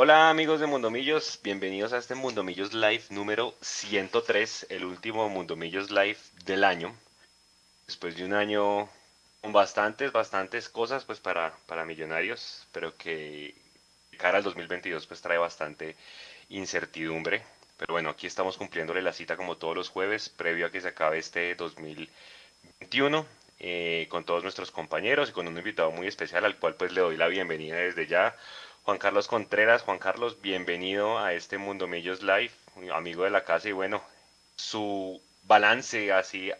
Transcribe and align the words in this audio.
Hola 0.00 0.30
amigos 0.30 0.60
de 0.60 0.68
Mundomillos, 0.68 1.40
bienvenidos 1.42 1.92
a 1.92 1.98
este 1.98 2.14
Mundomillos 2.14 2.72
Live 2.72 3.02
número 3.10 3.56
103, 3.62 4.66
el 4.70 4.84
último 4.84 5.28
Mundomillos 5.28 5.90
Live 5.90 6.18
del 6.44 6.62
año. 6.62 6.94
Después 7.84 8.14
de 8.14 8.24
un 8.24 8.32
año 8.32 8.88
con 9.40 9.52
bastantes, 9.52 10.12
bastantes 10.12 10.68
cosas 10.68 11.04
pues 11.04 11.18
para, 11.18 11.52
para 11.66 11.84
millonarios, 11.84 12.68
pero 12.70 12.96
que 12.96 13.56
cara 14.18 14.38
al 14.38 14.44
2022 14.44 15.04
pues 15.08 15.20
trae 15.20 15.36
bastante 15.36 15.96
incertidumbre. 16.48 17.42
Pero 17.76 17.94
bueno, 17.94 18.10
aquí 18.10 18.28
estamos 18.28 18.56
cumpliéndole 18.56 19.02
la 19.02 19.12
cita 19.12 19.36
como 19.36 19.56
todos 19.56 19.74
los 19.74 19.88
jueves, 19.88 20.28
previo 20.28 20.66
a 20.66 20.70
que 20.70 20.80
se 20.80 20.86
acabe 20.86 21.18
este 21.18 21.56
2021, 21.56 23.26
eh, 23.58 24.06
con 24.08 24.22
todos 24.22 24.44
nuestros 24.44 24.70
compañeros 24.70 25.30
y 25.30 25.32
con 25.32 25.48
un 25.48 25.58
invitado 25.58 25.90
muy 25.90 26.06
especial 26.06 26.44
al 26.44 26.56
cual 26.56 26.76
pues 26.76 26.92
le 26.92 27.00
doy 27.00 27.16
la 27.16 27.26
bienvenida 27.26 27.74
desde 27.78 28.06
ya. 28.06 28.36
Juan 28.88 28.96
Carlos 28.96 29.28
Contreras, 29.28 29.82
Juan 29.82 29.98
Carlos, 29.98 30.38
bienvenido 30.40 31.18
a 31.18 31.34
este 31.34 31.58
Mundo 31.58 31.86
Millos 31.86 32.22
Live, 32.22 32.52
amigo 32.90 33.24
de 33.24 33.28
la 33.28 33.44
casa 33.44 33.68
y 33.68 33.72
bueno, 33.72 34.00
su 34.56 35.20
balance 35.46 36.10
así 36.10 36.50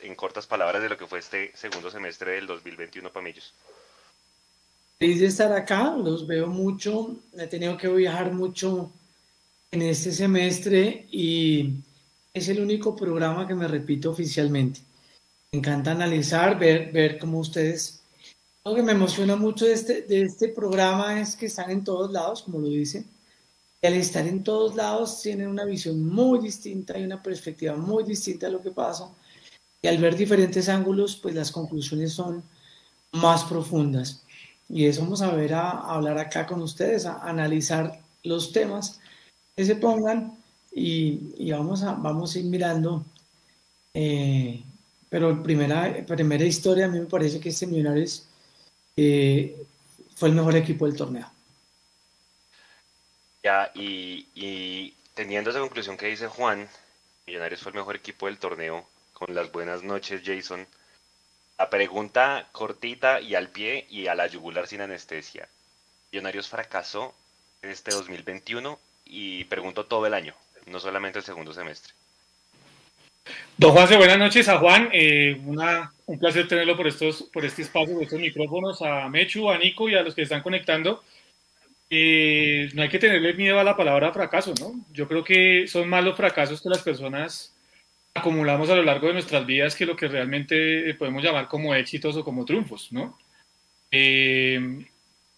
en 0.00 0.14
cortas 0.14 0.46
palabras 0.46 0.82
de 0.82 0.88
lo 0.88 0.96
que 0.96 1.06
fue 1.06 1.18
este 1.18 1.54
segundo 1.54 1.90
semestre 1.90 2.32
del 2.32 2.46
2021 2.46 3.10
para 3.12 3.22
Millos. 3.22 3.52
Feliz 4.98 5.20
de 5.20 5.26
estar 5.26 5.52
acá, 5.52 5.94
los 6.02 6.26
veo 6.26 6.46
mucho, 6.46 7.14
he 7.36 7.46
tenido 7.46 7.76
que 7.76 7.88
viajar 7.88 8.32
mucho 8.32 8.90
en 9.70 9.82
este 9.82 10.12
semestre 10.12 11.08
y 11.10 11.74
es 12.32 12.48
el 12.48 12.62
único 12.62 12.96
programa 12.96 13.46
que 13.46 13.54
me 13.54 13.68
repito 13.68 14.08
oficialmente. 14.08 14.80
Me 15.52 15.58
encanta 15.58 15.90
analizar, 15.90 16.58
ver, 16.58 16.90
ver 16.90 17.18
cómo 17.18 17.38
ustedes... 17.40 17.99
Lo 18.64 18.74
que 18.74 18.82
me 18.82 18.92
emociona 18.92 19.36
mucho 19.36 19.64
de 19.64 19.72
este, 19.72 20.02
de 20.02 20.22
este 20.22 20.48
programa 20.48 21.20
es 21.20 21.34
que 21.36 21.46
están 21.46 21.70
en 21.70 21.82
todos 21.82 22.12
lados, 22.12 22.42
como 22.42 22.58
lo 22.58 22.68
dice. 22.68 23.04
Y 23.82 23.86
al 23.86 23.94
estar 23.94 24.26
en 24.26 24.44
todos 24.44 24.76
lados 24.76 25.22
tienen 25.22 25.48
una 25.48 25.64
visión 25.64 26.04
muy 26.04 26.40
distinta 26.40 26.98
y 26.98 27.04
una 27.04 27.22
perspectiva 27.22 27.74
muy 27.76 28.04
distinta 28.04 28.46
de 28.46 28.52
lo 28.52 28.60
que 28.60 28.70
pasa. 28.70 29.10
Y 29.80 29.88
al 29.88 29.96
ver 29.98 30.14
diferentes 30.14 30.68
ángulos, 30.68 31.16
pues 31.16 31.34
las 31.34 31.50
conclusiones 31.50 32.12
son 32.12 32.42
más 33.12 33.44
profundas. 33.44 34.22
Y 34.68 34.86
eso 34.86 35.02
vamos 35.02 35.22
a 35.22 35.34
ver, 35.34 35.54
a, 35.54 35.70
a 35.70 35.94
hablar 35.94 36.18
acá 36.18 36.46
con 36.46 36.60
ustedes, 36.60 37.06
a 37.06 37.26
analizar 37.26 37.98
los 38.22 38.52
temas 38.52 39.00
que 39.56 39.64
se 39.64 39.76
pongan 39.76 40.38
y, 40.72 41.50
vamos, 41.50 41.82
a, 41.82 41.94
vamos 41.94 42.34
a 42.34 42.38
ir 42.38 42.44
mirando. 42.44 43.04
Eh, 43.94 44.62
pero 45.08 45.42
primera, 45.42 46.04
primera 46.06 46.44
historia, 46.44 46.86
a 46.86 46.88
mí 46.88 47.00
me 47.00 47.06
parece 47.06 47.40
que 47.40 47.48
este 47.48 47.66
Millonarios 47.66 48.26
eh, 48.96 49.56
fue 50.16 50.28
el 50.28 50.34
mejor 50.34 50.56
equipo 50.56 50.86
del 50.86 50.96
torneo. 50.96 51.30
Ya, 53.42 53.70
y, 53.74 54.26
y 54.34 54.94
teniendo 55.14 55.50
esa 55.50 55.60
conclusión 55.60 55.96
que 55.96 56.06
dice 56.06 56.28
Juan, 56.28 56.68
Millonarios 57.26 57.62
fue 57.62 57.70
el 57.70 57.78
mejor 57.78 57.96
equipo 57.96 58.26
del 58.26 58.38
torneo, 58.38 58.86
con 59.12 59.34
las 59.34 59.52
buenas 59.52 59.82
noches, 59.82 60.22
Jason. 60.24 60.66
La 61.58 61.70
pregunta 61.70 62.48
cortita 62.52 63.20
y 63.20 63.34
al 63.34 63.50
pie 63.50 63.86
y 63.88 64.08
a 64.08 64.14
la 64.14 64.26
yugular 64.26 64.66
sin 64.66 64.80
anestesia. 64.80 65.48
Millonarios 66.10 66.48
fracasó 66.48 67.14
en 67.62 67.70
este 67.70 67.92
2021 67.92 68.78
y 69.04 69.44
pregunto 69.44 69.86
todo 69.86 70.06
el 70.06 70.14
año, 70.14 70.34
no 70.66 70.80
solamente 70.80 71.18
el 71.18 71.24
segundo 71.24 71.52
semestre. 71.52 71.92
Don 73.56 73.72
Juanse, 73.72 73.96
buenas 73.96 74.18
noches 74.18 74.48
a 74.48 74.58
Juan. 74.58 74.88
Eh, 74.92 75.38
un 75.38 76.18
placer 76.18 76.48
tenerlo 76.48 76.76
por, 76.76 76.88
estos, 76.88 77.24
por 77.32 77.44
este 77.44 77.62
espacio, 77.62 77.94
por 77.94 78.04
estos 78.04 78.20
micrófonos, 78.20 78.80
a 78.82 79.08
Mechu, 79.08 79.50
a 79.50 79.58
Nico 79.58 79.88
y 79.88 79.94
a 79.94 80.02
los 80.02 80.14
que 80.14 80.22
están 80.22 80.42
conectando. 80.42 81.02
Eh, 81.90 82.70
no 82.72 82.82
hay 82.82 82.88
que 82.88 82.98
tenerle 82.98 83.34
miedo 83.34 83.58
a 83.60 83.64
la 83.64 83.76
palabra 83.76 84.12
fracaso, 84.12 84.54
¿no? 84.60 84.84
Yo 84.92 85.06
creo 85.08 85.24
que 85.24 85.66
son 85.66 85.88
más 85.88 86.04
los 86.04 86.16
fracasos 86.16 86.62
que 86.62 86.68
las 86.68 86.82
personas 86.82 87.54
acumulamos 88.14 88.70
a 88.70 88.76
lo 88.76 88.82
largo 88.82 89.08
de 89.08 89.14
nuestras 89.14 89.44
vidas 89.44 89.74
que 89.74 89.86
lo 89.86 89.96
que 89.96 90.08
realmente 90.08 90.94
podemos 90.94 91.22
llamar 91.22 91.48
como 91.48 91.74
éxitos 91.74 92.16
o 92.16 92.24
como 92.24 92.44
triunfos, 92.44 92.92
¿no? 92.92 93.18
Eh, 93.90 94.84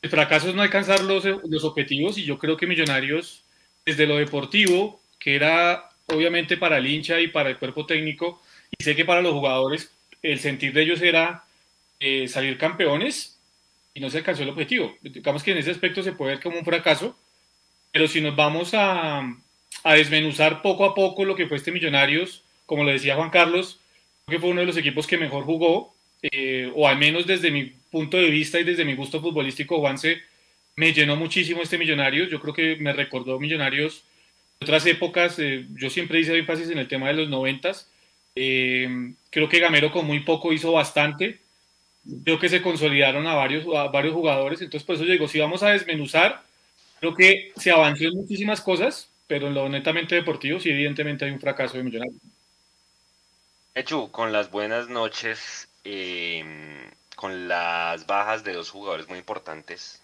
el 0.03 0.11
fracaso 0.11 0.49
es 0.49 0.55
no 0.55 0.63
alcanzar 0.63 1.01
los, 1.03 1.25
los 1.25 1.65
objetivos 1.65 2.19
y 2.19 2.25
yo 2.25 2.39
creo 2.39 2.57
que 2.57 2.67
Millonarios 2.67 3.45
desde 3.85 4.07
lo 4.07 4.17
deportivo, 4.17 5.01
que 5.19 5.35
era 5.35 5.89
obviamente 6.07 6.57
para 6.57 6.79
el 6.79 6.87
hincha 6.87 7.21
y 7.21 7.29
para 7.29 7.51
el 7.51 7.59
cuerpo 7.59 7.87
técnico, 7.87 8.43
y 8.77 8.83
sé 8.83 8.97
que 8.97 9.05
para 9.05 9.23
los 9.23 9.33
jugadores 9.33 9.93
el 10.23 10.39
sentir 10.39 10.73
de 10.73 10.83
ellos 10.83 11.03
era 11.03 11.45
eh, 12.01 12.29
salir 12.29 12.59
campeones 12.59 13.39
y 13.95 14.01
no 14.01 14.11
se 14.11 14.19
alcanzó 14.19 14.43
el 14.43 14.51
objetivo. 14.51 14.95
Digamos 15.03 15.43
que 15.43 15.53
en 15.53 15.59
ese 15.59 15.71
aspecto 15.71 16.03
se 16.03 16.13
puede 16.13 16.33
ver 16.33 16.43
como 16.43 16.59
un 16.59 16.65
fracaso, 16.65 17.17
pero 17.93 18.09
si 18.09 18.21
nos 18.21 18.35
vamos 18.37 18.75
a, 18.75 19.21
a 19.85 19.95
desmenuzar 19.95 20.63
poco 20.63 20.85
a 20.85 20.95
poco 20.95 21.25
lo 21.25 21.37
que 21.37 21.47
fue 21.47 21.57
este 21.57 21.73
Millonarios, 21.73 22.43
como 22.67 22.85
lo 22.85 22.91
decía 22.91 23.17
Juan 23.17 23.31
Carlos, 23.31 23.79
creo 24.25 24.39
que 24.39 24.41
fue 24.41 24.51
uno 24.51 24.61
de 24.61 24.67
los 24.67 24.77
equipos 24.77 25.07
que 25.07 25.19
mejor 25.19 25.45
jugó, 25.45 25.95
eh, 26.23 26.71
o 26.75 26.89
al 26.89 26.99
menos 26.99 27.27
desde 27.27 27.51
mi 27.51 27.73
punto 27.91 28.17
de 28.17 28.31
vista 28.31 28.61
y 28.61 28.65
desde 28.65 28.85
mi 28.85 28.95
gusto 28.95 29.21
futbolístico, 29.21 29.81
Juanse 29.81 30.23
me 30.77 30.93
llenó 30.93 31.17
muchísimo 31.17 31.63
este 31.63 31.79
Millonarios. 31.79 32.31
Yo 32.31 32.41
creo 32.41 32.55
que 32.55 32.77
me 32.77 32.93
recordó 32.93 33.39
Millonarios 33.39 34.05
otras 34.63 34.87
épocas. 34.87 35.39
Eh, 35.39 35.67
yo 35.75 35.91
siempre 35.91 36.21
hice 36.21 36.37
énfasis 36.37 36.71
en 36.71 36.79
el 36.79 36.89
tema 36.89 37.09
de 37.09 37.15
los 37.15 37.29
noventas. 37.29 37.89
Eh, 38.35 39.13
creo 39.31 39.49
que 39.49 39.61
Gamero 39.61 39.93
con 39.93 40.07
muy 40.07 40.21
poco 40.21 40.53
hizo 40.53 40.73
bastante. 40.73 41.41
Creo 42.25 42.39
que 42.39 42.49
se 42.49 42.63
consolidaron 42.63 43.27
a 43.27 43.35
varios, 43.35 43.65
a 43.77 43.89
varios 43.89 44.15
jugadores. 44.15 44.61
Entonces, 44.61 44.87
por 44.87 44.97
eso 44.97 45.05
digo, 45.05 45.29
si 45.29 45.39
vamos 45.39 45.63
a 45.63 45.71
desmenuzar, 45.71 46.43
creo 47.01 47.15
que 47.15 47.53
se 47.57 47.71
avanzó 47.71 48.05
en 48.05 48.17
muchísimas 48.17 48.61
cosas, 48.61 49.09
pero 49.27 49.47
en 49.47 49.55
lo 49.55 49.69
netamente 49.69 50.15
deportivo 50.15 50.59
sí 50.59 50.71
evidentemente 50.71 51.25
hay 51.25 51.31
un 51.31 51.41
fracaso 51.41 51.77
de 51.77 51.85
Millonarios. 51.85 52.21
Hecho, 53.75 54.11
con 54.13 54.33
las 54.33 54.51
buenas 54.51 54.89
noches, 54.89 55.69
eh, 55.85 56.45
con 57.17 57.49
las 57.49 58.07
bajas 58.07 58.45
de 58.45 58.53
dos 58.53 58.71
jugadores 58.71 59.09
muy 59.09 59.19
importantes, 59.19 60.02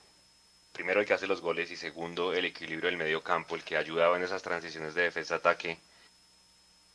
primero 0.79 1.01
el 1.01 1.07
que 1.07 1.13
hace 1.13 1.27
los 1.27 1.41
goles 1.41 1.73
y 1.73 1.77
segundo 1.77 2.33
el 2.33 2.45
equilibrio 2.45 2.89
del 2.89 2.97
medio 2.97 3.21
campo, 3.21 3.57
el 3.57 3.65
que 3.65 3.77
ayudaba 3.77 4.17
en 4.17 4.23
esas 4.23 4.43
transiciones 4.43 4.95
de 4.95 5.03
defensa-ataque. 5.03 5.77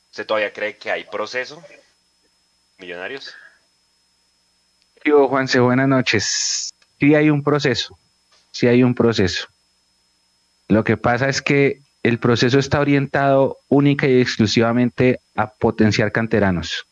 ¿Usted 0.10 0.26
todavía 0.26 0.54
cree 0.54 0.78
que 0.78 0.90
hay 0.90 1.04
proceso? 1.04 1.62
Millonarios. 2.78 3.36
Yo, 5.04 5.28
Juanse, 5.28 5.60
buenas 5.60 5.90
noches. 5.90 6.70
Sí 6.98 7.14
hay 7.14 7.30
un 7.30 7.44
proceso, 7.44 8.00
sí 8.52 8.68
hay 8.68 8.84
un 8.84 8.96
proceso. 8.96 9.50
Lo 10.70 10.86
que 10.86 10.96
pasa 10.96 11.28
es 11.28 11.42
que 11.42 11.82
el 12.04 12.20
proceso 12.20 12.60
está 12.60 12.80
orientado 12.80 13.58
única 13.68 14.08
y 14.08 14.22
exclusivamente 14.22 15.20
a 15.36 15.52
potenciar 15.52 16.14
canteranos. 16.14 16.86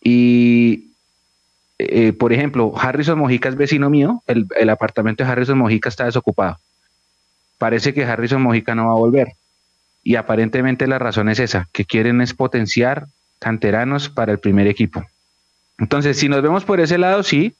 Y 0.00 0.92
eh, 1.78 2.12
por 2.12 2.32
ejemplo, 2.32 2.72
Harrison 2.76 3.18
Mojica 3.18 3.48
es 3.48 3.56
vecino 3.56 3.90
mío, 3.90 4.22
el, 4.26 4.70
apartamento 4.70 5.24
de 5.24 5.30
Harrison 5.30 5.58
Mojica 5.58 5.88
está 5.88 6.04
desocupado. 6.04 6.58
Parece 7.58 7.92
que 7.92 8.04
Harrison 8.04 8.42
Mojica 8.42 8.74
no 8.74 8.86
va 8.86 8.92
a 8.92 8.96
volver. 8.96 9.32
Y 10.02 10.16
aparentemente 10.16 10.86
la 10.86 10.98
razón 10.98 11.28
es 11.28 11.38
esa, 11.38 11.68
que 11.72 11.84
quieren 11.84 12.20
es 12.20 12.32
potenciar 12.32 13.06
canteranos 13.38 14.08
para 14.08 14.32
el 14.32 14.38
primer 14.38 14.66
equipo. 14.66 15.04
Entonces, 15.78 16.18
si 16.18 16.28
nos 16.28 16.42
vemos 16.42 16.64
por 16.64 16.80
ese 16.80 16.96
lado, 16.96 17.22
sí, 17.22 17.54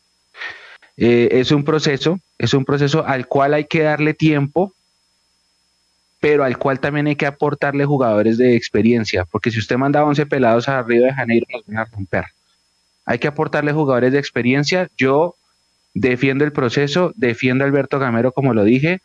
eh, 0.97 1.29
es 1.33 1.51
un 1.51 1.65
proceso, 1.65 2.19
es 2.39 2.55
un 2.55 2.65
proceso 2.65 3.07
al 3.07 3.27
cual 3.27 3.53
hay 3.53 3.65
que 3.65 3.83
darle 3.83 4.15
tiempo, 4.15 4.73
pero 6.21 6.45
al 6.45 6.57
cual 6.57 6.81
también 6.81 7.09
hay 7.09 7.17
que 7.17 7.27
aportarle 7.27 7.85
jugadores 7.85 8.39
de 8.39 8.57
experiencia, 8.57 9.27
porque 9.27 9.51
si 9.51 9.59
usted 9.59 9.77
manda 9.77 10.05
11 10.05 10.25
pelados 10.25 10.69
a 10.69 10.83
Río 10.83 11.05
de 11.05 11.13
Janeiro, 11.13 11.47
nos 11.53 11.67
van 11.67 11.79
a 11.79 11.85
romper. 11.85 12.25
Hay 13.07 13.19
que 13.19 13.29
aportarle 13.29 13.73
jugadores 13.73 14.13
de 14.13 14.19
experiencia. 14.19 14.91
Yo 14.97 15.37
defiendo 15.95 16.45
el 16.45 16.53
proceso, 16.53 17.13
defiendo 17.17 17.65
a 17.65 17.67
Alberto 17.69 17.99
Gamero, 17.99 18.33
como 18.33 18.53
lo 18.53 18.65
dije. 18.65 19.01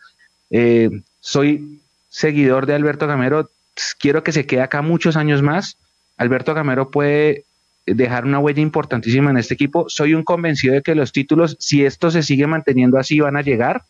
Eh, 0.49 0.89
soy 1.21 1.79
seguidor 2.09 2.65
de 2.65 2.73
Alberto 2.73 3.07
Gamero. 3.07 3.49
Quiero 3.99 4.23
que 4.23 4.33
se 4.33 4.45
quede 4.45 4.61
acá 4.61 4.81
muchos 4.81 5.15
años 5.15 5.41
más. 5.41 5.77
Alberto 6.17 6.53
Gamero 6.53 6.91
puede 6.91 7.45
dejar 7.85 8.25
una 8.25 8.39
huella 8.39 8.61
importantísima 8.61 9.31
en 9.31 9.37
este 9.37 9.53
equipo. 9.53 9.85
Soy 9.87 10.13
un 10.13 10.23
convencido 10.23 10.73
de 10.73 10.81
que 10.81 10.95
los 10.95 11.11
títulos, 11.11 11.55
si 11.59 11.85
esto 11.85 12.11
se 12.11 12.23
sigue 12.23 12.47
manteniendo 12.47 12.97
así, 12.97 13.19
van 13.19 13.37
a 13.37 13.41
llegar. 13.41 13.83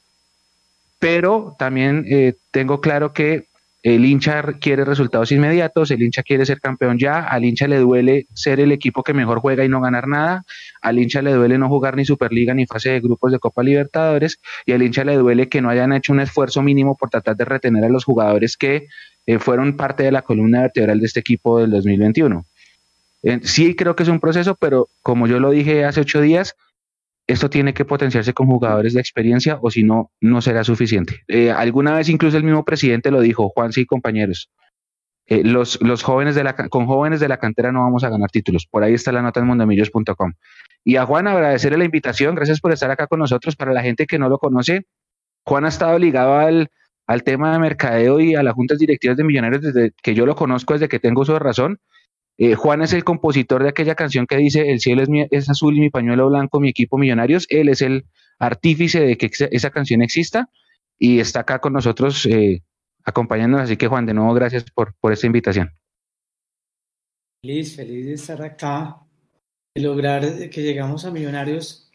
Pero 0.99 1.55
también 1.57 2.05
eh, 2.07 2.35
tengo 2.51 2.79
claro 2.79 3.13
que 3.13 3.47
el 3.83 4.06
hincha 4.06 4.44
quiere 4.60 4.86
resultados 4.86 5.31
inmediatos, 5.31 5.89
el 5.92 6.04
hincha 6.04 6.22
quiere 6.22 6.45
ser 6.45 6.62
campeón 6.62 7.00
ya, 7.00 7.19
al 7.19 7.45
hincha 7.45 7.68
le 7.68 7.80
duele 7.80 8.28
ser 8.33 8.60
el 8.60 8.72
equipo 8.72 9.01
que 9.04 9.13
mejor 9.13 9.39
juega 9.39 9.66
y 9.66 9.69
no 9.69 9.81
ganar 9.81 10.07
nada, 10.07 10.45
al 10.81 11.00
hincha 11.00 11.22
le 11.22 11.33
duele 11.33 11.57
no 11.57 11.68
jugar 11.68 11.95
ni 11.95 12.06
Superliga 12.06 12.54
ni 12.54 12.68
fase 12.68 12.92
de 12.92 13.00
grupos 13.00 13.31
de 13.31 13.39
Copa 13.39 13.63
Libertadores 13.63 14.39
y 14.66 14.74
al 14.74 14.83
hincha 14.83 15.04
le 15.04 15.16
duele 15.16 15.50
que 15.50 15.62
no 15.62 15.69
hayan 15.69 15.94
hecho 15.94 16.13
un 16.13 16.19
esfuerzo 16.19 16.62
mínimo 16.62 16.95
por 16.95 17.10
tratar 17.10 17.36
de 17.36 17.45
retener 17.45 17.83
a 17.83 17.89
los 17.89 18.06
jugadores 18.06 18.56
que 18.56 18.88
eh, 19.25 19.39
fueron 19.39 19.75
parte 19.75 20.04
de 20.04 20.12
la 20.12 20.22
columna 20.22 20.62
vertebral 20.62 21.00
de 21.00 21.06
este 21.07 21.19
equipo 21.19 21.60
del 21.60 21.72
2021. 21.72 22.45
Eh, 23.24 23.39
sí 23.44 23.75
creo 23.75 23.95
que 23.95 24.04
es 24.04 24.10
un 24.10 24.19
proceso, 24.19 24.56
pero 24.56 24.89
como 25.01 25.28
yo 25.28 25.39
lo 25.39 25.51
dije 25.51 25.86
hace 25.86 26.01
ocho 26.01 26.22
días, 26.22 26.56
esto 27.31 27.50
tiene 27.50 27.74
que 27.74 27.86
potenciarse 27.86 28.33
con 28.33 28.48
jugadores 28.48 28.94
de 28.94 29.00
experiencia 29.00 29.60
o 29.62 29.72
si 29.72 29.83
no, 29.83 30.12
no 30.19 30.42
será 30.42 30.63
suficiente. 30.63 31.24
Eh, 31.28 31.51
alguna 31.51 31.95
vez 31.95 32.10
incluso 32.10 32.38
el 32.38 32.44
mismo 32.44 32.66
presidente 32.66 33.12
lo 33.12 33.22
dijo, 33.22 33.50
Juan 33.50 33.72
sí, 33.72 33.86
compañeros. 33.86 34.50
Eh, 35.28 35.44
los, 35.44 35.81
los 35.81 36.04
jóvenes 36.04 36.36
de 36.36 36.44
la, 36.44 36.56
con 36.56 36.88
jóvenes 36.88 37.19
de 37.19 37.30
la 37.30 37.38
cantera 37.38 37.72
no 37.72 37.81
vamos 37.81 38.04
a 38.04 38.10
ganar 38.10 38.30
títulos. 38.30 38.68
Por 38.69 38.83
ahí 38.83 38.94
está 38.94 39.12
la 39.12 39.22
nota 39.22 39.39
en 39.39 39.48
mundomillos.com. 39.48 40.33
Y 40.83 40.95
a 40.98 41.06
Juan 41.06 41.28
agradecerle 41.28 41.78
la 41.78 41.86
invitación, 41.86 42.36
gracias 42.36 42.60
por 42.60 42.74
estar 42.74 42.92
acá 42.92 43.07
con 43.07 43.19
nosotros. 43.19 43.56
Para 43.56 43.72
la 43.72 43.81
gente 43.81 44.07
que 44.07 44.19
no 44.19 44.28
lo 44.28 44.39
conoce, 44.39 44.88
Juan 45.45 45.66
ha 45.66 45.69
estado 45.69 45.98
ligado 46.00 46.36
al, 46.36 46.69
al 47.07 47.24
tema 47.24 47.54
de 47.54 47.60
mercadeo 47.60 48.19
y 48.19 48.36
a 48.36 48.44
las 48.44 48.54
juntas 48.54 48.80
directivas 48.80 49.18
de 49.18 49.24
Millonarios 49.24 49.62
desde 49.62 49.92
que 50.04 50.16
yo 50.16 50.25
lo 50.25 50.36
conozco, 50.36 50.74
desde 50.74 50.89
que 50.89 51.00
tengo 51.00 51.24
su 51.24 51.38
razón. 51.38 51.80
Eh, 52.38 52.56
Juan 52.56 52.81
es 52.81 52.94
el 52.94 53.04
compositor 53.04 53.63
de 53.63 53.69
aquella 53.69 53.95
canción 53.95 54.25
que 54.25 54.38
dice 54.38 54.72
El 54.72 54.80
cielo 54.80 55.04
es, 55.04 55.10
es, 55.31 55.50
azul 55.50 55.78
y 55.78 55.81
mi 55.81 55.89
pañuelo 55.89 56.30
blanco, 56.30 56.60
mi 56.60 56.69
equipo 56.69 56.98
Millonarios. 56.98 57.45
Él 57.50 57.69
es 57.69 57.81
el 57.81 58.06
artífice 58.39 59.01
de 59.01 59.18
que 59.18 59.30
esa 59.51 59.69
canción 59.69 60.01
exista 60.01 60.50
y 60.98 61.19
está 61.19 61.42
acá 61.42 61.60
con 61.60 61.74
nosotros 61.74 62.25
eh, 62.25 62.63
acompañándonos. 63.04 63.66
Así 63.66 63.78
que 63.78 63.88
Juan, 63.88 64.06
de 64.06 64.13
nuevo, 64.13 64.33
gracias 64.33 64.66
por, 64.72 64.95
por 65.00 65.13
esta 65.13 65.28
invitación. 65.28 65.72
Feliz, 67.44 67.75
feliz 67.75 68.06
de 68.06 68.13
estar 68.13 68.42
acá, 68.42 68.98
de 69.75 69.81
lograr 69.81 70.50
que 70.50 70.62
llegamos 70.62 71.06
a 71.06 71.12
Millonarios. 71.12 71.92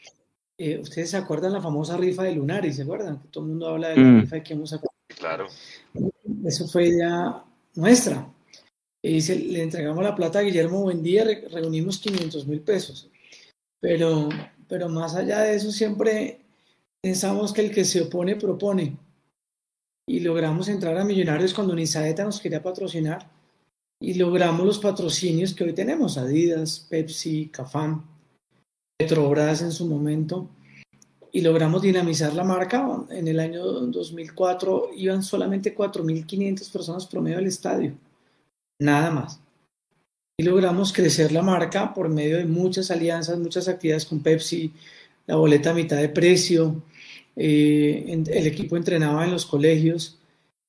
Eh, 0.58 0.78
¿Ustedes 0.78 1.10
se 1.10 1.16
acuerdan 1.16 1.52
la 1.52 1.60
famosa 1.60 1.96
rifa 1.96 2.22
de 2.22 2.32
Lunari? 2.32 2.72
¿Se 2.72 2.82
acuerdan? 2.82 3.22
Todo 3.30 3.44
el 3.44 3.50
mundo 3.50 3.68
habla 3.68 3.88
de 3.90 3.96
la 3.96 4.02
mm. 4.02 4.20
rifa 4.22 4.42
que 4.42 4.54
hemos 4.54 4.70
sacado. 4.70 4.92
Claro. 5.06 5.46
Eso 6.44 6.66
fue 6.66 6.88
idea 6.88 7.44
nuestra. 7.74 8.28
Y 9.06 9.20
se, 9.20 9.38
le 9.38 9.62
entregamos 9.62 10.02
la 10.02 10.16
plata 10.16 10.40
a 10.40 10.42
Guillermo 10.42 10.82
Buendía, 10.82 11.24
reunimos 11.50 11.98
500 11.98 12.46
mil 12.46 12.60
pesos. 12.60 13.08
Pero, 13.80 14.28
pero 14.68 14.88
más 14.88 15.14
allá 15.14 15.42
de 15.42 15.54
eso, 15.54 15.70
siempre 15.70 16.40
pensamos 17.02 17.52
que 17.52 17.60
el 17.60 17.70
que 17.72 17.84
se 17.84 18.02
opone 18.02 18.34
propone 18.34 18.96
y 20.08 20.20
logramos 20.20 20.68
entrar 20.68 20.96
a 20.98 21.04
Millonarios 21.04 21.54
cuando 21.54 21.74
Nisaeta 21.74 22.24
nos 22.24 22.40
quería 22.40 22.62
patrocinar 22.62 23.30
y 24.00 24.14
logramos 24.14 24.66
los 24.66 24.78
patrocinios 24.78 25.54
que 25.54 25.64
hoy 25.64 25.72
tenemos, 25.72 26.18
Adidas, 26.18 26.80
Pepsi, 26.90 27.48
Cafam, 27.48 28.04
Petrobras 28.98 29.62
en 29.62 29.72
su 29.72 29.86
momento, 29.86 30.48
y 31.32 31.42
logramos 31.42 31.82
dinamizar 31.82 32.34
la 32.34 32.44
marca. 32.44 33.04
En 33.10 33.28
el 33.28 33.40
año 33.40 33.64
2004 33.64 34.90
iban 34.96 35.22
solamente 35.22 35.74
4.500 35.76 36.72
personas 36.72 37.06
promedio 37.06 37.38
al 37.38 37.46
estadio, 37.46 37.94
nada 38.80 39.10
más. 39.10 39.40
Y 40.38 40.44
logramos 40.44 40.92
crecer 40.92 41.32
la 41.32 41.42
marca 41.42 41.94
por 41.94 42.08
medio 42.08 42.36
de 42.36 42.44
muchas 42.44 42.90
alianzas, 42.90 43.38
muchas 43.38 43.68
actividades 43.68 44.04
con 44.04 44.20
Pepsi, 44.20 44.72
la 45.26 45.36
boleta 45.36 45.70
a 45.70 45.74
mitad 45.74 45.96
de 45.96 46.08
precio, 46.08 46.82
eh, 47.36 48.22
el 48.26 48.46
equipo 48.46 48.76
entrenaba 48.76 49.24
en 49.24 49.30
los 49.30 49.46
colegios 49.46 50.18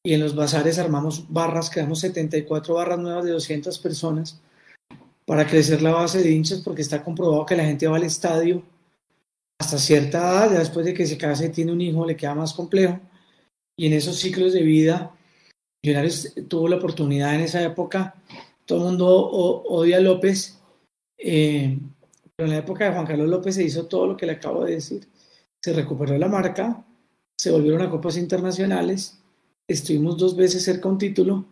y 0.04 0.14
en 0.14 0.22
los 0.22 0.36
bazares 0.36 0.80
armamos 0.80 1.26
barras, 1.30 1.70
creamos 1.70 2.00
74 2.00 2.74
barras 2.74 3.00
nuevas 3.00 3.26
de 3.26 3.32
200 3.32 3.78
personas 3.80 4.40
para 5.26 5.48
crecer 5.48 5.82
la 5.82 5.92
base 5.92 6.24
de 6.24 6.32
hinchas 6.32 6.62
porque 6.62 6.82
está 6.82 7.04
comprobado 7.04 7.46
que 7.46 7.56
la 7.56 7.66
gente 7.66 7.88
va 7.88 7.98
al 7.98 8.04
estadio 8.04 8.64
hasta 9.60 9.78
cierta 9.78 10.20
edad, 10.20 10.52
ya 10.54 10.60
después 10.60 10.86
de 10.86 10.94
que 10.94 11.06
se 11.06 11.18
casa 11.18 11.46
y 11.46 11.50
tiene 11.50 11.72
un 11.72 11.82
hijo 11.82 12.06
le 12.06 12.16
queda 12.16 12.36
más 12.36 12.54
complejo 12.54 13.00
y 13.78 13.88
en 13.88 13.94
esos 13.94 14.18
ciclos 14.18 14.54
de 14.54 14.64
vida 14.64 15.17
Millonarios 15.88 16.34
tuvo 16.50 16.68
la 16.68 16.76
oportunidad 16.76 17.34
en 17.34 17.42
esa 17.42 17.64
época, 17.64 18.16
todo 18.66 18.80
el 18.80 18.84
mundo 18.86 19.08
odia 19.08 19.98
a 19.98 20.02
López, 20.02 20.60
eh, 21.18 21.80
pero 22.36 22.48
en 22.48 22.54
la 22.54 22.60
época 22.60 22.86
de 22.86 22.92
Juan 22.92 23.06
Carlos 23.06 23.30
López 23.30 23.56
se 23.56 23.64
hizo 23.64 23.86
todo 23.86 24.06
lo 24.06 24.18
que 24.18 24.26
le 24.26 24.34
acabo 24.34 24.66
de 24.66 24.74
decir 24.74 25.08
se 25.62 25.74
recuperó 25.74 26.18
la 26.18 26.28
marca, 26.28 26.86
se 27.38 27.52
volvieron 27.52 27.82
a 27.82 27.90
copas 27.90 28.18
internacionales, 28.18 29.18
estuvimos 29.68 30.18
dos 30.18 30.36
veces 30.36 30.64
cerca 30.64 30.88
a 30.88 30.92
un 30.92 30.98
título, 30.98 31.46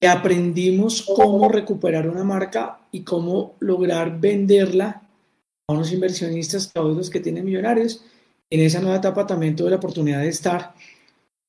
y 0.00 0.06
aprendimos 0.06 1.02
cómo 1.02 1.48
recuperar 1.48 2.08
una 2.08 2.24
marca 2.24 2.80
y 2.92 3.02
cómo 3.02 3.56
lograr 3.60 4.20
venderla 4.20 5.02
a 5.68 5.72
unos 5.72 5.92
inversionistas, 5.92 6.70
a 6.74 6.80
los 6.80 7.10
que 7.10 7.20
tienen 7.20 7.44
millonarios. 7.44 8.04
En 8.50 8.60
esa 8.60 8.80
nueva 8.80 8.96
etapa 8.96 9.26
también 9.26 9.56
tuve 9.56 9.70
la 9.70 9.76
oportunidad 9.76 10.20
de 10.20 10.28
estar 10.28 10.74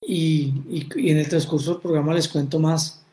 y, 0.01 0.53
en 0.95 1.17
el 1.17 1.29
transcurso 1.29 1.73
del 1.73 1.81
programa 1.81 2.13
les 2.13 2.27
cuento 2.27 2.59
más, 2.59 3.03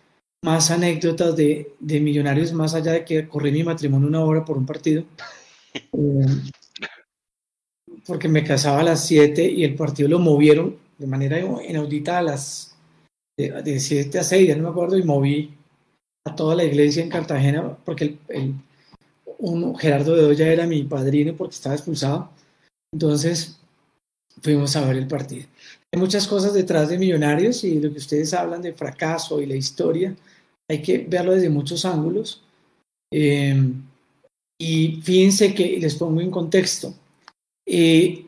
más 0.42 0.70
anécdotas 0.70 1.34
de, 1.36 1.74
de 1.80 2.00
millonarios, 2.00 2.52
más 2.52 2.74
allá 2.74 2.92
de 2.92 3.04
que 3.04 3.28
corrí 3.28 3.52
mi 3.52 3.64
matrimonio 3.64 4.08
una 4.08 4.24
hora 4.24 4.44
por 4.44 4.58
un 4.58 4.66
partido. 4.66 5.04
Eh, 5.92 6.26
porque 8.06 8.28
me 8.28 8.44
casaba 8.44 8.80
a 8.80 8.84
las 8.84 9.04
7 9.06 9.44
y 9.44 9.64
el 9.64 9.74
partido 9.74 10.08
lo 10.08 10.20
movieron 10.20 10.76
de 10.98 11.06
manera 11.08 11.40
inaudita 11.40 12.18
a 12.18 12.22
las 12.22 12.76
de, 13.36 13.80
7 13.80 14.18
a 14.18 14.22
6, 14.22 14.48
ya 14.48 14.56
no 14.56 14.62
me 14.62 14.68
acuerdo, 14.68 14.96
y 14.96 15.02
moví 15.02 15.54
a 16.24 16.34
toda 16.34 16.54
la 16.54 16.64
iglesia 16.64 17.02
en 17.02 17.10
Cartagena 17.10 17.76
porque 17.84 18.18
el, 18.28 18.54
un, 19.38 19.76
Gerardo 19.76 20.14
Bedoya 20.14 20.52
era 20.52 20.66
mi 20.66 20.84
padrino 20.84 21.34
porque 21.34 21.54
estaba 21.54 21.74
expulsado. 21.74 22.30
Entonces 22.92 23.58
fuimos 24.42 24.76
a 24.76 24.86
ver 24.86 24.96
el 24.96 25.06
partido. 25.06 25.46
Hay 25.92 26.00
muchas 26.00 26.26
cosas 26.26 26.54
detrás 26.54 26.88
de 26.88 26.98
Millonarios 26.98 27.62
y 27.64 27.80
lo 27.80 27.90
que 27.92 27.98
ustedes 27.98 28.34
hablan 28.34 28.62
de 28.62 28.72
fracaso 28.72 29.40
y 29.40 29.46
la 29.46 29.54
historia, 29.54 30.14
hay 30.68 30.82
que 30.82 30.98
verlo 30.98 31.32
desde 31.32 31.50
muchos 31.50 31.84
ángulos. 31.84 32.42
Eh, 33.12 33.72
y 34.58 35.00
fíjense 35.02 35.54
que 35.54 35.78
les 35.78 35.94
pongo 35.94 36.20
en 36.20 36.30
contexto. 36.30 36.94
Eh, 37.66 38.26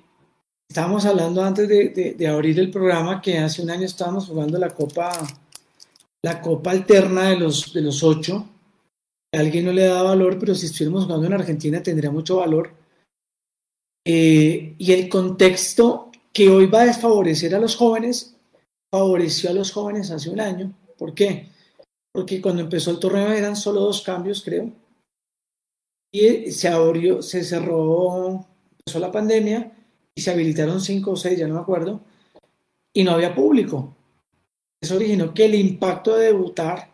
estábamos 0.69 1.05
hablando 1.07 1.43
antes 1.43 1.69
de, 1.69 2.29
abrir 2.29 2.59
el 2.59 2.71
programa 2.71 3.21
que 3.21 3.39
hace 3.39 3.63
un 3.63 3.71
año 3.71 3.87
estábamos 3.87 4.27
jugando 4.27 4.59
la 4.59 4.71
Copa, 4.71 5.13
la 6.23 6.41
Copa 6.41 6.71
Alterna 6.71 7.31
de 7.31 7.37
los, 7.37 7.73
de 7.73 7.83
los 7.83 8.03
ocho. 8.03 8.49
alguien 9.33 9.65
no 9.65 9.73
le 9.73 9.87
da 9.87 10.03
valor, 10.03 10.39
pero 10.39 10.55
si 10.55 10.67
estuviéramos 10.67 11.05
jugando 11.05 11.27
en 11.27 11.35
Argentina 11.35 11.83
tendría 11.83 12.11
mucho 12.11 12.37
valor. 12.37 12.71
Eh, 14.09 14.77
y 14.79 14.93
el 14.93 15.09
contexto 15.09 16.13
que 16.33 16.49
hoy 16.49 16.67
va 16.67 16.83
a 16.83 16.87
desfavorecer 16.87 17.57
a 17.57 17.59
los 17.59 17.75
jóvenes, 17.75 18.37
favoreció 18.89 19.51
a 19.51 19.53
los 19.53 19.73
jóvenes 19.73 20.13
hace 20.13 20.31
un 20.31 20.39
año. 20.39 20.73
¿Por 20.97 21.13
qué? 21.13 21.49
Porque 22.13 22.41
cuando 22.41 22.63
empezó 22.63 22.93
el 22.93 23.01
torneo 23.01 23.33
eran 23.33 23.57
solo 23.57 23.81
dos 23.81 24.03
cambios, 24.03 24.43
creo. 24.45 24.71
Y 26.13 26.53
se 26.53 26.69
abrió, 26.69 27.21
se 27.21 27.43
cerró 27.43 28.47
empezó 28.79 29.01
la 29.01 29.11
pandemia 29.11 29.73
y 30.15 30.21
se 30.21 30.31
habilitaron 30.31 30.81
cinco 30.81 31.11
o 31.11 31.17
seis, 31.17 31.37
ya 31.37 31.49
no 31.49 31.55
me 31.55 31.61
acuerdo, 31.61 32.01
y 32.95 33.03
no 33.03 33.11
había 33.11 33.35
público. 33.35 33.97
Eso 34.81 34.95
originó 34.95 35.35
que 35.35 35.47
el 35.47 35.57
impacto 35.57 36.17
de 36.17 36.27
debutar 36.27 36.93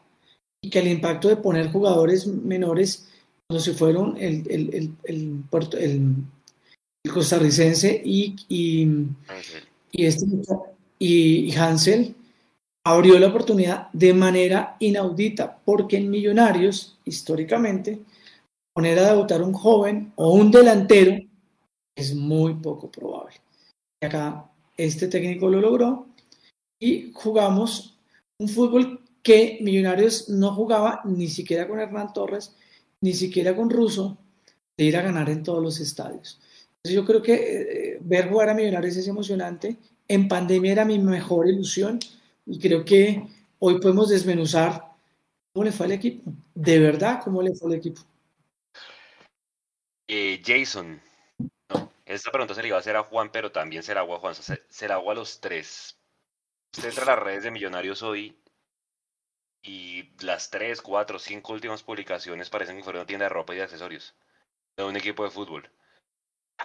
y 0.62 0.70
que 0.70 0.78
el 0.78 0.88
impacto 0.88 1.28
de 1.28 1.36
poner 1.36 1.70
jugadores 1.70 2.26
menores, 2.26 3.06
cuando 3.46 3.62
se 3.62 3.74
fueron 3.74 4.16
el, 4.16 4.50
el, 4.50 4.94
el, 5.04 5.44
el 5.78 6.24
costarricense 7.10 8.00
y, 8.04 8.36
y, 8.48 8.88
y, 9.90 10.06
este, 10.06 10.26
y 10.98 11.52
Hansel, 11.56 12.14
abrió 12.84 13.18
la 13.18 13.28
oportunidad 13.28 13.90
de 13.92 14.14
manera 14.14 14.76
inaudita, 14.78 15.58
porque 15.64 15.96
en 15.96 16.10
Millonarios, 16.10 16.98
históricamente, 17.04 18.00
poner 18.74 18.98
a 18.98 19.08
debutar 19.08 19.42
un 19.42 19.52
joven 19.52 20.12
o 20.16 20.32
un 20.32 20.50
delantero 20.50 21.16
es 21.94 22.14
muy 22.14 22.54
poco 22.54 22.90
probable. 22.90 23.36
Acá 24.00 24.50
este 24.76 25.08
técnico 25.08 25.48
lo 25.48 25.60
logró 25.60 26.06
y 26.80 27.12
jugamos 27.12 27.98
un 28.38 28.48
fútbol 28.48 29.00
que 29.22 29.58
Millonarios 29.60 30.28
no 30.28 30.54
jugaba 30.54 31.00
ni 31.04 31.28
siquiera 31.28 31.68
con 31.68 31.78
Hernán 31.78 32.12
Torres, 32.12 32.56
ni 33.00 33.12
siquiera 33.12 33.54
con 33.54 33.70
Russo, 33.70 34.16
de 34.76 34.84
ir 34.84 34.96
a 34.96 35.02
ganar 35.02 35.28
en 35.28 35.42
todos 35.42 35.62
los 35.62 35.78
estadios. 35.80 36.40
Yo 36.84 37.04
creo 37.04 37.22
que 37.22 37.34
eh, 37.34 37.98
ver 38.00 38.28
jugar 38.28 38.50
a 38.50 38.54
Millonarios 38.54 38.96
es 38.96 39.06
emocionante. 39.06 39.76
En 40.08 40.26
pandemia 40.26 40.72
era 40.72 40.84
mi 40.84 40.98
mejor 40.98 41.48
ilusión 41.48 42.00
y 42.44 42.58
creo 42.58 42.84
que 42.84 43.24
hoy 43.60 43.80
podemos 43.80 44.08
desmenuzar 44.08 44.92
cómo 45.52 45.64
le 45.64 45.72
fue 45.72 45.86
al 45.86 45.92
equipo. 45.92 46.32
De 46.54 46.80
verdad, 46.80 47.20
cómo 47.22 47.40
le 47.40 47.54
fue 47.54 47.70
al 47.70 47.78
equipo. 47.78 48.00
Eh, 50.08 50.42
Jason, 50.44 51.00
esta 52.04 52.32
pregunta 52.32 52.54
se 52.54 52.62
le 52.62 52.68
iba 52.68 52.76
a 52.76 52.80
hacer 52.80 52.96
a 52.96 53.04
Juan, 53.04 53.30
pero 53.30 53.52
también 53.52 53.84
se 53.84 53.94
la 53.94 54.00
hago 54.00 54.16
a 54.16 54.18
Juan. 54.18 54.34
Se, 54.34 54.88
la 54.88 54.94
hago 54.94 55.12
a 55.12 55.14
los 55.14 55.40
tres. 55.40 55.96
Usted 56.74 56.88
entra 56.88 57.04
a 57.04 57.16
las 57.16 57.24
redes 57.24 57.44
de 57.44 57.52
Millonarios 57.52 58.02
hoy 58.02 58.36
y 59.62 60.10
las 60.24 60.50
tres, 60.50 60.82
cuatro, 60.82 61.20
cinco 61.20 61.52
últimas 61.52 61.84
publicaciones 61.84 62.50
parecen 62.50 62.76
que 62.76 62.82
fueron 62.82 63.00
una 63.00 63.06
tienda 63.06 63.26
de 63.26 63.28
ropa 63.28 63.54
y 63.54 63.58
de 63.58 63.62
accesorios 63.62 64.16
de 64.76 64.82
un 64.82 64.96
equipo 64.96 65.22
de 65.22 65.30
fútbol. 65.30 65.70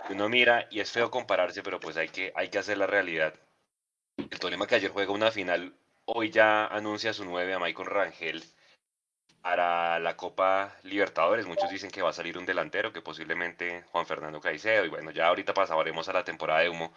Uno 0.09 0.29
mira 0.29 0.67
y 0.71 0.79
es 0.79 0.91
feo 0.91 1.11
compararse, 1.11 1.63
pero 1.63 1.79
pues 1.79 1.97
hay 1.97 2.09
que, 2.09 2.31
hay 2.35 2.49
que 2.49 2.59
hacer 2.59 2.77
la 2.77 2.87
realidad. 2.87 3.33
El 4.17 4.39
Tolima 4.39 4.67
que 4.67 4.75
ayer 4.75 4.91
juega 4.91 5.11
una 5.11 5.31
final, 5.31 5.73
hoy 6.05 6.31
ya 6.31 6.65
anuncia 6.67 7.13
su 7.13 7.25
nueve 7.25 7.53
a 7.53 7.59
Michael 7.59 7.87
Rangel 7.87 8.43
para 9.41 9.99
la 9.99 10.17
Copa 10.17 10.75
Libertadores. 10.83 11.45
Muchos 11.45 11.69
dicen 11.69 11.91
que 11.91 12.01
va 12.01 12.09
a 12.09 12.13
salir 12.13 12.37
un 12.37 12.45
delantero, 12.45 12.91
que 12.91 13.01
posiblemente 13.01 13.83
Juan 13.91 14.05
Fernando 14.05 14.41
Caicedo. 14.41 14.85
Y 14.85 14.89
bueno, 14.89 15.11
ya 15.11 15.27
ahorita 15.27 15.53
pasaremos 15.53 16.09
a 16.09 16.13
la 16.13 16.23
temporada 16.23 16.61
de 16.61 16.69
humo. 16.69 16.93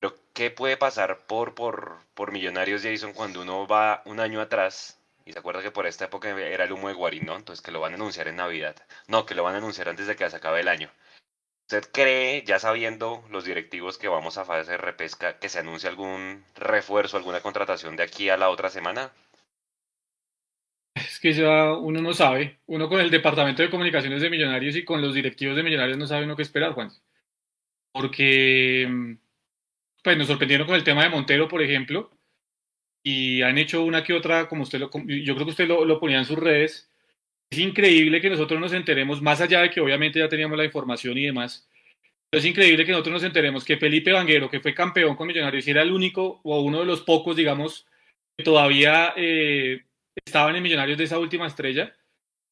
Pero, 0.00 0.14
¿qué 0.34 0.50
puede 0.50 0.76
pasar 0.76 1.26
por, 1.26 1.54
por, 1.54 1.98
por 2.14 2.32
Millonarios 2.32 2.82
Jason 2.82 3.12
cuando 3.12 3.42
uno 3.42 3.66
va 3.66 4.02
un 4.04 4.20
año 4.20 4.40
atrás? 4.40 4.98
Y 5.24 5.32
se 5.32 5.38
acuerda 5.38 5.62
que 5.62 5.70
por 5.70 5.86
esta 5.86 6.06
época 6.06 6.30
era 6.30 6.64
el 6.64 6.72
humo 6.72 6.88
de 6.88 6.94
Guarín, 6.94 7.26
¿no? 7.26 7.36
Entonces 7.36 7.62
que 7.62 7.72
lo 7.72 7.80
van 7.80 7.92
a 7.92 7.96
anunciar 7.96 8.28
en 8.28 8.36
Navidad. 8.36 8.76
No, 9.06 9.26
que 9.26 9.34
lo 9.34 9.42
van 9.42 9.54
a 9.54 9.58
anunciar 9.58 9.88
antes 9.88 10.06
de 10.06 10.16
que 10.16 10.28
se 10.28 10.36
acabe 10.36 10.60
el 10.60 10.68
año. 10.68 10.90
¿Usted 11.70 11.90
cree, 11.92 12.44
ya 12.46 12.58
sabiendo 12.58 13.22
los 13.30 13.44
directivos 13.44 13.98
que 13.98 14.08
vamos 14.08 14.38
a 14.38 14.40
hacer 14.40 14.80
repesca, 14.80 15.38
que 15.38 15.50
se 15.50 15.58
anuncie 15.58 15.90
algún 15.90 16.42
refuerzo, 16.56 17.18
alguna 17.18 17.42
contratación 17.42 17.94
de 17.94 18.04
aquí 18.04 18.30
a 18.30 18.38
la 18.38 18.48
otra 18.48 18.70
semana? 18.70 19.12
Es 20.94 21.20
que 21.20 21.34
ya 21.34 21.74
uno 21.74 22.00
no 22.00 22.14
sabe. 22.14 22.58
Uno 22.64 22.88
con 22.88 23.00
el 23.00 23.10
departamento 23.10 23.62
de 23.62 23.68
comunicaciones 23.68 24.22
de 24.22 24.30
Millonarios 24.30 24.76
y 24.76 24.84
con 24.86 25.02
los 25.02 25.12
directivos 25.12 25.56
de 25.56 25.62
Millonarios 25.62 25.98
no 25.98 26.06
sabe 26.06 26.24
uno 26.24 26.36
qué 26.36 26.42
esperar, 26.42 26.72
Juan. 26.72 26.90
Porque 27.92 29.18
pues 30.02 30.16
nos 30.16 30.26
sorprendieron 30.26 30.66
con 30.66 30.76
el 30.76 30.84
tema 30.84 31.02
de 31.02 31.10
Montero, 31.10 31.48
por 31.48 31.60
ejemplo, 31.60 32.10
y 33.02 33.42
han 33.42 33.58
hecho 33.58 33.82
una 33.82 34.02
que 34.02 34.14
otra, 34.14 34.48
como 34.48 34.62
usted 34.62 34.78
lo, 34.78 34.90
yo 34.90 35.34
creo 35.34 35.44
que 35.44 35.50
usted 35.50 35.68
lo 35.68 36.00
ponía 36.00 36.16
en 36.16 36.24
sus 36.24 36.38
redes, 36.38 36.87
es 37.50 37.58
increíble 37.58 38.20
que 38.20 38.30
nosotros 38.30 38.60
nos 38.60 38.72
enteremos, 38.72 39.22
más 39.22 39.40
allá 39.40 39.62
de 39.62 39.70
que 39.70 39.80
obviamente 39.80 40.18
ya 40.18 40.28
teníamos 40.28 40.58
la 40.58 40.64
información 40.64 41.16
y 41.16 41.26
demás, 41.26 41.68
es 42.30 42.44
increíble 42.44 42.84
que 42.84 42.92
nosotros 42.92 43.14
nos 43.14 43.24
enteremos 43.24 43.64
que 43.64 43.78
Felipe 43.78 44.12
Vanguero, 44.12 44.50
que 44.50 44.60
fue 44.60 44.74
campeón 44.74 45.16
con 45.16 45.26
Millonarios, 45.26 45.66
era 45.66 45.82
el 45.82 45.92
único 45.92 46.40
o 46.44 46.60
uno 46.60 46.80
de 46.80 46.84
los 46.84 47.00
pocos, 47.00 47.36
digamos, 47.36 47.86
que 48.36 48.44
todavía 48.44 49.14
eh, 49.16 49.84
estaban 50.14 50.54
en 50.54 50.62
Millonarios 50.62 50.98
de 50.98 51.04
esa 51.04 51.18
última 51.18 51.46
estrella. 51.46 51.94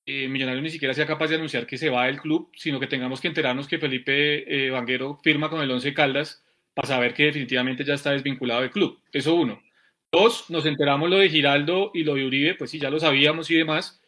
Eh, 0.07 0.29
Millonarios 0.29 0.63
ni 0.63 0.71
siquiera 0.71 0.95
sea 0.95 1.07
capaz 1.07 1.29
de 1.29 1.35
anunciar 1.35 1.67
que 1.67 1.77
se 1.77 1.91
va 1.91 2.07
del 2.07 2.21
club, 2.21 2.51
sino 2.57 2.81
que 2.81 2.87
tengamos 2.87 3.21
que 3.21 3.29
enterarnos 3.29 3.69
que 3.69 3.79
Felipe 3.79 4.67
eh, 4.67 4.71
Vanguero 4.71 5.21
firma 5.23 5.51
con 5.51 5.61
el 5.61 5.71
Once 5.71 5.93
Caldas 5.93 6.43
para 6.73 6.89
saber 6.89 7.13
que 7.13 7.25
definitivamente 7.25 7.85
ya 7.85 7.95
está 7.95 8.13
desvinculado 8.13 8.63
del 8.63 8.71
club. 8.71 8.99
Eso 9.13 9.35
uno. 9.35 9.63
Dos, 10.11 10.49
nos 10.49 10.65
enteramos 10.65 11.11
lo 11.11 11.19
de 11.19 11.29
Giraldo 11.29 11.91
y 11.93 12.05
lo 12.05 12.15
de 12.15 12.25
Uribe, 12.25 12.55
pues 12.55 12.71
sí, 12.71 12.79
ya 12.79 12.89
lo 12.89 12.99
sabíamos 12.99 13.51
y 13.51 13.57
demás, 13.57 14.01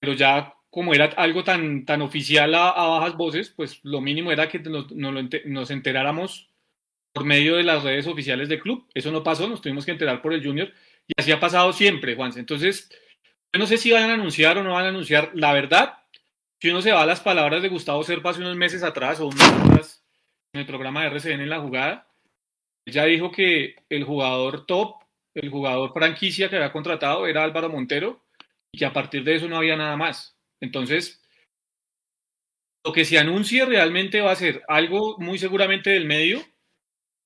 pero 0.00 0.14
ya 0.14 0.54
como 0.70 0.94
era 0.94 1.06
algo 1.16 1.44
tan, 1.44 1.84
tan 1.84 2.00
oficial 2.00 2.54
a, 2.54 2.72
bajas 2.72 3.16
voces, 3.16 3.50
pues 3.50 3.80
lo 3.82 4.00
mínimo 4.00 4.32
era 4.32 4.48
que 4.48 4.60
nos, 4.60 4.90
nos, 4.92 5.70
enteráramos 5.70 6.48
por 7.12 7.24
medio 7.24 7.56
de 7.56 7.64
las 7.64 7.82
redes 7.82 8.06
oficiales 8.06 8.48
del 8.48 8.60
club. 8.60 8.88
Eso 8.94 9.10
no 9.10 9.22
pasó, 9.22 9.48
nos 9.48 9.60
tuvimos 9.60 9.84
que 9.84 9.90
enterar 9.90 10.22
por 10.22 10.32
el 10.32 10.44
Junior 10.44 10.72
y 11.08 11.12
así 11.20 11.32
ha 11.32 11.40
pasado 11.40 11.72
siempre, 11.72 12.14
Juan. 12.14 12.32
Entonces, 12.36 12.88
yo 13.52 13.58
no 13.58 13.66
sé 13.66 13.78
si 13.78 13.90
van 13.90 14.10
a 14.10 14.14
anunciar 14.14 14.58
o 14.58 14.62
no 14.62 14.74
van 14.74 14.86
a 14.86 14.90
anunciar. 14.90 15.32
La 15.34 15.52
verdad, 15.52 15.98
si 16.60 16.70
uno 16.70 16.80
se 16.82 16.92
va 16.92 17.02
a 17.02 17.06
las 17.06 17.20
palabras 17.20 17.62
de 17.62 17.68
Gustavo 17.68 18.04
Serpa 18.04 18.30
hace 18.30 18.40
unos 18.40 18.56
meses 18.56 18.84
atrás 18.84 19.18
o 19.18 19.26
unos 19.26 19.42
atrás 19.42 20.04
en 20.52 20.60
el 20.60 20.66
programa 20.66 21.02
de 21.02 21.08
RCN 21.08 21.40
en 21.40 21.50
la 21.50 21.60
jugada, 21.60 22.06
ya 22.86 23.04
dijo 23.06 23.32
que 23.32 23.74
el 23.88 24.04
jugador 24.04 24.66
top, 24.66 25.02
el 25.34 25.50
jugador 25.50 25.92
franquicia 25.92 26.48
que 26.48 26.56
había 26.56 26.72
contratado 26.72 27.26
era 27.26 27.42
Álvaro 27.42 27.68
Montero 27.68 28.22
y 28.72 28.78
que 28.78 28.86
a 28.86 28.92
partir 28.92 29.24
de 29.24 29.36
eso 29.36 29.48
no 29.48 29.56
había 29.56 29.76
nada 29.76 29.96
más. 29.96 30.36
Entonces, 30.60 31.22
lo 32.84 32.92
que 32.92 33.04
se 33.04 33.18
anuncie 33.18 33.64
realmente 33.64 34.20
va 34.20 34.32
a 34.32 34.36
ser 34.36 34.62
algo 34.68 35.16
muy 35.18 35.38
seguramente 35.38 35.90
del 35.90 36.06
medio, 36.06 36.40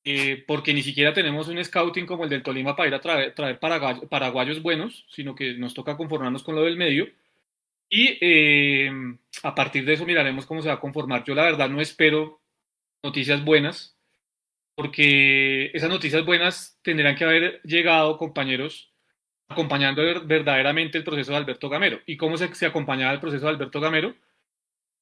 eh, 0.05 0.45
porque 0.47 0.75
ni 0.75 0.83
siquiera 0.83 1.15
tenemos 1.15 1.49
un 1.49 1.63
scouting 1.65 2.07
como 2.07 2.25
el 2.25 2.31
del 2.31 2.43
Tolima 2.43 2.77
para 2.77 2.89
ir 2.89 2.95
a 2.95 3.01
traer, 3.01 3.59
paraguayos 4.11 4.63
buenos, 4.63 5.07
sino 5.09 5.35
que 5.35 5.55
nos 5.55 5.75
toca 5.75 5.97
conformarnos 5.97 6.43
con 6.43 6.55
lo 6.55 6.63
del 6.63 6.77
medio. 6.77 7.09
Y 7.89 8.19
eh, 8.21 8.91
a 9.43 9.55
partir 9.55 9.85
de 9.85 9.95
eso 9.95 10.07
miraremos 10.07 10.47
cómo 10.47 10.63
se 10.63 10.69
va 10.69 10.75
a 10.75 10.81
conformar. 10.81 11.25
Yo 11.25 11.35
la 11.35 11.45
verdad 11.45 11.69
no 11.69 11.81
espero 11.81 12.43
noticias 13.03 13.45
buenas, 13.45 13.97
porque 14.75 15.71
esas 15.75 15.91
noticias 15.91 16.25
buenas 16.25 16.79
tendrán 16.83 17.17
que 17.17 17.25
haber 17.25 17.61
llegado, 17.63 18.17
compañeros, 18.19 18.94
acompañando 19.55 20.03
verdaderamente 20.25 20.99
el 20.99 21.05
proceso 21.05 21.33
de 21.33 21.39
Alberto 21.39 21.69
Gamero. 21.69 22.01
¿Y 22.05 22.17
cómo 22.17 22.37
se, 22.37 22.67
acompañaba 22.67 23.13
el 23.13 23.21
proceso 23.21 23.47
de 23.47 23.53
Alberto 23.53 23.81
Gamero? 23.81 24.15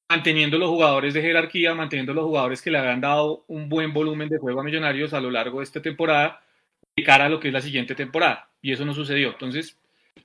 Manteniendo 0.09 0.57
los 0.57 0.69
jugadores 0.69 1.13
de 1.13 1.21
jerarquía, 1.21 1.73
manteniendo 1.73 2.13
los 2.13 2.25
jugadores 2.25 2.61
que 2.61 2.71
le 2.71 2.77
habían 2.77 3.01
dado 3.01 3.43
un 3.47 3.67
buen 3.67 3.93
volumen 3.93 4.29
de 4.29 4.37
juego 4.37 4.61
a 4.61 4.63
Millonarios 4.63 5.13
a 5.13 5.19
lo 5.19 5.31
largo 5.31 5.59
de 5.59 5.65
esta 5.65 5.81
temporada 5.81 6.41
y 6.95 7.03
cara 7.03 7.25
a 7.25 7.29
lo 7.29 7.39
que 7.39 7.49
es 7.49 7.53
la 7.53 7.61
siguiente 7.61 7.95
temporada. 7.95 8.49
Y 8.61 8.71
eso 8.71 8.85
no 8.85 8.93
sucedió. 8.93 9.29
Entonces, 9.31 9.77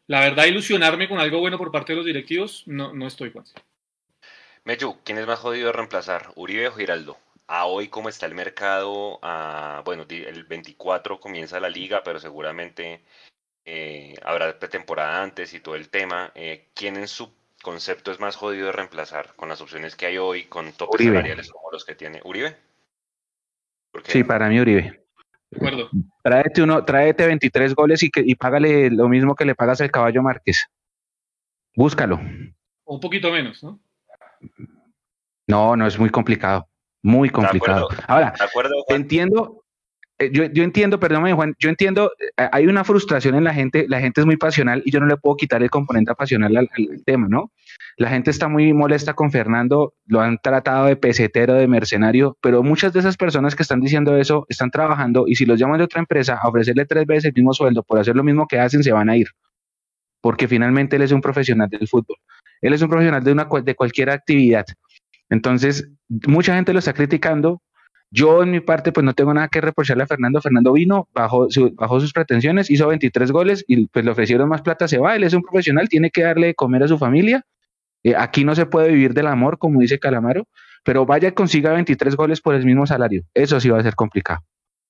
la 0.07 0.21
verdad, 0.21 0.45
ilusionarme 0.45 1.09
con 1.09 1.19
algo 1.19 1.41
bueno 1.41 1.59
por 1.59 1.73
parte 1.73 1.93
de 1.93 1.97
los 1.97 2.07
directivos, 2.07 2.63
no, 2.67 2.93
no 2.93 3.07
estoy, 3.07 3.31
Juan. 3.33 3.45
Mechu, 4.65 4.99
¿quién 5.05 5.19
es 5.19 5.27
más 5.27 5.39
jodido 5.39 5.69
de 5.69 5.73
reemplazar? 5.73 6.33
¿Uribe 6.37 6.69
o 6.69 6.73
Giraldo? 6.73 7.17
A 7.47 7.65
hoy, 7.65 7.89
¿cómo 7.89 8.11
está 8.11 8.27
el 8.27 8.35
mercado? 8.35 9.19
A, 9.23 9.81
bueno, 9.85 10.05
el 10.09 10.45
24 10.45 11.19
comienza 11.19 11.59
la 11.59 11.71
liga, 11.71 12.03
pero 12.05 12.21
seguramente 12.21 13.01
eh, 13.71 14.15
habrá 14.25 14.59
pretemporada 14.59 15.23
antes 15.23 15.53
y 15.53 15.61
todo 15.61 15.75
el 15.75 15.91
tema. 15.91 16.33
Eh, 16.35 16.69
¿Quién 16.75 16.97
en 16.97 17.07
su 17.07 17.31
concepto 17.63 18.11
es 18.11 18.19
más 18.19 18.35
jodido 18.35 18.65
de 18.65 18.73
reemplazar 18.73 19.35
con 19.37 19.51
las 19.51 19.61
opciones 19.61 19.95
que 19.95 20.07
hay 20.07 20.17
hoy, 20.17 20.45
con 20.45 20.73
topes 20.73 21.05
salariales 21.05 21.51
como 21.51 21.71
los 21.71 21.85
que 21.85 21.95
tiene 21.95 22.23
Uribe? 22.25 22.57
Sí, 24.05 24.25
para 24.25 24.49
mí 24.49 24.59
Uribe. 24.59 25.05
De 25.51 25.57
acuerdo. 25.59 25.91
Tráete, 26.23 26.63
uno, 26.63 26.83
tráete 26.83 27.27
23 27.27 27.75
goles 27.75 28.03
y, 28.03 28.11
que, 28.11 28.23
y 28.25 28.37
págale 28.37 28.89
lo 28.89 29.07
mismo 29.07 29.35
que 29.35 29.45
le 29.45 29.55
pagas 29.55 29.83
al 29.83 29.91
caballo 29.91 30.23
Márquez. 30.23 30.67
Búscalo. 31.77 32.19
O 32.85 32.95
un 32.95 33.01
poquito 33.01 33.31
menos, 33.31 33.63
¿no? 33.63 33.79
No, 35.47 35.77
no 35.77 35.87
es 35.87 35.99
muy 35.99 36.09
complicado. 36.09 36.67
Muy 37.03 37.29
complicado. 37.29 37.89
Ahora, 38.07 38.33
entiendo, 38.89 39.63
yo, 40.33 40.45
yo, 40.47 40.65
entiendo, 40.65 40.99
perdóname 40.99 41.33
Juan, 41.33 41.55
yo 41.59 41.69
entiendo, 41.69 42.13
eh, 42.19 42.49
hay 42.51 42.67
una 42.67 42.83
frustración 42.83 43.37
en 43.37 43.45
la 43.45 43.55
gente, 43.55 43.87
la 43.89 44.01
gente 44.01 44.21
es 44.21 44.27
muy 44.27 44.37
pasional 44.37 44.83
y 44.85 44.91
yo 44.91 44.99
no 44.99 45.07
le 45.07 45.17
puedo 45.17 45.37
quitar 45.37 45.63
el 45.63 45.71
componente 45.71 46.15
pasional 46.15 46.57
al, 46.57 46.69
tema, 47.05 47.29
¿no? 47.29 47.53
La 47.97 48.11
gente 48.11 48.31
está 48.31 48.49
muy 48.49 48.73
molesta 48.73 49.15
con 49.15 49.31
Fernando, 49.31 49.95
lo 50.07 50.21
han 50.21 50.39
tratado 50.39 50.87
de 50.87 50.97
pesetero, 50.97 51.55
de 51.55 51.69
mercenario, 51.69 52.37
pero 52.41 52.63
muchas 52.63 52.93
de 52.93 53.01
esas 53.01 53.17
personas 53.17 53.55
que 53.55 53.63
están 53.63 53.81
diciendo 53.81 54.17
eso 54.17 54.45
están 54.49 54.71
trabajando 54.71 55.25
y 55.27 55.37
si 55.37 55.47
los 55.47 55.59
llaman 55.59 55.79
de 55.79 55.85
otra 55.85 56.01
empresa 56.01 56.39
a 56.43 56.49
ofrecerle 56.49 56.85
tres 56.85 57.07
veces 57.07 57.27
el 57.27 57.35
mismo 57.35 57.53
sueldo 57.53 57.83
por 57.85 57.99
hacer 57.99 58.17
lo 58.17 58.25
mismo 58.25 58.47
que 58.49 58.59
hacen, 58.59 58.83
se 58.83 58.93
van 58.93 59.09
a 59.09 59.17
ir, 59.17 59.29
porque 60.21 60.49
finalmente 60.49 60.97
él 60.97 61.03
es 61.03 61.13
un 61.13 61.21
profesional 61.21 61.69
del 61.69 61.87
fútbol, 61.87 62.17
él 62.61 62.73
es 62.73 62.83
un 62.83 62.89
profesional 62.89 63.23
de, 63.23 63.33
una, 63.33 63.49
de 63.65 63.75
cualquier 63.77 64.11
actividad. 64.11 64.67
Entonces, 65.31 65.89
mucha 66.27 66.55
gente 66.55 66.73
lo 66.73 66.79
está 66.79 66.93
criticando, 66.93 67.63
yo 68.11 68.43
en 68.43 68.51
mi 68.51 68.61
parte 68.61 68.93
pues 68.93 69.05
no 69.05 69.15
tengo 69.15 69.35
nada 69.35 69.49
que 69.49 69.61
reprocharle 69.61 70.05
a 70.05 70.07
Fernando. 70.07 70.41
Fernando 70.41 70.73
vino, 70.73 71.09
bajó, 71.13 71.49
sus 71.51 72.13
pretensiones, 72.13 72.71
hizo 72.71 72.89
23 72.89 73.31
goles 73.33 73.65
y 73.69 73.87
pues 73.89 74.05
le 74.05 74.11
ofrecieron 74.11 74.49
más 74.49 74.63
plata, 74.63 74.89
se 74.89 74.99
va, 74.99 75.17
él 75.17 75.25
es 75.25 75.35
un 75.35 75.43
profesional, 75.43 75.89
tiene 75.89 76.11
que 76.11 76.23
darle 76.23 76.49
de 76.49 76.55
comer 76.55 76.83
a 76.83 76.89
su 76.89 76.99
familia. 76.99 77.45
Eh, 78.03 78.15
aquí 78.17 78.45
no 78.45 78.55
se 78.55 78.67
puede 78.67 78.89
vivir 78.89 79.13
del 79.13 79.27
amor, 79.27 79.59
como 79.59 79.81
dice 79.81 79.99
Calamaro, 79.99 80.47
pero 80.85 81.05
vaya 81.05 81.35
consiga 81.35 81.73
23 81.73 82.17
goles 82.17 82.41
por 82.41 82.55
el 82.55 82.65
mismo 82.65 82.87
salario. 82.87 83.25
Eso 83.35 83.61
sí 83.61 83.69
va 83.69 83.79
a 83.79 83.83
ser 83.83 83.95
complicado. 83.95 84.41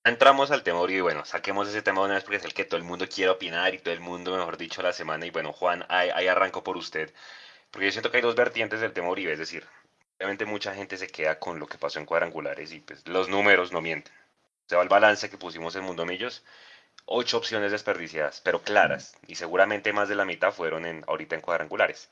Entramos 0.05 0.51
al 0.51 0.63
tema 0.63 0.81
y 0.89 1.01
bueno, 1.01 1.25
saquemos 1.25 1.69
ese 1.69 1.83
tema 1.83 2.01
de 2.01 2.07
una 2.07 2.15
vez 2.15 2.25
porque 2.25 2.37
es 2.37 2.45
el 2.45 2.55
que 2.55 2.65
todo 2.65 2.79
el 2.79 2.85
mundo 2.85 3.07
quiere 3.13 3.31
opinar 3.31 3.75
y 3.75 3.79
todo 3.79 3.93
el 3.93 4.01
mundo, 4.01 4.37
mejor 4.37 4.57
dicho, 4.57 4.81
la 4.81 4.93
semana. 4.93 5.27
Y 5.27 5.31
bueno, 5.31 5.53
Juan, 5.53 5.85
ahí, 5.89 6.27
arranco 6.29 6.63
por 6.63 6.77
usted. 6.77 7.13
Porque 7.71 7.87
yo 7.87 7.93
siento 7.93 8.11
que 8.11 8.19
hay 8.19 8.23
dos 8.23 8.37
vertientes 8.37 8.81
del 8.81 8.93
tema 8.93 9.09
es 9.17 9.39
decir, 9.39 9.65
obviamente 10.19 10.45
mucha 10.47 10.75
gente 10.75 10.97
se 10.97 11.07
queda 11.07 11.39
con 11.39 11.59
lo 11.59 11.67
que 11.67 11.79
pasó 11.79 12.01
en 12.01 12.07
cuadrangulares 12.07 12.73
y 12.73 12.81
pues 12.81 13.07
los 13.07 13.29
números 13.29 13.73
no 13.73 13.81
mienten. 13.81 14.13
Se 14.67 14.77
va 14.77 14.83
el 14.83 14.89
balance 14.89 15.31
que 15.31 15.39
pusimos 15.39 15.77
en 15.77 15.85
Mundo 15.85 16.05
Millos, 16.05 16.45
ocho 17.07 17.39
opciones 17.39 17.71
desperdiciadas, 17.73 18.41
pero 18.41 18.63
claras, 18.63 19.17
y 19.27 19.37
seguramente 19.37 19.93
más 19.93 20.09
de 20.09 20.17
la 20.17 20.25
mitad 20.25 20.53
fueron 20.53 20.87
en, 20.87 21.05
ahorita 21.07 21.37
en 21.37 21.41
cuadrangulares. 21.41 22.11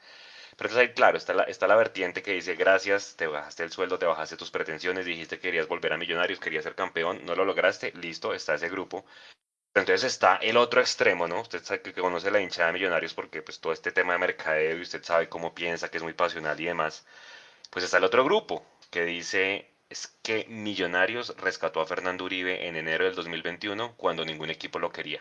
Pero 0.56 0.70
entonces 0.70 0.88
ahí, 0.88 0.94
claro, 0.94 1.18
está 1.18 1.34
la, 1.34 1.42
está 1.44 1.66
la 1.66 1.76
vertiente 1.76 2.22
que 2.22 2.32
dice, 2.32 2.54
gracias, 2.54 3.16
te 3.16 3.26
bajaste 3.26 3.64
el 3.64 3.72
sueldo, 3.72 3.98
te 3.98 4.06
bajaste 4.06 4.36
tus 4.36 4.50
pretensiones, 4.50 5.04
dijiste 5.04 5.36
que 5.36 5.42
querías 5.42 5.68
volver 5.68 5.92
a 5.92 5.98
Millonarios, 5.98 6.40
querías 6.40 6.64
ser 6.64 6.74
campeón, 6.74 7.20
no 7.26 7.34
lo 7.34 7.44
lograste, 7.44 7.92
listo, 7.92 8.32
está 8.32 8.54
ese 8.54 8.68
grupo. 8.70 9.04
Pero 9.72 9.82
entonces 9.82 10.12
está 10.12 10.36
el 10.36 10.56
otro 10.56 10.80
extremo, 10.80 11.28
¿no? 11.28 11.42
Usted 11.42 11.62
sabe 11.62 11.82
que 11.82 11.92
conoce 11.92 12.30
la 12.30 12.40
hinchada 12.40 12.68
de 12.68 12.72
Millonarios 12.74 13.12
porque 13.14 13.42
pues 13.42 13.60
todo 13.60 13.72
este 13.74 13.92
tema 13.92 14.14
de 14.14 14.18
mercadeo 14.20 14.78
y 14.78 14.82
usted 14.82 15.02
sabe 15.04 15.28
cómo 15.28 15.54
piensa, 15.54 15.90
que 15.90 15.98
es 15.98 16.02
muy 16.02 16.14
pasional 16.14 16.58
y 16.58 16.64
demás. 16.64 17.04
Pues 17.70 17.84
está 17.84 17.98
el 17.98 18.04
otro 18.04 18.24
grupo 18.24 18.64
que 18.90 19.04
dice 19.04 19.66
es 19.88 20.08
que 20.22 20.46
Millonarios 20.48 21.34
rescató 21.38 21.80
a 21.80 21.86
Fernando 21.86 22.24
Uribe 22.24 22.66
en 22.66 22.76
enero 22.76 23.04
del 23.04 23.14
2021 23.14 23.94
cuando 23.96 24.24
ningún 24.24 24.50
equipo 24.50 24.78
lo 24.78 24.90
quería. 24.90 25.20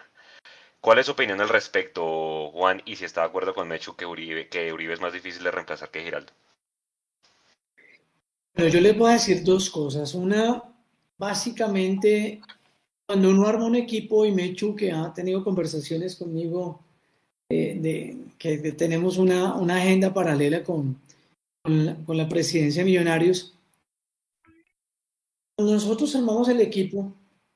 ¿Cuál 0.82 1.00
es 1.00 1.08
su 1.08 1.14
opinión 1.14 1.42
al 1.42 1.50
respecto, 1.50 2.52
Juan? 2.52 2.82
Y 2.86 2.96
si 2.96 3.06
está 3.06 3.22
de 3.22 3.28
acuerdo 3.28 3.54
con 3.54 3.68
Mechu 3.68 3.96
que 3.96 4.06
Uribe, 4.06 4.50
que 4.50 4.72
Uribe 4.72 4.94
es 4.94 5.02
más 5.02 5.14
difícil 5.14 5.44
de 5.44 5.52
reemplazar 5.52 5.90
que 5.90 6.04
Giraldo. 6.04 6.32
Pero 8.54 8.70
yo 8.70 8.80
les 8.80 8.98
voy 8.98 9.10
a 9.10 9.14
decir 9.14 9.44
dos 9.44 9.70
cosas. 9.70 10.14
Una, 10.14 10.64
básicamente, 11.18 12.40
cuando 13.06 13.30
uno 13.30 13.48
arma 13.48 13.66
un 13.66 13.76
equipo 13.76 14.26
y 14.26 14.32
Mechu, 14.32 14.76
que 14.76 14.92
ha 14.92 15.12
tenido 15.14 15.44
conversaciones 15.44 16.16
conmigo 16.16 16.80
de, 17.50 18.18
que 18.38 18.58
tenemos 18.74 19.18
una, 19.18 19.56
una 19.56 19.78
agenda 19.78 20.14
paralela 20.14 20.64
con, 20.64 21.00
con, 21.66 21.86
la, 21.86 21.96
con 22.06 22.16
la 22.16 22.30
presidencia 22.30 22.84
de 22.84 22.86
Millonarios. 22.86 23.58
Cuando 25.58 25.74
nosotros 25.74 26.16
armamos 26.16 26.48
el 26.50 26.62
equipo 26.62 27.12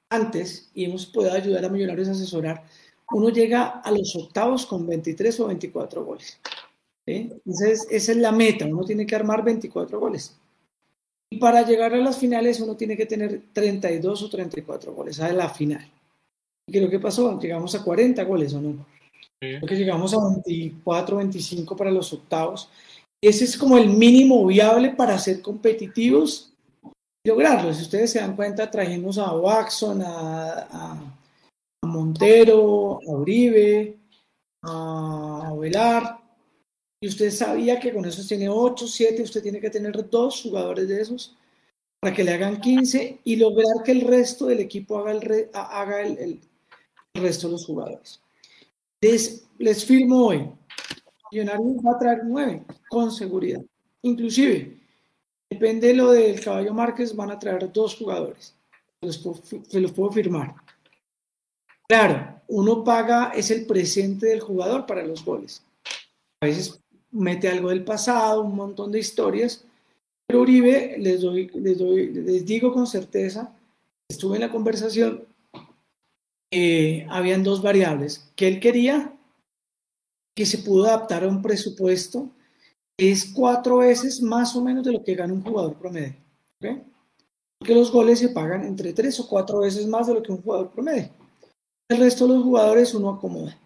antes 0.09 0.71
y 0.73 0.85
hemos 0.85 1.05
podido 1.05 1.33
ayudar 1.33 1.65
a 1.65 1.69
Millonarios 1.69 2.07
a 2.07 2.11
asesorar, 2.11 2.63
uno 3.11 3.29
llega 3.29 3.67
a 3.67 3.91
los 3.91 4.15
octavos 4.15 4.65
con 4.65 4.87
23 4.87 5.39
o 5.39 5.47
24 5.47 6.03
goles. 6.03 6.39
Entonces, 7.05 7.87
esa 7.89 8.11
es 8.11 8.17
la 8.17 8.31
meta, 8.31 8.65
uno 8.65 8.83
tiene 8.83 9.05
que 9.05 9.15
armar 9.15 9.43
24 9.43 9.99
goles. 9.99 10.35
Y 11.31 11.37
para 11.37 11.63
llegar 11.63 11.93
a 11.93 11.97
las 11.97 12.17
finales 12.17 12.59
uno 12.59 12.75
tiene 12.75 12.97
que 12.97 13.05
tener 13.05 13.43
32 13.53 14.23
o 14.23 14.29
34 14.29 14.93
goles, 14.93 15.19
a 15.19 15.31
la 15.33 15.49
final. 15.49 15.87
¿Y 16.67 16.71
qué 16.71 16.79
es 16.79 16.83
lo 16.83 16.89
que 16.89 16.99
pasó? 16.99 17.39
Llegamos 17.39 17.73
a 17.75 17.83
40 17.83 18.23
goles 18.23 18.53
o 18.53 18.61
no. 18.61 18.85
Creo 19.39 19.61
que 19.61 19.75
llegamos 19.75 20.13
a 20.13 20.17
24, 20.45 21.17
25 21.17 21.75
para 21.75 21.91
los 21.91 22.11
octavos. 22.13 22.69
Ese 23.21 23.43
es 23.43 23.57
como 23.57 23.77
el 23.77 23.89
mínimo 23.89 24.45
viable 24.45 24.91
para 24.91 25.17
ser 25.17 25.41
competitivos 25.41 26.53
y 27.23 27.29
lograrlo. 27.29 27.73
Si 27.73 27.81
ustedes 27.81 28.11
se 28.11 28.19
dan 28.19 28.35
cuenta, 28.35 28.71
trajimos 28.71 29.17
a 29.17 29.33
Waxon, 29.33 30.01
a, 30.05 31.15
Montero, 31.83 32.99
a 33.05 33.11
Uribe, 33.11 33.97
a 34.63 35.53
Velar, 35.57 36.19
y 37.01 37.07
usted 37.07 37.31
sabía 37.31 37.79
que 37.79 37.93
con 37.93 38.05
esos 38.05 38.27
tiene 38.27 38.49
8, 38.49 38.88
7, 38.88 39.23
usted 39.23 39.41
tiene 39.41 39.61
que 39.61 39.69
tener 39.69 40.09
dos 40.09 40.41
jugadores 40.41 40.88
de 40.88 41.01
esos 41.01 41.35
para 42.01 42.13
que 42.13 42.23
le 42.23 42.31
hagan 42.31 42.59
15 42.59 43.19
y 43.23 43.35
lograr 43.38 43.83
que 43.83 43.91
el 43.91 44.01
resto 44.01 44.45
del 44.47 44.59
equipo 44.59 44.99
haga 44.99 46.01
el, 46.01 46.39
resto 47.13 47.47
de 47.47 47.51
los 47.53 47.65
jugadores. 47.65 48.21
Les, 49.01 49.45
les 49.57 49.83
firmo 49.85 50.27
hoy, 50.27 50.49
Millonarios 51.31 51.77
va 51.86 51.91
a 51.91 52.00
traer 52.00 52.21
9 52.25 52.63
con 52.89 53.12
seguridad. 53.12 53.62
Inclusive, 54.01 54.77
depende 55.50 55.88
de 55.88 55.93
lo 55.93 56.12
del 56.12 56.39
Caballo 56.39 56.73
Márquez, 56.73 57.15
van 57.15 57.32
a 57.32 57.39
traer 57.39 57.71
dos 57.71 57.95
jugadores. 57.95 58.56
Se 59.01 59.80
los 59.80 59.91
puedo 59.91 60.12
firmar. 60.12 60.56
Claro, 61.88 62.41
uno 62.47 62.84
paga, 62.84 63.32
es 63.36 63.49
el 63.51 63.65
presente 63.65 64.27
del 64.27 64.41
jugador 64.41 64.86
para 64.86 65.06
los 65.06 65.23
goles. 65.23 65.63
A 66.41 66.45
veces 66.45 66.80
mete 67.12 67.49
algo 67.49 67.69
del 67.69 67.84
pasado, 67.84 68.43
un 68.43 68.56
montón 68.56 68.91
de 68.91 68.99
historias, 68.99 69.65
pero 70.27 70.41
Uribe, 70.41 70.95
les, 70.99 71.21
doy, 71.21 71.49
les, 71.56 71.77
doy, 71.77 72.13
les 72.13 72.45
digo 72.45 72.71
con 72.71 72.86
certeza, 72.86 73.56
estuve 74.08 74.36
en 74.36 74.41
la 74.41 74.51
conversación, 74.51 75.23
eh, 76.51 77.08
habían 77.10 77.43
dos 77.43 77.62
variables, 77.62 78.32
que 78.36 78.47
él 78.47 78.60
quería 78.60 79.13
que 80.39 80.45
se 80.45 80.60
pudo 80.60 80.86
adaptar 80.86 81.25
a 81.25 81.28
un 81.28 81.41
presupuesto 81.41 82.30
es 82.95 83.30
cuatro 83.36 83.80
veces 83.80 84.21
más 84.21 84.56
o 84.56 84.62
menos 84.62 84.86
de 84.86 84.93
lo 84.93 85.04
que 85.04 85.13
gana 85.13 85.34
un 85.34 85.43
jugador 85.43 85.73
promedio. 85.75 86.15
¿okay? 86.56 86.82
Porque 87.58 87.75
los 87.75 87.91
goles 87.91 88.19
se 88.19 88.30
pagan 88.30 88.63
entre 88.63 88.93
tres 88.93 89.19
o 89.19 89.28
cuatro 89.28 89.60
veces 89.60 89.86
más 89.86 90.08
de 90.08 90.13
lo 90.13 90.23
que 90.23 90.32
un 90.32 90.41
jugador 90.41 90.69
promedio. 90.69 91.10
El 91.89 91.97
resto 91.97 92.25
de 92.25 92.36
los 92.36 92.43
jugadores 92.45 92.93
uno 92.93 93.10
acomoda. 93.10 93.60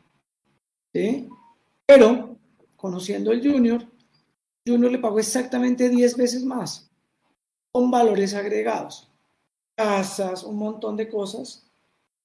¿sí? 0.92 1.30
Pero 1.86 2.36
conociendo 2.76 3.32
el 3.32 3.48
Junior, 3.48 3.86
Junior 4.66 4.92
le 4.92 4.98
pagó 4.98 5.20
exactamente 5.20 5.90
10 5.90 6.18
veces 6.18 6.44
más, 6.44 6.90
con 7.72 7.92
valores 7.92 8.34
agregados, 8.34 9.08
casas, 9.76 10.44
un 10.44 10.58
montón 10.58 10.98
de 10.98 11.08
cosas. 11.08 11.68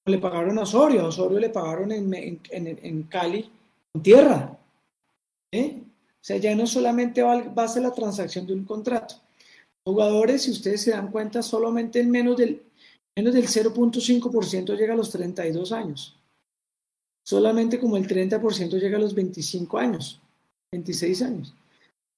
Le 0.06 0.16
pagaron 0.16 0.58
a 0.58 0.62
Osorio, 0.62 1.02
a 1.02 1.08
Osorio 1.08 1.38
le 1.38 1.50
pagaron 1.50 1.92
en, 1.92 2.14
en, 2.14 2.40
en, 2.50 3.02
Cali, 3.02 3.52
en 3.94 4.02
tierra. 4.02 4.58
¿eh? 5.52 5.82
O 5.82 6.24
sea, 6.28 6.36
ya 6.36 6.54
no 6.54 6.66
solamente 6.66 7.22
va 7.22 7.64
a 7.64 7.68
ser 7.68 7.82
la 7.82 7.92
transacción 7.92 8.46
de 8.46 8.54
un 8.54 8.64
contrato. 8.64 9.16
Jugadores, 9.84 10.42
si 10.42 10.50
ustedes 10.50 10.82
se 10.82 10.90
dan 10.90 11.10
cuenta, 11.10 11.42
solamente 11.42 12.00
en 12.00 12.10
menos 12.10 12.36
del, 12.36 12.62
menos 13.16 13.32
del 13.32 13.46
0.5% 13.46 14.76
llega 14.76 14.92
a 14.92 14.96
los 14.96 15.10
32 15.10 15.72
años. 15.72 16.14
Solamente 17.24 17.78
como 17.78 17.96
el 17.96 18.06
30% 18.06 18.78
llega 18.78 18.98
a 18.98 19.00
los 19.00 19.14
25 19.14 19.78
años. 19.78 20.20
26 20.72 21.22
años. 21.22 21.54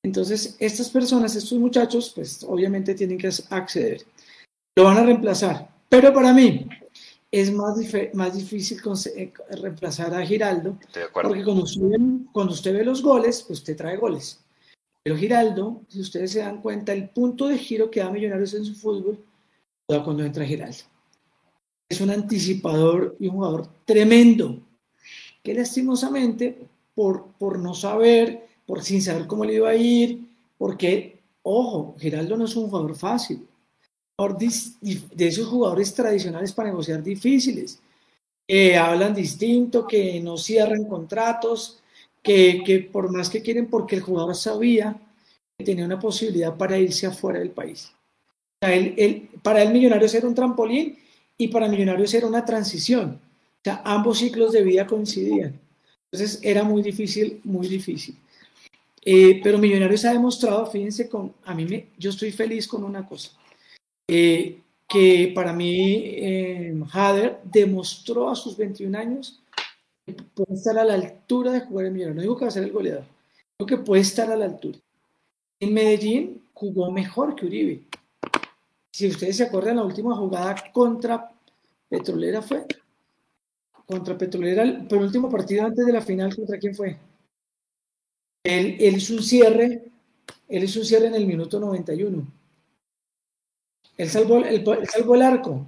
Entonces, 0.03 0.57
estas 0.59 0.89
personas, 0.89 1.37
estos 1.37 1.59
muchachos, 1.59 2.11
pues 2.15 2.43
obviamente 2.43 2.95
tienen 2.95 3.19
que 3.19 3.31
acceder. 3.51 4.03
Lo 4.77 4.85
van 4.85 4.99
a 4.99 5.05
reemplazar. 5.05 5.69
Pero 5.89 6.13
para 6.13 6.33
mí 6.33 6.67
es 7.31 7.53
más, 7.53 7.77
más 8.15 8.35
difícil 8.35 8.81
eh, 9.17 9.33
reemplazar 9.51 10.13
a 10.15 10.27
Giraldo, 10.27 10.79
porque 11.13 11.45
cuando 11.45 11.63
usted, 11.63 11.83
ve, 11.83 11.99
cuando 12.33 12.53
usted 12.53 12.75
ve 12.75 12.85
los 12.85 13.03
goles, 13.03 13.43
pues 13.47 13.61
usted 13.61 13.77
trae 13.77 13.97
goles. 13.97 14.41
Pero 15.03 15.17
Giraldo, 15.17 15.83
si 15.89 16.01
ustedes 16.01 16.33
se 16.33 16.41
dan 16.41 16.61
cuenta, 16.61 16.93
el 16.93 17.09
punto 17.09 17.47
de 17.49 17.57
giro 17.57 17.91
que 17.91 18.01
da 18.01 18.11
Millonarios 18.11 18.55
en 18.55 18.65
su 18.65 18.75
fútbol, 18.75 19.25
cuando 19.87 20.25
entra 20.25 20.45
Giraldo. 20.45 20.85
Es 21.89 22.01
un 22.01 22.11
anticipador 22.11 23.17
y 23.19 23.27
un 23.27 23.35
jugador 23.35 23.69
tremendo, 23.85 24.61
que 25.43 25.55
lastimosamente 25.55 26.69
por, 26.95 27.59
no 27.59 27.75
saber, 27.75 28.47
por 28.67 28.83
sin 28.83 29.03
saber 29.03 29.27
cómo 29.27 29.45
le 29.45 29.55
iba 29.55 29.71
a 29.71 29.75
ir, 29.75 30.29
porque, 30.59 31.21
ojo, 31.43 31.95
Giraldo 31.99 32.37
no 32.37 32.45
es 32.45 32.55
un 32.57 32.69
jugador 32.69 32.95
fácil, 32.95 33.47
de 34.29 35.27
esos 35.27 35.49
jugadores 35.49 35.95
tradicionales 35.95 36.53
para 36.53 36.69
negociar 36.69 37.03
difíciles, 37.03 37.81
que 38.47 38.77
hablan 38.77 39.15
distinto, 39.15 39.87
que 39.87 40.21
no 40.21 40.37
cierran 40.37 40.85
contratos, 40.85 41.81
que, 42.23 42.63
que, 42.65 42.81
por 42.81 43.11
más 43.11 43.31
que 43.31 43.43
quieren, 43.43 43.69
porque 43.69 43.97
el 43.97 44.03
jugador 44.03 44.35
sabía 44.35 45.01
que 45.57 45.65
tenía 45.65 45.85
una 45.85 45.99
posibilidad 45.99 46.57
para 46.57 46.79
irse 46.79 47.07
afuera 47.07 47.39
del 47.39 47.51
país. 47.51 47.93
para 48.61 49.63
él 49.63 49.73
Millonarios 49.73 50.15
era 50.15 50.29
un 50.29 50.35
trampolín 50.35 50.99
y 51.39 51.49
para 51.49 51.69
Millonarios 51.69 52.13
era 52.15 52.27
una 52.27 52.45
transición. 52.45 53.21
O 53.23 53.63
sea, 53.65 53.83
ambos 53.85 54.19
ciclos 54.19 54.53
de 54.53 54.63
vida 54.63 54.87
coincidían. 54.87 55.59
Entonces 56.11 56.41
era 56.43 56.65
muy 56.65 56.83
difícil, 56.83 57.41
muy 57.45 57.69
difícil. 57.69 58.17
Eh, 59.03 59.41
pero 59.43 59.59
Millonarios 59.59 60.05
ha 60.05 60.13
demostrado, 60.13 60.67
fíjense, 60.67 61.09
con, 61.09 61.33
a 61.45 61.55
mí 61.55 61.65
me, 61.65 61.87
yo 61.99 62.11
estoy 62.11 62.33
feliz 62.33 62.69
con 62.69 62.85
una 62.85 63.07
cosa, 63.07 63.31
eh, 64.13 64.61
que 64.89 65.31
para 65.33 65.53
mí 65.53 66.03
eh, 66.05 66.75
Hader 66.93 67.41
demostró 67.45 68.29
a 68.29 68.35
sus 68.35 68.57
21 68.57 68.99
años 68.99 69.41
que 70.05 70.15
puede 70.15 70.55
estar 70.55 70.77
a 70.77 70.85
la 70.85 70.95
altura 70.95 71.53
de 71.53 71.61
jugar 71.61 71.87
en 71.87 71.93
Millonarios. 71.93 72.17
No 72.17 72.23
digo 72.23 72.37
que 72.37 72.45
va 72.45 72.49
a 72.49 72.53
ser 72.53 72.65
el 72.65 72.73
goleador, 72.73 73.05
digo 73.57 73.67
que 73.69 73.77
puede 73.77 74.03
estar 74.03 74.29
a 74.33 74.37
la 74.37 74.47
altura. 74.47 74.79
En 75.61 75.73
Medellín 75.73 76.43
jugó 76.55 76.91
mejor 76.91 77.37
que 77.37 77.47
Uribe. 77.47 77.85
Si 78.93 79.07
ustedes 79.07 79.37
se 79.37 79.45
acuerdan, 79.45 79.77
la 79.77 79.85
última 79.85 80.17
jugada 80.17 80.57
contra 80.73 81.31
Petrolera 81.89 82.43
fue 82.43 82.67
contra 83.87 84.19
Petrolera, 84.19 84.63
el 84.63 84.87
penúltimo 84.87 85.29
partido 85.29 85.67
antes 85.67 85.85
de 85.85 85.93
la 85.93 86.01
final, 86.01 86.35
¿contra 86.35 86.59
quién 86.59 86.75
fue? 86.75 86.97
Él, 88.45 88.77
él 88.81 88.97
hizo 88.97 89.15
un 89.15 89.23
cierre, 89.23 89.85
él 90.49 90.65
hizo 90.65 90.81
un 90.81 90.87
cierre 90.87 91.07
en 91.07 91.15
el 91.15 91.27
minuto 91.27 91.61
91. 91.61 92.40
Él 94.01 94.09
salvó, 94.09 94.39
el, 94.39 94.65
salvó 94.89 95.15
el 95.15 95.21
arco. 95.21 95.67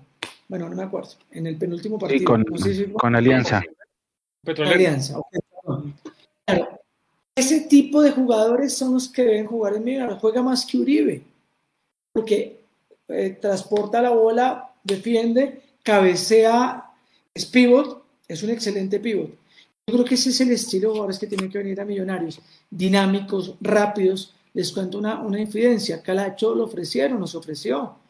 Bueno, 0.49 0.66
no 0.66 0.75
me 0.75 0.83
acuerdo. 0.85 1.11
En 1.33 1.47
el 1.47 1.59
penúltimo 1.59 1.99
partido. 1.99 2.25
con, 2.25 2.45
con 2.95 3.14
Alianza. 3.14 3.62
Alianza. 4.47 5.18
Claro, 6.47 6.81
ese 7.37 7.61
tipo 7.61 8.01
de 8.01 8.11
jugadores 8.11 8.75
son 8.75 8.95
los 8.95 9.11
que 9.11 9.23
deben 9.23 9.45
jugar 9.45 9.75
en 9.75 9.85
Millonarios. 9.85 10.18
Juega 10.18 10.42
más 10.42 10.64
que 10.64 10.79
Uribe. 10.79 11.23
Porque 12.11 12.62
eh, 13.09 13.37
transporta 13.38 14.01
la 14.01 14.11
bola, 14.11 14.73
defiende, 14.83 15.61
cabecea, 15.83 16.87
es 17.35 17.45
pivot 17.45 18.03
es 18.29 18.42
un 18.42 18.49
excelente 18.49 18.99
pivot. 18.99 19.29
Yo 19.87 19.95
creo 19.95 20.05
que 20.07 20.14
ese 20.14 20.31
es 20.31 20.40
el 20.40 20.53
estilo 20.53 20.88
de 20.88 20.92
jugadores 20.92 21.18
que 21.18 21.27
tienen 21.27 21.51
que 21.51 21.59
venir 21.59 21.79
a 21.83 21.85
Millonarios. 21.85 22.40
Dinámicos, 22.71 23.57
rápidos. 23.61 24.35
Les 24.55 24.73
cuento 24.73 24.97
una, 24.97 25.21
una 25.21 25.38
infidencia. 25.38 26.03
Calacho 26.03 26.55
lo 26.55 26.64
ofrecieron, 26.64 27.21
nos 27.21 27.35
ofreció. 27.35 28.01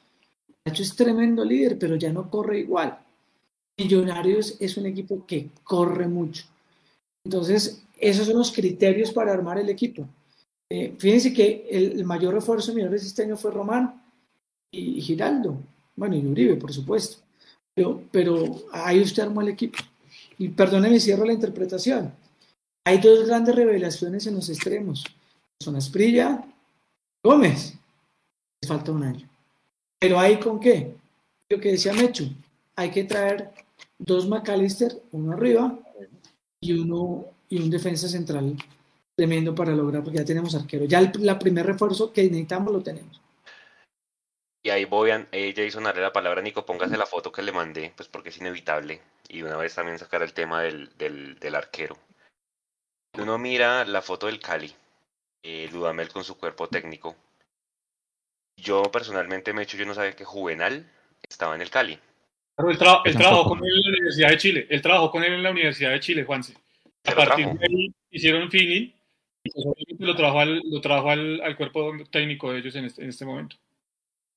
Calacho 0.65 0.83
es 0.83 0.95
tremendo 0.95 1.45
líder, 1.45 1.79
pero 1.79 1.97
ya 1.97 2.13
no 2.13 2.31
corre 2.31 2.61
igual. 2.61 2.99
Millonarios 3.79 4.57
es 4.61 4.77
un 4.77 4.87
equipo 4.87 5.27
que 5.27 5.51
corre 5.65 6.07
mucho. 6.07 6.45
Entonces, 7.25 7.83
esos 7.99 8.27
son 8.27 8.39
los 8.39 8.53
criterios 8.53 9.13
para 9.13 9.33
armar 9.33 9.59
el 9.59 9.69
equipo. 9.69 10.07
Eh, 10.71 10.95
fíjense 10.99 11.33
que 11.33 11.67
el, 11.71 12.05
mayor 12.05 12.35
refuerzo 12.35 12.69
de 12.69 12.77
Millonarios 12.77 13.07
este 13.07 13.23
año 13.23 13.37
fue 13.37 13.51
Román 13.51 14.03
y, 14.71 15.01
Giraldo. 15.01 15.57
Bueno, 15.97 16.17
y 16.17 16.27
Uribe, 16.27 16.57
por 16.57 16.73
supuesto. 16.73 17.23
Pero, 17.75 18.03
pero 18.11 18.63
ahí 18.73 19.01
usted 19.01 19.23
armó 19.23 19.41
el 19.41 19.49
equipo 19.49 19.79
y 20.39 20.49
perdóneme, 20.49 21.01
cierro 21.01 21.25
la 21.25 21.33
interpretación. 21.33 22.13
Hay 22.85 22.99
dos 22.99 23.27
grandes 23.27 23.55
revelaciones 23.55 24.27
en 24.27 24.35
los 24.35 24.49
extremos. 24.49 25.05
Son 25.61 25.77
Asprilla, 25.77 26.45
Gómez. 27.25 27.75
Les 28.61 28.69
falta 28.69 28.93
un 28.93 29.05
año. 29.05 29.32
Pero 30.03 30.19
hay 30.19 30.41
con 30.41 30.59
qué? 30.59 30.97
Lo 31.49 31.61
que 31.61 31.71
decía 31.71 31.93
Mechu, 31.93 32.25
hay 32.75 32.91
que 32.91 33.05
traer 33.05 33.53
dos 34.01 34.27
McAllister, 34.27 35.01
uno 35.13 35.35
arriba 35.35 35.79
y 36.61 36.73
uno, 36.73 37.27
y 37.49 37.63
un 37.63 37.71
defensa 37.71 38.09
central 38.09 38.57
tremendo 39.15 39.55
para 39.55 39.71
lograr, 39.71 40.03
porque 40.03 40.19
ya 40.19 40.25
tenemos 40.25 40.57
arquero. 40.57 40.87
Ya 40.87 40.99
el 40.99 41.13
primer 41.39 41.67
refuerzo 41.67 42.13
que 42.13 42.25
necesitamos 42.25 42.73
lo 42.73 42.83
tenemos. 42.83 43.21
Y 44.65 44.71
ahí 44.71 44.87
voy 44.87 45.13
a 45.13 45.29
eh, 45.31 45.55
Jason 45.57 45.85
darle 45.85 46.03
la 46.03 46.13
palabra 46.13 46.43
Nico, 46.43 46.67
póngase 46.67 46.97
la 46.97 47.07
foto 47.07 47.31
que 47.31 47.43
le 47.43 47.53
mandé, 47.53 47.93
pues 47.95 48.09
porque 48.09 48.31
es 48.31 48.39
inevitable. 48.39 49.01
Y 49.29 49.43
una 49.43 49.57
vez 49.57 49.77
también 49.77 50.01
sacar 50.01 50.25
el 50.25 50.33
tema 50.33 50.63
del, 50.63 50.91
del, 50.99 51.39
del 51.39 51.55
arquero. 51.55 51.97
Uno 53.17 53.39
mira 53.39 53.85
la 53.85 54.03
foto 54.03 54.27
del 54.27 54.41
Cali, 54.41 54.75
eh, 55.45 55.69
Dudamel 55.71 56.09
con 56.09 56.25
su 56.25 56.37
cuerpo 56.37 56.67
técnico. 56.67 57.15
Yo 58.57 58.83
personalmente 58.91 59.53
me 59.53 59.63
he 59.63 59.65
hecho, 59.65 59.77
yo 59.77 59.87
no 59.87 59.95
sabía 59.95 60.15
que 60.15 60.25
Juvenal 60.25 60.91
estaba 61.29 61.55
en 61.55 61.63
el 61.63 61.71
Cali. 61.71 61.99
Pero 62.57 62.71
él, 62.71 62.79
trabajó 62.79 63.49
con 63.49 63.59
él 63.65 63.73
en 63.73 63.83
la 63.83 63.89
Universidad 63.89 64.29
de 64.29 64.39
Chile. 64.39 64.67
Él 64.69 64.83
trabajó 64.83 65.11
con 65.11 65.25
él 65.25 65.33
en 65.33 65.43
la 65.43 65.51
Universidad 65.51 65.91
de 65.91 66.01
Chile, 66.01 66.25
Juanse. 66.25 66.55
A 67.05 67.15
partir 67.15 67.47
de 67.47 67.67
ahí 67.67 67.95
hicieron 68.11 68.51
feeling 68.51 68.93
y 69.45 69.51
pues, 69.51 69.67
lo 69.99 70.15
trajo 70.15 70.39
al, 70.39 70.63
lo 70.65 70.81
trajo 70.81 71.11
al, 71.11 71.41
al, 71.41 71.57
cuerpo 71.57 71.93
técnico 72.11 72.53
de 72.53 72.59
ellos 72.59 72.77
en 72.77 72.85
este, 72.85 73.03
en 73.03 73.09
este 73.09 73.25
momento. 73.25 73.57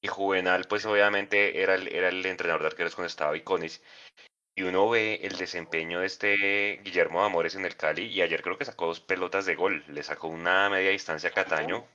Y 0.01 0.07
Juvenal, 0.07 0.65
pues 0.67 0.85
obviamente 0.85 1.61
era 1.61 1.75
el, 1.75 1.87
era 1.87 2.09
el 2.09 2.25
entrenador 2.25 2.61
de 2.61 2.67
arqueros 2.67 2.95
cuando 2.95 3.07
estaba 3.07 3.37
Iconis. 3.37 3.83
Y 4.57 4.63
uno 4.63 4.89
ve 4.89 5.19
el 5.23 5.35
desempeño 5.37 5.99
de 5.99 6.05
este 6.05 6.79
Guillermo 6.83 7.23
Amores 7.23 7.55
en 7.55 7.65
el 7.65 7.75
Cali 7.75 8.05
y 8.05 8.21
ayer 8.21 8.41
creo 8.41 8.57
que 8.57 8.65
sacó 8.65 8.87
dos 8.87 9.01
pelotas 9.01 9.45
de 9.45 9.55
gol. 9.55 9.83
Le 9.89 10.01
sacó 10.01 10.27
una 10.27 10.69
media 10.69 10.91
distancia 10.91 11.29
a 11.29 11.33
Cataño. 11.33 11.85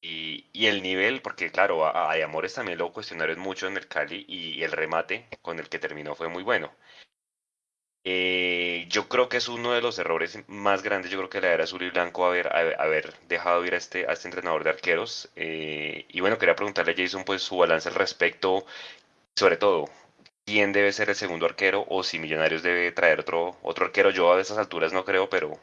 Y, 0.00 0.66
el 0.66 0.82
nivel, 0.82 1.22
porque 1.22 1.50
claro, 1.50 1.84
a, 1.86 2.12
a 2.12 2.24
Amores 2.24 2.54
también 2.54 2.78
lo 2.78 2.92
cuestionaron 2.92 3.38
mucho 3.38 3.66
en 3.66 3.76
el 3.76 3.88
Cali 3.88 4.24
y 4.28 4.62
el 4.62 4.72
remate 4.72 5.26
con 5.42 5.58
el 5.58 5.68
que 5.68 5.78
terminó 5.78 6.14
fue 6.14 6.28
muy 6.28 6.42
bueno. 6.42 6.72
Eh, 8.04 8.86
yo 8.88 9.08
creo 9.08 9.28
que 9.28 9.36
es 9.36 9.48
uno 9.48 9.72
de 9.72 9.82
los 9.82 9.98
errores 9.98 10.38
más 10.48 10.82
grandes, 10.82 11.10
yo 11.10 11.18
creo 11.18 11.28
que 11.30 11.40
la 11.42 11.52
era 11.52 11.64
azul 11.64 11.82
y 11.82 11.90
blanco 11.90 12.24
haber, 12.26 12.48
haber 12.80 13.14
dejado 13.28 13.64
ir 13.66 13.74
a 13.74 13.76
este, 13.76 14.10
este 14.10 14.28
entrenador 14.28 14.64
de 14.64 14.70
arqueros. 14.70 15.28
Eh, 15.36 16.06
y 16.08 16.20
bueno, 16.20 16.38
quería 16.38 16.56
preguntarle 16.56 16.92
a 16.92 16.96
Jason 16.96 17.24
pues 17.24 17.42
su 17.42 17.58
balance 17.58 17.88
al 17.88 17.94
respecto, 17.94 18.64
sobre 19.36 19.56
todo, 19.58 19.90
quién 20.46 20.72
debe 20.72 20.92
ser 20.92 21.10
el 21.10 21.16
segundo 21.16 21.46
arquero 21.46 21.84
o 21.88 22.02
si 22.02 22.18
Millonarios 22.18 22.62
debe 22.62 22.92
traer 22.92 23.20
otro, 23.20 23.58
otro 23.62 23.86
arquero. 23.86 24.10
Yo 24.10 24.32
a 24.32 24.40
esas 24.40 24.58
alturas 24.58 24.92
no 24.92 25.04
creo, 25.04 25.28
pero 25.28 25.58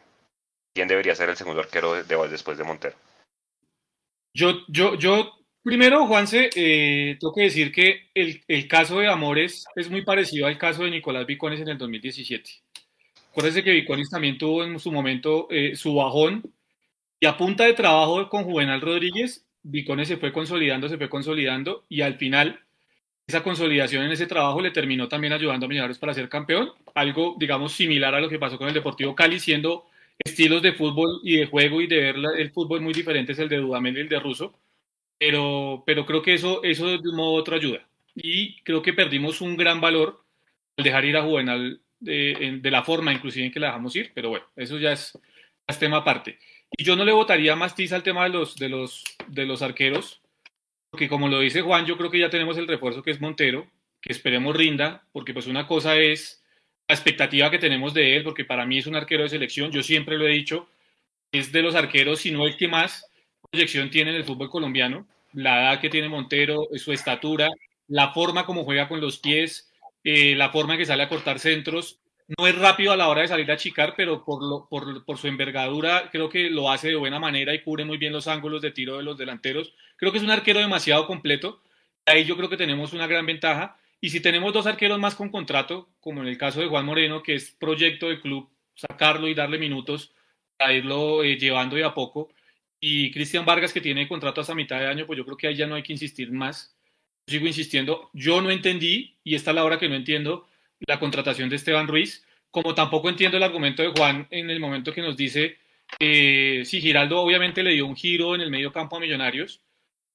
¿quién 0.74 0.88
debería 0.88 1.16
ser 1.16 1.30
el 1.30 1.38
segundo 1.38 1.62
arquero 1.62 1.94
de, 1.94 2.04
de, 2.04 2.30
después 2.30 2.58
de 2.58 2.64
Montero? 2.64 2.96
Yo, 4.36 4.66
yo, 4.68 4.96
yo 4.96 5.32
Primero, 5.66 6.06
Juanse, 6.06 6.52
eh, 6.56 7.18
tengo 7.20 7.34
que 7.34 7.42
decir 7.42 7.72
que 7.72 8.12
el, 8.14 8.44
el, 8.48 8.68
caso 8.68 9.00
de 9.00 9.08
Amores 9.08 9.66
es 9.76 9.90
muy 9.90 10.04
parecido 10.04 10.46
al 10.46 10.60
caso 10.60 10.84
de 10.84 10.92
Nicolás 10.92 11.26
Vicones 11.26 11.60
en 11.60 11.70
el 11.70 11.80
2017. 11.80 12.52
Acuérdense 13.32 13.64
que 13.64 13.72
Vicones 13.72 14.12
también 14.12 14.38
tuvo 14.38 14.64
en 14.64 14.78
su 14.78 14.92
momento 14.92 15.48
eh, 15.50 15.76
su 15.76 15.96
bajón 15.96 16.44
y 17.20 17.26
a 17.26 17.36
punta 17.36 17.64
de 17.64 17.74
trabajo 17.74 18.30
con 18.30 18.44
Juvenal 18.44 18.80
Rodríguez, 18.80 19.48
Vicones 19.64 20.08
se 20.08 20.18
fue 20.18 20.32
consolidando, 20.32 20.88
se 20.88 21.00
fue 21.00 21.10
consolidando 21.10 21.84
y 21.90 22.02
al 22.02 22.14
final 22.18 22.60
esa 23.26 23.42
consolidación 23.42 24.04
en 24.06 24.12
ese 24.12 24.28
trabajo 24.28 24.62
le 24.62 24.70
terminó 24.70 25.08
también 25.08 25.34
ayudando 25.34 25.66
a 25.66 25.70
Millonarios 25.70 25.98
para 25.98 26.14
ser 26.14 26.30
campeón. 26.30 26.70
Algo, 26.94 27.38
digamos, 27.40 27.74
similar 27.74 28.14
a 28.14 28.22
lo 28.22 28.30
que 28.30 28.38
pasó 28.38 28.60
con 28.60 28.68
el 28.68 28.74
Deportivo 28.76 29.16
Cali, 29.16 29.40
siendo 29.40 29.88
estilos 30.20 30.62
de 30.62 30.74
fútbol 30.74 31.20
y 31.24 31.38
de 31.38 31.46
juego 31.46 31.82
y 31.82 31.88
de 31.88 31.98
ver 31.98 32.16
el 32.38 32.52
fútbol 32.52 32.82
muy 32.82 32.94
diferentes 32.94 33.38
el 33.40 33.50
de 33.50 33.58
Dudamel 33.58 33.98
y 33.98 34.02
el 34.02 34.10
de 34.10 34.20
Russo 34.20 34.60
pero, 35.18 35.84
pero 35.86 36.06
creo 36.06 36.22
que 36.22 36.34
eso, 36.34 36.64
eso 36.64 36.88
de 36.88 37.10
un 37.10 37.16
modo 37.16 37.34
u 37.34 37.36
otro 37.36 37.56
ayuda. 37.56 37.88
Y 38.16 38.62
creo 38.64 38.82
que 38.82 38.94
perdimos 38.94 39.42
un 39.42 39.58
gran 39.58 39.82
valor 39.82 40.24
al 40.78 40.84
dejar 40.84 41.06
ir 41.06 41.18
a 41.18 41.24
Juvenal 41.24 41.82
de, 42.00 42.60
de 42.62 42.72
la 42.72 42.84
forma 42.84 43.14
inclusive 43.14 43.46
en 43.46 43.52
que 43.52 43.60
la 43.60 43.68
dejamos 43.68 43.96
ir, 43.96 44.12
pero 44.14 44.30
bueno, 44.30 44.46
eso 44.56 44.78
ya 44.78 44.92
es, 44.92 45.18
es 45.68 45.80
tema 45.80 45.98
aparte. 45.98 46.38
Y 46.78 46.84
yo 46.84 46.96
no 46.96 47.06
le 47.06 47.12
votaría 47.12 47.56
más 47.56 47.76
tiza 47.76 47.96
al 47.96 48.04
tema 48.04 48.24
de 48.26 48.30
los, 48.30 48.56
de, 48.56 48.70
los, 48.70 49.04
de 49.28 49.46
los 49.46 49.62
arqueros, 49.62 50.22
porque 50.90 51.08
como 51.10 51.30
lo 51.30 51.40
dice 51.40 51.62
Juan, 51.62 51.86
yo 51.86 51.98
creo 51.98 52.12
que 52.12 52.20
ya 52.20 52.30
tenemos 52.30 52.58
el 52.58 52.68
refuerzo 52.68 53.02
que 53.02 53.12
es 53.12 53.22
Montero, 53.22 53.68
que 54.02 54.12
esperemos 54.12 54.56
rinda, 54.56 55.08
porque 55.12 55.34
pues 55.34 55.48
una 55.48 55.68
cosa 55.68 55.98
es 55.98 56.44
la 56.88 56.96
expectativa 56.96 57.50
que 57.50 57.60
tenemos 57.60 57.94
de 57.94 58.16
él, 58.16 58.24
porque 58.24 58.46
para 58.46 58.66
mí 58.66 58.78
es 58.78 58.88
un 58.88 58.96
arquero 58.96 59.24
de 59.24 59.30
selección, 59.30 59.72
yo 59.72 59.84
siempre 59.84 60.18
lo 60.18 60.28
he 60.28 60.32
dicho, 60.32 60.68
es 61.32 61.52
de 61.52 61.62
los 61.62 61.76
arqueros, 61.76 62.20
si 62.20 62.32
no 62.32 62.46
el 62.46 62.58
que 62.58 62.68
más 62.68 63.06
proyección 63.52 63.90
tiene 63.90 64.12
en 64.12 64.18
el 64.18 64.24
fútbol 64.24 64.50
colombiano, 64.50 65.08
la 65.34 65.62
edad 65.64 65.82
que 65.82 65.90
tiene 65.90 66.10
Montero, 66.10 66.68
su 66.76 66.94
estatura, 66.94 67.50
la 67.88 68.14
forma 68.14 68.46
como 68.46 68.64
juega 68.64 68.88
con 68.88 69.02
los 69.02 69.20
pies, 69.20 69.72
eh, 70.04 70.36
la 70.36 70.50
forma 70.50 70.74
en 70.74 70.80
que 70.80 70.86
sale 70.86 71.04
a 71.04 71.10
cortar 71.10 71.40
centros. 71.40 72.00
No 72.38 72.48
es 72.48 72.58
rápido 72.58 72.92
a 72.92 72.98
la 72.98 73.08
hora 73.08 73.22
de 73.22 73.28
salir 73.28 73.50
a 73.52 73.56
achicar, 73.56 73.94
pero 73.96 74.24
por, 74.24 75.18
su 75.18 75.28
envergadura 75.28 76.10
creo 76.12 76.30
que 76.30 76.50
lo 76.50 76.72
hace 76.72 76.88
de 76.88 76.96
buena 76.96 77.20
manera 77.20 77.54
y 77.54 77.62
cubre 77.62 77.86
muy 77.86 77.98
bien 77.98 78.14
los 78.14 78.28
ángulos 78.28 78.62
de 78.62 78.72
tiro 78.72 78.98
de 78.98 79.04
los 79.04 79.18
delanteros. 79.18 79.74
Creo 79.98 80.12
que 80.12 80.18
es 80.18 80.24
un 80.24 80.32
arquero 80.32 80.60
demasiado 80.60 81.06
completo. 81.06 81.62
Ahí 82.06 82.26
yo 82.26 82.36
creo 82.38 82.50
que 82.50 82.58
tenemos 82.58 82.94
una 82.94 83.08
gran 83.08 83.26
ventaja. 83.26 83.78
Y 84.06 84.12
si 84.12 84.20
tenemos 84.20 84.54
dos 84.54 84.68
arqueros 84.68 85.00
más 85.00 85.16
con 85.16 85.30
contrato, 85.30 85.90
como 86.00 86.22
en 86.22 86.28
el 86.28 86.38
caso 86.38 86.60
de 86.60 86.68
Juan 86.68 86.86
Moreno, 86.86 87.24
que 87.24 87.34
es 87.34 87.50
proyecto 87.50 88.10
del 88.10 88.22
club, 88.22 88.48
sacarlo 88.76 89.28
y 89.28 89.34
darle 89.34 89.58
minutos 89.58 90.14
a 90.60 90.72
irlo 90.74 91.24
eh, 91.24 91.38
llevando 91.40 91.76
de 91.76 91.86
a 91.86 91.96
poco, 91.96 92.32
y 92.80 93.10
Cristian 93.10 93.46
Vargas, 93.46 93.74
que 93.74 93.82
tiene 93.82 94.08
contrato 94.08 94.42
hasta 94.42 94.54
mitad 94.54 94.80
de 94.80 94.86
año, 94.86 95.08
pues 95.08 95.18
yo 95.18 95.26
creo 95.26 95.38
que 95.38 95.48
ahí 95.48 95.56
ya 95.56 95.66
no 95.66 95.74
hay 95.74 95.82
que 95.82 95.94
insistir 95.94 96.32
más. 96.32 96.78
sigo 97.26 97.48
insistiendo, 97.48 98.12
yo 98.14 98.44
no 98.44 98.52
entendí, 98.52 99.18
y 99.24 99.34
esta 99.34 99.50
es 99.50 99.56
la 99.56 99.64
hora 99.64 99.80
que 99.80 99.90
no 99.90 99.96
entiendo, 99.96 100.48
la 100.86 101.00
contratación 101.00 101.50
de 101.50 101.56
Esteban 101.56 101.88
Ruiz, 101.88 102.28
como 102.52 102.76
tampoco 102.76 103.10
entiendo 103.10 103.38
el 103.38 103.44
argumento 103.44 103.82
de 103.82 103.90
Juan 103.90 104.28
en 104.30 104.52
el 104.52 104.60
momento 104.60 104.94
que 104.94 105.02
nos 105.02 105.18
dice, 105.18 105.58
eh, 105.98 106.62
si 106.64 106.80
Giraldo 106.80 107.22
obviamente 107.22 107.64
le 107.64 107.72
dio 107.72 107.88
un 107.88 107.96
giro 107.96 108.36
en 108.36 108.42
el 108.42 108.52
medio 108.52 108.72
campo 108.72 108.98
a 108.98 109.00
Millonarios, 109.00 109.62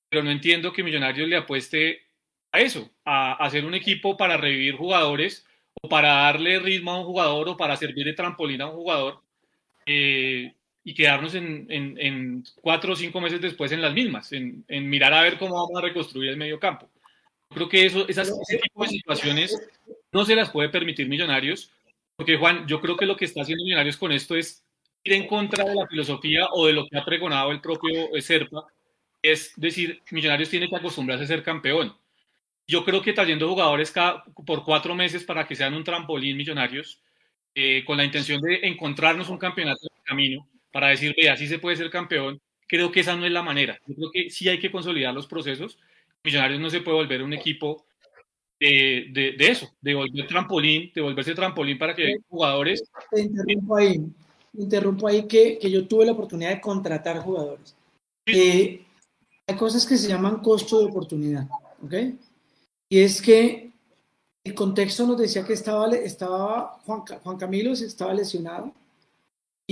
pero 0.09 0.23
no 0.23 0.31
entiendo 0.31 0.73
que 0.73 0.85
Millonarios 0.85 1.29
le 1.29 1.35
apueste 1.35 2.10
a 2.53 2.61
eso, 2.61 2.91
a, 3.05 3.35
hacer 3.35 3.65
un 3.65 3.75
equipo 3.75 4.17
para 4.17 4.37
revivir 4.37 4.77
jugadores 4.77 5.47
o 5.83 5.89
para 5.89 6.09
darle 6.09 6.59
ritmo 6.59 6.93
a 6.93 6.99
un 7.01 7.07
jugador 7.07 7.49
o 7.49 7.57
para 7.57 7.77
servir 7.77 8.05
de 8.05 8.13
trampolín 8.13 8.61
a 8.61 8.69
un 8.69 8.77
jugador. 8.77 9.21
Eh, 9.87 10.55
y 10.83 10.95
quedarnos 10.95 11.35
en, 11.35 11.67
en, 11.69 11.97
en, 11.99 12.45
cuatro 12.61 12.95
o 12.95 12.97
cinco 12.97 13.21
meses 13.21 13.41
después 13.41 13.71
en 13.73 13.83
las 13.83 13.93
mismas, 13.93 14.33
en, 14.33 14.65
en, 14.67 14.89
mirar 14.89 15.13
a 15.13 15.23
ver 15.23 15.39
cómo 15.39 15.55
vamos 15.55 15.77
a 15.77 15.87
reconstruir 15.87 16.31
el 16.31 16.37
medio 16.37 16.59
campo. 16.59 16.89
Creo 17.51 17.69
que 17.69 17.85
eso, 17.85 18.09
esas, 18.09 18.29
ese 18.29 18.59
tipo 18.59 18.83
de 18.83 18.89
situaciones 18.89 19.71
no 20.13 20.25
se 20.25 20.35
las 20.35 20.51
puede 20.51 20.69
permitir 20.69 21.09
Millonarios, 21.09 21.71
porque 22.17 22.37
Juan, 22.37 22.67
yo 22.67 22.81
creo 22.81 22.97
que 22.97 23.07
lo 23.07 23.17
que 23.17 23.27
está 23.27 23.43
haciendo 23.43 23.65
Millonarios 23.65 23.97
con 23.97 24.13
esto 24.13 24.37
es 24.37 24.65
ir 25.05 25.13
en 25.15 25.27
contra 25.27 25.65
de 25.65 25.75
la 25.75 25.87
filosofía 25.87 26.47
o 26.53 26.67
de 26.67 26.73
lo 26.73 26.87
que 26.87 26.99
ha 26.99 27.05
pregonado 27.05 27.53
el 27.53 27.61
propio 27.61 28.09
Serpa, 28.21 28.67
es 29.23 29.53
decir, 29.57 30.01
Millonarios 30.11 30.49
tiene 30.49 30.69
que 30.69 30.77
acostumbrarse 30.77 31.25
a 31.25 31.29
ser 31.29 31.43
campeón. 31.43 31.95
Yo 32.71 32.85
creo 32.85 33.03
que 33.03 33.13
trayendo 33.13 33.49
jugadores 33.49 33.91
cada, 33.91 34.23
por 34.47 34.65
cuatro 34.65 34.95
meses 34.95 35.25
para 35.25 35.45
que 35.45 35.57
sean 35.57 35.75
un 35.75 35.83
trampolín 35.83 36.37
Millonarios, 36.37 37.03
eh, 37.53 37.83
con 37.85 37.97
la 37.97 38.05
intención 38.05 38.41
de 38.41 38.61
encontrarnos 38.63 39.29
un 39.29 39.39
campeonato 39.39 39.81
en 39.83 39.97
el 39.97 40.05
camino, 40.05 40.49
para 40.71 40.91
decir, 40.91 41.13
vea, 41.17 41.33
así 41.33 41.49
se 41.49 41.59
puede 41.59 41.77
ser 41.77 41.91
campeón, 41.91 42.41
creo 42.69 42.93
que 42.93 43.01
esa 43.01 43.17
no 43.17 43.27
es 43.27 43.33
la 43.33 43.43
manera. 43.43 43.77
Yo 43.89 43.95
creo 43.97 44.11
que 44.13 44.31
sí 44.31 44.49
hay 44.49 44.61
que 44.61 44.71
consolidar 44.71 45.13
los 45.13 45.27
procesos. 45.27 45.79
Millonarios 46.23 46.61
no 46.61 46.71
se 46.71 46.81
puede 46.81 46.99
volver 46.99 47.25
un 47.25 47.33
equipo 47.33 47.87
de, 48.61 49.09
de, 49.11 49.33
de 49.33 49.49
eso, 49.49 49.69
de 49.81 49.95
volver 49.95 50.29
trampolín, 50.29 50.93
de 50.95 51.01
volverse 51.01 51.35
trampolín 51.35 51.77
para 51.77 51.97
que 51.97 52.19
jugadores... 52.29 52.85
Te 53.11 53.23
interrumpo 53.23 53.77
ahí, 53.77 54.01
interrumpo 54.55 55.09
ahí 55.09 55.27
que, 55.27 55.59
que 55.59 55.71
yo 55.73 55.89
tuve 55.89 56.07
la 56.07 56.13
oportunidad 56.13 56.51
de 56.51 56.61
contratar 56.61 57.19
jugadores. 57.19 57.75
Eh, 58.27 58.81
hay 59.49 59.57
cosas 59.57 59.85
que 59.85 59.97
se 59.97 60.09
llaman 60.09 60.39
costo 60.39 60.79
de 60.79 60.87
oportunidad, 60.87 61.49
¿ok? 61.83 61.95
Y 62.91 63.01
es 63.01 63.23
que 63.23 63.71
el 64.45 64.55
contexto 64.55 65.07
nos 65.07 65.17
decía 65.17 65.47
que 65.47 65.55
estaba, 65.55 65.89
estaba 65.95 66.81
Juan, 66.85 67.05
Juan 67.23 67.39
Camilo 67.39 67.73
estaba 67.73 68.13
lesionado, 68.13 68.75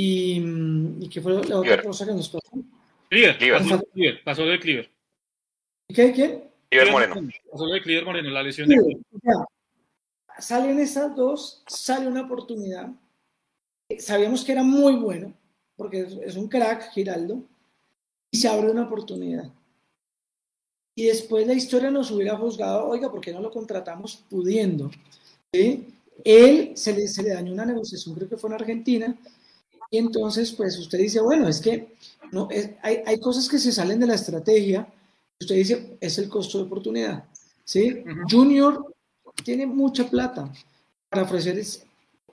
y, 0.00 0.38
mm, 0.38 1.02
¿Y 1.02 1.08
qué 1.08 1.20
fue 1.20 1.32
la 1.32 1.40
otra 1.40 1.60
Cleaver. 1.60 1.84
cosa 1.84 2.06
que 2.06 2.12
nos 2.12 2.28
pasó? 2.28 2.50
Cleaver, 3.08 3.36
Cleaver. 3.36 3.88
Cleaver. 3.92 4.22
Pasó 4.22 4.44
de 4.44 4.60
Cleaver. 4.60 4.90
¿Qué? 5.88 6.12
¿Quién? 6.12 6.44
Cleaver 6.70 6.92
Moreno. 6.92 7.28
Pasó 7.50 7.66
de 7.66 7.82
Cleaver 7.82 8.04
Moreno, 8.04 8.30
la 8.30 8.44
lesión 8.44 8.68
de 8.68 8.96
Salen 10.38 10.78
esas 10.78 11.16
dos, 11.16 11.64
sale 11.66 12.06
una 12.06 12.22
oportunidad. 12.22 12.90
Sabíamos 13.98 14.44
que 14.44 14.52
era 14.52 14.62
muy 14.62 14.94
bueno, 14.94 15.34
porque 15.74 16.06
es 16.24 16.36
un 16.36 16.46
crack, 16.46 16.92
Giraldo, 16.92 17.42
y 18.30 18.38
se 18.38 18.46
abre 18.46 18.70
una 18.70 18.84
oportunidad. 18.84 19.50
Y 20.98 21.04
después 21.04 21.46
la 21.46 21.54
historia 21.54 21.92
nos 21.92 22.10
hubiera 22.10 22.36
juzgado, 22.36 22.88
oiga, 22.88 23.08
¿por 23.08 23.20
qué 23.20 23.32
no 23.32 23.40
lo 23.40 23.52
contratamos 23.52 24.24
pudiendo? 24.28 24.90
¿Sí? 25.52 25.86
Él 26.24 26.72
se 26.74 26.92
le, 26.92 27.06
se 27.06 27.22
le 27.22 27.34
dañó 27.34 27.52
una 27.52 27.64
negociación, 27.64 28.16
creo 28.16 28.28
que 28.28 28.36
fue 28.36 28.50
en 28.50 28.54
Argentina, 28.54 29.16
y 29.92 29.98
entonces, 29.98 30.50
pues 30.50 30.76
usted 30.76 30.98
dice, 30.98 31.20
bueno, 31.20 31.46
es 31.46 31.60
que 31.60 31.94
no, 32.32 32.48
es, 32.50 32.70
hay, 32.82 33.02
hay, 33.06 33.20
cosas 33.20 33.48
que 33.48 33.60
se 33.60 33.70
salen 33.70 34.00
de 34.00 34.08
la 34.08 34.16
estrategia. 34.16 34.92
Usted 35.40 35.54
dice, 35.54 35.96
es 36.00 36.18
el 36.18 36.28
costo 36.28 36.58
de 36.58 36.64
oportunidad. 36.64 37.22
¿sí? 37.64 38.02
Uh 38.04 38.08
-huh. 38.08 38.24
Junior 38.28 38.92
tiene 39.44 39.66
mucha 39.66 40.10
plata 40.10 40.52
para 41.08 41.22
ofrecer 41.22 41.64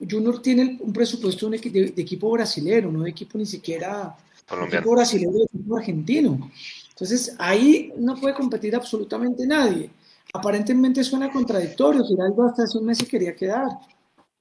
Junior 0.09 0.41
tiene 0.41 0.79
un 0.81 0.91
presupuesto 0.91 1.47
de, 1.51 1.59
de, 1.59 2.01
equipo 2.01 2.31
brasilero, 2.31 2.91
no 2.91 3.03
de 3.03 3.11
equipo 3.11 3.37
ni 3.37 3.45
siquiera 3.45 4.17
Colombiano. 4.47 4.79
equipo 4.79 4.95
brasileño, 4.95 5.31
de 5.33 5.43
equipo 5.43 5.77
argentino. 5.77 6.51
Entonces, 6.95 7.35
ahí 7.37 7.91
no 7.97 8.15
puede 8.15 8.33
competir 8.33 8.73
absolutamente 8.73 9.45
nadie. 9.45 9.89
Aparentemente 10.33 11.03
suena 11.03 11.29
contradictorio. 11.29 12.05
Giraldo 12.05 12.43
hasta 12.43 12.63
hace 12.63 12.77
un 12.77 12.85
mes 12.85 12.99
se 12.99 13.05
quería 13.05 13.35
quedar. 13.35 13.67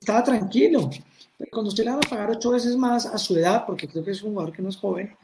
Estaba 0.00 0.22
tranquilo. 0.22 0.88
Pero 1.36 1.50
cuando 1.50 1.70
usted 1.70 1.84
le 1.84 1.90
va 1.90 1.96
a 1.96 2.08
pagar 2.08 2.30
ocho 2.30 2.50
veces 2.50 2.76
más 2.76 3.06
a 3.06 3.18
su 3.18 3.36
edad, 3.36 3.64
porque 3.66 3.88
creo 3.88 4.04
que 4.04 4.12
es 4.12 4.22
un 4.22 4.30
jugador 4.30 4.52
que 4.52 4.62
no 4.62 4.68
es 4.68 4.76
joven, 4.76 5.16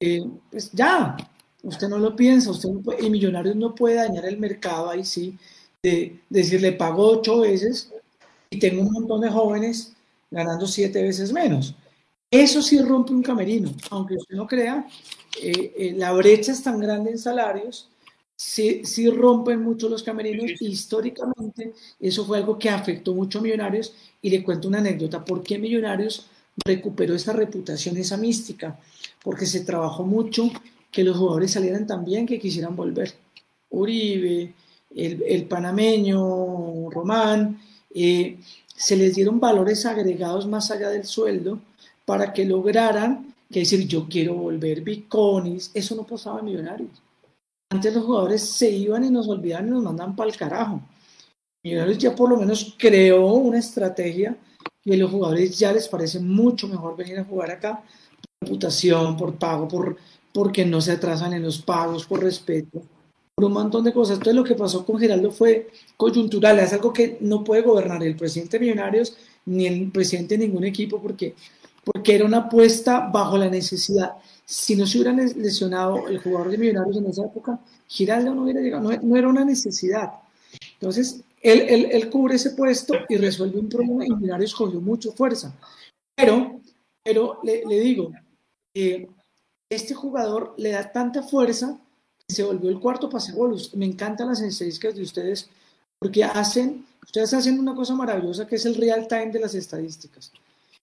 eh, 0.00 0.24
pues 0.50 0.70
ya, 0.70 1.16
usted 1.64 1.88
no 1.88 1.98
lo 1.98 2.14
piensa, 2.14 2.52
usted 2.52 2.68
y 3.00 3.10
Millonarios 3.10 3.56
no 3.56 3.74
puede 3.74 3.96
dañar 3.96 4.24
el 4.26 4.38
mercado 4.38 4.88
ahí 4.90 5.04
sí, 5.04 5.36
de, 5.82 6.20
decirle 6.28 6.72
pago 6.72 7.08
ocho 7.08 7.40
veces 7.40 7.92
y 8.50 8.58
tengo 8.60 8.82
un 8.82 8.92
montón 8.92 9.22
de 9.22 9.30
jóvenes 9.30 9.94
ganando 10.30 10.66
siete 10.68 11.02
veces 11.02 11.32
menos. 11.32 11.74
Eso 12.30 12.62
sí 12.62 12.80
rompe 12.80 13.12
un 13.12 13.22
camerino, 13.22 13.72
aunque 13.90 14.14
usted 14.14 14.36
no 14.36 14.46
crea, 14.46 14.86
eh, 15.40 15.74
eh, 15.76 15.94
la 15.96 16.12
brecha 16.12 16.52
es 16.52 16.62
tan 16.62 16.80
grande 16.80 17.10
en 17.10 17.18
salarios, 17.18 17.88
sí, 18.34 18.82
sí 18.84 19.10
rompen 19.10 19.62
mucho 19.62 19.88
los 19.88 20.02
camerinos. 20.02 20.60
Históricamente, 20.60 21.72
eso 22.00 22.24
fue 22.24 22.38
algo 22.38 22.58
que 22.58 22.70
afectó 22.70 23.14
mucho 23.14 23.38
a 23.38 23.42
Millonarios. 23.42 23.94
Y 24.22 24.30
le 24.30 24.42
cuento 24.42 24.68
una 24.68 24.78
anécdota: 24.78 25.24
¿por 25.24 25.42
qué 25.42 25.58
Millonarios 25.58 26.26
recuperó 26.64 27.14
esa 27.14 27.32
reputación, 27.32 27.96
esa 27.96 28.16
mística? 28.16 28.78
Porque 29.22 29.46
se 29.46 29.60
trabajó 29.60 30.04
mucho 30.04 30.50
que 30.90 31.04
los 31.04 31.16
jugadores 31.16 31.52
salieran 31.52 31.86
tan 31.86 32.04
bien 32.04 32.26
que 32.26 32.38
quisieran 32.38 32.74
volver. 32.74 33.12
Uribe, 33.70 34.54
el, 34.94 35.44
panameño, 35.44 36.90
Román, 36.90 37.60
eh, 37.94 38.38
se 38.74 38.96
les 38.96 39.14
dieron 39.14 39.40
valores 39.40 39.84
agregados 39.86 40.46
más 40.46 40.70
allá 40.70 40.88
del 40.88 41.04
sueldo 41.04 41.60
para 42.04 42.32
que 42.32 42.44
lograran 42.44 43.34
que 43.50 43.60
decir 43.60 43.86
yo 43.86 44.06
quiero 44.08 44.34
volver 44.34 44.82
Biconis, 44.82 45.70
eso 45.74 45.94
no 45.94 46.06
pasaba 46.06 46.40
en 46.40 46.46
Millonarios. 46.46 47.02
Antes 47.70 47.94
los 47.94 48.04
jugadores 48.04 48.42
se 48.42 48.70
iban 48.70 49.04
y 49.04 49.10
nos 49.10 49.28
olvidaban 49.28 49.68
y 49.68 49.70
nos 49.70 49.82
mandaban 49.82 50.16
para 50.16 50.30
el 50.30 50.36
carajo. 50.36 50.80
Millonarios 51.64 51.98
ya 51.98 52.14
por 52.14 52.30
lo 52.30 52.36
menos 52.36 52.74
creó 52.78 53.32
una 53.32 53.58
estrategia 53.58 54.36
y 54.84 54.94
a 54.94 54.96
los 54.96 55.10
jugadores 55.10 55.58
ya 55.58 55.72
les 55.72 55.88
parece 55.88 56.20
mucho 56.20 56.68
mejor 56.68 56.96
venir 56.96 57.18
a 57.18 57.24
jugar 57.24 57.50
acá 57.50 57.82
por 57.82 58.48
reputación, 58.48 59.16
por 59.16 59.34
pago, 59.34 59.68
por, 59.68 59.96
porque 60.32 60.64
no 60.64 60.80
se 60.80 60.92
atrasan 60.92 61.32
en 61.32 61.42
los 61.42 61.60
pagos, 61.60 62.06
por 62.06 62.22
respeto, 62.22 62.82
por 63.34 63.44
un 63.44 63.52
montón 63.52 63.84
de 63.84 63.92
cosas. 63.92 64.18
Entonces 64.18 64.36
lo 64.36 64.44
que 64.44 64.54
pasó 64.54 64.86
con 64.86 64.98
Geraldo 64.98 65.30
fue 65.30 65.68
coyuntural, 65.96 66.58
es 66.58 66.72
algo 66.72 66.92
que 66.92 67.18
no 67.20 67.44
puede 67.44 67.62
gobernar 67.62 68.02
el 68.02 68.16
presidente 68.16 68.58
de 68.58 68.64
Millonarios 68.64 69.16
ni 69.44 69.66
el 69.66 69.90
presidente 69.90 70.36
de 70.36 70.46
ningún 70.46 70.64
equipo 70.64 71.00
porque, 71.02 71.34
porque 71.92 72.14
era 72.14 72.24
una 72.24 72.38
apuesta 72.38 73.08
bajo 73.12 73.36
la 73.36 73.48
necesidad 73.48 74.12
si 74.48 74.76
no 74.76 74.86
se 74.86 74.98
hubiera 74.98 75.12
lesionado 75.12 76.08
el 76.08 76.18
jugador 76.20 76.50
de 76.50 76.56
Millonarios 76.56 76.96
en 76.96 77.06
esa 77.06 77.26
época, 77.26 77.60
Giraldo 77.86 78.34
no 78.34 78.44
hubiera 78.44 78.62
llegado, 78.62 78.90
no, 79.02 79.16
era 79.16 79.28
una 79.28 79.44
necesidad. 79.44 80.10
Entonces, 80.80 81.20
él, 81.42 81.86
él, 81.90 82.08
cubre 82.08 82.36
ese 82.36 82.52
puesto 82.52 82.94
y 83.10 83.16
resuelve 83.18 83.58
un 83.58 83.68
problema 83.68 84.06
y 84.06 84.08
Millonarios 84.08 84.54
cogió 84.54 84.80
mucha 84.80 85.12
fuerza. 85.12 85.54
Pero, 86.16 86.62
pero 87.04 87.40
le, 87.44 87.62
le 87.66 87.78
digo, 87.78 88.10
eh, 88.74 89.06
este 89.68 89.92
jugador 89.92 90.54
le 90.56 90.70
da 90.70 90.90
tanta 90.90 91.22
fuerza 91.22 91.78
que 92.26 92.34
se 92.34 92.42
volvió 92.42 92.70
el 92.70 92.80
cuarto 92.80 93.10
pase 93.10 93.32
golos. 93.32 93.74
Me 93.76 93.84
encantan 93.84 94.28
las 94.28 94.40
estadísticas 94.40 94.94
de 94.94 95.02
ustedes 95.02 95.50
porque 95.98 96.24
hacen, 96.24 96.86
ustedes 97.04 97.34
hacen 97.34 97.58
una 97.60 97.74
cosa 97.74 97.94
maravillosa 97.94 98.46
que 98.46 98.56
es 98.56 98.64
el 98.64 98.76
real 98.76 99.06
time 99.08 99.30
de 99.30 99.40
las 99.40 99.54
estadísticas. 99.54 100.32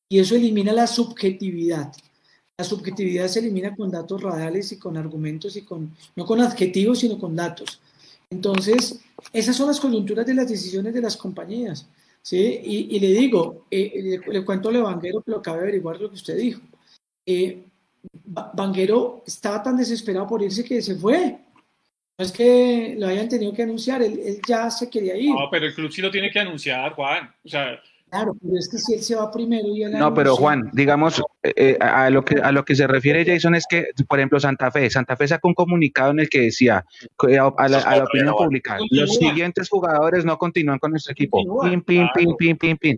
Y 0.10 0.20
eso 0.20 0.36
elimina 0.36 0.72
la 0.72 0.88
subjetividad. 0.88 1.92
La 2.58 2.64
subjetividad 2.64 3.28
se 3.28 3.40
elimina 3.40 3.76
con 3.76 3.92
datos 3.92 4.22
reales 4.22 4.72
y 4.72 4.80
con 4.80 4.96
argumentos 4.98 5.56
y 5.58 5.64
con, 5.64 5.96
no 6.16 6.26
con 6.26 6.40
adjetivos, 6.42 7.00
sino 7.00 7.18
con 7.18 7.36
datos. 7.36 7.82
Entonces, 8.30 9.02
esas 9.34 9.56
son 9.56 9.68
las 9.68 9.80
coyunturas 9.80 10.26
de 10.26 10.34
las 10.34 10.48
decisiones 10.48 10.94
de 10.94 11.02
las 11.02 11.18
compañías. 11.18 11.88
¿sí? 12.22 12.60
Y, 12.64 13.00
le 13.00 13.08
digo, 13.08 13.66
eh, 13.70 14.20
le, 14.26 14.46
cuento 14.46 14.70
a 14.70 14.82
Vanguero 14.82 15.22
que 15.22 15.32
lo 15.32 15.38
acaba 15.38 15.58
de 15.58 15.64
averiguar 15.64 16.00
lo 16.00 16.10
que 16.10 16.16
usted 16.16 16.38
dijo. 16.38 16.62
Eh, 17.26 17.64
Vanguero 18.26 19.24
estaba 19.26 19.62
tan 19.62 19.78
desesperado 19.78 20.28
por 20.28 20.42
irse 20.42 20.64
que 20.64 20.82
se 20.82 20.96
fue. 20.96 21.38
No 22.18 22.24
es 22.24 22.32
que 22.32 22.96
lo 22.98 23.08
hayan 23.08 23.28
tenido 23.28 23.54
que 23.54 23.64
anunciar, 23.64 24.02
él 24.02 24.40
ya 24.48 24.72
se 24.72 24.90
quería 24.90 25.18
ir. 25.18 25.32
No, 25.32 25.50
pero 25.52 25.66
el 25.66 25.74
club 25.74 25.92
sí 25.92 26.02
lo 26.02 26.10
tiene 26.10 26.32
que 26.32 26.40
anunciar, 26.40 26.94
Juan. 26.94 27.30
O 27.44 27.50
sea, 27.50 27.78
Claro, 28.10 28.36
pero 28.42 28.58
es 28.58 28.70
que 28.70 28.78
si 28.78 28.94
él 28.94 29.02
se 29.02 29.16
va 29.16 29.32
primero 29.32 29.68
y 29.68 29.84
No, 29.86 30.14
pero 30.14 30.36
Juan, 30.36 30.70
digamos, 30.74 31.22
eh, 31.44 31.54
eh, 31.56 31.78
a, 31.82 32.10
lo 32.10 32.24
que, 32.24 32.36
a 32.40 32.52
lo 32.52 32.64
que 32.64 32.76
se 32.76 32.88
refiere 32.88 33.26
Jason 33.26 33.56
es 33.56 33.66
que, 33.68 33.88
por 34.08 34.20
ejemplo, 34.20 34.40
Santa 34.40 34.72
Fe, 34.72 34.90
Santa 34.90 35.18
Fe 35.18 35.28
sacó 35.28 35.48
un 35.48 35.54
comunicado 35.54 36.12
en 36.12 36.20
el 36.20 36.30
que 36.30 36.42
decía 36.42 36.86
a, 37.18 37.68
la, 37.68 38.04
opinión 38.04 38.36
pública, 38.38 38.78
los 38.92 39.16
siguientes 39.16 39.70
jugadores 39.70 40.24
no 40.24 40.38
continúan 40.38 40.80
con 40.80 40.92
nuestro 40.92 41.12
equipo. 41.12 41.42
Pim, 41.62 41.82
pim, 41.82 42.08
pim, 42.16 42.36
pim, 42.38 42.58
pim, 42.58 42.78
pim. 42.78 42.98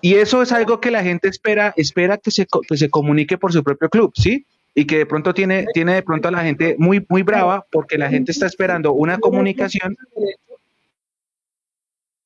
Y 0.00 0.14
eso 0.14 0.42
es 0.42 0.52
algo 0.52 0.80
que 0.80 0.90
la 0.90 1.02
gente 1.02 1.28
espera, 1.28 1.72
espera 1.76 2.18
que 2.18 2.30
se, 2.30 2.46
que 2.68 2.76
se 2.76 2.90
comunique 2.90 3.38
por 3.38 3.52
su 3.52 3.62
propio 3.62 3.88
club, 3.88 4.12
¿sí? 4.14 4.46
Y 4.74 4.86
que 4.86 4.98
de 4.98 5.06
pronto 5.06 5.34
tiene, 5.34 5.66
tiene 5.72 5.94
de 5.94 6.02
pronto 6.02 6.28
a 6.28 6.32
la 6.32 6.42
gente 6.42 6.74
muy, 6.78 7.04
muy 7.08 7.22
brava 7.22 7.64
porque 7.70 7.98
la 7.98 8.08
gente 8.08 8.32
está 8.32 8.46
esperando 8.46 8.92
una 8.92 9.18
comunicación 9.18 9.96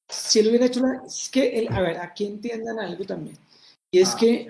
si 0.09 0.38
él 0.38 0.49
hubiera 0.49 0.66
hecho 0.66 0.81
la, 0.81 1.03
es 1.07 1.29
que, 1.29 1.66
a 1.71 1.81
ver, 1.81 1.99
aquí 1.99 2.27
entiendan 2.27 2.79
algo 2.79 3.05
también. 3.05 3.37
Y 3.90 4.01
es 4.01 4.14
ah, 4.14 4.16
que 4.18 4.49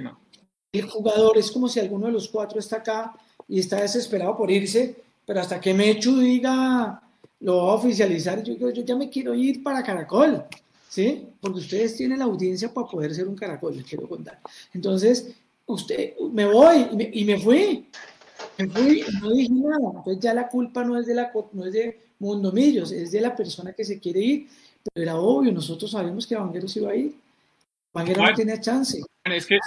el 0.73 0.89
jugador 0.89 1.39
es 1.39 1.51
como 1.51 1.69
si 1.69 1.81
alguno 1.81 2.07
de 2.07 2.13
los 2.13 2.29
cuatro 2.29 2.59
está 2.59 2.77
acá 2.77 3.15
y 3.49 3.59
está 3.59 3.81
desesperado 3.81 4.37
por 4.37 4.51
irse, 4.51 4.97
pero 5.27 5.41
hasta 5.41 5.61
que 5.61 5.75
Mechu 5.75 6.19
diga, 6.19 7.03
lo 7.41 7.67
va 7.67 7.73
a 7.73 7.75
oficializar, 7.77 8.43
yo, 8.43 8.55
yo, 8.55 8.71
yo 8.71 8.83
ya 8.83 8.97
me 8.97 9.09
quiero 9.09 9.35
ir 9.35 9.63
para 9.63 9.83
Caracol, 9.83 10.45
¿sí? 10.89 11.27
Porque 11.41 11.61
ustedes 11.61 11.97
tienen 11.97 12.19
la 12.19 12.27
audiencia 12.27 12.73
para 12.73 12.87
poder 12.87 13.15
ser 13.15 13.29
un 13.29 13.37
Caracol, 13.37 13.77
les 13.77 13.87
quiero 13.87 14.09
contar. 14.09 14.41
Entonces, 14.73 15.35
usted, 15.67 16.15
me 16.33 16.47
voy 16.47 16.89
y 16.93 16.97
me, 16.97 17.11
y 17.13 17.25
me 17.25 17.39
fui. 17.39 17.89
Me 18.57 18.69
fui 18.69 19.05
y 19.07 19.21
no 19.21 19.31
dije 19.31 19.53
nada. 19.53 19.93
Entonces 19.97 20.21
ya 20.21 20.35
la 20.35 20.49
culpa 20.49 20.85
no 20.85 20.99
es 20.99 21.07
de 21.07 21.15
la 21.15 21.33
no 21.53 21.67
es 21.67 21.73
de 21.73 22.01
Mundo 22.19 22.53
Millos, 22.53 22.93
es 22.93 23.13
de 23.13 23.21
la 23.21 23.35
persona 23.35 23.73
que 23.73 23.85
se 23.85 23.99
quiere 23.99 24.21
ir 24.21 24.49
era 24.95 25.17
obvio, 25.17 25.53
nosotros 25.53 25.91
sabemos 25.91 26.27
que 26.27 26.35
Vanguero 26.35 26.69
se 26.69 26.81
iba 26.81 26.91
a 26.91 26.97
ir. 26.97 27.15
Vanguero 27.93 28.23
no 28.23 28.35
tiene 28.35 28.61
chance. 28.61 29.01
Es 29.25 29.47
que 29.47 29.59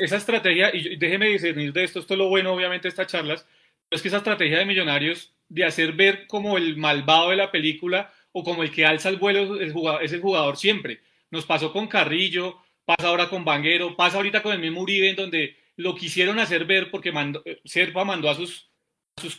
esa 0.00 0.16
estrategia, 0.16 0.74
y 0.74 0.96
déjeme 0.96 1.28
discernir 1.28 1.72
de 1.72 1.84
esto, 1.84 2.00
esto 2.00 2.14
es 2.14 2.18
lo 2.18 2.28
bueno 2.28 2.52
obviamente 2.52 2.84
de 2.84 2.90
estas 2.90 3.06
charlas, 3.06 3.46
pero 3.88 3.96
es 3.96 4.02
que 4.02 4.08
esa 4.08 4.18
estrategia 4.18 4.58
de 4.58 4.66
Millonarios 4.66 5.32
de 5.48 5.64
hacer 5.64 5.92
ver 5.92 6.26
como 6.26 6.58
el 6.58 6.76
malvado 6.76 7.30
de 7.30 7.36
la 7.36 7.50
película 7.50 8.12
o 8.32 8.42
como 8.42 8.62
el 8.62 8.70
que 8.70 8.84
alza 8.84 9.08
el 9.08 9.16
vuelo 9.16 9.60
es 9.60 10.12
el 10.12 10.20
jugador 10.20 10.56
siempre. 10.56 11.00
Nos 11.30 11.46
pasó 11.46 11.72
con 11.72 11.86
Carrillo, 11.86 12.58
pasa 12.84 13.08
ahora 13.08 13.28
con 13.28 13.44
Vanguero, 13.44 13.96
pasa 13.96 14.16
ahorita 14.16 14.42
con 14.42 14.52
el 14.52 14.60
mismo 14.60 14.82
Uribe 14.82 15.10
en 15.10 15.16
donde 15.16 15.56
lo 15.76 15.94
quisieron 15.94 16.38
hacer 16.38 16.64
ver 16.64 16.90
porque 16.90 17.12
mandó, 17.12 17.42
eh, 17.44 17.60
Serpa 17.64 18.04
mandó 18.04 18.30
a 18.30 18.34
sus, 18.34 18.70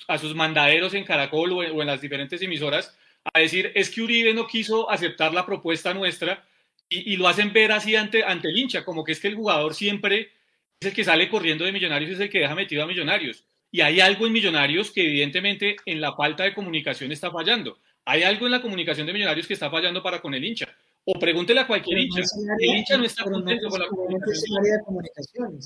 a 0.07 0.17
sus, 0.17 0.35
mandaderos 0.35 0.93
en 0.93 1.03
Caracol 1.03 1.51
o 1.51 1.63
en 1.63 1.87
las 1.87 2.01
diferentes 2.01 2.41
emisoras 2.41 2.95
a 3.33 3.39
decir 3.39 3.71
es 3.75 3.89
que 3.89 4.01
Uribe 4.01 4.33
no 4.33 4.47
quiso 4.47 4.89
aceptar 4.89 5.33
la 5.33 5.45
propuesta 5.45 5.93
nuestra 5.93 6.45
y, 6.89 7.17
lo 7.17 7.27
hacen 7.27 7.51
ver 7.51 7.73
así 7.73 7.97
ante, 7.97 8.23
ante 8.23 8.47
el 8.47 8.57
hincha, 8.57 8.85
como 8.85 9.03
que 9.03 9.11
es 9.11 9.19
que 9.19 9.27
el 9.27 9.35
jugador 9.35 9.75
siempre 9.75 10.31
es 10.79 10.87
el 10.87 10.93
que 10.93 11.03
sale 11.03 11.29
corriendo 11.29 11.65
de 11.65 11.73
Millonarios, 11.73 12.11
es 12.11 12.19
el 12.19 12.29
que 12.29 12.39
deja 12.39 12.55
metido 12.55 12.81
a 12.81 12.87
Millonarios. 12.87 13.43
Y 13.71 13.81
hay 13.81 13.99
algo 13.99 14.25
en 14.25 14.31
Millonarios 14.31 14.91
que 14.91 15.05
evidentemente 15.05 15.75
en 15.85 15.99
la 15.99 16.15
falta 16.15 16.45
de 16.45 16.53
comunicación 16.53 17.11
está 17.11 17.29
fallando. 17.29 17.77
Hay 18.05 18.23
algo 18.23 18.45
en 18.45 18.53
la 18.53 18.61
comunicación 18.61 19.05
de 19.05 19.11
Millonarios 19.11 19.47
que 19.47 19.55
está 19.55 19.69
fallando 19.69 20.01
para 20.01 20.21
con 20.21 20.33
el 20.33 20.45
hincha. 20.45 20.65
O 21.03 21.19
pregúntele 21.19 21.59
a 21.59 21.67
cualquier 21.67 21.97
hincha. 21.99 22.21
el 22.59 22.77
hincha 22.77 22.97
no 22.97 23.03
está 23.03 23.25
contento 23.25 23.67
con 23.67 23.81
la 23.81 23.87
comunicación. 23.87 25.59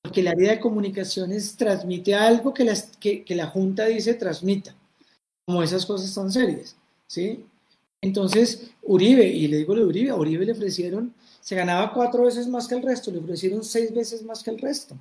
Porque 0.00 0.20
el 0.20 0.28
área 0.28 0.52
de 0.52 0.60
comunicaciones 0.60 1.56
transmite 1.58 2.14
algo 2.14 2.54
que, 2.54 2.64
las, 2.64 2.96
que, 2.96 3.22
que 3.22 3.34
la 3.34 3.48
Junta 3.48 3.84
dice 3.84 4.14
transmita 4.14 4.74
como 5.48 5.62
esas 5.62 5.86
cosas 5.86 6.14
tan 6.14 6.30
serias, 6.30 6.76
¿sí? 7.08 7.44
Entonces, 8.00 8.70
Uribe, 8.82 9.26
y 9.26 9.48
le 9.48 9.58
digo 9.58 9.74
de 9.74 9.84
Uribe, 9.84 10.10
a 10.10 10.16
Uribe 10.16 10.46
le 10.46 10.52
ofrecieron, 10.52 11.12
se 11.40 11.56
ganaba 11.56 11.92
cuatro 11.92 12.24
veces 12.24 12.46
más 12.46 12.68
que 12.68 12.76
el 12.76 12.82
resto, 12.82 13.10
le 13.10 13.18
ofrecieron 13.18 13.64
seis 13.64 13.92
veces 13.92 14.22
más 14.22 14.42
que 14.42 14.50
el 14.50 14.58
resto. 14.58 14.96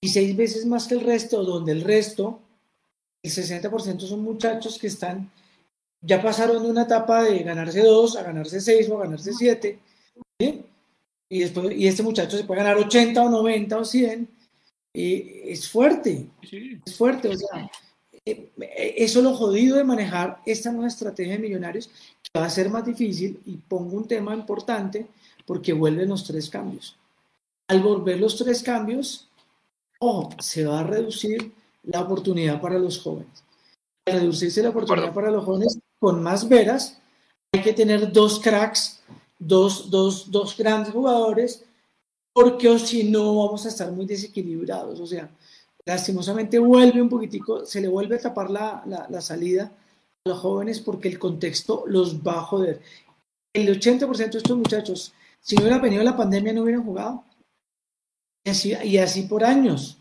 Y 0.00 0.08
seis 0.08 0.34
veces 0.34 0.64
más 0.64 0.86
que 0.86 0.94
el 0.94 1.02
resto, 1.02 1.44
donde 1.44 1.72
el 1.72 1.82
resto, 1.82 2.40
el 3.22 3.30
60% 3.30 4.00
son 4.00 4.22
muchachos 4.22 4.78
que 4.78 4.86
están, 4.86 5.30
ya 6.00 6.22
pasaron 6.22 6.62
de 6.62 6.70
una 6.70 6.84
etapa 6.84 7.24
de 7.24 7.40
ganarse 7.40 7.82
dos 7.82 8.16
a 8.16 8.22
ganarse 8.22 8.60
seis 8.60 8.88
o 8.88 8.96
a 8.96 9.04
ganarse 9.04 9.34
siete, 9.34 9.78
¿sí? 10.38 10.64
Y, 11.28 11.40
después, 11.40 11.76
y 11.76 11.86
este 11.86 12.02
muchacho 12.02 12.36
se 12.38 12.44
puede 12.44 12.62
ganar 12.62 12.78
80 12.78 13.22
o 13.22 13.28
90 13.28 13.78
o 13.78 13.84
100, 13.84 14.28
y 14.94 15.50
es 15.50 15.68
fuerte, 15.68 16.26
es 16.84 16.96
fuerte, 16.96 17.28
o 17.28 17.36
sea, 17.36 17.70
eso 18.74 19.22
lo 19.22 19.34
jodido 19.34 19.76
de 19.76 19.84
manejar 19.84 20.40
esta 20.46 20.70
nueva 20.72 20.88
estrategia 20.88 21.34
de 21.34 21.38
millonarios, 21.38 21.88
que 22.22 22.38
va 22.38 22.46
a 22.46 22.50
ser 22.50 22.70
más 22.70 22.84
difícil, 22.84 23.40
y 23.46 23.56
pongo 23.56 23.96
un 23.96 24.06
tema 24.08 24.34
importante, 24.34 25.06
porque 25.46 25.72
vuelven 25.72 26.08
los 26.08 26.24
tres 26.24 26.48
cambios. 26.48 26.96
Al 27.68 27.82
volver 27.82 28.18
los 28.20 28.36
tres 28.36 28.62
cambios, 28.62 29.28
ojo, 30.00 30.30
se 30.40 30.64
va 30.64 30.80
a 30.80 30.84
reducir 30.84 31.52
la 31.84 32.00
oportunidad 32.02 32.60
para 32.60 32.78
los 32.78 33.00
jóvenes. 33.00 33.44
Al 34.06 34.20
reducirse 34.20 34.62
la 34.62 34.70
oportunidad 34.70 35.14
para 35.14 35.30
los 35.30 35.44
jóvenes 35.44 35.78
con 35.98 36.22
más 36.22 36.48
veras, 36.48 36.98
hay 37.52 37.62
que 37.62 37.72
tener 37.72 38.12
dos 38.12 38.40
cracks, 38.40 39.00
dos, 39.38 39.90
dos, 39.90 40.30
dos 40.30 40.56
grandes 40.56 40.92
jugadores, 40.92 41.64
porque 42.32 42.78
si 42.78 43.04
no 43.04 43.36
vamos 43.36 43.66
a 43.66 43.68
estar 43.68 43.90
muy 43.90 44.06
desequilibrados. 44.06 45.00
O 45.00 45.06
sea, 45.06 45.30
lastimosamente 45.84 46.58
vuelve 46.58 47.00
un 47.00 47.08
poquitico, 47.08 47.64
se 47.64 47.80
le 47.80 47.88
vuelve 47.88 48.16
a 48.16 48.20
tapar 48.20 48.50
la, 48.50 48.82
la, 48.86 49.20
salida 49.20 49.72
a 50.24 50.28
los 50.28 50.38
jóvenes 50.38 50.80
porque 50.80 51.08
el 51.08 51.18
contexto 51.18 51.84
los 51.86 52.20
va 52.20 52.38
a 52.38 52.42
joder. 52.42 52.80
El 53.52 53.68
80% 53.80 54.30
de 54.30 54.38
estos 54.38 54.56
muchachos, 54.56 55.12
si 55.40 55.56
no 55.56 55.62
hubiera 55.62 55.78
venido 55.78 56.02
la 56.02 56.16
pandemia, 56.16 56.52
no 56.52 56.62
hubieran 56.62 56.84
jugado. 56.84 57.24
Y 58.44 58.50
así, 58.50 58.74
y 58.84 58.98
así 58.98 59.22
por 59.22 59.44
años. 59.44 59.98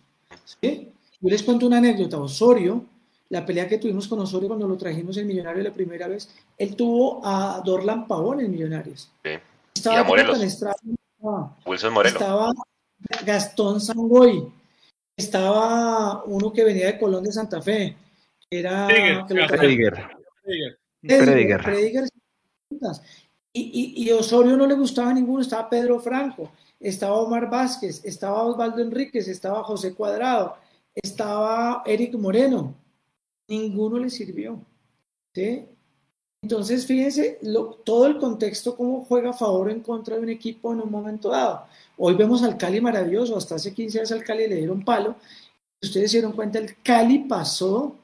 ¿sí? 0.62 0.92
Yo 1.20 1.30
les 1.30 1.44
cuento 1.44 1.66
una 1.66 1.78
anécdota. 1.78 2.20
Osorio, 2.20 2.86
la 3.30 3.46
pelea 3.46 3.68
que 3.68 3.78
tuvimos 3.78 4.08
con 4.08 4.20
Osorio 4.20 4.48
cuando 4.48 4.68
lo 4.68 4.78
trajimos 4.78 5.18
el 5.18 5.26
Millonario 5.26 5.64
la 5.64 5.74
primera 5.74 6.08
vez, 6.08 6.30
él 6.58 6.76
tuvo 6.76 7.22
a 7.24 7.62
Dorlan 7.66 8.08
Pavón 8.08 8.42
en 8.42 8.52
Millonarios. 8.52 9.10
Sí. 9.24 9.32
Estaba 9.74 10.02
Wilson 11.66 11.94
Morelos. 11.94 12.22
Estaba 12.22 12.52
Gastón 13.26 13.82
Sangoy 13.82 14.59
estaba 15.20 16.24
uno 16.24 16.52
que 16.52 16.64
venía 16.64 16.88
de 16.88 16.98
Colón 16.98 17.24
de 17.24 17.32
Santa 17.32 17.62
Fe, 17.62 17.96
era 18.50 18.88
Prediger. 18.88 19.94
Prediger. 21.02 22.10
Y, 23.52 24.06
y, 24.06 24.12
Osorio 24.12 24.56
no 24.56 24.66
le 24.66 24.76
gustaba 24.76 25.14
ninguno, 25.14 25.42
estaba 25.42 25.70
Pedro 25.70 26.00
Franco, 26.00 26.52
estaba 26.80 27.16
Omar 27.16 27.50
Vázquez, 27.50 28.06
estaba 28.06 28.44
Osvaldo 28.44 28.82
Enríquez, 28.82 29.28
estaba 29.28 29.64
José 29.64 29.94
Cuadrado, 29.96 30.56
estaba 30.94 31.84
Eric 31.86 32.16
Moreno. 32.16 32.76
Ninguno 33.48 33.98
le 33.98 34.10
sirvió. 34.10 34.64
¿sí? 35.34 35.66
Entonces, 36.42 36.86
fíjense 36.86 37.40
todo 37.84 38.08
el 38.08 38.18
contexto, 38.18 38.76
cómo 38.76 39.04
juega 39.06 39.32
a 39.32 39.34
favor 39.34 39.68
o 39.68 39.72
en 39.72 39.82
contra 39.82 40.16
de 40.16 40.22
un 40.22 40.30
equipo 40.30 40.72
en 40.72 40.82
un 40.82 40.90
momento 40.90 41.30
dado. 41.30 41.66
Hoy 41.98 42.16
vemos 42.16 42.44
al 42.44 42.58
Cali 42.58 42.80
maravilloso, 42.80 43.36
hasta 43.36 43.56
hace 43.56 43.74
15 43.74 44.00
años 44.00 44.12
al 44.14 44.24
Cali 44.24 44.48
le 44.48 44.56
dieron 44.56 44.84
palo. 44.86 45.16
Ustedes 45.82 46.12
se 46.12 46.18
dieron 46.18 46.32
cuenta, 46.32 46.60
el 46.60 46.78
Cali 46.82 47.20
pasó 47.20 47.96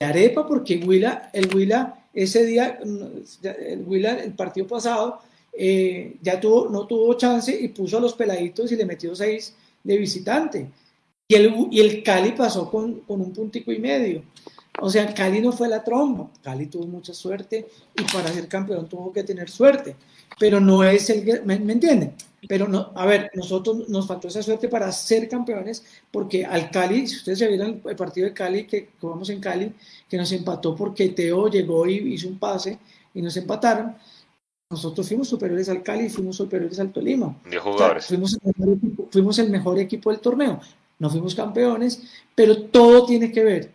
de 0.00 0.06
arepa 0.06 0.46
porque 0.46 0.74
el 0.74 0.88
Huila 0.88 1.98
ese 2.12 2.44
día, 2.44 2.80
el 2.82 3.84
Huila, 3.86 4.22
el 4.24 4.32
partido 4.32 4.66
pasado, 4.66 5.20
eh, 5.52 6.16
ya 6.20 6.40
tuvo, 6.40 6.68
no 6.68 6.86
tuvo 6.86 7.14
chance 7.14 7.56
y 7.56 7.68
puso 7.68 7.98
a 7.98 8.00
los 8.00 8.14
peladitos 8.14 8.72
y 8.72 8.76
le 8.76 8.84
metió 8.84 9.14
seis 9.14 9.54
de 9.84 9.96
visitante. 9.96 10.68
Y 11.28 11.34
el, 11.36 11.68
y 11.70 11.80
el 11.80 12.02
Cali 12.02 12.32
pasó 12.32 12.68
con, 12.70 13.00
con 13.00 13.20
un 13.20 13.32
puntico 13.32 13.70
y 13.70 13.78
medio. 13.78 14.22
O 14.80 14.90
sea, 14.90 15.12
Cali 15.12 15.40
no 15.40 15.52
fue 15.52 15.68
la 15.68 15.82
tromba. 15.82 16.28
Cali 16.42 16.66
tuvo 16.66 16.86
mucha 16.86 17.12
suerte 17.12 17.68
y 17.96 18.02
para 18.04 18.28
ser 18.32 18.48
campeón 18.48 18.88
tuvo 18.88 19.12
que 19.12 19.24
tener 19.24 19.50
suerte. 19.50 19.96
Pero 20.38 20.60
no 20.60 20.84
es 20.84 21.10
el. 21.10 21.42
¿Me, 21.44 21.58
¿me 21.58 21.72
entienden? 21.72 22.14
Pero 22.46 22.68
no, 22.68 22.92
a 22.94 23.04
ver, 23.04 23.30
nosotros 23.34 23.88
nos 23.88 24.06
faltó 24.06 24.28
esa 24.28 24.42
suerte 24.42 24.68
para 24.68 24.92
ser 24.92 25.28
campeones, 25.28 25.84
porque 26.12 26.44
al 26.44 26.70
Cali, 26.70 27.06
si 27.08 27.16
ustedes 27.16 27.40
se 27.40 27.48
vieron 27.48 27.82
el 27.84 27.96
partido 27.96 28.28
de 28.28 28.32
Cali, 28.32 28.64
que 28.64 28.90
jugamos 29.00 29.28
en 29.30 29.40
Cali, 29.40 29.72
que 30.08 30.16
nos 30.16 30.30
empató 30.30 30.76
porque 30.76 31.08
Teo 31.08 31.48
llegó 31.48 31.86
y 31.86 31.96
hizo 32.14 32.28
un 32.28 32.38
pase 32.38 32.78
y 33.12 33.22
nos 33.22 33.36
empataron, 33.36 33.96
nosotros 34.70 35.08
fuimos 35.08 35.28
superiores 35.28 35.68
al 35.68 35.82
Cali 35.82 36.06
y 36.06 36.10
fuimos 36.10 36.36
superiores 36.36 36.78
al 36.78 36.92
Tolima. 36.92 37.36
jugadores. 37.60 38.06
fuimos, 38.06 38.34
el 38.34 38.40
mejor 38.44 38.76
equipo, 38.76 39.08
fuimos 39.10 39.38
el 39.40 39.50
mejor 39.50 39.78
equipo 39.80 40.10
del 40.10 40.20
torneo. 40.20 40.60
No 41.00 41.10
fuimos 41.10 41.34
campeones, 41.34 42.02
pero 42.34 42.62
todo 42.64 43.04
tiene 43.06 43.32
que 43.32 43.42
ver. 43.42 43.72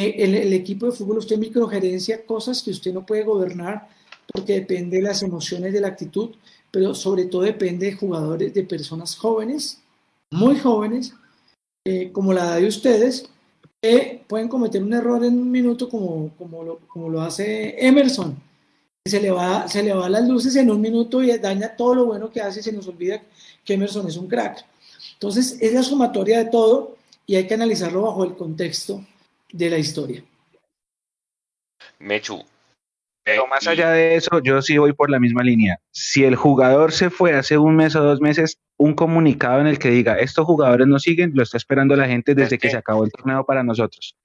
Eh, 0.00 0.14
el, 0.24 0.52
equipo 0.54 0.86
de 0.86 0.92
fútbol, 0.92 1.18
usted 1.18 1.36
microgerencia 1.36 2.24
cosas 2.24 2.62
que 2.62 2.70
usted 2.70 2.90
no 2.94 3.04
puede 3.04 3.22
gobernar 3.22 3.86
porque 4.32 4.54
depende 4.54 4.96
de 4.96 5.02
las 5.02 5.22
emociones, 5.22 5.74
de 5.74 5.80
la 5.80 5.88
actitud 5.88 6.30
pero 6.70 6.94
sobre 6.94 7.26
todo 7.26 7.42
depende 7.42 7.86
de 7.86 7.96
jugadores, 7.96 8.54
de 8.54 8.62
personas 8.62 9.16
jóvenes, 9.16 9.80
muy 10.30 10.58
jóvenes, 10.58 11.12
eh, 11.84 12.10
como 12.12 12.32
la 12.32 12.56
de 12.56 12.66
ustedes, 12.66 13.28
que 13.82 14.22
pueden 14.26 14.48
cometer 14.48 14.82
un 14.82 14.92
error 14.94 15.22
en 15.24 15.38
un 15.38 15.50
minuto 15.50 15.88
como, 15.88 16.30
lo, 16.94 17.20
hace 17.20 17.74
Emerson. 17.84 18.40
Se 19.04 19.20
le, 19.20 19.30
va, 19.30 19.66
se 19.66 19.82
las 19.82 20.28
luces 20.28 20.56
en 20.56 20.70
un 20.70 20.80
minuto 20.80 21.22
y 21.22 21.36
daña 21.38 21.74
todo 21.76 21.94
lo 21.94 22.06
bueno 22.06 22.30
que 22.30 22.40
hace 22.40 22.60
y 22.60 22.62
se 22.62 22.72
nos 22.72 22.86
olvida 22.86 23.22
que 23.64 23.74
Emerson 23.74 24.06
es 24.06 24.16
un 24.16 24.28
crack. 24.28 24.64
Entonces, 25.14 25.56
es 25.60 25.72
la 25.72 25.82
sumatoria 25.82 26.38
de 26.38 26.50
todo 26.50 26.96
y 27.26 27.34
hay 27.34 27.46
que 27.46 27.54
analizarlo 27.54 28.02
bajo 28.02 28.24
el 28.24 28.34
contexto 28.34 29.04
de 29.52 29.70
la 29.70 29.78
historia. 29.78 30.22
Mechu, 31.98 32.44
pero 33.22 33.46
más 33.46 33.66
allá 33.66 33.90
de 33.90 34.16
eso, 34.16 34.40
yo 34.42 34.62
sí 34.62 34.78
voy 34.78 34.92
por 34.92 35.10
la 35.10 35.20
misma 35.20 35.42
línea. 35.42 35.78
Si 35.90 36.24
el 36.24 36.36
jugador 36.36 36.92
se 36.92 37.10
fue 37.10 37.34
hace 37.34 37.58
un 37.58 37.76
mes 37.76 37.94
o 37.94 38.02
dos 38.02 38.20
meses, 38.20 38.58
un 38.76 38.94
comunicado 38.94 39.60
en 39.60 39.66
el 39.66 39.78
que 39.78 39.90
diga, 39.90 40.18
estos 40.18 40.46
jugadores 40.46 40.86
no 40.86 40.98
siguen, 40.98 41.32
lo 41.34 41.42
está 41.42 41.56
esperando 41.56 41.96
la 41.96 42.06
gente 42.06 42.34
desde 42.34 42.58
que 42.58 42.70
se 42.70 42.76
acabó 42.76 43.04
el 43.04 43.12
torneo 43.12 43.44
para 43.44 43.62
nosotros. 43.62 44.16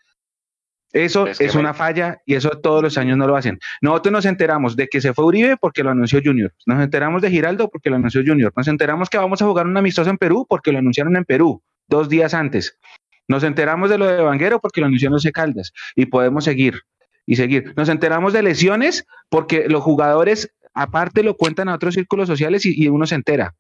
Eso 0.94 1.28
es, 1.28 1.56
una 1.56 1.74
falla 1.74 2.22
y 2.26 2.36
eso 2.36 2.52
todos 2.52 2.82
los 2.82 2.98
años 2.98 3.18
no 3.18 3.28
lo 3.28 3.36
hacen. 3.36 3.60
Nosotros 3.82 4.14
nos 4.14 4.26
enteramos 4.26 4.78
de 4.78 4.88
que 4.88 5.02
se 5.02 5.14
fue 5.14 5.26
Uribe 5.26 5.58
porque 5.58 5.84
lo 5.84 5.90
anunció 5.90 6.22
Junior. 6.24 6.54
Nos 6.66 6.82
enteramos 6.82 7.22
de 7.22 7.30
Giraldo 7.30 7.68
porque 7.70 7.90
lo 7.90 7.98
anunció 7.98 8.22
Junior. 8.26 8.54
Nos 8.56 8.68
enteramos 8.70 9.10
que 9.10 9.18
vamos 9.18 9.42
a 9.42 9.46
jugar 9.46 9.68
un 9.68 9.76
amistoso 9.76 10.10
en 10.10 10.18
Perú 10.18 10.46
porque 10.48 10.72
lo 10.72 10.78
anunciaron 10.78 11.18
en 11.18 11.26
Perú 11.26 11.62
dos 11.88 12.08
días 12.08 12.34
antes. 12.34 12.80
Nos 13.28 13.44
enteramos 13.44 13.90
de 13.90 13.98
lo 13.98 14.06
de 14.08 14.22
Vanguero 14.22 14.60
porque 14.60 14.82
lo 14.82 14.88
anunció 14.88 15.10
José 15.10 15.32
Caldas. 15.32 15.74
Y 15.96 16.06
podemos 16.08 16.44
seguir 16.44 16.82
y 17.26 17.36
seguir. 17.36 17.74
Nos 17.76 17.90
enteramos 17.90 18.34
de 18.34 18.44
lesiones 18.44 19.06
porque 19.30 19.68
los 19.68 19.84
jugadores 19.84 20.54
aparte 20.74 21.24
lo 21.24 21.36
cuentan 21.36 21.70
a 21.70 21.76
otros 21.76 21.96
círculos 21.96 22.28
sociales 22.28 22.66
y, 22.66 22.88
uno 22.88 23.06
se 23.06 23.16
entera. 23.16 23.56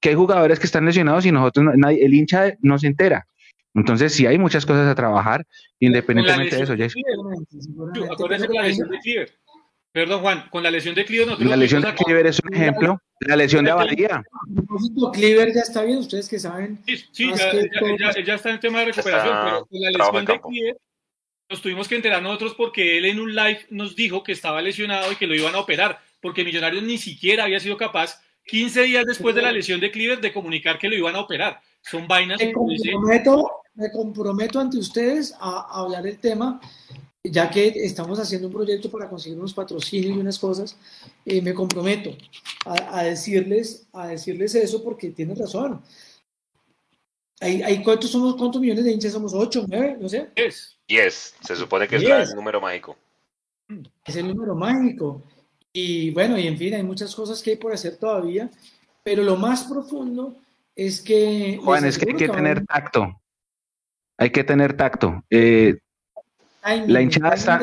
Que 0.00 0.10
hay 0.10 0.14
jugadores 0.14 0.58
que 0.58 0.66
están 0.66 0.86
lesionados 0.86 1.26
y 1.26 1.32
nosotros, 1.32 1.66
nadie, 1.76 2.04
el 2.04 2.14
hincha 2.14 2.54
no 2.60 2.78
se 2.78 2.86
entera. 2.86 3.26
Entonces 3.74 4.14
sí 4.14 4.26
hay 4.26 4.38
muchas 4.38 4.66
cosas 4.66 4.88
a 4.88 4.94
trabajar 4.94 5.46
independientemente 5.78 6.56
de 6.56 6.62
eso. 6.62 6.74
Ya 6.74 6.88
la 8.54 8.62
lesión 8.62 8.88
de. 8.88 9.28
Perdón, 9.92 10.20
Juan, 10.20 10.48
con 10.50 10.62
la 10.62 10.70
lesión 10.70 10.94
de 10.94 11.04
Cleaver 11.04 11.40
La 11.40 11.56
lesión 11.56 11.82
de 11.82 11.94
Cleaver 11.94 12.26
es 12.26 12.40
un 12.40 12.54
ejemplo. 12.54 13.00
La 13.20 13.36
lesión 13.36 13.64
de 13.64 13.70
Abadía. 13.72 14.22
Cleaver 15.12 15.52
ya 15.52 15.60
está 15.60 15.82
bien, 15.82 15.98
ustedes 15.98 16.28
que 16.28 16.38
saben. 16.38 16.80
Sí, 17.12 17.30
ya, 17.34 18.12
ya, 18.24 18.34
está 18.34 18.50
en 18.50 18.54
el 18.54 18.60
tema 18.60 18.80
de 18.80 18.86
recuperación, 18.86 19.38
pero 19.44 19.66
con 19.66 19.80
la 19.80 19.90
lesión 19.90 20.24
de 20.24 20.40
Cleaver 20.40 20.76
nos 21.50 21.60
tuvimos 21.60 21.88
que 21.88 21.96
enterar 21.96 22.22
nosotros 22.22 22.54
porque 22.54 22.96
él 22.96 23.04
en 23.06 23.18
un 23.18 23.34
live 23.34 23.66
nos 23.70 23.96
dijo 23.96 24.22
que 24.22 24.30
estaba 24.32 24.62
lesionado 24.62 25.10
y 25.10 25.16
que 25.16 25.26
lo 25.26 25.34
iban 25.34 25.54
a 25.56 25.58
operar, 25.58 26.00
porque 26.20 26.44
Millonarios 26.44 26.84
ni 26.84 26.96
siquiera 26.96 27.44
había 27.44 27.58
sido 27.58 27.76
capaz, 27.76 28.22
15 28.46 28.82
días 28.82 29.04
después 29.04 29.34
de 29.34 29.42
la 29.42 29.50
lesión 29.50 29.80
de 29.80 29.90
Cleaver, 29.90 30.20
de 30.20 30.32
comunicar 30.32 30.78
que 30.78 30.88
lo 30.88 30.94
iban 30.94 31.16
a 31.16 31.20
operar. 31.20 31.60
Son 31.82 32.06
vainas. 32.06 32.38
Me 32.38 32.52
comprometo, 32.52 33.50
me 33.74 33.90
comprometo 33.90 34.60
ante 34.60 34.78
ustedes 34.78 35.34
a, 35.40 35.80
hablar 35.80 36.06
el 36.06 36.18
tema, 36.18 36.60
ya 37.24 37.50
que 37.50 37.68
estamos 37.68 38.18
haciendo 38.18 38.48
un 38.48 38.54
proyecto 38.54 38.90
para 38.90 39.08
conseguir 39.08 39.38
unos 39.38 39.52
patrocinios 39.52 40.16
y 40.16 40.20
unas 40.20 40.38
cosas, 40.38 40.76
eh, 41.24 41.42
me 41.42 41.52
comprometo 41.52 42.16
a, 42.64 43.04
decirles, 43.04 43.86
a 43.92 44.08
decirles 44.08 44.54
eso 44.54 44.82
porque 44.82 45.10
tienen 45.10 45.36
razón. 45.36 45.82
Hay, 47.42 47.82
¿cuántos, 47.82 48.10
somos, 48.10 48.36
¿Cuántos 48.36 48.60
millones 48.60 48.84
de 48.84 48.92
hinchas 48.92 49.12
somos? 49.12 49.32
¿Ocho, 49.32 49.64
nueve? 49.66 49.96
No 49.98 50.08
sé. 50.10 50.28
Es. 50.34 50.78
Yes, 50.86 51.34
se 51.40 51.56
supone 51.56 51.88
que 51.88 51.96
es 51.96 52.02
el 52.02 52.36
número 52.36 52.60
mágico. 52.60 52.96
Es 54.04 54.16
el 54.16 54.28
número 54.28 54.54
mágico. 54.54 55.22
Y 55.72 56.10
bueno, 56.10 56.36
y 56.36 56.46
en 56.46 56.58
fin, 56.58 56.74
hay 56.74 56.82
muchas 56.82 57.14
cosas 57.14 57.42
que 57.42 57.50
hay 57.50 57.56
por 57.56 57.72
hacer 57.72 57.96
todavía, 57.96 58.50
pero 59.02 59.22
lo 59.22 59.36
más 59.36 59.64
profundo 59.64 60.36
es 60.74 61.00
que... 61.00 61.58
Juan, 61.62 61.84
es 61.84 61.96
que 61.96 62.10
hay 62.10 62.16
que 62.16 62.28
tener 62.28 62.66
tacto. 62.66 63.20
Hay 64.18 64.30
que 64.30 64.44
tener 64.44 64.76
tacto. 64.76 65.24
Eh, 65.30 65.78
la 66.86 67.00
hinchada 67.02 67.34
está, 67.34 67.60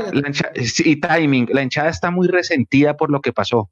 y 0.83 0.95
timing, 0.95 1.47
la 1.51 1.63
hinchada 1.63 1.89
está 1.89 2.11
muy 2.11 2.27
resentida 2.27 2.95
por 2.95 3.11
lo 3.11 3.21
que 3.21 3.33
pasó. 3.33 3.69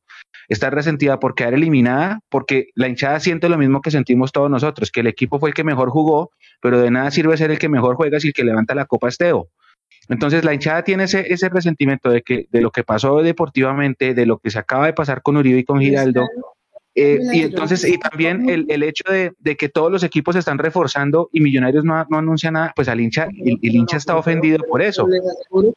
Está 0.48 0.70
resentida 0.70 1.20
por 1.20 1.34
quedar 1.34 1.54
eliminada, 1.54 2.20
porque 2.30 2.68
la 2.76 2.88
hinchada 2.88 3.20
siente 3.20 3.50
lo 3.50 3.58
mismo 3.58 3.82
que 3.82 3.92
sentimos 3.92 4.32
todos 4.32 4.50
nosotros, 4.50 4.92
que 4.92 5.00
el 5.00 5.08
equipo 5.08 5.40
fue 5.40 5.50
el 5.50 5.56
que 5.56 5.64
mejor 5.64 5.90
jugó, 5.90 6.32
pero 6.62 6.80
de 6.80 6.92
nada 6.92 7.10
sirve 7.12 7.38
ser 7.38 7.52
el 7.52 7.60
que 7.60 7.70
mejor 7.70 7.96
juega 7.96 8.20
si 8.20 8.28
el 8.28 8.34
que 8.34 8.44
levanta 8.44 8.76
la 8.76 8.86
copa 8.86 9.08
es 9.08 9.18
Teo. 9.18 9.50
Entonces 10.08 10.44
la 10.44 10.54
hinchada 10.54 10.84
tiene 10.84 11.06
ese, 11.06 11.34
ese 11.34 11.50
resentimiento 11.50 12.10
de 12.10 12.22
que 12.22 12.48
de 12.52 12.62
lo 12.62 12.70
que 12.70 12.84
pasó 12.84 13.22
deportivamente, 13.24 14.14
de 14.14 14.26
lo 14.26 14.38
que 14.38 14.52
se 14.52 14.60
acaba 14.60 14.86
de 14.86 14.94
pasar 14.94 15.24
con 15.24 15.38
Uribe 15.38 15.60
y 15.60 15.64
con 15.64 15.80
Giraldo, 15.80 16.28
eh, 16.98 17.20
y 17.34 17.42
entonces, 17.42 17.84
y 17.86 17.98
también 17.98 18.50
el, 18.50 18.66
el 18.70 18.82
hecho 18.82 19.04
de, 19.12 19.34
de, 19.40 19.58
que 19.58 19.68
todos 19.68 19.92
los 19.92 20.02
equipos 20.04 20.34
se 20.34 20.40
están 20.40 20.58
reforzando 20.58 21.30
y 21.34 21.42
Millonarios 21.42 21.84
no, 21.84 22.06
no 22.10 22.18
anuncia 22.18 22.52
nada, 22.52 22.72
pues 22.74 22.88
al 22.88 23.02
hincha, 23.02 23.26
el, 23.26 23.60
hincha 23.62 23.98
está 23.98 24.16
ofendido 24.16 24.64
por 24.64 24.82
eso. 24.82 25.06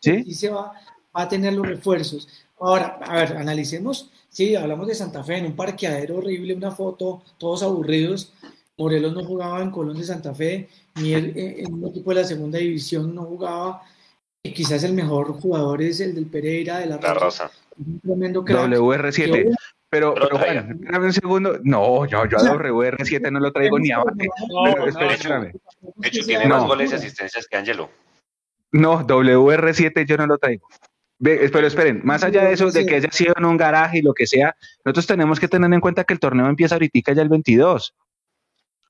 ¿sí? 0.00 0.32
se 0.32 0.48
va, 0.48 0.72
va, 1.16 1.22
a 1.22 1.28
tener 1.28 1.54
los 1.54 1.66
refuerzos. 1.66 2.28
Ahora, 2.60 3.00
a 3.04 3.16
ver, 3.16 3.36
analicemos. 3.36 4.12
Sí, 4.28 4.54
hablamos 4.54 4.86
de 4.86 4.94
Santa 4.94 5.24
Fe 5.24 5.38
en 5.38 5.46
un 5.46 5.56
parqueadero 5.56 6.18
horrible, 6.18 6.54
una 6.54 6.70
foto, 6.70 7.22
todos 7.36 7.64
aburridos. 7.64 8.32
Morelos 8.76 9.12
no 9.12 9.24
jugaba 9.24 9.60
en 9.60 9.72
Colón 9.72 9.98
de 9.98 10.04
Santa 10.04 10.32
Fe, 10.32 10.68
ni 11.00 11.14
él, 11.14 11.32
eh, 11.34 11.64
en 11.64 11.74
un 11.74 11.86
equipo 11.86 12.10
de 12.10 12.20
la 12.20 12.24
segunda 12.24 12.58
división 12.58 13.12
no 13.12 13.24
jugaba. 13.24 13.82
Y 14.40 14.52
quizás 14.52 14.84
el 14.84 14.92
mejor 14.92 15.32
jugador 15.40 15.82
es 15.82 15.98
el 15.98 16.14
del 16.14 16.26
Pereira, 16.26 16.78
de 16.78 16.86
la, 16.86 16.98
La 16.98 17.14
Rosa. 17.14 17.50
Un 17.76 17.98
tremendo 17.98 18.44
crack. 18.44 18.68
WR7. 18.68 19.52
Pero, 19.90 20.14
Pero 20.14 20.28
pero. 20.38 20.38
Juan, 20.38 21.04
un 21.04 21.12
segundo. 21.12 21.58
No, 21.62 22.04
yo, 22.06 22.26
yo 22.26 22.38
a 22.38 22.42
WR7 22.42 23.32
no 23.32 23.40
lo 23.40 23.52
traigo 23.52 23.78
ni 23.78 23.90
a 23.90 23.98
bate. 23.98 24.26
No, 24.26 24.64
Pero 24.64 24.78
no, 24.78 24.86
espera, 24.86 25.06
no. 25.06 25.12
espérame. 25.12 25.52
De 25.96 26.08
hecho, 26.08 26.24
tiene 26.26 26.46
más 26.46 26.64
goles 26.64 26.92
y 26.92 26.94
asistencias 26.94 27.46
que 27.46 27.56
Angelo. 27.56 27.90
No, 28.72 29.06
WR7 29.06 30.04
yo 30.06 30.16
no 30.18 30.26
lo 30.26 30.38
traigo. 30.38 30.66
Ve, 31.20 31.48
pero 31.52 31.66
esperen, 31.66 32.00
más 32.04 32.22
allá 32.22 32.44
de 32.44 32.52
eso, 32.52 32.70
de 32.70 32.86
que 32.86 32.96
haya 32.96 33.10
sido 33.10 33.34
en 33.36 33.44
un 33.44 33.56
garaje 33.56 33.98
y 33.98 34.02
lo 34.02 34.14
que 34.14 34.26
sea, 34.26 34.54
nosotros 34.84 35.06
tenemos 35.06 35.40
que 35.40 35.48
tener 35.48 35.72
en 35.72 35.80
cuenta 35.80 36.04
que 36.04 36.12
el 36.12 36.20
torneo 36.20 36.46
empieza 36.46 36.76
ahorita 36.76 37.12
ya 37.12 37.22
el 37.22 37.28
22. 37.28 37.94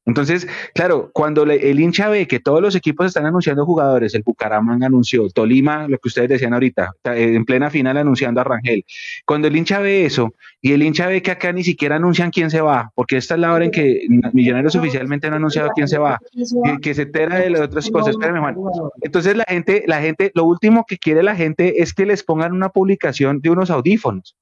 Entonces, 0.08 0.48
claro, 0.74 1.10
cuando 1.12 1.44
le- 1.44 1.70
el 1.70 1.78
hincha 1.78 2.08
ve 2.08 2.26
que 2.26 2.40
todos 2.40 2.62
los 2.62 2.74
equipos 2.74 3.06
están 3.06 3.26
anunciando 3.26 3.66
jugadores, 3.66 4.14
el 4.14 4.22
Bucaramanga 4.22 4.86
anunció, 4.86 5.28
Tolima, 5.28 5.86
lo 5.86 5.98
que 5.98 6.08
ustedes 6.08 6.30
decían 6.30 6.54
ahorita, 6.54 6.92
eh, 7.14 7.34
en 7.34 7.44
plena 7.44 7.68
final 7.68 7.96
anunciando 7.98 8.40
a 8.40 8.44
Rangel. 8.44 8.84
Cuando 9.26 9.48
el 9.48 9.54
hincha 9.56 9.80
ve 9.80 10.06
eso 10.06 10.32
y 10.62 10.72
el 10.72 10.82
hincha 10.82 11.06
ve 11.06 11.20
que 11.20 11.30
acá 11.30 11.52
ni 11.52 11.62
siquiera 11.62 11.96
anuncian 11.96 12.30
quién 12.30 12.50
se 12.50 12.62
va, 12.62 12.90
porque 12.94 13.18
esta 13.18 13.34
es 13.34 13.40
la 13.40 13.52
hora 13.52 13.66
en 13.66 13.70
que 13.70 14.00
Millonarios 14.32 14.74
oficialmente 14.80 15.28
no 15.28 15.34
ha 15.34 15.36
anunciado 15.36 15.68
quién 15.74 15.88
se 15.88 15.98
va, 15.98 16.18
que, 16.64 16.80
que 16.80 16.94
se 16.94 17.02
entera 17.02 17.36
de 17.38 17.50
las 17.50 17.60
otras 17.60 17.90
cosas. 17.90 18.14
Espérame, 18.18 18.40
Juan. 18.40 18.54
Entonces 19.02 19.36
la 19.36 19.44
gente, 19.46 19.84
la 19.86 20.00
gente, 20.00 20.32
lo 20.34 20.44
último 20.44 20.86
que 20.88 20.96
quiere 20.96 21.22
la 21.22 21.36
gente 21.36 21.82
es 21.82 21.92
que 21.92 22.06
les 22.06 22.22
pongan 22.24 22.52
una 22.54 22.70
publicación 22.70 23.40
de 23.40 23.50
unos 23.50 23.70
audífonos. 23.70 24.36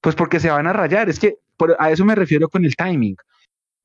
Pues 0.00 0.14
porque 0.14 0.38
se 0.38 0.48
van 0.48 0.68
a 0.68 0.72
rayar. 0.72 1.08
Es 1.08 1.18
que 1.18 1.38
por- 1.56 1.74
a 1.80 1.90
eso 1.90 2.04
me 2.04 2.14
refiero 2.14 2.48
con 2.48 2.64
el 2.64 2.76
timing. 2.76 3.16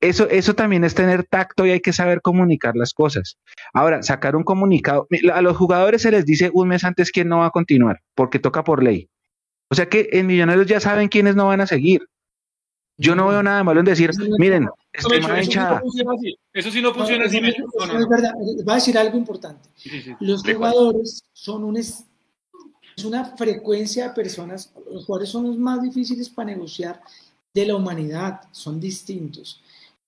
Eso, 0.04 0.28
eso 0.28 0.54
también 0.54 0.84
es 0.84 0.94
tener 0.94 1.24
tacto 1.24 1.64
y 1.64 1.70
hay 1.70 1.80
que 1.80 1.94
saber 1.94 2.20
comunicar 2.20 2.76
las 2.76 2.92
cosas. 2.92 3.38
Ahora, 3.72 4.02
sacar 4.02 4.36
un 4.36 4.44
comunicado. 4.44 5.06
A 5.32 5.40
los 5.40 5.56
jugadores 5.56 6.02
se 6.02 6.10
les 6.10 6.26
dice 6.26 6.50
un 6.52 6.68
mes 6.68 6.84
antes 6.84 7.10
quién 7.10 7.28
no 7.28 7.38
va 7.38 7.46
a 7.46 7.50
continuar, 7.50 8.00
porque 8.14 8.38
toca 8.38 8.64
por 8.64 8.82
ley. 8.82 9.08
O 9.70 9.74
sea 9.74 9.88
que 9.88 10.10
en 10.12 10.26
Millonarios 10.26 10.66
ya 10.66 10.78
saben 10.78 11.08
quiénes 11.08 11.36
no 11.36 11.46
van 11.46 11.62
a 11.62 11.66
seguir. 11.66 12.06
Yo 12.98 13.16
no 13.16 13.26
veo 13.28 13.42
nada 13.42 13.64
malo 13.64 13.80
en 13.80 13.86
decir, 13.86 14.10
miren, 14.38 14.68
estoy 14.92 15.18
eso, 15.18 15.28
más 15.28 15.38
eso 15.40 15.50
sí 15.50 15.60
no 15.60 15.80
funciona 15.80 16.12
así. 16.12 16.36
Eso 16.52 16.70
sí 16.70 16.82
no 16.82 16.94
funciona 16.94 17.24
así. 17.24 17.40
No, 17.40 17.86
no, 17.86 17.98
es 17.98 18.08
verdad. 18.08 18.34
Va 18.68 18.72
a 18.72 18.76
decir 18.76 18.98
algo 18.98 19.16
importante. 19.16 19.68
Sí, 19.74 19.88
sí, 19.88 20.02
sí. 20.02 20.16
Los 20.20 20.42
jugadores 20.42 21.24
son 21.32 21.64
un 21.64 21.78
es, 21.78 22.04
es 22.94 23.04
una 23.04 23.24
frecuencia 23.24 24.08
de 24.08 24.14
personas, 24.14 24.72
los 24.92 25.06
jugadores 25.06 25.30
son 25.30 25.44
los 25.44 25.56
más 25.56 25.82
difíciles 25.82 26.28
para 26.28 26.50
negociar 26.50 27.00
de 27.54 27.66
la 27.66 27.74
humanidad, 27.74 28.42
son 28.52 28.78
distintos. 28.78 29.60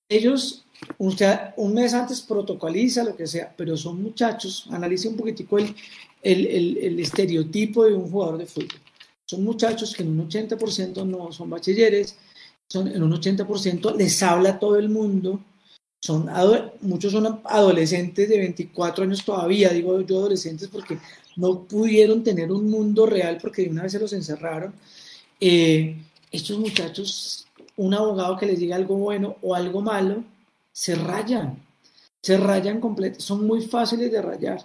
Ellos, 0.09 0.65
un 0.99 1.75
mes 1.75 1.95
antes 1.95 2.21
protocoliza 2.23 3.03
lo 3.05 3.17
que 3.17 3.27
sea, 3.27 3.53
pero 3.57 3.77
son 3.77 4.03
muchachos, 4.03 4.67
analice 4.71 5.09
un 5.09 5.17
poquitico 5.17 5.59
el, 5.59 5.75
el, 6.23 6.79
el- 6.79 7.01
estereotipo 7.01 7.85
de 7.85 7.95
un 7.95 8.11
jugador 8.11 8.39
de 8.39 8.47
fútbol. 8.47 8.81
Son 9.25 9.43
muchachos 9.43 9.95
que 9.95 10.03
en 10.05 10.11
un 10.11 10.21
80% 10.29 11.05
no 11.05 11.33
son 11.33 11.51
bachilleres, 11.51 12.17
son, 12.69 12.89
en 12.89 13.03
un 13.03 13.13
80% 13.13 13.93
les 13.97 14.23
habla 14.23 14.59
todo 14.59 14.77
el 14.77 14.89
mundo, 14.89 15.41
son 16.01 16.29
muchos 16.83 17.13
son 17.13 17.41
adolescentes 17.45 18.29
de 18.29 18.39
24 18.39 19.05
años 19.05 19.25
todavía, 19.25 19.71
digo 19.71 20.01
yo 20.03 20.19
adolescentes 20.19 20.69
porque 20.69 20.99
no 21.37 21.65
pudieron 21.65 22.23
tener 22.23 22.53
un 22.53 22.71
mundo 22.71 23.07
real 23.07 23.39
porque 23.41 23.63
de 23.63 23.71
una 23.71 23.83
vez 23.85 23.93
se 23.93 23.99
los 23.99 24.13
encerraron. 24.13 24.73
Eh, 25.41 25.97
estos 26.31 26.59
muchachos, 26.59 27.45
un 27.77 27.95
abogado 27.95 28.37
que 28.37 28.47
les 28.47 28.59
diga 28.59 28.77
algo 28.77 28.97
bueno 28.97 29.37
o 29.43 29.55
algo 29.55 29.81
malo, 29.83 30.24
se 30.72 30.95
rayan, 30.95 31.59
se 32.22 32.37
rayan 32.39 32.81
completo, 32.81 33.20
son 33.20 33.47
muy 33.47 33.62
fáciles 33.62 34.11
de 34.11 34.22
rayar. 34.22 34.59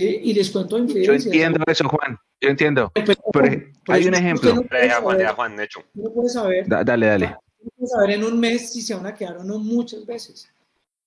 Y 0.00 0.32
les 0.32 0.50
cuento 0.50 0.78
Yo 0.78 0.84
infidencias. 0.84 1.26
entiendo 1.26 1.64
eso, 1.66 1.88
Juan. 1.88 2.16
Yo 2.40 2.48
entiendo. 2.50 2.92
Pero- 2.94 3.62
hay 3.88 4.06
un 4.06 4.14
ejemplo. 4.14 4.54
no 4.54 4.62
puede 4.62 4.88
saber- 4.88 5.34
Juan, 5.34 5.56
no 5.94 6.10
puede 6.12 6.28
saber 6.28 6.68
Da- 6.68 6.84
dale, 6.84 7.06
dale. 7.06 7.26
no 7.26 7.70
puede 7.76 7.88
saber 7.88 8.10
en 8.12 8.24
un 8.24 8.38
mes 8.38 8.72
si 8.72 8.80
se 8.82 8.94
van 8.94 9.06
a 9.06 9.14
quedar 9.14 9.38
o 9.38 9.44
no 9.44 9.58
muchas 9.58 10.06
veces. 10.06 10.48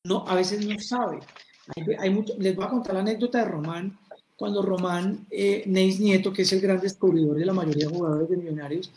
No, 0.03 0.25
a 0.27 0.35
veces 0.35 0.65
no 0.65 0.77
sabe. 0.79 1.19
Hay, 1.75 1.83
hay 1.99 2.09
mucho- 2.09 2.33
les 2.37 2.53
voy 2.53 2.65
a 2.65 2.69
contar 2.69 2.95
la 2.95 2.99
anécdota 3.01 3.37
de 3.39 3.45
Román. 3.45 3.97
Cuando 4.35 4.61
Román, 4.63 5.25
eh, 5.29 5.63
Neis 5.67 5.99
Nieto, 5.99 6.33
que 6.33 6.41
es 6.41 6.51
el 6.51 6.59
gran 6.59 6.79
descubridor 6.81 7.37
de 7.37 7.45
la 7.45 7.53
mayoría 7.53 7.87
de 7.87 7.93
jugadores 7.95 8.27
de 8.29 8.37
millonarios, 8.37 8.91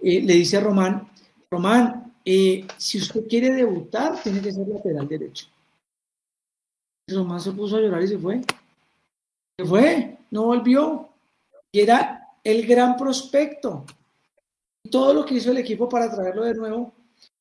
eh, 0.00 0.22
le 0.22 0.34
dice 0.34 0.56
a 0.56 0.60
Román, 0.60 1.08
Román, 1.54 2.12
eh, 2.24 2.66
si 2.76 2.98
usted 2.98 3.28
quiere 3.28 3.52
debutar, 3.52 4.20
tiene 4.20 4.40
que 4.40 4.50
ser 4.50 4.66
lateral 4.66 5.06
derecho. 5.06 5.46
Román 7.08 7.40
se 7.40 7.52
puso 7.52 7.76
a 7.76 7.80
llorar 7.80 8.02
y 8.02 8.08
se 8.08 8.18
fue. 8.18 8.40
Se 9.56 9.64
fue, 9.64 10.18
no 10.32 10.46
volvió. 10.46 11.08
Y 11.70 11.80
era 11.80 12.28
el 12.42 12.66
gran 12.66 12.96
prospecto 12.96 13.84
todo 14.90 15.14
lo 15.14 15.24
que 15.24 15.34
hizo 15.34 15.52
el 15.52 15.58
equipo 15.58 15.88
para 15.88 16.10
traerlo 16.10 16.44
de 16.44 16.54
nuevo, 16.54 16.92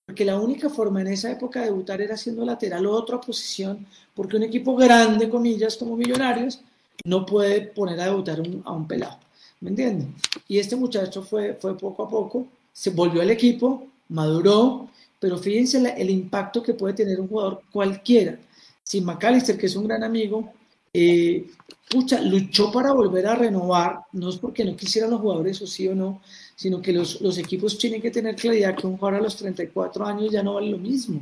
porque 0.06 0.26
la 0.26 0.40
única 0.40 0.70
forma 0.70 1.02
en 1.02 1.08
esa 1.08 1.32
época 1.32 1.60
de 1.60 1.68
debutar 1.68 2.02
era 2.02 2.16
siendo 2.16 2.46
lateral 2.46 2.86
o 2.86 2.92
otra 2.92 3.20
posición, 3.20 3.86
porque 4.14 4.38
un 4.38 4.44
equipo 4.44 4.76
grande, 4.76 5.30
comillas, 5.30 5.76
como 5.76 5.98
Millonarios, 5.98 6.62
no 7.04 7.26
puede 7.26 7.62
poner 7.62 8.00
a 8.00 8.06
debutar 8.06 8.42
a 8.64 8.72
un 8.72 8.88
pelado. 8.88 9.18
¿Me 9.60 9.72
entienden? 9.72 10.14
Y 10.48 10.60
este 10.60 10.76
muchacho 10.76 11.24
fue, 11.24 11.56
fue 11.56 11.76
poco 11.78 12.04
a 12.04 12.10
poco, 12.10 12.48
se 12.72 12.92
volvió 12.92 13.22
al 13.22 13.32
equipo, 13.32 13.88
maduró, 14.10 14.90
pero 15.20 15.38
fíjense 15.38 15.80
la- 15.80 15.90
el 15.92 16.10
impacto 16.10 16.62
que 16.62 16.74
puede 16.74 16.94
tener 16.94 17.20
un 17.20 17.28
jugador 17.28 17.62
cualquiera. 17.72 18.38
Si 18.84 19.02
McAllister, 19.02 19.58
que 19.58 19.68
es 19.68 19.76
un 19.76 19.88
gran 19.88 20.04
amigo, 20.04 20.52
eh, 20.94 21.48
pucha, 21.90 22.22
luchó 22.22 22.72
para 22.72 22.92
volver 22.92 23.26
a 23.28 23.36
renovar, 23.36 24.00
no 24.12 24.30
es 24.30 24.38
porque 24.38 24.66
no 24.66 24.76
quisieran 24.76 25.10
los 25.12 25.22
jugadores 25.22 25.62
o 25.62 25.68
sí 25.68 25.88
o 25.88 25.96
no, 25.96 26.22
sino 26.56 26.82
que 26.82 26.92
los, 26.94 27.22
los 27.22 27.38
equipos 27.38 27.78
tienen 27.78 28.02
que 28.02 28.12
tener 28.12 28.36
claridad 28.36 28.76
que 28.76 28.86
un 28.86 28.98
jugador 28.98 29.20
a 29.20 29.24
los 29.24 29.36
34 29.36 30.06
años 30.06 30.32
ya 30.32 30.44
no 30.44 30.56
vale 30.56 30.70
lo 30.70 30.78
mismo. 30.78 31.22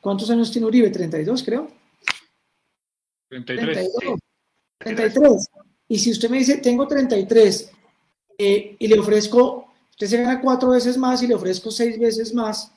¿Cuántos 0.00 0.30
años 0.30 0.50
tiene 0.50 0.66
Uribe? 0.66 0.90
32, 0.90 1.42
creo. 1.42 1.68
33. 3.28 3.92
32. 3.98 4.20
33. 4.78 5.48
Y 5.88 5.98
si 5.98 6.10
usted 6.12 6.30
me 6.30 6.38
dice, 6.38 6.58
tengo 6.58 6.86
33 6.86 7.70
eh, 8.38 8.76
y 8.78 8.88
le 8.88 8.98
ofrezco, 8.98 9.69
usted 10.00 10.16
se 10.16 10.22
gana 10.22 10.40
cuatro 10.40 10.70
veces 10.70 10.96
más 10.96 11.22
y 11.22 11.26
le 11.26 11.34
ofrezco 11.34 11.70
seis 11.70 11.98
veces 11.98 12.32
más, 12.32 12.72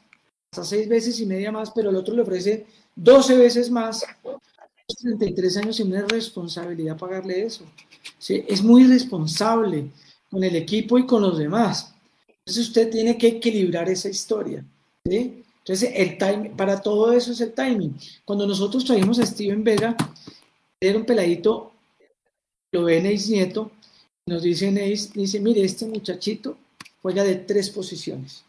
hasta 0.52 0.66
seis 0.66 0.90
veces 0.90 1.18
y 1.22 1.26
media 1.26 1.54
más, 1.54 1.72
pero 1.72 1.90
el 1.90 1.96
otro 1.96 2.14
le 2.14 2.22
ofrece 2.22 2.66
12 2.98 3.38
veces 3.38 3.72
más, 3.72 4.06
33 5.02 5.58
años 5.58 5.80
y 5.80 5.84
una 5.84 6.02
responsabilidad 6.02 6.98
pagarle 6.98 7.46
eso. 7.46 7.64
Es 8.28 8.62
muy 8.62 8.84
responsable 8.84 9.90
con 10.30 10.44
el 10.44 10.54
equipo 10.58 10.98
y 10.98 11.06
con 11.06 11.22
los 11.22 11.38
demás. 11.38 11.94
Entonces 12.28 12.68
usted 12.68 12.92
tiene 12.92 13.18
que 13.18 13.28
equilibrar 13.28 13.88
esa 13.88 14.10
historia. 14.10 14.66
Entonces 15.06 15.92
el 15.94 16.18
time, 16.18 16.52
para 16.58 16.82
todo 16.82 17.14
eso 17.14 17.32
es 17.32 17.40
el 17.40 17.54
timing. 17.54 17.98
Cuando 18.26 18.46
nosotros 18.46 18.84
trajimos 18.84 19.18
a 19.20 19.26
Steven 19.26 19.64
Vega, 19.64 19.96
era 20.78 20.98
un 20.98 21.06
peladito, 21.06 21.72
lo 22.74 22.84
ve 22.84 23.02
Neis 23.02 23.30
Nieto, 23.30 23.72
nos 24.26 24.44
dice 24.44 24.70
Neis, 24.74 25.14
dice, 25.14 25.40
mire, 25.40 25.64
este 25.64 25.86
muchachito 25.86 26.58
juega 27.04 27.24
de 27.24 27.36
tres 27.36 27.70
posiciones. 27.70 28.44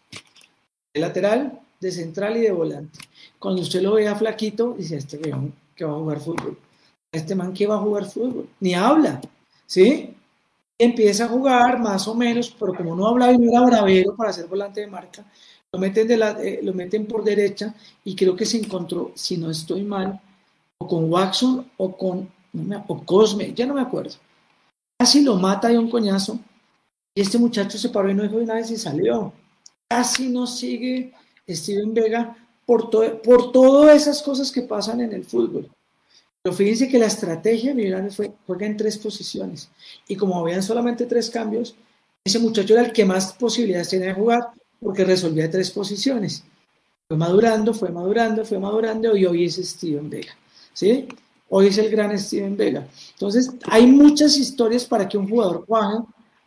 De 0.94 1.00
lateral, 1.00 1.60
de 1.80 1.92
central 1.92 2.38
y 2.38 2.40
de 2.40 2.52
volante. 2.52 3.00
Cuando 3.38 3.60
usted 3.60 3.82
lo 3.82 3.94
vea 3.94 4.14
flaquito, 4.14 4.74
dice, 4.78 4.96
este 4.96 5.18
que 5.18 5.84
va 5.84 5.92
a 5.92 5.98
jugar 5.98 6.20
fútbol. 6.20 6.56
Este 7.12 7.34
man 7.34 7.52
que 7.52 7.66
va 7.66 7.74
a 7.74 7.80
jugar 7.80 8.06
fútbol. 8.06 8.48
Ni 8.60 8.74
habla. 8.74 9.20
¿Sí? 9.66 10.14
Empieza 10.78 11.24
a 11.24 11.28
jugar 11.28 11.80
más 11.80 12.08
o 12.08 12.14
menos, 12.14 12.54
pero 12.58 12.74
como 12.74 12.96
no 12.96 13.08
hablaba 13.08 13.32
y 13.32 13.38
no 13.38 13.50
era 13.50 13.66
bravero 13.66 14.16
para 14.16 14.32
ser 14.32 14.46
volante 14.46 14.80
de 14.80 14.86
marca, 14.86 15.24
lo 15.72 15.78
meten, 15.78 16.08
eh, 16.10 16.60
lo 16.62 16.72
meten 16.72 17.06
por 17.06 17.22
derecha 17.22 17.74
y 18.04 18.14
creo 18.14 18.34
que 18.34 18.46
se 18.46 18.58
encontró, 18.58 19.12
si 19.14 19.36
no 19.36 19.50
estoy 19.50 19.82
mal, 19.82 20.20
o 20.78 20.86
con 20.86 21.10
Watson 21.10 21.70
o 21.76 21.96
con 21.96 22.28
o 22.86 23.04
Cosme, 23.04 23.52
ya 23.52 23.66
no 23.66 23.74
me 23.74 23.80
acuerdo. 23.80 24.14
Casi 24.98 25.22
lo 25.22 25.36
mata 25.36 25.68
de 25.68 25.78
un 25.78 25.90
coñazo 25.90 26.38
y 27.14 27.20
este 27.20 27.38
muchacho 27.38 27.78
se 27.78 27.88
paró 27.90 28.10
y 28.10 28.14
no 28.14 28.22
dijo 28.22 28.36
vez 28.36 28.70
y 28.70 28.76
salió. 28.76 29.32
Casi 29.88 30.28
no 30.28 30.46
sigue 30.46 31.12
Steven 31.48 31.94
Vega 31.94 32.36
por, 32.66 32.90
to- 32.90 33.20
por 33.22 33.52
todas 33.52 34.02
esas 34.02 34.22
cosas 34.22 34.50
que 34.50 34.62
pasan 34.62 35.00
en 35.00 35.12
el 35.12 35.24
fútbol. 35.24 35.68
Pero 36.42 36.54
fíjense 36.56 36.88
que 36.88 36.98
la 36.98 37.06
estrategia 37.06 37.70
de 37.70 37.76
Millonarios 37.76 38.16
fue 38.16 38.32
juega 38.46 38.66
en 38.66 38.76
tres 38.76 38.98
posiciones. 38.98 39.68
Y 40.08 40.16
como 40.16 40.38
habían 40.38 40.62
solamente 40.62 41.06
tres 41.06 41.30
cambios, 41.30 41.74
ese 42.24 42.38
muchacho 42.38 42.74
era 42.74 42.84
el 42.84 42.92
que 42.92 43.04
más 43.04 43.32
posibilidades 43.34 43.90
tenía 43.90 44.08
de 44.08 44.14
jugar 44.14 44.48
porque 44.80 45.04
resolvía 45.04 45.50
tres 45.50 45.70
posiciones. 45.70 46.42
Fue 47.08 47.16
madurando, 47.16 47.72
fue 47.72 47.90
madurando, 47.90 48.44
fue 48.44 48.58
madurando 48.58 49.16
y 49.16 49.24
hoy 49.24 49.44
es 49.44 49.56
Steven 49.56 50.10
Vega. 50.10 50.36
¿Sí? 50.72 51.06
Hoy 51.50 51.68
es 51.68 51.78
el 51.78 51.90
gran 51.90 52.18
Steven 52.18 52.56
Vega. 52.56 52.88
Entonces, 53.12 53.50
hay 53.66 53.86
muchas 53.86 54.36
historias 54.36 54.84
para 54.84 55.08
que 55.08 55.16
un 55.16 55.28
jugador 55.28 55.64
cuaje, 55.66 55.98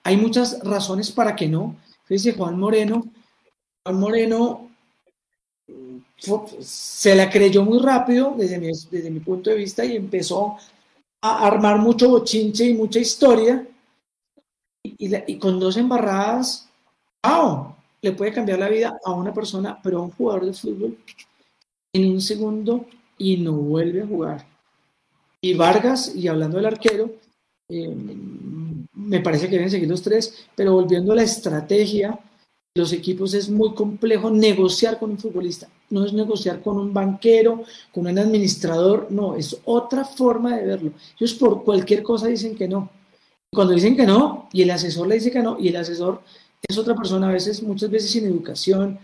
hay 0.08 0.16
muchas 0.16 0.64
razones 0.64 1.12
para 1.12 1.36
que 1.36 1.49
no. 1.49 1.76
dice 2.08 2.32
Juan 2.32 2.58
Moreno, 2.58 3.03
Juan 3.84 3.99
Moreno 3.99 4.70
se 6.62 7.14
la 7.14 7.30
creyó 7.30 7.66
muy 7.66 7.80
rápido 7.80 8.34
desde 8.38 8.58
mi, 8.58 8.68
desde 8.68 9.12
mi 9.12 9.20
punto 9.20 9.49
de 9.49 9.58
vista 9.58 9.84
y 9.84 9.97
empezó 9.97 10.55
a 11.22 11.45
armar 11.45 11.80
mucho 11.80 12.08
bochinche 12.08 12.64
y 12.64 12.74
mucha 12.74 12.99
historia 12.99 13.68
y, 14.82 15.38
con 15.39 15.60
dos 15.60 15.76
embarradas, 15.76 16.70
¡wow! 17.22 17.76
Le 18.01 18.14
puede 18.14 18.32
cambiar 18.32 18.60
la 18.60 18.70
vida 18.70 18.97
a 19.03 19.12
una 19.12 19.34
persona, 19.34 19.78
pero 19.84 19.99
a 19.99 20.03
un 20.03 20.12
jugador 20.12 20.45
de 20.45 20.53
fútbol 20.53 20.97
en 21.91 22.12
un 22.14 22.22
segundo 22.22 22.86
y 23.18 23.36
no 23.36 23.51
vuelve 23.51 24.03
a 24.03 24.08
jugar. 24.08 24.47
Y 25.41 25.53
Vargas, 25.53 26.16
y 26.16 26.30
hablando 26.30 26.55
del 26.55 26.68
arquero, 26.68 27.12
eh, 27.70 27.95
me 28.93 29.20
parece 29.20 29.49
que 29.49 29.55
deben 29.55 29.70
seguir 29.70 29.89
los 29.89 30.01
tres, 30.01 30.47
pero 30.55 30.74
volviendo 30.74 31.11
a 31.11 31.15
la 31.15 31.24
estrategia, 31.24 32.20
los 32.76 32.93
equipos 32.93 33.34
es 33.34 33.49
muy 33.49 33.74
complejo 33.74 34.30
negociar 34.30 34.99
con 34.99 35.11
un 35.11 35.18
futbolista. 35.18 35.68
No 35.89 36.05
es 36.05 36.13
negociar 36.13 36.61
con 36.61 36.78
un 36.78 36.93
banquero, 36.93 37.63
con 37.91 38.07
un 38.07 38.18
administrador, 38.20 39.07
no, 39.09 39.36
es 39.36 39.57
otra 39.65 40.05
forma 40.05 40.55
de 40.57 40.65
verlo. 40.65 40.91
Ellos 41.20 41.34
por 41.34 41.63
cualquier 41.63 42.03
cosa 42.03 42.28
dicen 42.28 42.55
que 42.55 42.68
no. 42.68 42.89
Cuando 43.51 43.74
dicen 43.74 43.95
que 43.95 44.05
no, 44.05 44.47
y 44.53 44.61
el 44.61 44.72
asesor 44.72 45.07
le 45.07 45.15
dice 45.15 45.32
que 45.32 45.41
no, 45.41 45.57
y 45.59 45.70
el 45.70 45.78
asesor 45.78 46.22
es 46.68 46.78
otra 46.78 46.95
persona, 46.95 47.30
a 47.30 47.34
veces, 47.34 47.63
muchas 47.63 47.89
veces 47.89 48.11
sin 48.11 48.26
educación, 48.26 48.99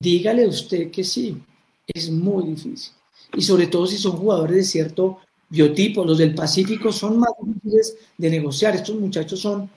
dígale 0.00 0.46
usted 0.46 0.90
que 0.90 1.04
sí. 1.04 1.40
Es 1.86 2.10
muy 2.10 2.44
difícil. 2.44 2.92
Y 3.34 3.42
sobre 3.42 3.68
todo 3.68 3.86
si 3.86 3.96
son 3.96 4.16
jugadores 4.16 4.56
de 4.56 4.64
cierto 4.64 5.18
biotipo, 5.48 6.04
los 6.04 6.18
del 6.18 6.34
Pacífico 6.34 6.92
son 6.92 7.18
más 7.18 7.30
difíciles 7.40 7.96
de 8.16 8.30
negociar. 8.30 8.74
Estos 8.74 8.96
muchachos 8.96 9.40
son. 9.40 9.68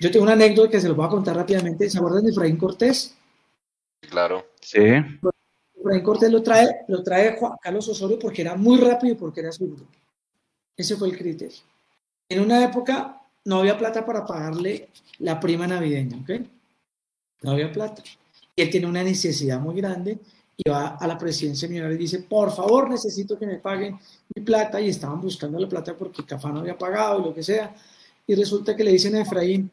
Yo 0.00 0.10
tengo 0.10 0.24
una 0.24 0.32
anécdota 0.32 0.70
que 0.70 0.80
se 0.80 0.88
los 0.88 0.96
voy 0.96 1.06
a 1.06 1.10
contar 1.10 1.36
rápidamente. 1.36 1.88
¿Se 1.88 1.98
acuerdan 1.98 2.24
de 2.24 2.30
Efraín 2.30 2.56
Cortés? 2.56 3.14
Claro. 4.00 4.46
Sí. 4.60 4.80
Efraín 5.78 6.02
Cortés 6.02 6.30
lo 6.30 6.42
trae, 6.42 6.84
lo 6.88 7.02
trae 7.02 7.36
Juan 7.38 7.52
Carlos 7.60 7.88
Osorio 7.88 8.18
porque 8.18 8.42
era 8.42 8.56
muy 8.56 8.78
rápido 8.78 9.14
y 9.14 9.16
porque 9.16 9.40
era 9.40 9.52
zurdo. 9.52 9.84
Ese 10.76 10.96
fue 10.96 11.08
el 11.08 11.16
criterio. 11.16 11.58
En 12.28 12.40
una 12.40 12.64
época 12.64 13.20
no 13.44 13.58
había 13.58 13.78
plata 13.78 14.04
para 14.04 14.26
pagarle 14.26 14.88
la 15.18 15.38
prima 15.38 15.66
navideña, 15.66 16.16
¿ok? 16.18 16.30
No 17.42 17.52
había 17.52 17.70
plata. 17.70 18.02
Y 18.56 18.62
él 18.62 18.70
tiene 18.70 18.86
una 18.86 19.04
necesidad 19.04 19.60
muy 19.60 19.76
grande 19.76 20.18
y 20.56 20.68
va 20.68 20.96
a 20.96 21.06
la 21.06 21.18
presidencia 21.18 21.68
millonaria 21.68 21.96
y 21.96 21.98
dice, 21.98 22.20
por 22.20 22.52
favor, 22.52 22.88
necesito 22.88 23.38
que 23.38 23.46
me 23.46 23.58
paguen 23.58 23.98
mi 24.34 24.42
plata. 24.42 24.80
Y 24.80 24.88
estaban 24.88 25.20
buscando 25.20 25.58
la 25.58 25.68
plata 25.68 25.96
porque 25.96 26.24
Cafá 26.24 26.50
no 26.50 26.60
había 26.60 26.78
pagado 26.78 27.20
y 27.20 27.24
lo 27.24 27.34
que 27.34 27.42
sea. 27.42 27.74
Y 28.26 28.34
resulta 28.34 28.74
que 28.76 28.84
le 28.84 28.92
dicen 28.92 29.16
a 29.16 29.22
Efraín, 29.22 29.70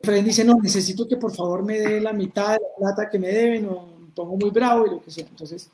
Efraín 0.00 0.24
dice, 0.24 0.44
no, 0.44 0.56
necesito 0.62 1.06
que 1.08 1.16
por 1.16 1.34
favor 1.34 1.62
me 1.64 1.78
dé 1.78 2.00
la 2.00 2.12
mitad 2.12 2.52
de 2.52 2.60
la 2.60 2.76
plata 2.78 3.10
que 3.10 3.18
me 3.18 3.28
deben 3.28 3.66
o 3.66 3.86
me 4.00 4.12
pongo 4.14 4.36
muy 4.36 4.50
bravo 4.50 4.86
y 4.86 4.90
lo 4.90 5.02
que 5.02 5.10
sea. 5.10 5.26
Entonces, 5.26 5.70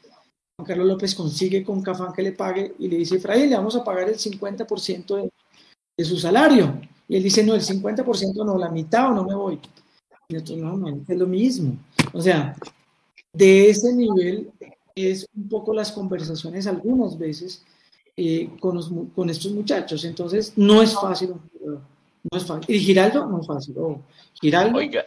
Juan 0.56 0.66
Carlos 0.66 0.86
López 0.86 1.14
consigue 1.14 1.62
con 1.62 1.82
Cafán 1.82 2.12
que 2.12 2.22
le 2.22 2.32
pague 2.32 2.74
y 2.78 2.88
le 2.88 2.96
dice, 2.96 3.16
Efraín, 3.16 3.50
le 3.50 3.56
vamos 3.56 3.76
a 3.76 3.84
pagar 3.84 4.08
el 4.08 4.16
50% 4.16 5.16
de, 5.16 5.30
de 5.96 6.04
su 6.04 6.16
salario. 6.16 6.80
Y 7.08 7.16
él 7.16 7.22
dice, 7.22 7.44
no, 7.44 7.54
el 7.54 7.62
50% 7.62 8.44
no, 8.44 8.58
la 8.58 8.70
mitad 8.70 9.10
o 9.10 9.14
no 9.14 9.24
me 9.24 9.34
voy. 9.34 9.60
Y 10.28 10.34
nosotros, 10.34 10.58
no, 10.58 10.76
no, 10.76 11.04
es 11.06 11.18
lo 11.18 11.26
mismo. 11.26 11.76
O 12.12 12.20
sea, 12.20 12.56
de 13.36 13.70
ese 13.70 13.92
nivel 13.94 14.50
es 14.94 15.26
un 15.34 15.48
poco 15.48 15.74
las 15.74 15.92
conversaciones 15.92 16.66
algunas 16.66 17.18
veces 17.18 17.64
eh, 18.16 18.48
con, 18.60 19.10
con, 19.10 19.30
estos 19.30 19.52
muchachos. 19.52 20.04
Entonces, 20.04 20.54
no 20.56 20.82
es 20.82 20.94
fácil. 20.94 21.34
No 21.62 22.38
es 22.38 22.46
fácil. 22.46 22.74
Y 22.74 22.78
Giraldo, 22.80 23.26
no 23.26 23.40
es 23.40 23.46
fácil. 23.46 23.74
Oh, 23.78 24.00
Giraldo, 24.40 24.78
Oiga, 24.78 25.04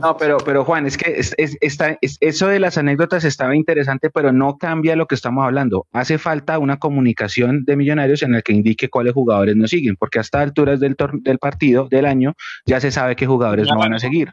no, 0.00 0.16
pero, 0.18 0.38
pero 0.38 0.64
Juan, 0.64 0.86
es 0.86 0.96
que 0.96 1.18
es, 1.18 1.34
está, 1.36 1.98
eso 2.00 2.46
de 2.46 2.58
las 2.58 2.78
anécdotas 2.78 3.24
estaba 3.24 3.54
interesante, 3.54 4.08
pero 4.08 4.32
no 4.32 4.56
cambia 4.56 4.96
lo 4.96 5.06
que 5.06 5.14
estamos 5.14 5.44
hablando. 5.44 5.86
Hace 5.92 6.16
falta 6.16 6.58
una 6.58 6.78
comunicación 6.78 7.64
de 7.64 7.76
millonarios 7.76 8.22
en 8.22 8.32
la 8.32 8.42
que 8.42 8.52
indique 8.52 8.88
cuáles 8.88 9.12
jugadores 9.12 9.56
no 9.56 9.66
siguen, 9.66 9.96
porque 9.96 10.20
hasta 10.20 10.40
alturas 10.40 10.80
del, 10.80 10.96
del 11.20 11.38
partido, 11.38 11.88
del 11.90 12.06
año, 12.06 12.34
ya 12.64 12.80
se 12.80 12.90
sabe 12.90 13.16
qué 13.16 13.26
jugadores 13.26 13.68
no 13.68 13.78
van 13.78 13.94
a 13.94 13.98
seguir. 13.98 14.32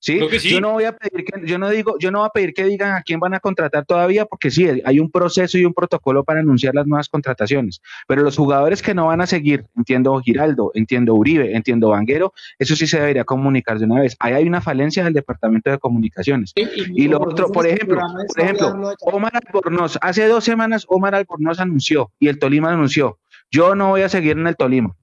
¿Sí? 0.00 0.18
Yo 0.48 0.60
no 0.62 0.72
voy 0.72 0.84
a 0.84 0.96
pedir 0.96 1.24
que, 1.24 1.46
yo 1.46 1.58
no 1.58 1.68
digo, 1.68 1.98
yo 1.98 2.10
no 2.10 2.20
voy 2.20 2.26
a 2.26 2.30
pedir 2.30 2.54
que 2.54 2.64
digan 2.64 2.96
a 2.96 3.02
quién 3.02 3.20
van 3.20 3.34
a 3.34 3.40
contratar 3.40 3.84
todavía, 3.84 4.24
porque 4.24 4.50
sí, 4.50 4.66
hay 4.82 4.98
un 4.98 5.10
proceso 5.10 5.58
y 5.58 5.66
un 5.66 5.74
protocolo 5.74 6.24
para 6.24 6.40
anunciar 6.40 6.74
las 6.74 6.86
nuevas 6.86 7.08
contrataciones. 7.10 7.82
Pero 8.08 8.22
los 8.22 8.36
jugadores 8.36 8.80
que 8.80 8.94
no 8.94 9.06
van 9.06 9.20
a 9.20 9.26
seguir, 9.26 9.66
entiendo 9.76 10.18
Giraldo, 10.20 10.72
entiendo 10.74 11.14
Uribe, 11.14 11.54
entiendo 11.54 11.90
Vanguero, 11.90 12.32
eso 12.58 12.74
sí 12.74 12.86
se 12.86 12.98
debería 12.98 13.24
comunicar 13.24 13.78
de 13.78 13.84
una 13.84 14.00
vez. 14.00 14.16
Ahí 14.20 14.32
hay 14.32 14.48
una 14.48 14.62
falencia 14.62 15.04
del 15.04 15.12
departamento 15.12 15.70
de 15.70 15.78
comunicaciones. 15.78 16.52
y, 16.56 17.08
lo 17.08 17.20
otro, 17.20 17.52
por 17.52 17.66
ejemplo, 17.66 18.00
por 18.34 18.42
ejemplo, 18.42 18.94
Omar 19.02 19.32
Albornoz, 19.34 19.98
hace 20.00 20.26
dos 20.26 20.44
semanas 20.44 20.86
Omar 20.88 21.14
Albornoz 21.14 21.60
anunció 21.60 22.10
y 22.18 22.28
el 22.28 22.38
Tolima 22.38 22.72
anunció, 22.72 23.18
yo 23.50 23.74
no 23.74 23.90
voy 23.90 24.02
a 24.02 24.08
seguir 24.08 24.38
en 24.38 24.46
el 24.46 24.56
Tolima. 24.56 24.96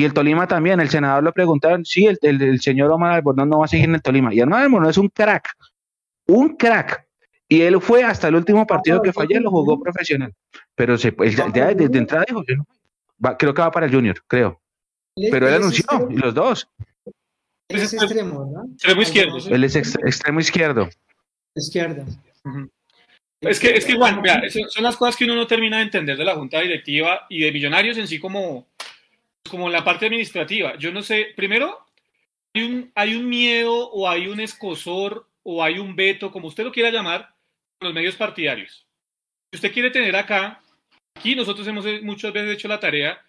Y 0.00 0.04
el 0.06 0.14
Tolima 0.14 0.46
también, 0.46 0.80
el 0.80 0.88
senador 0.88 1.22
le 1.22 1.30
preguntaron, 1.30 1.84
sí, 1.84 2.06
el, 2.06 2.18
el, 2.22 2.58
señor 2.62 2.90
Omar 2.90 3.12
Albornoz 3.12 3.46
no 3.46 3.58
va 3.58 3.66
a 3.66 3.68
seguir 3.68 3.84
en 3.84 3.96
el 3.96 4.00
Tolima. 4.00 4.32
Y 4.32 4.40
Omar 4.40 4.62
Albornoz 4.62 4.92
es 4.92 4.96
un 4.96 5.10
crack, 5.10 5.54
un 6.26 6.56
crack. 6.56 7.06
Y 7.46 7.60
él 7.60 7.78
fue 7.82 8.02
hasta 8.02 8.28
el 8.28 8.36
último 8.36 8.66
partido 8.66 9.02
que 9.02 9.12
falló, 9.12 9.38
lo 9.40 9.50
jugó 9.50 9.78
profesional. 9.78 10.32
Pero 10.74 10.96
se, 10.96 11.12
pues, 11.12 11.36
ya, 11.36 11.74
desde 11.74 11.98
entrada 11.98 12.24
dijo, 12.26 12.42
creo 13.36 13.52
que 13.52 13.60
va 13.60 13.70
para 13.70 13.84
el 13.84 13.92
Junior, 13.92 14.16
creo. 14.26 14.58
Pero 15.30 15.46
él 15.48 15.54
anunció, 15.56 15.84
y 16.08 16.16
los 16.16 16.32
dos. 16.32 16.66
Él 17.68 17.80
es 17.80 17.92
extremo, 17.92 18.46
¿verdad? 18.46 18.70
Extremo 18.72 19.02
izquierdo. 19.02 19.36
Él 19.50 19.64
es 19.64 19.76
extremo 19.76 20.40
izquierdo. 20.40 20.88
Izquierda. 21.54 22.06
Es 23.42 23.60
que, 23.60 23.76
es 23.76 23.84
que 23.84 23.96
Juan, 23.96 24.22
son 24.48 24.82
las 24.82 24.96
cosas 24.96 25.14
que 25.14 25.24
uno 25.24 25.34
no 25.34 25.46
termina 25.46 25.76
de 25.76 25.82
entender 25.82 26.16
de 26.16 26.24
la 26.24 26.36
Junta 26.36 26.58
Directiva 26.60 27.26
y 27.28 27.42
de 27.42 27.52
Millonarios 27.52 27.98
en 27.98 28.08
sí 28.08 28.18
como, 28.18 28.69
como 29.48 29.70
la 29.70 29.84
parte 29.84 30.06
administrativa. 30.06 30.76
Yo 30.76 30.92
no 30.92 31.02
sé, 31.02 31.32
primero, 31.36 31.86
hay 32.54 32.62
un, 32.62 32.92
hay 32.94 33.14
un 33.14 33.28
miedo 33.28 33.90
o 33.90 34.08
hay 34.08 34.26
un 34.26 34.40
escosor 34.40 35.28
o 35.42 35.62
hay 35.62 35.78
un 35.78 35.96
veto, 35.96 36.30
como 36.30 36.48
usted 36.48 36.64
lo 36.64 36.72
quiera 36.72 36.90
llamar, 36.90 37.34
con 37.78 37.88
los 37.88 37.94
medios 37.94 38.16
partidarios. 38.16 38.86
Si 39.50 39.56
usted 39.56 39.72
quiere 39.72 39.90
tener 39.90 40.14
acá, 40.16 40.60
aquí 41.14 41.34
nosotros 41.34 41.66
hemos 41.66 41.84
muchas 42.02 42.32
veces 42.32 42.54
hecho 42.54 42.68
la 42.68 42.80
tarea 42.80 43.20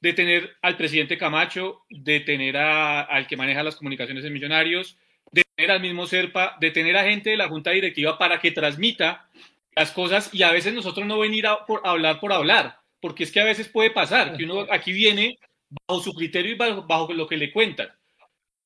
de 0.00 0.12
tener 0.12 0.56
al 0.62 0.76
presidente 0.76 1.18
Camacho, 1.18 1.82
de 1.90 2.20
tener 2.20 2.56
al 2.56 3.26
que 3.26 3.36
maneja 3.36 3.62
las 3.62 3.76
comunicaciones 3.76 4.24
en 4.24 4.32
Millonarios, 4.32 4.96
de 5.32 5.44
tener 5.54 5.70
al 5.70 5.80
mismo 5.80 6.06
Serpa, 6.06 6.56
de 6.60 6.70
tener 6.70 6.96
a 6.96 7.04
gente 7.04 7.30
de 7.30 7.36
la 7.36 7.48
Junta 7.48 7.70
Directiva 7.70 8.18
para 8.18 8.40
que 8.40 8.52
transmita 8.52 9.28
las 9.74 9.90
cosas 9.90 10.32
y 10.32 10.42
a 10.42 10.52
veces 10.52 10.72
nosotros 10.72 11.06
no 11.06 11.18
venir 11.18 11.46
a, 11.46 11.66
por, 11.66 11.82
a 11.84 11.90
hablar 11.90 12.20
por 12.20 12.32
hablar, 12.32 12.78
porque 13.00 13.24
es 13.24 13.32
que 13.32 13.40
a 13.40 13.44
veces 13.44 13.68
puede 13.68 13.90
pasar 13.90 14.36
que 14.36 14.44
uno 14.44 14.66
aquí 14.70 14.92
viene 14.92 15.38
bajo 15.70 16.02
su 16.02 16.14
criterio 16.14 16.52
y 16.52 16.54
bajo, 16.54 17.12
lo 17.12 17.26
que 17.26 17.36
le 17.36 17.52
cuentan. 17.52 17.88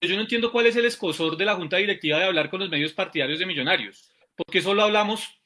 Yo 0.00 0.14
no 0.16 0.22
entiendo 0.22 0.50
cuál 0.50 0.66
es 0.66 0.76
el 0.76 0.86
escosor 0.86 1.36
de 1.36 1.44
la 1.44 1.56
junta 1.56 1.76
directiva 1.76 2.18
de 2.18 2.24
hablar 2.24 2.48
con 2.50 2.60
los 2.60 2.70
medios 2.70 2.92
partidarios 2.92 3.38
de 3.38 3.46
millonarios. 3.46 4.10
porque 4.36 4.62
solo 4.62 4.82
hablamos 4.82 5.38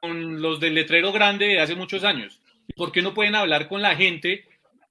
con 0.00 0.42
los 0.42 0.58
del 0.58 0.74
letrero 0.74 1.12
grande 1.12 1.46
de 1.46 1.60
hace 1.60 1.76
muchos 1.76 2.02
años? 2.02 2.40
¿Y 2.66 2.72
por 2.72 2.90
qué 2.90 3.00
no 3.00 3.14
pueden 3.14 3.34
hablar 3.36 3.68
con 3.68 3.80
la 3.80 3.94
gente? 3.94 4.44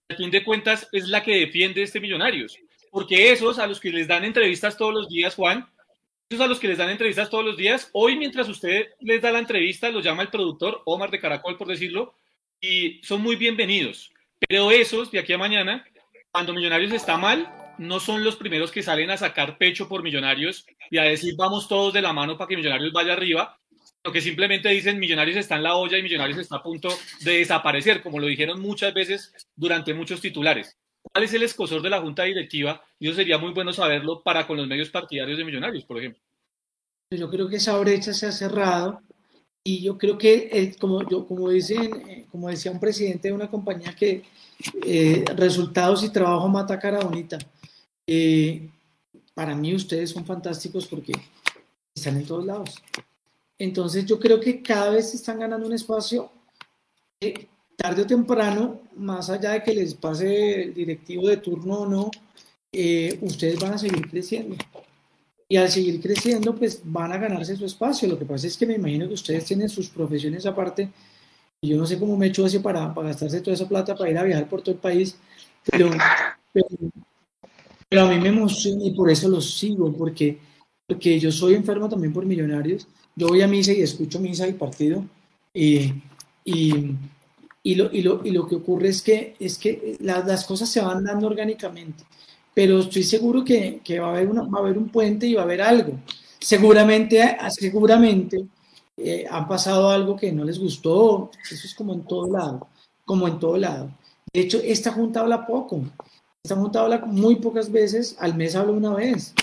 Al 0.07 0.17
fin 0.17 0.31
de 0.31 0.43
cuentas, 0.43 0.87
es 0.91 1.09
la 1.09 1.23
que 1.23 1.35
defiende 1.35 1.83
este 1.83 1.99
millonarios. 1.99 2.57
Porque 2.89 3.31
esos 3.31 3.59
a 3.59 3.67
los 3.67 3.79
que 3.79 3.91
les 3.91 4.07
dan 4.07 4.23
entrevistas 4.23 4.77
todos 4.77 4.93
los 4.93 5.09
días, 5.09 5.35
Juan, 5.35 5.67
esos 6.29 6.45
a 6.45 6.47
los 6.47 6.59
que 6.59 6.67
les 6.67 6.77
dan 6.77 6.89
entrevistas 6.89 7.29
todos 7.29 7.43
los 7.43 7.57
días, 7.57 7.89
hoy 7.93 8.15
mientras 8.17 8.47
usted 8.47 8.89
les 9.01 9.21
da 9.21 9.31
la 9.31 9.39
entrevista, 9.39 9.89
los 9.89 10.03
llama 10.03 10.23
el 10.23 10.29
productor, 10.29 10.81
Omar 10.85 11.11
de 11.11 11.19
Caracol, 11.19 11.57
por 11.57 11.67
decirlo, 11.67 12.15
y 12.61 13.01
son 13.03 13.21
muy 13.21 13.35
bienvenidos. 13.35 14.11
Pero 14.47 14.71
esos, 14.71 15.11
de 15.11 15.19
aquí 15.19 15.33
a 15.33 15.37
mañana, 15.37 15.85
cuando 16.33 16.53
Millonarios 16.53 16.91
está 16.91 17.15
mal, 17.15 17.47
no 17.77 17.99
son 17.99 18.23
los 18.23 18.37
primeros 18.37 18.71
que 18.71 18.81
salen 18.81 19.11
a 19.11 19.17
sacar 19.17 19.59
pecho 19.59 19.87
por 19.87 20.01
Millonarios 20.01 20.65
y 20.89 20.97
a 20.97 21.03
decir 21.03 21.35
vamos 21.37 21.67
todos 21.67 21.93
de 21.93 22.01
la 22.01 22.11
mano 22.11 22.35
para 22.35 22.47
que 22.47 22.57
Millonarios 22.57 22.91
vaya 22.91 23.13
arriba, 23.13 23.59
sino 23.69 24.11
que 24.11 24.19
simplemente 24.19 24.67
dicen 24.69 24.97
Millonarios 24.97 25.37
está 25.37 25.57
en 25.57 25.63
la 25.63 25.75
olla 25.75 25.95
y 25.95 26.01
Millonarios 26.01 26.39
está 26.39 26.55
a 26.55 26.63
punto 26.63 26.89
de 27.21 27.37
desaparecer, 27.37 28.01
como 28.01 28.19
lo 28.19 28.25
dijeron 28.25 28.59
muchas 28.59 28.95
veces 28.95 29.31
durante 29.55 29.93
muchos 29.93 30.21
titulares. 30.21 30.75
¿Cuál 31.03 31.25
es 31.25 31.33
el 31.35 31.43
escosor 31.43 31.83
de 31.83 31.91
la 31.91 32.01
junta 32.01 32.23
directiva? 32.23 32.83
Y 32.97 33.09
eso 33.09 33.17
sería 33.17 33.37
muy 33.37 33.51
bueno 33.51 33.71
saberlo 33.71 34.23
para 34.23 34.47
con 34.47 34.57
los 34.57 34.65
medios 34.65 34.89
partidarios 34.89 35.37
de 35.37 35.45
Millonarios, 35.45 35.85
por 35.85 35.99
ejemplo. 35.99 36.19
Yo 37.11 37.29
creo 37.29 37.47
que 37.47 37.57
esa 37.57 37.77
brecha 37.77 38.11
se 38.11 38.25
ha 38.25 38.31
cerrado 38.31 39.01
y 39.63 39.81
yo 39.81 39.97
creo 39.97 40.17
que, 40.17 40.75
como, 40.79 41.49
dicen, 41.49 42.09
eh, 42.09 42.25
como 42.29 42.49
decía 42.49 42.71
un 42.71 42.79
presidente 42.79 43.29
de 43.29 43.33
una 43.33 43.49
compañía 43.49 43.95
que 43.95 44.23
eh, 44.85 45.23
resultados 45.35 46.03
y 46.03 46.09
trabajo 46.09 46.49
mata 46.49 46.79
cara 46.79 46.99
bonita. 46.99 47.37
Eh, 48.05 48.69
para 49.33 49.55
mí 49.55 49.73
ustedes 49.73 50.09
son 50.09 50.25
fantásticos 50.25 50.85
porque 50.85 51.13
están 51.95 52.17
en 52.17 52.25
todos 52.25 52.45
lados. 52.45 52.75
Entonces 53.57 54.05
yo 54.05 54.19
creo 54.19 54.39
que 54.41 54.61
cada 54.61 54.89
vez 54.89 55.13
están 55.13 55.39
ganando 55.39 55.65
un 55.65 55.73
espacio 55.73 56.29
tarde 57.77 58.01
o 58.01 58.07
temprano, 58.07 58.81
más 58.97 59.29
allá 59.29 59.51
de 59.51 59.63
que 59.63 59.73
les 59.73 59.93
pase 59.93 60.63
el 60.63 60.73
directivo 60.73 61.29
de 61.29 61.37
turno 61.37 61.79
o 61.79 61.87
no, 61.87 62.11
ustedes 63.21 63.59
van 63.59 63.73
a 63.73 63.77
seguir 63.77 64.09
creciendo. 64.09 64.57
Y 65.53 65.57
al 65.57 65.69
seguir 65.69 66.01
creciendo, 66.01 66.55
pues 66.55 66.81
van 66.83 67.11
a 67.11 67.17
ganarse 67.19 67.55
su 67.55 67.63
espacio. 67.63 68.07
Lo 68.07 68.17
que 68.17 68.25
pasa 68.25 68.47
es 68.47 68.57
que 68.57 68.65
me 68.65 68.73
imagino 68.73 69.07
que 69.07 69.13
ustedes 69.13 69.45
tienen 69.45 69.69
sus 69.69 69.87
profesiones 69.87 70.47
aparte 70.47 70.89
y 71.61 71.67
yo 71.67 71.77
no 71.77 71.85
sé 71.85 71.99
cómo 71.99 72.17
me 72.17 72.25
hecho 72.25 72.43
así 72.43 72.57
para, 72.57 72.91
para 72.91 73.09
gastarse 73.09 73.39
toda 73.39 73.53
esa 73.53 73.69
plata 73.69 73.95
para 73.95 74.09
ir 74.09 74.17
a 74.17 74.23
viajar 74.23 74.49
por 74.49 74.63
todo 74.63 74.73
el 74.73 74.81
país, 74.81 75.15
pero, 75.71 75.91
pero, 77.87 78.01
a 78.01 78.09
mí 78.09 78.19
me 78.19 78.29
emociona 78.29 78.83
y 78.83 78.95
por 78.95 79.11
eso 79.11 79.29
los 79.29 79.53
sigo, 79.53 79.93
porque, 79.93 80.39
porque 80.87 81.19
yo 81.19 81.31
soy 81.31 81.53
enfermo 81.53 81.87
también 81.87 82.13
por 82.13 82.25
millonarios. 82.25 82.87
Yo 83.15 83.27
voy 83.27 83.43
a 83.43 83.47
misa 83.47 83.73
y 83.73 83.81
escucho 83.83 84.19
misa 84.19 84.47
y 84.47 84.53
partido 84.53 85.05
y, 85.53 85.93
y, 86.43 86.95
y, 87.61 87.75
lo, 87.75 87.93
y, 87.93 88.01
lo, 88.01 88.25
y 88.25 88.31
lo 88.31 88.47
que 88.47 88.55
ocurre 88.55 88.87
es 88.87 89.03
que, 89.03 89.35
es 89.39 89.59
que 89.59 89.97
las 89.99 90.45
cosas 90.45 90.67
se 90.67 90.81
van 90.81 91.03
dando 91.03 91.27
orgánicamente, 91.27 92.05
pero 92.53 92.79
estoy 92.79 93.03
seguro 93.03 93.43
que, 93.43 93.81
que 93.83 93.99
va, 93.99 94.07
a 94.07 94.11
haber 94.11 94.29
una, 94.29 94.43
va 94.43 94.59
a 94.59 94.61
haber 94.61 94.77
un 94.77 94.89
puente 94.89 95.25
y 95.27 95.33
va 95.33 95.41
a 95.41 95.45
haber 95.45 95.61
algo. 95.61 95.93
Seguramente, 96.39 97.37
seguramente 97.49 98.45
eh, 98.97 99.25
han 99.29 99.47
pasado 99.47 99.89
algo 99.89 100.15
que 100.15 100.31
no 100.31 100.43
les 100.43 100.59
gustó, 100.59 101.31
eso 101.49 101.67
es 101.67 101.73
como 101.73 101.93
en 101.93 102.03
todo 102.03 102.29
lado, 102.29 102.67
como 103.05 103.27
en 103.27 103.39
todo 103.39 103.57
lado. 103.57 103.91
De 104.31 104.41
hecho, 104.41 104.59
esta 104.63 104.91
junta 104.91 105.21
habla 105.21 105.47
poco, 105.47 105.81
esta 106.43 106.55
junta 106.55 106.81
habla 106.81 106.99
muy 107.05 107.37
pocas 107.37 107.71
veces, 107.71 108.15
al 108.19 108.35
mes 108.35 108.55
habla 108.55 108.73
una 108.73 108.93
vez, 108.93 109.33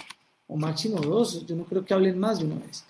o 0.46 0.56
máximo 0.56 1.00
dos, 1.00 1.46
yo 1.46 1.56
no 1.56 1.64
creo 1.64 1.84
que 1.84 1.94
hablen 1.94 2.18
más 2.18 2.38
de 2.38 2.44
una 2.44 2.56
vez. 2.56 2.84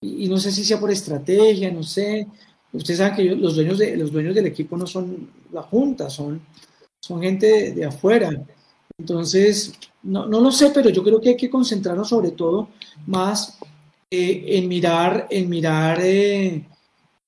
Y, 0.00 0.28
no 0.28 0.36
sé 0.38 0.50
si 0.50 0.64
sea 0.64 0.80
por 0.80 0.90
estrategia, 0.90 1.70
no 1.70 1.82
sé, 1.84 2.26
ustedes 2.72 2.98
saben 2.98 3.14
que 3.14 3.24
los, 3.36 3.54
dueños 3.54 3.78
de, 3.78 3.96
los 3.96 4.10
dueños 4.10 4.34
del 4.34 4.46
equipo 4.46 4.76
no 4.76 4.86
son 4.86 5.30
la 5.52 5.62
junta, 5.62 6.10
son, 6.10 6.40
son 7.00 7.22
gente 7.22 7.72
de, 7.72 7.84
afuera. 7.84 8.30
Entonces, 9.02 9.74
no, 10.04 10.26
no 10.26 10.40
lo 10.40 10.52
sé, 10.52 10.70
pero 10.72 10.88
yo 10.88 11.02
creo 11.02 11.20
que 11.20 11.30
hay 11.30 11.36
que 11.36 11.50
concentrarnos 11.50 12.08
sobre 12.08 12.30
todo 12.30 12.68
más 13.06 13.58
eh, 14.08 14.44
en 14.46 14.68
mirar, 14.68 15.26
en 15.28 15.48
mirar 15.48 15.98
eh, 16.00 16.64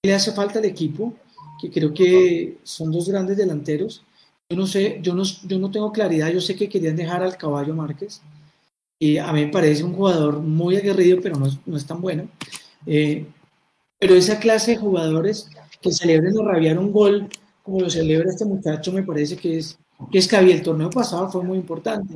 qué 0.01 0.09
le 0.09 0.14
hace 0.14 0.31
falta 0.31 0.61
al 0.61 0.66
equipo, 0.66 1.14
que 1.61 1.72
creo 1.72 1.93
que 1.93 2.59
son 2.62 2.93
dos 2.93 3.09
grandes 3.09 3.37
delanteros. 3.37 4.05
Yo 4.49 4.57
no 4.57 4.68
sé, 4.68 5.01
yo 5.03 5.16
no, 5.16 5.25
yo 5.25 5.59
no 5.59 5.68
tengo 5.72 5.91
claridad, 5.91 6.31
yo 6.31 6.41
sé 6.41 6.55
que 6.55 6.68
querían 6.68 6.95
dejar 6.95 7.25
al 7.25 7.37
caballo 7.37 7.75
Márquez, 7.75 8.22
y 9.01 9.18
a 9.18 9.33
mí 9.33 9.47
me 9.47 9.51
parece 9.51 9.83
un 9.83 9.95
jugador 9.95 10.39
muy 10.39 10.77
aguerrido, 10.77 11.18
pero 11.20 11.37
no, 11.37 11.49
no 11.66 11.77
es 11.77 11.85
tan 11.85 12.01
bueno. 12.01 12.29
Eh, 12.87 13.27
pero 13.99 14.14
esa 14.14 14.39
clase 14.39 14.72
de 14.72 14.77
jugadores 14.77 15.51
que 15.83 15.91
celebren 15.91 16.39
o 16.39 16.45
rabiar 16.45 16.79
un 16.79 16.93
gol, 16.93 17.29
como 17.64 17.81
lo 17.81 17.91
celebra 17.91 18.31
este 18.31 18.45
muchacho, 18.45 18.93
me 18.93 19.03
parece 19.03 19.37
que 19.37 19.59
es 19.59 19.77
que 20.11 20.18
es 20.18 20.28
que 20.28 20.36
había 20.36 20.55
el 20.55 20.62
torneo 20.62 20.90
pasado 20.90 21.30
fue 21.30 21.42
muy 21.42 21.59
importante. 21.59 22.14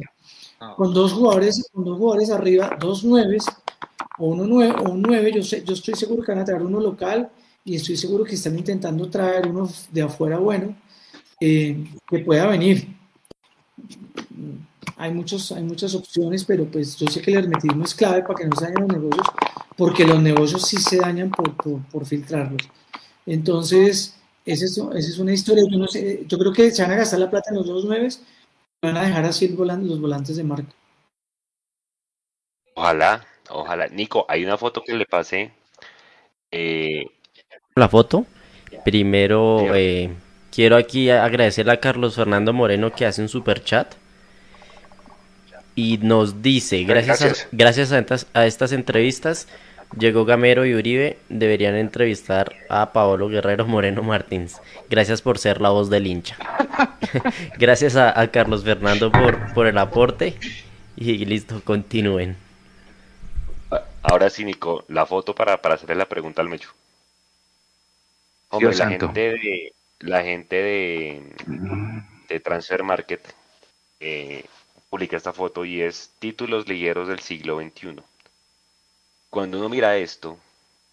Ah. 0.61 0.75
Con 0.77 0.93
dos 0.93 1.13
jugadores, 1.13 1.69
con 1.73 1.85
dos 1.85 1.99
jugadores 1.99 2.31
arriba, 2.31 2.77
dos 2.81 3.05
nueves, 3.05 3.45
o 4.19 4.29
uno 4.29 4.45
nueve, 4.45 4.75
o 4.85 4.91
un 4.91 5.03
nueve, 5.03 5.33
yo, 5.35 5.43
sé, 5.43 5.63
yo 5.65 5.75
estoy 5.75 5.95
seguro 5.95 6.23
que 6.23 6.33
van 6.33 6.41
a 6.41 6.45
traer 6.45 6.63
uno 6.63 6.81
local 6.81 7.31
y 7.65 7.77
estoy 7.77 7.97
seguro 7.97 8.25
que 8.25 8.35
están 8.35 8.59
intentando 8.59 9.09
traer 9.09 9.47
uno 9.47 9.69
de 9.93 10.03
afuera 10.03 10.39
bueno 10.39 10.75
eh, 11.41 11.85
que 12.09 12.19
pueda 12.21 12.47
venir. 12.47 12.89
Hay, 14.97 15.13
muchos, 15.13 15.53
hay 15.53 15.63
muchas 15.63 15.95
opciones, 15.95 16.45
pero 16.45 16.65
pues 16.65 16.97
yo 16.97 17.07
sé 17.07 17.21
que 17.23 17.31
el 17.31 17.45
hermetismo 17.45 17.85
es 17.85 17.95
clave 17.95 18.23
para 18.23 18.35
que 18.35 18.47
no 18.47 18.57
se 18.57 18.65
dañen 18.65 18.89
los 18.89 18.93
negocios, 18.93 19.27
porque 19.77 20.05
los 20.05 20.21
negocios 20.21 20.63
sí 20.63 20.77
se 20.79 20.97
dañan 20.97 21.31
por, 21.31 21.55
por, 21.55 21.83
por 21.83 22.05
filtrarlos. 22.05 22.63
Entonces, 23.25 24.18
esa 24.53 24.65
es, 24.65 24.79
esa 24.79 24.99
es 24.99 25.19
una 25.19 25.33
historia. 25.33 25.65
Yo, 25.71 25.79
no 25.79 25.87
sé, 25.89 26.25
yo 26.27 26.39
creo 26.39 26.53
que 26.53 26.71
se 26.71 26.83
van 26.83 26.93
a 26.93 26.97
gastar 26.97 27.21
la 27.21 27.31
plata 27.31 27.51
en 27.51 27.57
los 27.57 27.67
dos 27.67 27.85
nueves, 27.85 28.23
van 28.83 28.97
a 28.97 29.03
dejar 29.03 29.25
así 29.25 29.49
los 29.49 30.01
volantes 30.01 30.37
de 30.37 30.45
marca. 30.45 30.73
Ojalá, 32.75 33.27
Ojalá. 33.51 33.89
Nico, 33.89 34.27
hay 34.29 34.45
una 34.45 34.57
foto 34.59 34.83
que 34.85 34.95
le 34.95 35.07
pasé. 35.07 35.53
Eh, 36.51 37.07
la 37.75 37.89
foto. 37.89 38.27
Primero, 38.85 39.75
eh, 39.75 40.11
quiero 40.53 40.77
aquí 40.77 41.11
agradecerle 41.11 41.73
a 41.73 41.81
Carlos 41.81 42.15
Fernando 42.15 42.53
Moreno 42.53 42.93
que 42.93 43.07
hace 43.07 43.23
un 43.23 43.29
super 43.29 43.63
chat. 43.65 43.95
Y 45.75 45.99
nos 45.99 46.43
dice, 46.43 46.83
gracias, 46.85 47.23
A, 47.23 47.49
gracias 47.53 47.93
a, 47.93 47.99
estas, 48.01 48.27
a 48.35 48.47
estas 48.47 48.73
entrevistas, 48.73 49.47
llegó 49.97 50.25
Gamero 50.25 50.67
y 50.67 50.75
Uribe, 50.75 51.19
deberían 51.29 51.77
entrevistar 51.77 52.55
a 52.69 52.93
Paolo 52.93 53.29
Guerrero 53.29 53.67
Moreno 53.67 54.03
Martins. 54.03 54.61
Gracias 54.91 55.23
por 55.23 55.39
ser 55.39 55.61
la 55.61 55.71
voz 55.71 55.91
del 55.91 56.07
hincha. 56.07 56.37
gracias 57.59 57.97
a, 57.97 58.19
a, 58.19 58.31
Carlos 58.31 58.65
Fernando 58.65 59.13
por, 59.13 59.53
por 59.55 59.67
el 59.67 59.79
aporte. 59.79 60.35
Y 60.97 61.25
listo, 61.25 61.63
continúen. 61.65 62.37
Ahora 64.03 64.31
sí, 64.31 64.45
Nico, 64.45 64.85
la 64.89 65.07
foto 65.07 65.35
para, 65.35 65.61
para 65.61 65.77
hacerle 65.77 65.95
la 65.95 66.09
pregunta 66.09 66.43
al 66.43 66.49
Mecho. 66.49 66.71
Hombre, 68.51 68.75
la 68.75 68.89
gente 68.89 69.07
de 69.13 69.73
la 70.01 70.23
gente 70.23 70.57
de, 70.57 71.23
de 72.29 72.41
Transfer 72.41 72.83
Market 72.83 73.21
eh, 74.01 74.45
publica 74.89 75.17
esta 75.17 75.33
foto 75.33 75.65
y 75.65 75.83
es 75.83 76.13
títulos 76.19 76.69
ligueros 76.69 77.09
del 77.09 77.21
siglo 77.21 77.61
XXI. 77.61 77.97
Cuando 79.31 79.59
uno 79.59 79.69
mira 79.69 79.97
esto, 79.97 80.39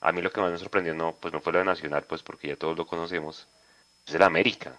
a 0.01 0.11
mí 0.11 0.21
lo 0.21 0.31
que 0.31 0.41
más 0.41 0.51
me 0.51 0.57
sorprendió 0.57 0.93
no, 0.93 1.15
pues 1.15 1.33
no 1.33 1.41
fue 1.41 1.53
lo 1.53 1.59
de 1.59 1.65
Nacional, 1.65 2.03
pues 2.03 2.21
porque 2.23 2.49
ya 2.49 2.55
todos 2.55 2.77
lo 2.77 2.85
conocemos, 2.85 3.47
es 4.05 4.15
el 4.15 4.23
América. 4.23 4.77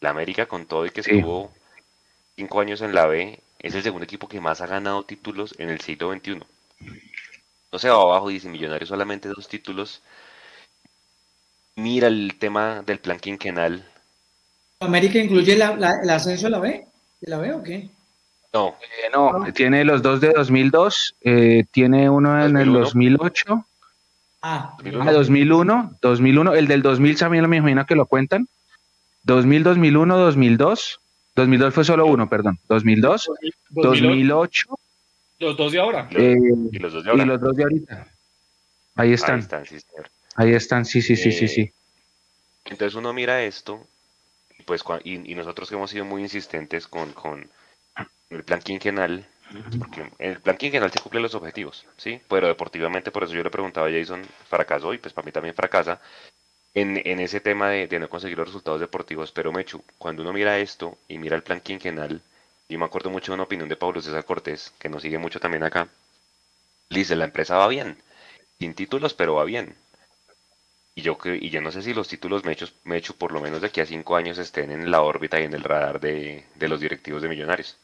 La 0.00 0.10
América 0.10 0.46
con 0.46 0.66
todo 0.66 0.84
y 0.86 0.90
que 0.90 1.00
estuvo 1.00 1.52
cinco 2.36 2.60
años 2.60 2.80
en 2.82 2.94
la 2.94 3.06
B, 3.06 3.40
es 3.58 3.74
el 3.74 3.82
segundo 3.82 4.04
equipo 4.04 4.28
que 4.28 4.40
más 4.40 4.60
ha 4.60 4.66
ganado 4.66 5.04
títulos 5.04 5.54
en 5.58 5.70
el 5.70 5.80
siglo 5.80 6.12
XXI 6.12 6.42
no 7.72 7.78
se 7.78 7.88
va 7.88 8.02
abajo, 8.02 8.28
dice 8.28 8.48
Millonarios 8.48 8.90
solamente 8.90 9.28
dos 9.28 9.48
títulos. 9.48 10.02
Mira 11.76 12.06
el 12.06 12.36
tema 12.38 12.82
del 12.82 12.98
plan 12.98 13.18
quinquenal. 13.18 13.88
¿América 14.80 15.18
incluye 15.18 15.56
la, 15.56 15.72
el 16.02 16.10
ascenso 16.10 16.46
de 16.46 16.50
la 16.50 16.58
B? 16.58 16.86
¿De 17.20 17.30
la 17.30 17.38
B 17.38 17.54
o 17.54 17.62
qué? 17.62 17.88
No. 18.52 18.76
Eh, 18.82 19.10
no, 19.12 19.52
tiene 19.54 19.84
los 19.84 20.02
dos 20.02 20.20
de 20.20 20.32
2002, 20.32 21.16
eh, 21.22 21.64
tiene 21.70 22.10
uno 22.10 22.44
en 22.44 22.56
el 22.56 22.72
2008. 22.72 23.64
Ah, 24.42 24.76
2001, 24.82 25.98
2001, 26.02 26.50
ah, 26.50 26.58
el 26.58 26.66
del 26.66 26.82
2000 26.82 27.18
también 27.18 27.48
me 27.48 27.58
imagino 27.58 27.86
que 27.86 27.94
lo 27.94 28.06
cuentan. 28.06 28.48
2000, 29.24 29.62
2001, 29.62 30.18
2002. 30.18 31.00
2002 31.34 31.74
fue 31.74 31.84
solo 31.84 32.06
uno, 32.06 32.28
perdón. 32.28 32.58
2002, 32.68 33.30
2008 33.70 34.78
los 35.42 35.56
dos 35.56 35.72
de 35.72 35.80
ahora. 35.80 36.08
Eh, 36.12 36.36
y 36.70 36.78
los 36.78 36.92
dos 36.92 37.04
de 37.04 37.10
ahora. 37.10 37.24
Y 37.24 37.26
los 37.26 37.40
dos 37.40 37.56
de 37.56 37.62
ahorita. 37.64 38.06
Ahí 38.94 39.12
están. 39.12 39.34
Ahí 39.34 39.40
están, 39.40 39.66
sí, 39.66 39.80
señor. 39.80 40.10
Ahí 40.36 40.52
están, 40.52 40.84
sí, 40.84 41.02
sí, 41.02 41.16
sí, 41.16 41.32
sí, 41.32 41.48
sí. 41.48 41.60
Eh, 41.62 41.72
entonces 42.66 42.94
uno 42.94 43.12
mira 43.12 43.42
esto, 43.42 43.84
pues, 44.64 44.84
y, 45.02 45.34
nosotros 45.34 45.68
que 45.68 45.74
hemos 45.74 45.90
sido 45.90 46.04
muy 46.04 46.22
insistentes 46.22 46.86
con, 46.86 47.12
con 47.12 47.50
el 48.34 48.44
plan 48.44 48.60
quinquenal, 48.60 49.26
porque 49.78 50.10
el 50.18 50.40
plan 50.40 50.56
quinquenal 50.56 50.90
se 50.90 51.00
cumplen 51.00 51.22
los 51.22 51.34
objetivos, 51.34 51.86
¿sí? 51.96 52.20
Pero 52.28 52.48
deportivamente, 52.48 53.10
por 53.10 53.24
eso 53.24 53.34
yo 53.34 53.42
le 53.42 53.50
preguntaba 53.50 53.88
a 53.88 53.90
Jason, 53.90 54.22
fracasó 54.48 54.94
y 54.94 54.98
pues 54.98 55.14
para 55.14 55.26
mí 55.26 55.32
también 55.32 55.54
fracasa 55.54 56.00
en, 56.74 57.00
en 57.04 57.20
ese 57.20 57.40
tema 57.40 57.68
de, 57.70 57.86
de, 57.86 57.98
no 57.98 58.08
conseguir 58.08 58.38
los 58.38 58.48
resultados 58.48 58.80
deportivos. 58.80 59.32
Pero 59.32 59.52
Mechu, 59.52 59.82
cuando 59.98 60.22
uno 60.22 60.32
mira 60.32 60.58
esto 60.58 60.98
y 61.08 61.18
mira 61.18 61.36
el 61.36 61.42
plan 61.42 61.60
quinquenal, 61.60 62.22
y 62.68 62.76
me 62.78 62.84
acuerdo 62.84 63.10
mucho 63.10 63.32
de 63.32 63.34
una 63.34 63.44
opinión 63.44 63.68
de 63.68 63.76
Pablo 63.76 64.00
César 64.00 64.24
Cortés, 64.24 64.72
que 64.78 64.88
nos 64.88 65.02
sigue 65.02 65.18
mucho 65.18 65.40
también 65.40 65.62
acá. 65.62 65.88
Dice, 66.88 67.16
la 67.16 67.24
empresa 67.24 67.56
va 67.56 67.68
bien, 67.68 67.98
sin 68.58 68.74
títulos, 68.74 69.14
pero 69.14 69.34
va 69.34 69.44
bien. 69.44 69.76
Y 70.94 71.02
yo, 71.02 71.16
y 71.24 71.48
yo 71.50 71.60
no 71.62 71.72
sé 71.72 71.82
si 71.82 71.94
los 71.94 72.08
títulos 72.08 72.44
me 72.44 72.52
he 72.52 72.98
hecho 72.98 73.16
por 73.16 73.32
lo 73.32 73.40
menos 73.40 73.62
de 73.62 73.68
aquí 73.68 73.80
a 73.80 73.86
cinco 73.86 74.16
años 74.16 74.38
estén 74.38 74.70
en 74.70 74.90
la 74.90 75.00
órbita 75.02 75.40
y 75.40 75.44
en 75.44 75.54
el 75.54 75.64
radar 75.64 76.00
de, 76.00 76.44
los 76.60 76.80
directivos 76.80 77.22
de 77.22 77.28
Millonarios. 77.28 77.76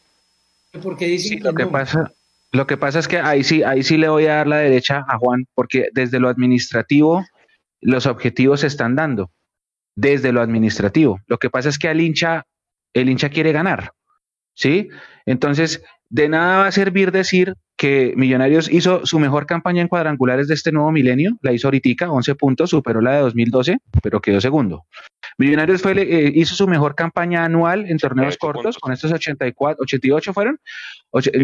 Porque 0.82 1.06
dicen 1.06 1.42
lo 1.42 1.54
que 1.54 1.66
pasa, 1.66 2.12
lo 2.52 2.66
que 2.66 2.76
pasa 2.76 2.98
es 2.98 3.08
que 3.08 3.18
ahí 3.18 3.42
sí, 3.44 3.62
ahí 3.62 3.82
sí 3.82 3.96
le 3.96 4.08
voy 4.08 4.26
a 4.26 4.36
dar 4.36 4.46
la 4.46 4.58
derecha 4.58 5.04
a 5.08 5.18
Juan, 5.18 5.46
porque 5.54 5.88
desde 5.92 6.20
lo 6.20 6.28
administrativo 6.28 7.24
los 7.80 8.06
objetivos 8.06 8.60
se 8.60 8.66
están 8.66 8.96
dando. 8.96 9.30
Desde 9.94 10.32
lo 10.32 10.40
administrativo. 10.40 11.20
Lo 11.26 11.38
que 11.38 11.50
pasa 11.50 11.68
es 11.68 11.78
que 11.78 11.88
al 11.88 12.00
hincha, 12.00 12.44
el 12.92 13.08
hincha 13.08 13.30
quiere 13.30 13.52
ganar. 13.52 13.92
¿sí? 14.58 14.88
Entonces, 15.24 15.82
de 16.11 16.28
nada 16.28 16.59
va 16.59 16.66
a 16.66 16.72
servir 16.72 17.12
decir 17.12 17.54
que 17.76 18.12
Millonarios 18.16 18.70
hizo 18.70 19.06
su 19.06 19.20
mejor 19.20 19.46
campaña 19.46 19.80
en 19.80 19.88
cuadrangulares 19.88 20.48
de 20.48 20.54
este 20.54 20.72
nuevo 20.72 20.90
milenio, 20.90 21.38
la 21.42 21.52
hizo 21.52 21.68
ahorita, 21.68 22.11
11 22.11 22.34
puntos, 22.34 22.70
superó 22.70 23.00
la 23.00 23.12
de 23.12 23.20
2012, 23.20 23.78
pero 24.02 24.20
quedó 24.20 24.40
segundo. 24.40 24.84
Millonarios 25.38 25.80
fue, 25.80 25.92
eh, 25.92 26.32
hizo 26.34 26.56
su 26.56 26.66
mejor 26.66 26.96
campaña 26.96 27.44
anual 27.44 27.86
en 27.88 27.98
torneos 27.98 28.36
cortos, 28.36 28.78
con 28.78 28.92
estos 28.92 29.12
84, 29.12 29.82
88 29.82 30.32
fueron. 30.32 30.59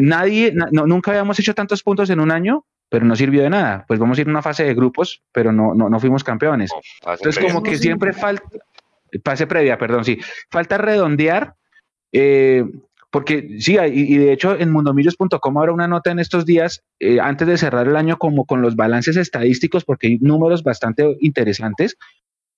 nadie, 0.00 0.52
nunca 0.72 1.12
habíamos 1.12 1.38
hecho 1.38 1.54
tantos 1.54 1.84
puntos 1.84 2.10
en 2.10 2.18
un 2.18 2.32
año, 2.32 2.64
pero 2.88 3.06
no 3.06 3.14
sirvió 3.14 3.42
de 3.42 3.50
nada. 3.50 3.84
Pues 3.86 4.00
vamos 4.00 4.18
a 4.18 4.22
ir 4.22 4.26
a 4.26 4.30
una 4.30 4.42
fase 4.42 4.64
de 4.64 4.74
grupos, 4.74 5.22
pero 5.30 5.52
no, 5.52 5.72
no, 5.74 5.88
no 5.88 6.00
fuimos 6.00 6.24
campeones. 6.24 6.72
Entonces, 7.06 7.38
como 7.38 7.62
que 7.62 7.78
siempre 7.78 8.12
falta, 8.12 8.44
fase 9.24 9.46
previa, 9.46 9.78
perdón, 9.78 10.04
sí, 10.04 10.18
falta 10.50 10.78
redondear. 10.78 11.54
Eh, 12.10 12.64
porque 13.14 13.48
sí, 13.60 13.76
y, 13.92 14.16
de 14.16 14.32
hecho 14.32 14.58
en 14.58 14.72
mundomillos.com 14.72 15.58
habrá 15.58 15.72
una 15.72 15.86
nota 15.86 16.10
en 16.10 16.18
estos 16.18 16.44
días, 16.44 16.82
eh, 16.98 17.20
antes 17.20 17.46
de 17.46 17.56
cerrar 17.56 17.86
el 17.86 17.94
año, 17.94 18.18
como 18.18 18.44
con 18.44 18.60
los 18.60 18.74
balances 18.74 19.16
estadísticos, 19.16 19.84
porque 19.84 20.08
hay 20.08 20.18
números 20.18 20.64
bastante 20.64 21.16
interesantes, 21.20 21.96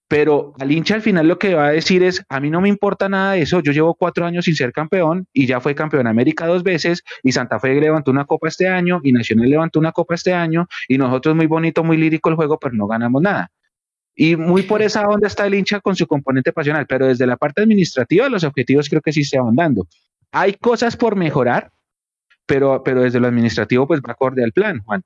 pero 0.08 0.54
al 0.58 0.72
hincha 0.72 0.94
al 0.94 1.02
final 1.02 1.28
lo 1.28 1.38
que 1.38 1.52
va 1.52 1.66
a 1.66 1.72
decir 1.72 2.02
es, 2.02 2.24
a 2.30 2.40
mí 2.40 2.48
no 2.48 2.62
me 2.62 2.70
importa 2.70 3.06
nada 3.06 3.32
de 3.32 3.42
eso, 3.42 3.60
yo 3.60 3.72
llevo 3.72 3.96
cuatro 3.96 4.24
años 4.24 4.46
sin 4.46 4.56
ser 4.56 4.72
campeón 4.72 5.26
y 5.30 5.44
ya 5.44 5.60
fue 5.60 5.74
campeón 5.74 6.06
América 6.06 6.46
dos 6.46 6.62
veces 6.62 7.02
y 7.22 7.32
Santa 7.32 7.60
Fe 7.60 7.78
levantó 7.78 8.10
una 8.10 8.24
copa 8.24 8.48
este 8.48 8.66
año 8.66 9.00
y 9.04 9.12
Nacional 9.12 9.50
levantó 9.50 9.78
una 9.78 9.92
copa 9.92 10.14
este 10.14 10.32
año 10.32 10.68
y 10.88 10.96
nosotros 10.96 11.36
muy 11.36 11.46
bonito, 11.48 11.84
muy 11.84 11.98
lírico 11.98 12.30
el 12.30 12.36
juego, 12.36 12.58
pero 12.58 12.74
no 12.74 12.86
ganamos 12.86 13.20
nada. 13.20 13.50
Y 14.14 14.36
muy 14.36 14.62
por 14.62 14.80
esa 14.80 15.06
onda 15.06 15.26
está 15.26 15.46
el 15.46 15.54
hincha 15.54 15.80
con 15.80 15.94
su 15.96 16.06
componente 16.06 16.50
pasional, 16.50 16.86
pero 16.86 17.08
desde 17.08 17.26
la 17.26 17.36
parte 17.36 17.60
administrativa 17.60 18.30
los 18.30 18.42
objetivos 18.42 18.88
creo 18.88 19.02
que 19.02 19.12
sí 19.12 19.22
se 19.22 19.38
van 19.38 19.54
dando. 19.54 19.86
Hay 20.32 20.54
cosas 20.54 20.96
por 20.96 21.16
mejorar, 21.16 21.72
pero, 22.46 22.82
pero 22.84 23.02
desde 23.02 23.20
lo 23.20 23.28
administrativo 23.28 23.86
pues 23.86 24.00
va 24.00 24.12
acorde 24.12 24.44
al 24.44 24.52
plan, 24.52 24.82
Juan. 24.84 25.02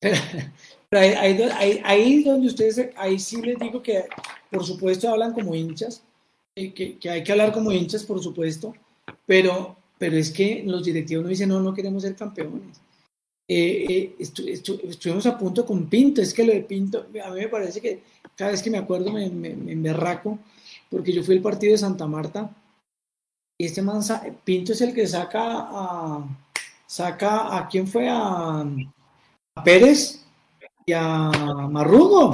Pero 0.90 1.02
ahí, 1.02 1.80
ahí, 1.84 2.22
donde 2.22 2.46
ustedes, 2.46 2.90
ahí 2.96 3.18
sí 3.18 3.42
les 3.42 3.58
digo 3.58 3.82
que 3.82 4.04
por 4.50 4.64
supuesto 4.64 5.10
hablan 5.10 5.34
como 5.34 5.54
hinchas, 5.54 6.02
eh, 6.56 6.72
que, 6.72 6.96
que, 6.96 7.10
hay 7.10 7.22
que 7.22 7.32
hablar 7.32 7.52
como 7.52 7.72
hinchas, 7.72 8.04
por 8.04 8.22
supuesto, 8.22 8.74
pero, 9.26 9.76
pero 9.98 10.16
es 10.16 10.30
que 10.30 10.62
los 10.64 10.82
directivos 10.84 11.24
no 11.24 11.28
dicen, 11.28 11.50
no, 11.50 11.60
no 11.60 11.74
queremos 11.74 12.02
ser 12.02 12.16
campeones. 12.16 12.80
Eh, 13.46 13.86
eh 13.88 14.16
estuvimos 14.18 15.26
a 15.26 15.36
punto 15.36 15.66
con 15.66 15.88
Pinto, 15.88 16.22
es 16.22 16.32
que 16.32 16.44
lo 16.44 16.54
de 16.54 16.60
Pinto, 16.62 17.06
a 17.22 17.30
mí 17.30 17.40
me 17.40 17.48
parece 17.48 17.82
que 17.82 18.00
cada 18.34 18.52
vez 18.52 18.62
que 18.62 18.70
me 18.70 18.78
acuerdo 18.78 19.12
me, 19.12 19.28
me, 19.28 19.54
me 19.56 19.72
emberraco, 19.72 20.38
porque 20.88 21.12
yo 21.12 21.22
fui 21.22 21.36
al 21.36 21.42
partido 21.42 21.72
de 21.72 21.78
Santa 21.78 22.06
Marta 22.06 22.50
este 23.66 23.82
man, 23.82 24.00
Pinto 24.44 24.72
es 24.72 24.80
el 24.80 24.94
que 24.94 25.06
saca 25.06 25.40
a, 25.42 26.24
saca 26.86 27.56
a 27.56 27.68
quién 27.68 27.86
fue 27.86 28.08
a, 28.08 28.64
Pérez 29.64 30.24
y 30.86 30.92
a 30.92 31.68
Marrugo, 31.68 32.30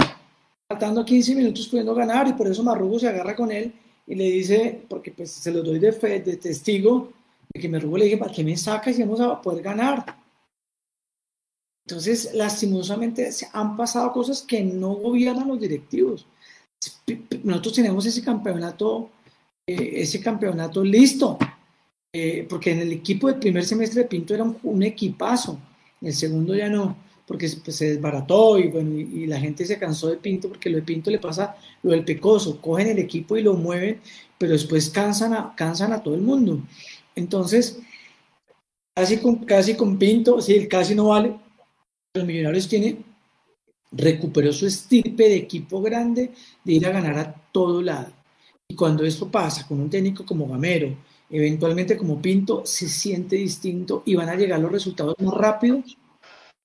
faltando 0.69 1.05
15 1.05 1.35
minutos 1.35 1.67
pudiendo 1.69 1.95
ganar 1.95 2.29
y 2.29 2.35
por 2.35 2.47
eso 2.47 2.63
Marrugo 2.63 2.99
se 2.99 3.09
agarra 3.09 3.35
con 3.35 3.51
él 3.51 3.73
y 4.07 4.15
le 4.15 4.25
dice, 4.25 4.85
porque 4.89 5.11
pues 5.11 5.31
se 5.31 5.51
lo 5.51 5.63
doy 5.63 5.79
de, 5.79 5.93
fe, 5.93 6.21
de 6.21 6.37
testigo, 6.37 7.11
de 7.53 7.61
que 7.61 7.69
Marrugo 7.71 7.97
le 7.97 8.05
dije, 8.05 8.19
¿para 8.19 8.33
qué 8.33 8.45
me 8.45 8.57
sacas 8.59 8.95
si 8.95 9.03
vamos 9.03 9.21
a 9.21 9.41
poder 9.41 9.63
ganar? 9.63 10.05
Entonces, 11.87 12.35
lastimosamente, 12.35 13.31
han 13.53 13.77
pasado 13.77 14.13
cosas 14.13 14.43
que 14.43 14.63
no 14.63 14.95
gobiernan 14.95 15.49
los 15.49 15.61
directivos. 15.61 16.27
Nosotros 17.43 17.75
tenemos 17.75 18.07
ese 18.07 18.23
campeonato 18.23 19.11
ese 19.67 20.21
campeonato 20.21 20.85
listo, 20.85 21.39
eh, 22.13 22.47
porque 22.49 22.73
en 22.73 22.81
el 22.81 22.93
equipo 22.93 23.29
del 23.29 23.39
primer 23.39 23.65
semestre 23.65 24.03
de 24.03 24.09
Pinto 24.09 24.35
era 24.35 24.45
un, 24.45 24.83
equipazo, 24.83 25.59
el 26.01 26.13
segundo 26.15 26.55
ya 26.55 26.69
no, 26.69 26.97
porque 27.27 27.51
pues, 27.65 27.77
se 27.77 27.91
desbarató 27.91 28.59
y, 28.59 28.69
bueno, 28.69 28.99
y, 28.99 29.27
la 29.27 29.41
gente 29.41 29.65
se 29.65 29.79
cansó 29.79 30.09
de 30.09 30.17
Pinto, 30.17 30.49
porque 30.49 30.69
lo 30.71 30.77
de 30.77 30.83
Pinto 30.83 31.11
le 31.11 31.19
pasa 31.19 31.57
lo 31.83 31.93
del 31.93 32.05
pecoso, 32.05 32.61
cogen 32.61 32.89
el 32.89 32.99
equipo 32.99 33.37
y 33.37 33.43
lo 33.43 33.55
mueven, 33.55 34.01
pero 34.37 34.53
después 34.53 34.91
cansan 34.91 35.33
a, 35.33 35.55
cansan 35.57 35.93
a 35.93 36.03
todo 36.03 36.15
el 36.15 36.21
mundo. 36.21 36.61
Entonces, 37.17 37.79
casi 38.95 39.19
con, 39.19 39.37
casi 39.45 39.75
con 39.75 39.99
Pinto, 39.99 40.41
si 40.41 40.55
el 40.55 40.69
casi 40.69 40.95
no 40.95 41.09
vale, 41.09 41.35
los 42.15 42.27
millonarios 42.27 42.69
tiene 42.69 42.99
recuperó 43.97 44.53
su 44.53 44.67
estirpe 44.67 45.25
de 45.25 45.37
equipo 45.37 45.81
grande 45.81 46.33
de 46.65 46.73
ir 46.73 46.87
a 46.87 46.91
ganar 46.91 47.19
a 47.19 47.33
todo 47.53 47.81
lado. 47.81 48.13
Y 48.69 48.77
cuando 48.77 49.05
esto 49.05 49.31
pasa 49.31 49.67
con 49.67 49.81
un 49.81 49.91
técnico 49.91 50.25
como 50.25 50.49
Gamero, 50.49 50.97
eventualmente 51.29 51.97
como 51.97 52.21
Pinto, 52.21 52.63
se 52.65 52.89
siente 52.89 53.37
distinto 53.37 54.03
y 54.07 54.15
van 54.15 54.29
a 54.29 54.37
llegar 54.37 54.61
los 54.61 54.73
resultados 54.73 55.15
más 55.21 55.35
rápido, 55.35 55.83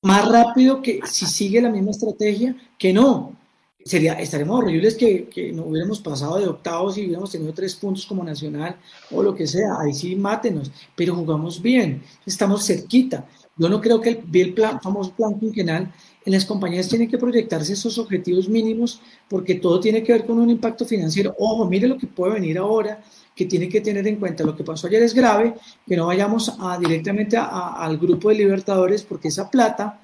más 0.03 0.29
rápido 0.29 0.81
que 0.81 1.01
si 1.05 1.25
sigue 1.25 1.61
la 1.61 1.69
misma 1.69 1.91
estrategia, 1.91 2.55
que 2.77 2.93
no. 2.93 3.35
Sería, 3.83 4.13
estaremos 4.13 4.59
horribles 4.59 4.95
que, 4.95 5.27
que 5.29 5.51
no 5.51 5.63
hubiéramos 5.63 5.99
pasado 6.01 6.37
de 6.37 6.47
octavos 6.47 6.97
y 6.97 7.05
hubiéramos 7.05 7.31
tenido 7.31 7.53
tres 7.53 7.75
puntos 7.75 8.05
como 8.05 8.23
nacional 8.23 8.77
o 9.09 9.23
lo 9.23 9.33
que 9.33 9.47
sea, 9.47 9.79
ahí 9.79 9.93
sí 9.93 10.15
mátenos, 10.15 10.71
pero 10.95 11.15
jugamos 11.15 11.61
bien, 11.61 12.03
estamos 12.25 12.65
cerquita. 12.65 13.27
Yo 13.57 13.67
no 13.67 13.81
creo 13.81 13.99
que 13.99 14.09
el, 14.09 14.23
el 14.33 14.53
plan, 14.53 14.81
famoso 14.81 15.13
plan 15.13 15.39
quinquenal 15.39 15.93
en 16.25 16.33
las 16.33 16.45
compañías 16.45 16.87
tienen 16.87 17.09
que 17.09 17.17
proyectarse 17.17 17.73
esos 17.73 17.97
objetivos 17.97 18.49
mínimos 18.49 19.01
porque 19.27 19.55
todo 19.55 19.79
tiene 19.79 20.03
que 20.03 20.13
ver 20.13 20.25
con 20.25 20.39
un 20.39 20.49
impacto 20.49 20.85
financiero. 20.85 21.35
Ojo, 21.39 21.65
mire 21.65 21.87
lo 21.87 21.97
que 21.97 22.07
puede 22.07 22.33
venir 22.33 22.57
ahora, 22.57 23.01
que 23.35 23.45
tiene 23.45 23.69
que 23.69 23.81
tener 23.81 24.05
en 24.05 24.17
cuenta 24.17 24.43
lo 24.43 24.55
que 24.55 24.63
pasó 24.63 24.87
ayer 24.87 25.01
es 25.01 25.13
grave, 25.13 25.55
que 25.87 25.95
no 25.95 26.07
vayamos 26.07 26.55
a, 26.59 26.77
directamente 26.77 27.37
al 27.37 27.97
grupo 27.97 28.29
de 28.29 28.35
libertadores 28.35 29.03
porque 29.03 29.29
esa 29.29 29.49
plata 29.49 29.99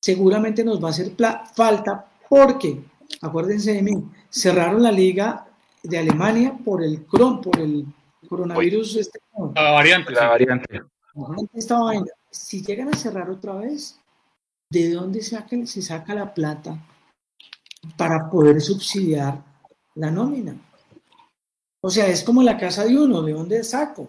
seguramente 0.00 0.62
nos 0.64 0.82
va 0.82 0.88
a 0.88 0.90
hacer 0.90 1.12
falta 1.54 2.06
porque, 2.28 2.82
acuérdense 3.22 3.72
de 3.72 3.82
mí, 3.82 4.04
cerraron 4.28 4.82
la 4.82 4.92
liga 4.92 5.46
de 5.82 5.98
Alemania 5.98 6.58
por 6.62 6.82
el 6.82 7.04
cron, 7.04 7.40
por 7.40 7.58
el 7.58 7.86
coronavirus. 8.28 8.96
Este, 8.96 9.18
la 9.54 9.70
variante. 9.72 10.12
La 10.12 10.28
variante. 10.28 10.80
Si 12.30 12.62
llegan 12.62 12.88
a 12.88 12.96
cerrar 12.96 13.30
otra 13.30 13.54
vez, 13.54 13.98
¿de 14.70 14.90
dónde 14.90 15.22
se 15.22 15.82
saca 15.82 16.14
la 16.14 16.32
plata 16.34 16.78
para 17.96 18.28
poder 18.30 18.60
subsidiar 18.60 19.42
la 19.94 20.10
nómina? 20.10 20.56
O 21.80 21.90
sea, 21.90 22.08
es 22.08 22.22
como 22.22 22.42
la 22.42 22.56
casa 22.56 22.84
de 22.84 22.96
uno, 22.96 23.22
¿de 23.22 23.32
dónde 23.32 23.62
saco? 23.62 24.08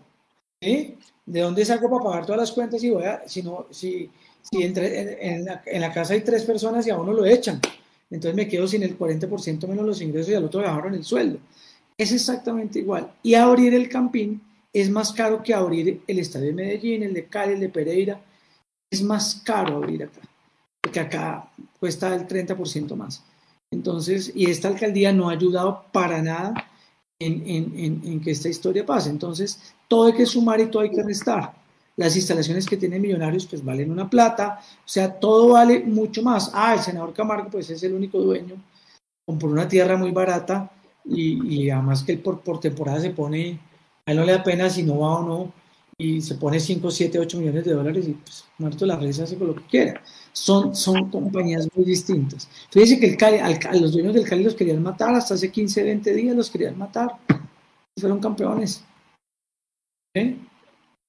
¿De 0.62 0.96
dónde 1.26 1.66
saco 1.66 1.90
para 1.90 2.04
pagar 2.04 2.26
todas 2.26 2.42
las 2.42 2.52
cuentas 2.52 2.84
y 2.84 2.90
voy 2.90 3.04
a, 3.04 3.28
si 3.28 3.44
no, 3.44 3.68
si, 3.70 4.10
si 4.42 4.64
entre, 4.64 5.36
en, 5.36 5.46
la, 5.82 5.92
casa 5.92 6.14
hay 6.14 6.22
tres 6.22 6.44
personas 6.44 6.88
y 6.88 6.90
a 6.90 6.98
uno 6.98 7.12
lo 7.12 7.26
echan, 7.26 7.60
entonces 8.10 8.36
me 8.36 8.48
quedo 8.48 8.68
sin 8.68 8.84
el 8.84 8.98
40% 8.98 9.68
menos 9.68 9.86
los 9.86 10.02
ingresos 10.02 10.32
y 10.32 10.36
al 10.36 10.46
otro 10.46 10.62
le 10.62 10.68
bajaron 10.68 10.94
el 10.94 11.04
sueldo. 11.04 11.40
Es 11.98 12.12
exactamente 12.12 12.80
igual. 12.80 13.12
Y 13.24 13.34
abrir 13.34 13.74
el 13.74 13.90
campín 13.90 14.42
es 14.72 14.90
más 14.90 15.12
caro 15.12 15.42
que 15.42 15.54
abrir 15.54 16.02
el 16.08 16.20
estadio 16.20 16.48
de 16.48 16.54
Medellín, 16.54 17.04
el 17.04 17.14
de 17.14 17.26
Cali, 17.26 17.54
el 17.54 17.60
de 17.60 17.70
Pereira. 17.70 18.22
Es 18.90 19.02
más 19.02 19.42
caro 19.44 19.78
abrir 19.78 20.04
acá 20.04 20.22
que 20.92 21.00
acá 21.00 21.50
cuesta 21.80 22.14
el 22.16 22.28
30% 22.28 22.96
más. 22.96 23.24
Entonces, 23.72 24.32
y 24.36 24.50
esta 24.50 24.68
alcaldía 24.68 25.12
no 25.12 25.30
ha 25.30 25.34
ayudado 25.34 25.86
para 25.92 26.22
nada 26.22 26.54
en, 27.20 27.44
en, 27.48 28.02
en, 28.04 28.22
que 28.22 28.32
esta 28.32 28.50
historia 28.50 28.86
pase. 28.86 29.10
Entonces, 29.10 29.76
todo 29.88 30.08
hay 30.08 30.14
que 30.14 30.26
sumar 30.26 30.60
y 30.60 30.68
todo 30.68 30.84
hay 30.84 30.92
que 30.92 31.04
restar. 31.04 31.54
Las 31.98 32.16
instalaciones 32.16 32.66
que 32.66 32.78
tienen 32.78 33.02
millonarios, 33.02 33.46
pues 33.46 33.64
valen 33.64 33.92
una 33.92 34.10
plata, 34.10 34.60
o 34.62 34.88
sea, 34.88 35.14
todo 35.14 35.50
vale 35.54 35.80
mucho 35.80 36.22
más. 36.22 36.52
Ah, 36.54 36.74
el 36.74 36.82
senador 36.82 37.14
Camargo, 37.14 37.50
pues 37.50 37.70
es 37.70 37.82
el 37.84 37.94
único 37.94 38.20
dueño, 38.20 38.56
compró 39.26 39.50
una 39.50 39.68
tierra 39.68 39.96
muy 39.96 40.12
barata 40.12 40.70
y, 41.06 41.56
y 41.56 41.70
además 41.70 42.04
que 42.04 42.14
él 42.14 42.20
por, 42.20 42.42
por 42.42 42.60
temporada 42.60 43.00
se 43.00 43.12
pone, 43.12 43.60
a 44.06 44.12
él 44.12 44.18
no 44.18 44.26
le 44.26 44.34
da 44.34 44.44
pena 44.44 44.70
si 44.70 44.84
no 44.84 45.00
va 45.00 45.20
o 45.20 45.24
no, 45.24 45.54
y 45.98 46.22
se 46.22 46.36
pone 46.36 46.60
5, 46.60 46.92
7, 46.92 47.20
8 47.20 47.38
millones 47.40 47.66
de 47.66 47.74
dólares 47.74 48.08
y 48.08 48.12
pues 48.14 48.46
muerto 48.58 48.86
la 48.86 48.98
red 48.98 49.10
hace 49.10 49.38
con 49.38 49.48
lo 49.48 49.56
que 49.56 49.64
quiera. 49.64 50.02
Son, 50.36 50.76
son 50.76 51.10
compañías 51.10 51.66
muy 51.74 51.86
distintas. 51.86 52.50
Fíjense 52.70 53.00
que 53.00 53.08
el 53.08 53.16
Cali, 53.16 53.38
a 53.38 53.74
los 53.76 53.94
dueños 53.94 54.14
del 54.14 54.28
Cali 54.28 54.44
los 54.44 54.54
querían 54.54 54.84
matar, 54.84 55.16
hasta 55.16 55.36
hace 55.36 55.50
15, 55.50 55.82
20 55.82 56.14
días 56.14 56.36
los 56.36 56.52
querían 56.52 56.78
matar. 56.78 57.12
Fueron 57.98 58.20
campeones. 58.20 58.84
¿Eh? 60.14 60.36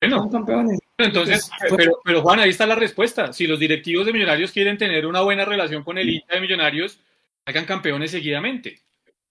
Bueno, 0.00 0.18
fueron 0.18 0.30
campeones. 0.30 0.78
Entonces, 0.96 1.50
pero, 1.76 1.98
pero 2.04 2.22
Juan, 2.22 2.38
ahí 2.38 2.50
está 2.50 2.66
la 2.66 2.76
respuesta. 2.76 3.32
Si 3.32 3.48
los 3.48 3.58
directivos 3.58 4.06
de 4.06 4.12
Millonarios 4.12 4.52
quieren 4.52 4.78
tener 4.78 5.04
una 5.04 5.22
buena 5.22 5.44
relación 5.44 5.82
con 5.82 5.98
el 5.98 6.08
hincha 6.08 6.34
de 6.34 6.40
Millonarios, 6.40 7.00
hagan 7.46 7.64
campeones 7.64 8.12
seguidamente. 8.12 8.78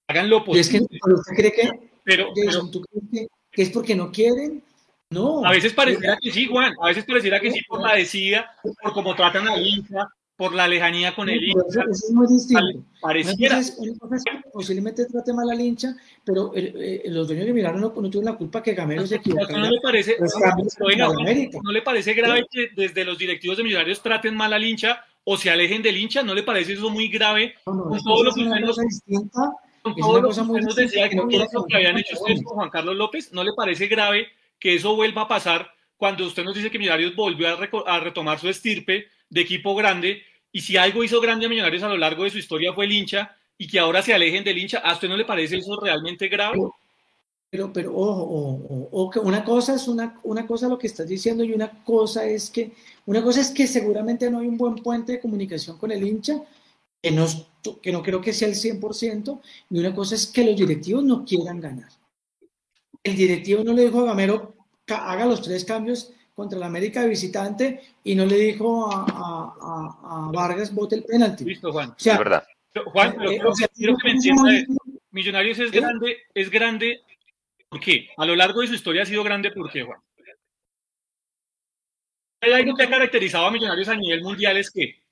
Hagan 0.10 0.30
lo 0.30 0.44
posible. 0.44 0.60
es 0.60 0.70
que, 0.70 0.80
¿usted 1.14 1.36
cree 1.38 1.54
que, 1.54 1.70
pero, 2.04 2.34
¿tú 2.70 2.82
crees 2.82 3.30
que 3.50 3.62
es 3.62 3.70
porque 3.70 3.96
no 3.96 4.12
quieren? 4.12 4.62
No. 5.10 5.46
A 5.46 5.52
veces 5.52 5.74
pareciera 5.74 6.18
que 6.20 6.32
sí, 6.32 6.48
Juan. 6.48 6.74
A 6.82 6.88
veces 6.88 7.06
pareciera 7.06 7.40
que 7.40 7.52
sí 7.52 7.62
por 7.68 7.82
la 7.82 7.96
decida, 7.96 8.52
por 8.82 8.94
cómo 8.94 9.16
tratan 9.16 9.48
a 9.48 9.58
hincha, 9.58 10.08
por 10.36 10.54
la 10.54 10.68
lejanía 10.68 11.16
con 11.16 11.30
el 11.30 11.44
hincha. 11.44 11.60
Eso, 11.70 12.06
es 12.08 12.12
muy 12.12 12.28
distinto. 12.28 12.84
Pareciera. 13.00 13.62
posiblemente 14.52 15.06
trate 15.06 15.34
mal 15.34 15.50
al 15.50 15.62
hincha, 15.62 15.96
pero 16.24 16.52
eh, 16.56 17.04
los 17.08 17.28
dueños 17.28 17.46
de 17.46 17.54
Milano 17.54 17.78
no, 17.78 17.88
no 17.88 18.10
tuvieron 18.10 18.26
la 18.26 18.38
culpa 18.38 18.64
que 18.64 18.74
Gamero 18.74 19.06
se 19.06 19.16
equivocara. 19.16 19.60
No, 19.60 19.70
le 19.70 19.80
parece, 19.80 20.18
no, 20.20 21.72
le 21.72 21.82
parece 21.82 22.14
grave 22.14 22.46
que 22.50 22.70
desde 22.76 23.06
los 23.06 23.18
directivos 23.18 23.58
de 23.58 23.64
Millonarios 23.64 24.02
traten 24.02 24.36
mal 24.36 24.54
al 24.54 24.64
hincha 24.64 25.04
o 25.24 25.38
se 25.38 25.50
alejen 25.50 25.82
del 25.82 25.98
hincha? 25.98 26.24
¿No 26.24 26.34
le 26.34 26.44
parece 26.44 26.74
eso 26.74 26.90
muy 26.90 27.10
grave? 27.10 27.56
con 27.64 28.04
todo 28.04 28.24
lo 28.24 28.34
que 28.34 28.42
usted 28.42 28.60
nos, 28.60 28.78
con 29.82 29.96
todo 29.96 30.22
lo 30.22 30.30
que 30.30 30.62
nos 30.62 30.76
decía 30.76 31.10
que, 31.10 31.18
que 31.18 31.76
habían 31.76 31.98
hecho 31.98 32.16
ustedes 32.16 32.44
con 32.44 32.56
Juan 32.56 32.70
Carlos 32.70 32.96
López, 32.96 33.34
¿no 33.34 33.44
le 33.44 33.54
parece 33.54 33.88
grave 33.88 34.28
que 34.60 34.76
eso 34.76 34.96
vuelva 34.96 35.24
a 35.24 35.28
pasar 35.28 35.72
cuando 35.98 36.26
usted 36.26 36.44
nos 36.44 36.56
dice 36.56 36.72
que 36.72 36.80
Millonarios 36.80 37.16
volvió 37.16 37.48
a, 37.88 38.00
retomar 38.00 38.40
su 38.40 38.50
estirpe 38.50 39.08
de 39.30 39.42
equipo 39.42 39.76
grande 39.76 40.24
y 40.52 40.62
si 40.62 40.78
algo 40.78 41.04
hizo 41.04 41.22
grande 41.22 41.46
a 41.46 41.50
Millonarios 41.50 41.84
a 41.84 41.90
lo 41.90 41.98
largo 41.98 42.24
de 42.24 42.30
su 42.30 42.38
historia 42.38 42.74
fue 42.74 42.86
el 42.86 42.92
hincha 42.92 43.36
y 43.58 43.68
que 43.68 43.80
ahora 43.80 44.02
se 44.02 44.14
alejen 44.14 44.44
del 44.44 44.58
hincha, 44.58 44.80
¿a 44.80 44.94
usted 44.94 45.08
no 45.08 45.18
le 45.18 45.26
parece 45.26 45.58
eso 45.58 45.80
realmente 45.80 46.28
grave? 46.28 46.60
pero, 47.56 47.72
pero 47.72 47.96
ojo, 47.96 48.24
o, 48.92 49.12
una 49.22 49.44
cosa 49.46 49.76
es 49.76 49.88
una, 49.88 50.20
una 50.24 50.46
cosa 50.46 50.68
lo 50.68 50.78
que 50.78 50.88
estás 50.88 51.08
diciendo 51.08 51.44
y 51.44 51.54
una 51.54 51.84
cosa 51.84 52.26
es 52.26 52.50
que, 52.50 52.74
una 53.06 53.24
cosa 53.24 53.40
es 53.40 53.52
que 53.52 53.66
seguramente 53.66 54.30
no 54.30 54.40
hay 54.40 54.48
un 54.48 54.58
buen 54.58 54.76
puente 54.76 55.14
de 55.14 55.22
comunicación 55.22 55.78
con 55.78 55.92
el 55.92 56.06
hincha, 56.06 56.42
que 57.02 57.12
no, 57.12 57.26
que 57.82 57.92
no 57.94 58.04
creo 58.04 58.20
que 58.20 58.34
sea 58.34 58.50
el 58.50 58.56
100%, 58.56 59.40
y 59.70 59.80
una 59.80 59.96
cosa 59.96 60.16
es 60.16 60.28
que 60.28 60.44
los 60.44 60.58
directivos 60.58 61.04
no 61.04 61.24
quieran 61.24 61.62
ganar. 61.62 61.90
El 63.06 63.16
directivo 63.16 63.64
no 63.64 63.72
le 63.72 63.86
dijo 63.86 64.02
a 64.02 64.06
Gamero, 64.06 64.56
haga 64.88 65.28
los 65.28 65.40
tres 65.44 65.64
cambios 65.64 66.12
contra 66.34 66.58
la 66.58 66.66
América 66.66 67.04
de 67.04 67.10
visitante 67.10 67.80
y 68.04 68.16
no 68.16 68.26
le 68.26 68.36
dijo 68.36 68.92
a, 68.92 69.06
a, 69.06 70.32
Vargas 70.34 70.74
bote 70.74 70.96
el 70.96 71.04
penalti. 71.04 71.46
Listo, 71.46 71.72
Juan. 71.72 71.92
O 71.92 71.96
sea, 71.98 72.18
verdad. 72.18 72.44
Juan, 72.84 73.16
eh, 73.22 73.40
quiero, 73.76 73.96
que 73.96 74.08
me 74.08 74.12
entienda. 74.12 74.44
Millonarios 75.12 75.60
es 75.60 75.72
grande, 75.72 76.18
es 76.34 76.50
grande. 76.50 77.04
¿Por 77.70 77.80
qué? 77.80 78.10
A 78.18 78.26
lo 78.26 78.36
largo 78.36 78.62
de 78.62 78.68
su 78.68 78.74
historia 78.74 79.04
ha 79.04 79.06
sido 79.06 79.24
grande, 79.24 79.52
¿por 79.52 79.72
qué, 79.72 79.84
Juan? 79.84 80.00
Hay 82.42 82.54
algo 82.54 82.74
que 82.76 82.84
ha 82.84 82.90
caracterizado 82.90 83.46
a 83.46 83.52
Millonarios 83.52 83.88
a 83.88 83.96
nivel 83.96 84.24
mundial 84.24 84.58
es 84.58 84.72
que 84.72 85.04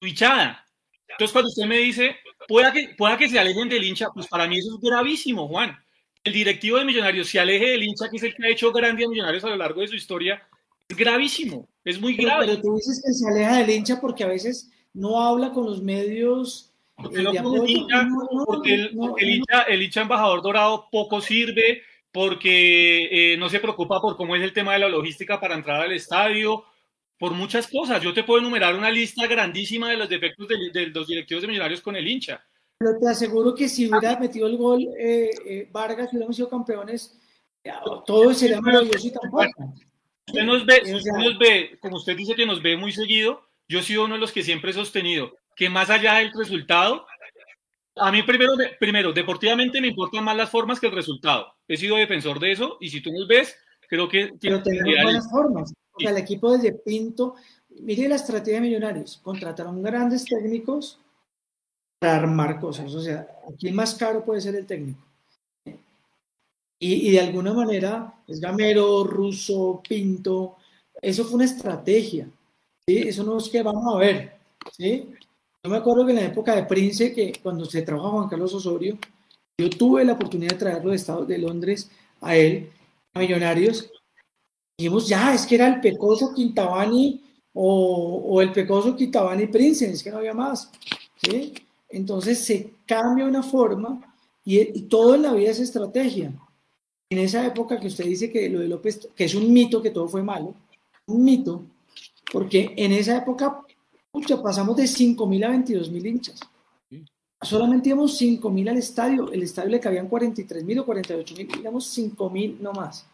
su 0.00 0.08
hinchada. 0.08 0.66
Entonces, 1.06 1.32
cuando 1.32 1.48
usted 1.50 1.66
me 1.66 1.78
dice, 1.78 2.16
pueda 2.48 2.72
que, 2.72 2.96
pueda 2.98 3.16
que 3.16 3.28
se 3.28 3.38
alejen 3.38 3.68
del 3.68 3.84
hincha, 3.84 4.08
pues 4.12 4.26
para 4.26 4.48
mí 4.48 4.58
eso 4.58 4.74
es 4.74 4.80
gravísimo, 4.80 5.46
Juan. 5.46 5.78
El 6.28 6.34
directivo 6.34 6.76
de 6.76 6.84
Millonarios 6.84 7.26
se 7.26 7.40
aleje 7.40 7.70
del 7.70 7.84
hincha, 7.84 8.10
que 8.10 8.18
es 8.18 8.22
el 8.22 8.34
que 8.34 8.46
ha 8.46 8.50
hecho 8.50 8.70
grande 8.70 9.02
a 9.02 9.08
Millonarios 9.08 9.42
a 9.44 9.48
lo 9.48 9.56
largo 9.56 9.80
de 9.80 9.88
su 9.88 9.94
historia, 9.94 10.46
es 10.86 10.94
gravísimo, 10.94 11.66
es 11.82 11.98
muy 11.98 12.16
grave. 12.16 12.44
Pero, 12.46 12.60
tú 12.60 12.76
dices 12.76 13.02
que 13.02 13.14
se 13.14 13.26
aleja 13.26 13.58
del 13.58 13.70
hincha 13.70 13.98
porque 13.98 14.24
a 14.24 14.26
veces 14.28 14.70
no 14.92 15.22
habla 15.22 15.52
con 15.52 15.64
los 15.64 15.82
medios. 15.82 16.74
Porque, 16.96 17.20
el, 17.20 17.28
hincha, 19.30 19.62
el, 19.62 19.82
hincha, 19.82 20.02
embajador 20.02 20.42
dorado 20.42 20.88
poco 20.92 21.22
sirve, 21.22 21.80
porque 22.12 23.32
eh, 23.32 23.36
no 23.38 23.48
se 23.48 23.60
preocupa 23.60 23.98
por 23.98 24.18
cómo 24.18 24.36
es 24.36 24.42
el 24.42 24.52
tema 24.52 24.74
de 24.74 24.80
la 24.80 24.90
logística 24.90 25.40
para 25.40 25.54
entrar 25.54 25.80
al 25.80 25.92
estadio, 25.92 26.64
por 27.18 27.32
muchas 27.32 27.68
cosas. 27.68 28.02
Yo 28.02 28.12
te 28.12 28.24
puedo 28.24 28.40
enumerar 28.40 28.74
una 28.74 28.90
lista 28.90 29.26
grandísima 29.26 29.88
de 29.88 29.96
los 29.96 30.10
defectos 30.10 30.46
de, 30.46 30.88
los 30.88 31.06
directivos 31.06 31.40
de 31.40 31.48
Millonarios 31.48 31.80
con 31.80 31.96
el 31.96 32.06
hincha. 32.06 32.44
Pero 32.78 32.98
te 32.98 33.08
aseguro 33.08 33.54
que 33.54 33.68
si 33.68 33.88
hubiera 33.88 34.18
metido 34.18 34.46
el 34.46 34.56
gol 34.56 34.88
eh, 34.98 35.30
eh, 35.44 35.68
Vargas, 35.72 36.10
hubiéramos 36.10 36.36
sido 36.36 36.48
campeones, 36.48 37.18
todo 38.06 38.32
sería 38.32 38.60
maravilloso 38.60 39.06
y 39.06 39.10
tampoco. 39.10 39.74
Usted 40.28 40.44
nos 40.44 40.64
ve, 40.64 40.82
usted 40.94 41.10
nos 41.12 41.38
ve, 41.38 41.78
como 41.80 41.96
usted 41.96 42.16
dice 42.16 42.34
que 42.34 42.46
nos 42.46 42.62
ve 42.62 42.76
muy 42.76 42.92
seguido, 42.92 43.42
yo 43.66 43.80
he 43.80 43.82
sido 43.82 44.04
uno 44.04 44.14
de 44.14 44.20
los 44.20 44.30
que 44.30 44.42
siempre 44.42 44.70
he 44.70 44.74
sostenido 44.74 45.32
que 45.58 45.68
más 45.68 45.90
allá 45.90 46.14
del 46.14 46.32
resultado, 46.32 47.04
a 47.96 48.12
mí 48.12 48.22
primero, 48.22 48.52
primero, 48.78 49.12
deportivamente 49.12 49.80
me 49.80 49.88
importan 49.88 50.22
más 50.22 50.36
las 50.36 50.48
formas 50.48 50.78
que 50.78 50.86
el 50.86 50.92
resultado. 50.92 51.52
He 51.66 51.76
sido 51.76 51.96
defensor 51.96 52.38
de 52.38 52.52
eso 52.52 52.76
y 52.80 52.90
si 52.90 53.02
tú 53.02 53.10
nos 53.10 53.26
ves, 53.26 53.56
creo 53.88 54.08
que... 54.08 54.32
Pero 54.40 54.62
tenemos 54.62 55.02
buenas 55.02 55.28
formas. 55.28 55.72
O 55.94 56.00
sea, 56.00 56.12
el 56.12 56.16
equipo 56.18 56.52
desde 56.52 56.74
Pinto, 56.74 57.34
mire 57.80 58.08
la 58.08 58.14
estrategia 58.14 58.60
de 58.60 58.68
Millonarios, 58.68 59.18
contrataron 59.20 59.82
grandes 59.82 60.24
técnicos 60.26 61.00
para 61.98 62.16
armar 62.16 62.60
cosas. 62.60 62.94
O 62.94 63.00
sea, 63.00 63.26
aquí 63.52 63.70
más 63.72 63.94
caro 63.94 64.24
puede 64.24 64.40
ser 64.40 64.54
el 64.54 64.66
técnico. 64.66 65.00
Y, 66.80 67.10
de 67.10 67.20
alguna 67.20 67.52
manera 67.52 68.14
es 68.28 68.40
Gamero, 68.40 69.02
Russo, 69.02 69.82
Pinto, 69.86 70.56
eso 71.02 71.24
fue 71.24 71.34
una 71.34 71.44
estrategia, 71.44 72.30
¿sí? 72.86 72.98
Eso 72.98 73.24
no 73.24 73.38
es 73.38 73.48
que 73.48 73.64
vamos 73.64 73.92
a 73.92 73.98
ver, 73.98 74.38
¿sí? 74.76 75.08
Yo 75.64 75.70
me 75.70 75.78
acuerdo 75.78 76.06
que 76.06 76.12
en 76.12 76.18
la 76.18 76.26
época 76.26 76.54
de 76.54 76.64
Prince, 76.64 77.12
que 77.12 77.32
cuando 77.42 77.64
se 77.64 77.82
trabajó 77.82 78.12
Juan 78.12 78.28
Carlos 78.28 78.54
Osorio, 78.54 78.96
yo 79.60 79.68
tuve 79.70 80.04
la 80.04 80.12
oportunidad 80.12 80.52
de 80.52 80.58
traerlo 80.58 80.90
de 80.90 80.96
Estados 80.96 81.26
de 81.26 81.38
Londres 81.38 81.90
a 82.20 82.36
él, 82.36 82.70
a 83.12 83.18
Millonarios, 83.18 83.90
dijimos, 84.78 85.08
ya, 85.08 85.34
es 85.34 85.46
que 85.46 85.56
era 85.56 85.66
el 85.66 85.80
Pecoso 85.80 86.32
Quintabani 86.32 87.20
o, 87.54 88.22
o 88.24 88.40
el 88.40 88.52
Pecoso 88.52 88.94
Quintabani 88.94 89.48
Prince, 89.48 89.90
es 89.90 90.00
que 90.00 90.12
no 90.12 90.18
había 90.18 90.34
más, 90.34 90.70
¿sí? 91.20 91.54
Entonces 91.88 92.38
se 92.38 92.74
cambia 92.86 93.24
una 93.24 93.42
forma 93.42 94.14
y, 94.44 94.58
y 94.60 94.82
todo 94.82 95.14
en 95.14 95.22
la 95.22 95.32
vida 95.32 95.50
es 95.50 95.60
estrategia 95.60 96.32
en 97.10 97.18
esa 97.18 97.46
época 97.46 97.80
que 97.80 97.86
usted 97.86 98.04
dice 98.04 98.30
que 98.30 98.48
lo 98.50 98.60
de 98.60 98.68
López, 98.68 99.08
que 99.14 99.24
es 99.24 99.34
un 99.34 99.52
mito, 99.52 99.80
que 99.80 99.90
todo 99.90 100.08
fue 100.08 100.22
malo, 100.22 100.54
un 101.06 101.24
mito, 101.24 101.64
porque 102.30 102.74
en 102.76 102.92
esa 102.92 103.16
época 103.16 103.62
pasamos 104.42 104.76
de 104.76 104.84
5.000 104.84 105.44
a 105.44 105.50
22.000 105.50 106.06
hinchas. 106.06 106.40
Solamente 107.40 107.88
íbamos 107.90 108.20
5.000 108.20 108.68
al 108.68 108.76
estadio, 108.78 109.32
el 109.32 109.42
estadio 109.42 109.70
le 109.70 109.80
cabían 109.80 110.10
43.000 110.10 110.80
o 110.80 110.86
48.000, 110.86 111.60
íbamos 111.60 111.96
5.000 111.96 112.58
no 112.58 112.72
más. 112.72 113.06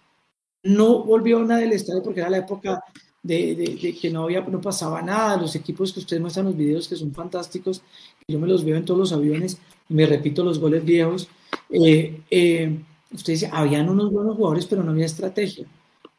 No 0.62 1.04
volvió 1.04 1.40
nada 1.40 1.60
del 1.60 1.72
estadio 1.72 2.02
porque 2.02 2.20
era 2.20 2.30
la 2.30 2.38
época 2.38 2.82
de, 3.22 3.54
de, 3.54 3.94
que 3.94 4.10
no, 4.10 4.24
había, 4.24 4.40
no 4.40 4.60
pasaba 4.60 5.02
nada, 5.02 5.36
los 5.36 5.54
equipos 5.54 5.92
que 5.92 6.00
ustedes 6.00 6.20
muestran 6.20 6.46
los 6.46 6.56
videos 6.56 6.88
que 6.88 6.96
son 6.96 7.12
fantásticos, 7.12 7.82
yo 8.28 8.38
me 8.38 8.46
los 8.46 8.64
veo 8.64 8.76
en 8.76 8.84
todos 8.84 8.98
los 8.98 9.12
aviones, 9.12 9.58
me 9.88 10.06
repito 10.06 10.42
los 10.42 10.58
goles 10.58 10.84
viejos. 10.84 11.28
Eh, 11.70 12.20
eh, 12.30 12.78
usted 13.12 13.34
dice, 13.34 13.50
habían 13.52 13.88
unos 13.88 14.10
buenos 14.10 14.36
jugadores, 14.36 14.66
pero 14.66 14.82
no 14.82 14.92
había 14.92 15.06
estrategia. 15.06 15.66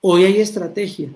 Hoy 0.02 0.24
hay 0.24 0.40
estrategia. 0.40 1.10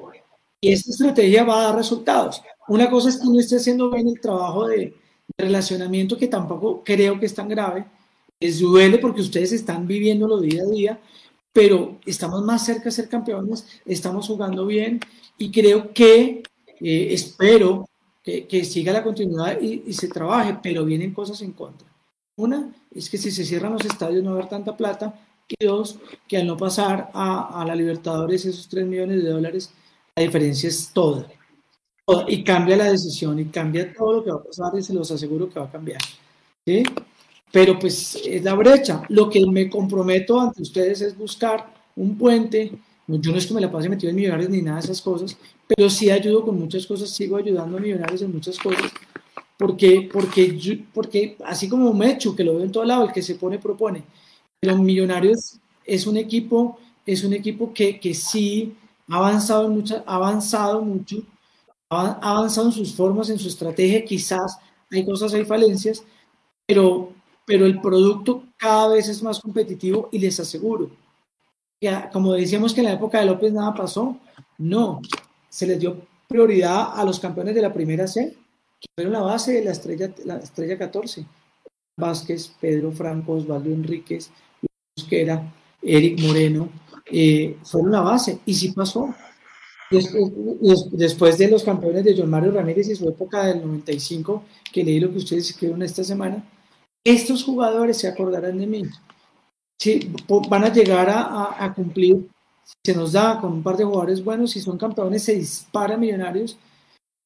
Y 0.62 0.72
esta 0.72 0.92
estrategia 0.92 1.44
va 1.44 1.60
a 1.60 1.64
dar 1.66 1.76
resultados. 1.76 2.42
Una 2.68 2.90
cosa 2.90 3.10
es 3.10 3.18
que 3.18 3.26
no 3.26 3.40
esté 3.40 3.58
haciendo 3.58 3.90
bien 3.92 4.08
el 4.08 4.20
trabajo 4.20 4.68
de, 4.68 4.96
relacionamiento, 5.38 6.18
que 6.18 6.28
tampoco 6.28 6.84
creo 6.84 7.20
que 7.20 7.28
es 7.28 7.36
tan 7.36 7.48
grave. 7.48 7.86
Les 8.40 8.60
duele 8.60 8.98
porque 8.98 9.22
ustedes 9.22 9.52
están 9.52 9.86
viviéndolo 9.86 10.40
día 10.40 10.64
a 10.64 10.66
día, 10.66 11.00
pero 11.54 12.00
estamos 12.06 12.44
más 12.44 12.66
cerca 12.66 12.86
de 12.86 12.92
ser 12.92 13.10
campeones, 13.10 13.68
estamos 13.86 14.28
jugando 14.28 14.66
bien 14.66 15.00
y 15.38 15.52
creo 15.52 15.94
que, 15.94 16.42
eh, 16.82 17.08
espero 17.12 17.88
que, 18.48 18.66
siga 18.66 18.94
la 18.94 19.04
continuidad 19.04 19.60
y, 19.62 19.84
y 19.88 19.94
se 19.94 20.08
trabaje, 20.08 20.58
pero 20.62 20.86
vienen 20.86 21.14
cosas 21.14 21.42
en 21.42 21.54
contra. 21.54 21.88
Una 22.36 22.74
es 22.92 23.10
que 23.10 23.18
si 23.18 23.32
se 23.32 23.46
cierran 23.46 23.74
los 23.74 23.86
estadios 23.86 24.24
no 24.24 24.32
va 24.32 24.38
a 24.38 24.40
haber 24.40 24.50
tanta 24.50 24.76
plata 24.76 25.14
y 25.48 25.66
dos, 25.66 25.98
que 26.28 26.38
al 26.38 26.48
no 26.48 26.56
pasar 26.58 27.10
a, 27.14 27.62
a 27.62 27.66
la 27.66 27.76
Libertadores 27.76 28.46
esos 28.46 28.68
3 28.70 28.86
millones 28.86 29.24
de 29.24 29.30
dólares, 29.30 29.72
la 30.16 30.24
diferencia 30.24 30.70
es 30.70 30.92
toda. 30.94 31.28
Y 32.28 32.44
cambia 32.44 32.78
la 32.78 32.92
decisión 32.92 33.40
y 33.40 33.46
cambia 33.46 33.94
todo 33.94 34.14
lo 34.14 34.24
que 34.24 34.32
va 34.32 34.38
a 34.38 34.44
pasar 34.44 34.72
y 34.78 34.84
se 34.84 34.94
los 34.94 35.12
aseguro 35.12 35.50
que 35.50 35.60
va 35.60 35.66
a 35.66 35.72
cambiar. 35.72 36.02
¿sí? 36.66 36.84
Pero 37.52 37.78
pues 37.78 38.20
es 38.26 38.44
la 38.44 38.54
brecha. 38.56 39.04
Lo 39.10 39.30
que 39.30 39.46
me 39.46 39.70
comprometo 39.70 40.40
ante 40.40 40.62
ustedes 40.62 41.02
es 41.02 41.18
buscar 41.18 41.72
un 41.96 42.18
puente. 42.18 42.72
Yo 43.18 43.32
no 43.32 43.38
es 43.38 43.48
que 43.48 43.54
me 43.56 43.62
la 43.62 43.72
pase 43.72 43.90
metido 43.90 44.12
en 44.12 44.16
millonarios 44.16 44.50
ni 44.52 44.62
nada 44.62 44.78
de 44.78 44.84
esas 44.84 45.02
cosas, 45.02 45.36
pero 45.68 45.90
sí 45.90 46.12
ayudo 46.12 46.46
con 46.46 46.60
muchas 46.60 46.86
cosas, 46.86 47.10
sigo 47.10 47.38
ayudando 47.38 47.78
a 47.78 47.80
millonarios 47.80 48.22
en 48.22 48.32
muchas 48.32 48.60
cosas, 48.60 48.92
porque, 49.58 50.08
porque, 50.14 50.86
porque 50.94 51.36
así 51.44 51.68
como 51.68 51.92
Mechu, 51.94 52.36
que 52.36 52.44
lo 52.44 52.56
veo 52.56 52.64
en 52.64 52.72
todo 52.72 52.86
lado, 52.86 53.06
el 53.06 53.12
que 53.12 53.24
se 53.24 53.36
pone, 53.36 53.58
propone, 53.58 54.04
pero 54.60 54.78
Millonarios 54.78 55.58
es 55.86 56.06
un 56.06 56.18
equipo, 56.18 56.78
es 57.06 57.24
un 57.24 57.34
equipo 57.34 57.74
que, 57.74 58.00
que 58.00 58.14
sí 58.14 58.76
ha 59.08 59.18
avanzado, 59.18 59.70
mucho, 59.70 60.04
ha 60.06 60.16
avanzado 60.16 60.82
mucho, 60.82 61.24
ha 61.90 62.20
avanzado 62.22 62.68
en 62.68 62.74
sus 62.74 62.94
formas, 62.94 63.30
en 63.32 63.40
su 63.40 63.48
estrategia, 63.48 64.06
quizás 64.06 64.60
hay 64.92 65.04
cosas, 65.04 65.34
hay 65.34 65.46
falencias, 65.46 66.04
pero, 66.68 67.12
pero 67.46 67.66
el 67.66 67.82
producto 67.82 68.44
cada 68.56 68.90
vez 68.90 69.10
es 69.10 69.24
más 69.24 69.40
competitivo 69.40 70.10
y 70.12 70.20
les 70.20 70.40
aseguro, 70.40 70.92
que 71.80 71.92
como 72.12 72.34
decíamos 72.34 72.74
que 72.74 72.82
en 72.82 72.88
la 72.88 72.94
época 72.94 73.20
de 73.20 73.26
López 73.26 73.54
nada 73.54 73.74
pasó, 73.74 74.18
no, 74.58 75.02
se 75.50 75.68
les 75.68 75.80
dio 75.80 76.02
prioridad 76.28 76.92
a 76.94 77.04
los 77.04 77.20
campeones 77.20 77.56
de 77.56 77.62
la 77.62 77.74
primera 77.74 78.08
C, 78.08 78.36
que 78.80 78.88
fueron 78.96 79.14
la 79.14 79.22
base 79.22 79.54
de 79.54 79.64
la 79.64 79.72
estrella, 79.72 80.12
la 80.26 80.38
estrella 80.38 80.78
14. 80.78 81.26
Vázquez, 82.00 82.56
Pedro 82.60 82.92
Franco, 82.92 83.34
Osvaldo 83.34 83.70
Enríquez, 83.70 84.32
que 85.10 85.22
era 85.22 85.54
Eric 85.82 86.22
Moreno, 86.22 86.70
eh, 87.06 87.58
fueron 87.64 87.92
la 87.92 88.02
base. 88.02 88.40
Y 88.46 88.54
sí 88.54 88.72
pasó. 88.72 89.14
Después, 89.92 91.38
de 91.38 91.50
los 91.50 91.64
campeones 91.64 92.04
de 92.04 92.16
John 92.16 92.30
Mario 92.30 92.52
Ramírez 92.52 92.88
y 92.90 92.96
su 92.96 93.10
época 93.10 93.46
del 93.46 93.62
95, 93.62 94.44
que 94.72 94.84
leí 94.84 95.00
lo 95.00 95.12
que 95.12 95.18
ustedes 95.18 95.50
escribieron 95.50 95.82
esta 95.82 96.04
semana, 96.04 96.44
estos 97.04 97.44
jugadores 97.44 97.98
se 97.98 98.08
acordarán 98.08 98.60
de 98.60 98.68
mí. 98.68 98.84
Sí, 99.80 100.12
van 100.50 100.66
a 100.66 100.74
llegar 100.74 101.08
a, 101.10 101.74
cumplir, 101.74 102.28
se 102.84 102.94
nos 102.94 103.14
da 103.14 103.40
con 103.40 103.54
un 103.54 103.64
par 103.64 103.78
de 103.78 103.86
jugadores 103.86 104.24
buenos, 104.24 104.52
si 104.52 104.60
son 104.60 104.78
campeones 104.78 105.24
se 105.24 105.36
dispara 105.36 105.96
millonarios. 105.96 106.58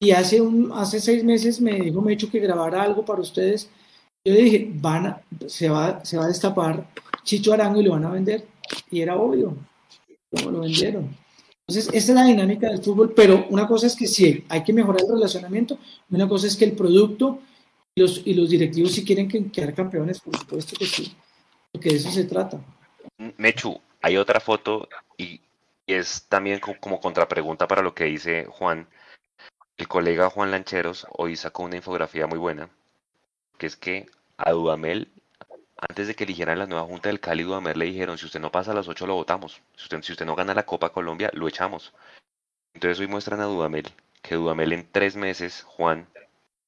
Y 0.00 0.12
hace, 0.12 0.40
hace 0.74 1.00
seis 1.00 1.24
meses 1.24 1.60
me 1.60 1.80
dijo 1.80 2.00
me 2.00 2.12
hecho 2.12 2.30
que 2.30 2.38
grabara 2.38 2.82
algo 2.82 3.04
para 3.04 3.22
ustedes. 3.22 3.68
Yo 4.24 4.34
dije, 4.34 4.70
van 4.74 5.20
se, 5.46 5.68
va, 5.68 6.04
se 6.04 6.16
va 6.16 6.24
a 6.24 6.28
destapar 6.28 6.88
Chicho 7.24 7.52
Arango 7.52 7.80
y 7.80 7.84
lo 7.84 7.92
van 7.92 8.04
a 8.04 8.10
vender. 8.10 8.46
Y 8.90 9.00
era 9.00 9.16
obvio, 9.16 9.56
cómo 10.30 10.52
lo 10.52 10.60
vendieron. 10.60 11.16
Entonces, 11.66 11.92
esta 11.94 12.12
es 12.12 12.16
la 12.16 12.24
dinámica 12.24 12.68
del 12.68 12.82
fútbol, 12.82 13.14
pero 13.16 13.46
una 13.50 13.66
cosa 13.66 13.86
es 13.86 13.96
que 13.96 14.06
sí, 14.06 14.44
hay 14.48 14.62
que 14.62 14.72
mejorar 14.72 15.00
el 15.00 15.14
relacionamiento, 15.14 15.78
una 16.10 16.28
cosa 16.28 16.46
es 16.46 16.56
que 16.56 16.66
el 16.66 16.72
producto 16.72 17.40
y 17.94 18.02
los, 18.02 18.22
y 18.24 18.34
los 18.34 18.50
directivos 18.50 18.92
si 18.92 19.04
quieren 19.04 19.28
quedar 19.28 19.74
campeones, 19.74 20.20
por 20.20 20.36
supuesto 20.36 20.76
que 20.78 20.84
sí, 20.84 21.14
porque 21.74 21.90
de 21.90 21.96
eso 21.96 22.10
se 22.12 22.24
trata. 22.24 22.60
Mechu, 23.36 23.80
hay 24.00 24.16
otra 24.16 24.38
foto 24.38 24.88
y, 25.18 25.40
es 25.88 26.24
también 26.28 26.60
como, 26.60 27.00
contrapregunta 27.00 27.66
para 27.66 27.82
lo 27.82 27.94
que 27.96 28.04
dice 28.04 28.46
Juan. 28.46 28.86
El 29.76 29.88
colega 29.88 30.30
Juan 30.30 30.52
Lancheros 30.52 31.04
hoy 31.10 31.34
sacó 31.34 31.64
una 31.64 31.74
infografía 31.74 32.28
muy 32.28 32.38
buena, 32.38 32.70
que 33.58 33.66
es 33.66 33.76
que 33.76 34.06
a 34.36 34.52
Dudamel, 34.52 35.10
antes 35.76 36.06
de 36.06 36.14
que 36.14 36.22
eligieran 36.22 36.60
la 36.60 36.66
nueva 36.66 36.86
Junta 36.86 37.08
del 37.08 37.18
Cali, 37.18 37.42
Dudamel 37.42 37.76
le 37.76 37.86
dijeron, 37.86 38.18
si 38.18 38.26
usted 38.26 38.38
no 38.38 38.52
pasa 38.52 38.70
a 38.70 38.74
las 38.74 38.86
8 38.86 39.08
lo 39.08 39.16
votamos, 39.16 39.60
si 39.74 39.82
usted, 39.82 40.00
si 40.02 40.12
usted 40.12 40.26
no 40.26 40.36
gana 40.36 40.54
la 40.54 40.66
Copa 40.66 40.92
Colombia, 40.92 41.28
lo 41.34 41.48
echamos. 41.48 41.92
Entonces 42.72 43.00
hoy 43.00 43.08
muestran 43.08 43.40
a 43.40 43.46
Dudamel, 43.46 43.90
que 44.22 44.36
Dudamel 44.36 44.72
en 44.72 44.88
tres 44.92 45.16
meses, 45.16 45.64
Juan, 45.64 46.06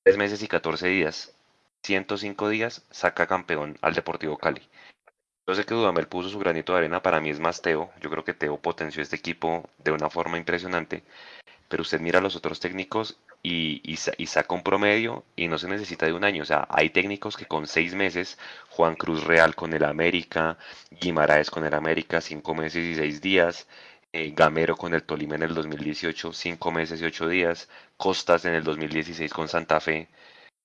tres 0.02 0.16
meses 0.16 0.42
y 0.42 0.48
14 0.48 0.88
días, 0.88 1.32
105 1.84 2.48
días, 2.48 2.84
saca 2.90 3.28
campeón 3.28 3.78
al 3.82 3.94
Deportivo 3.94 4.36
Cali. 4.36 4.68
Yo 5.48 5.54
sé 5.54 5.64
que 5.64 5.74
Dudamel 5.74 6.08
puso 6.08 6.28
su 6.28 6.40
granito 6.40 6.72
de 6.72 6.78
arena, 6.78 7.02
para 7.02 7.20
mí 7.20 7.30
es 7.30 7.38
más 7.38 7.62
Teo. 7.62 7.90
Yo 8.00 8.10
creo 8.10 8.24
que 8.24 8.34
Teo 8.34 8.56
potenció 8.56 9.00
este 9.00 9.14
equipo 9.14 9.68
de 9.78 9.92
una 9.92 10.10
forma 10.10 10.38
impresionante. 10.38 11.04
Pero 11.68 11.82
usted 11.82 12.00
mira 12.00 12.18
a 12.18 12.22
los 12.22 12.34
otros 12.34 12.58
técnicos 12.58 13.18
y, 13.44 13.96
saca 14.26 14.54
un 14.54 14.64
promedio 14.64 15.24
y 15.36 15.46
no 15.46 15.58
se 15.58 15.68
necesita 15.68 16.06
de 16.06 16.14
un 16.14 16.24
año. 16.24 16.42
O 16.42 16.46
sea, 16.46 16.66
hay 16.68 16.90
técnicos 16.90 17.36
que 17.36 17.46
con 17.46 17.68
seis 17.68 17.94
meses, 17.94 18.38
Juan 18.70 18.96
Cruz 18.96 19.22
Real 19.24 19.54
con 19.54 19.72
el 19.72 19.84
América, 19.84 20.58
Guimaraes 20.90 21.50
con 21.50 21.64
el 21.64 21.74
América, 21.74 22.20
cinco 22.20 22.54
meses 22.56 22.84
y 22.84 22.96
seis 22.96 23.20
días, 23.20 23.68
eh, 24.12 24.32
Gamero 24.34 24.76
con 24.76 24.94
el 24.94 25.04
Tolima 25.04 25.36
en 25.36 25.44
el 25.44 25.54
2018, 25.54 26.32
cinco 26.32 26.72
meses 26.72 27.00
y 27.00 27.04
ocho 27.04 27.28
días, 27.28 27.68
Costas 27.96 28.44
en 28.46 28.54
el 28.54 28.64
2016 28.64 29.32
con 29.32 29.46
Santa 29.48 29.80
Fe. 29.80 30.08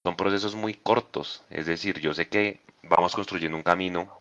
Son 0.04 0.16
procesos 0.16 0.56
muy 0.56 0.74
cortos. 0.74 1.44
Es 1.52 1.68
decir, 1.68 2.00
yo 2.00 2.14
sé 2.16 2.30
que 2.30 2.62
vamos 2.84 3.14
construyendo 3.16 3.58
un 3.58 3.64
camino 3.64 4.20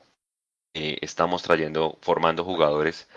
eh, 0.75 0.99
estamos 1.03 1.43
trayendo, 1.43 1.99
formando 2.03 2.45
jugadores, 2.45 3.09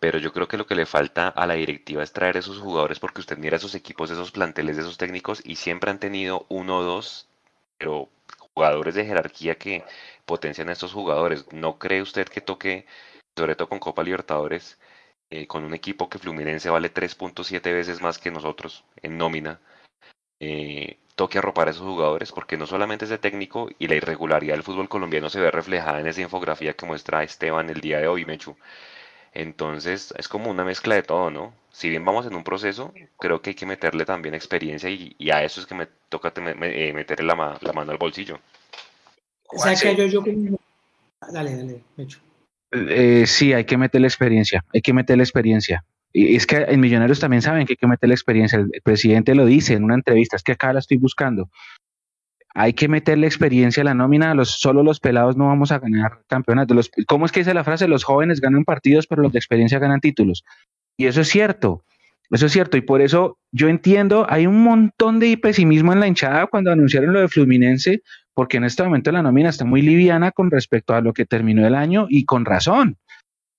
pero 0.00 0.18
yo 0.18 0.32
creo 0.32 0.48
que 0.48 0.56
lo 0.56 0.66
que 0.66 0.74
le 0.74 0.86
falta 0.86 1.28
a 1.28 1.46
la 1.46 1.54
directiva 1.54 2.02
es 2.02 2.12
traer 2.12 2.36
esos 2.36 2.58
jugadores 2.58 2.98
porque 3.00 3.20
usted 3.20 3.38
mira 3.38 3.56
esos 3.56 3.74
equipos, 3.74 4.10
esos 4.10 4.32
planteles 4.32 4.78
esos 4.78 4.98
técnicos 4.98 5.42
y 5.44 5.56
siempre 5.56 5.90
han 5.90 6.00
tenido 6.00 6.46
uno 6.48 6.78
o 6.78 6.82
dos, 6.82 7.28
pero 7.78 8.08
jugadores 8.54 8.94
de 8.94 9.04
jerarquía 9.06 9.56
que 9.56 9.84
potencian 10.26 10.68
a 10.68 10.72
estos 10.72 10.92
jugadores. 10.92 11.46
¿No 11.52 11.78
cree 11.78 12.02
usted 12.02 12.28
que 12.28 12.40
toque, 12.40 12.86
sobre 13.36 13.56
todo 13.56 13.68
con 13.68 13.78
Copa 13.78 14.02
Libertadores, 14.02 14.78
eh, 15.30 15.46
con 15.46 15.64
un 15.64 15.74
equipo 15.74 16.08
que 16.08 16.18
Fluminense 16.18 16.70
vale 16.70 16.90
3.7 16.90 17.72
veces 17.72 18.00
más 18.02 18.18
que 18.18 18.30
nosotros 18.30 18.84
en 19.02 19.18
nómina? 19.18 19.60
Eh, 20.40 20.98
toque 21.14 21.38
arropar 21.38 21.68
a 21.68 21.70
esos 21.72 21.86
jugadores, 21.86 22.32
porque 22.32 22.56
no 22.56 22.66
solamente 22.66 23.04
es 23.04 23.10
de 23.10 23.18
técnico 23.18 23.68
y 23.78 23.88
la 23.88 23.94
irregularidad 23.94 24.54
del 24.54 24.62
fútbol 24.62 24.88
colombiano 24.88 25.28
se 25.28 25.40
ve 25.40 25.50
reflejada 25.50 26.00
en 26.00 26.06
esa 26.06 26.20
infografía 26.20 26.74
que 26.74 26.86
muestra 26.86 27.22
Esteban 27.22 27.70
el 27.70 27.80
día 27.80 27.98
de 27.98 28.08
hoy, 28.08 28.24
Mechu. 28.24 28.56
Entonces 29.34 30.12
es 30.16 30.28
como 30.28 30.50
una 30.50 30.64
mezcla 30.64 30.94
de 30.94 31.02
todo, 31.02 31.30
¿no? 31.30 31.54
Si 31.70 31.88
bien 31.88 32.04
vamos 32.04 32.26
en 32.26 32.34
un 32.34 32.44
proceso, 32.44 32.92
creo 33.18 33.40
que 33.40 33.50
hay 33.50 33.54
que 33.54 33.66
meterle 33.66 34.04
también 34.04 34.34
experiencia 34.34 34.90
y, 34.90 35.30
a 35.30 35.42
eso 35.42 35.60
es 35.60 35.66
que 35.66 35.74
me 35.74 35.86
toca 36.08 36.32
eh, 36.36 36.92
meterle 36.92 37.26
la, 37.26 37.34
mano 37.34 37.90
al 37.90 37.98
bolsillo. 37.98 38.40
O 39.48 39.58
sea, 39.58 39.74
que 39.74 39.96
yo, 39.96 40.22
yo... 40.22 40.22
Dale, 41.32 41.56
dale, 41.56 41.82
Mechu. 41.96 42.18
Eh, 42.72 43.24
sí, 43.26 43.52
hay 43.52 43.64
que 43.64 43.76
meterle 43.76 44.06
experiencia, 44.06 44.64
hay 44.72 44.80
que 44.80 44.92
meterle 44.92 45.22
experiencia. 45.22 45.84
Es 46.12 46.46
que 46.46 46.56
en 46.56 46.80
Millonarios 46.80 47.20
también 47.20 47.42
saben 47.42 47.66
que 47.66 47.72
hay 47.72 47.76
que 47.76 47.86
meter 47.86 48.08
la 48.08 48.14
experiencia. 48.14 48.58
El, 48.58 48.70
presidente 48.82 49.34
lo 49.34 49.46
dice 49.46 49.74
en 49.74 49.84
una 49.84 49.94
entrevista, 49.94 50.36
es 50.36 50.42
que 50.42 50.52
acá 50.52 50.72
la 50.72 50.80
estoy 50.80 50.98
buscando. 50.98 51.48
Hay 52.54 52.74
que 52.74 52.86
meter 52.86 53.16
la 53.16 53.26
experiencia 53.26 53.80
a 53.80 53.84
la 53.84 53.94
nómina, 53.94 54.34
los, 54.34 54.50
solo 54.60 54.82
los 54.82 55.00
pelados 55.00 55.38
no 55.38 55.46
vamos 55.46 55.72
a 55.72 55.78
ganar 55.78 56.20
campeonatos. 56.28 56.76
Los, 56.76 56.90
¿Cómo 57.06 57.24
es 57.24 57.32
que 57.32 57.40
dice 57.40 57.54
la 57.54 57.64
frase? 57.64 57.88
Los 57.88 58.04
jóvenes 58.04 58.42
ganan 58.42 58.64
partidos, 58.64 59.06
pero 59.06 59.22
los 59.22 59.32
de 59.32 59.38
experiencia 59.38 59.78
ganan 59.78 60.00
títulos. 60.00 60.44
Y 60.98 61.06
eso 61.06 61.22
es 61.22 61.28
cierto, 61.28 61.82
eso 62.30 62.46
es 62.46 62.52
cierto. 62.52 62.76
Y 62.76 62.82
por 62.82 63.00
eso 63.00 63.38
yo 63.52 63.68
entiendo, 63.68 64.26
hay 64.28 64.46
un 64.46 64.62
montón 64.62 65.18
de 65.18 65.36
pesimismo 65.38 65.94
en 65.94 66.00
la 66.00 66.08
hinchada 66.08 66.46
cuando 66.46 66.70
anunciaron 66.70 67.14
lo 67.14 67.20
de 67.20 67.28
Fluminense, 67.28 68.02
porque 68.34 68.58
en 68.58 68.64
este 68.64 68.82
momento 68.82 69.12
la 69.12 69.22
nómina 69.22 69.48
está 69.48 69.64
muy 69.64 69.82
liviana 69.82 70.30
con 70.32 70.50
respecto 70.50 70.94
a 70.94 71.00
lo 71.00 71.12
que 71.12 71.26
terminó 71.26 71.66
el 71.66 71.74
año 71.74 72.06
y 72.08 72.24
con 72.24 72.44
razón. 72.44 72.96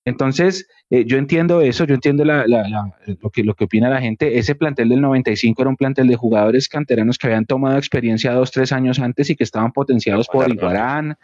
Entonces, 0.04 0.68
eh, 0.90 1.04
yo 1.06 1.16
entiendo 1.16 1.62
eso, 1.62 1.84
yo 1.84 1.94
entiendo 1.94 2.24
lo, 2.24 3.30
que, 3.32 3.42
lo 3.42 3.54
que 3.54 3.64
opina 3.64 3.88
la 3.88 4.00
gente. 4.00 4.38
Ese 4.38 4.54
plantel 4.54 4.90
del 4.90 5.00
95 5.00 5.62
era 5.62 5.70
un 5.70 5.76
plantel 5.76 6.08
de 6.08 6.16
jugadores 6.16 6.68
canteranos 6.68 7.16
que 7.16 7.28
habían 7.28 7.46
tomado 7.46 7.78
experiencia 7.78 8.32
dos, 8.32 8.50
tres 8.50 8.72
años 8.72 8.98
antes 8.98 9.30
y 9.30 9.36
que 9.36 9.44
estaban 9.44 9.72
potenciados 9.72 10.28
por 10.28 10.50
Iguarán, 10.50 11.16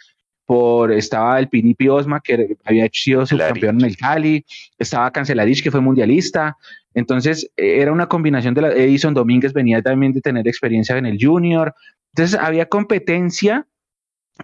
por, 0.47 0.93
estaba 0.93 1.39
el 1.39 1.49
Pinipi 1.49 1.89
Osma, 1.89 2.21
que 2.21 2.57
había 2.65 2.89
sido 2.91 3.27
subcampeón 3.27 3.81
en 3.81 3.87
el 3.87 3.97
Cali, 3.97 4.45
estaba 4.79 5.11
Canceladich, 5.11 5.63
que 5.63 5.71
fue 5.71 5.83
mundialista. 5.83 6.57
Entonces, 6.95 7.51
eh, 7.57 7.83
era 7.83 7.93
una 7.93 8.09
combinación 8.09 8.55
de 8.55 8.63
la 8.63 8.73
Edison 8.73 9.13
Domínguez, 9.13 9.53
venía 9.53 9.83
también 9.83 10.13
de 10.13 10.23
tener 10.23 10.49
experiencia 10.49 10.97
en 10.97 11.05
el 11.05 11.19
Junior. 11.21 11.75
Entonces, 12.15 12.41
había 12.41 12.67
competencia, 12.67 13.67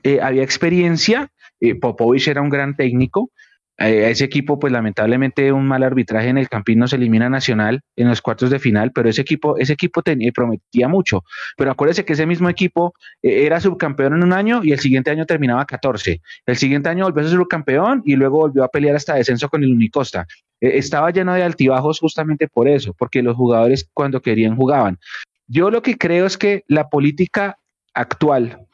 eh, 0.02 0.20
había 0.20 0.42
experiencia. 0.42 1.32
Popovich 1.80 2.28
era 2.28 2.42
un 2.42 2.50
gran 2.50 2.76
técnico 2.76 3.30
a 3.78 3.88
ese 3.88 4.24
equipo, 4.24 4.58
pues 4.58 4.72
lamentablemente 4.72 5.52
un 5.52 5.66
mal 5.66 5.82
arbitraje 5.82 6.28
en 6.28 6.38
el 6.38 6.48
Campín 6.48 6.86
se 6.88 6.96
elimina 6.96 7.28
Nacional 7.28 7.82
en 7.96 8.08
los 8.08 8.22
cuartos 8.22 8.50
de 8.50 8.58
final, 8.58 8.92
pero 8.92 9.08
ese 9.08 9.22
equipo, 9.22 9.58
ese 9.58 9.74
equipo 9.74 10.02
tenía, 10.02 10.32
prometía 10.32 10.88
mucho. 10.88 11.24
Pero 11.56 11.70
acuérdese 11.70 12.04
que 12.04 12.14
ese 12.14 12.26
mismo 12.26 12.48
equipo 12.48 12.94
eh, 13.22 13.44
era 13.44 13.60
subcampeón 13.60 14.14
en 14.14 14.22
un 14.22 14.32
año 14.32 14.62
y 14.62 14.72
el 14.72 14.78
siguiente 14.78 15.10
año 15.10 15.26
terminaba 15.26 15.64
14. 15.66 16.20
El 16.46 16.56
siguiente 16.56 16.88
año 16.88 17.04
volvió 17.04 17.20
a 17.22 17.28
ser 17.28 17.38
subcampeón 17.38 18.02
y 18.04 18.16
luego 18.16 18.38
volvió 18.38 18.64
a 18.64 18.68
pelear 18.68 18.96
hasta 18.96 19.14
descenso 19.14 19.48
con 19.48 19.62
el 19.62 19.72
Unicosta. 19.72 20.26
Eh, 20.60 20.78
estaba 20.78 21.10
lleno 21.10 21.34
de 21.34 21.42
altibajos 21.42 22.00
justamente 22.00 22.48
por 22.48 22.68
eso, 22.68 22.94
porque 22.94 23.22
los 23.22 23.36
jugadores 23.36 23.88
cuando 23.92 24.22
querían 24.22 24.56
jugaban. 24.56 24.98
Yo 25.48 25.70
lo 25.70 25.82
que 25.82 25.96
creo 25.96 26.26
es 26.26 26.36
que 26.38 26.64
la 26.66 26.88
política 26.88 27.58
actual 27.94 28.65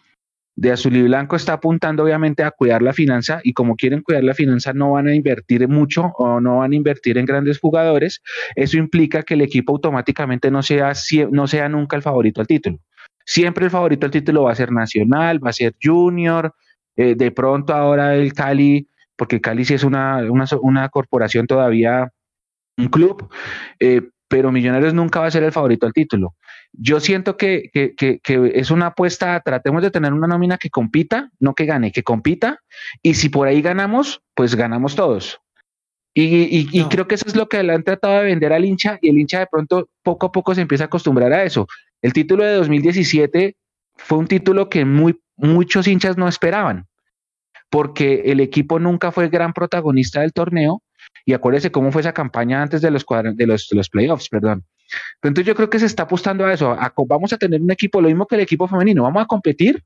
de 0.55 0.70
azul 0.70 0.96
y 0.96 1.03
blanco 1.03 1.36
está 1.36 1.55
apuntando 1.55 2.05
obviamente 2.05 2.42
a 2.42 2.50
cuidar 2.50 2.82
la 2.82 2.92
finanza 2.92 3.40
y 3.42 3.55
como 3.55 3.74
quieren 3.74 4.03
cuidar 4.03 4.24
la 4.24 4.34
finanza 4.34 4.72
no 4.72 4.92
van 4.92 5.09
a 5.09 5.14
invertir 5.14 5.66
mucho 5.68 6.12
o 6.18 6.40
no 6.40 6.59
van 6.59 6.72
a 6.72 6.76
invertir 6.76 7.16
en 7.18 7.24
grandes 7.24 7.59
jugadores, 7.59 8.22
eso 8.55 8.76
implica 8.76 9.22
que 9.22 9.34
el 9.34 9.40
equipo 9.40 9.72
automáticamente 9.72 10.50
no 10.50 10.62
sea, 10.62 10.92
no 11.30 11.46
sea 11.46 11.68
nunca 11.68 11.96
el 11.96 12.03
favorito 12.03 12.40
al 12.40 12.46
título. 12.46 12.78
Siempre 13.24 13.64
el 13.64 13.70
favorito 13.70 14.07
al 14.07 14.12
título 14.12 14.44
va 14.44 14.53
a 14.53 14.57
ser 14.57 14.72
Nacional, 14.72 15.44
va 15.44 15.50
a 15.50 15.55
ser 15.55 15.74
Junior, 15.82 16.55
eh, 16.96 17.14
de 17.14 17.30
pronto 17.30 17.72
ahora 17.72 18.14
el 18.14 18.34
Cali, 18.34 18.88
porque 19.16 19.40
Cali 19.40 19.64
sí 19.64 19.74
es 19.74 19.84
una, 19.84 20.20
una, 20.61 20.88
corporación 20.88 21.46
todavía, 21.46 22.11
un 22.76 22.88
club, 22.88 23.30
eh, 23.78 24.03
pero 24.28 24.50
Millonarios 24.50 24.94
nunca 24.94 25.20
va 25.20 25.26
a 25.26 25.30
ser 25.30 25.44
el 25.44 25.53
favorito 25.53 25.86
al 25.86 25.92
título. 25.92 26.34
Yo 26.72 27.00
siento 27.00 27.36
que, 27.36 27.70
es 27.74 28.70
una 28.70 28.86
apuesta, 28.86 29.40
tratemos 29.40 29.82
de 29.82 29.90
tener 29.90 30.12
una 30.12 30.26
nómina 30.26 30.56
que 30.56 30.70
compita, 30.70 31.30
no 31.38 31.54
que 31.54 31.66
gane, 31.66 31.92
que 31.92 32.02
compita, 32.02 32.60
y 33.02 33.14
si 33.14 33.28
por 33.28 33.46
ahí 33.46 33.60
ganamos, 33.60 34.22
pues 34.34 34.54
ganamos 34.54 34.96
todos. 34.96 35.40
Y, 36.14 36.84
creo 36.88 37.06
que 37.06 37.14
eso 37.14 37.26
es 37.26 37.36
lo 37.36 37.48
que 37.48 37.62
le 37.62 37.72
han 37.72 37.84
tratado 37.84 38.18
de 38.18 38.24
vender 38.24 38.52
al 38.52 38.64
hincha, 38.64 38.98
y 39.02 39.10
el 39.10 39.18
hincha 39.18 39.40
de 39.40 39.46
pronto 39.46 39.88
poco 40.02 40.26
a 40.26 40.32
poco 40.32 40.54
se 40.54 40.62
empieza 40.62 40.84
a 40.84 40.86
acostumbrar 40.86 41.32
a 41.32 41.44
eso. 41.44 41.66
El 42.00 42.12
título 42.12 42.44
de 42.44 42.54
2017 42.54 43.56
fue 43.96 44.18
un 44.18 44.26
título 44.26 44.68
que 44.68 44.84
muy, 44.84 45.20
muchos 45.36 45.86
hinchas 45.86 46.16
no 46.16 46.26
esperaban, 46.26 46.86
porque 47.70 48.22
el 48.26 48.40
equipo 48.40 48.78
nunca 48.78 49.12
fue 49.12 49.28
gran 49.28 49.52
protagonista 49.52 50.20
del 50.20 50.32
torneo, 50.32 50.82
y 51.24 51.34
acuérdese 51.34 51.70
cómo 51.70 51.92
fue 51.92 52.00
esa 52.00 52.12
campaña 52.12 52.62
antes 52.62 52.80
de 52.80 52.90
los, 52.90 53.04
de 53.06 53.46
los, 53.46 53.68
de 53.68 53.76
los 53.76 53.88
playoffs, 53.90 54.28
perdón. 54.28 54.64
Entonces 55.22 55.47
yo 55.47 55.55
creo 55.55 55.70
que 55.70 55.78
se 55.78 55.86
está 55.86 56.05
apostando 56.05 56.45
a 56.45 56.53
eso. 56.53 56.76
vamos 57.07 57.32
a 57.32 57.38
tener 57.38 57.61
un 57.61 57.70
equipo, 57.70 58.01
lo 58.01 58.09
mismo 58.09 58.26
que 58.26 58.36
el 58.36 58.43
equipo 58.43 58.68
femenino, 58.68 59.03
vamos 59.03 59.22
a 59.22 59.26
competir 59.26 59.82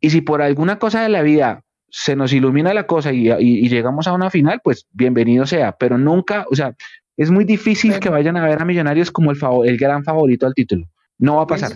y 0.00 0.10
si 0.10 0.20
por 0.20 0.42
alguna 0.42 0.78
cosa 0.78 1.02
de 1.02 1.08
la 1.08 1.22
vida 1.22 1.64
se 1.88 2.14
nos 2.14 2.32
ilumina 2.32 2.72
la 2.72 2.86
cosa 2.86 3.12
y, 3.12 3.68
llegamos 3.68 4.06
a 4.06 4.12
una 4.12 4.30
final, 4.30 4.60
pues 4.62 4.86
bienvenido 4.92 5.46
sea, 5.46 5.72
pero 5.72 5.98
nunca, 5.98 6.46
o 6.50 6.54
sea, 6.54 6.74
es 7.16 7.30
muy 7.30 7.44
difícil 7.44 7.98
que 7.98 8.08
vayan 8.08 8.36
a 8.36 8.46
ver 8.46 8.62
a 8.62 8.64
Millonarios 8.64 9.10
como 9.10 9.32
el, 9.32 9.38
el 9.64 9.76
gran 9.76 10.04
favorito 10.04 10.46
al 10.46 10.54
título. 10.54 10.86
No 11.18 11.36
va 11.36 11.42
a 11.42 11.46
pasar. 11.46 11.72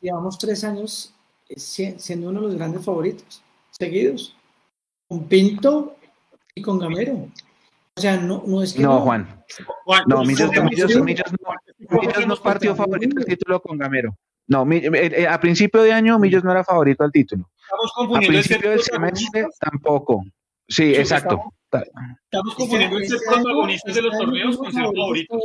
llevamos 0.00 0.38
tres 0.38 0.64
años 0.64 1.14
eh, 1.48 1.58
siendo 1.58 2.30
uno 2.30 2.40
de 2.40 2.46
los 2.48 2.56
grandes 2.56 2.84
favoritos, 2.84 3.42
seguidos, 3.70 4.34
con 5.06 5.24
Pinto 5.24 5.96
y 6.54 6.62
con 6.62 6.78
Gamero. 6.78 7.28
O 7.94 8.00
sea, 8.00 8.16
no, 8.16 8.42
no 8.46 8.62
es 8.62 8.72
que. 8.72 8.82
No, 8.82 9.00
Juan. 9.00 9.44
no, 10.06 10.24
Millos, 10.24 10.50
no, 10.52 11.04
partió 12.42 12.74
favorito 12.74 13.18
al 13.18 13.24
título 13.24 13.60
con 13.60 13.78
Gamero. 13.78 14.16
No, 14.46 14.66
eh, 14.72 14.90
eh, 14.92 15.26
a 15.26 15.38
principio 15.38 15.82
de 15.82 15.92
año 15.92 16.18
Millos 16.18 16.42
no 16.42 16.50
era 16.50 16.64
favorito 16.64 17.04
al 17.04 17.12
título. 17.12 17.48
Estamos 17.60 17.92
confundiendo. 17.94 18.38
A 18.38 18.42
principio 18.42 18.70
del 18.70 18.80
semestre 18.80 19.46
tampoco. 19.60 20.24
Sí, 20.66 20.94
exacto. 20.94 21.52
Estamos 21.70 22.54
confundiendo 22.54 22.96
el 22.98 23.06
protagonistas 23.26 23.94
de 23.94 24.02
los 24.02 24.18
torneos 24.18 24.56
con 24.56 24.72
ser 24.72 24.84
favoritos. 24.84 25.42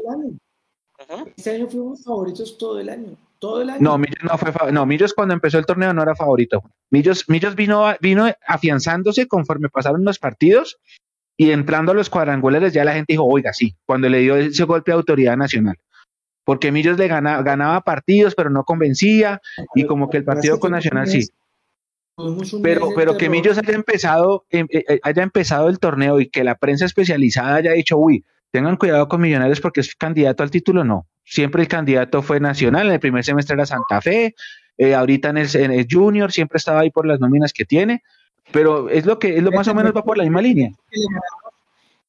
Este 1.36 1.52
año 1.52 1.68
fuimos 1.68 2.04
favoritos 2.04 2.58
todo 2.58 2.80
el 2.80 2.90
año. 2.90 3.18
Todo 3.40 3.62
el 3.62 3.72
año. 3.72 3.82
No, 3.82 3.98
Millos 3.98 4.24
no 4.24 4.38
fue 4.38 4.72
no, 4.72 4.86
Millos 4.86 5.14
cuando 5.14 5.34
empezó 5.34 5.60
el 5.60 5.66
torneo 5.66 5.94
no 5.94 6.02
era 6.02 6.16
favorito. 6.16 6.64
Millos, 6.90 7.28
Millos 7.28 7.56
vino, 7.56 7.94
vino 8.00 8.32
afianzándose 8.48 9.28
conforme 9.28 9.68
pasaron 9.68 10.06
los 10.06 10.18
partidos 10.18 10.78
y 11.36 11.52
entrando 11.52 11.92
a 11.92 11.96
los 11.96 12.10
cuadrangulares 12.10 12.72
ya 12.72 12.86
la 12.86 12.94
gente 12.94 13.14
dijo, 13.14 13.26
oiga, 13.26 13.52
sí, 13.52 13.76
cuando 13.86 14.08
le 14.08 14.20
dio 14.20 14.38
ese 14.38 14.64
golpe 14.64 14.92
de 14.92 14.96
autoridad 14.96 15.36
nacional. 15.36 15.78
Porque 16.44 16.72
Millos 16.72 16.98
le 16.98 17.08
ganaba, 17.08 17.42
ganaba 17.42 17.82
partidos, 17.82 18.36
pero 18.36 18.50
no 18.50 18.64
convencía, 18.64 19.42
y 19.76 19.86
como 19.86 20.10
que 20.10 20.18
el 20.18 20.26
partido 20.26 20.60
con 20.60 20.72
Nacional 20.72 21.08
sí. 21.08 21.30
Pero, 22.62 22.90
pero 22.96 23.18
que 23.18 23.30
Millos 23.30 23.58
haya 23.58 23.74
empezado, 23.74 24.46
em, 24.50 24.68
eh, 24.70 24.84
eh, 24.88 25.00
haya 25.04 25.24
empezado 25.24 25.70
el 25.70 25.80
torneo 25.80 26.20
y 26.20 26.30
que 26.30 26.44
la 26.44 26.56
prensa 26.56 26.86
especializada 26.86 27.56
haya 27.56 27.72
dicho, 27.72 27.98
uy, 27.98 28.24
tengan 28.52 28.78
cuidado 28.78 29.08
con 29.08 29.20
Millonarios 29.20 29.62
porque 29.62 29.82
es 29.82 29.96
candidato 29.96 30.44
al 30.44 30.52
título, 30.52 30.84
no. 30.84 31.08
Siempre 31.24 31.64
el 31.64 31.68
candidato 31.68 32.22
fue 32.22 32.40
Nacional, 32.40 32.88
en 32.88 32.94
el 32.94 33.00
primer 33.00 33.24
semestre 33.24 33.56
era 33.56 33.66
Santa 33.66 34.00
Fe, 34.02 34.36
eh, 34.78 34.94
ahorita 34.94 35.30
en 35.30 35.38
el, 35.38 35.88
Junior 35.90 36.32
siempre 36.32 36.58
estaba 36.58 36.82
ahí 36.82 36.92
por 36.92 37.08
las 37.08 37.20
nóminas 37.20 37.52
que 37.52 37.66
tiene, 37.66 38.04
pero 38.52 38.90
es 38.90 39.06
lo 39.06 39.18
que 39.18 39.38
es 39.38 39.44
lo 39.44 39.52
más 39.52 39.68
o 39.68 39.74
menos 39.74 39.94
va 39.96 40.04
por 40.04 40.18
la 40.18 40.24
misma 40.24 40.42
línea. 40.42 40.72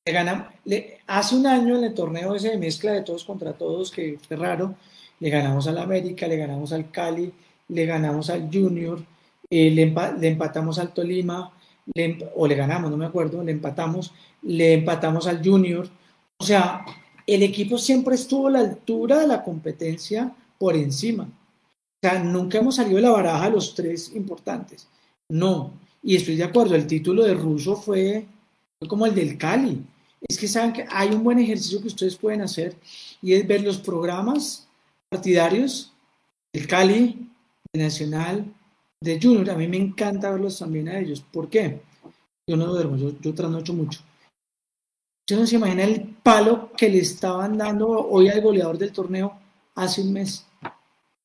Le 0.06 1.00
hace 1.06 1.34
un 1.34 1.46
año 1.46 1.78
en 1.78 1.84
el 1.84 1.94
torneo 1.94 2.34
ese 2.34 2.50
de 2.50 2.58
mezcla 2.58 2.92
de 2.92 3.00
todos 3.00 3.24
contra 3.24 3.54
todos, 3.54 3.90
que 3.90 4.18
fue 4.18 4.36
raro, 4.36 4.74
le 5.18 5.30
ganamos 5.30 5.66
al 5.66 5.78
América, 5.78 6.28
le 6.28 6.36
ganamos 6.36 6.74
al 6.74 6.90
Cali, 6.90 7.32
le 7.68 7.86
ganamos 7.86 8.28
al 8.28 8.50
Junior, 8.52 9.02
eh, 9.48 9.70
le, 9.70 9.82
empatamos 10.28 10.78
al 10.78 10.92
Tolima, 10.92 11.50
o 12.34 12.46
le 12.46 12.54
ganamos, 12.54 12.90
no 12.90 12.98
me 12.98 13.06
acuerdo, 13.06 13.42
le 13.42 13.52
empatamos, 13.52 14.12
le 14.42 14.74
empatamos 14.74 15.26
al 15.26 15.42
Junior. 15.42 15.88
O 16.36 16.44
sea, 16.44 16.84
el 17.26 17.42
equipo 17.42 17.78
siempre 17.78 18.16
estuvo 18.16 18.48
a 18.48 18.50
la 18.50 18.60
altura 18.60 19.20
de 19.20 19.26
la 19.26 19.42
competencia 19.42 20.34
por 20.58 20.76
encima. 20.76 21.24
O 21.24 22.06
sea, 22.06 22.22
nunca 22.22 22.58
hemos 22.58 22.76
salido 22.76 22.96
de 22.96 23.02
la 23.02 23.10
baraja 23.10 23.48
los 23.48 23.74
tres 23.74 24.14
importantes. 24.14 24.86
No. 25.30 25.72
Y 26.02 26.16
estoy 26.16 26.36
de 26.36 26.44
acuerdo, 26.44 26.74
el 26.74 26.86
título 26.86 27.24
de 27.24 27.32
Russo 27.32 27.74
fue 27.74 28.26
como 28.86 29.06
el 29.06 29.14
del 29.14 29.38
Cali. 29.38 29.82
Es 30.28 30.38
que 30.38 30.48
saben 30.48 30.72
que 30.72 30.86
hay 30.90 31.10
un 31.10 31.22
buen 31.22 31.38
ejercicio 31.38 31.80
que 31.80 31.88
ustedes 31.88 32.16
pueden 32.16 32.42
hacer 32.42 32.76
y 33.22 33.34
es 33.34 33.46
ver 33.46 33.62
los 33.62 33.78
programas 33.78 34.66
partidarios 35.10 35.92
del 36.52 36.66
Cali, 36.66 37.30
de 37.72 37.82
Nacional, 37.82 38.44
de 39.00 39.20
Junior. 39.20 39.50
A 39.50 39.54
mí 39.56 39.68
me 39.68 39.76
encanta 39.76 40.30
verlos 40.30 40.58
también 40.58 40.88
a 40.88 40.98
ellos. 40.98 41.20
¿Por 41.20 41.48
qué? 41.48 41.82
Yo 42.46 42.56
no 42.56 42.66
duermo, 42.66 42.96
yo, 42.96 43.12
yo 43.20 43.34
trasnocho 43.34 43.74
mucho. 43.74 44.00
Usted 45.26 45.40
no 45.40 45.46
se 45.46 45.56
imagina 45.56 45.84
el 45.84 46.02
palo 46.22 46.72
que 46.76 46.88
le 46.88 46.98
estaban 46.98 47.56
dando 47.56 47.88
hoy 47.88 48.28
al 48.28 48.42
goleador 48.42 48.76
del 48.76 48.92
torneo 48.92 49.38
hace 49.74 50.02
un 50.02 50.12
mes. 50.12 50.46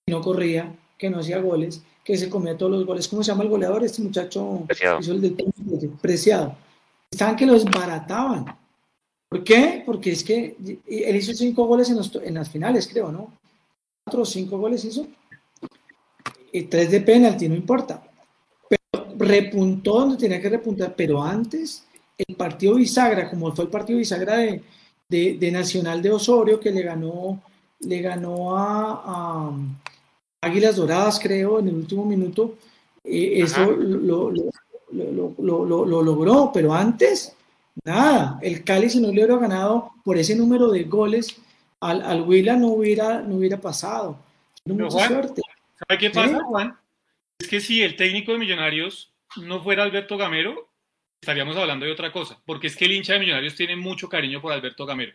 No 0.08 0.22
corría, 0.22 0.74
que 0.98 1.10
no 1.10 1.20
hacía 1.20 1.40
goles, 1.40 1.82
que 2.04 2.18
se 2.18 2.30
comía 2.30 2.58
todos 2.58 2.72
los 2.72 2.86
goles. 2.86 3.08
¿Cómo 3.08 3.24
se 3.24 3.32
llama 3.32 3.44
el 3.44 3.50
goleador? 3.50 3.84
Este 3.84 4.02
muchacho 4.02 4.64
Preciado. 4.68 5.00
hizo 5.00 5.12
el 5.12 5.22
del 5.22 5.36
preciado. 6.02 6.56
Estaban 7.12 7.36
que 7.36 7.46
los 7.46 7.66
barataban. 7.66 8.59
¿Por 9.30 9.44
qué? 9.44 9.84
Porque 9.86 10.12
es 10.12 10.24
que 10.24 10.58
él 10.88 11.16
hizo 11.16 11.34
cinco 11.34 11.66
goles 11.66 11.90
en, 11.90 12.34
las 12.34 12.50
finales, 12.50 12.88
creo, 12.88 13.12
¿no? 13.12 13.32
Cuatro 14.04 14.24
o 14.24 14.26
cinco 14.26 14.58
goles 14.58 14.84
hizo. 14.84 15.06
Y 16.52 16.64
tres 16.64 16.90
de 16.90 17.02
penalti, 17.02 17.48
no 17.48 17.54
importa. 17.54 18.04
Pero 18.68 19.14
repuntó 19.20 20.00
donde 20.00 20.18
tenía 20.18 20.42
que 20.42 20.50
repuntar. 20.50 20.96
Pero 20.96 21.22
antes, 21.22 21.86
el 22.18 22.36
partido 22.36 22.74
bisagra, 22.74 23.30
como 23.30 23.56
fue 23.56 23.66
el 23.66 23.72
partido 23.72 24.00
bisagra 24.00 24.38
de, 24.38 24.64
de, 25.08 25.52
Nacional 25.52 26.02
de 26.02 26.12
Osorio, 26.12 26.60
que 26.60 26.72
le 26.72 26.82
ganó, 26.82 27.40
le 27.82 28.02
ganó 28.02 28.58
a, 28.58 29.56
Águilas 30.42 30.78
Doradas, 30.78 31.20
creo, 31.20 31.60
en 31.60 31.68
el 31.68 31.76
último 31.76 32.04
minuto, 32.04 32.56
eh, 33.04 33.44
eso 33.44 33.72
lo, 33.72 34.32
lo, 34.32 36.02
logró. 36.02 36.50
Pero 36.52 36.74
antes 36.74 37.36
Nada, 37.84 38.40
el 38.42 38.64
Cali 38.64 38.90
si 38.90 39.00
no 39.00 39.08
le 39.08 39.24
hubiera 39.24 39.38
ganado 39.38 39.92
por 40.04 40.18
ese 40.18 40.36
número 40.36 40.70
de 40.70 40.84
goles, 40.84 41.40
al, 41.80 42.02
al 42.02 42.22
Huila 42.22 42.56
no 42.56 42.68
hubiera, 42.68 43.22
no 43.22 43.36
hubiera 43.36 43.60
pasado. 43.60 44.20
mucha 44.66 45.08
suerte. 45.08 45.42
¿Sabe 45.88 46.00
qué 46.00 46.10
pasa, 46.10 46.44
Juan? 46.44 46.78
Es 47.40 47.48
que 47.48 47.62
si 47.62 47.82
el 47.82 47.96
técnico 47.96 48.34
de 48.34 48.40
Millonarios 48.40 49.14
no 49.38 49.64
fuera 49.64 49.84
Alberto 49.84 50.18
Gamero, 50.18 50.70
estaríamos 51.22 51.56
hablando 51.56 51.86
de 51.86 51.92
otra 51.92 52.12
cosa, 52.12 52.40
porque 52.46 52.68
es 52.68 52.76
que 52.76 52.86
el 52.86 52.92
hincha 52.92 53.14
de 53.14 53.20
Millonarios 53.20 53.56
tiene 53.56 53.76
mucho 53.76 54.10
cariño 54.10 54.42
por 54.42 54.52
Alberto 54.52 54.86
Gamero. 54.86 55.14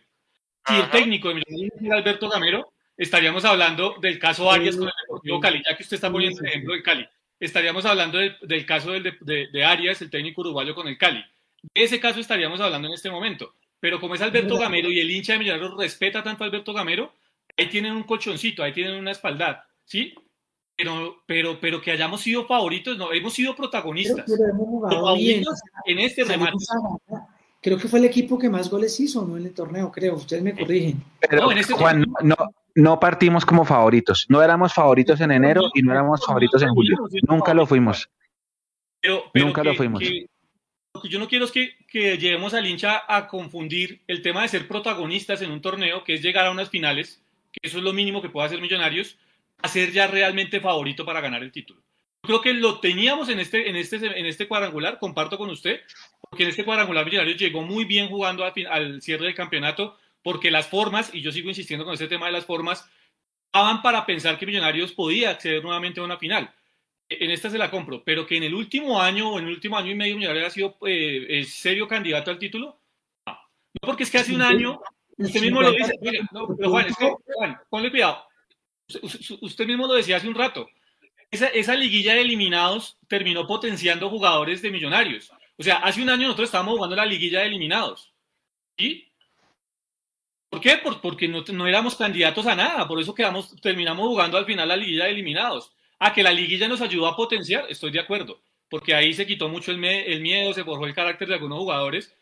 Si 0.67 0.75
el 0.75 0.89
técnico 0.89 1.29
de 1.29 1.35
Millonarios 1.35 1.71
no 1.73 1.79
fuera 1.79 1.97
Alberto 1.97 2.29
Gamero, 2.29 2.73
estaríamos 2.97 3.45
hablando 3.45 3.95
del 4.01 4.17
caso 4.17 4.51
Arias 4.51 4.75
con 4.75 4.87
el 4.87 4.93
Deportivo 5.03 5.39
Cali, 5.39 5.61
ya 5.63 5.77
que 5.77 5.83
usted 5.83 5.95
está 5.95 6.11
poniendo 6.11 6.41
el 6.41 6.47
ejemplo 6.47 6.73
de 6.73 6.81
Cali. 6.81 7.07
Estaríamos 7.39 7.85
hablando 7.85 8.17
del, 8.17 8.65
caso 8.65 8.91
del, 8.91 9.03
de, 9.03 9.47
de 9.51 9.65
Arias, 9.65 10.01
el 10.01 10.09
técnico 10.09 10.41
uruguayo 10.41 10.73
con 10.73 10.87
el 10.87 10.97
Cali. 10.97 11.23
De 11.73 11.83
ese 11.83 11.99
caso 11.99 12.19
estaríamos 12.19 12.59
hablando 12.59 12.87
en 12.87 12.93
este 12.93 13.09
momento. 13.09 13.53
Pero 13.79 13.99
como 13.99 14.15
es 14.15 14.21
Alberto 14.21 14.57
Gamero 14.57 14.89
y 14.89 14.99
el 14.99 15.11
hincha 15.11 15.33
de 15.33 15.39
Millonarios 15.39 15.77
respeta 15.77 16.23
tanto 16.23 16.43
a 16.43 16.47
Alberto 16.47 16.73
Gamero, 16.73 17.13
ahí 17.57 17.67
tienen 17.67 17.93
un 17.93 18.03
colchoncito, 18.03 18.63
ahí 18.63 18.73
tienen 18.73 18.95
una 18.95 19.11
espaldad, 19.11 19.57
¿sí? 19.83 20.13
Pero, 20.75 21.23
pero, 21.25 21.59
pero 21.59 21.81
que 21.81 21.91
hayamos 21.91 22.21
sido 22.21 22.45
favoritos, 22.45 22.97
no, 22.97 23.13
hemos 23.13 23.33
sido 23.33 23.55
protagonistas. 23.55 24.25
en 25.85 25.99
este 25.99 26.23
remate. 26.23 26.57
Creo 27.61 27.77
que 27.77 27.87
fue 27.87 27.99
el 27.99 28.05
equipo 28.05 28.37
que 28.37 28.49
más 28.49 28.69
goles 28.69 28.99
hizo, 28.99 29.25
¿no? 29.25 29.37
En 29.37 29.45
el 29.45 29.53
torneo, 29.53 29.91
creo. 29.91 30.15
Ustedes 30.15 30.43
me 30.43 30.53
corrigen. 30.53 31.03
Pero, 31.19 31.49
este 31.51 31.73
Juan, 31.73 32.05
no, 32.21 32.35
no 32.75 32.99
partimos 32.99 33.45
como 33.45 33.65
favoritos. 33.65 34.25
No 34.29 34.43
éramos 34.43 34.73
favoritos 34.73 35.19
en 35.21 35.31
enero 35.31 35.63
y 35.73 35.81
no 35.81 35.91
éramos 35.91 36.23
favoritos 36.25 36.61
en 36.61 36.69
julio. 36.69 36.97
Nunca 37.27 37.53
lo 37.53 37.65
fuimos. 37.65 38.09
Pero, 39.01 39.23
Nunca 39.33 39.63
lo 39.63 39.73
fuimos 39.73 40.03
lo 40.95 41.01
que 41.01 41.09
yo 41.09 41.19
no 41.19 41.27
quiero 41.27 41.43
es 41.43 41.51
que, 41.51 41.75
que, 41.89 42.17
llevemos 42.17 42.53
al 42.53 42.65
hincha 42.65 43.03
a 43.05 43.27
confundir 43.27 44.01
el 44.07 44.21
tema 44.21 44.43
de 44.43 44.47
ser 44.47 44.65
protagonistas 44.65 45.41
en 45.41 45.51
un 45.51 45.61
torneo, 45.61 46.05
que 46.05 46.13
es 46.13 46.21
llegar 46.21 46.45
a 46.45 46.51
unas 46.51 46.69
finales, 46.69 47.21
que 47.51 47.59
eso 47.67 47.79
es 47.79 47.83
lo 47.83 47.91
mínimo 47.91 48.21
que 48.21 48.29
puede 48.29 48.47
hacer 48.47 48.61
Millonarios, 48.61 49.17
a 49.61 49.67
ser 49.67 49.91
ya 49.91 50.07
realmente 50.07 50.61
favorito 50.61 51.05
para 51.05 51.19
ganar 51.19 51.43
el 51.43 51.51
título. 51.51 51.81
Yo 52.23 52.27
creo 52.27 52.41
que 52.41 52.53
lo 52.53 52.79
teníamos 52.79 53.27
en 53.27 53.41
este, 53.41 53.77
este, 53.77 54.27
este 54.27 54.47
cuadrangular, 54.47 54.97
comparto 54.97 55.37
con 55.37 55.49
usted, 55.49 55.81
porque 56.21 56.43
en 56.43 56.49
este 56.51 56.63
cuadrangular 56.63 57.03
Millonarios 57.03 57.37
llegó 57.37 57.61
muy 57.61 57.83
bien 57.83 58.07
jugando 58.07 58.45
al, 58.45 58.53
al 58.69 59.01
cierre 59.01 59.25
del 59.25 59.35
campeonato, 59.35 59.97
porque 60.23 60.49
las 60.49 60.67
formas, 60.67 61.13
y 61.13 61.21
yo 61.21 61.33
sigo 61.33 61.49
insistiendo 61.49 61.83
con 61.83 61.93
este 61.93 62.07
tema 62.07 62.27
de 62.27 62.31
las 62.31 62.45
formas, 62.45 62.89
daban 63.51 63.81
para 63.81 64.05
pensar 64.05 64.39
que 64.39 64.45
Millonarios 64.45 64.93
podía 64.93 65.31
acceder 65.31 65.61
nuevamente 65.61 65.99
a 65.99 66.03
una 66.03 66.17
final 66.17 66.53
en 67.09 67.31
esta 67.31 67.49
se 67.49 67.57
la 67.57 67.69
compro, 67.69 68.03
pero 68.03 68.25
que 68.25 68.37
en 68.37 68.43
el 68.43 68.53
último 68.53 69.01
año 69.01 69.31
o 69.31 69.39
en 69.39 69.45
el 69.45 69.53
último 69.53 69.77
año 69.77 69.91
y 69.91 69.95
medio 69.95 70.15
Millonarios 70.15 70.47
ha 70.47 70.51
sido 70.51 70.77
eh, 70.85 71.43
serio 71.47 71.87
candidato 71.87 72.31
al 72.31 72.39
título. 72.39 72.79
No. 73.25 73.37
porque 73.81 74.03
es 74.03 74.11
que 74.11 74.17
hace 74.17 74.33
un 74.33 74.41
año, 74.41 74.79
usted 75.17 75.41
mismo 75.41 75.61
lo 75.61 75.71
dice, 75.71 75.93
no, 76.31 76.47
pero 76.55 76.69
Juan, 76.69 76.87
es 76.87 76.95
que, 76.97 77.13
Juan, 77.35 77.59
ponle 77.69 77.91
cuidado. 77.91 78.25
Usted, 79.41 79.65
mismo 79.65 79.87
lo 79.87 79.95
decía 79.95 80.17
hace 80.17 80.27
un 80.27 80.35
rato. 80.35 80.67
Esa, 81.31 81.47
esa 81.47 81.75
liguilla 81.75 82.13
de 82.13 82.21
eliminados 82.21 82.97
terminó 83.07 83.45
potenciando 83.47 84.09
jugadores 84.09 84.61
de 84.61 84.71
Millonarios. 84.71 85.31
O 85.57 85.63
sea, 85.63 85.77
hace 85.77 86.01
un 86.01 86.09
año 86.09 86.23
nosotros 86.23 86.47
estábamos 86.47 86.75
jugando 86.75 86.95
la 86.95 87.05
liguilla 87.05 87.41
de 87.41 87.47
eliminados. 87.47 88.13
¿Sí? 88.77 89.11
¿Por 90.49 90.61
qué? 90.61 90.79
porque 91.01 91.27
no, 91.27 91.43
no, 91.51 91.67
éramos 91.67 91.95
candidatos 91.95 92.45
a 92.47 92.55
nada. 92.55 92.87
Por 92.87 92.99
eso 93.01 93.13
quedamos, 93.13 93.55
terminamos 93.61 94.07
jugando 94.07 94.37
al 94.37 94.45
final 94.45 94.67
la 94.67 94.77
liguilla 94.77 95.05
de 95.05 95.11
eliminados. 95.11 95.74
A 95.99 96.13
que 96.13 96.23
la 96.23 96.31
liguilla 96.31 96.67
nos 96.67 96.81
ayudó 96.81 97.07
a 97.07 97.15
potenciar, 97.15 97.65
estoy 97.69 97.91
de 97.91 97.99
acuerdo, 97.99 98.39
porque 98.69 98.93
ahí 98.93 99.13
se 99.13 99.25
quitó 99.25 99.47
mucho 99.47 99.71
el, 99.71 99.83
el 99.83 100.21
miedo, 100.21 100.53
se 100.53 100.63
forjó 100.63 100.85
el 100.85 100.93
carácter 100.93 101.27
de 101.27 101.35
algunos 101.35 101.59
jugadores. 101.59 102.13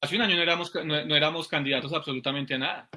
Hace 0.00 0.16
un 0.16 0.22
año 0.22 0.36
no 0.36 0.42
éramos, 0.42 0.72
no, 0.84 1.16
éramos 1.16 1.46
candidatos 1.46 1.92
absolutamente 1.92 2.54
a 2.54 2.58
nada. 2.58 2.88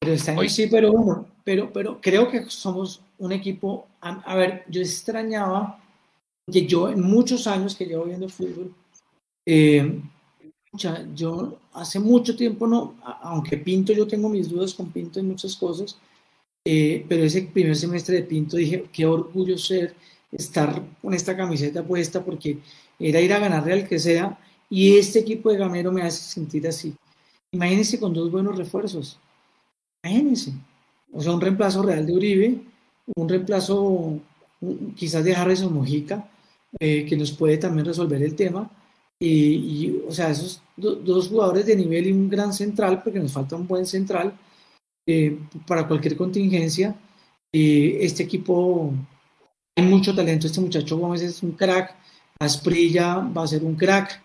Pero 0.00 0.12
este 0.12 0.30
año 0.30 0.48
sí, 0.48 0.66
pero 0.66 0.92
bueno, 0.92 1.26
pero, 1.44 1.72
pero 1.72 2.00
creo 2.00 2.30
que 2.30 2.44
somos 2.50 3.02
un 3.18 3.32
equipo. 3.32 3.88
A, 4.00 4.34
ver, 4.34 4.64
yo 4.68 4.80
extrañaba 4.80 5.80
que 6.50 6.66
yo 6.66 6.88
en 6.88 7.00
muchos 7.00 7.46
años 7.46 7.74
que 7.76 7.86
llevo 7.86 8.04
viendo 8.04 8.28
fútbol, 8.28 8.74
eh, 9.46 10.00
yo 11.14 11.58
hace 11.72 12.00
mucho 12.00 12.36
tiempo 12.36 12.66
no, 12.66 12.96
aunque 13.22 13.56
Pinto, 13.56 13.92
yo 13.92 14.06
tengo 14.06 14.28
mis 14.28 14.48
dudas 14.48 14.74
con 14.74 14.90
Pinto 14.90 15.20
en 15.20 15.28
muchas 15.28 15.56
cosas, 15.56 15.98
eh, 16.64 17.04
pero 17.08 17.24
ese 17.24 17.42
primer 17.42 17.76
semestre 17.76 18.16
de 18.16 18.22
Pinto 18.22 18.56
dije, 18.56 18.86
qué 18.92 19.06
orgullo 19.06 19.58
ser, 19.58 19.94
estar 20.32 20.82
con 21.02 21.14
esta 21.14 21.36
camiseta 21.36 21.82
puesta, 21.82 22.24
porque 22.24 22.58
era 22.98 23.20
ir 23.20 23.32
a 23.32 23.38
ganarle 23.38 23.72
al 23.72 23.88
que 23.88 23.98
sea, 23.98 24.38
y 24.70 24.96
este 24.96 25.20
equipo 25.20 25.50
de 25.50 25.58
Gamero 25.58 25.92
me 25.92 26.02
hace 26.02 26.22
sentir 26.22 26.66
así. 26.66 26.94
Imagínense 27.52 28.00
con 28.00 28.12
dos 28.12 28.30
buenos 28.30 28.56
refuerzos. 28.56 29.18
Imagínense. 30.02 30.52
O 31.12 31.20
sea, 31.20 31.32
un 31.32 31.40
reemplazo 31.40 31.82
real 31.82 32.04
de 32.04 32.12
Uribe, 32.12 32.60
un 33.14 33.28
reemplazo 33.28 34.18
quizás 34.96 35.22
de 35.24 35.34
Harrison 35.34 35.72
Mojica, 35.72 36.28
eh, 36.80 37.06
que 37.06 37.16
nos 37.16 37.30
puede 37.30 37.58
también 37.58 37.86
resolver 37.86 38.22
el 38.22 38.34
tema. 38.34 38.70
Y, 39.20 40.00
o 40.06 40.12
sea, 40.12 40.30
esos 40.30 40.60
dos 40.76 41.28
jugadores 41.28 41.64
de 41.66 41.76
nivel 41.76 42.08
y 42.08 42.12
un 42.12 42.28
gran 42.28 42.52
central, 42.52 43.02
porque 43.02 43.20
nos 43.20 43.32
falta 43.32 43.56
un 43.56 43.66
buen 43.66 43.86
central, 43.86 44.34
eh, 45.06 45.38
para 45.66 45.86
cualquier 45.86 46.16
contingencia. 46.16 46.94
Eh, 47.52 47.98
este 48.00 48.22
equipo 48.24 48.92
hay 49.76 49.84
mucho 49.84 50.14
talento. 50.14 50.46
Este 50.46 50.60
muchacho 50.60 50.96
Gómez 50.98 51.22
es 51.22 51.42
un 51.42 51.52
crack. 51.52 51.94
Asprilla 52.38 53.16
va 53.18 53.44
a 53.44 53.46
ser 53.46 53.62
un 53.64 53.76
crack. 53.76 54.22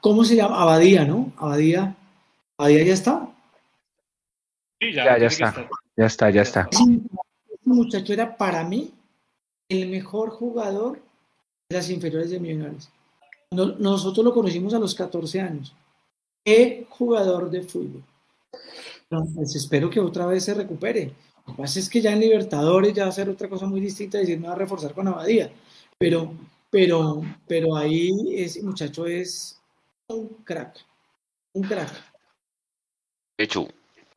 ¿cómo 0.00 0.24
se 0.24 0.36
llama? 0.36 0.60
Abadía, 0.62 1.04
¿no? 1.04 1.32
Abadía, 1.38 1.96
Abadía 2.56 2.84
ya 2.84 2.94
está. 2.94 3.28
Sí, 4.80 4.92
Ya, 4.92 5.18
ya 5.18 5.26
está. 5.26 5.68
Ya 5.96 6.06
está, 6.06 6.30
ya 6.30 6.42
está. 6.42 6.68
Ese 6.70 7.00
muchacho 7.64 8.12
era 8.12 8.36
para 8.36 8.62
mí 8.64 8.92
el 9.68 9.88
mejor 9.88 10.30
jugador 10.30 11.02
de 11.68 11.76
las 11.76 11.90
inferiores 11.90 12.30
de 12.30 12.38
Millonarios. 12.38 12.88
No- 13.50 13.74
nosotros 13.78 14.24
lo 14.24 14.32
conocimos 14.32 14.72
a 14.74 14.78
los 14.78 14.94
14 14.94 15.40
años. 15.40 15.74
Qué 16.44 16.86
jugador 16.88 17.50
de 17.50 17.62
fútbol. 17.62 18.02
Entonces, 19.10 19.54
espero 19.56 19.88
que 19.88 20.00
otra 20.00 20.26
vez 20.26 20.44
se 20.44 20.54
recupere. 20.54 21.12
Lo 21.46 21.54
que 21.54 21.62
pasa 21.62 21.78
es 21.78 21.88
que 21.88 22.00
ya 22.00 22.12
en 22.12 22.20
Libertadores 22.20 22.92
ya 22.92 23.04
va 23.04 23.08
a 23.08 23.12
ser 23.12 23.28
otra 23.28 23.48
cosa 23.48 23.66
muy 23.66 23.80
distinta, 23.80 24.18
decir, 24.18 24.38
me 24.38 24.48
va 24.48 24.54
a 24.54 24.58
reforzar 24.58 24.92
con 24.92 25.08
Abadía. 25.08 25.50
Pero, 25.98 26.32
pero, 26.70 27.22
pero 27.46 27.76
ahí 27.76 28.10
ese 28.34 28.62
muchacho 28.62 29.06
es 29.06 29.60
un 30.08 30.28
crack. 30.44 30.84
Un 31.54 31.62
crack. 31.62 31.90
Hecho, 33.38 33.68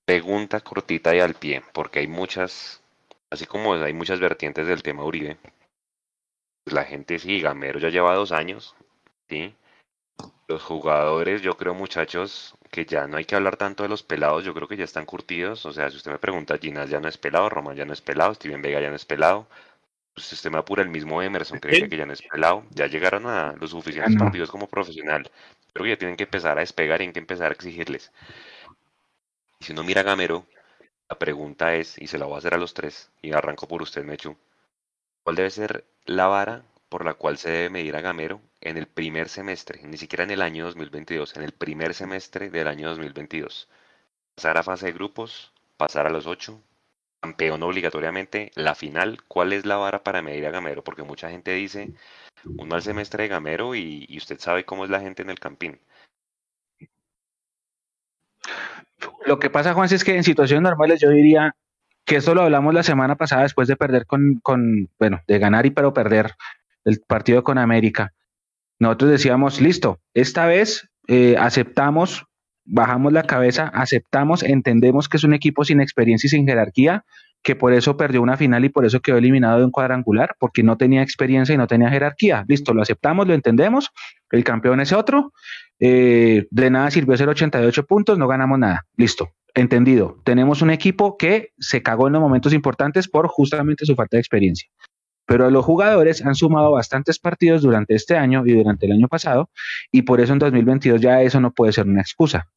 pregunta 0.03 0.59
cortita 0.59 1.15
y 1.15 1.19
al 1.19 1.35
pie, 1.35 1.63
porque 1.73 1.99
hay 1.99 2.07
muchas, 2.07 2.81
así 3.29 3.45
como 3.45 3.73
hay 3.73 3.93
muchas 3.93 4.19
vertientes 4.19 4.67
del 4.67 4.83
tema 4.83 5.05
Uribe, 5.05 5.37
pues 6.63 6.73
la 6.73 6.83
gente 6.83 7.17
sí, 7.17 7.39
Gamero 7.39 7.79
ya 7.79 7.89
lleva 7.89 8.15
dos 8.15 8.31
años, 8.31 8.75
¿sí? 9.29 9.55
Los 10.47 10.63
jugadores, 10.63 11.41
yo 11.41 11.55
creo, 11.55 11.73
muchachos, 11.73 12.55
que 12.69 12.85
ya 12.85 13.07
no 13.07 13.17
hay 13.17 13.25
que 13.25 13.35
hablar 13.35 13.57
tanto 13.57 13.83
de 13.83 13.89
los 13.89 14.03
pelados, 14.03 14.43
yo 14.43 14.53
creo 14.53 14.67
que 14.67 14.77
ya 14.77 14.83
están 14.83 15.05
curtidos, 15.05 15.65
o 15.65 15.73
sea, 15.73 15.89
si 15.89 15.97
usted 15.97 16.11
me 16.11 16.19
pregunta, 16.19 16.57
Ginas 16.57 16.89
ya 16.89 16.99
no 16.99 17.07
es 17.07 17.17
pelado, 17.17 17.49
Román 17.49 17.75
ya 17.75 17.85
no 17.85 17.93
es 17.93 18.01
pelado, 18.01 18.33
Steven 18.33 18.61
Vega 18.61 18.81
ya 18.81 18.89
no 18.89 18.95
es 18.95 19.05
pelado, 19.05 19.47
pues 20.13 20.27
si 20.27 20.35
usted 20.35 20.51
me 20.51 20.57
apura 20.57 20.83
el 20.83 20.89
mismo 20.89 21.21
Emerson, 21.21 21.59
cree 21.59 21.87
que 21.87 21.97
ya 21.97 22.05
no 22.05 22.13
es 22.13 22.21
pelado, 22.21 22.63
ya 22.71 22.87
llegaron 22.87 23.27
a 23.27 23.53
los 23.59 23.71
suficientes 23.71 24.13
no. 24.13 24.19
partidos 24.19 24.49
como 24.49 24.67
profesional, 24.67 25.29
creo 25.73 25.83
que 25.83 25.91
ya 25.91 25.97
tienen 25.97 26.17
que 26.17 26.23
empezar 26.23 26.57
a 26.57 26.61
despegar 26.61 27.01
y 27.01 27.05
hay 27.05 27.13
que 27.13 27.19
empezar 27.19 27.51
a 27.51 27.55
exigirles. 27.55 28.11
Y 29.59 29.65
si 29.65 29.73
uno 29.73 29.83
mira 29.83 30.01
a 30.01 30.03
Gamero, 30.03 30.45
la 31.09 31.17
pregunta 31.17 31.75
es, 31.75 31.97
y 31.97 32.07
se 32.07 32.17
la 32.17 32.25
voy 32.25 32.35
a 32.35 32.37
hacer 32.39 32.53
a 32.53 32.57
los 32.57 32.73
tres, 32.73 33.09
y 33.21 33.31
arranco 33.31 33.67
por 33.67 33.81
usted, 33.81 34.03
Mechu, 34.03 34.35
¿cuál 35.23 35.35
debe 35.35 35.49
ser 35.49 35.85
la 36.05 36.27
vara 36.27 36.63
por 36.89 37.05
la 37.05 37.13
cual 37.13 37.37
se 37.37 37.49
debe 37.49 37.69
medir 37.69 37.95
a 37.95 38.01
Gamero 38.01 38.41
en 38.61 38.77
el 38.77 38.87
primer 38.87 39.27
semestre, 39.27 39.81
ni 39.83 39.97
siquiera 39.97 40.23
en 40.23 40.31
el 40.31 40.41
año 40.41 40.65
2022, 40.65 41.35
en 41.35 41.43
el 41.43 41.51
primer 41.51 41.93
semestre 41.93 42.49
del 42.49 42.67
año 42.67 42.89
2022? 42.89 43.69
Pasar 44.35 44.57
a 44.57 44.63
fase 44.63 44.87
de 44.87 44.93
grupos, 44.93 45.51
pasar 45.77 46.05
a 46.05 46.11
los 46.11 46.27
ocho, 46.27 46.61
campeón 47.21 47.63
obligatoriamente, 47.63 48.51
la 48.55 48.75
final, 48.75 49.19
¿cuál 49.27 49.53
es 49.53 49.65
la 49.65 49.77
vara 49.77 50.03
para 50.03 50.21
medir 50.21 50.45
a 50.45 50.51
Gamero? 50.51 50.83
Porque 50.83 51.03
mucha 51.03 51.29
gente 51.29 51.53
dice 51.53 51.93
un 52.45 52.67
mal 52.67 52.81
semestre 52.81 53.23
de 53.23 53.29
Gamero 53.29 53.75
y, 53.75 54.07
usted 54.17 54.39
sabe 54.39 54.65
cómo 54.65 54.85
es 54.85 54.91
la 54.91 54.99
gente 54.99 55.21
en 55.21 55.29
el 55.29 55.39
campín. 55.39 55.79
Lo 59.25 59.39
que 59.39 59.49
pasa, 59.49 59.73
Juan, 59.73 59.89
es 59.91 60.03
que 60.03 60.15
en 60.15 60.23
situaciones 60.23 60.63
normales 60.63 60.99
yo 60.99 61.09
diría 61.09 61.55
que 62.05 62.17
esto 62.17 62.33
lo 62.33 62.41
hablamos 62.41 62.73
la 62.73 62.83
semana 62.83 63.15
pasada 63.15 63.43
después 63.43 63.67
de 63.67 63.75
perder 63.75 64.05
con, 64.05 64.39
con 64.41 64.89
bueno, 64.99 65.21
de 65.27 65.39
ganar 65.39 65.65
y 65.65 65.71
pero 65.71 65.93
perder 65.93 66.35
el 66.85 67.01
partido 67.01 67.43
con 67.43 67.57
América. 67.57 68.13
Nosotros 68.81 69.11
decíamos, 69.11 69.61
listo, 69.61 69.99
esta 70.15 70.47
vez 70.47 70.89
eh, 71.07 71.35
aceptamos, 71.37 72.25
bajamos 72.65 73.13
la 73.13 73.21
cabeza, 73.21 73.67
aceptamos, 73.67 74.41
entendemos 74.41 75.07
que 75.07 75.17
es 75.17 75.23
un 75.23 75.35
equipo 75.35 75.63
sin 75.63 75.81
experiencia 75.81 76.25
y 76.25 76.31
sin 76.31 76.47
jerarquía, 76.47 77.05
que 77.43 77.55
por 77.55 77.73
eso 77.73 77.95
perdió 77.95 78.23
una 78.23 78.37
final 78.37 78.65
y 78.65 78.69
por 78.69 78.83
eso 78.83 78.99
quedó 78.99 79.17
eliminado 79.17 79.59
de 79.59 79.65
un 79.65 79.71
cuadrangular, 79.71 80.35
porque 80.39 80.63
no 80.63 80.77
tenía 80.77 81.03
experiencia 81.03 81.53
y 81.53 81.59
no 81.59 81.67
tenía 81.67 81.91
jerarquía. 81.91 82.43
Listo, 82.47 82.73
lo 82.73 82.81
aceptamos, 82.81 83.27
lo 83.27 83.35
entendemos, 83.35 83.91
el 84.31 84.43
campeón 84.43 84.79
es 84.79 84.93
otro, 84.93 85.31
eh, 85.79 86.47
de 86.49 86.69
nada 86.71 86.89
sirvió 86.89 87.13
hacer 87.13 87.29
88 87.29 87.85
puntos, 87.85 88.17
no 88.17 88.27
ganamos 88.27 88.57
nada. 88.57 88.87
Listo, 88.97 89.29
entendido. 89.53 90.19
Tenemos 90.23 90.63
un 90.63 90.71
equipo 90.71 91.17
que 91.17 91.49
se 91.59 91.83
cagó 91.83 92.07
en 92.07 92.13
los 92.13 92.21
momentos 92.23 92.51
importantes 92.51 93.07
por 93.07 93.27
justamente 93.27 93.85
su 93.85 93.93
falta 93.93 94.17
de 94.17 94.21
experiencia. 94.21 94.71
Pero 95.25 95.49
los 95.49 95.63
jugadores 95.65 96.25
han 96.25 96.35
sumado 96.35 96.71
bastantes 96.71 97.19
partidos 97.19 97.61
durante 97.61 97.95
este 97.95 98.17
año 98.17 98.43
y 98.45 98.53
durante 98.53 98.85
el 98.85 98.93
año 98.93 99.07
pasado, 99.07 99.49
y 99.91 100.01
por 100.01 100.19
eso 100.21 100.33
en 100.33 100.39
2022 100.39 100.99
ya 100.99 101.21
eso 101.21 101.39
no 101.39 101.51
puede 101.51 101.71
ser 101.71 101.87
una 101.87 102.01
excusa. 102.01 102.47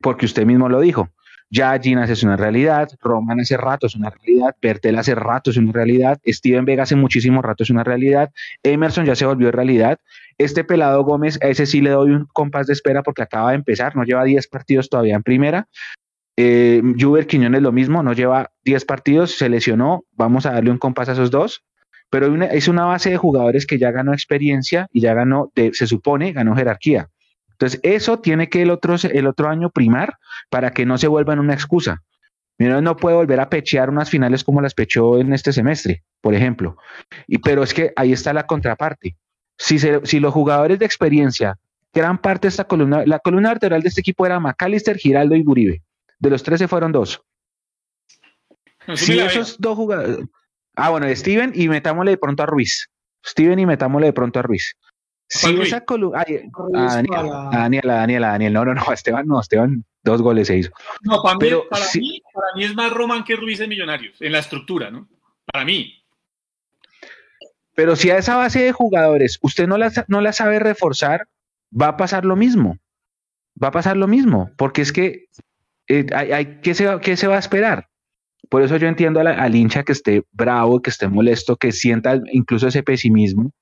Porque 0.00 0.26
usted 0.26 0.46
mismo 0.46 0.68
lo 0.68 0.80
dijo. 0.80 1.10
Ya 1.52 1.76
Ginas 1.80 2.08
es 2.08 2.22
una 2.22 2.36
realidad, 2.36 2.88
Roman 3.00 3.40
hace 3.40 3.56
rato 3.56 3.88
es 3.88 3.96
una 3.96 4.08
realidad, 4.08 4.54
Bertel 4.62 4.96
hace 4.96 5.16
rato 5.16 5.50
es 5.50 5.56
una 5.56 5.72
realidad, 5.72 6.20
Steven 6.24 6.64
Vega 6.64 6.84
hace 6.84 6.94
muchísimo 6.94 7.42
rato 7.42 7.64
es 7.64 7.70
una 7.70 7.82
realidad, 7.82 8.30
Emerson 8.62 9.04
ya 9.04 9.16
se 9.16 9.26
volvió 9.26 9.50
realidad, 9.50 9.98
este 10.38 10.62
pelado 10.62 11.02
Gómez, 11.02 11.40
a 11.42 11.48
ese 11.48 11.66
sí 11.66 11.80
le 11.80 11.90
doy 11.90 12.12
un 12.12 12.26
compás 12.32 12.68
de 12.68 12.72
espera 12.72 13.02
porque 13.02 13.22
acaba 13.22 13.50
de 13.50 13.56
empezar, 13.56 13.96
no 13.96 14.04
lleva 14.04 14.22
10 14.22 14.46
partidos 14.46 14.88
todavía 14.88 15.16
en 15.16 15.24
primera. 15.24 15.68
Eh, 16.36 16.80
Juber 16.98 17.26
Quiñones 17.26 17.60
lo 17.60 17.72
mismo, 17.72 18.02
no 18.02 18.12
lleva 18.12 18.50
10 18.64 18.84
partidos, 18.84 19.36
se 19.36 19.48
lesionó, 19.48 20.04
vamos 20.12 20.46
a 20.46 20.52
darle 20.52 20.70
un 20.70 20.78
compás 20.78 21.08
a 21.08 21.12
esos 21.12 21.30
dos. 21.30 21.64
Pero 22.10 22.28
una- 22.32 22.46
es 22.46 22.68
una 22.68 22.84
base 22.84 23.10
de 23.10 23.16
jugadores 23.16 23.66
que 23.66 23.78
ya 23.78 23.90
ganó 23.92 24.12
experiencia 24.12 24.88
y 24.92 25.00
ya 25.00 25.14
ganó, 25.14 25.50
de- 25.54 25.72
se 25.74 25.86
supone, 25.86 26.32
ganó 26.32 26.54
jerarquía. 26.56 27.08
Entonces, 27.52 27.78
eso 27.82 28.18
tiene 28.20 28.48
que 28.48 28.62
el 28.62 28.70
otro, 28.70 28.96
el 29.02 29.26
otro 29.26 29.48
año 29.48 29.70
primar 29.70 30.16
para 30.48 30.72
que 30.72 30.86
no 30.86 30.98
se 30.98 31.08
vuelvan 31.08 31.38
una 31.38 31.54
excusa. 31.54 32.02
Millonarios 32.58 32.82
no 32.84 32.96
puede 32.96 33.16
volver 33.16 33.40
a 33.40 33.48
pechear 33.48 33.88
unas 33.90 34.10
finales 34.10 34.44
como 34.44 34.60
las 34.60 34.74
pechó 34.74 35.18
en 35.18 35.32
este 35.32 35.52
semestre, 35.52 36.02
por 36.20 36.34
ejemplo. 36.34 36.76
Y, 37.26 37.38
pero 37.38 37.62
es 37.62 37.72
que 37.72 37.92
ahí 37.96 38.12
está 38.12 38.32
la 38.32 38.46
contraparte. 38.46 39.16
Si, 39.56 39.78
se- 39.78 40.04
si 40.04 40.20
los 40.20 40.32
jugadores 40.34 40.78
de 40.78 40.86
experiencia, 40.86 41.56
gran 41.92 42.18
parte 42.18 42.46
de 42.46 42.50
esta 42.50 42.64
columna, 42.64 43.04
la 43.06 43.18
columna 43.18 43.50
vertebral 43.50 43.82
de 43.82 43.88
este 43.88 44.00
equipo 44.00 44.24
era 44.26 44.40
McAllister, 44.40 44.96
Giraldo 44.96 45.36
y 45.36 45.42
Guribe. 45.44 45.82
De 46.18 46.30
los 46.30 46.42
tres 46.42 46.58
se 46.58 46.68
fueron 46.68 46.92
dos. 46.92 47.22
No, 48.86 48.96
Si 48.96 49.18
esos 49.18 49.56
dos 49.60 49.76
jugadores. 49.76 50.18
Ah, 50.80 50.90
bueno, 50.90 51.06
Steven 51.14 51.52
y 51.54 51.68
metámosle 51.68 52.12
de 52.12 52.18
pronto 52.18 52.42
a 52.42 52.46
Ruiz. 52.46 52.88
Steven 53.24 53.58
y 53.58 53.66
metámosle 53.66 54.06
de 54.08 54.12
pronto 54.12 54.38
a 54.38 54.42
Ruiz. 54.42 54.74
Si 55.28 55.46
A 55.46 55.50
Daniel, 56.72 57.06
para- 57.08 57.48
a 57.50 57.58
Daniel, 57.58 57.90
a 57.90 57.94
Daniel, 57.94 58.24
a 58.24 58.28
Daniel. 58.28 58.52
No, 58.52 58.64
no, 58.64 58.74
no, 58.74 58.82
a 58.88 58.94
Esteban 58.94 59.26
no, 59.26 59.40
Esteban, 59.40 59.84
dos 60.02 60.22
goles 60.22 60.48
se 60.48 60.56
hizo. 60.56 60.70
No, 61.02 61.22
para, 61.22 61.34
mí, 61.34 61.40
Pero 61.40 61.68
para, 61.68 61.84
mí, 61.94 62.22
para 62.32 62.46
mí 62.56 62.64
es 62.64 62.74
más 62.74 62.90
Román 62.92 63.22
que 63.24 63.36
Ruiz 63.36 63.60
en 63.60 63.68
Millonarios, 63.68 64.20
en 64.20 64.32
la 64.32 64.38
estructura, 64.40 64.90
¿no? 64.90 65.08
Para 65.52 65.64
mí. 65.64 65.94
Pero 67.74 67.94
si 67.96 68.10
a 68.10 68.18
esa 68.18 68.36
base 68.36 68.60
de 68.62 68.72
jugadores 68.72 69.38
usted 69.42 69.66
no 69.68 69.78
la, 69.78 69.92
no 70.08 70.20
la 70.20 70.32
sabe 70.32 70.58
reforzar, 70.58 71.28
va 71.78 71.88
a 71.88 71.96
pasar 71.96 72.24
lo 72.24 72.36
mismo. 72.36 72.78
Va 73.62 73.68
a 73.68 73.72
pasar 73.72 73.96
lo 73.96 74.08
mismo, 74.08 74.50
porque 74.56 74.82
es 74.82 74.92
que 74.92 75.26
eh, 75.88 76.06
hay, 76.14 76.32
hay- 76.32 76.60
¿qué, 76.62 76.74
se, 76.74 76.86
va- 76.86 77.00
qué 77.00 77.16
se 77.16 77.26
va 77.26 77.36
a 77.36 77.40
esperar? 77.40 77.88
Por 78.50 78.62
eso 78.62 78.76
yo 78.76 78.88
entiendo 78.88 79.22
la- 79.22 79.40
al 79.42 79.54
hincha 79.54 79.82
que 79.84 79.92
esté 79.92 80.24
bravo, 80.32 80.82
que 80.82 80.90
esté 80.90 81.08
molesto, 81.08 81.56
que 81.56 81.72
sienta 81.72 82.20
incluso 82.32 82.68
ese 82.68 82.82
pesimismo, 82.82 83.52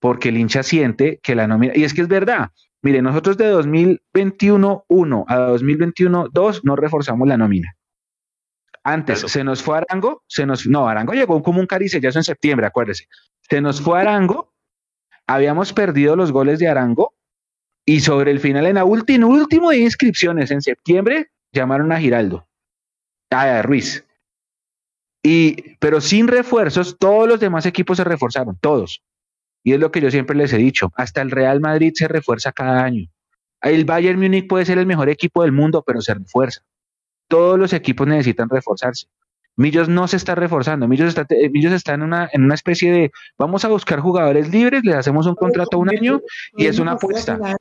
porque 0.00 0.30
el 0.30 0.38
hincha 0.38 0.62
siente 0.64 1.20
que 1.22 1.34
la 1.36 1.46
nómina, 1.46 1.72
y 1.76 1.84
es 1.84 1.94
que 1.94 2.00
es 2.02 2.08
verdad, 2.08 2.50
mire, 2.82 3.02
nosotros 3.02 3.36
de 3.36 3.46
2021-1 3.48 5.24
a 5.28 5.36
2021-2 5.50 6.60
no 6.64 6.76
reforzamos 6.76 7.28
la 7.28 7.36
nómina. 7.36 7.74
Antes 8.84 9.18
Claro. 9.18 9.28
se 9.28 9.44
nos 9.44 9.62
fue 9.62 9.78
Arango, 9.78 10.22
se 10.28 10.46
nos, 10.46 10.66
no, 10.66 10.88
Arango 10.88 11.12
llegó 11.12 11.42
como 11.42 11.60
un 11.60 11.66
caricellazo 11.66 12.18
en 12.20 12.24
septiembre, 12.24 12.66
acuérdese. 12.66 13.06
Se 13.48 13.60
nos 13.60 13.80
fue 13.80 14.00
Arango, 14.00 14.52
habíamos 15.26 15.72
perdido 15.72 16.14
los 16.14 16.30
goles 16.32 16.58
de 16.60 16.68
Arango, 16.68 17.14
y 17.84 18.00
sobre 18.00 18.30
el 18.30 18.40
final, 18.40 18.66
en 18.66 18.76
la 18.76 18.84
última, 18.84 19.26
último 19.26 19.70
de 19.70 19.78
inscripciones, 19.78 20.50
en 20.50 20.62
septiembre, 20.62 21.30
llamaron 21.52 21.90
a 21.92 21.98
Giraldo, 21.98 22.46
a 23.30 23.62
Ruiz. 23.62 24.04
Y, 25.22 25.74
pero 25.78 26.00
sin 26.00 26.28
refuerzos, 26.28 26.96
todos 26.98 27.28
los 27.28 27.40
demás 27.40 27.66
equipos 27.66 27.96
se 27.96 28.04
reforzaron, 28.04 28.56
todos. 28.60 29.02
Y 29.64 29.72
es 29.72 29.80
lo 29.80 29.90
que 29.90 30.00
yo 30.00 30.10
siempre 30.10 30.36
les 30.36 30.52
he 30.52 30.58
dicho, 30.58 30.92
hasta 30.94 31.20
el 31.22 31.32
Real 31.32 31.60
Madrid 31.60 31.92
se 31.94 32.06
refuerza 32.06 32.52
cada 32.52 32.84
año. 32.84 33.08
El 33.60 33.84
Bayern 33.84 34.20
Múnich 34.20 34.46
puede 34.46 34.64
ser 34.64 34.78
el 34.78 34.86
mejor 34.86 35.08
equipo 35.08 35.42
del 35.42 35.50
mundo, 35.50 35.82
pero 35.84 36.00
se 36.00 36.14
refuerza. 36.14 36.60
Todos 37.28 37.58
los 37.58 37.72
equipos 37.72 38.06
necesitan 38.06 38.48
reforzarse. 38.48 39.08
Millos 39.56 39.88
no 39.88 40.06
se 40.06 40.18
está 40.18 40.34
reforzando, 40.34 40.86
Millos 40.86 41.08
está, 41.08 41.26
eh, 41.30 41.48
Millos 41.48 41.72
está 41.72 41.94
en, 41.94 42.02
una, 42.02 42.28
en 42.30 42.44
una 42.44 42.54
especie 42.54 42.92
de, 42.92 43.10
vamos 43.38 43.64
a 43.64 43.68
buscar 43.68 44.00
jugadores 44.00 44.52
libres, 44.52 44.84
les 44.84 44.94
hacemos 44.94 45.26
un 45.26 45.34
contrato 45.34 45.78
a 45.78 45.80
un 45.80 45.88
año 45.88 46.20
y 46.56 46.66
es 46.66 46.78
una 46.78 46.92
apuesta. 46.92 47.56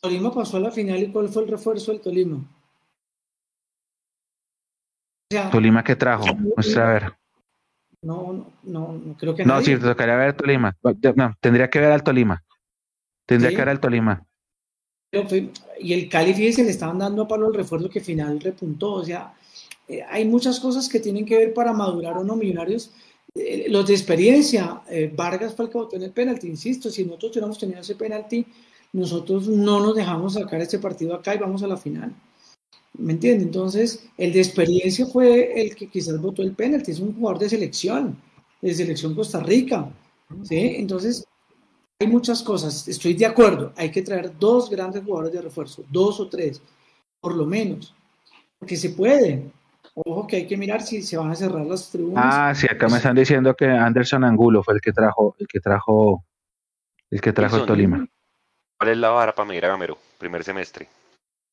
Tolima 0.00 0.32
pasó 0.32 0.56
a 0.56 0.60
la 0.60 0.70
final 0.70 1.02
y 1.02 1.12
¿cuál 1.12 1.28
fue 1.28 1.42
el 1.44 1.50
refuerzo 1.50 1.92
del 1.92 2.00
Tolima? 2.00 2.38
Sea, 5.42 5.50
Tolima 5.50 5.82
que 5.84 5.96
trajo, 5.96 6.34
muestra 6.34 6.88
a 6.88 6.92
ver. 6.94 7.12
no, 8.02 8.32
no, 8.32 8.52
no, 8.64 8.92
no 8.92 9.14
creo 9.16 9.34
que 9.34 9.44
No, 9.44 9.54
nadie. 9.54 9.76
sí, 9.76 9.82
tocaría 9.82 10.16
ver 10.16 10.34
Tolima. 10.34 10.76
No, 11.16 11.34
tendría 11.40 11.68
que 11.70 11.80
ver 11.80 11.92
al 11.92 12.02
Tolima. 12.02 12.42
Tendría 13.26 13.50
Sí. 13.50 13.56
que 13.56 13.62
ver 13.62 13.68
al 13.70 13.80
Tolima. 13.80 14.22
Y 15.80 15.92
el 15.92 16.08
Cali, 16.08 16.34
fíjese, 16.34 16.64
le 16.64 16.70
estaban 16.70 16.98
dando 16.98 17.22
a 17.22 17.28
Pablo 17.28 17.48
el 17.48 17.54
refuerzo 17.54 17.88
que 17.88 18.00
final 18.00 18.40
repuntó. 18.40 18.94
O 18.94 19.04
sea, 19.04 19.32
eh, 19.88 20.02
hay 20.08 20.24
muchas 20.24 20.58
cosas 20.60 20.88
que 20.88 20.98
tienen 21.00 21.24
que 21.24 21.36
ver 21.38 21.54
para 21.54 21.72
madurar 21.72 22.16
o 22.18 22.24
no 22.24 22.36
millonarios. 22.36 22.90
Eh, 23.34 23.66
los 23.68 23.86
de 23.86 23.94
experiencia, 23.94 24.82
eh, 24.88 25.12
Vargas 25.14 25.54
fue 25.54 25.66
el 25.66 25.70
que 25.70 25.78
votó 25.78 25.96
en 25.96 26.02
el 26.02 26.10
penalti, 26.10 26.46
insisto, 26.48 26.90
si 26.90 27.04
nosotros 27.04 27.32
hubiéramos 27.32 27.58
tenido 27.58 27.80
ese 27.80 27.94
penalti, 27.96 28.46
nosotros 28.92 29.48
no 29.48 29.80
nos 29.80 29.94
dejamos 29.96 30.34
sacar 30.34 30.60
este 30.60 30.78
partido 30.78 31.14
acá 31.14 31.34
y 31.34 31.38
vamos 31.38 31.62
a 31.62 31.66
la 31.66 31.76
final. 31.76 32.12
¿Me 32.96 33.12
entiende? 33.12 33.44
Entonces, 33.44 34.08
el 34.16 34.32
de 34.32 34.40
experiencia 34.40 35.06
fue 35.06 35.60
el 35.60 35.74
que 35.74 35.88
quizás 35.88 36.20
votó 36.20 36.42
el 36.42 36.52
penalti, 36.52 36.92
es 36.92 37.00
un 37.00 37.14
jugador 37.14 37.40
de 37.40 37.48
selección, 37.48 38.16
de 38.62 38.74
selección 38.74 39.14
Costa 39.14 39.40
Rica. 39.40 39.88
¿sí? 40.44 40.76
Entonces, 40.76 41.26
hay 42.00 42.06
muchas 42.06 42.42
cosas, 42.42 42.86
estoy 42.88 43.14
de 43.14 43.26
acuerdo, 43.26 43.72
hay 43.76 43.90
que 43.90 44.02
traer 44.02 44.36
dos 44.38 44.70
grandes 44.70 45.02
jugadores 45.02 45.32
de 45.32 45.42
refuerzo, 45.42 45.84
dos 45.90 46.20
o 46.20 46.28
tres, 46.28 46.60
por 47.20 47.34
lo 47.34 47.46
menos, 47.46 47.94
porque 48.58 48.76
se 48.76 48.90
puede. 48.90 49.50
Ojo 49.94 50.26
que 50.26 50.36
hay 50.36 50.46
que 50.46 50.56
mirar 50.56 50.82
si 50.82 51.02
se 51.02 51.16
van 51.16 51.30
a 51.30 51.36
cerrar 51.36 51.64
las 51.66 51.90
tribunas. 51.90 52.24
Ah, 52.26 52.54
sí, 52.54 52.66
acá 52.68 52.88
me 52.88 52.96
están 52.96 53.14
diciendo 53.14 53.54
que 53.54 53.66
Anderson 53.66 54.24
Angulo 54.24 54.62
fue 54.62 54.74
el 54.74 54.80
que 54.80 54.92
trajo, 54.92 55.36
el 55.38 55.46
que 55.46 55.60
trajo, 55.60 56.24
el 57.10 57.20
que 57.20 57.32
trajo 57.32 57.58
el 57.58 57.66
Tolima. 57.66 58.06
¿Cuál 58.76 58.90
es 58.90 58.96
la 58.98 59.10
vara 59.10 59.34
para 59.34 59.46
medir 59.46 59.64
a 59.66 59.68
Gamero? 59.68 59.96
Primer 60.18 60.42
semestre. 60.42 60.88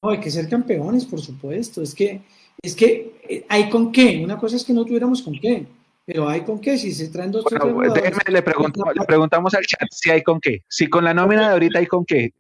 No, 0.02 0.10
hay 0.10 0.20
que 0.20 0.32
ser 0.32 0.50
campeones, 0.50 1.06
por 1.06 1.22
supuesto. 1.22 1.82
Es 1.82 1.94
que, 1.94 2.22
es 2.62 2.76
que 2.76 3.14
eh, 3.30 3.46
hay 3.48 3.70
con 3.70 3.92
qué. 3.92 4.22
Una 4.24 4.38
cosa 4.38 4.56
es 4.56 4.66
que 4.66 4.74
no 4.74 4.84
tuviéramos 4.84 5.22
con 5.22 5.40
qué, 5.40 5.66
pero 6.06 6.28
hay 6.28 6.42
con 6.42 6.60
qué. 6.60 6.78
Si 6.78 6.92
se 6.92 7.10
traen 7.10 7.32
dos 7.32 7.44
bueno, 7.44 7.94
tres 7.94 8.04
déjeme, 8.04 8.22
le, 8.28 8.42
pregunto, 8.42 8.84
le 8.94 9.06
preguntamos 9.06 9.54
al 9.54 9.66
chat 9.66 9.88
si 9.92 10.10
hay 10.10 10.24
con 10.24 10.42
qué. 10.42 10.64
Si 10.68 10.88
con 10.88 11.04
la 11.04 11.14
nómina 11.14 11.48
de 11.48 11.54
ahorita 11.54 11.80
hay 11.80 11.86
con 11.86 12.06
qué. 12.06 12.34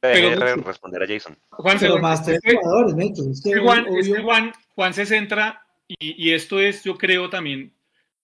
Pero, 0.00 0.56
responder 0.56 1.04
a 1.04 1.06
Jason. 1.06 1.38
Juan, 1.50 1.76
pero 1.78 1.98
más 1.98 2.24
tres 2.24 2.40
jugadores, 2.42 2.96
Neto. 2.96 3.30
Es 3.30 3.40
que 3.40 3.60
Juan, 3.60 3.86
es 3.96 4.08
que 4.08 4.20
Juan, 4.20 4.52
Juan, 4.74 4.92
se 4.92 5.06
centra, 5.06 5.64
y, 5.86 6.28
y, 6.28 6.32
esto 6.32 6.58
es, 6.58 6.82
yo 6.82 6.98
creo 6.98 7.30
también, 7.30 7.72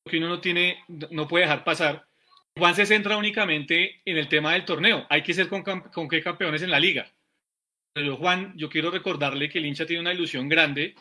que 0.05 0.19
uno 0.19 0.29
no 0.29 0.41
tiene, 0.41 0.79
no 0.89 1.29
puede 1.29 1.45
dejar 1.45 1.63
pasar. 1.63 2.05
Juan 2.57 2.75
se 2.75 2.85
centra 2.85 3.17
únicamente 3.17 4.01
en 4.05 4.17
el 4.17 4.29
tema 4.29 4.55
del 4.55 4.65
torneo. 4.65 5.07
Hay 5.09 5.23
que 5.23 5.35
ser 5.35 5.49
con, 5.49 5.63
con 5.63 6.09
qué 6.09 6.21
campeones 6.21 6.63
en 6.63 6.73
la 6.73 6.81
liga. 6.81 7.07
Pero 7.99 8.17
Juan, 8.17 8.53
yo 8.57 8.69
quiero 8.71 8.93
recordarle 8.93 9.49
que 9.49 9.59
el 9.59 9.67
hincha 9.67 9.85
tiene 9.85 10.03
una 10.03 10.15
ilusión 10.15 10.49
grande, 10.49 10.95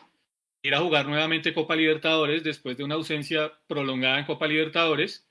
ir 0.62 0.74
a 0.74 0.80
jugar 0.80 1.06
nuevamente 1.06 1.54
Copa 1.54 1.76
Libertadores 1.76 2.42
después 2.42 2.76
de 2.76 2.82
una 2.82 2.96
ausencia 2.96 3.52
prolongada 3.68 4.18
en 4.18 4.24
Copa 4.24 4.48
Libertadores. 4.48 5.24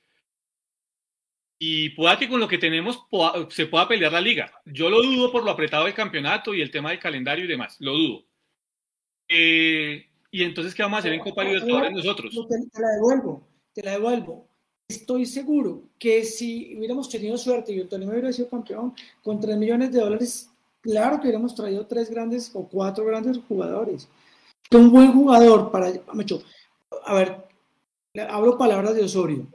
Y 1.60 1.90
pueda 1.90 2.18
que 2.18 2.30
con 2.30 2.40
lo 2.40 2.48
que 2.48 2.58
tenemos 2.58 3.06
se 3.50 3.66
pueda 3.66 3.86
pelear 3.86 4.14
la 4.14 4.22
liga. 4.22 4.50
Yo 4.64 4.90
lo 4.90 5.04
dudo 5.04 5.30
por 5.30 5.44
lo 5.44 5.52
apretado 5.52 5.84
del 5.84 5.94
campeonato 5.94 6.54
y 6.54 6.62
el 6.62 6.72
tema 6.72 6.92
del 6.92 7.00
calendario 7.00 7.44
y 7.44 7.50
demás. 7.50 7.76
Lo 7.82 7.92
dudo. 7.92 8.24
Eh, 9.28 10.06
y 10.32 10.44
entonces, 10.44 10.74
¿qué 10.74 10.84
vamos 10.84 10.96
a 10.96 11.00
hacer 11.00 11.14
en 11.16 11.20
Copa 11.20 11.44
Libertadores 11.44 11.92
nosotros? 11.92 12.34
Te, 12.34 12.82
la 12.82 12.92
devuelvo, 12.94 13.46
te 13.74 13.84
la 13.84 13.92
devuelvo. 13.92 14.48
Estoy 14.88 15.26
seguro 15.26 15.90
que 16.00 16.24
si 16.24 16.78
hubiéramos 16.78 17.10
tenido 17.10 17.38
suerte 17.38 17.74
y 17.74 17.80
el 17.80 17.90
Tolima 17.90 18.14
hubiera 18.14 18.32
sido 18.32 18.50
campeón, 18.50 18.94
con 19.22 19.42
3 19.42 19.58
millones 19.58 19.92
de 19.92 20.00
dólares, 20.00 20.50
claro 20.88 21.18
que 21.18 21.24
hubiéramos 21.24 21.54
traído 21.54 21.86
tres 21.86 22.10
grandes 22.10 22.50
o 22.54 22.68
cuatro 22.68 23.06
grandes 23.06 23.38
jugadores. 23.48 24.08
Un 24.72 24.92
buen 24.92 25.12
jugador 25.12 25.70
para... 25.72 25.92
A 27.06 27.14
ver, 27.14 27.44
hablo 28.30 28.58
palabras 28.58 28.96
de 28.96 29.04
Osorio. 29.04 29.46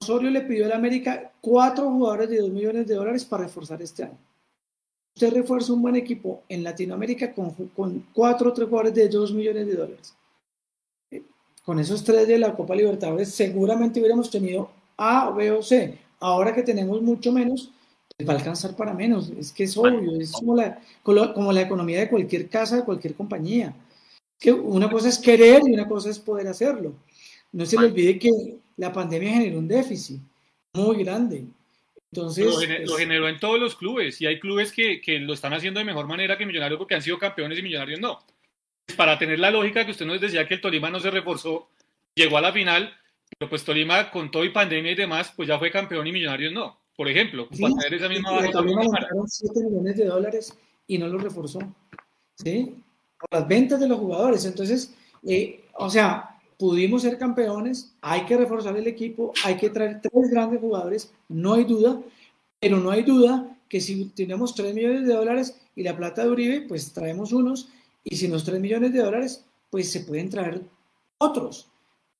Osorio 0.00 0.30
le 0.30 0.40
pidió 0.42 0.64
a 0.64 0.68
la 0.68 0.76
América 0.76 1.32
cuatro 1.40 1.90
jugadores 1.90 2.30
de 2.30 2.38
2 2.38 2.50
millones 2.50 2.86
de 2.86 2.94
dólares 2.94 3.24
para 3.24 3.44
reforzar 3.44 3.80
este 3.82 4.04
año. 4.04 4.18
Usted 5.16 5.32
refuerza 5.32 5.72
un 5.72 5.82
buen 5.82 5.96
equipo 5.96 6.42
en 6.48 6.64
Latinoamérica 6.64 7.32
con, 7.32 7.50
con 7.68 8.06
cuatro 8.12 8.50
o 8.50 8.52
tres 8.52 8.68
jugadores 8.68 8.94
de 8.94 9.08
2 9.08 9.32
millones 9.32 9.66
de 9.66 9.76
dólares. 9.76 10.14
Eh, 11.10 11.22
con 11.64 11.78
esos 11.78 12.02
tres 12.02 12.26
de 12.26 12.38
la 12.38 12.54
Copa 12.54 12.74
Libertadores 12.74 13.30
seguramente 13.30 14.00
hubiéramos 14.00 14.30
tenido 14.30 14.70
A, 14.96 15.30
B 15.30 15.50
o 15.52 15.62
C. 15.62 15.98
Ahora 16.20 16.54
que 16.54 16.62
tenemos 16.62 17.00
mucho 17.00 17.32
menos, 17.32 17.70
va 18.22 18.34
a 18.34 18.36
alcanzar 18.36 18.76
para 18.76 18.94
menos. 18.94 19.30
Es 19.30 19.52
que 19.52 19.64
es 19.64 19.76
obvio, 19.76 20.20
es 20.20 20.32
como 20.32 20.54
la, 20.54 20.80
como 21.02 21.52
la 21.52 21.62
economía 21.62 22.00
de 22.00 22.08
cualquier 22.08 22.48
casa, 22.48 22.76
de 22.76 22.84
cualquier 22.84 23.14
compañía. 23.14 23.74
Que 24.38 24.52
una 24.52 24.90
cosa 24.90 25.08
es 25.08 25.18
querer 25.18 25.62
y 25.66 25.72
una 25.72 25.88
cosa 25.88 26.10
es 26.10 26.18
poder 26.18 26.46
hacerlo. 26.46 26.94
No 27.52 27.66
se 27.66 27.78
le 27.78 27.86
olvide 27.86 28.18
que 28.18 28.30
la 28.76 28.92
pandemia 28.92 29.32
generó 29.32 29.58
un 29.58 29.68
déficit 29.68 30.20
muy 30.74 31.02
grande. 31.02 31.44
Entonces, 32.12 32.46
lo, 32.46 32.54
pues 32.54 32.96
generó 32.96 33.28
en 33.28 33.40
todos 33.40 33.58
los 33.58 33.74
clubes 33.74 34.20
y 34.20 34.26
hay 34.26 34.38
clubes 34.38 34.70
que, 34.72 35.00
que, 35.00 35.18
lo 35.18 35.34
están 35.34 35.52
haciendo 35.52 35.80
de 35.80 35.84
mejor 35.84 36.06
manera 36.06 36.38
que 36.38 36.46
Millonarios 36.46 36.78
porque 36.78 36.94
han 36.94 37.02
sido 37.02 37.18
campeones 37.18 37.58
y 37.58 37.62
Millonarios 37.62 38.00
no. 38.00 38.20
Pues 38.86 38.96
para 38.96 39.18
tener 39.18 39.40
la 39.40 39.50
lógica 39.50 39.84
que 39.84 39.90
usted 39.90 40.06
nos 40.06 40.20
decía 40.20 40.46
que 40.46 40.54
el 40.54 40.60
Tolima 40.60 40.90
no 40.90 41.00
se 41.00 41.10
reforzó, 41.10 41.68
llegó 42.14 42.38
a 42.38 42.40
la 42.40 42.52
final, 42.52 42.96
pero 43.36 43.48
pues 43.48 43.64
Tolima 43.64 44.10
con 44.10 44.30
todo 44.30 44.44
y 44.44 44.50
pandemia 44.50 44.92
y 44.92 44.96
demás, 44.96 45.32
pues 45.34 45.48
ya 45.48 45.58
fue 45.58 45.72
campeón 45.72 46.06
y 46.06 46.12
Millonarios 46.12 46.52
no. 46.52 46.83
Por 46.96 47.08
ejemplo, 47.08 47.48
sí, 47.50 47.62
para 47.62 47.74
tener 47.74 47.94
esa 47.94 48.08
misma 48.08 48.42
sí, 48.42 48.50
Tolima 48.52 48.82
7 49.26 49.60
millones 49.64 49.96
de 49.96 50.04
dólares 50.04 50.58
y 50.86 50.98
no 50.98 51.08
lo 51.08 51.18
reforzó. 51.18 51.58
¿Sí? 52.36 52.74
Por 53.18 53.40
las 53.40 53.48
ventas 53.48 53.80
de 53.80 53.88
los 53.88 53.98
jugadores. 53.98 54.44
Entonces, 54.44 54.94
eh, 55.26 55.64
o 55.74 55.90
sea, 55.90 56.38
pudimos 56.58 57.02
ser 57.02 57.18
campeones, 57.18 57.94
hay 58.00 58.24
que 58.26 58.36
reforzar 58.36 58.76
el 58.76 58.86
equipo, 58.86 59.32
hay 59.44 59.56
que 59.56 59.70
traer 59.70 60.00
tres 60.00 60.30
grandes 60.30 60.60
jugadores, 60.60 61.12
no 61.28 61.54
hay 61.54 61.64
duda, 61.64 62.00
pero 62.60 62.78
no 62.78 62.90
hay 62.90 63.02
duda 63.02 63.54
que 63.68 63.80
si 63.80 64.06
tenemos 64.06 64.54
3 64.54 64.74
millones 64.74 65.06
de 65.06 65.14
dólares 65.14 65.60
y 65.74 65.82
la 65.82 65.96
plata 65.96 66.22
de 66.22 66.30
Uribe, 66.30 66.60
pues 66.62 66.92
traemos 66.92 67.32
unos, 67.32 67.68
y 68.04 68.16
si 68.16 68.28
los 68.28 68.44
3 68.44 68.60
millones 68.60 68.92
de 68.92 69.00
dólares, 69.00 69.44
pues 69.70 69.90
se 69.90 70.00
pueden 70.00 70.30
traer 70.30 70.62
otros. 71.18 71.68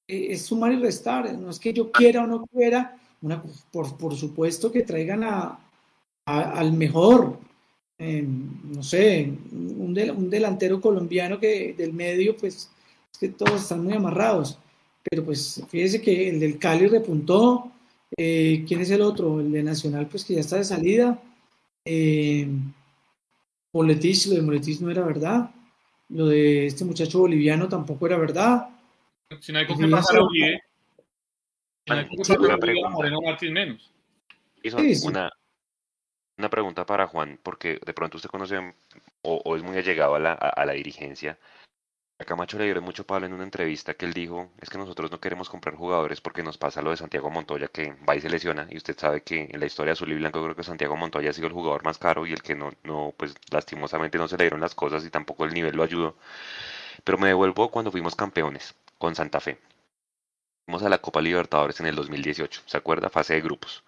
Eh, 0.09 0.29
es 0.31 0.43
sumar 0.43 0.73
y 0.73 0.77
restar, 0.77 1.33
no 1.39 1.51
es 1.51 1.59
que 1.59 1.73
yo 1.73 1.93
quiera 1.93 2.25
o 2.25 2.27
no 2.27 2.45
quiera, 2.47 2.99
una, 3.25 3.43
por, 3.73 3.97
por 3.97 4.15
supuesto 4.15 4.71
que 4.71 4.83
traigan 4.83 5.25
a, 5.25 5.59
al 6.27 6.73
mejor, 6.75 7.39
eh, 7.99 8.23
no 8.25 8.83
sé, 8.83 9.33
un, 9.53 9.95
del, 9.95 10.11
un 10.11 10.29
delantero 10.29 10.81
colombiano 10.81 11.41
que 11.41 11.75
del 11.77 11.93
medio, 11.93 12.37
pues 12.37 12.71
que 13.19 13.29
todos 13.29 13.63
están 13.63 13.83
muy 13.83 13.95
amarrados. 13.95 14.59
Pero 15.03 15.25
pues 15.25 15.63
fíjese 15.69 16.03
que 16.03 16.29
el 16.29 16.41
del 16.41 16.59
Cali 16.59 16.87
repuntó. 16.87 17.71
Eh, 18.17 18.65
¿Quién 18.67 18.81
es 18.81 18.91
el 18.91 19.01
otro? 19.01 19.41
El 19.41 19.51
de 19.53 19.63
Nacional, 19.63 20.07
pues 20.07 20.25
que 20.25 20.35
ya 20.35 20.41
está 20.41 20.57
de 20.57 20.65
salida. 20.65 21.21
Eh, 21.85 22.47
Moletis, 23.73 24.27
lo 24.27 24.37
de 24.37 24.43
Moletis 24.43 24.81
no 24.81 24.91
era 24.91 25.05
verdad. 25.05 25.51
Lo 26.11 26.27
de 26.27 26.67
este 26.67 26.85
muchacho 26.85 27.21
boliviano 27.21 27.69
tampoco 27.69 28.07
era 28.07 28.19
verdad. 28.19 28.69
Si 29.41 29.53
no 29.53 29.59
hay 29.59 29.67
con 29.67 29.79
qué 29.79 29.89
pasar 29.89 30.19
a 30.19 30.25
Uribe. 30.25 30.61
Moreno 32.90 33.20
Martín 33.20 33.52
menos. 33.52 33.93
Sí, 34.62 34.94
sí. 34.94 35.06
Una, 35.06 35.31
una 36.39 36.48
pregunta 36.48 36.86
para 36.86 37.06
Juan, 37.06 37.39
porque 37.43 37.78
de 37.85 37.93
pronto 37.93 38.16
usted 38.16 38.31
conoce 38.31 38.59
o, 39.23 39.43
o 39.44 39.56
es 39.56 39.62
muy 39.62 39.77
allegado 39.77 40.15
a 40.15 40.19
la, 40.19 40.32
a, 40.32 40.48
a 40.48 40.65
la 40.65 40.73
dirigencia. 40.73 41.39
A 42.19 42.24
Camacho 42.24 42.59
le 42.59 42.65
dieron 42.65 42.85
mucho 42.85 43.05
palo 43.05 43.27
en 43.27 43.32
una 43.32 43.43
entrevista 43.43 43.94
que 43.94 44.06
él 44.06 44.12
dijo, 44.12 44.52
es 44.61 44.70
que 44.70 44.78
nosotros 44.78 45.11
no 45.11 45.19
queremos 45.19 45.51
comprar 45.51 45.74
jugadores 45.74 46.20
porque 46.20 46.44
nos 46.44 46.56
pasa 46.56 46.81
lo 46.81 46.90
de 46.90 46.97
Santiago 46.97 47.28
Montoya 47.28 47.66
que 47.66 47.93
va 48.09 48.15
y 48.15 48.20
se 48.20 48.31
lesiona 48.31 48.69
y 48.70 48.77
usted 48.77 48.97
sabe 48.97 49.23
que 49.23 49.48
en 49.51 49.59
la 49.59 49.66
historia 49.66 49.94
azul 49.94 50.12
y 50.12 50.15
blanco 50.15 50.40
creo 50.40 50.55
que 50.55 50.62
Santiago 50.62 50.97
Montoya 50.97 51.31
ha 51.31 51.32
sido 51.32 51.48
el 51.48 51.52
jugador 51.52 51.85
más 51.85 51.98
caro 51.98 52.24
y 52.24 52.32
el 52.32 52.40
que 52.40 52.55
no, 52.55 52.73
no, 52.85 53.12
pues 53.16 53.35
lastimosamente 53.51 54.16
no 54.16 54.28
se 54.28 54.36
le 54.36 54.44
dieron 54.44 54.61
las 54.61 54.77
cosas 54.77 55.05
y 55.05 55.11
tampoco 55.11 55.44
el 55.44 55.52
nivel 55.52 55.77
lo 55.77 55.82
ayudó. 55.82 56.16
Pero 57.02 57.19
me 57.19 57.27
devuelvo 57.27 57.70
cuando 57.73 57.90
fuimos 57.90 58.15
campeones 58.15 58.77
con 58.97 59.16
Santa 59.16 59.40
Fe. 59.40 59.59
Fuimos 60.66 60.82
a 60.82 60.89
la 60.89 60.99
Copa 60.99 61.20
Libertadores 61.20 61.81
en 61.81 61.86
el 61.86 61.95
2018, 61.95 62.62
¿se 62.66 62.77
acuerda? 62.77 63.11
Fase 63.11 63.35
de 63.35 63.41
grupos. 63.43 63.85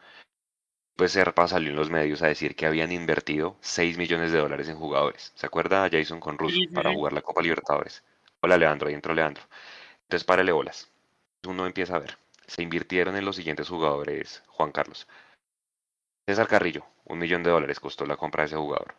Pues 0.97 1.13
Serpa 1.13 1.47
salió 1.47 1.71
en 1.71 1.77
los 1.77 1.91
medios 1.91 2.23
a 2.23 2.27
decir 2.27 2.57
que 2.57 2.67
habían 2.67 2.93
invertido 2.93 3.57
6 3.61 3.99
millones 3.99 4.33
de 4.33 4.39
dólares 4.39 4.69
en 4.69 4.77
jugadores. 4.77 5.33
¿Se 5.35 5.47
acuerda 5.47 5.89
Jason 5.91 6.21
con 6.21 6.39
Russo 6.39 6.61
para 6.75 6.93
jugar 6.93 7.13
la 7.13 7.23
Copa 7.23 7.43
Libertadores? 7.43 8.03
Hola 8.41 8.57
Leandro, 8.57 8.89
ahí 8.89 8.95
entró 8.95 9.15
Leandro. 9.15 9.43
Entonces 10.03 10.25
párale 10.25 10.53
bolas. 10.53 10.91
Uno 11.47 11.67
empieza 11.67 11.97
a 11.97 11.99
ver. 11.99 12.19
Se 12.47 12.63
invirtieron 12.63 13.17
en 13.17 13.25
los 13.25 13.37
siguientes 13.37 13.69
jugadores, 13.69 14.43
Juan 14.47 14.73
Carlos. 14.73 15.07
César 16.27 16.49
Carrillo, 16.49 16.85
un 17.05 17.19
millón 17.19 17.43
de 17.43 17.51
dólares 17.51 17.81
costó 17.81 18.07
la 18.07 18.17
compra 18.17 18.43
de 18.43 18.47
ese 18.49 18.57
jugador. 18.57 18.95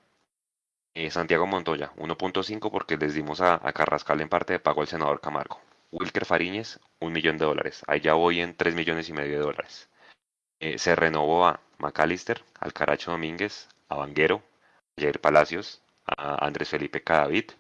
Eh, 0.94 1.12
Santiago 1.12 1.46
Montoya, 1.46 1.92
1.5 1.98 2.72
porque 2.72 2.98
les 2.98 3.14
dimos 3.14 3.42
a, 3.42 3.56
a, 3.56 3.74
Carrascal 3.74 4.22
en 4.22 4.30
parte 4.30 4.54
de 4.54 4.60
pago 4.60 4.82
al 4.82 4.88
senador 4.88 5.22
Camargo. 5.22 5.60
Wilker 5.92 6.26
Fariñez, 6.26 6.80
un 7.00 7.14
millón 7.14 7.38
de 7.38 7.46
dólares. 7.46 7.84
Ya 8.02 8.14
voy 8.14 8.42
en 8.42 8.56
3 8.56 8.76
millones 8.76 9.10
y 9.10 9.14
medio 9.14 9.40
de 9.40 9.46
dólares. 9.46 9.90
Eh, 10.60 10.78
se 10.80 10.96
renovó 10.96 11.46
a 11.48 11.62
McAllister, 11.80 12.44
al 12.60 12.74
Caracho 12.74 13.12
Domínguez, 13.12 13.70
a 13.90 13.96
Vanguero, 13.96 14.44
a 14.98 15.02
Jair 15.02 15.22
Palacios, 15.22 15.82
a 16.06 16.46
Andrés 16.46 16.70
Felipe 16.70 17.04
Cadavid, 17.04 17.52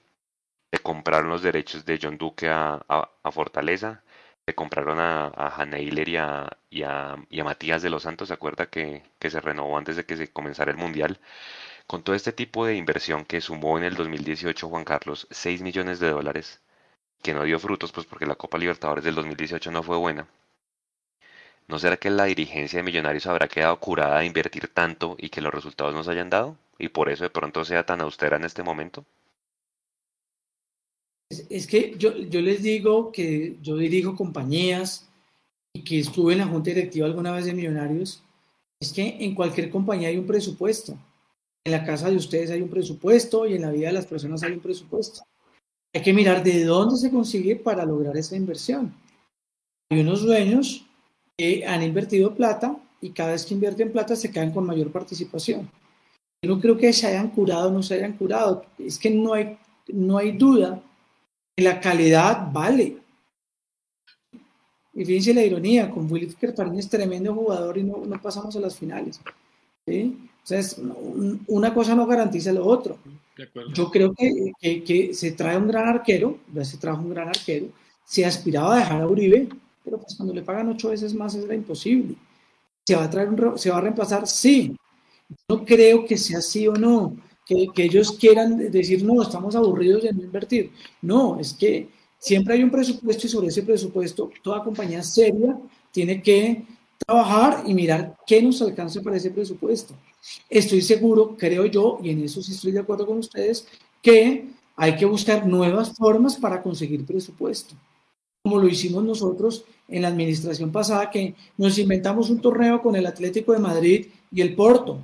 se 0.71 0.79
compraron 0.79 1.29
los 1.29 1.41
derechos 1.41 1.85
de 1.85 1.99
John 2.01 2.17
Duque 2.17 2.49
a, 2.49 2.81
Fortaleza, 3.31 4.03
se 4.45 4.55
compraron 4.55 4.99
a, 4.99 5.27
a 5.27 5.65
y 5.79 6.17
a, 6.17 6.57
y, 6.69 6.83
a, 6.83 7.43
Matías 7.43 7.81
de 7.81 7.89
los 7.89 8.03
Santos, 8.03 8.29
¿se 8.29 8.33
acuerda 8.33 8.69
que, 8.69 9.03
que 9.19 9.29
se 9.29 9.39
renovó 9.41 9.77
antes 9.77 9.95
de 9.95 10.05
que 10.05 10.17
se 10.17 10.31
comenzara 10.31 10.71
el 10.71 10.77
Mundial? 10.77 11.19
Con 11.87 12.03
todo 12.03 12.15
este 12.15 12.33
tipo 12.33 12.65
de 12.65 12.75
inversión 12.75 13.25
que 13.25 13.41
sumó 13.41 13.77
en 13.77 13.85
el 13.85 13.95
2018 13.95 14.69
Juan 14.69 14.85
Carlos 14.85 15.27
6 15.31 15.61
millones 15.61 15.99
de 15.99 16.09
dólares, 16.09 16.61
que 17.21 17.33
no 17.33 17.43
dio 17.43 17.59
frutos, 17.59 17.91
pues 17.91 18.05
porque 18.05 18.25
la 18.25 18.35
Copa 18.35 18.57
Libertadores 18.57 19.03
del 19.03 19.15
2018 19.15 19.71
no 19.71 19.83
fue 19.83 19.97
buena. 19.97 20.27
¿No 21.67 21.79
será 21.79 21.97
que 21.97 22.09
la 22.09 22.25
dirigencia 22.25 22.77
de 22.77 22.83
Millonarios 22.83 23.27
habrá 23.27 23.47
quedado 23.47 23.79
curada 23.79 24.19
de 24.19 24.25
invertir 24.25 24.67
tanto 24.69 25.15
y 25.19 25.29
que 25.29 25.41
los 25.41 25.53
resultados 25.53 25.93
no 25.93 26.03
se 26.03 26.11
hayan 26.11 26.29
dado? 26.29 26.57
y 26.79 26.89
por 26.89 27.09
eso 27.09 27.23
de 27.23 27.29
pronto 27.29 27.65
sea 27.65 27.85
tan 27.85 28.01
austera 28.01 28.37
en 28.37 28.43
este 28.43 28.63
momento? 28.63 29.05
Es, 31.29 31.67
que 31.67 31.95
yo, 31.97 32.15
yo 32.15 32.41
les 32.41 32.63
digo 32.63 33.11
que 33.11 33.57
yo 33.61 33.75
dirijo 33.75 34.15
compañías 34.15 35.09
y 35.73 35.83
que 35.83 35.99
estuve 35.99 36.33
en 36.33 36.39
la 36.39 36.47
junta 36.47 36.69
directiva 36.69 37.05
alguna 37.05 37.33
vez 37.33 37.45
de 37.45 37.53
Millonarios, 37.53 38.23
es 38.79 38.93
que 38.93 39.17
en 39.19 39.35
cualquier 39.35 39.69
compañía 39.69 40.09
hay 40.09 40.17
un 40.17 40.27
presupuesto. 40.27 40.97
En 41.65 41.73
la 41.73 41.83
casa 41.83 42.09
de 42.09 42.15
ustedes 42.15 42.49
hay 42.49 42.61
un 42.61 42.69
presupuesto 42.69 43.45
y 43.45 43.55
en 43.55 43.63
la 43.63 43.71
vida 43.71 43.87
de 43.87 43.93
las 43.93 44.05
personas 44.05 44.41
hay 44.43 44.53
un 44.53 44.61
presupuesto. 44.61 45.21
Hay 45.93 46.01
que 46.01 46.13
mirar 46.13 46.43
de 46.43 46.63
dónde 46.63 46.97
se 46.97 47.11
consigue 47.11 47.55
para 47.55 47.85
lograr 47.85 48.15
esa 48.17 48.35
inversión. 48.35 48.93
Hay 49.89 50.01
unos 50.01 50.23
dueños 50.23 50.85
que 51.37 51.65
han 51.65 51.83
invertido 51.83 52.35
plata 52.35 52.77
y 53.01 53.11
cada 53.11 53.31
vez 53.31 53.45
que 53.45 53.53
invierten 53.53 53.91
plata 53.91 54.15
se 54.15 54.31
caen 54.31 54.51
con 54.51 54.65
mayor 54.65 54.91
participación. 54.91 55.69
Yo 56.43 56.55
no 56.55 56.61
creo 56.61 56.77
que 56.77 56.93
se 56.93 57.07
hayan 57.07 57.29
curado 57.29 57.69
o 57.69 57.71
no 57.71 57.81
se 57.81 57.95
hayan 57.95 58.13
curado. 58.13 58.65
Es 58.77 58.99
que 58.99 59.09
no 59.09 59.33
hay, 59.33 59.57
no 59.87 60.17
hay 60.17 60.33
duda 60.33 60.81
que 61.55 61.63
la 61.63 61.79
calidad 61.79 62.51
vale. 62.51 62.97
Y 64.93 65.05
fíjense 65.05 65.33
la 65.33 65.43
ironía, 65.43 65.91
con 65.91 66.11
Willy 66.11 66.33
Kerparín 66.33 66.79
es 66.79 66.89
tremendo 66.89 67.33
jugador 67.33 67.77
y 67.77 67.83
no, 67.83 67.97
no 68.05 68.21
pasamos 68.21 68.55
a 68.55 68.59
las 68.59 68.75
finales. 68.75 69.19
¿sí? 69.85 70.17
Entonces, 70.39 70.81
una 71.47 71.73
cosa 71.73 71.93
no 71.93 72.07
garantiza 72.07 72.51
lo 72.51 72.65
otro. 72.65 72.97
Yo 73.73 73.91
creo 73.91 74.13
que, 74.13 75.13
se 75.13 75.31
trae 75.31 75.57
un 75.57 75.67
gran 75.67 75.87
arquero, 75.87 76.39
se 76.63 76.77
trajo 76.77 77.01
un 77.01 77.11
gran 77.11 77.27
arquero, 77.27 77.67
se 78.05 78.25
aspiraba 78.25 78.75
a 78.75 78.79
dejar 78.79 79.01
a 79.01 79.07
Uribe, 79.07 79.49
pero 79.83 79.97
pues 79.97 80.15
cuando 80.15 80.33
le 80.33 80.41
pagan 80.41 80.69
ocho 80.69 80.89
veces 80.89 81.13
más 81.13 81.35
era 81.35 81.53
imposible. 81.53 82.15
¿Se 82.85 82.95
va 82.95 83.03
a, 83.03 83.09
traer 83.09 83.29
¿Se 83.57 83.69
va 83.69 83.77
a 83.77 83.81
reemplazar? 83.81 84.27
Sí. 84.27 84.75
No 85.49 85.65
creo 85.65 86.05
que 86.05 86.17
sea 86.17 86.39
así 86.39 86.67
o 86.67 86.73
no, 86.73 87.17
que, 87.45 87.67
que 87.75 87.83
ellos 87.83 88.13
quieran 88.13 88.71
decir, 88.71 89.03
no, 89.03 89.21
estamos 89.21 89.55
aburridos 89.55 90.03
de 90.03 90.13
no 90.13 90.23
invertir. 90.23 90.71
No, 91.01 91.39
es 91.39 91.53
que 91.53 91.89
siempre 92.17 92.55
hay 92.55 92.63
un 92.63 92.71
presupuesto 92.71 93.27
y 93.27 93.29
sobre 93.29 93.47
ese 93.47 93.61
presupuesto 93.61 94.31
toda 94.41 94.63
compañía 94.63 95.03
seria 95.03 95.57
tiene 95.91 96.21
que 96.21 96.63
trabajar 97.05 97.63
y 97.65 97.73
mirar 97.73 98.15
qué 98.25 98.41
nos 98.41 98.61
alcanza 98.61 99.01
para 99.01 99.17
ese 99.17 99.31
presupuesto. 99.31 99.93
Estoy 100.49 100.81
seguro, 100.81 101.35
creo 101.37 101.65
yo, 101.65 101.99
y 102.03 102.09
en 102.09 102.23
eso 102.23 102.41
sí 102.41 102.53
estoy 102.53 102.71
de 102.71 102.79
acuerdo 102.79 103.05
con 103.05 103.17
ustedes, 103.19 103.67
que 104.01 104.49
hay 104.75 104.95
que 104.95 105.05
buscar 105.05 105.45
nuevas 105.47 105.93
formas 105.95 106.35
para 106.35 106.61
conseguir 106.61 107.05
presupuesto 107.05 107.75
como 108.47 108.59
lo 108.59 108.67
hicimos 108.69 109.03
nosotros 109.03 109.65
en 109.89 110.03
la 110.03 110.07
administración 110.07 110.71
pasada, 110.71 111.09
que 111.09 111.35
nos 111.57 111.77
inventamos 111.77 112.29
un 112.29 112.39
torneo 112.39 112.81
con 112.81 112.95
el 112.95 113.05
Atlético 113.05 113.51
de 113.51 113.59
Madrid 113.59 114.07
y 114.31 114.39
el 114.39 114.55
Porto. 114.55 114.99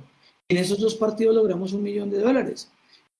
En 0.48 0.56
esos 0.56 0.78
dos 0.78 0.94
partidos 0.94 1.34
logramos 1.34 1.74
un 1.74 1.82
millón 1.82 2.08
de 2.10 2.20
dólares. 2.20 2.70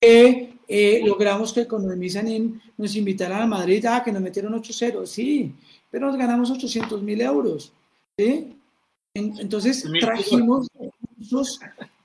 Eh, 0.01 1.03
logramos 1.05 1.53
que 1.53 1.67
con 1.67 1.91
el 1.91 1.99
Misanin 1.99 2.59
nos 2.79 2.97
invitaran 2.97 3.43
a 3.43 3.47
Madrid, 3.47 3.85
ah, 3.85 4.03
que 4.03 4.13
nos 4.13 4.23
metieron 4.23 4.55
8-0, 4.55 5.05
sí, 5.05 5.53
pero 5.91 6.07
nos 6.07 6.17
ganamos 6.17 6.51
800 6.51 7.03
mil 7.03 7.21
euros. 7.21 7.73
Entonces 9.13 9.85
trajimos 10.01 10.69
recursos, 11.25 11.61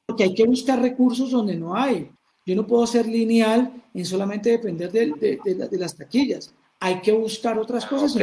porque 0.06 0.24
hay 0.24 0.34
que 0.34 0.46
buscar 0.46 0.82
recursos 0.82 1.32
donde 1.32 1.56
no 1.56 1.76
hay. 1.76 2.10
Yo 2.46 2.56
no 2.56 2.66
puedo 2.66 2.88
ser 2.88 3.08
lineal 3.08 3.72
en 3.94 4.06
solamente 4.06 4.50
depender 4.50 4.92
de, 4.92 5.40
de 5.44 5.78
las 5.78 5.96
taquillas 5.96 6.54
hay 6.80 7.02
que 7.02 7.12
buscar 7.12 7.60
otras 7.60 7.86
cosas. 7.86 8.16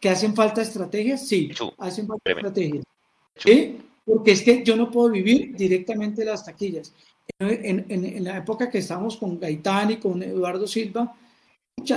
¿Que 0.00 0.08
hacen 0.08 0.34
falta 0.34 0.62
estrategias? 0.62 1.26
Sí, 1.26 1.50
hacen 1.78 2.06
falta 2.06 2.32
estrategias. 2.32 2.84
¿Sí? 3.36 3.78
Porque 4.04 4.32
es 4.32 4.42
que 4.42 4.62
yo 4.62 4.76
no 4.76 4.90
puedo 4.90 5.10
vivir 5.10 5.54
directamente 5.56 6.22
de 6.22 6.30
las 6.30 6.44
taquillas. 6.44 6.92
En, 7.38 7.86
en, 7.88 8.04
en, 8.04 8.24
la 8.24 8.38
época 8.38 8.70
que 8.70 8.78
estábamos 8.78 9.16
con 9.16 9.40
Gaitán 9.40 9.92
y 9.92 9.96
con 9.96 10.22
Eduardo 10.22 10.66
Silva, 10.66 11.14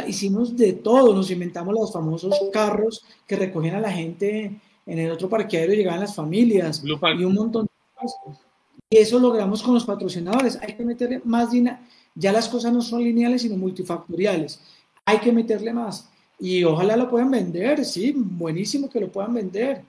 hicimos 0.07 0.55
de 0.55 0.73
todo, 0.73 1.13
nos 1.13 1.29
inventamos 1.31 1.73
los 1.73 1.91
famosos 1.91 2.33
carros 2.51 3.03
que 3.27 3.35
recogían 3.35 3.75
a 3.75 3.81
la 3.81 3.91
gente 3.91 4.59
en 4.87 4.99
el 4.99 5.11
otro 5.11 5.29
parqueadero, 5.29 5.73
llegaban 5.73 5.99
las 5.99 6.15
familias 6.15 6.81
y 6.83 7.23
un 7.23 7.33
montón 7.33 7.65
de 7.65 8.01
cosas. 8.01 8.41
Y 8.89 8.97
eso 8.97 9.19
logramos 9.19 9.61
con 9.61 9.75
los 9.75 9.85
patrocinadores. 9.85 10.57
Hay 10.61 10.75
que 10.75 10.83
meterle 10.83 11.21
más 11.23 11.51
dinero. 11.51 11.77
Ya 12.15 12.31
las 12.31 12.49
cosas 12.49 12.73
no 12.73 12.81
son 12.81 13.03
lineales, 13.03 13.43
sino 13.43 13.57
multifactoriales 13.57 14.59
hay 15.07 15.19
que 15.19 15.31
meterle 15.31 15.73
más. 15.73 16.09
Y 16.37 16.63
ojalá 16.65 16.97
lo 16.97 17.09
puedan 17.09 17.31
vender, 17.31 17.83
sí, 17.85 18.13
buenísimo 18.13 18.89
que 18.89 18.99
lo 18.99 19.09
puedan 19.09 19.33
vender. 19.33 19.81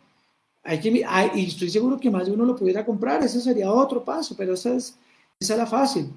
Hay 0.62 0.78
que, 0.80 1.04
y 1.34 1.46
estoy 1.46 1.68
seguro 1.68 1.98
que 1.98 2.10
más 2.10 2.26
de 2.26 2.32
uno 2.32 2.44
lo 2.44 2.56
pudiera 2.56 2.86
comprar, 2.86 3.22
ese 3.22 3.40
sería 3.40 3.70
otro 3.70 4.04
paso, 4.04 4.34
pero 4.36 4.54
esa 4.54 4.74
es, 4.74 4.96
esa 5.40 5.54
es 5.54 5.58
la 5.58 5.66
fácil. 5.66 6.08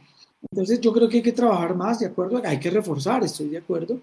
Entonces 0.51 0.79
yo 0.79 0.93
creo 0.93 1.09
que 1.09 1.17
hay 1.17 1.23
que 1.23 1.31
trabajar 1.31 1.75
más, 1.75 1.99
¿de 1.99 2.05
acuerdo? 2.05 2.41
Hay 2.45 2.59
que 2.59 2.69
reforzar, 2.69 3.23
estoy 3.23 3.49
de 3.49 3.57
acuerdo. 3.57 3.99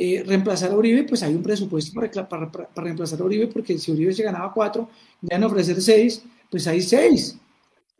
Eh, 0.00 0.22
reemplazar 0.24 0.70
a 0.70 0.76
Uribe, 0.76 1.02
pues 1.02 1.24
hay 1.24 1.34
un 1.34 1.42
presupuesto 1.42 1.92
para, 1.92 2.28
para, 2.28 2.48
para, 2.50 2.84
reemplazar 2.84 3.20
a 3.20 3.24
Uribe, 3.24 3.48
porque 3.48 3.76
si 3.78 3.90
Uribe 3.90 4.12
se 4.12 4.22
ganaba 4.22 4.52
cuatro, 4.52 4.88
van 5.22 5.42
a 5.42 5.46
ofrecer 5.48 5.82
seis, 5.82 6.22
pues 6.48 6.68
hay 6.68 6.80
seis. 6.80 7.36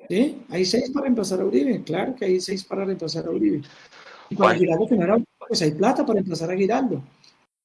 ¿sí? 0.08 0.38
Hay 0.48 0.64
seis 0.64 0.90
para 0.90 1.04
reemplazar 1.04 1.40
a 1.40 1.44
Uribe, 1.44 1.82
claro 1.82 2.14
que 2.14 2.26
hay 2.26 2.40
seis 2.40 2.62
para 2.62 2.84
reemplazar 2.84 3.26
a 3.26 3.30
Uribe. 3.30 3.62
Y 4.30 4.36
para 4.36 4.54
Giraldo, 4.54 4.86
que 4.86 4.96
no 4.96 5.02
era, 5.02 5.18
pues 5.48 5.60
hay 5.62 5.72
plata 5.72 6.06
para 6.06 6.20
emplazar 6.20 6.50
a 6.52 6.56
Giraldo. 6.56 7.02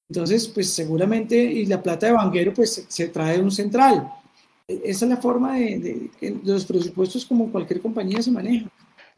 Entonces, 0.10 0.48
pues 0.48 0.70
seguramente, 0.70 1.36
y 1.36 1.68
la 1.68 1.82
plata 1.82 2.08
de 2.08 2.14
Vanguero, 2.14 2.54
pues 2.54 2.86
se, 2.88 3.08
trae 3.10 3.38
de 3.38 3.44
un 3.44 3.52
central. 3.52 4.12
E, 4.68 4.82
esa 4.86 5.06
es 5.06 5.10
la 5.10 5.18
forma 5.18 5.58
de, 5.58 6.10
de, 6.20 6.40
los 6.44 6.66
presupuestos 6.66 7.26
como 7.26 7.52
cualquier 7.52 7.82
compañía 7.82 8.22
se 8.22 8.32
maneja. 8.32 8.68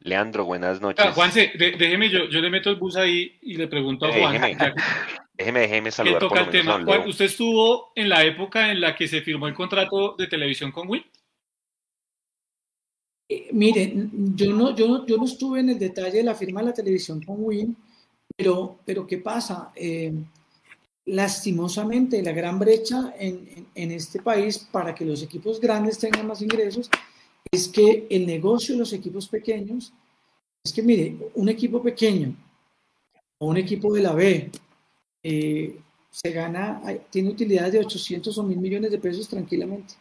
Leandro, 0.05 0.45
buenas 0.45 0.79
noches. 0.79 1.03
Ah, 1.03 1.11
Juanse, 1.11 1.51
déjeme, 1.57 2.09
yo, 2.09 2.25
yo 2.29 2.39
le 2.39 2.51
meto 2.51 2.69
el 2.69 2.75
bus 2.75 2.95
ahí 2.95 3.37
y 3.41 3.55
le 3.55 3.67
pregunto 3.67 4.05
a 4.05 4.13
Juan. 4.13 4.33
Déjeme, 4.39 4.73
déjeme, 5.33 5.59
déjeme 5.61 5.91
saludar. 5.91 6.19
toca 6.19 6.41
el 6.41 6.49
tema. 6.51 6.85
¿Usted 7.07 7.25
estuvo 7.25 7.91
en 7.95 8.09
la 8.09 8.23
época 8.23 8.71
en 8.71 8.81
la 8.81 8.95
que 8.95 9.07
se 9.07 9.21
firmó 9.21 9.47
el 9.47 9.55
contrato 9.55 10.15
de 10.15 10.27
televisión 10.27 10.71
con 10.71 10.87
Wii? 10.87 11.05
Eh, 13.29 13.49
mire, 13.51 13.93
yo 14.35 14.53
no, 14.53 14.75
yo, 14.75 15.07
yo 15.07 15.17
no 15.17 15.25
estuve 15.25 15.61
en 15.61 15.71
el 15.71 15.79
detalle 15.79 16.19
de 16.19 16.23
la 16.23 16.35
firma 16.35 16.61
de 16.61 16.67
la 16.67 16.73
televisión 16.73 17.23
con 17.23 17.37
Win, 17.39 17.75
pero, 18.37 18.77
pero 18.85 19.07
¿qué 19.07 19.17
pasa? 19.17 19.71
Eh, 19.75 20.13
lastimosamente, 21.05 22.21
la 22.21 22.31
gran 22.31 22.59
brecha 22.59 23.15
en, 23.17 23.67
en, 23.73 23.91
este 23.91 24.21
país 24.21 24.59
para 24.59 24.93
que 24.93 25.03
los 25.03 25.23
equipos 25.23 25.59
grandes 25.59 25.97
tengan 25.97 26.27
más 26.27 26.43
ingresos 26.43 26.91
es 27.55 27.69
que 27.69 28.05
el 28.09 28.27
negocio 28.27 28.75
de 28.75 28.79
los 28.79 28.93
equipos 28.93 29.27
pequeños, 29.27 29.93
es 30.63 30.73
que 30.73 30.83
mire, 30.83 31.15
un 31.35 31.47
equipo 31.49 31.81
pequeño 31.81 32.35
o 33.39 33.47
un 33.47 33.57
equipo 33.57 33.93
de 33.93 34.01
la 34.01 34.13
B 34.13 34.51
eh, 35.23 35.79
se 36.09 36.31
gana, 36.31 36.81
tiene 37.09 37.29
utilidades 37.29 37.73
de 37.73 37.79
800 37.79 38.37
o 38.37 38.43
1000 38.43 38.57
millones 38.57 38.91
de 38.91 38.97
pesos 38.97 39.27
tranquilamente. 39.27 39.95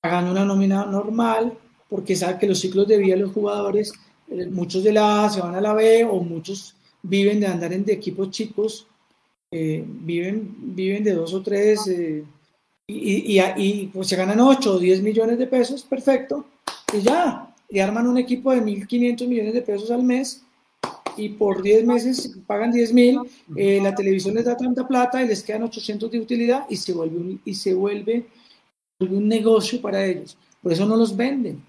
Pagando 0.00 0.32
una 0.32 0.44
nómina 0.44 0.84
normal, 0.86 1.56
porque 1.88 2.16
sabe 2.16 2.38
que 2.38 2.46
los 2.46 2.60
ciclos 2.60 2.88
de 2.88 2.98
vida 2.98 3.14
de 3.14 3.22
los 3.22 3.32
jugadores, 3.32 3.92
eh, 4.28 4.46
muchos 4.46 4.82
de 4.82 4.92
la 4.92 5.24
A 5.24 5.30
se 5.30 5.40
van 5.40 5.54
a 5.54 5.60
la 5.60 5.74
B 5.74 6.04
o 6.04 6.20
muchos 6.20 6.76
viven 7.02 7.40
de 7.40 7.46
andar 7.46 7.72
en 7.72 7.84
de 7.84 7.92
equipos 7.92 8.30
chicos, 8.30 8.86
eh, 9.50 9.84
viven, 9.86 10.74
viven 10.74 11.04
de 11.04 11.12
dos 11.12 11.34
o 11.34 11.42
tres 11.42 11.86
y, 12.86 13.40
y, 13.40 13.86
pues 13.86 14.08
se 14.08 14.16
ganan 14.16 14.40
8 14.40 14.74
o 14.74 14.78
10 14.78 15.02
millones 15.02 15.38
de 15.38 15.46
pesos, 15.46 15.82
perfecto, 15.82 16.44
y 16.92 17.00
ya, 17.00 17.54
y 17.68 17.78
arman 17.78 18.06
un 18.06 18.18
equipo 18.18 18.52
de 18.52 18.62
1.500 18.62 19.26
millones 19.26 19.54
de 19.54 19.62
pesos 19.62 19.90
al 19.90 20.02
mes 20.02 20.42
y 21.16 21.30
por 21.30 21.62
10 21.62 21.84
meses 21.86 22.36
pagan 22.46 22.72
10 22.72 22.92
mil, 22.92 23.20
la 23.48 23.94
televisión 23.94 24.34
les 24.34 24.44
da 24.44 24.56
tanta 24.56 24.86
plata 24.86 25.22
y 25.22 25.28
les 25.28 25.42
quedan 25.42 25.62
800 25.62 26.10
de 26.10 26.20
utilidad 26.20 26.66
y 26.68 26.76
se 26.76 26.92
vuelve 26.92 27.16
un, 27.16 27.40
y 27.44 27.54
se 27.54 27.72
vuelve 27.74 28.26
un 29.00 29.28
negocio 29.28 29.80
para 29.80 30.04
ellos. 30.04 30.36
Por 30.62 30.72
eso 30.72 30.86
no 30.86 30.96
los 30.96 31.16
venden. 31.16 31.62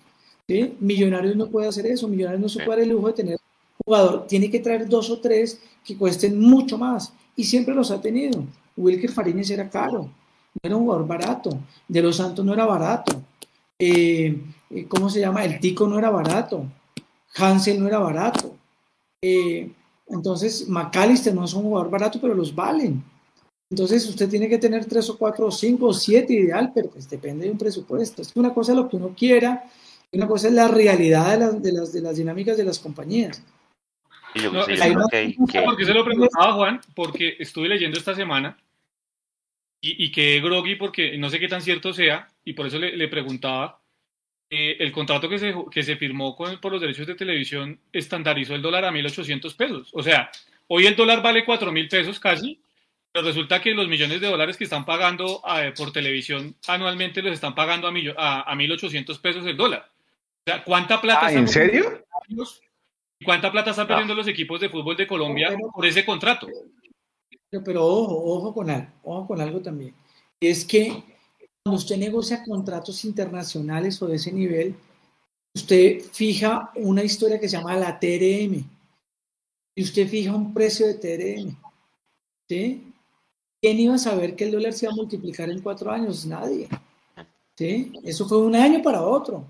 Millonarios 0.79 1.35
no 1.35 1.47
puede 1.47 1.67
hacer 1.67 1.85
eso, 1.85 2.07
Millonarios 2.07 2.41
no 2.41 2.49
se 2.49 2.63
puede 2.63 2.79
dar 2.79 2.87
el 2.87 2.93
lujo 2.93 3.07
de 3.07 3.13
tener 3.13 3.37
jugador, 3.83 4.25
tiene 4.27 4.49
que 4.49 4.59
traer 4.59 4.87
dos 4.87 5.09
o 5.09 5.19
tres 5.19 5.59
que 5.83 5.97
cuesten 5.97 6.39
mucho 6.39 6.77
más 6.77 7.13
y 7.35 7.43
siempre 7.43 7.75
los 7.75 7.91
ha 7.91 8.01
tenido. 8.01 8.43
Wilker 8.77 9.11
Farines 9.11 9.49
era 9.49 9.69
caro, 9.69 10.09
no 10.55 10.67
era 10.67 10.75
un 10.75 10.83
jugador 10.83 11.07
barato, 11.07 11.59
De 11.87 12.01
los 12.01 12.15
Santos 12.15 12.45
no 12.45 12.53
era 12.53 12.65
barato, 12.65 13.21
eh, 13.77 14.41
eh, 14.69 14.85
¿cómo 14.87 15.09
se 15.09 15.19
llama? 15.19 15.43
El 15.43 15.59
Tico 15.59 15.87
no 15.87 15.99
era 15.99 16.09
barato, 16.09 16.65
Hansel 17.35 17.79
no 17.79 17.87
era 17.87 17.99
barato. 17.99 18.55
Eh, 19.21 19.69
entonces, 20.07 20.67
McAllister 20.69 21.33
no 21.33 21.45
es 21.45 21.53
un 21.53 21.63
jugador 21.63 21.89
barato, 21.89 22.19
pero 22.21 22.33
los 22.33 22.53
valen. 22.53 23.03
Entonces, 23.69 24.07
usted 24.07 24.29
tiene 24.29 24.47
que 24.47 24.59
tener 24.59 24.85
tres 24.85 25.09
o 25.09 25.17
cuatro 25.17 25.47
o 25.47 25.51
cinco 25.51 25.87
o 25.87 25.93
siete 25.93 26.33
ideal, 26.33 26.71
pero 26.73 26.89
pues 26.89 27.09
depende 27.09 27.45
de 27.45 27.51
un 27.51 27.57
presupuesto. 27.57 28.21
Es 28.21 28.31
una 28.35 28.53
cosa 28.53 28.73
lo 28.73 28.87
que 28.87 28.95
uno 28.95 29.13
quiera, 29.17 29.63
una 30.13 30.27
cosa 30.27 30.47
es 30.47 30.53
la 30.53 30.67
realidad 30.67 31.31
de 31.31 31.37
las, 31.39 31.63
de 31.63 31.71
las, 31.71 31.93
de 31.93 32.01
las 32.01 32.15
dinámicas 32.15 32.57
de 32.57 32.63
las 32.63 32.79
compañías. 32.79 33.41
yo, 34.35 34.51
porque 35.65 35.85
se 35.85 35.93
lo 35.93 36.05
preguntaba 36.05 36.53
Juan, 36.53 36.79
porque 36.95 37.35
estuve 37.39 37.67
leyendo 37.67 37.97
esta 37.97 38.13
semana 38.13 38.55
y, 39.85 40.05
y 40.05 40.11
que 40.11 40.41
groggy 40.41 40.75
porque 40.75 41.15
no 41.15 41.29
sé 41.29 41.39
qué 41.39 41.47
tan 41.47 41.61
cierto 41.61 41.93
sea, 41.93 42.27
y 42.43 42.53
por 42.53 42.65
eso 42.65 42.79
le, 42.79 42.97
le 42.97 43.07
preguntaba 43.07 43.79
eh, 44.49 44.77
el 44.79 44.91
contrato 44.91 45.29
que 45.29 45.37
se, 45.37 45.53
que 45.69 45.83
se 45.83 45.95
firmó 45.95 46.35
con, 46.35 46.59
por 46.59 46.71
los 46.71 46.81
derechos 46.81 47.05
de 47.05 47.13
televisión 47.13 47.79
estandarizó 47.93 48.55
el 48.55 48.63
dólar 48.63 48.85
a 48.85 48.91
1.800 48.91 49.55
pesos. 49.55 49.89
O 49.93 50.01
sea, 50.01 50.31
hoy 50.67 50.87
el 50.87 50.95
dólar 50.95 51.21
vale 51.21 51.45
4.000 51.45 51.87
pesos 51.87 52.19
casi, 52.19 52.59
pero 53.11 53.27
resulta 53.27 53.61
que 53.61 53.75
los 53.75 53.87
millones 53.87 54.21
de 54.21 54.27
dólares 54.27 54.57
que 54.57 54.63
están 54.63 54.85
pagando 54.85 55.43
eh, 55.55 55.71
por 55.77 55.91
televisión 55.91 56.55
anualmente 56.67 57.21
los 57.21 57.33
están 57.33 57.53
pagando 57.53 57.87
a, 57.87 57.91
a, 58.17 58.41
a 58.41 58.55
1.800 58.55 59.21
pesos 59.21 59.45
el 59.45 59.55
dólar. 59.55 59.87
O 60.47 60.51
sea, 60.51 60.63
¿cuánta 60.63 60.99
plata... 60.99 61.27
Ah, 61.27 61.31
¿En 61.31 61.47
serio? 61.47 62.03
¿Cuánta 63.23 63.51
plata 63.51 63.69
están 63.69 63.87
perdiendo 63.87 64.15
los 64.15 64.27
equipos 64.27 64.59
de 64.59 64.69
fútbol 64.69 64.97
de 64.97 65.05
Colombia 65.05 65.55
por 65.73 65.85
ese 65.85 66.03
contrato? 66.03 66.47
Pero, 67.63 67.85
ojo, 67.85 68.23
ojo 68.23 68.53
con 68.53 68.69
algo, 68.69 68.87
ojo 69.03 69.27
con 69.27 69.41
algo 69.41 69.61
también. 69.61 69.93
Es 70.39 70.65
que 70.65 71.03
cuando 71.63 71.77
usted 71.77 71.97
negocia 71.97 72.43
contratos 72.43 73.05
internacionales 73.05 74.01
o 74.01 74.07
de 74.07 74.15
ese 74.15 74.31
nivel, 74.31 74.75
usted 75.55 76.01
fija 76.11 76.71
una 76.75 77.03
historia 77.03 77.39
que 77.39 77.49
se 77.49 77.57
llama 77.57 77.75
la 77.75 77.99
TRM 77.99 78.63
y 79.75 79.83
usted 79.83 80.07
fija 80.07 80.35
un 80.35 80.53
precio 80.53 80.87
de 80.87 80.93
TRM. 80.95 81.57
¿Sí? 82.47 82.93
¿Quién 83.61 83.79
iba 83.79 83.95
a 83.95 83.99
saber 83.99 84.35
que 84.35 84.43
el 84.43 84.51
dólar 84.51 84.73
se 84.73 84.85
iba 84.85 84.93
a 84.93 84.95
multiplicar 84.95 85.49
en 85.49 85.61
cuatro 85.61 85.91
años? 85.91 86.25
Nadie. 86.25 86.69
¿Sí? 87.57 87.91
Eso 88.03 88.27
fue 88.27 88.37
un 88.37 88.55
año 88.55 88.81
para 88.83 89.01
otro. 89.01 89.43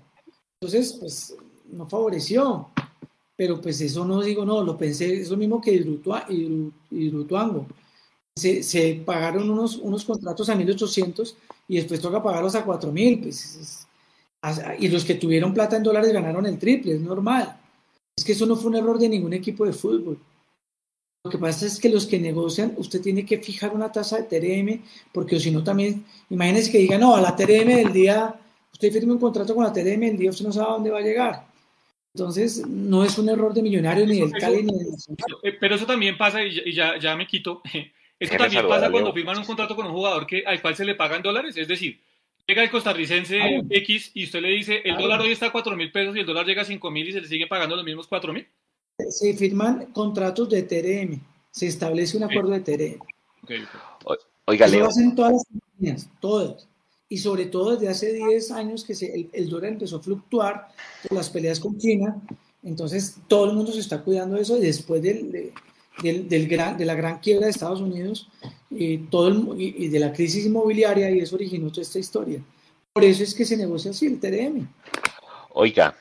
Entonces, 0.60 0.94
pues, 0.94 1.36
no 1.70 1.86
favoreció. 1.88 2.70
Pero 3.36 3.60
pues 3.60 3.80
eso 3.82 4.04
no 4.04 4.22
digo, 4.22 4.46
no, 4.46 4.64
lo 4.64 4.78
pensé, 4.78 5.20
es 5.20 5.30
lo 5.30 5.36
mismo 5.36 5.60
que 5.60 5.72
Hidroituango. 6.90 7.66
Se, 8.36 8.62
se 8.62 9.02
pagaron 9.04 9.48
unos, 9.50 9.76
unos 9.76 10.04
contratos 10.04 10.48
a 10.50 10.54
1800 10.54 11.36
y 11.68 11.76
después 11.76 12.00
toca 12.00 12.22
pagarlos 12.22 12.54
a 12.54 12.64
4000. 12.64 13.20
Pues, 13.20 13.86
y 14.78 14.88
los 14.88 15.04
que 15.04 15.14
tuvieron 15.14 15.54
plata 15.54 15.76
en 15.76 15.82
dólares 15.82 16.12
ganaron 16.12 16.46
el 16.46 16.58
triple, 16.58 16.94
es 16.94 17.00
normal. 17.00 17.56
Es 18.16 18.24
que 18.24 18.32
eso 18.32 18.46
no 18.46 18.56
fue 18.56 18.70
un 18.70 18.76
error 18.76 18.98
de 18.98 19.08
ningún 19.08 19.32
equipo 19.32 19.66
de 19.66 19.72
fútbol. 19.72 20.18
Lo 21.24 21.30
que 21.30 21.38
pasa 21.38 21.66
es 21.66 21.80
que 21.80 21.88
los 21.88 22.06
que 22.06 22.20
negocian, 22.20 22.74
usted 22.76 23.00
tiene 23.00 23.26
que 23.26 23.38
fijar 23.38 23.74
una 23.74 23.90
tasa 23.90 24.18
de 24.18 24.22
TRM, 24.22 24.80
porque 25.12 25.40
si 25.40 25.50
no 25.50 25.64
también, 25.64 26.04
imagínense 26.30 26.70
que 26.70 26.78
diga, 26.78 26.98
no, 26.98 27.16
a 27.16 27.20
la 27.20 27.34
TRM 27.34 27.66
del 27.66 27.92
día, 27.92 28.32
usted 28.72 28.92
firme 28.92 29.14
un 29.14 29.18
contrato 29.18 29.52
con 29.54 29.64
la 29.64 29.72
TRM 29.72 30.00
del 30.00 30.18
día, 30.18 30.30
usted 30.30 30.44
no 30.44 30.52
sabe 30.52 30.68
a 30.68 30.74
dónde 30.74 30.90
va 30.90 30.98
a 30.98 31.02
llegar. 31.02 31.46
Entonces, 32.14 32.64
no 32.66 33.04
es 33.04 33.18
un 33.18 33.28
error 33.28 33.52
de 33.52 33.62
millonario 33.62 34.06
ni 34.06 34.20
del 34.20 34.32
Cali 34.32 34.62
ni 34.62 34.72
del 34.72 35.58
Pero 35.60 35.74
eso 35.74 35.84
también 35.84 36.16
pasa, 36.16 36.44
y 36.44 36.72
ya, 36.72 36.96
ya 36.98 37.16
me 37.16 37.26
quito, 37.26 37.60
eso 38.18 38.36
también 38.36 38.66
pasa 38.68 38.90
cuando 38.90 39.12
firman 39.12 39.38
un 39.38 39.44
contrato 39.44 39.76
con 39.76 39.86
un 39.86 39.92
jugador 39.92 40.26
que, 40.26 40.44
al 40.46 40.60
cual 40.62 40.74
se 40.74 40.84
le 40.84 40.94
pagan 40.94 41.22
dólares, 41.22 41.56
es 41.56 41.68
decir, 41.68 42.00
llega 42.46 42.62
el 42.62 42.70
costarricense 42.70 43.64
X 43.68 44.12
y 44.14 44.24
usted 44.24 44.40
le 44.40 44.48
dice, 44.50 44.80
el 44.84 44.96
dólar 44.96 45.20
hoy 45.20 45.32
está 45.32 45.46
a 45.46 45.52
4 45.52 45.76
mil 45.76 45.92
pesos 45.92 46.16
y 46.16 46.20
el 46.20 46.26
dólar 46.26 46.46
llega 46.46 46.62
a 46.62 46.64
5 46.64 46.90
mil 46.90 47.08
y 47.08 47.12
se 47.12 47.20
le 47.20 47.28
sigue 47.28 47.46
pagando 47.46 47.76
los 47.76 47.84
mismos 47.84 48.06
4 48.06 48.32
mil. 48.32 48.46
Se 49.10 49.34
firman 49.34 49.86
contratos 49.92 50.48
de 50.48 50.62
TRM, 50.62 51.20
se 51.50 51.66
establece 51.66 52.16
un 52.16 52.24
acuerdo 52.24 52.50
de 52.50 52.60
TRM. 52.60 53.00
Oiga, 54.46 54.66
Leo. 54.68 54.82
Eso 54.82 54.90
hacen 54.90 55.14
todas 55.14 55.32
las 55.32 55.44
compañías, 55.44 56.08
todas. 56.20 56.68
Y 57.08 57.18
sobre 57.18 57.46
todo 57.46 57.72
desde 57.72 57.88
hace 57.88 58.12
10 58.12 58.50
años 58.52 58.84
que 58.84 58.94
se, 58.94 59.28
el, 59.32 59.48
dólar 59.48 59.72
empezó 59.72 59.96
a 59.96 60.02
fluctuar 60.02 60.68
por 61.02 61.16
las 61.16 61.30
peleas 61.30 61.60
con 61.60 61.78
China, 61.78 62.16
entonces 62.62 63.16
todo 63.28 63.50
el 63.50 63.56
mundo 63.56 63.72
se 63.72 63.80
está 63.80 64.02
cuidando 64.02 64.36
de 64.36 64.42
eso 64.42 64.56
y 64.56 64.60
después 64.60 65.02
del, 65.02 65.52
del, 66.02 66.28
del 66.28 66.48
gran, 66.48 66.76
de 66.76 66.84
la 66.84 66.94
gran 66.94 67.18
quiebra 67.18 67.46
de 67.46 67.50
Estados 67.50 67.80
Unidos 67.80 68.28
y, 68.70 68.98
todo 68.98 69.56
y, 69.56 69.88
de 69.88 69.98
la 69.98 70.12
crisis 70.12 70.46
inmobiliaria 70.46 71.10
y 71.10 71.20
eso 71.20 71.36
originó 71.36 71.70
toda 71.70 71.82
esta 71.82 71.98
historia. 71.98 72.40
Por 72.92 73.04
eso 73.04 73.22
es 73.22 73.34
que 73.34 73.44
se 73.44 73.56
negocia 73.56 73.90
así 73.90 74.06
el 74.06 74.18
TDM. 74.18 74.66
Oiga, 75.52 75.96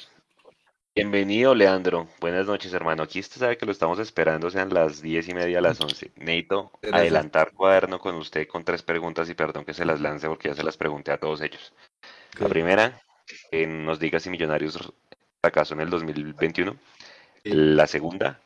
Bienvenido, 0.98 1.54
Leandro. 1.54 2.08
Buenas 2.22 2.48
noches, 2.48 2.72
hermano. 2.72 3.04
Aquí 3.04 3.20
usted 3.20 3.42
sabe 3.42 3.58
que 3.58 3.66
lo 3.66 3.74
estamos 3.74 4.00
esperando, 4.00 4.50
sean 4.50 4.74
las 4.74 5.02
diez 5.02 5.28
y 5.28 5.34
media, 5.34 5.60
las 5.60 5.82
once. 5.82 6.10
Neito, 6.16 6.72
adelantar 6.90 7.52
cuaderno 7.52 8.00
con 8.00 8.16
usted 8.16 8.48
con 8.48 8.64
tres 8.64 8.82
preguntas 8.82 9.30
y 9.30 9.34
perdón 9.34 9.66
que 9.66 9.74
se 9.74 9.84
las 9.84 10.00
lance 10.00 10.30
porque 10.30 10.48
ya 10.48 10.56
se 10.56 10.64
las 10.64 10.78
pregunté 10.78 11.12
a 11.12 11.18
todos 11.18 11.42
ellos. 11.42 11.74
La 12.40 12.48
primera, 12.48 13.02
que 13.52 13.68
nos 13.68 14.00
diga 14.00 14.22
si 14.22 14.30
Millonarios 14.30 14.94
fracasó 15.42 15.74
en 15.74 15.82
el 15.82 15.90
2021. 15.90 16.78
La 17.44 17.88
segunda, 17.88 18.40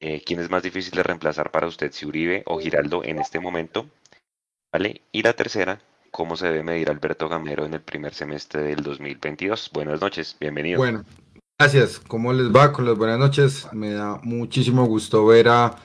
eh, 0.00 0.22
¿quién 0.24 0.40
es 0.40 0.50
más 0.50 0.62
difícil 0.62 0.92
de 0.94 1.02
reemplazar 1.02 1.50
para 1.50 1.66
usted, 1.66 1.92
si 1.92 2.06
Uribe 2.06 2.42
o 2.46 2.58
Giraldo 2.58 3.04
en 3.04 3.18
este 3.18 3.40
momento? 3.40 3.86
¿Vale? 4.72 5.02
Y 5.12 5.22
la 5.22 5.34
tercera, 5.34 5.80
¿cómo 6.10 6.36
se 6.36 6.46
debe 6.46 6.62
medir 6.62 6.90
Alberto 6.90 7.28
Gamero 7.28 7.64
en 7.64 7.74
el 7.74 7.82
primer 7.82 8.14
semestre 8.14 8.62
del 8.62 8.82
2022? 8.82 9.70
Buenas 9.72 10.00
noches, 10.00 10.36
bienvenido. 10.40 10.78
Bueno, 10.78 11.04
Gracias, 11.56 12.00
¿cómo 12.00 12.32
les 12.32 12.50
va? 12.50 12.72
Con 12.72 12.84
las 12.84 12.98
buenas 12.98 13.16
noches. 13.16 13.68
Me 13.72 13.92
da 13.92 14.18
muchísimo 14.24 14.86
gusto 14.86 15.24
ver 15.24 15.48
a, 15.48 15.76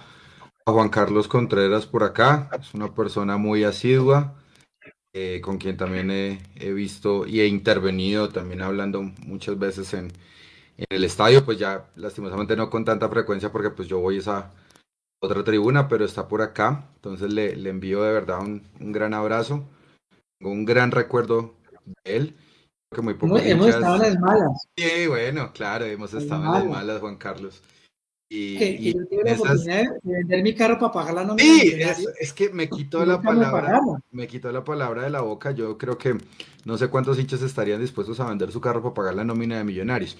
Juan 0.65 0.89
Carlos 0.89 1.27
Contreras 1.27 1.85
por 1.85 2.03
acá. 2.03 2.49
Es 2.59 2.73
una 2.73 2.93
persona 2.95 3.37
muy 3.37 3.63
asidua, 3.63 4.33
eh, 5.13 5.39
con 5.41 5.59
quien 5.59 5.77
también 5.77 6.09
he, 6.09 6.73
visto 6.73 7.27
y 7.27 7.41
he 7.41 7.45
intervenido, 7.47 8.29
también 8.29 8.63
hablando 8.63 9.03
muchas 9.03 9.59
veces 9.59 9.93
en, 9.93 10.11
el 10.89 11.03
estadio, 11.03 11.43
pues 11.43 11.57
ya 11.57 11.87
lastimosamente 11.95 12.55
no 12.55 12.69
con 12.69 12.85
tanta 12.85 13.09
frecuencia 13.09 13.51
porque 13.51 13.69
pues 13.69 13.87
yo 13.87 13.99
voy 13.99 14.17
a 14.17 14.19
esa 14.19 14.51
otra 15.21 15.43
tribuna, 15.43 15.87
pero 15.87 16.05
está 16.05 16.27
por 16.27 16.41
acá. 16.41 16.89
Entonces 16.95 17.33
le, 17.33 17.69
envío 17.69 18.03
de 18.03 18.13
verdad 18.13 18.39
un, 18.39 18.63
un 18.79 18.91
gran 18.91 19.13
abrazo, 19.13 19.63
un 20.41 20.65
gran 20.65 20.91
recuerdo 20.91 21.55
de 22.03 22.15
él 22.15 22.35
que 22.95 23.01
muy 23.01 23.15
hemos, 23.43 23.69
estado 23.69 23.95
en 23.95 24.01
las 24.01 24.19
malas. 24.19 24.67
Sí, 24.75 25.07
bueno, 25.07 25.51
claro, 25.53 25.85
hemos 25.85 26.13
estado 26.13 26.43
en 26.43 26.51
las 26.51 26.65
malas, 26.65 26.99
Juan 26.99 27.17
Carlos. 27.17 27.61
Y, 28.31 28.93
yo 28.93 29.05
tuve 29.07 29.23
la 29.23 29.33
oportunidad 29.33 29.83
de 30.03 30.13
vender 30.13 30.43
mi 30.43 30.55
carro 30.55 30.79
para 30.79 30.91
pagar 30.91 31.13
la 31.15 31.23
nómina. 31.23 31.93
Sí, 31.95 32.05
es, 32.19 32.33
que 32.33 32.49
me 32.49 32.69
quitó 32.69 33.05
la 33.05 33.21
palabra, 33.21 33.79
me, 34.11 34.27
quitó 34.27 34.51
la 34.51 34.63
palabra 34.63 35.03
de 35.03 35.09
la 35.09 35.21
boca. 35.21 35.51
Yo 35.51 35.77
creo 35.77 35.97
que 35.97 36.17
no 36.65 36.77
sé 36.77 36.87
cuántos 36.89 37.19
hinchas 37.19 37.41
estarían 37.41 37.81
dispuestos 37.81 38.19
a 38.19 38.29
vender 38.29 38.51
su 38.51 38.61
carro 38.61 38.81
para 38.81 38.93
pagar 38.93 39.15
la 39.15 39.23
nómina 39.23 39.57
de 39.57 39.63
millonarios. 39.63 40.17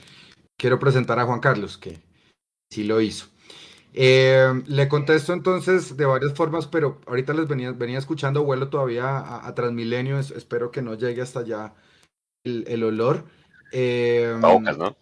Quiero 0.60 0.78
presentar 0.78 1.18
a 1.20 1.26
Juan 1.26 1.40
Carlos, 1.40 1.78
que 1.78 2.00
sí 2.70 2.84
lo 2.84 3.00
hizo. 3.00 3.28
Eh, 3.94 4.62
le 4.68 4.90
contesto 4.90 5.32
entonces 5.32 5.96
de 5.96 6.06
varias 6.06 6.34
formas, 6.34 6.68
pero 6.68 7.00
ahorita 7.08 7.34
les 7.34 7.48
venía, 7.48 7.72
venía 7.72 7.98
escuchando, 7.98 8.44
vuelo 8.44 8.70
todavía 8.70 9.20
a, 9.20 9.48
a 9.48 9.56
Transmilenio, 9.56 10.20
espero 10.20 10.70
que 10.70 10.82
no 10.82 10.96
llegue 10.96 11.22
hasta 11.22 11.40
allá 11.40 11.74
el, 12.44 12.84
olor. 12.84 13.24
Eh, 13.72 14.32
tapabocas, 14.36 14.78
¿no? 14.78 14.98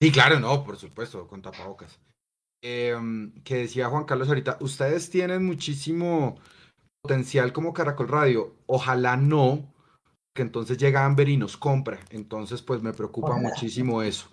Sí, 0.00 0.10
claro, 0.10 0.40
no, 0.40 0.64
por 0.64 0.78
supuesto, 0.78 1.28
con 1.28 1.42
tapabocas. 1.42 2.00
Em, 2.62 3.34
que 3.44 3.56
decía 3.56 3.90
Juan 3.90 4.04
Carlos 4.04 4.28
ahorita, 4.28 4.56
ustedes 4.60 5.10
tienen 5.10 5.44
muchísimo 5.44 6.38
potencial 7.02 7.52
como 7.52 7.74
Caracol 7.74 8.08
Radio. 8.08 8.54
Ojalá 8.64 9.18
no, 9.18 9.74
que 10.34 10.40
entonces 10.40 10.78
llega 10.78 11.04
Amber 11.04 11.28
y 11.28 11.36
nos 11.36 11.58
compra. 11.58 12.00
Entonces, 12.08 12.62
pues 12.62 12.82
me 12.82 12.94
preocupa 12.94 13.36
muchísimo 13.36 14.02
eso. 14.02 14.30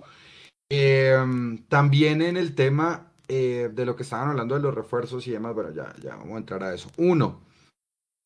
Em, 0.69 1.59
también 1.67 2.21
en 2.21 2.37
el 2.37 2.55
tema 2.55 3.11
eh, 3.27 3.69
de 3.73 3.85
lo 3.85 3.95
que 3.95 4.03
estaban 4.03 4.29
hablando 4.29 4.55
de 4.55 4.61
los 4.61 4.73
refuerzos 4.73 5.25
y 5.27 5.31
demás, 5.31 5.53
bueno, 5.53 5.71
ya, 5.71 5.93
ya 6.01 6.15
vamos 6.15 6.35
a 6.35 6.37
entrar 6.37 6.63
a 6.63 6.73
eso. 6.73 6.89
Uno, 6.97 7.41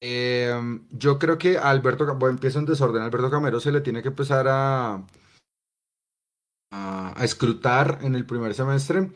Em, 0.02 0.88
yo 0.92 1.20
creo 1.20 1.38
que 1.38 1.58
a 1.58 1.70
Alberto, 1.70 2.06
bueno, 2.16 2.36
empieza 2.36 2.60
en 2.60 2.66
desorden, 2.66 3.02
Alberto 3.02 3.30
Camero 3.30 3.60
se 3.60 3.72
le 3.72 3.82
tiene 3.82 4.02
que 4.02 4.08
empezar 4.08 4.48
a, 4.48 5.06
a, 6.72 7.16
escrutar 7.22 8.00
en 8.02 8.16
el 8.16 8.26
primer 8.26 8.54
semestre, 8.54 9.12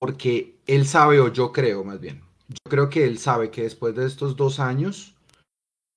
porque 0.00 0.56
él 0.66 0.86
sabe, 0.86 1.20
o 1.20 1.28
yo 1.32 1.52
creo 1.52 1.84
más 1.84 2.00
bien, 2.00 2.20
yo 2.48 2.70
creo 2.70 2.90
que 2.90 3.04
él 3.04 3.18
sabe 3.18 3.50
que 3.50 3.62
después 3.62 3.94
de 3.94 4.06
estos 4.06 4.36
dos 4.36 4.58
años 4.58 5.14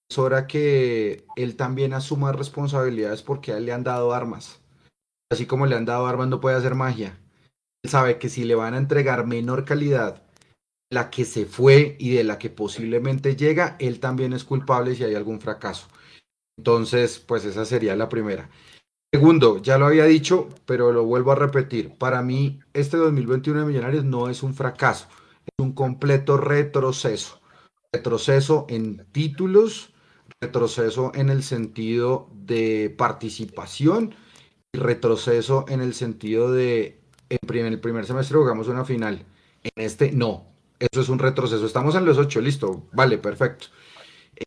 es 0.07 0.19
hora 0.19 0.45
que 0.45 1.25
él 1.35 1.55
también 1.55 1.93
asuma 1.93 2.31
responsabilidades 2.31 3.23
porque 3.23 3.53
a 3.53 3.57
él 3.57 3.65
le 3.65 3.73
han 3.73 3.83
dado 3.83 4.13
armas. 4.13 4.61
Así 5.31 5.45
como 5.45 5.65
le 5.65 5.75
han 5.75 5.85
dado 5.85 6.05
armas 6.07 6.27
no 6.27 6.39
puede 6.39 6.55
hacer 6.55 6.75
magia. 6.75 7.19
Él 7.83 7.89
sabe 7.89 8.17
que 8.17 8.29
si 8.29 8.43
le 8.43 8.55
van 8.55 8.73
a 8.73 8.77
entregar 8.77 9.25
menor 9.25 9.65
calidad 9.65 10.23
la 10.91 11.09
que 11.09 11.25
se 11.25 11.45
fue 11.45 11.95
y 11.99 12.11
de 12.11 12.23
la 12.23 12.37
que 12.37 12.49
posiblemente 12.49 13.35
llega, 13.35 13.75
él 13.79 13.99
también 13.99 14.33
es 14.33 14.43
culpable 14.43 14.95
si 14.95 15.03
hay 15.03 15.15
algún 15.15 15.41
fracaso. 15.41 15.87
Entonces, 16.57 17.19
pues 17.19 17.43
esa 17.45 17.65
sería 17.65 17.95
la 17.95 18.07
primera. 18.07 18.49
Segundo, 19.13 19.61
ya 19.61 19.77
lo 19.77 19.87
había 19.87 20.05
dicho, 20.05 20.49
pero 20.65 20.91
lo 20.91 21.05
vuelvo 21.05 21.31
a 21.31 21.35
repetir. 21.35 21.97
Para 21.97 22.21
mí, 22.21 22.59
este 22.73 22.97
2021 22.97 23.61
de 23.61 23.65
Millonarios 23.65 24.03
no 24.03 24.29
es 24.29 24.43
un 24.43 24.53
fracaso, 24.53 25.07
es 25.45 25.63
un 25.63 25.73
completo 25.73 26.37
retroceso. 26.37 27.41
Retroceso 27.91 28.65
en 28.69 29.05
títulos, 29.11 29.93
retroceso 30.41 31.11
en 31.15 31.29
el 31.29 31.43
sentido 31.43 32.29
de 32.33 32.93
participación 32.97 34.15
retroceso 34.79 35.65
en 35.67 35.81
el 35.81 35.93
sentido 35.93 36.51
de 36.51 36.99
en 37.29 37.65
el 37.65 37.79
primer 37.79 38.05
semestre 38.05 38.37
jugamos 38.37 38.67
una 38.67 38.85
final. 38.85 39.25
En 39.63 39.83
este 39.83 40.11
no, 40.11 40.45
eso 40.79 41.01
es 41.01 41.09
un 41.09 41.19
retroceso. 41.19 41.65
Estamos 41.65 41.95
en 41.95 42.05
los 42.05 42.17
ocho, 42.17 42.41
listo. 42.41 42.87
Vale, 42.93 43.17
perfecto. 43.17 43.67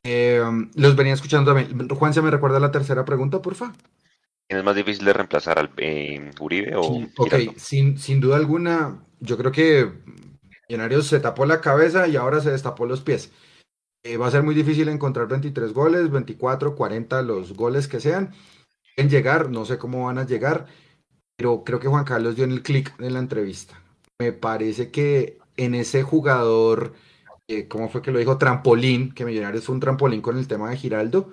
Eh, 0.04 0.42
los 0.74 0.96
venía 0.96 1.14
escuchando 1.14 1.52
también. 1.52 1.88
Juan, 1.88 2.14
¿se 2.14 2.22
me 2.22 2.30
recuerda 2.30 2.60
la 2.60 2.70
tercera 2.70 3.04
pregunta, 3.04 3.42
porfa? 3.42 3.72
es 4.48 4.64
más 4.64 4.76
difícil 4.76 5.04
de 5.04 5.12
reemplazar 5.12 5.58
al 5.58 5.70
eh, 5.76 6.30
Uribe 6.40 6.74
o 6.74 7.06
Ok, 7.18 7.34
sin, 7.56 7.98
sin 7.98 8.18
duda 8.18 8.36
alguna, 8.36 9.04
yo 9.20 9.36
creo 9.36 9.52
que 9.52 9.92
Millonarios 10.68 11.06
se 11.06 11.20
tapó 11.20 11.46
la 11.46 11.60
cabeza 11.60 12.08
y 12.08 12.16
ahora 12.16 12.40
se 12.40 12.50
destapó 12.50 12.86
los 12.86 13.00
pies. 13.00 13.30
Eh, 14.04 14.16
va 14.16 14.28
a 14.28 14.30
ser 14.30 14.42
muy 14.42 14.54
difícil 14.54 14.88
encontrar 14.88 15.28
23 15.28 15.72
goles, 15.72 16.10
24, 16.10 16.74
40, 16.74 17.22
los 17.22 17.54
goles 17.54 17.88
que 17.88 18.00
sean. 18.00 18.32
Llegar, 19.06 19.50
no 19.50 19.64
sé 19.64 19.78
cómo 19.78 20.06
van 20.06 20.18
a 20.18 20.26
llegar, 20.26 20.66
pero 21.36 21.62
creo 21.62 21.78
que 21.78 21.86
Juan 21.86 22.04
Carlos 22.04 22.34
dio 22.34 22.44
en 22.44 22.50
el 22.50 22.62
clic 22.62 22.92
en 22.98 23.12
la 23.12 23.20
entrevista. 23.20 23.80
Me 24.18 24.32
parece 24.32 24.90
que 24.90 25.38
en 25.56 25.76
ese 25.76 26.02
jugador, 26.02 26.94
eh, 27.48 27.68
¿cómo 27.68 27.88
fue 27.88 28.02
que 28.02 28.10
lo 28.10 28.18
dijo? 28.18 28.38
Trampolín, 28.38 29.12
que 29.12 29.24
Millonarios 29.24 29.64
fue 29.64 29.76
un 29.76 29.80
trampolín 29.80 30.20
con 30.20 30.36
el 30.36 30.48
tema 30.48 30.70
de 30.70 30.76
Giraldo. 30.76 31.32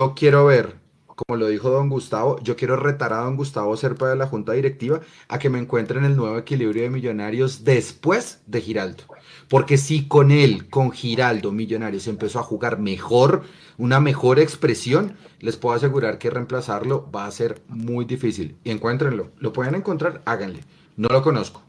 Yo 0.00 0.14
quiero 0.14 0.44
ver 0.46 0.83
como 1.14 1.36
lo 1.36 1.48
dijo 1.48 1.70
don 1.70 1.88
Gustavo, 1.88 2.40
yo 2.42 2.56
quiero 2.56 2.76
retar 2.76 3.12
a 3.12 3.18
don 3.18 3.36
Gustavo 3.36 3.76
Serpa 3.76 4.08
de 4.08 4.16
la 4.16 4.26
Junta 4.26 4.52
Directiva 4.52 5.00
a 5.28 5.38
que 5.38 5.50
me 5.50 5.58
encuentren 5.58 6.04
el 6.04 6.16
nuevo 6.16 6.36
equilibrio 6.38 6.82
de 6.82 6.90
millonarios 6.90 7.64
después 7.64 8.40
de 8.46 8.60
Giraldo. 8.60 9.04
Porque 9.48 9.78
si 9.78 10.08
con 10.08 10.30
él, 10.30 10.68
con 10.68 10.90
Giraldo, 10.90 11.52
Millonarios 11.52 12.08
empezó 12.08 12.38
a 12.38 12.42
jugar 12.42 12.78
mejor, 12.78 13.42
una 13.78 14.00
mejor 14.00 14.38
expresión, 14.38 15.16
les 15.40 15.56
puedo 15.56 15.74
asegurar 15.74 16.18
que 16.18 16.30
reemplazarlo 16.30 17.10
va 17.10 17.26
a 17.26 17.30
ser 17.30 17.62
muy 17.68 18.04
difícil. 18.04 18.56
Y 18.64 18.70
encuéntrenlo. 18.70 19.30
Lo 19.38 19.52
pueden 19.52 19.74
encontrar, 19.74 20.22
háganle. 20.24 20.60
No 20.96 21.08
lo 21.08 21.22
conozco. 21.22 21.62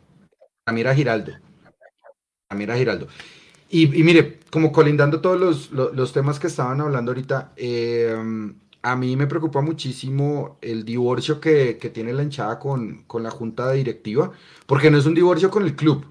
Ramira 0.65 0.95
Giraldo. 0.95 1.33
Ramira 2.49 2.77
Giraldo. 2.77 3.07
Y, 3.69 3.87
mire, 3.87 4.39
como 4.51 4.71
colindando 4.71 5.19
todos 5.21 5.69
los, 5.71 6.13
temas 6.13 6.39
que 6.39 6.47
estaban 6.47 6.79
hablando 6.79 7.11
ahorita, 7.11 7.51
eh, 7.57 8.15
a 8.85 8.95
mí 8.95 9.15
me 9.17 9.25
preocupa 9.25 9.61
muchísimo 9.61 10.59
el 10.61 10.85
divorcio 10.85 11.41
que, 11.41 11.73
tiene 11.91 12.13
la 12.13 12.21
hinchada 12.21 12.59
con, 12.59 13.03
con, 13.07 13.23
la 13.23 13.31
junta 13.31 13.71
directiva, 13.71 14.31
porque 14.67 14.91
no 14.91 14.99
es 14.99 15.07
un 15.07 15.15
divorcio 15.15 15.49
con 15.49 15.63
el 15.63 15.75
club, 15.75 16.05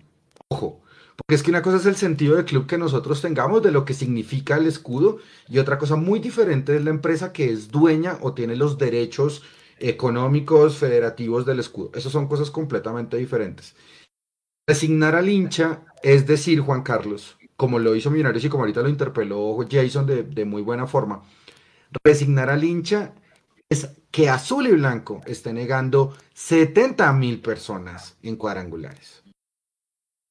ojo, 0.49 0.83
porque 1.17 1.37
es 1.37 1.45
que 1.45 1.51
una 1.51 1.63
cosa 1.63 1.77
es 1.77 1.87
el 1.87 1.95
sentido 1.95 2.35
del 2.35 2.45
club 2.45 2.67
que 2.67 2.77
nosotros 2.77 3.23
tengamos, 3.23 3.63
de 3.63 3.71
lo 3.71 3.85
que 3.85 3.95
significa 3.95 4.57
el 4.57 4.67
escudo, 4.67 5.19
y 5.49 5.59
otra 5.59 5.79
cosa 5.79 5.95
muy 5.95 6.19
diferente 6.19 6.75
es 6.75 6.83
la 6.83 6.91
empresa 6.91 7.33
que 7.33 7.49
es 7.49 7.71
dueña 7.71 8.19
o 8.23 8.35
tiene 8.35 8.57
los 8.57 8.77
derechos 8.77 9.43
económicos 9.79 10.77
federativos 10.77 11.47
del 11.47 11.61
escudo. 11.61 11.93
Esas 11.95 12.11
son 12.11 12.27
cosas 12.27 12.51
completamente 12.51 13.17
diferentes. 13.17 13.77
Designar 14.67 15.15
al 15.15 15.29
hincha 15.29 15.85
es 16.03 16.27
decir, 16.27 16.59
Juan 16.59 16.83
Carlos, 16.83 17.37
como 17.57 17.79
lo 17.79 17.95
hizo 17.95 18.11
Millonarios 18.11 18.45
y 18.45 18.49
como 18.49 18.65
ahorita 18.65 18.83
lo 18.83 18.89
interpeló 18.89 19.57
Jason 19.71 20.07
de, 20.07 20.25
de 20.25 20.45
muy 20.45 20.63
buena 20.63 20.89
forma, 20.89 21.23
resignar 22.03 22.51
al 22.51 22.65
hincha 22.65 23.15
es 23.69 23.89
que 24.11 24.29
Azul 24.29 24.67
y 24.67 24.73
Blanco 24.73 25.21
esté 25.27 25.53
negando 25.53 26.17
70 26.35 27.13
mil 27.13 27.41
personas 27.41 28.17
en 28.23 28.37
cuadrangulares. 28.37 29.23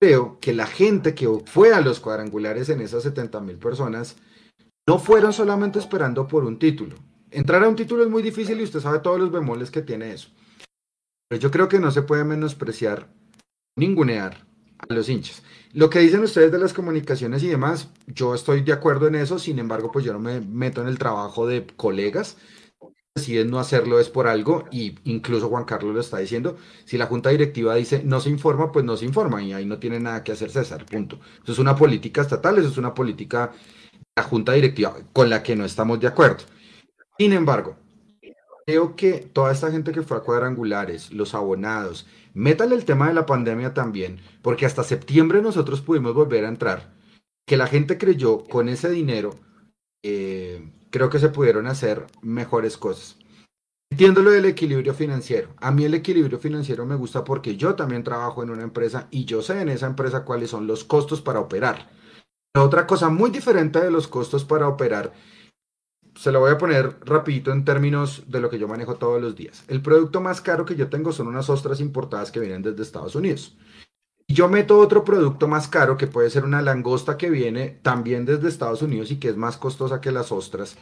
Creo 0.01 0.39
que 0.39 0.53
la 0.53 0.67
gente 0.67 1.15
que 1.15 1.27
fue 1.45 1.73
a 1.73 1.81
los 1.81 1.99
cuadrangulares 1.99 2.69
en 2.69 2.81
esas 2.81 3.03
70 3.03 3.39
mil 3.41 3.57
personas 3.57 4.17
no 4.87 4.99
fueron 4.99 5.31
solamente 5.31 5.79
esperando 5.79 6.27
por 6.27 6.43
un 6.43 6.59
título. 6.59 6.95
Entrar 7.31 7.63
a 7.63 7.69
un 7.69 7.75
título 7.75 8.03
es 8.03 8.09
muy 8.09 8.21
difícil 8.21 8.59
y 8.59 8.63
usted 8.63 8.79
sabe 8.79 8.99
todos 8.99 9.19
los 9.19 9.31
bemoles 9.31 9.71
que 9.71 9.81
tiene 9.81 10.13
eso. 10.13 10.29
Pero 11.29 11.41
yo 11.41 11.51
creo 11.51 11.67
que 11.67 11.79
no 11.79 11.89
se 11.91 12.03
puede 12.03 12.23
menospreciar, 12.23 13.07
ningunear 13.77 14.45
a 14.87 14.93
los 14.93 15.09
hinchas. 15.09 15.43
Lo 15.73 15.89
que 15.89 15.99
dicen 15.99 16.23
ustedes 16.23 16.51
de 16.51 16.59
las 16.59 16.73
comunicaciones 16.73 17.43
y 17.43 17.47
demás, 17.47 17.89
yo 18.07 18.35
estoy 18.35 18.61
de 18.61 18.73
acuerdo 18.73 19.07
en 19.07 19.15
eso, 19.15 19.39
sin 19.39 19.59
embargo, 19.59 19.91
pues 19.91 20.05
yo 20.05 20.13
no 20.13 20.19
me 20.19 20.39
meto 20.41 20.81
en 20.81 20.87
el 20.87 20.99
trabajo 20.99 21.47
de 21.47 21.65
colegas. 21.75 22.37
Es 23.15 23.29
no 23.45 23.59
hacerlo 23.59 23.99
es 23.99 24.09
por 24.09 24.27
algo, 24.27 24.65
y 24.71 24.95
incluso 25.03 25.47
Juan 25.47 25.65
Carlos 25.65 25.93
lo 25.93 26.01
está 26.01 26.17
diciendo. 26.17 26.57
Si 26.83 26.97
la 26.97 27.05
junta 27.05 27.29
directiva 27.29 27.75
dice 27.75 28.01
no 28.03 28.19
se 28.19 28.29
informa, 28.29 28.71
pues 28.71 28.85
no 28.85 28.97
se 28.97 29.05
informa, 29.05 29.41
y 29.43 29.53
ahí 29.53 29.65
no 29.65 29.77
tiene 29.77 29.99
nada 29.99 30.23
que 30.23 30.31
hacer 30.31 30.49
César, 30.49 30.85
punto. 30.85 31.19
Eso 31.43 31.51
es 31.51 31.59
una 31.59 31.75
política 31.75 32.21
estatal, 32.21 32.57
eso 32.57 32.69
es 32.69 32.77
una 32.77 32.93
política 32.93 33.51
de 33.91 33.99
la 34.15 34.23
junta 34.23 34.53
directiva 34.53 34.95
con 35.13 35.29
la 35.29 35.43
que 35.43 35.55
no 35.55 35.63
estamos 35.65 35.99
de 35.99 36.07
acuerdo. 36.07 36.43
Sin 37.17 37.33
embargo, 37.33 37.77
creo 38.65 38.95
que 38.95 39.29
toda 39.31 39.51
esta 39.51 39.71
gente 39.71 39.91
que 39.91 40.03
fue 40.03 40.17
a 40.17 40.21
cuadrangulares, 40.21 41.11
los 41.11 41.33
abonados, 41.33 42.05
Métale 42.33 42.73
el 42.73 42.85
tema 42.85 43.07
de 43.07 43.13
la 43.13 43.27
pandemia 43.27 43.75
también, 43.75 44.19
porque 44.41 44.65
hasta 44.65 44.83
septiembre 44.83 45.41
nosotros 45.41 45.81
pudimos 45.81 46.15
volver 46.15 46.45
a 46.45 46.49
entrar. 46.49 46.91
Que 47.45 47.57
la 47.57 47.67
gente 47.67 47.99
creyó 47.99 48.45
con 48.45 48.69
ese 48.69 48.89
dinero, 48.89 49.35
eh, 50.03 50.67
creo 50.89 51.09
que 51.09 51.19
se 51.19 51.29
pudieron 51.29 51.67
hacer 51.67 52.07
mejores 52.21 52.77
cosas. 52.77 53.17
Entiendo 53.91 54.23
lo 54.23 54.31
del 54.31 54.45
equilibrio 54.45 54.95
financiero. 54.95 55.49
A 55.57 55.69
mí 55.69 55.85
el 55.85 55.93
equilibrio 55.93 56.39
financiero 56.39 56.87
me 56.87 56.95
gusta 56.95 57.23
porque 57.23 57.55
yo 57.55 57.75
también 57.75 58.03
trabajo 58.03 58.41
en 58.41 58.49
una 58.49 58.63
empresa 58.63 59.07
y 59.11 59.25
yo 59.25 59.43
sé 59.43 59.61
en 59.61 59.69
esa 59.69 59.85
empresa 59.85 60.25
cuáles 60.25 60.49
son 60.49 60.65
los 60.65 60.83
costos 60.83 61.21
para 61.21 61.39
operar. 61.39 61.91
otra 62.55 62.87
cosa 62.87 63.09
muy 63.09 63.29
diferente 63.29 63.79
de 63.79 63.91
los 63.91 64.07
costos 64.07 64.43
para 64.43 64.67
operar 64.67 65.13
se 66.23 66.31
lo 66.31 66.39
voy 66.39 66.51
a 66.51 66.57
poner 66.57 66.95
rapidito 67.03 67.51
en 67.51 67.65
términos 67.65 68.23
de 68.27 68.39
lo 68.39 68.49
que 68.49 68.57
yo 68.57 68.65
manejo 68.65 68.95
todos 68.95 69.21
los 69.21 69.35
días. 69.35 69.65
El 69.67 69.81
producto 69.81 70.21
más 70.21 70.39
caro 70.39 70.63
que 70.63 70.77
yo 70.77 70.87
tengo 70.87 71.11
son 71.11 71.27
unas 71.27 71.49
ostras 71.49 71.81
importadas 71.81 72.31
que 72.31 72.39
vienen 72.39 72.61
desde 72.61 72.81
Estados 72.81 73.15
Unidos. 73.15 73.57
Y 74.25 74.33
yo 74.33 74.47
meto 74.47 74.79
otro 74.79 75.03
producto 75.03 75.49
más 75.49 75.67
caro 75.67 75.97
que 75.97 76.07
puede 76.07 76.29
ser 76.29 76.45
una 76.45 76.61
langosta 76.61 77.17
que 77.17 77.29
viene 77.29 77.77
también 77.81 78.23
desde 78.23 78.47
Estados 78.47 78.81
Unidos 78.81 79.11
y 79.11 79.17
que 79.17 79.27
es 79.27 79.35
más 79.35 79.57
costosa 79.57 79.99
que 79.99 80.13
las 80.13 80.31
ostras. 80.31 80.77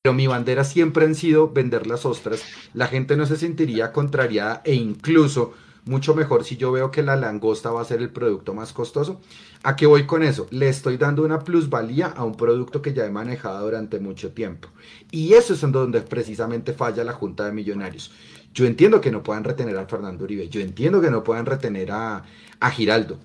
Pero 0.00 0.14
mi 0.14 0.28
bandera 0.28 0.62
siempre 0.62 1.04
han 1.04 1.16
sido 1.16 1.50
vender 1.50 1.88
las 1.88 2.06
ostras. 2.06 2.44
La 2.72 2.86
gente 2.86 3.16
no 3.16 3.26
se 3.26 3.36
sentiría 3.36 3.90
contrariada 3.90 4.62
e 4.64 4.74
incluso 4.74 5.54
mucho 5.86 6.14
mejor 6.14 6.44
si 6.44 6.56
yo 6.56 6.72
veo 6.72 6.90
que 6.90 7.02
la 7.02 7.16
langosta 7.16 7.70
va 7.70 7.82
a 7.82 7.84
ser 7.84 8.00
el 8.00 8.10
producto 8.10 8.54
más 8.54 8.72
costoso. 8.72 9.20
¿A 9.62 9.76
qué 9.76 9.86
voy 9.86 10.06
con 10.06 10.22
eso? 10.22 10.46
Le 10.50 10.68
estoy 10.68 10.96
dando 10.96 11.24
una 11.24 11.40
plusvalía 11.40 12.06
a 12.08 12.24
un 12.24 12.34
producto 12.36 12.82
que 12.82 12.94
ya 12.94 13.04
he 13.04 13.10
manejado 13.10 13.64
durante 13.64 14.00
mucho 14.00 14.32
tiempo. 14.32 14.68
Y 15.10 15.34
eso 15.34 15.54
es 15.54 15.62
en 15.62 15.72
donde 15.72 16.00
precisamente 16.00 16.72
falla 16.72 17.04
la 17.04 17.12
Junta 17.12 17.44
de 17.46 17.52
Millonarios. 17.52 18.12
Yo 18.52 18.66
entiendo 18.66 19.00
que 19.00 19.10
no 19.10 19.22
puedan 19.22 19.44
retener 19.44 19.76
a 19.76 19.86
Fernando 19.86 20.24
Uribe, 20.24 20.48
yo 20.48 20.60
entiendo 20.60 21.00
que 21.00 21.10
no 21.10 21.24
puedan 21.24 21.44
retener 21.44 21.90
a, 21.90 22.24
a 22.60 22.70
Giraldo, 22.70 23.18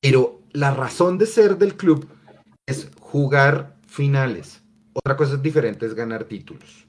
pero 0.00 0.42
la 0.52 0.72
razón 0.72 1.18
de 1.18 1.26
ser 1.26 1.58
del 1.58 1.76
club 1.76 2.06
es 2.66 2.90
jugar 3.00 3.76
finales. 3.86 4.62
Otra 4.92 5.16
cosa 5.16 5.36
diferente 5.36 5.86
es 5.86 5.94
ganar 5.94 6.24
títulos. 6.24 6.85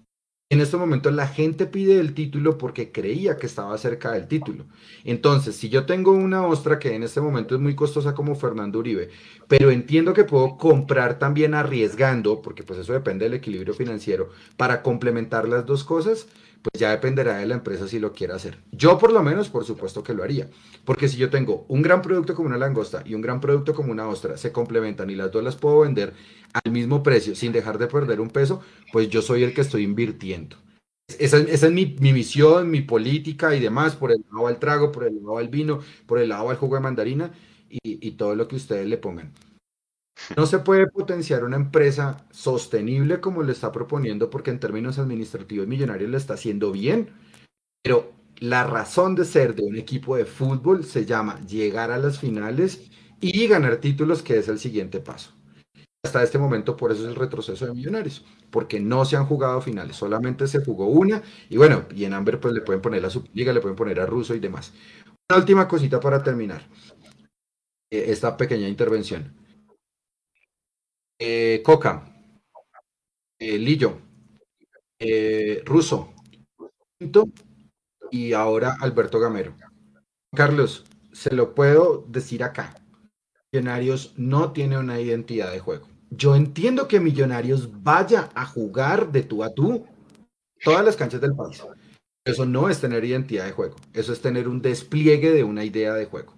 En 0.50 0.62
este 0.62 0.78
momento 0.78 1.12
la 1.12 1.28
gente 1.28 1.66
pide 1.66 2.00
el 2.00 2.14
título 2.14 2.58
porque 2.58 2.94
creía 2.94 3.36
que 3.36 3.48
estaba 3.48 3.78
cerca 3.78 4.14
del 4.14 4.30
título. 4.30 4.64
Entonces, 5.04 5.58
si 5.58 5.68
yo 5.68 5.86
tengo 5.86 6.14
una 6.14 6.48
ostra 6.48 6.80
que 6.80 6.96
en 6.96 7.04
este 7.04 7.20
momento 7.20 7.54
es 7.56 7.60
muy 7.60 7.76
costosa 7.76 8.16
como 8.16 8.34
Fernando 8.34 8.80
Uribe, 8.80 9.10
pero 9.50 9.72
entiendo 9.72 10.14
que 10.14 10.24
puedo 10.24 10.58
comprar 10.58 11.20
también 11.20 11.54
arriesgando, 11.54 12.42
porque 12.42 12.64
pues 12.64 12.80
eso 12.80 12.94
depende 12.94 13.26
del 13.26 13.34
equilibrio 13.34 13.74
financiero, 13.74 14.30
para 14.56 14.84
complementar 14.84 15.50
las 15.50 15.66
dos 15.66 15.84
cosas, 15.84 16.28
pues 16.62 16.80
ya 16.80 16.92
dependerá 16.92 17.38
de 17.38 17.46
la 17.46 17.56
empresa 17.56 17.88
si 17.88 18.00
lo 18.00 18.14
quiere 18.14 18.34
hacer. 18.34 18.58
Yo 18.72 18.98
por 18.98 19.12
lo 19.12 19.24
menos, 19.24 19.50
por 19.50 19.66
supuesto 19.66 20.04
que 20.04 20.14
lo 20.14 20.24
haría, 20.24 20.50
porque 20.86 21.08
si 21.08 21.18
yo 21.18 21.30
tengo 21.30 21.66
un 21.68 21.82
gran 21.82 22.02
producto 22.02 22.36
como 22.36 22.48
una 22.48 22.58
langosta 22.58 23.04
y 23.06 23.14
un 23.14 23.22
gran 23.22 23.40
producto 23.40 23.74
como 23.74 23.92
una 23.92 24.08
ostra, 24.08 24.38
se 24.38 24.52
complementan 24.52 25.10
y 25.10 25.16
las 25.16 25.32
dos 25.32 25.44
las 25.44 25.56
puedo 25.56 25.80
vender 25.80 26.14
al 26.54 26.72
mismo 26.72 27.04
precio 27.04 27.36
sin 27.36 27.52
dejar 27.52 27.78
de 27.78 27.88
perder 27.88 28.20
un 28.20 28.30
peso, 28.30 28.62
pues 28.92 29.10
yo 29.10 29.22
soy 29.22 29.44
el 29.44 29.54
que 29.54 29.62
estoy 29.62 29.84
invirtiendo. 29.84 30.58
Esa, 31.20 31.38
es 31.38 31.72
mi, 31.72 31.96
mi, 32.00 32.12
misión, 32.12 32.70
mi 32.70 32.82
política 32.82 33.56
y 33.56 33.62
demás, 33.62 33.96
por 33.96 34.12
el 34.12 34.26
lado 34.32 34.48
del 34.48 34.58
trago, 34.58 34.92
por 34.92 35.06
el 35.06 35.16
lado 35.22 35.38
del 35.38 35.48
vino, 35.48 35.80
por 36.06 36.20
el 36.20 36.30
lado 36.30 36.50
del 36.50 36.58
jugo 36.58 36.76
de 36.76 36.82
mandarina 36.82 37.32
y 37.70 38.12
todo 38.12 38.36
lo 38.36 38.48
que 38.48 38.56
ustedes 38.56 38.88
le 38.88 38.98
pongan. 38.98 39.32
No 40.36 40.46
se 40.46 40.60
puede 40.60 40.88
potenciar 40.88 41.44
una 41.44 41.56
empresa 41.56 42.26
sostenible 42.32 43.20
como 43.20 43.44
le 43.44 43.52
está 43.54 43.72
proponiendo 43.72 44.30
porque 44.30 44.52
en 44.52 44.60
términos 44.60 45.00
administrativos 45.00 45.68
Millonarios 45.68 46.10
le 46.10 46.18
está 46.18 46.34
haciendo 46.34 46.72
bien, 46.72 47.12
pero 47.84 48.14
la 48.40 48.64
razón 48.64 49.16
de 49.16 49.26
ser 49.26 49.56
de 49.56 49.64
un 49.64 49.78
equipo 49.78 50.16
de 50.16 50.26
fútbol 50.26 50.84
se 50.84 51.06
llama 51.06 51.40
llegar 51.46 51.92
a 51.92 51.98
las 51.98 52.20
finales 52.20 52.90
y 53.20 53.48
ganar 53.48 53.78
títulos, 53.78 54.22
que 54.22 54.38
es 54.38 54.48
el 54.48 54.60
siguiente 54.60 55.00
paso. 55.00 55.32
Hasta 56.04 56.24
este 56.24 56.38
momento, 56.38 56.78
por 56.78 56.92
eso 56.92 57.02
es 57.04 57.10
el 57.10 57.16
retroceso 57.16 57.66
de 57.66 57.74
Millonarios, 57.74 58.24
porque 58.52 58.80
no 58.80 59.04
se 59.06 59.18
han 59.18 59.26
jugado 59.26 59.62
finales, 59.62 59.96
solamente 59.96 60.48
se 60.48 60.64
jugó 60.64 60.88
una, 60.88 61.22
y 61.50 61.58
bueno, 61.58 61.86
y 61.94 62.06
en 62.06 62.14
Amber 62.14 62.40
pues 62.40 62.54
le 62.54 62.62
pueden 62.62 62.82
poner 62.82 63.02
la 63.02 63.10
Superliga, 63.10 63.52
le 63.52 63.62
pueden 63.62 63.76
poner 63.76 64.00
a 64.00 64.06
Russo 64.06 64.36
y 64.36 64.40
demás. 64.40 64.74
Una 65.30 65.40
última 65.40 65.68
cosita 65.68 66.00
para 66.00 66.24
terminar 66.24 66.62
eh, 67.92 68.06
esta 68.10 68.38
pequeña 68.38 68.68
intervención. 68.70 69.37
Eh, 71.20 71.62
Coca, 71.64 72.04
eh, 73.40 73.58
Lillo, 73.58 73.98
eh, 75.00 75.64
Russo, 75.66 76.14
y 78.12 78.34
ahora 78.34 78.78
Alberto 78.80 79.20
Gamero. 79.20 79.56
Carlos, 80.36 80.86
se 81.12 81.34
lo 81.34 81.56
puedo 81.56 82.06
decir 82.08 82.44
acá. 82.44 82.76
Millonarios 83.52 84.14
no 84.18 84.52
tiene 84.52 84.78
una 84.78 85.00
identidad 85.00 85.52
de 85.52 85.60
juego. 85.60 85.88
Yo 86.12 86.36
entiendo 86.36 86.88
que 86.88 87.00
Millonarios 87.00 87.82
vaya 87.82 88.30
a 88.36 88.46
jugar 88.46 89.12
de 89.12 89.24
tú 89.24 89.44
a 89.44 89.54
tú 89.54 89.88
todas 90.64 90.86
las 90.86 90.96
canchas 90.96 91.22
del 91.22 91.36
país. 91.36 91.64
Eso 92.26 92.46
no 92.46 92.70
es 92.70 92.82
tener 92.82 93.06
identidad 93.06 93.46
de 93.46 93.54
juego, 93.54 93.78
eso 93.94 94.12
es 94.12 94.22
tener 94.22 94.50
un 94.50 94.62
despliegue 94.62 95.32
de 95.32 95.46
una 95.46 95.64
idea 95.64 95.94
de 95.94 96.06
juego. 96.06 96.36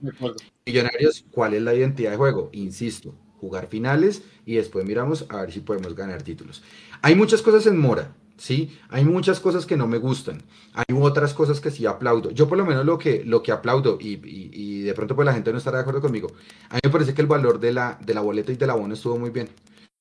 Millonarios, 0.65 1.25
¿cuál 1.31 1.55
es 1.55 1.63
la 1.63 1.73
identidad 1.73 2.11
de 2.11 2.17
juego? 2.17 2.49
Insisto, 2.53 3.15
jugar 3.39 3.67
finales 3.67 4.23
y 4.45 4.55
después 4.55 4.85
miramos 4.85 5.25
a 5.29 5.41
ver 5.41 5.51
si 5.51 5.61
podemos 5.61 5.95
ganar 5.95 6.21
títulos. 6.21 6.61
Hay 7.01 7.15
muchas 7.15 7.41
cosas 7.41 7.65
en 7.67 7.77
Mora, 7.77 8.13
¿sí? 8.39 8.77
Hay 8.89 9.05
muchas 9.05 9.39
cosas 9.39 9.65
que 9.65 9.77
no 9.77 9.87
me 9.87 9.97
gustan, 9.97 10.41
hay 10.73 10.85
otras 10.95 11.33
cosas 11.33 11.59
que 11.59 11.71
sí 11.71 11.85
aplaudo. 11.85 12.31
Yo 12.31 12.47
por 12.47 12.57
lo 12.57 12.65
menos 12.65 12.85
lo 12.85 12.97
que, 12.97 13.23
lo 13.23 13.43
que 13.43 13.51
aplaudo, 13.51 13.97
y, 13.99 14.81
de 14.81 14.93
pronto 14.93 15.15
pues 15.15 15.25
la 15.25 15.33
gente 15.33 15.51
no 15.51 15.57
estará 15.57 15.77
de 15.77 15.81
acuerdo 15.81 16.01
conmigo, 16.01 16.31
a 16.69 16.75
mí 16.75 16.79
me 16.83 16.89
parece 16.89 17.13
que 17.13 17.21
el 17.21 17.27
valor 17.27 17.59
de 17.59 17.73
la, 17.73 17.99
de 18.03 18.13
la 18.13 18.21
boleta 18.21 18.51
y 18.51 18.55
del 18.55 18.69
abono 18.69 18.93
estuvo 18.93 19.17
muy 19.17 19.29
bien. 19.29 19.49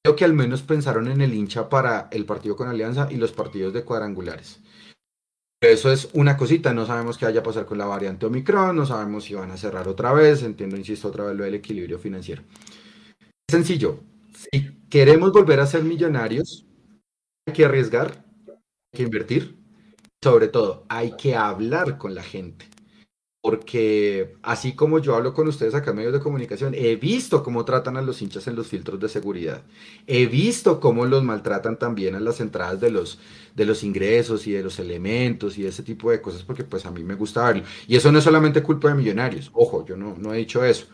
Creo 0.02 0.16
que 0.16 0.24
al 0.24 0.32
menos 0.32 0.62
pensaron 0.62 1.09
en 1.09 1.20
el 1.20 1.35
hincha 1.35 1.69
para 1.69 2.09
el 2.12 2.24
partido 2.24 2.56
con 2.56 2.69
Alianza 2.69 3.09
y 3.10 3.16
los 3.16 3.32
partidos 3.32 3.74
de 3.74 3.85
cuadrangulares. 3.85 4.60
eso 5.60 5.93
es 5.93 6.09
una 6.12 6.36
cosita, 6.36 6.73
no 6.73 6.86
sabemos 6.86 7.19
qué 7.19 7.27
vaya 7.27 7.40
a 7.40 7.43
pasar 7.43 7.66
con 7.66 7.78
la 7.78 7.86
variante 7.86 8.27
Omicron, 8.27 8.77
no 8.77 8.86
sabemos 8.86 9.24
si 9.24 9.35
van 9.35 9.51
a 9.51 9.56
cerrar 9.56 9.89
otra 9.89 10.12
vez, 10.12 10.43
entiendo, 10.43 10.77
insisto, 10.77 11.09
otra 11.09 11.24
vez 11.24 11.36
lo 11.36 11.44
del 11.44 11.55
equilibrio 11.55 11.98
financiero. 11.98 12.43
Sencillo, 13.50 14.00
si 14.34 14.78
queremos 14.90 15.32
volver 15.32 15.60
a 15.60 15.66
ser 15.66 15.82
millonarios, 15.82 16.66
hay 17.46 17.54
que 17.54 17.64
arriesgar, 17.64 18.22
que 18.92 19.02
invertir. 19.02 19.56
Sobre 20.22 20.48
todo, 20.48 20.84
hay 20.90 21.12
que 21.16 21.34
hablar 21.34 21.96
con 21.96 22.14
la 22.14 22.22
gente. 22.22 22.66
Porque 23.40 24.36
así 24.42 24.74
como 24.74 24.98
yo 24.98 25.14
hablo 25.14 25.32
con 25.32 25.48
ustedes 25.48 25.74
acá 25.74 25.92
en 25.92 25.96
medios 25.96 26.12
de 26.12 26.20
comunicación, 26.20 26.74
he 26.74 26.96
visto 26.96 27.42
cómo 27.42 27.64
tratan 27.64 27.96
a 27.96 28.02
los 28.02 28.20
hinchas 28.20 28.46
en 28.48 28.56
los 28.56 28.66
filtros 28.66 29.00
de 29.00 29.08
seguridad. 29.08 29.62
He 30.06 30.26
visto 30.26 30.78
cómo 30.80 31.06
los 31.06 31.22
maltratan 31.24 31.78
también 31.78 32.16
en 32.16 32.24
las 32.24 32.40
entradas 32.40 32.80
de 32.80 32.90
los, 32.90 33.18
de 33.54 33.64
los 33.64 33.82
ingresos 33.82 34.46
y 34.46 34.52
de 34.52 34.62
los 34.62 34.78
elementos 34.78 35.56
y 35.56 35.64
ese 35.64 35.82
tipo 35.82 36.10
de 36.10 36.20
cosas, 36.20 36.42
porque 36.42 36.64
pues 36.64 36.84
a 36.84 36.90
mí 36.90 37.02
me 37.02 37.14
gusta 37.14 37.46
verlo. 37.46 37.62
Y 37.86 37.96
eso 37.96 38.12
no 38.12 38.18
es 38.18 38.24
solamente 38.24 38.62
culpa 38.62 38.88
de 38.88 38.96
millonarios. 38.96 39.50
Ojo, 39.54 39.86
yo 39.86 39.96
no, 39.96 40.16
no 40.18 40.34
he 40.34 40.38
dicho 40.38 40.62
eso. 40.64 40.86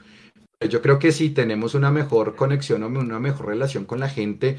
Yo 0.69 0.83
creo 0.83 0.99
que 0.99 1.13
si 1.13 1.31
tenemos 1.31 1.75
una 1.75 1.91
mejor 1.91 2.37
conexión 2.37 2.83
o 2.83 2.87
una 2.87 3.21
mejor 3.21 3.47
relación 3.47 3.85
con 3.85 4.01
la 4.01 4.09
gente, 4.09 4.59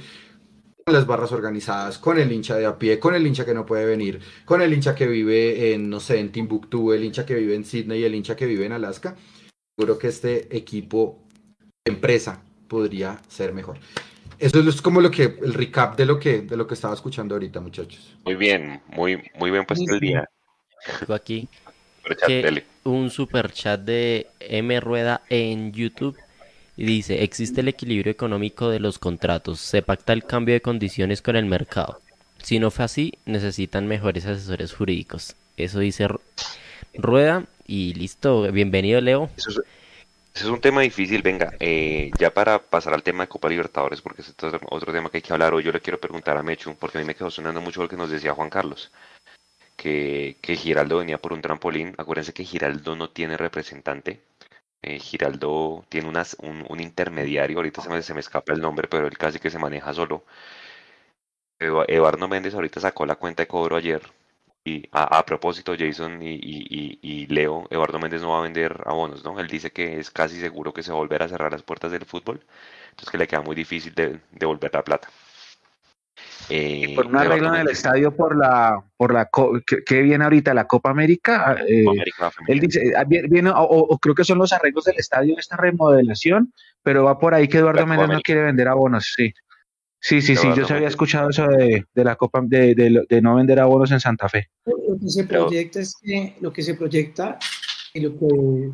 con 0.83 0.93
las 0.93 1.07
barras 1.07 1.31
organizadas, 1.31 1.97
con 1.97 2.19
el 2.19 2.31
hincha 2.31 2.55
de 2.55 2.65
a 2.65 2.77
pie, 2.77 2.99
con 2.99 3.15
el 3.15 3.25
hincha 3.25 3.45
que 3.45 3.53
no 3.53 3.65
puede 3.65 3.85
venir, 3.85 4.19
con 4.45 4.61
el 4.61 4.73
hincha 4.73 4.93
que 4.93 5.07
vive 5.07 5.73
en, 5.73 5.89
no 5.89 5.99
sé, 5.99 6.19
en 6.19 6.31
Timbuktu, 6.31 6.93
el 6.93 7.03
hincha 7.03 7.25
que 7.25 7.35
vive 7.35 7.55
en 7.55 7.65
Sydney 7.65 8.01
y 8.01 8.03
el 8.03 8.15
hincha 8.15 8.35
que 8.35 8.45
vive 8.45 8.65
en 8.65 8.73
Alaska, 8.73 9.15
seguro 9.75 9.97
que 9.97 10.07
este 10.07 10.55
equipo, 10.55 11.23
empresa, 11.85 12.43
podría 12.67 13.19
ser 13.27 13.53
mejor. 13.53 13.77
Eso 14.37 14.59
es 14.59 14.81
como 14.81 15.01
lo 15.01 15.09
que, 15.09 15.37
el 15.41 15.53
recap 15.53 15.97
de 15.97 16.05
lo 16.05 16.19
que, 16.19 16.41
de 16.41 16.57
lo 16.57 16.67
que 16.67 16.73
estaba 16.73 16.93
escuchando 16.93 17.35
ahorita, 17.35 17.61
muchachos. 17.61 18.17
Muy 18.25 18.35
bien, 18.35 18.81
muy, 18.87 19.21
muy 19.39 19.49
bien 19.49 19.65
puesto 19.65 19.93
el 19.93 19.99
día. 19.99 20.29
aquí 21.09 21.47
que 22.27 22.63
un 22.85 23.09
super 23.09 23.51
chat 23.51 23.81
de 23.81 24.27
M 24.39 24.79
Rueda 24.79 25.21
en 25.29 25.73
YouTube 25.73 26.17
y 26.77 26.85
dice, 26.85 27.23
existe 27.23 27.61
el 27.61 27.67
equilibrio 27.67 28.11
económico 28.11 28.69
de 28.69 28.79
los 28.79 28.99
contratos, 28.99 29.59
se 29.59 29.81
pacta 29.81 30.13
el 30.13 30.23
cambio 30.23 30.53
de 30.53 30.61
condiciones 30.61 31.21
con 31.21 31.35
el 31.35 31.45
mercado. 31.45 31.99
Si 32.43 32.59
no 32.59 32.69
fue 32.69 32.85
así, 32.85 33.13
necesitan 33.25 33.87
mejores 33.87 34.25
asesores 34.25 34.73
jurídicos. 34.73 35.35
Eso 35.57 35.79
dice 35.79 36.07
Rueda 36.93 37.45
y 37.65 37.93
listo, 37.93 38.51
bienvenido 38.51 39.01
Leo. 39.01 39.29
Eso 39.35 39.63
es, 40.35 40.45
un 40.45 40.61
tema 40.61 40.81
difícil, 40.81 41.21
venga, 41.21 41.53
eh, 41.59 42.11
ya 42.19 42.31
para 42.31 42.59
pasar 42.59 42.93
al 42.93 43.03
tema 43.03 43.23
de 43.23 43.29
Copa 43.29 43.49
Libertadores, 43.49 44.01
porque 44.01 44.21
es 44.21 44.35
otro 44.69 44.93
tema 44.93 45.09
que 45.09 45.17
hay 45.17 45.23
que 45.23 45.33
hablar 45.33 45.53
hoy, 45.53 45.63
yo 45.63 45.71
le 45.71 45.79
quiero 45.79 45.99
preguntar 45.99 46.37
a 46.37 46.43
Mechu, 46.43 46.75
porque 46.75 46.97
a 46.97 47.01
mí 47.01 47.07
me 47.07 47.15
quedó 47.15 47.31
sonando 47.31 47.61
mucho 47.61 47.81
lo 47.81 47.89
que 47.89 47.97
nos 47.97 48.11
decía 48.11 48.33
Juan 48.33 48.49
Carlos, 48.49 48.91
que, 49.85 50.55
Giraldo 50.57 50.97
venía 50.99 51.19
por 51.19 51.33
un 51.33 51.41
trampolín, 51.41 51.93
acuérdense 51.97 52.33
que 52.33 52.43
Giraldo 52.43 52.95
no 52.95 53.09
tiene 53.11 53.37
representante, 53.37 54.21
eh, 54.81 54.99
Giraldo 54.99 55.85
tiene 55.89 56.09
unas, 56.09 56.37
un, 56.41 56.79
intermediario, 56.81 57.57
ahorita 57.57 57.81
se 57.81 57.89
me, 57.89 58.01
se 58.01 58.13
me 58.13 58.19
escapa 58.21 58.53
el 58.53 58.61
nombre, 58.61 58.87
pero 58.89 59.07
él 59.07 59.17
casi 59.17 59.39
que 59.39 59.49
se 59.51 59.59
maneja 59.59 59.93
solo. 59.93 60.25
Eduardo 61.59 62.27
Méndez 62.27 62.53
ahorita 62.53 62.79
sacó 62.79 63.05
la 63.05 63.15
cuenta 63.15 63.43
de 63.43 63.47
cobro 63.47 63.75
ayer. 63.77 64.01
Y 64.65 64.89
a, 64.91 65.23
propósito, 65.25 65.75
Jason 65.77 66.19
y, 66.21 67.27
Leo, 67.27 67.67
Eduardo 67.69 67.99
Méndez 67.99 68.21
no 68.21 68.31
va 68.31 68.39
a 68.39 68.41
vender 68.41 68.81
abonos, 68.85 69.23
¿no? 69.23 69.39
Él 69.39 69.47
dice 69.47 69.71
que 69.71 69.99
es 69.99 70.09
casi 70.11 70.39
seguro 70.39 70.73
que 70.73 70.83
se 70.83 70.91
va 70.91 70.97
a 70.97 70.99
volver 71.01 71.21
a 71.23 71.29
cerrar 71.29 71.51
las 71.51 71.63
puertas 71.63 71.91
del 71.91 72.05
fútbol, 72.05 72.41
entonces 72.89 73.11
que 73.11 73.17
le 73.19 73.27
queda 73.27 73.41
muy 73.41 73.55
difícil 73.55 73.93
de 73.93 74.19
devolver 74.31 74.73
la 74.73 74.83
plata. 74.83 75.09
Eh, 76.49 76.93
por 76.95 77.07
un 77.07 77.17
arreglo 77.17 77.53
en 77.53 77.61
el 77.61 77.69
estadio 77.69 78.15
por 78.15 78.37
la, 78.37 78.83
por 78.97 79.13
la 79.13 79.29
que, 79.85 80.01
viene 80.01 80.23
ahorita 80.23 80.53
la 80.53 80.67
Copa 80.67 80.89
América. 80.89 81.57
Eh, 81.67 81.85
él 82.47 82.59
dice, 82.59 82.93
ah, 82.95 83.03
viene, 83.05 83.51
o, 83.53 83.97
creo 83.99 84.15
que 84.15 84.23
son 84.23 84.37
los 84.37 84.53
arreglos 84.53 84.85
del 84.85 84.97
estadio, 84.97 85.35
esta 85.37 85.57
remodelación, 85.57 86.53
pero 86.83 87.03
va 87.03 87.17
por 87.17 87.33
ahí 87.33 87.47
que 87.47 87.57
Eduardo 87.57 87.85
Méndez 87.85 88.09
no 88.09 88.21
quiere 88.21 88.43
vender 88.43 88.67
abonos, 88.67 89.13
sí. 89.15 89.33
Sí, 89.99 90.21
sí, 90.21 90.35
sí, 90.35 90.47
yo 90.55 90.67
se 90.67 90.73
había 90.75 90.87
escuchado 90.87 91.29
eso 91.31 91.47
de, 91.47 91.83
la 91.95 92.15
Copa, 92.15 92.39
de, 92.43 92.75
de, 93.09 93.21
no 93.23 93.35
vender 93.37 93.59
abonos 93.59 93.91
en 93.91 93.99
Santa 93.99 94.29
Fe. 94.29 94.49
Lo 94.65 94.99
que 94.99 95.09
se 95.09 95.23
proyecta 95.23 95.79
es 95.79 95.95
que, 95.99 96.35
lo 96.41 96.53
que 96.53 96.61
se 96.61 96.75
proyecta, 96.75 97.39
y 97.91 98.01
lo 98.01 98.11
que 98.11 98.71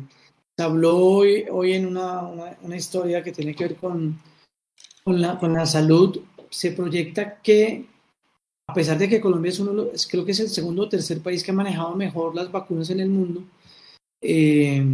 se 0.54 0.62
habló 0.62 0.98
hoy, 0.98 1.46
hoy 1.50 1.72
en 1.72 1.86
una, 1.86 2.20
una, 2.20 2.76
historia 2.76 3.22
que 3.22 3.32
tiene 3.32 3.54
que 3.54 3.64
ver 3.64 3.76
con, 3.76 4.20
con, 5.04 5.22
la, 5.22 5.38
con 5.38 5.54
la 5.54 5.64
salud 5.64 6.20
se 6.52 6.72
proyecta 6.72 7.38
que, 7.42 7.86
a 8.68 8.74
pesar 8.74 8.98
de 8.98 9.08
que 9.08 9.20
Colombia 9.20 9.48
es 9.48 9.58
uno, 9.58 9.86
creo 10.10 10.24
que 10.24 10.32
es 10.32 10.40
el 10.40 10.48
segundo 10.48 10.82
o 10.82 10.88
tercer 10.88 11.20
país 11.20 11.42
que 11.42 11.50
ha 11.50 11.54
manejado 11.54 11.96
mejor 11.96 12.34
las 12.34 12.52
vacunas 12.52 12.90
en 12.90 13.00
el 13.00 13.08
mundo, 13.08 13.42
eh, 14.20 14.84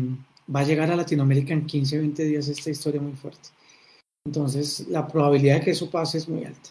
va 0.55 0.61
a 0.61 0.65
llegar 0.65 0.91
a 0.91 0.97
Latinoamérica 0.97 1.53
en 1.53 1.67
15 1.67 1.99
o 1.99 2.01
20 2.01 2.25
días 2.25 2.49
esta 2.49 2.71
historia 2.71 3.01
muy 3.01 3.13
fuerte. 3.13 3.51
Entonces, 4.25 4.87
la 4.89 5.07
probabilidad 5.07 5.57
de 5.57 5.65
que 5.65 5.71
eso 5.73 5.91
pase 5.91 6.19
es 6.19 6.29
muy 6.29 6.45
alta. 6.45 6.71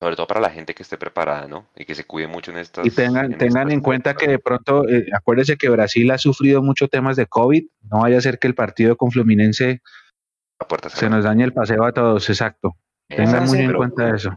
Sobre 0.00 0.16
todo 0.16 0.26
para 0.26 0.40
la 0.40 0.50
gente 0.50 0.74
que 0.74 0.82
esté 0.82 0.98
preparada, 0.98 1.46
¿no? 1.46 1.66
Y 1.76 1.84
que 1.84 1.94
se 1.94 2.04
cuide 2.04 2.26
mucho 2.26 2.50
en 2.50 2.58
estas. 2.58 2.86
Y 2.86 2.90
tengan 2.90 3.32
en, 3.32 3.38
tengan 3.38 3.70
en 3.70 3.80
cuenta 3.80 4.14
que 4.14 4.28
de 4.28 4.38
pronto, 4.38 4.88
eh, 4.88 5.06
acuérdense 5.14 5.56
que 5.56 5.68
Brasil 5.68 6.10
ha 6.10 6.18
sufrido 6.18 6.62
muchos 6.62 6.90
temas 6.90 7.16
de 7.16 7.26
COVID. 7.26 7.64
No 7.90 8.00
vaya 8.00 8.18
a 8.18 8.20
ser 8.20 8.38
que 8.38 8.46
el 8.46 8.54
partido 8.54 8.96
con 8.96 9.10
Fluminense 9.10 9.82
se 10.94 11.10
nos 11.10 11.24
dañe 11.24 11.44
el 11.44 11.52
paseo 11.52 11.84
a 11.84 11.92
todos, 11.92 12.28
exacto. 12.28 12.76
Tengan 13.08 13.46
muy 13.46 13.58
en 13.58 13.72
cuenta 13.74 14.14
eso. 14.14 14.36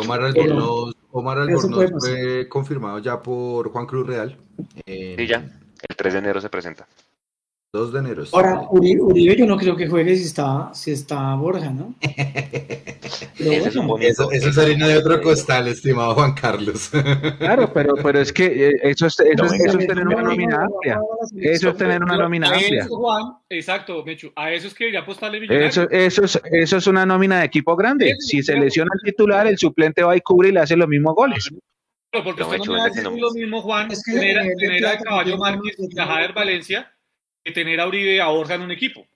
Omar 0.00 0.22
Albornoz, 0.22 0.94
Omar 1.12 1.38
Albornoz 1.38 1.90
fue 1.98 2.48
confirmado 2.48 2.98
ya 2.98 3.20
por 3.22 3.70
Juan 3.70 3.86
Cruz 3.86 4.06
Real. 4.06 4.36
Sí, 4.86 5.26
ya. 5.26 5.38
El 5.88 5.96
3 5.96 6.12
de 6.12 6.18
enero 6.18 6.40
se 6.40 6.50
presenta. 6.50 6.86
2 7.72 7.92
de 7.92 7.98
enero. 8.00 8.24
Ahora, 8.32 8.66
Uribe, 8.68 9.36
yo 9.36 9.46
no 9.46 9.56
creo 9.56 9.76
que 9.76 9.86
juegue 9.86 10.16
si 10.16 10.24
está, 10.24 10.74
si 10.74 10.90
está 10.90 11.36
Borja, 11.36 11.70
¿no? 11.70 11.94
eso, 13.38 14.30
es 14.32 14.58
harina 14.58 14.88
de 14.88 14.98
otro 14.98 15.22
costal, 15.22 15.68
estimado 15.68 16.14
Juan 16.14 16.34
Carlos. 16.34 16.90
Claro, 17.38 17.72
pero, 17.72 17.94
pero 17.94 18.20
es 18.20 18.32
que 18.32 18.44
eh, 18.44 18.80
eso 18.82 19.06
es, 19.06 19.18
eso, 19.20 19.44
es, 19.44 19.86
tener 19.86 20.06
una 20.06 20.22
nómina 20.22 20.64
amplia. 20.64 21.00
Eso 21.36 21.70
es 21.70 21.76
tener 21.76 22.02
una 22.02 22.16
nómina 22.16 22.48
amplia. 22.48 22.86
exacto, 23.48 24.04
Mechu. 24.04 24.32
A 24.34 24.52
eso 24.52 24.66
es 24.66 24.74
que 24.74 24.84
debería 24.84 25.00
apostarle 25.00 25.46
eso, 25.48 25.88
eso, 25.90 26.24
es, 26.24 26.40
eso 26.44 26.76
es 26.76 26.86
una 26.86 27.06
nómina 27.06 27.38
de 27.38 27.46
equipo 27.46 27.76
grande. 27.76 28.16
Si 28.18 28.42
se 28.42 28.56
lesiona 28.56 28.90
el 28.94 29.12
titular, 29.12 29.46
el 29.46 29.58
suplente 29.58 30.02
va 30.02 30.16
y 30.16 30.20
cubre 30.20 30.48
y 30.48 30.52
le 30.52 30.60
hace 30.60 30.76
los 30.76 30.88
mismos 30.88 31.14
goles. 31.14 31.50
Pero 32.10 32.24
porque 32.24 32.42
usted 32.42 32.58
no 32.58 32.64
me 32.64 32.78
va 32.78 32.84
a 32.84 32.88
decir 32.88 33.04
lo 33.04 33.30
mismo, 33.30 33.62
Juan, 33.62 33.90
es 33.90 34.02
que 34.04 34.12
tener, 34.12 34.54
tener 34.56 34.86
a 34.86 34.98
Caballo 34.98 35.38
Márquez 35.38 35.76
y 35.78 35.98
a 35.98 36.06
Javier 36.06 36.32
Valencia 36.32 36.92
que 37.44 37.52
tener 37.52 37.80
a 37.80 37.86
Uribe 37.86 38.20
a 38.20 38.28
Borja 38.28 38.54
en 38.54 38.62
un 38.62 38.70
equipo. 38.70 39.06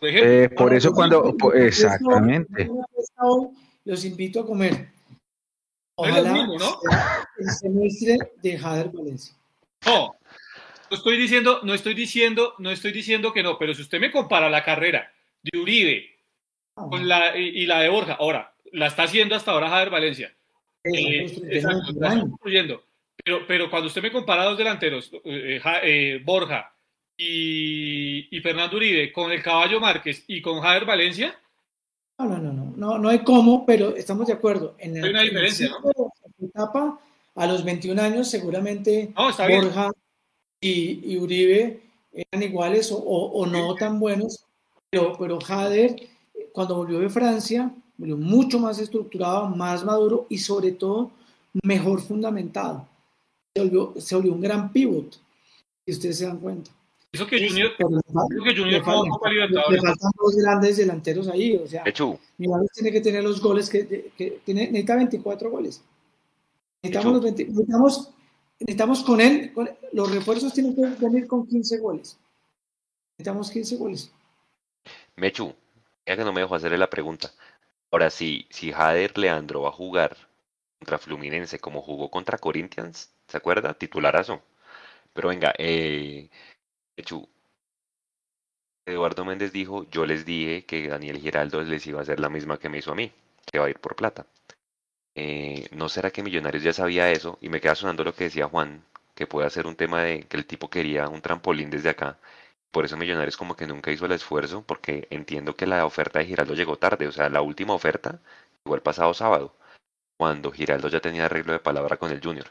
Por, 0.00 0.08
eh, 0.08 0.48
por 0.48 0.74
eso 0.74 0.92
cuando, 0.92 1.34
exactamente. 1.54 2.68
Los 3.84 4.04
invito 4.04 4.40
a 4.40 4.46
comer. 4.46 4.88
Ojalá 5.94 6.32
mismo, 6.32 6.58
¿no? 6.58 6.80
el 7.38 7.50
semestre 7.50 8.18
de 8.42 8.58
Jader 8.58 8.88
Valencia. 8.88 9.34
No, 9.86 10.16
no 10.90 10.96
estoy 10.96 11.16
diciendo, 11.16 11.60
no 11.62 11.74
estoy 11.74 11.94
diciendo, 11.94 12.54
no 12.58 12.70
estoy 12.70 12.92
diciendo 12.92 13.32
que 13.32 13.42
no, 13.42 13.58
pero 13.58 13.74
si 13.74 13.82
usted 13.82 14.00
me 14.00 14.10
compara 14.10 14.48
la 14.48 14.64
carrera 14.64 15.12
de 15.42 15.58
Uribe 15.58 16.10
ah. 16.76 16.86
con 16.90 17.06
la, 17.06 17.36
y, 17.36 17.66
la 17.66 17.80
de 17.80 17.88
Borja, 17.88 18.14
ahora, 18.14 18.54
la 18.72 18.86
está 18.86 19.04
haciendo 19.04 19.34
hasta 19.34 19.52
ahora 19.52 19.68
Jader 19.68 19.90
Valencia. 19.90 20.34
Eh, 20.84 21.26
exacto, 21.50 21.92
está 21.92 22.20
construyendo. 22.20 22.82
Pero, 23.24 23.46
pero 23.46 23.70
cuando 23.70 23.88
usted 23.88 24.02
me 24.02 24.10
compara 24.10 24.42
a 24.42 24.46
dos 24.46 24.58
delanteros, 24.58 25.12
eh, 25.24 25.60
eh 25.82 26.20
Borja 26.24 26.72
y, 27.16 28.40
Fernando 28.40 28.76
Uribe 28.76 29.12
con 29.12 29.30
el 29.30 29.42
Caballo 29.42 29.80
Márquez 29.80 30.24
y 30.26 30.42
con 30.42 30.60
Javier 30.60 30.84
Valencia. 30.84 31.38
No, 32.18 32.26
no, 32.26 32.38
no, 32.38 32.52
no, 32.76 32.98
no, 32.98 33.08
hay 33.08 33.20
cómo, 33.20 33.64
pero 33.64 33.96
estamos 33.96 34.26
de 34.26 34.34
acuerdo. 34.34 34.74
En 34.78 35.02
hay 35.02 35.10
una 35.10 35.22
diferencia, 35.22 35.68
¿no? 35.68 36.12
etapa, 36.46 37.00
a 37.34 37.46
los 37.46 37.64
21 37.64 38.00
años, 38.00 38.28
seguramente 38.28 39.12
Borja 39.14 39.90
y, 40.60 41.16
Uribe 41.16 41.80
eran 42.12 42.42
iguales 42.42 42.92
o, 42.92 43.46
no 43.46 43.74
tan 43.74 43.98
buenos, 43.98 44.44
pero, 44.90 45.16
pero 45.18 45.40
Jader, 45.40 45.96
cuando 46.52 46.76
volvió 46.76 46.98
de 47.00 47.08
Francia, 47.08 47.72
volvió 47.96 48.16
mucho 48.16 48.58
más 48.58 48.78
estructurado, 48.78 49.48
más 49.48 49.84
maduro 49.84 50.26
y 50.28 50.38
sobre 50.38 50.72
todo 50.72 51.10
mejor 51.62 52.00
fundamentado. 52.00 52.86
Se 53.54 53.62
volvió, 53.62 53.94
se 53.98 54.14
volvió 54.14 54.32
un 54.32 54.40
gran 54.40 54.72
pivot, 54.72 55.18
si 55.86 55.92
ustedes 55.92 56.18
se 56.18 56.26
dan 56.26 56.38
cuenta. 56.38 56.70
Eso 57.12 57.26
que 57.26 57.46
Junior, 57.46 57.72
Pero 57.76 57.90
le 57.90 58.00
fal- 58.12 58.26
eso 58.32 58.42
que 58.44 58.50
Junior 58.56 58.72
le 58.72 58.82
Copa 59.10 59.28
le 59.28 59.34
Libertadores. 59.34 59.82
faltan 59.82 60.10
dos 60.16 60.34
grandes 60.36 60.76
delanteros 60.78 61.28
ahí, 61.28 61.56
o 61.56 61.66
sea, 61.66 61.84
Mechu, 61.84 62.18
Millonarios 62.38 62.72
tiene 62.72 62.90
que 62.90 63.00
tener 63.02 63.22
los 63.22 63.40
goles 63.42 63.68
que, 63.68 64.12
que 64.16 64.40
tiene, 64.44 64.66
necesita 64.68 64.96
24 64.96 65.50
goles. 65.50 65.82
Necesitamos, 66.82 67.12
los 67.14 67.22
20 67.22 67.44
necesitamos, 67.44 68.10
necesitamos 68.60 69.02
con 69.04 69.20
él, 69.20 69.52
con- 69.52 69.70
los 69.92 70.10
refuerzos 70.10 70.54
tienen 70.54 70.74
que 70.74 70.82
venir 71.04 71.26
con 71.26 71.46
15 71.46 71.78
goles. 71.78 72.18
Necesitamos 73.18 73.50
15 73.50 73.76
goles. 73.76 74.10
Mechu, 75.16 75.54
ya 76.06 76.16
que 76.16 76.24
no 76.24 76.32
me 76.32 76.40
dejó 76.40 76.54
hacerle 76.54 76.78
la 76.78 76.88
pregunta. 76.90 77.30
Ahora, 77.90 78.08
si, 78.08 78.46
si 78.48 78.72
Jader 78.72 79.18
Leandro 79.18 79.60
va 79.62 79.68
a 79.68 79.72
jugar 79.72 80.16
contra 80.78 80.98
Fluminense 80.98 81.58
como 81.58 81.82
jugó 81.82 82.10
contra 82.10 82.38
Corinthians, 82.38 83.10
¿se 83.28 83.36
acuerda? 83.36 83.74
Titularazo. 83.74 84.40
Pero 85.12 85.28
venga, 85.28 85.52
eh, 85.58 86.30
Mechu, 87.02 87.28
Eduardo 88.86 89.24
Méndez 89.24 89.52
dijo, 89.52 89.84
yo 89.90 90.06
les 90.06 90.24
dije 90.24 90.64
que 90.64 90.86
Daniel 90.86 91.18
Giraldo 91.18 91.60
les 91.62 91.84
iba 91.88 91.98
a 91.98 92.02
hacer 92.02 92.20
la 92.20 92.28
misma 92.28 92.58
que 92.58 92.68
me 92.68 92.78
hizo 92.78 92.92
a 92.92 92.94
mí, 92.94 93.12
que 93.50 93.58
va 93.58 93.66
a 93.66 93.70
ir 93.70 93.80
por 93.80 93.96
plata. 93.96 94.24
Eh, 95.16 95.66
¿no 95.72 95.88
será 95.88 96.12
que 96.12 96.22
Millonarios 96.22 96.62
ya 96.62 96.72
sabía 96.72 97.10
eso? 97.10 97.38
Y 97.40 97.48
me 97.48 97.60
queda 97.60 97.74
sonando 97.74 98.04
lo 98.04 98.14
que 98.14 98.24
decía 98.24 98.46
Juan, 98.46 98.84
que 99.16 99.26
puede 99.26 99.50
ser 99.50 99.66
un 99.66 99.74
tema 99.74 100.02
de 100.02 100.22
que 100.28 100.36
el 100.36 100.46
tipo 100.46 100.70
quería 100.70 101.08
un 101.08 101.20
trampolín 101.20 101.70
desde 101.70 101.90
acá. 101.90 102.18
Por 102.70 102.84
eso 102.84 102.96
Millonarios 102.96 103.36
como 103.36 103.56
que 103.56 103.66
nunca 103.66 103.90
hizo 103.90 104.06
el 104.06 104.12
esfuerzo, 104.12 104.62
porque 104.64 105.08
entiendo 105.10 105.56
que 105.56 105.66
la 105.66 105.84
oferta 105.86 106.20
de 106.20 106.26
Giraldo 106.26 106.54
llegó 106.54 106.76
tarde, 106.78 107.08
o 107.08 107.12
sea, 107.12 107.28
la 107.28 107.42
última 107.42 107.74
oferta 107.74 108.20
llegó 108.64 108.76
el 108.76 108.82
pasado 108.82 109.12
sábado, 109.12 109.56
cuando 110.16 110.52
Giraldo 110.52 110.88
ya 110.88 111.00
tenía 111.00 111.26
arreglo 111.26 111.52
de 111.52 111.58
palabra 111.58 111.96
con 111.96 112.12
el 112.12 112.22
Junior. 112.22 112.46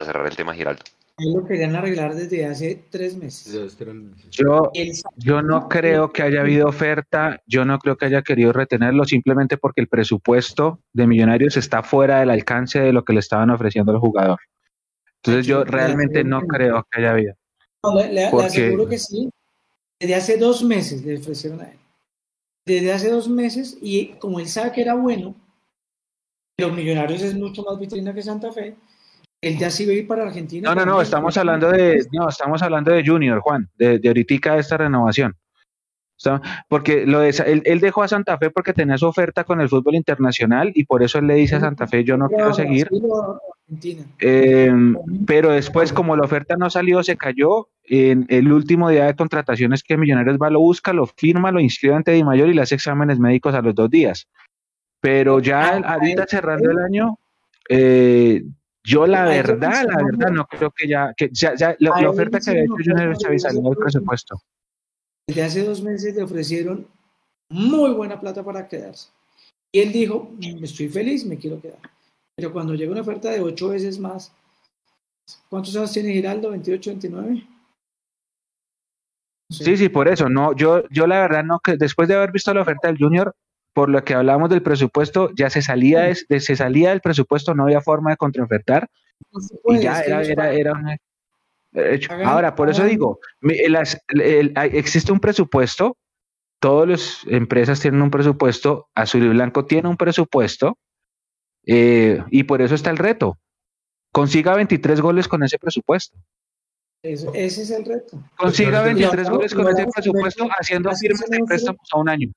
A 0.00 0.06
cerrar 0.06 0.26
el 0.26 0.36
tema 0.36 0.54
Giraldo. 0.54 0.82
Ahí 1.22 1.32
lo 1.32 1.44
querían 1.46 1.76
arreglar 1.76 2.14
desde 2.14 2.44
hace 2.46 2.84
tres 2.90 3.16
meses. 3.16 3.52
Ya 3.52 3.60
estarán- 3.60 4.14
Yo, 4.30 4.70
Él 4.74 4.90
yo 5.18 5.40
no 5.42 5.68
creo 5.68 6.12
que 6.12 6.22
haya 6.22 6.40
habido 6.40 6.66
oferta, 6.68 7.40
yo 7.46 7.64
no 7.64 7.78
creo 7.78 7.96
que 7.96 8.06
haya 8.06 8.22
querido 8.22 8.52
retenerlo 8.52 9.04
simplemente 9.04 9.56
porque 9.56 9.80
el 9.82 9.88
presupuesto 9.88 10.80
de 10.92 11.06
Millonarios 11.06 11.56
está 11.56 11.82
fuera 11.82 12.20
del 12.20 12.30
alcance 12.30 12.80
de 12.80 12.92
lo 12.92 13.04
que 13.04 13.12
le 13.12 13.20
estaban 13.20 13.50
ofreciendo 13.50 13.92
al 13.92 13.98
jugador. 13.98 14.40
Entonces 15.22 15.46
yo 15.46 15.62
realmente 15.64 16.24
no 16.24 16.40
creo 16.42 16.84
que 16.90 17.00
haya 17.00 17.10
habido. 17.12 17.34
No, 17.84 17.94
le, 17.94 18.08
le- 18.08 18.14
le 18.24 18.30
Porque- 18.30 18.46
aseguro 18.46 18.88
que 18.88 18.98
sí. 18.98 19.30
Desde 20.00 20.14
hace 20.16 20.36
dos 20.36 20.64
meses 20.64 21.04
le 21.04 21.16
ofrecieron 21.18 21.60
a 21.60 21.70
él. 21.70 21.78
Desde 22.66 22.92
hace 22.92 23.10
dos 23.10 23.28
meses, 23.28 23.78
y 23.80 24.08
como 24.18 24.40
él 24.40 24.48
sabe 24.48 24.72
que 24.72 24.82
era 24.82 24.94
bueno, 24.94 25.34
pero 26.56 26.72
Millonarios 26.72 27.22
es 27.22 27.34
mucho 27.34 27.62
más 27.62 27.78
vitrina 27.78 28.12
que 28.12 28.22
Santa 28.22 28.52
Fe, 28.52 28.74
él 29.42 29.58
ya 29.58 29.70
sí 29.70 29.84
va 29.84 29.92
a 29.92 29.96
ir 29.96 30.06
para 30.06 30.22
Argentina. 30.22 30.68
No, 30.68 30.74
no, 30.74 30.86
no, 30.86 31.02
estamos 31.02 31.36
hablando 31.36 31.70
de, 31.70 32.06
no, 32.12 32.28
estamos 32.28 32.62
hablando 32.62 32.92
de 32.92 33.04
Junior, 33.04 33.40
Juan, 33.40 33.68
de, 33.76 33.98
de 33.98 34.08
ahorita 34.08 34.56
esta 34.56 34.78
renovación. 34.78 35.36
Porque 36.68 37.06
lo 37.06 37.20
de, 37.20 37.30
él, 37.46 37.62
él 37.64 37.80
dejó 37.80 38.02
a 38.02 38.08
Santa 38.08 38.38
Fe 38.38 38.50
porque 38.50 38.72
tenía 38.72 38.98
su 38.98 39.06
oferta 39.06 39.44
con 39.44 39.60
el 39.60 39.68
fútbol 39.68 39.94
internacional 39.94 40.70
y 40.74 40.84
por 40.84 41.02
eso 41.02 41.18
él 41.18 41.26
le 41.26 41.34
dice 41.34 41.56
a 41.56 41.60
Santa 41.60 41.86
Fe, 41.86 42.04
yo 42.04 42.16
no 42.16 42.28
quiero 42.28 42.54
seguir. 42.54 42.88
Eh, 44.20 44.72
pero 45.26 45.50
después, 45.50 45.92
como 45.92 46.16
la 46.16 46.24
oferta 46.24 46.56
no 46.56 46.70
salió, 46.70 47.02
se 47.02 47.16
cayó. 47.16 47.68
En 47.84 48.26
el 48.28 48.52
último 48.52 48.88
día 48.88 49.06
de 49.06 49.16
contratación 49.16 49.72
es 49.72 49.82
que 49.82 49.96
Millonarios 49.96 50.38
va, 50.40 50.50
lo 50.50 50.60
busca, 50.60 50.92
lo 50.92 51.06
firma, 51.06 51.50
lo 51.50 51.60
inscribe 51.60 51.94
ante 51.94 52.12
Di 52.12 52.22
Mayor 52.22 52.48
y 52.48 52.54
le 52.54 52.62
hace 52.62 52.76
exámenes 52.76 53.18
médicos 53.18 53.54
a 53.54 53.62
los 53.62 53.74
dos 53.74 53.90
días. 53.90 54.28
Pero 55.00 55.40
ya 55.40 55.78
Ah, 55.78 55.94
ahorita 55.94 56.26
cerrando 56.28 56.70
el 56.70 56.78
año, 56.78 57.18
eh, 57.68 58.44
yo 58.84 59.06
la 59.06 59.24
yo 59.24 59.30
verdad, 59.30 59.84
la 59.86 60.04
verdad, 60.04 60.30
no 60.30 60.46
creo 60.46 60.70
que 60.70 60.88
ya, 60.88 61.14
que 61.16 61.30
ya, 61.32 61.54
ya 61.54 61.76
la, 61.78 62.10
oferta 62.10 62.40
que 62.40 62.50
había 62.50 62.64
hecho 62.64 62.74
Junior 62.74 63.14
oferta, 63.14 63.38
salido 63.38 63.70
del 63.70 63.78
presupuesto. 63.78 64.42
Desde 65.28 65.42
hace 65.42 65.64
dos 65.64 65.82
meses 65.82 66.14
le 66.14 66.22
ofrecieron 66.22 66.86
muy 67.48 67.92
buena 67.92 68.18
plata 68.20 68.42
para 68.42 68.66
quedarse. 68.66 69.10
Y 69.72 69.80
él 69.80 69.92
dijo, 69.92 70.32
"Mm, 70.32 70.64
estoy 70.64 70.88
feliz, 70.88 71.24
me 71.24 71.38
quiero 71.38 71.60
quedar. 71.60 71.78
Pero 72.36 72.52
cuando 72.52 72.74
llega 72.74 72.90
una 72.90 73.02
oferta 73.02 73.30
de 73.30 73.40
ocho 73.40 73.68
veces 73.68 73.98
más, 73.98 74.32
¿cuántos 75.48 75.76
años 75.76 75.92
tiene 75.92 76.12
Giraldo? 76.12 76.50
¿28, 76.50 76.90
29? 76.90 77.46
No 79.50 79.56
sé. 79.56 79.64
Sí, 79.64 79.76
sí, 79.76 79.88
por 79.90 80.08
eso, 80.08 80.28
no, 80.28 80.56
yo, 80.56 80.88
yo 80.88 81.06
la 81.06 81.20
verdad 81.20 81.44
no, 81.44 81.60
que 81.60 81.76
después 81.76 82.08
de 82.08 82.14
haber 82.14 82.32
visto 82.32 82.52
la 82.52 82.62
oferta 82.62 82.88
del 82.88 82.98
Junior, 82.98 83.34
por 83.72 83.88
lo 83.88 84.04
que 84.04 84.14
hablamos 84.14 84.50
del 84.50 84.62
presupuesto, 84.62 85.30
ya 85.34 85.48
se 85.50 85.62
salía, 85.62 86.02
de- 86.02 86.18
de- 86.28 86.40
se 86.40 86.56
salía 86.56 86.90
del 86.90 87.00
presupuesto, 87.00 87.54
no 87.54 87.64
había 87.64 87.80
forma 87.80 88.10
de 88.10 88.16
contraofertar 88.16 88.88
se 89.38 89.54
y 89.54 89.58
puede, 89.62 89.82
ya 89.82 90.00
era, 90.02 90.22
era, 90.22 90.52
era 90.52 90.72
un 90.72 90.88
hecho. 91.72 92.12
Ahora, 92.24 92.54
por 92.54 92.68
eso 92.68 92.84
digo, 92.84 93.18
las- 93.40 93.98
el- 94.08 94.52
hay- 94.56 94.70
existe 94.74 95.10
un 95.12 95.20
presupuesto, 95.20 95.96
todas 96.60 96.88
las 96.88 97.20
empresas 97.26 97.80
tienen 97.80 98.02
un 98.02 98.10
presupuesto, 98.10 98.88
Azul 98.94 99.24
y 99.24 99.28
Blanco 99.28 99.64
tiene 99.64 99.88
un 99.88 99.96
presupuesto, 99.96 100.76
eh, 101.66 102.22
y 102.30 102.42
por 102.44 102.60
eso 102.62 102.74
está 102.74 102.90
el 102.90 102.98
reto. 102.98 103.38
Consiga 104.12 104.54
23 104.54 105.00
goles 105.00 105.28
con 105.28 105.42
ese 105.42 105.58
presupuesto. 105.58 106.16
Ese 107.02 107.62
es 107.62 107.70
el 107.70 107.84
reto. 107.84 108.22
Consiga 108.36 108.82
Pero- 108.82 108.84
23 108.94 109.28
Lo- 109.28 109.36
goles 109.36 109.54
con 109.54 109.68
ese 109.68 109.86
presupuesto 109.92 110.48
haciendo 110.60 110.90
firmas 110.94 111.30
de 111.30 111.40
préstamos 111.44 111.88
a 111.92 111.98
un 111.98 112.08
año. 112.08 112.28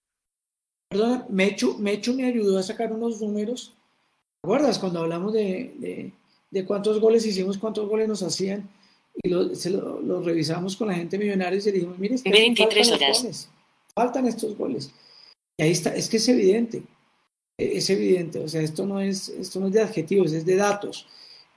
Perdona, 0.90 1.26
Mechu, 1.30 1.78
Mechu 1.80 2.14
me 2.14 2.26
ayudó 2.26 2.58
a 2.58 2.64
sacar 2.64 2.92
unos 2.94 3.22
números. 3.22 3.74
¿Te 4.42 4.48
acuerdas 4.48 4.80
cuando 4.80 5.00
hablamos 5.02 5.34
de, 5.34 5.74
de- 5.78 6.12
de 6.52 6.66
cuántos 6.66 7.00
goles 7.02 7.26
hicimos, 7.26 7.58
cuántos 7.58 7.88
goles 7.90 8.08
nos 8.08 8.22
hacían? 8.24 8.70
Y 9.24 9.30
lo, 9.30 9.54
se 9.56 9.70
lo, 9.70 10.02
lo 10.02 10.22
revisamos 10.22 10.76
con 10.78 10.88
la 10.90 10.94
gente 10.96 11.18
millonaria 11.18 11.60
y 11.60 11.64
le 11.64 11.72
dijimos, 11.72 11.98
mire, 11.98 12.16
es 12.16 12.22
que 12.24 12.30
23 12.30 12.90
faltan 12.90 13.08
horas. 13.10 13.22
goles, 13.22 13.50
faltan 13.96 14.28
estos 14.28 14.58
goles. 14.58 14.92
Y 15.58 15.64
ahí 15.64 15.72
está, 15.72 15.96
es 15.96 16.10
que 16.10 16.18
es 16.18 16.28
evidente, 16.30 16.80
eh, 17.58 17.72
es 17.76 17.90
evidente, 17.90 18.40
o 18.40 18.48
sea, 18.48 18.62
esto 18.62 18.86
no 18.86 19.00
es, 19.00 19.30
esto 19.30 19.60
no 19.62 19.68
es 19.68 19.74
de 19.74 19.82
adjetivos, 19.82 20.34
es 20.34 20.46
de 20.46 20.56
datos. 20.58 21.08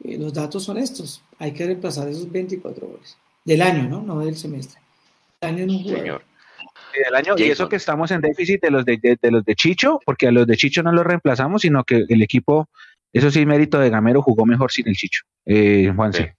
Eh, 0.04 0.16
los 0.16 0.32
datos 0.32 0.62
son 0.64 0.78
estos, 0.78 1.20
hay 1.38 1.52
que 1.52 1.66
reemplazar 1.66 2.08
esos 2.08 2.30
24 2.30 2.86
goles. 2.86 3.16
Del 3.44 3.60
año, 3.62 3.88
¿no? 3.88 4.02
No 4.02 4.20
del 4.24 4.36
semestre. 4.36 4.80
Del 5.40 5.50
año 5.50 5.64
en 5.64 5.70
un 5.70 5.82
jugador. 5.82 6.00
Señor. 6.00 6.22
Y 6.98 7.04
del 7.04 7.14
año, 7.14 7.34
y 7.36 7.44
eso 7.44 7.68
que 7.68 7.76
estamos 7.76 8.10
en 8.10 8.20
déficit 8.20 8.60
de 8.62 8.70
los 8.70 8.84
de, 8.84 8.96
de- 8.98 9.18
de 9.20 9.30
los 9.30 9.44
de 9.44 9.54
Chicho, 9.54 10.00
porque 10.04 10.26
a 10.28 10.32
los 10.32 10.46
de 10.46 10.56
Chicho 10.56 10.82
no 10.82 10.92
los 10.92 11.06
reemplazamos, 11.06 11.62
sino 11.62 11.84
que 11.84 12.04
el 12.08 12.22
equipo, 12.22 12.68
eso 13.12 13.30
sí, 13.30 13.46
mérito 13.46 13.78
de 13.78 13.90
Gamero, 13.90 14.22
jugó 14.22 14.44
mejor 14.46 14.72
sin 14.72 14.88
el 14.88 14.96
Chicho. 14.96 15.22
Eh, 15.46 15.92
Juanse. 15.94 16.34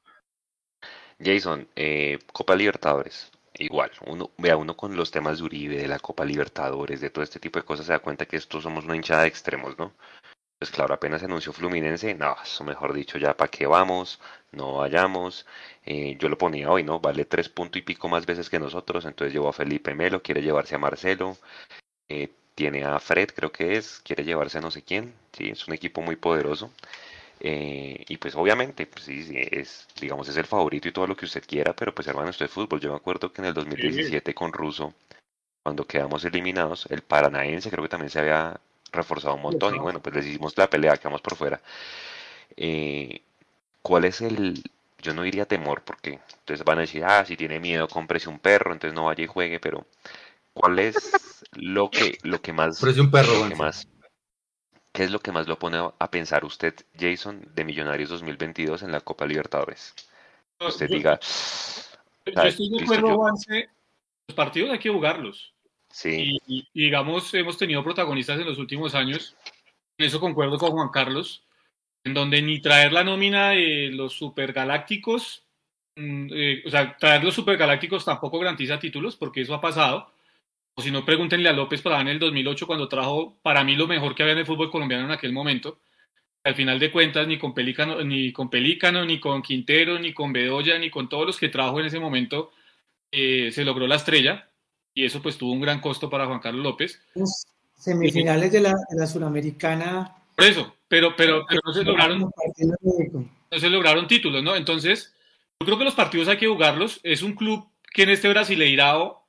Sí. 0.82 0.86
Jason, 1.22 1.68
eh, 1.76 2.20
Copa 2.32 2.56
Libertadores. 2.56 3.32
Igual, 3.58 3.92
uno, 4.06 4.32
vea 4.38 4.56
uno 4.56 4.78
con 4.78 4.96
los 4.96 5.12
temas 5.12 5.40
de 5.40 5.44
Uribe, 5.44 5.78
de 5.78 5.88
la 5.88 6.00
Copa 6.00 6.24
Libertadores, 6.24 7.02
de 7.02 7.10
todo 7.10 7.24
este 7.24 7.40
tipo 7.40 7.60
de 7.60 7.66
cosas, 7.66 7.88
se 7.88 7.92
da 7.92 8.00
cuenta 8.00 8.26
que 8.26 8.38
estos 8.38 8.64
somos 8.64 8.86
una 8.86 8.96
hinchada 8.96 9.24
de 9.24 9.28
extremos, 9.28 9.78
¿no? 9.78 9.92
Pues 10.58 10.72
claro, 10.72 10.94
apenas 10.94 11.20
se 11.20 11.26
anunció 11.26 11.52
Fluminense, 11.52 12.14
no, 12.14 12.36
eso 12.42 12.64
mejor 12.64 12.94
dicho, 12.94 13.18
ya 13.18 13.34
para 13.36 13.52
qué 13.52 13.66
vamos, 13.68 14.20
no 14.52 14.76
vayamos. 14.76 15.46
Eh, 15.86 16.18
yo 16.20 16.30
lo 16.30 16.38
ponía 16.38 16.70
hoy, 16.72 16.84
¿no? 16.84 17.00
Vale 17.00 17.26
tres 17.26 17.50
puntos 17.50 17.80
y 17.80 17.84
pico 17.84 18.08
más 18.10 18.26
veces 18.26 18.50
que 18.50 18.60
nosotros, 18.60 19.06
entonces 19.06 19.34
llevó 19.34 19.50
a 19.50 19.54
Felipe 19.54 19.94
Melo, 19.96 20.22
quiere 20.22 20.42
llevarse 20.42 20.76
a 20.76 20.80
Marcelo, 20.80 21.38
eh, 22.10 22.30
tiene 22.56 22.84
a 22.84 23.00
Fred, 23.00 23.30
creo 23.36 23.52
que 23.52 23.78
es, 23.78 24.02
quiere 24.04 24.24
llevarse 24.24 24.58
a 24.60 24.62
no 24.62 24.72
sé 24.72 24.82
quién, 24.84 25.14
sí, 25.34 25.50
es 25.50 25.68
un 25.68 25.74
equipo 25.74 26.02
muy 26.02 26.16
poderoso. 26.16 26.72
Eh, 27.42 28.04
y 28.08 28.18
pues 28.18 28.36
obviamente, 28.36 28.86
pues 28.86 29.06
sí, 29.06 29.24
sí, 29.24 29.36
es, 29.38 29.88
digamos, 30.00 30.28
es 30.28 30.38
el 30.38 30.46
favorito 30.46 30.90
y 30.90 30.92
todo 30.92 31.08
lo 31.08 31.16
que 31.16 31.26
usted 31.26 31.44
quiera, 31.48 31.74
pero 31.74 31.94
pues 31.96 32.08
hermano, 32.08 32.30
esto 32.30 32.46
es 32.46 32.52
fútbol. 32.52 32.80
Yo 32.82 32.92
me 32.92 32.98
acuerdo 32.98 33.32
que 33.32 33.42
en 33.42 33.48
el 33.48 33.54
2017 33.54 34.34
con 34.36 34.52
Russo, 34.54 34.94
cuando 35.64 35.86
quedamos 35.86 36.26
eliminados, 36.26 36.86
el 36.90 37.02
Paranaense 37.02 37.70
creo 37.70 37.84
que 37.84 37.90
también 37.90 38.10
se 38.10 38.20
había 38.20 38.60
reforzado 38.92 39.36
un 39.36 39.42
montón 39.44 39.76
y 39.76 39.80
bueno, 39.80 40.02
pues 40.02 40.16
les 40.16 40.26
hicimos 40.28 40.58
la 40.58 40.70
pelea, 40.70 40.98
quedamos 40.98 41.22
por 41.22 41.36
fuera. 41.36 41.62
Eh, 42.58 43.22
¿cuál 43.82 44.06
es 44.06 44.22
el, 44.22 44.62
yo 45.00 45.14
no 45.14 45.24
diría 45.24 45.46
temor, 45.46 45.82
porque 45.84 46.20
entonces 46.40 46.64
van 46.66 46.78
a 46.80 46.82
decir, 46.82 47.04
ah, 47.06 47.26
si 47.26 47.38
tiene 47.38 47.60
miedo, 47.60 47.88
cómprese 47.88 48.30
un 48.30 48.40
perro, 48.40 48.74
entonces 48.74 48.96
no 48.96 49.06
vaya 49.06 49.24
y 49.24 49.28
juegue, 49.28 49.60
pero 49.60 49.86
¿cuál 50.54 50.80
es 50.80 51.46
lo 51.54 51.92
que, 51.92 52.18
lo 52.24 52.42
que 52.42 52.54
más, 52.54 52.82
Ofrece 52.82 53.02
un 53.02 53.12
perro, 53.12 53.48
que 53.48 53.56
más, 53.56 53.88
qué 54.94 55.04
es 55.04 55.12
lo 55.12 55.20
que 55.20 55.32
más 55.32 55.48
lo 55.48 55.58
pone 55.58 55.78
a 55.78 56.12
pensar 56.12 56.46
usted, 56.46 56.76
Jason, 57.00 57.48
de 57.54 57.64
Millonarios 57.64 58.10
2022 58.10 58.84
en 58.84 58.92
la 58.92 59.02
Copa 59.02 59.26
Libertadores? 59.26 59.94
Usted 60.60 60.90
yo- 60.90 60.98
diga, 60.98 61.20
Yo 62.26 62.44
estoy 62.44 62.70
de 62.70 62.84
acuerdo, 62.84 63.16
Juanse. 63.16 63.70
Los 64.28 64.36
partidos 64.36 64.70
hay 64.72 64.80
que 64.80 64.90
jugarlos. 64.90 65.54
sí, 65.90 66.40
Y, 66.48 66.60
y- 66.60 66.68
y 66.74 66.84
digamos, 66.86 67.34
hemos 67.34 67.58
tenido 67.58 67.84
protagonistas 67.84 68.40
en 68.40 68.46
los 68.46 68.58
últimos 68.58 68.94
años. 68.94 69.36
En 69.98 70.06
eso 70.06 70.20
concuerdo 70.20 70.58
con 70.58 70.72
Juan 70.72 70.90
Carlos. 70.90 71.44
En 72.04 72.14
donde 72.14 72.42
ni 72.42 72.62
traer 72.62 72.94
la 72.94 73.04
nómina 73.04 73.50
de 73.50 73.90
los 73.92 74.14
supergalácticos, 74.14 75.46
mm, 75.96 76.28
eh, 76.34 76.64
o 76.66 76.70
sea, 76.70 76.96
traer 76.98 77.24
los 77.24 77.36
supergalácticos 77.36 78.06
tampoco 78.06 78.40
garantiza 78.40 78.80
títulos, 78.80 79.16
porque 79.16 79.42
eso 79.42 79.54
ha 79.54 79.62
pasado. 79.62 80.12
O 80.76 80.82
si 80.82 80.92
no, 80.92 81.04
pregúntenle 81.04 81.50
a 81.50 81.54
López 81.54 81.82
para 81.82 82.00
en 82.00 82.08
el 82.08 82.20
2008, 82.20 82.66
cuando 82.66 82.88
trajo 82.88 83.38
para 83.42 83.64
mí 83.64 83.76
lo 83.76 83.88
mejor 83.88 84.16
que 84.16 84.24
había 84.24 84.34
en 84.34 84.40
el 84.40 84.46
fútbol 84.46 84.72
colombiano 84.72 85.06
en 85.06 85.12
aquel 85.12 85.34
momento. 85.34 85.80
Al 86.44 86.56
final 86.56 86.80
de 86.80 86.92
cuentas, 86.92 87.28
ni 87.28 87.38
con 87.38 87.54
Pelícano, 87.54 88.02
ni 88.04 88.32
con 88.32 88.50
Pelícano, 88.50 89.04
ni 89.04 89.20
con 89.20 89.42
Quintero, 89.42 90.00
ni 90.00 90.14
con 90.14 90.32
Bedoya, 90.32 90.80
ni 90.80 90.90
con 90.90 91.10
todos 91.10 91.26
los 91.26 91.38
que 91.38 91.50
trajo 91.50 91.80
en 91.82 91.88
ese 91.88 92.00
momento, 92.00 92.52
eh, 93.12 93.52
se 93.52 93.66
logró 93.66 93.88
la 93.88 93.96
estrella. 93.96 94.50
Y 94.94 95.04
eso 95.06 95.22
pues 95.22 95.38
tuvo 95.38 95.52
un 95.52 95.62
gran 95.62 95.82
costo 95.82 96.10
para 96.10 96.26
Juan 96.26 96.40
Carlos 96.40 96.64
López. 96.64 97.02
Semifinales 97.76 98.52
de 98.52 98.62
la, 98.62 98.70
de 98.90 98.98
la 98.98 99.08
Suramericana. 99.08 100.16
Por 100.40 100.48
eso, 100.48 100.74
pero, 100.88 101.16
pero, 101.18 101.46
pero 101.50 101.60
no 101.66 101.74
se 101.74 101.84
lograron, 101.84 102.20
no 102.22 103.60
se 103.60 103.70
lograron 103.70 104.08
títulos, 104.08 104.42
¿no? 104.42 104.56
Entonces, 104.56 105.14
yo 105.60 105.66
creo 105.66 105.78
que 105.78 105.84
los 105.84 105.96
partidos 105.96 106.30
hay 106.30 106.38
que 106.38 106.48
jugarlos. 106.48 107.02
Es 107.04 107.24
un 107.24 107.34
club 107.34 107.68
que 107.94 108.04
en 108.04 108.12
este 108.12 108.30
Brasileirao 108.30 109.28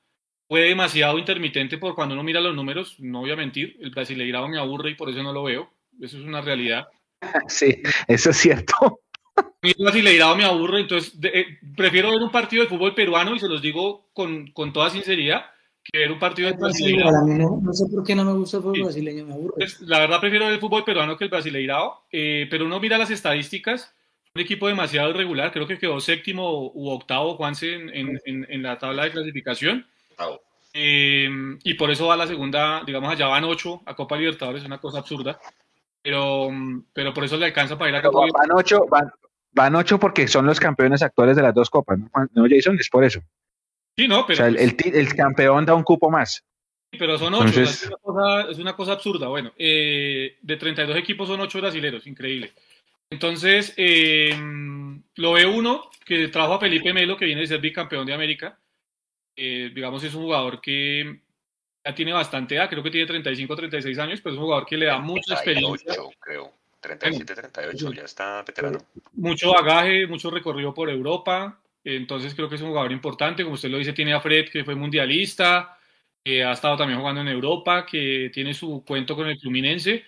fue 0.48 0.60
demasiado 0.60 1.18
intermitente 1.18 1.78
por 1.78 1.96
cuando 1.96 2.14
uno 2.14 2.22
mira 2.22 2.40
los 2.40 2.54
números, 2.54 2.94
no 3.00 3.20
voy 3.20 3.32
a 3.32 3.36
mentir, 3.36 3.76
el 3.80 3.90
Brasileirao 3.90 4.46
me 4.46 4.60
aburre 4.60 4.90
y 4.90 4.94
por 4.94 5.10
eso 5.10 5.20
no 5.24 5.32
lo 5.32 5.42
veo. 5.42 5.72
Eso 6.00 6.16
es 6.16 6.24
una 6.24 6.40
realidad. 6.40 6.86
Sí, 7.48 7.82
eso 8.06 8.30
es 8.30 8.36
cierto. 8.36 9.00
Mi 9.62 9.72
Brasileirao 9.76 10.36
me 10.36 10.44
aburre, 10.44 10.80
entonces 10.80 11.18
eh, 11.24 11.58
prefiero 11.76 12.12
ver 12.12 12.22
un 12.22 12.30
partido 12.30 12.62
de 12.62 12.68
fútbol 12.68 12.94
peruano 12.94 13.34
y 13.34 13.40
se 13.40 13.48
los 13.48 13.60
digo 13.60 14.08
con, 14.12 14.52
con 14.52 14.72
toda 14.72 14.90
sinceridad 14.90 15.46
que 15.90 15.98
ver 15.98 16.12
un 16.12 16.18
partido 16.18 16.50
de 16.50 16.56
brasileirao. 16.56 17.26
No, 17.26 17.60
no, 17.62 17.72
sé 17.72 17.86
por 17.86 18.04
qué 18.04 18.14
no 18.14 18.24
me 18.24 18.32
gusta 18.32 18.58
el 18.58 18.62
fútbol 18.62 18.82
brasileño, 18.82 19.26
me 19.26 19.34
aburre. 19.34 19.54
Pues, 19.56 19.80
la 19.80 20.00
verdad 20.00 20.20
prefiero 20.20 20.46
ver 20.46 20.54
el 20.54 20.60
fútbol 20.60 20.84
peruano 20.84 21.16
que 21.16 21.24
el 21.24 21.30
brasileirao, 21.30 22.04
eh, 22.12 22.46
pero 22.50 22.66
uno 22.66 22.80
mira 22.80 22.98
las 22.98 23.10
estadísticas, 23.10 23.94
un 24.34 24.42
equipo 24.42 24.68
demasiado 24.68 25.10
irregular, 25.10 25.52
creo 25.52 25.66
que 25.66 25.78
quedó 25.78 26.00
séptimo 26.00 26.70
u 26.74 26.88
octavo 26.90 27.34
Juanse 27.36 27.74
en, 27.74 28.20
en, 28.24 28.46
en 28.48 28.62
la 28.62 28.78
tabla 28.78 29.04
de 29.04 29.10
clasificación. 29.10 29.86
Eh, 30.72 31.28
y 31.64 31.74
por 31.74 31.90
eso 31.90 32.06
va 32.06 32.14
a 32.14 32.18
la 32.18 32.26
segunda, 32.26 32.82
digamos, 32.86 33.10
allá 33.10 33.26
van 33.26 33.44
ocho 33.44 33.82
a 33.86 33.94
Copa 33.94 34.16
Libertadores, 34.16 34.62
es 34.62 34.66
una 34.66 34.80
cosa 34.80 34.98
absurda. 34.98 35.38
Pero, 36.02 36.48
pero 36.94 37.12
por 37.12 37.24
eso 37.24 37.36
le 37.36 37.46
alcanza 37.46 37.76
para 37.76 37.90
ir 37.90 37.96
a 37.96 38.02
Copa 38.02 38.20
Van 38.32 38.52
ocho, 38.52 38.86
van, 38.88 39.12
van 39.52 39.74
ocho 39.74 39.98
porque 39.98 40.26
son 40.28 40.46
los 40.46 40.58
campeones 40.58 41.02
actuales 41.02 41.36
de 41.36 41.42
las 41.42 41.54
dos 41.54 41.68
copas, 41.68 41.98
¿no? 41.98 42.10
no 42.32 42.44
Jason? 42.48 42.78
Es 42.78 42.88
por 42.88 43.04
eso. 43.04 43.20
Sí, 43.96 44.08
no, 44.08 44.26
pero. 44.26 44.34
O 44.34 44.36
sea, 44.36 44.46
el, 44.48 44.76
el, 44.94 45.14
campeón 45.14 45.64
da 45.66 45.74
un 45.74 45.82
cupo 45.82 46.10
más. 46.10 46.44
pero 46.98 47.18
son 47.18 47.34
ocho, 47.34 47.62
es, 47.62 47.86
una 47.86 47.96
cosa, 47.96 48.50
es, 48.50 48.58
una 48.58 48.76
cosa, 48.76 48.92
absurda. 48.92 49.28
Bueno, 49.28 49.52
eh, 49.56 50.36
de 50.40 50.56
32 50.56 50.96
equipos 50.96 51.28
son 51.28 51.40
ocho 51.40 51.60
brasileros, 51.60 52.06
increíble. 52.06 52.52
Entonces, 53.10 53.74
eh, 53.76 54.34
lo 55.16 55.32
ve 55.32 55.46
uno 55.46 55.90
que 56.04 56.28
trajo 56.28 56.54
a 56.54 56.60
Felipe 56.60 56.92
Melo, 56.92 57.16
que 57.16 57.24
viene 57.24 57.42
de 57.42 57.46
ser 57.48 57.60
bicampeón 57.60 58.06
de 58.06 58.14
América. 58.14 58.58
Eh, 59.36 59.70
digamos, 59.74 60.02
es 60.04 60.14
un 60.14 60.22
jugador 60.22 60.60
que 60.60 61.20
ya 61.84 61.94
tiene 61.94 62.12
bastante 62.12 62.56
edad, 62.56 62.68
creo 62.68 62.82
que 62.82 62.90
tiene 62.90 63.06
35, 63.06 63.56
36 63.56 63.98
años, 63.98 64.20
pero 64.20 64.34
es 64.34 64.38
un 64.38 64.44
jugador 64.44 64.66
que 64.66 64.76
le 64.76 64.86
da 64.86 64.98
mucha 64.98 65.34
experiencia. 65.34 65.94
creo. 66.20 66.52
37, 66.80 67.34
38, 67.34 67.92
ya 67.92 68.02
está 68.04 68.42
veterano. 68.42 68.78
Mucho 69.12 69.52
bagaje, 69.52 70.06
mucho 70.06 70.30
recorrido 70.30 70.72
por 70.72 70.88
Europa, 70.88 71.60
entonces 71.84 72.34
creo 72.34 72.48
que 72.48 72.56
es 72.56 72.62
un 72.62 72.68
jugador 72.68 72.92
importante, 72.92 73.42
como 73.42 73.54
usted 73.54 73.70
lo 73.70 73.78
dice, 73.78 73.92
tiene 73.92 74.12
a 74.12 74.20
Fred, 74.20 74.48
que 74.50 74.64
fue 74.64 74.74
mundialista, 74.74 75.78
que 76.24 76.44
ha 76.44 76.52
estado 76.52 76.76
también 76.76 77.00
jugando 77.00 77.20
en 77.20 77.28
Europa, 77.28 77.86
que 77.86 78.30
tiene 78.32 78.54
su 78.54 78.84
cuento 78.84 79.16
con 79.16 79.28
el 79.28 79.38
Fluminense, 79.38 80.04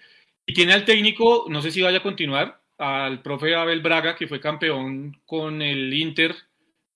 y 0.47 0.55
tiene 0.55 0.73
al 0.73 0.85
técnico, 0.85 1.47
no 1.49 1.63
sé 1.63 1.71
si 1.71 1.81
vaya 1.81 1.99
a 1.99 2.03
continuar, 2.03 2.61
al 2.79 3.23
profe 3.23 3.55
Abel 3.55 3.81
Braga, 3.81 4.17
que 4.17 4.27
fue 4.27 4.41
campeón 4.41 5.21
con 5.25 5.63
el 5.63 5.93
Inter 5.95 6.35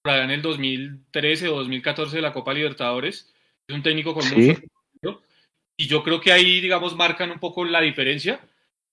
allá 0.05 0.25
en 0.25 0.31
el 0.31 0.43
2013 0.43 1.49
o 1.49 1.57
2014 1.57 2.17
de 2.17 2.23
la 2.23 2.33
Copa 2.33 2.55
Libertadores. 2.55 3.33
Es 3.69 3.75
un 3.75 3.83
técnico 3.83 4.15
con 4.15 4.25
mucho 4.29 4.61
y 5.79 5.89
yo 5.89 6.03
creo 6.03 6.21
que 6.21 6.33
ahí, 6.33 6.61
digamos, 6.61 6.97
marcan 6.97 7.31
un 7.31 7.39
poco 7.39 7.65
la 7.65 7.83
diferencia 7.83 8.41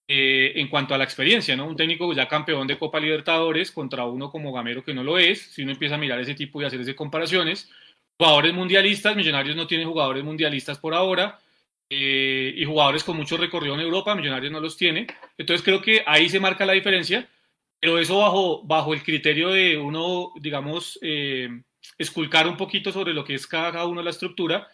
eh, 0.07 0.53
en 0.55 0.67
cuanto 0.67 0.93
a 0.93 0.97
la 0.97 1.03
experiencia, 1.03 1.55
¿no? 1.55 1.65
Un 1.65 1.75
técnico 1.75 2.11
ya 2.13 2.27
campeón 2.27 2.67
de 2.67 2.77
Copa 2.77 2.99
Libertadores 2.99 3.71
contra 3.71 4.05
uno 4.05 4.29
como 4.29 4.51
Gamero 4.51 4.83
que 4.83 4.93
no 4.93 5.03
lo 5.03 5.17
es, 5.17 5.41
si 5.41 5.63
uno 5.63 5.71
empieza 5.71 5.95
a 5.95 5.97
mirar 5.97 6.19
ese 6.19 6.35
tipo 6.35 6.61
y 6.61 6.65
hacer 6.65 6.81
esas 6.81 6.95
comparaciones. 6.95 7.69
Jugadores 8.17 8.53
mundialistas, 8.53 9.15
Millonarios 9.15 9.55
no 9.55 9.67
tienen 9.67 9.87
jugadores 9.87 10.23
mundialistas 10.23 10.77
por 10.77 10.93
ahora, 10.93 11.39
eh, 11.89 12.53
y 12.55 12.65
jugadores 12.65 13.03
con 13.03 13.17
mucho 13.17 13.37
recorrido 13.37 13.75
en 13.75 13.81
Europa, 13.81 14.15
Millonarios 14.15 14.51
no 14.51 14.59
los 14.59 14.77
tiene. 14.77 15.07
Entonces 15.37 15.63
creo 15.63 15.81
que 15.81 16.03
ahí 16.05 16.29
se 16.29 16.39
marca 16.39 16.65
la 16.65 16.73
diferencia, 16.73 17.27
pero 17.79 17.99
eso 17.99 18.19
bajo, 18.19 18.63
bajo 18.63 18.93
el 18.93 19.03
criterio 19.03 19.49
de 19.49 19.77
uno, 19.77 20.31
digamos, 20.39 20.99
eh, 21.01 21.49
esculcar 21.97 22.47
un 22.47 22.57
poquito 22.57 22.91
sobre 22.91 23.13
lo 23.13 23.23
que 23.23 23.35
es 23.35 23.47
cada 23.47 23.85
uno 23.85 24.01
la 24.01 24.09
estructura 24.09 24.67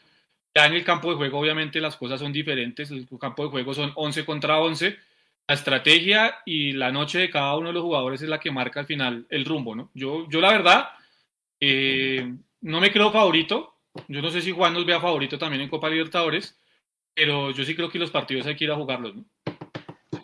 ya 0.55 0.65
en 0.65 0.73
el 0.73 0.83
campo 0.83 1.09
de 1.11 1.15
juego, 1.15 1.39
obviamente, 1.39 1.79
las 1.79 1.95
cosas 1.95 2.19
son 2.19 2.33
diferentes. 2.33 2.89
El 2.91 3.07
campo 3.19 3.43
de 3.43 3.49
juego 3.49 3.73
son 3.73 3.91
11 3.95 4.25
contra 4.25 4.59
11. 4.59 4.97
La 5.49 5.55
estrategia 5.55 6.43
y 6.45 6.73
la 6.73 6.91
noche 6.91 7.17
de 7.17 7.31
cada 7.31 7.57
uno 7.57 7.69
de 7.69 7.73
los 7.73 7.81
jugadores 7.81 8.21
es 8.21 8.29
la 8.29 8.39
que 8.39 8.51
marca 8.51 8.81
al 8.81 8.85
final 8.85 9.25
el 9.29 9.45
rumbo, 9.45 9.75
¿no? 9.75 9.89
Yo, 9.95 10.29
yo 10.29 10.41
la 10.41 10.51
verdad, 10.51 10.89
eh, 11.59 12.31
no 12.61 12.79
me 12.79 12.91
creo 12.91 13.11
favorito. 13.11 13.73
Yo 14.07 14.21
no 14.21 14.29
sé 14.29 14.43
si 14.43 14.51
Juan 14.51 14.75
nos 14.75 14.85
vea 14.85 15.01
favorito 15.01 15.39
también 15.39 15.63
en 15.63 15.69
Copa 15.69 15.89
Libertadores, 15.89 16.55
pero 17.15 17.49
yo 17.49 17.65
sí 17.65 17.75
creo 17.75 17.89
que 17.89 17.97
los 17.97 18.11
partidos 18.11 18.45
hay 18.45 18.55
que 18.55 18.65
ir 18.65 18.71
a 18.71 18.75
jugarlos, 18.75 19.15
¿no? 19.15 19.25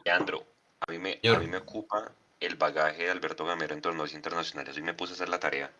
Leandro, 0.06 0.46
a 0.88 0.92
mí 0.92 1.00
me, 1.00 1.20
a 1.28 1.40
mí 1.40 1.48
me 1.48 1.58
ocupa 1.58 2.12
el 2.40 2.56
bagaje 2.56 3.06
de 3.06 3.10
Alberto 3.10 3.46
Gamero 3.46 3.74
en 3.74 3.82
torneos 3.82 4.14
internacionales. 4.14 4.78
Hoy 4.78 4.84
me 4.84 4.94
puse 4.94 5.14
a 5.14 5.16
hacer 5.16 5.30
la 5.30 5.40
tarea 5.40 5.72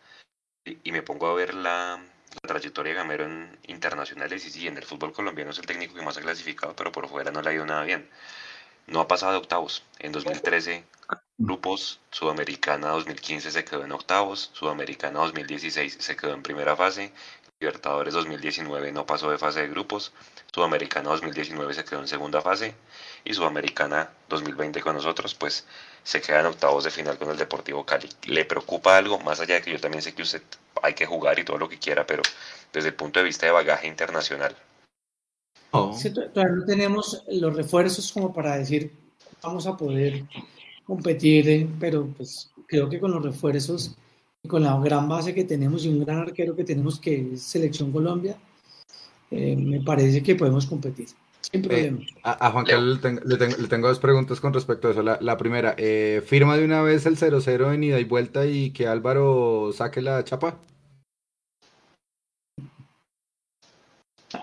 y 0.64 0.90
me 0.90 1.02
pongo 1.02 1.28
a 1.28 1.34
ver 1.34 1.54
la, 1.54 2.04
la 2.42 2.48
trayectoria 2.48 2.94
de 2.94 2.98
Gamero 2.98 3.24
en 3.24 3.56
internacionales 3.68 4.44
y 4.44 4.50
sí, 4.50 4.66
en 4.66 4.76
el 4.76 4.82
fútbol 4.82 5.12
colombiano 5.12 5.52
es 5.52 5.58
el 5.60 5.66
técnico 5.66 5.94
que 5.94 6.02
más 6.02 6.18
ha 6.18 6.22
clasificado, 6.22 6.74
pero 6.74 6.90
por 6.90 7.06
fuera 7.06 7.30
no 7.30 7.42
le 7.42 7.50
ha 7.50 7.54
ido 7.54 7.64
nada 7.64 7.84
bien. 7.84 8.10
No 8.86 9.00
ha 9.00 9.08
pasado 9.08 9.32
de 9.32 9.38
octavos. 9.38 9.82
En 9.98 10.12
2013, 10.12 10.84
grupos, 11.38 12.00
Sudamericana 12.10 12.88
2015 12.90 13.50
se 13.50 13.64
quedó 13.64 13.84
en 13.84 13.92
octavos, 13.92 14.50
Sudamericana 14.52 15.20
2016 15.20 15.98
se 16.00 16.16
quedó 16.16 16.34
en 16.34 16.42
primera 16.42 16.76
fase, 16.76 17.12
Libertadores 17.58 18.12
2019 18.12 18.92
no 18.92 19.06
pasó 19.06 19.30
de 19.30 19.38
fase 19.38 19.62
de 19.62 19.68
grupos, 19.68 20.12
Sudamericana 20.52 21.08
2019 21.10 21.74
se 21.74 21.84
quedó 21.84 22.00
en 22.00 22.08
segunda 22.08 22.42
fase 22.42 22.74
y 23.24 23.34
Sudamericana 23.34 24.10
2020 24.28 24.80
con 24.82 24.94
nosotros, 24.94 25.34
pues 25.34 25.66
se 26.02 26.20
queda 26.20 26.40
en 26.40 26.46
octavos 26.46 26.84
de 26.84 26.90
final 26.90 27.18
con 27.18 27.30
el 27.30 27.36
Deportivo 27.36 27.84
Cali. 27.84 28.08
¿Le 28.26 28.44
preocupa 28.44 28.96
algo? 28.96 29.18
Más 29.20 29.40
allá 29.40 29.56
de 29.56 29.62
que 29.62 29.72
yo 29.72 29.80
también 29.80 30.02
sé 30.02 30.14
que 30.14 30.22
usted 30.22 30.42
hay 30.82 30.94
que 30.94 31.06
jugar 31.06 31.38
y 31.38 31.44
todo 31.44 31.58
lo 31.58 31.68
que 31.68 31.78
quiera, 31.78 32.06
pero 32.06 32.22
desde 32.72 32.90
el 32.90 32.94
punto 32.94 33.20
de 33.20 33.24
vista 33.24 33.46
de 33.46 33.52
bagaje 33.52 33.86
internacional. 33.86 34.54
Todavía 35.70 36.56
no 36.56 36.64
tenemos 36.64 37.24
los 37.28 37.54
refuerzos 37.54 38.12
como 38.12 38.32
para 38.32 38.56
decir 38.56 38.92
vamos 39.42 39.66
a 39.66 39.76
poder 39.76 40.24
competir, 40.84 41.48
eh, 41.48 41.68
pero 41.78 42.06
pues 42.16 42.50
creo 42.66 42.88
que 42.88 43.00
con 43.00 43.12
los 43.12 43.22
refuerzos 43.22 43.96
y 44.42 44.48
con 44.48 44.62
la 44.62 44.78
gran 44.80 45.08
base 45.08 45.34
que 45.34 45.44
tenemos 45.44 45.84
y 45.84 45.88
un 45.88 46.04
gran 46.04 46.18
arquero 46.18 46.54
que 46.54 46.64
tenemos 46.64 46.98
que 46.98 47.32
es 47.34 47.42
Selección 47.42 47.92
Colombia, 47.92 48.36
eh, 49.30 49.56
me 49.56 49.80
parece 49.80 50.22
que 50.22 50.34
podemos 50.34 50.66
competir. 50.66 51.08
Sin 51.40 51.64
eh, 51.70 52.06
a, 52.24 52.50
Juan 52.50 52.64
Carlos 52.64 53.00
le 53.02 53.68
tengo, 53.68 53.88
dos 53.88 53.98
preguntas 53.98 54.40
con 54.40 54.52
respecto 54.52 54.88
a 54.88 54.90
eso. 54.92 55.02
La, 55.02 55.36
primera, 55.36 55.74
eh, 55.78 56.22
¿firma 56.26 56.56
de 56.56 56.64
una 56.64 56.82
vez 56.82 57.06
el 57.06 57.16
0-0 57.16 57.74
en 57.74 57.84
ida 57.84 58.00
y 58.00 58.04
vuelta 58.04 58.46
y 58.46 58.70
que 58.70 58.88
Álvaro 58.88 59.70
saque 59.72 60.02
la 60.02 60.24
chapa? 60.24 60.58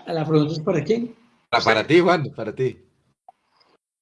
¿La 0.06 0.26
pregunta 0.26 0.52
es 0.52 0.60
para 0.60 0.84
quién? 0.84 1.14
Para, 1.50 1.86
ti, 1.86 2.00
Juan, 2.00 2.24
para 2.34 2.54
ti. 2.54 2.76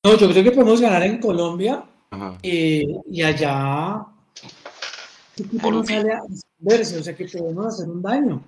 No, 0.04 0.16
yo 0.16 0.30
creo 0.30 0.42
que 0.42 0.52
podemos 0.52 0.80
ganar 0.80 1.02
en 1.02 1.18
Colombia 1.20 1.84
y 2.42 3.22
allá 3.22 4.06
no 5.62 5.84
sale 5.84 6.12
a 6.12 6.22
verse, 6.58 6.98
o 6.98 7.02
sea 7.02 7.14
que 7.14 7.26
podemos 7.26 7.66
hacer 7.66 7.88
un 7.88 8.02
daño. 8.02 8.42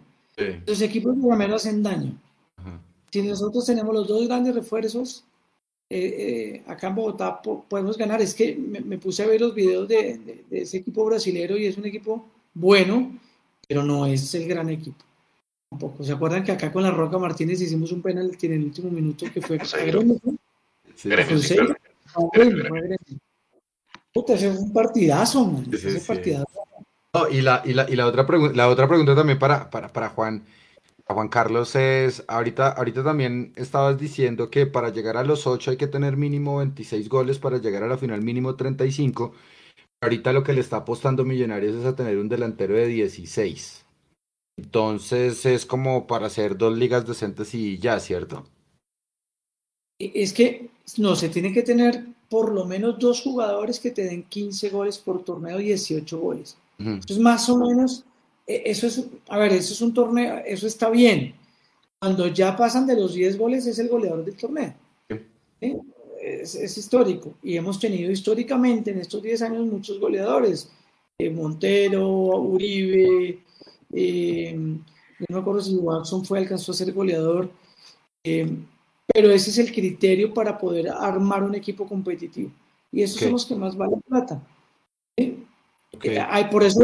Los 0.67 0.81
equipos 0.81 1.15
por 1.17 1.31
lo 1.31 1.37
menos 1.37 1.63
hacen 1.65 1.83
daño. 1.83 2.19
Si 3.11 3.23
nosotros 3.23 3.65
tenemos 3.65 3.95
los 3.95 4.09
dos 4.09 4.27
grandes 4.27 4.55
refuerzos, 4.55 5.25
eh, 5.89 5.99
eh, 6.19 6.63
acá 6.67 6.89
en 6.89 6.97
Bogotá 6.97 7.41
podemos 7.41 7.97
ganar. 7.97 8.21
Es 8.21 8.35
que 8.35 8.57
me, 8.57 8.99
puse 8.99 9.23
a 9.23 9.27
ver 9.27 9.41
los 9.41 9.55
videos 9.55 9.87
de, 9.87 10.45
ese 10.51 10.79
equipo 10.79 11.05
brasilero 11.05 11.57
y 11.57 11.67
es 11.67 11.79
un 11.79 11.87
equipo 11.87 12.27
bueno, 12.53 13.17
pero 13.69 13.85
no 13.85 14.07
es 14.07 14.35
el 14.35 14.49
gran 14.49 14.69
equipo. 14.71 15.05
Tampoco. 15.75 16.05
¿Se 16.05 16.13
acuerdan 16.13 16.45
que 16.45 16.53
acá 16.53 16.73
con 16.73 16.85
la 16.85 16.93
Roca 16.93 17.19
Martínez 17.19 17.61
hicimos 17.61 17.91
un 17.91 18.01
penal 18.01 18.31
en 18.41 18.53
el 18.53 18.65
último 18.65 18.91
minuto 18.91 19.27
que 19.33 19.41
fue 19.41 19.59
sí. 19.65 19.77
Sí, 20.95 21.11
sí, 21.41 21.57
Puta, 24.13 24.35
ese 24.35 24.53
fue 24.53 24.63
un 24.63 24.73
partidazo, 24.73 25.45
man. 25.45 25.67
ese 25.73 26.01
partidazo. 26.01 26.47
y 27.33 27.41
la, 27.41 27.63
y 27.65 27.73
la, 27.73 27.91
y 27.91 27.97
la 27.97 28.07
otra, 28.07 28.25
la 28.55 28.69
otra 28.69 28.87
pregunta 28.87 29.17
también 29.17 29.39
para, 29.39 29.69
para, 29.69 29.89
para 29.89 30.11
Juan. 30.11 30.45
Juan 31.07 31.29
Carlos 31.29 31.75
es, 31.75 32.25
ahorita, 32.29 32.69
ahorita 32.69 33.03
también 33.03 33.53
estabas 33.57 33.99
diciendo 33.99 34.51
que 34.51 34.67
para 34.67 34.91
llegar 34.91 35.17
a 35.17 35.25
los 35.25 35.49
8 35.49 35.73
hay 35.73 35.77
que 35.77 35.89
tener 35.89 36.17
mínimo 36.17 36.59
26 36.59 37.09
goles, 37.09 37.41
para 37.41 37.59
llegar 37.59 37.83
a 37.83 37.89
la 37.89 37.99
final 37.99 38.23
mínimo 38.23 38.55
35. 38.55 39.35
Ahorita 40.01 40.33
lo 40.33 40.45
que 40.45 40.53
le 40.53 40.61
está 40.61 40.79
apostando 40.79 41.25
Millonarios 41.25 41.75
es 41.75 41.85
a 41.85 41.97
tener 41.97 42.17
un 42.19 42.29
delantero 42.29 42.75
de 42.75 42.87
16. 42.87 43.84
Entonces 44.57 45.45
es 45.47 45.67
como 45.67 46.07
para 46.07 46.27
hacer 46.27 46.57
dos 46.57 46.77
ligas 46.77 47.07
decentes 47.07 47.55
y 47.55 47.79
ya, 47.79 47.99
¿cierto? 47.99 48.45
Es 49.99 50.33
que 50.33 50.71
no, 50.99 51.17
se 51.17 51.29
tiene 51.29 51.53
que 51.53 51.63
tener 51.63 52.05
por 52.29 52.53
lo 52.53 52.65
menos 52.65 52.99
dos 52.99 53.23
jugadores 53.23 53.81
que 53.81 53.91
te 53.91 54.05
den 54.05 54.25
15 54.25 54.71
goles 54.71 54.99
por 54.99 55.25
torneo, 55.25 55.59
18 55.59 56.19
goles. 56.19 56.57
Entonces, 56.79 57.19
más 57.19 57.49
o 57.49 57.57
menos, 57.57 58.05
e, 58.47 58.63
eso 58.67 58.87
es, 58.87 59.07
a 59.29 59.39
ver, 59.39 59.53
eso 59.53 59.73
es 59.73 59.81
un 59.81 59.95
torneo, 59.95 60.43
eso 60.45 60.67
está 60.67 60.91
bien. 60.91 61.35
Cuando 62.01 62.27
ya 62.27 62.57
pasan 62.57 62.87
de 62.87 62.97
los 62.97 63.15
10 63.15 63.39
goles, 63.39 63.67
es 63.67 63.79
el 63.79 63.89
goleador 63.89 64.25
del 64.25 64.37
torneo. 64.37 64.75
Es, 66.21 66.77
histórico. 66.77 67.35
Y 67.43 67.57
hemos 67.57 67.79
tenido 67.79 68.11
históricamente 68.11 68.91
en 68.91 68.99
estos 68.99 69.23
10 69.23 69.43
años 69.43 69.67
muchos 69.67 69.99
goleadores. 70.01 70.71
Eh, 71.19 71.31
Montero, 71.31 72.09
Uribe, 72.41 73.39
eh, 73.95 74.55
no 74.57 75.27
me 75.29 75.39
acuerdo 75.39 75.61
si 75.61 75.75
Watson 75.77 76.25
fue, 76.25 76.39
alcanzó 76.39 76.73
a 76.73 76.75
ser 76.75 76.93
goleador. 76.93 77.51
Eh, 78.25 78.57
pero 79.07 79.31
ese 79.31 79.51
es 79.51 79.59
el 79.59 79.73
criterio 79.73 80.33
para 80.33 80.57
poder 80.59 80.89
armar 80.89 81.43
un 81.43 81.55
equipo 81.55 81.87
competitivo. 81.87 82.51
Y 82.91 83.03
esos 83.03 83.21
son 83.21 83.33
los 83.33 83.47
que 83.47 83.55
más 83.55 83.77
valen 83.77 84.01
plata. 84.01 84.43
Hay, 86.29 86.45
por 86.47 86.65
eso 86.65 86.81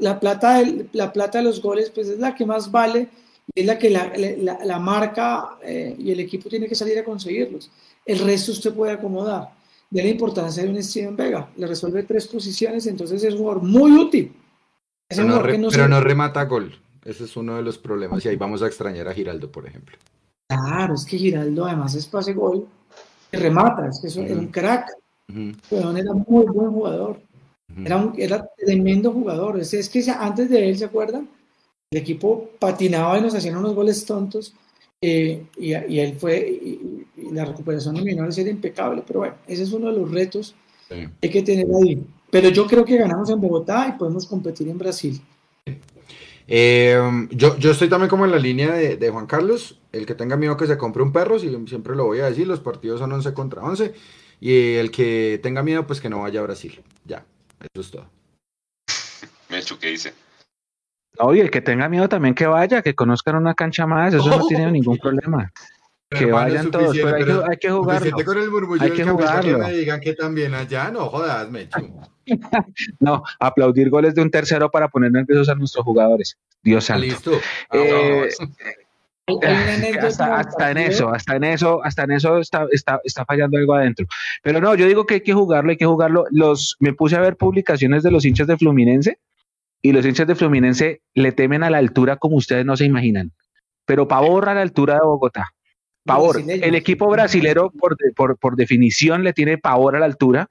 la, 0.00 0.20
plata 0.20 0.62
la 0.92 1.12
plata 1.12 1.38
de 1.38 1.44
los 1.44 1.60
goles 1.60 1.90
pues 1.90 2.08
es 2.08 2.18
la 2.18 2.34
que 2.34 2.46
más 2.46 2.70
vale 2.70 3.08
y 3.52 3.60
es 3.60 3.66
la 3.66 3.76
que 3.76 3.90
la, 3.90 4.12
la, 4.64 4.78
marca 4.78 5.58
eh, 5.62 5.96
y 5.98 6.12
el 6.12 6.20
equipo 6.20 6.48
tiene 6.48 6.68
que 6.68 6.74
salir 6.74 6.98
a 6.98 7.04
conseguirlos. 7.04 7.70
El 8.06 8.20
resto 8.20 8.52
usted 8.52 8.72
puede 8.72 8.92
acomodar. 8.92 9.50
De 9.90 10.02
la 10.02 10.08
importancia 10.08 10.62
de 10.62 10.70
un 10.70 10.82
Steven 10.82 11.16
Vega. 11.16 11.50
Le 11.56 11.66
resuelve 11.66 12.02
tres 12.04 12.26
posiciones, 12.26 12.86
entonces 12.86 13.22
es 13.22 13.34
un 13.34 13.40
jugador 13.40 13.62
muy 13.62 13.92
útil. 13.92 14.32
Pero, 15.16 15.58
no, 15.58 15.68
pero 15.68 15.88
no 15.88 16.00
remata 16.00 16.44
gol. 16.44 16.74
Ese 17.04 17.24
es 17.24 17.36
uno 17.36 17.56
de 17.56 17.62
los 17.62 17.78
problemas 17.78 18.24
y 18.24 18.28
ahí 18.28 18.36
vamos 18.36 18.62
a 18.62 18.66
extrañar 18.66 19.08
a 19.08 19.14
Giraldo, 19.14 19.50
por 19.50 19.66
ejemplo. 19.66 19.96
Claro, 20.48 20.94
es 20.94 21.04
que 21.04 21.18
Giraldo 21.18 21.66
además 21.66 21.94
es 21.94 22.06
pase 22.06 22.32
gol 22.32 22.66
y 23.32 23.36
remata, 23.36 23.88
es 23.88 24.00
que 24.00 24.08
es 24.08 24.16
un 24.16 24.46
crack. 24.48 24.88
era 25.28 26.12
muy 26.12 26.44
buen 26.46 26.70
jugador. 26.70 27.20
Era, 27.84 27.96
un, 27.96 28.12
era 28.18 28.46
tremendo 28.56 29.12
jugador. 29.12 29.58
Es, 29.58 29.72
es, 29.72 29.88
que 29.88 30.04
antes 30.10 30.50
de 30.50 30.68
él, 30.68 30.76
¿se 30.76 30.84
acuerdan? 30.84 31.28
El 31.90 31.98
equipo 31.98 32.50
patinaba 32.58 33.18
y 33.18 33.22
nos 33.22 33.34
hacían 33.34 33.56
unos 33.56 33.74
goles 33.74 34.04
tontos. 34.04 34.54
Eh, 35.00 35.46
y, 35.56 35.70
y, 35.70 36.00
él 36.00 36.16
fue, 36.16 36.38
y, 36.38 37.06
la 37.32 37.46
recuperación 37.46 37.94
de 37.94 38.02
menores 38.02 38.36
era 38.38 38.50
impecable. 38.50 39.02
Pero 39.06 39.20
bueno, 39.20 39.34
ese 39.46 39.62
es 39.62 39.72
uno 39.72 39.90
de 39.90 39.98
los 39.98 40.10
retos 40.10 40.54
que 40.88 41.08
hay 41.22 41.30
que 41.30 41.42
tener 41.42 41.66
ahí. 41.82 42.04
Pero 42.32 42.48
yo 42.48 42.66
creo 42.66 42.82
que 42.82 42.96
ganamos 42.96 43.28
en 43.28 43.42
Bogotá 43.42 43.88
y 43.88 43.98
podemos 43.98 44.26
competir 44.26 44.66
en 44.66 44.78
Brasil. 44.78 45.20
Eh, 46.48 46.98
yo, 47.30 47.58
yo 47.58 47.70
estoy 47.72 47.90
también 47.90 48.08
como 48.08 48.24
en 48.24 48.30
la 48.30 48.38
línea 48.38 48.72
de, 48.72 48.96
de, 48.96 49.10
Juan 49.10 49.26
Carlos. 49.26 49.78
El 49.92 50.06
que 50.06 50.14
tenga 50.14 50.38
miedo 50.38 50.56
que 50.56 50.66
se 50.66 50.78
compre 50.78 51.02
un 51.02 51.12
perro, 51.12 51.38
si, 51.38 51.50
siempre 51.66 51.94
lo 51.94 52.06
voy 52.06 52.20
a 52.20 52.30
decir, 52.30 52.46
los 52.46 52.60
partidos 52.60 53.00
son 53.00 53.12
11 53.12 53.34
contra 53.34 53.60
11. 53.60 53.92
Y 54.40 54.76
el 54.76 54.90
que 54.90 55.40
tenga 55.42 55.62
miedo, 55.62 55.86
pues 55.86 56.00
que 56.00 56.08
no 56.08 56.22
vaya 56.22 56.40
a 56.40 56.44
Brasil. 56.44 56.82
Ya, 57.04 57.26
eso 57.60 57.80
es 57.82 57.90
todo. 57.90 58.06
Mechu, 59.50 59.78
¿qué 59.78 59.88
dice? 59.88 60.14
Oye, 61.18 61.42
el 61.42 61.50
que 61.50 61.60
tenga 61.60 61.90
miedo 61.90 62.08
también 62.08 62.34
que 62.34 62.46
vaya, 62.46 62.80
que 62.80 62.94
conozcan 62.94 63.36
una 63.36 63.52
cancha 63.52 63.86
más, 63.86 64.14
eso 64.14 64.38
no 64.38 64.46
tiene 64.46 64.72
ningún 64.72 64.96
problema. 64.96 65.52
Que 66.08 66.24
vayan 66.24 66.70
todos, 66.70 66.96
pero 66.96 67.14
hay, 67.14 67.24
que, 67.24 67.32
hay 67.32 67.56
que 67.58 67.70
jugarlo. 67.70 68.10
Con 68.24 68.38
el 68.38 68.82
hay 68.82 68.90
que 68.90 69.04
jugarlo. 69.04 69.58
Que 69.58 69.64
me 69.64 69.72
digan 69.74 70.00
que 70.00 70.14
también 70.14 70.54
allá, 70.54 70.90
no 70.90 71.10
jodas, 71.10 71.50
Mechu. 71.50 71.92
no, 73.00 73.22
aplaudir 73.40 73.90
goles 73.90 74.14
de 74.14 74.22
un 74.22 74.30
tercero 74.30 74.70
para 74.70 74.88
poner 74.88 75.12
nerviosos 75.12 75.48
a 75.48 75.54
nuestros 75.54 75.84
jugadores. 75.84 76.38
Dios 76.62 76.84
santo. 76.84 77.04
Listo. 77.04 77.32
Eh, 77.72 78.28
hasta, 79.26 80.70
en 80.70 80.78
eso, 80.78 81.08
hasta 81.08 81.36
en 81.36 81.44
eso, 81.44 81.84
hasta 81.84 82.04
en 82.04 82.10
eso 82.12 82.38
está, 82.38 82.66
está, 82.70 83.00
está, 83.04 83.24
fallando 83.24 83.58
algo 83.58 83.74
adentro. 83.74 84.06
Pero 84.42 84.60
no, 84.60 84.74
yo 84.74 84.86
digo 84.86 85.06
que 85.06 85.14
hay 85.14 85.20
que 85.20 85.32
jugarlo, 85.32 85.70
hay 85.70 85.76
que 85.76 85.86
jugarlo. 85.86 86.26
Los, 86.30 86.76
me 86.80 86.92
puse 86.92 87.16
a 87.16 87.20
ver 87.20 87.36
publicaciones 87.36 88.02
de 88.02 88.10
los 88.10 88.24
hinchas 88.24 88.46
de 88.46 88.56
Fluminense 88.56 89.18
y 89.80 89.92
los 89.92 90.04
hinchas 90.04 90.26
de 90.26 90.34
Fluminense 90.34 91.02
le 91.14 91.32
temen 91.32 91.62
a 91.62 91.70
la 91.70 91.78
altura 91.78 92.16
como 92.16 92.36
ustedes 92.36 92.64
no 92.64 92.76
se 92.76 92.84
imaginan. 92.84 93.32
Pero 93.84 94.08
pavor 94.08 94.48
a 94.48 94.54
la 94.54 94.62
altura 94.62 94.94
de 94.94 95.00
Bogotá. 95.00 95.48
Pavor. 96.04 96.42
El 96.48 96.74
equipo 96.74 97.08
brasilero, 97.08 97.70
por, 97.70 97.96
por, 98.16 98.36
por 98.36 98.56
definición, 98.56 99.22
le 99.22 99.32
tiene 99.32 99.58
pavor 99.58 99.94
a 99.94 100.00
la 100.00 100.06
altura 100.06 100.48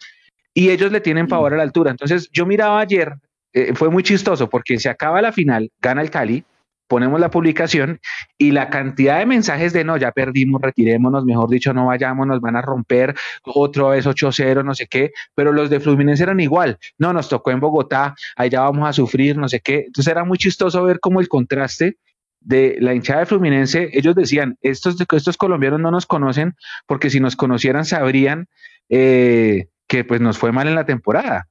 y 0.54 0.70
ellos 0.70 0.92
le 0.92 1.02
tienen 1.02 1.28
pavor 1.28 1.54
a 1.54 1.58
la 1.58 1.64
altura. 1.64 1.92
Entonces, 1.92 2.30
yo 2.32 2.46
miraba 2.46 2.80
ayer, 2.80 3.16
eh, 3.54 3.74
fue 3.76 3.90
muy 3.90 4.04
chistoso 4.04 4.50
porque 4.50 4.80
se 4.80 4.90
acaba 4.90 5.22
la 5.22 5.32
final, 5.32 5.72
gana 5.80 6.02
el 6.02 6.10
Cali, 6.10 6.44
ponemos 6.92 7.22
la 7.22 7.32
publicación 7.32 8.02
y 8.38 8.52
la 8.52 8.70
cantidad 8.70 9.20
de 9.20 9.26
mensajes 9.26 9.72
de 9.72 9.86
no, 9.86 9.96
ya 9.96 10.12
perdimos, 10.12 10.62
retirémonos, 10.62 11.24
mejor 11.24 11.50
dicho, 11.50 11.74
no 11.74 11.86
vayamos, 11.86 12.28
nos 12.28 12.42
van 12.42 12.58
a 12.58 12.62
romper, 12.62 13.16
otra 13.46 13.88
vez 13.88 14.06
8-0, 14.06 14.66
no 14.66 14.76
sé 14.76 14.88
qué, 14.88 15.12
pero 15.34 15.54
los 15.54 15.70
de 15.70 15.80
Fluminense 15.80 16.24
eran 16.24 16.42
igual, 16.42 16.78
no, 16.98 17.14
nos 17.14 17.30
tocó 17.30 17.52
en 17.52 17.62
Bogotá, 17.62 18.14
allá 18.36 18.60
vamos 18.64 18.90
a 18.90 18.92
sufrir, 18.92 19.38
no 19.38 19.48
sé 19.48 19.62
qué. 19.62 19.86
Entonces 19.88 20.12
era 20.12 20.26
muy 20.26 20.38
chistoso 20.38 20.84
ver 20.84 21.00
cómo 21.00 21.22
el 21.22 21.30
contraste 21.30 21.96
de 22.42 22.76
la 22.82 22.94
hinchada 22.94 23.22
de 23.22 23.26
Fluminense, 23.26 23.90
ellos 23.94 24.14
decían, 24.14 24.58
estos, 24.62 24.98
estos 25.00 25.38
colombianos 25.38 25.80
no 25.80 25.92
nos 25.92 26.06
conocen 26.06 26.56
porque 26.88 27.10
si 27.10 27.22
nos 27.22 27.38
conocieran 27.38 27.86
sabrían 27.86 28.50
eh, 28.90 29.70
que 29.92 30.06
pues 30.06 30.22
nos 30.22 30.38
fue 30.38 30.54
mal 30.54 30.70
en 30.70 30.76
la 30.76 30.86
temporada, 30.86 31.50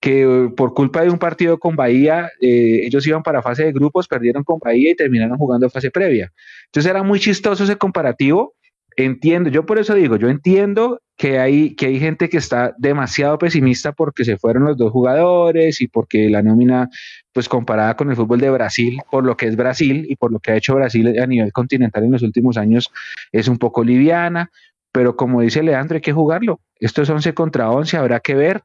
que 0.00 0.22
eh, 0.22 0.48
por 0.56 0.74
culpa 0.74 1.02
de 1.02 1.10
un 1.10 1.18
partido 1.18 1.58
con 1.58 1.74
Bahía, 1.74 2.30
eh, 2.40 2.82
ellos 2.84 3.04
iban 3.04 3.24
para 3.24 3.42
fase 3.42 3.64
de 3.64 3.72
grupos, 3.72 4.06
perdieron 4.06 4.44
con 4.44 4.60
Bahía 4.60 4.92
y 4.92 4.94
terminaron 4.94 5.36
jugando 5.36 5.68
fase 5.68 5.90
previa. 5.90 6.32
Entonces 6.66 6.88
era 6.88 7.02
muy 7.02 7.18
chistoso 7.18 7.64
ese 7.64 7.74
comparativo. 7.74 8.54
Entiendo, 8.96 9.50
yo 9.50 9.66
por 9.66 9.80
eso 9.80 9.94
digo, 9.94 10.14
yo 10.14 10.28
entiendo 10.28 11.00
que 11.16 11.40
hay, 11.40 11.74
que 11.74 11.86
hay 11.86 11.98
gente 11.98 12.28
que 12.28 12.36
está 12.36 12.74
demasiado 12.78 13.38
pesimista 13.38 13.90
porque 13.90 14.24
se 14.24 14.36
fueron 14.36 14.64
los 14.66 14.76
dos 14.76 14.92
jugadores 14.92 15.80
y 15.80 15.88
porque 15.88 16.30
la 16.30 16.42
nómina, 16.42 16.90
pues 17.32 17.48
comparada 17.48 17.96
con 17.96 18.08
el 18.10 18.14
fútbol 18.14 18.38
de 18.38 18.50
Brasil, 18.50 18.98
por 19.10 19.24
lo 19.26 19.36
que 19.36 19.46
es 19.46 19.56
Brasil 19.56 20.06
y 20.08 20.14
por 20.14 20.30
lo 20.30 20.38
que 20.38 20.52
ha 20.52 20.56
hecho 20.56 20.76
Brasil 20.76 21.18
a 21.20 21.26
nivel 21.26 21.52
continental 21.52 22.04
en 22.04 22.12
los 22.12 22.22
últimos 22.22 22.56
años, 22.56 22.92
es 23.32 23.48
un 23.48 23.58
poco 23.58 23.82
liviana 23.82 24.48
pero 24.92 25.16
como 25.16 25.40
dice 25.40 25.62
Leandro, 25.62 25.96
hay 25.96 26.00
que 26.00 26.12
jugarlo. 26.12 26.60
Esto 26.76 27.02
es 27.02 27.10
11 27.10 27.34
contra 27.34 27.70
11, 27.70 27.96
habrá 27.96 28.20
que 28.20 28.34
ver. 28.34 28.62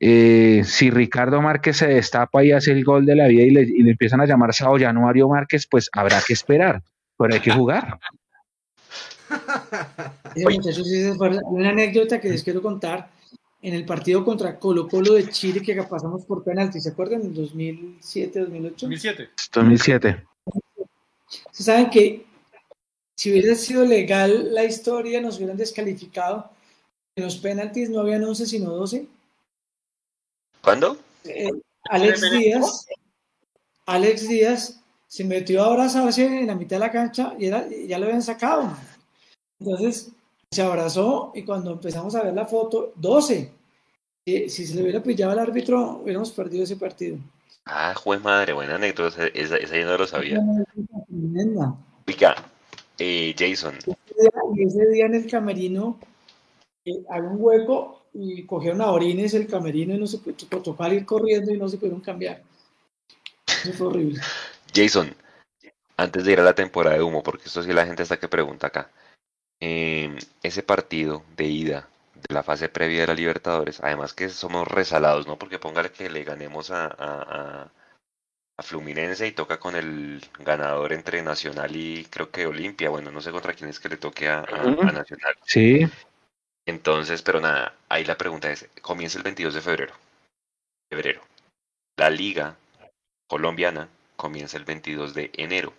Eh, 0.00 0.62
si 0.64 0.90
Ricardo 0.90 1.42
Márquez 1.42 1.78
se 1.78 1.88
destapa 1.88 2.44
y 2.44 2.52
hace 2.52 2.70
el 2.70 2.84
gol 2.84 3.04
de 3.04 3.16
la 3.16 3.26
vida 3.26 3.42
y 3.42 3.50
le, 3.50 3.90
empiezan 3.90 4.20
a 4.20 4.26
llamar 4.26 4.54
Sao 4.54 4.78
Januario 4.78 5.28
Márquez, 5.28 5.66
pues 5.68 5.90
habrá 5.92 6.20
que 6.24 6.34
esperar, 6.34 6.82
pero 7.16 7.34
hay 7.34 7.40
que 7.40 7.50
jugar. 7.50 7.98
una 11.50 11.70
anécdota 11.70 12.20
que 12.20 12.28
les 12.28 12.42
quiero 12.42 12.62
contar. 12.62 13.10
En 13.60 13.74
el 13.74 13.84
partido 13.84 14.24
contra 14.24 14.56
Colo 14.56 14.86
Colo 14.86 15.14
de 15.14 15.28
Chile 15.30 15.60
que 15.60 15.74
pasamos 15.82 16.24
por 16.24 16.44
penalti, 16.44 16.80
¿se 16.80 16.90
acuerdan? 16.90 17.22
En 17.22 17.34
2007, 17.34 18.38
2008. 18.38 18.86
2007. 18.86 19.30
2007. 19.52 20.24
Se 21.50 21.62
saben 21.64 21.90
que 21.90 22.27
si 23.18 23.32
hubiera 23.32 23.56
sido 23.56 23.84
legal 23.84 24.54
la 24.54 24.62
historia, 24.62 25.20
nos 25.20 25.38
hubieran 25.38 25.56
descalificado. 25.56 26.48
En 27.16 27.24
los 27.24 27.36
penaltis 27.38 27.90
no 27.90 27.98
habían 27.98 28.22
11, 28.22 28.46
sino 28.46 28.70
12. 28.70 29.08
¿Cuándo? 30.62 30.96
Eh, 31.24 31.50
Alex 31.90 32.30
Díaz, 32.30 32.86
Alex 33.86 34.28
Díaz 34.28 34.80
se 35.08 35.24
metió 35.24 35.64
a 35.64 35.66
abrazarse 35.66 36.26
en 36.26 36.46
la 36.46 36.54
mitad 36.54 36.76
de 36.76 36.80
la 36.80 36.92
cancha 36.92 37.34
y 37.36 37.48
ya 37.48 37.98
lo 37.98 38.06
habían 38.06 38.22
sacado. 38.22 38.70
Entonces 39.58 40.10
se 40.52 40.62
abrazó 40.62 41.32
y 41.34 41.42
cuando 41.42 41.72
empezamos 41.72 42.14
a 42.14 42.22
ver 42.22 42.34
la 42.34 42.46
foto, 42.46 42.92
12. 42.94 43.50
si 44.24 44.48
se 44.48 44.74
le 44.76 44.82
hubiera 44.82 45.02
pillado 45.02 45.32
al 45.32 45.40
árbitro, 45.40 46.02
hubiéramos 46.04 46.30
perdido 46.30 46.62
ese 46.62 46.76
partido. 46.76 47.18
Ah, 47.64 47.94
juez 47.96 48.22
madre, 48.22 48.52
buena 48.52 48.76
anécdota, 48.76 49.26
esa, 49.34 49.56
esa 49.56 49.76
yo 49.76 49.86
no 49.86 49.98
lo 49.98 50.06
sabía. 50.06 50.40
Pica, 52.04 52.36
eh, 52.98 53.34
Jason. 53.38 53.74
Y 54.56 54.64
ese 54.64 54.86
día 54.88 55.06
en 55.06 55.14
el 55.14 55.30
camerino 55.30 55.98
eh, 56.84 57.04
había 57.08 57.28
un 57.30 57.36
hueco 57.38 58.06
y 58.12 58.44
cogieron 58.46 58.80
a 58.80 58.90
orines 58.90 59.34
el 59.34 59.46
camerino 59.46 59.94
y 59.94 59.98
no 59.98 60.06
se 60.06 60.18
pudo 60.18 60.62
tocar 60.62 60.92
ir 60.92 61.06
corriendo 61.06 61.52
y 61.52 61.58
no 61.58 61.68
se 61.68 61.76
pudieron 61.76 62.00
cambiar. 62.00 62.42
Eso 63.46 63.72
fue 63.72 63.86
horrible. 63.88 64.20
Jason, 64.74 65.14
antes 65.96 66.24
de 66.24 66.32
ir 66.32 66.40
a 66.40 66.44
la 66.44 66.54
temporada 66.54 66.96
de 66.96 67.02
humo, 67.02 67.22
porque 67.22 67.44
esto 67.46 67.62
sí 67.62 67.72
la 67.72 67.86
gente 67.86 68.02
está 68.02 68.18
que 68.18 68.28
pregunta 68.28 68.68
acá. 68.68 68.90
Em, 69.60 70.16
ese 70.42 70.62
partido 70.62 71.22
de 71.36 71.44
ida 71.44 71.88
de 72.14 72.34
la 72.34 72.42
fase 72.42 72.68
previa 72.68 73.02
de 73.02 73.06
la 73.08 73.14
Libertadores, 73.14 73.80
además 73.82 74.12
que 74.14 74.28
somos 74.28 74.66
resalados, 74.68 75.26
¿no? 75.26 75.38
Porque 75.38 75.58
póngale 75.58 75.90
que 75.90 76.10
le 76.10 76.24
ganemos 76.24 76.70
a 76.70 76.86
a 76.86 77.70
Fluminense 78.62 79.26
y 79.26 79.32
toca 79.32 79.58
con 79.60 79.76
el 79.76 80.20
ganador 80.40 80.92
entre 80.92 81.22
Nacional 81.22 81.74
y 81.76 82.04
creo 82.06 82.30
que 82.30 82.46
Olimpia. 82.46 82.90
Bueno, 82.90 83.10
no 83.10 83.20
sé 83.20 83.30
contra 83.30 83.54
quién 83.54 83.70
es 83.70 83.78
que 83.78 83.88
le 83.88 83.96
toque 83.96 84.28
a, 84.28 84.42
Nacional. 84.42 85.36
Sí. 85.44 85.88
Entonces, 86.66 87.22
pero 87.22 87.40
nada, 87.40 87.74
ahí 87.88 88.04
la 88.04 88.18
pregunta 88.18 88.50
es, 88.50 88.68
comienza 88.82 89.16
el 89.16 89.24
22 89.24 89.54
de 89.54 89.60
febrero. 89.60 89.94
Febrero. 90.90 91.22
La 91.96 92.10
liga 92.10 92.56
colombiana 93.28 93.88
comienza 94.16 94.56
el 94.56 94.64
22 94.64 95.14
de 95.14 95.30
enero. 95.34 95.72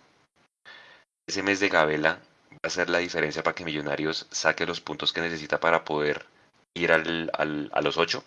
Ese 1.28 1.42
mes 1.42 1.60
de 1.60 1.68
Gabela 1.68 2.18
va 2.52 2.58
a 2.62 2.70
ser 2.70 2.88
la 2.90 2.98
diferencia 2.98 3.42
para 3.42 3.54
que 3.54 3.64
Millonarios 3.64 4.26
saque 4.30 4.66
los 4.66 4.80
puntos 4.80 5.12
que 5.12 5.20
necesita 5.20 5.60
para 5.60 5.84
poder 5.84 6.26
ir 6.74 6.92
al, 6.92 7.30
al, 7.34 7.70
a 7.72 7.80
los 7.82 7.98
ocho, 7.98 8.24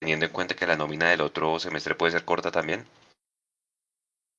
teniendo 0.00 0.26
en 0.26 0.32
cuenta 0.32 0.54
que 0.54 0.66
la 0.66 0.76
nómina 0.76 1.10
del 1.10 1.20
otro 1.20 1.58
semestre 1.58 1.94
puede 1.94 2.12
ser 2.12 2.24
corta 2.24 2.50
también? 2.50 2.86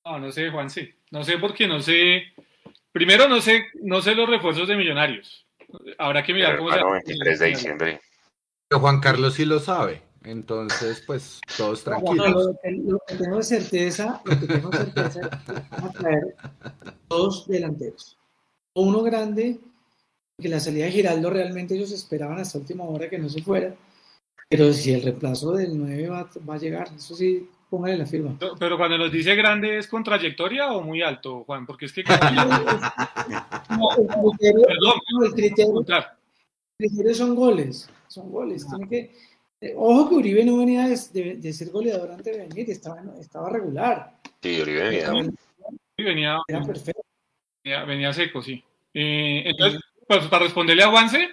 No, 0.05 0.19
no 0.19 0.31
sé, 0.31 0.49
Juan, 0.49 0.69
sí. 0.69 0.89
No 1.11 1.23
sé 1.23 1.37
porque 1.37 1.67
no 1.67 1.81
sé. 1.81 2.23
Primero, 2.91 3.27
no 3.27 3.39
sé, 3.41 3.65
no 3.83 4.01
sé 4.01 4.15
los 4.15 4.29
refuerzos 4.29 4.67
de 4.67 4.75
Millonarios. 4.75 5.45
Habrá 5.97 6.23
que 6.23 6.33
mirar 6.33 6.51
Pero, 6.51 6.59
cómo 6.63 6.71
se 6.71 6.77
hermano, 6.79 6.93
23 7.05 7.39
de 7.39 7.47
diciembre. 7.47 8.01
Pero 8.67 8.81
Juan 8.81 8.99
Carlos 8.99 9.35
sí 9.35 9.45
lo 9.45 9.59
sabe. 9.59 10.01
Entonces, 10.23 11.03
pues, 11.07 11.39
todos 11.57 11.85
No, 11.87 11.95
tranquilos. 11.95 12.45
lo, 12.45 12.59
que, 12.61 12.71
lo 12.71 12.99
que 13.07 13.15
tengo 13.15 13.41
certeza, 13.41 14.21
lo 14.23 14.39
que 14.39 14.47
tengo 14.47 14.71
certeza 14.71 15.19
es 15.21 15.39
que 15.45 15.53
van 15.71 15.85
a 15.85 15.91
traer 15.91 16.35
dos 17.09 17.47
delanteros. 17.47 18.17
Uno 18.75 19.01
grande, 19.01 19.59
que 20.39 20.49
la 20.49 20.59
salida 20.59 20.85
de 20.85 20.91
Giraldo 20.91 21.29
realmente 21.29 21.75
ellos 21.75 21.91
esperaban 21.91 22.39
hasta 22.39 22.59
última 22.59 22.83
hora 22.83 23.09
que 23.09 23.17
no 23.17 23.29
se 23.29 23.41
fuera. 23.41 23.73
Pero 24.49 24.71
si 24.73 24.93
el 24.93 25.01
reemplazo 25.01 25.53
del 25.53 25.77
9 25.77 26.09
va, 26.09 26.29
va 26.47 26.55
a 26.55 26.59
llegar, 26.59 26.89
eso 26.95 27.15
sí, 27.15 27.49
póngale 27.71 27.97
la 27.97 28.05
firma. 28.05 28.37
Pero 28.59 28.77
cuando 28.77 28.97
nos 28.97 29.11
dice 29.11 29.33
grande, 29.33 29.77
¿es 29.77 29.87
con 29.87 30.03
trayectoria 30.03 30.73
o 30.73 30.81
muy 30.81 31.01
alto, 31.01 31.43
Juan? 31.45 31.65
Porque 31.65 31.85
es 31.85 31.93
que. 31.93 32.03
No, 33.69 33.89
el 33.97 34.07
criterio, 34.37 34.67
Perdón, 34.67 34.99
no, 35.13 35.25
el 35.25 35.31
criterio, 35.33 35.79
el 35.87 36.87
criterio 36.89 37.15
son 37.15 37.35
goles. 37.35 37.89
Son 38.07 38.29
goles. 38.29 38.67
Tiene 38.67 38.89
que, 38.89 39.15
eh, 39.61 39.73
ojo 39.77 40.09
que 40.09 40.15
Uribe 40.15 40.43
no 40.43 40.57
venía 40.57 40.87
de, 40.87 40.99
de- 41.13 41.35
de 41.37 41.53
ser 41.53 41.69
goleador 41.69 42.11
antes 42.11 42.35
de 42.37 42.47
venir, 42.47 42.69
estaba, 42.69 43.01
estaba 43.19 43.49
regular. 43.49 44.17
Sí, 44.41 44.61
Uribe. 44.61 45.01
Sí, 45.97 46.03
venía, 46.03 46.37
Era 46.47 46.61
perfecto. 46.63 47.01
venía, 47.63 47.83
venía 47.85 48.13
seco, 48.13 48.41
sí. 48.41 48.61
Eh, 48.93 49.43
entonces, 49.45 49.79
pues, 50.07 50.25
para 50.27 50.43
responderle 50.43 50.83
a 50.83 50.89
Juanse, 50.89 51.29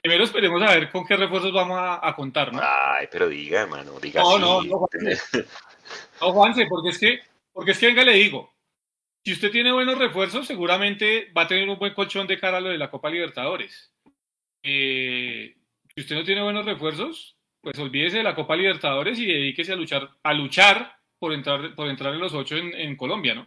primero 0.00 0.24
esperemos 0.24 0.62
a 0.62 0.72
ver 0.74 0.90
con 0.90 1.04
qué 1.04 1.16
refuerzos 1.16 1.52
vamos 1.52 1.78
a, 1.78 2.06
a 2.08 2.14
contar, 2.16 2.52
¿no? 2.54 2.60
Ay, 2.62 3.08
pero 3.12 3.28
diga, 3.28 3.62
hermano, 3.62 4.00
diga 4.00 4.22
No, 4.22 4.36
sí. 4.36 4.40
no, 4.40 4.62
no. 4.62 4.88
No, 6.20 6.32
Juanse, 6.32 6.66
porque 6.66 6.90
es 6.90 6.98
que, 6.98 7.20
porque 7.52 7.72
es 7.72 7.78
que 7.78 7.86
venga, 7.86 8.04
le 8.04 8.14
digo, 8.14 8.52
si 9.24 9.32
usted 9.32 9.50
tiene 9.50 9.72
buenos 9.72 9.98
refuerzos, 9.98 10.46
seguramente 10.46 11.30
va 11.36 11.42
a 11.42 11.48
tener 11.48 11.68
un 11.68 11.78
buen 11.78 11.94
colchón 11.94 12.26
de 12.26 12.38
cara 12.38 12.58
a 12.58 12.60
lo 12.60 12.70
de 12.70 12.78
la 12.78 12.90
Copa 12.90 13.10
Libertadores. 13.10 13.92
Eh, 14.62 15.56
si 15.94 16.00
usted 16.00 16.16
no 16.16 16.24
tiene 16.24 16.42
buenos 16.42 16.64
refuerzos, 16.64 17.36
pues 17.60 17.78
olvídese 17.78 18.18
de 18.18 18.24
la 18.24 18.34
Copa 18.34 18.56
Libertadores 18.56 19.18
y 19.18 19.26
dedíquese 19.26 19.72
a 19.72 19.76
luchar, 19.76 20.10
a 20.22 20.34
luchar 20.34 20.96
por 21.18 21.32
entrar, 21.32 21.74
por 21.76 21.88
entrar 21.88 22.14
en 22.14 22.20
los 22.20 22.34
ocho 22.34 22.56
en, 22.56 22.96
Colombia, 22.96 23.34
¿no? 23.34 23.46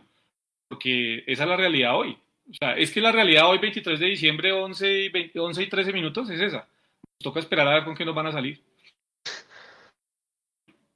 Porque 0.69 1.23
esa 1.27 1.43
es 1.43 1.49
la 1.49 1.57
realidad 1.57 1.97
hoy. 1.97 2.17
O 2.49 2.53
sea, 2.53 2.77
es 2.77 2.91
que 2.91 3.01
la 3.01 3.11
realidad 3.11 3.49
hoy, 3.49 3.57
23 3.57 3.99
de 3.99 4.05
diciembre, 4.05 4.53
11 4.53 4.99
y, 4.99 5.09
20 5.09 5.39
11 5.39 5.63
y 5.63 5.67
13 5.67 5.93
minutos, 5.93 6.29
es 6.29 6.39
esa. 6.39 6.59
Nos 6.59 7.23
toca 7.23 7.41
esperar 7.41 7.67
a 7.67 7.73
ver 7.73 7.83
con 7.83 7.95
qué 7.95 8.05
nos 8.05 8.15
van 8.15 8.27
a 8.27 8.31
salir. 8.31 8.61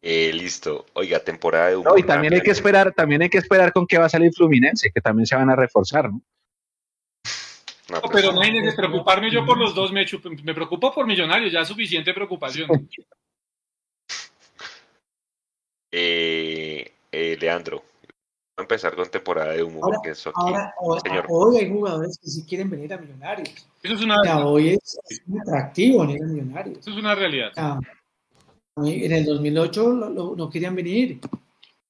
Eh, 0.02 0.32
listo. 0.34 0.86
Oiga, 0.94 1.20
temporada 1.20 1.68
de 1.70 1.76
humor. 1.78 1.92
No, 1.92 1.98
y 1.98 2.04
también 2.04 2.34
hay 2.34 2.42
que 2.42 2.52
esperar, 2.52 2.94
también 2.94 3.22
hay 3.22 3.30
que 3.30 3.38
esperar 3.38 3.74
con 3.74 3.86
qué 3.86 3.98
va 3.98 4.06
a 4.06 4.10
salir 4.10 4.32
Fluminense, 4.34 4.92
que 4.92 5.02
también 5.02 5.26
se 5.26 5.36
van 5.36 5.50
a 5.50 5.56
reforzar, 5.56 6.06
¿no? 6.12 6.22
No, 7.90 7.96
No, 7.96 8.02
pues, 8.04 8.22
pero 8.22 8.32
imagínense, 8.34 8.76
preocuparme 8.78 9.32
yo 9.32 9.46
por 9.46 9.58
los 9.58 9.74
dos 9.76 9.92
me, 9.92 10.06
me 10.44 10.54
preocupo 10.54 10.94
por 10.94 11.08
Millonarios, 11.08 11.52
ya 11.52 11.62
es 11.62 11.68
suficiente 11.68 12.14
preocupación. 12.14 12.70
eh, 15.92 16.92
eh, 17.12 17.38
Leandro, 17.40 17.78
voy 17.78 17.86
a 18.58 18.62
empezar 18.62 18.96
con 18.96 19.10
temporada 19.10 19.54
de 19.54 19.64
humor, 19.64 19.84
Ahora- 19.86 19.98
que 20.04 20.12
eso 20.12 20.30
aquí. 20.30 20.38
Ahora, 20.40 20.74
ahora- 20.80 21.02
señor. 21.02 21.26
hoy 21.30 21.58
hay 21.58 21.70
jugadores 21.70 22.20
que 22.22 22.30
sí 22.30 22.46
quieren 22.48 22.70
venir 22.70 22.94
a 22.94 22.98
Millonarios. 22.98 23.68
Eso 23.82 23.96
es 23.96 24.02
una, 24.02 24.22
sea, 24.22 24.46
hoy 24.46 24.70
es, 24.70 25.00
es 25.10 25.28
muy 25.28 25.40
atractivo 25.42 26.02
venir 26.06 26.24
a 26.24 26.28
Millonarios. 26.28 26.78
eso 26.78 26.92
es 26.92 26.98
una 26.98 27.16
realidad. 27.16 27.52
En 28.78 29.12
el 29.12 29.26
2008 29.26 29.94
lo- 29.94 30.10
lo- 30.10 30.36
no 30.36 30.50
querían 30.50 30.76
venir. 30.76 31.20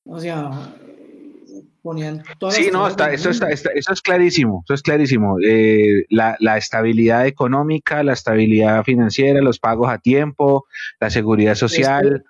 O 0.05 0.19
sea, 0.19 0.75
eh, 0.87 1.61
ponían 1.81 2.23
todas 2.39 2.55
Sí, 2.55 2.65
las 2.65 2.73
no, 2.73 2.87
está, 2.87 3.11
eso, 3.13 3.29
está, 3.29 3.49
está- 3.49 3.71
eso 3.73 3.93
es 3.93 4.01
clarísimo, 4.01 4.63
eso 4.65 4.73
es 4.73 4.81
clarísimo. 4.81 5.37
Eh, 5.43 6.05
la, 6.09 6.35
la 6.39 6.57
estabilidad 6.57 7.27
económica, 7.27 8.03
la 8.03 8.13
estabilidad 8.13 8.83
financiera, 8.83 9.41
los 9.41 9.59
pagos 9.59 9.89
a 9.89 9.99
tiempo, 9.99 10.65
la 10.99 11.09
seguridad 11.09 11.55
social, 11.55 12.23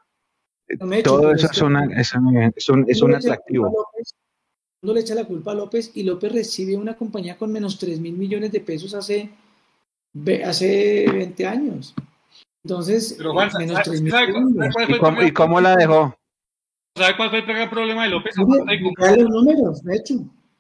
Mecho, 0.81 1.03
todo 1.03 1.21
pero 1.21 1.35
eso 1.35 1.45
es 1.45 1.51
es, 1.51 1.57
que- 1.59 1.65
una, 1.65 1.85
es 1.99 2.13
un, 2.13 2.53
es 2.55 2.69
un- 2.69 2.85
es 2.89 3.01
atractivo. 3.25 3.65
López, 3.65 4.13
uno 4.81 4.93
le 4.93 4.99
echa 5.01 5.15
la 5.15 5.25
culpa 5.25 5.51
a 5.51 5.55
López 5.55 5.91
y 5.95 6.03
López 6.03 6.31
recibe 6.31 6.77
una 6.77 6.95
compañía 6.95 7.37
con 7.37 7.51
menos 7.51 7.79
3 7.79 7.99
mil 7.99 8.13
millones 8.15 8.51
de 8.51 8.59
pesos 8.61 8.93
hace, 8.93 9.29
hace 10.45 11.05
20 11.11 11.45
años. 11.45 11.93
Entonces, 12.63 13.15
Pero 13.17 13.33
Juan, 13.33 13.49
menos 13.57 13.73
¿sabe- 13.77 13.83
3 13.85 14.01
mil 14.01 14.11
sabe 14.11 14.31
cuál- 14.33 14.43
sabe 14.43 14.71
cuál 14.71 14.71
fue 14.73 14.81
¿Y 14.81 14.93
el 14.93 14.99
cómo, 14.99 15.11
primer- 15.11 15.27
y 15.27 15.33
cómo 15.33 15.61
la 15.61 15.75
dejó? 15.75 16.15
¿Sabe 16.95 17.17
cuál 17.17 17.29
fue 17.29 17.39
el 17.39 17.45
gran 17.45 17.69
problema 17.69 18.03
de 18.03 18.09
López? 18.09 18.35
Mira 18.37 19.15
los 19.17 19.29
números, 19.29 19.83
de 19.83 19.95
hecho. 19.95 20.13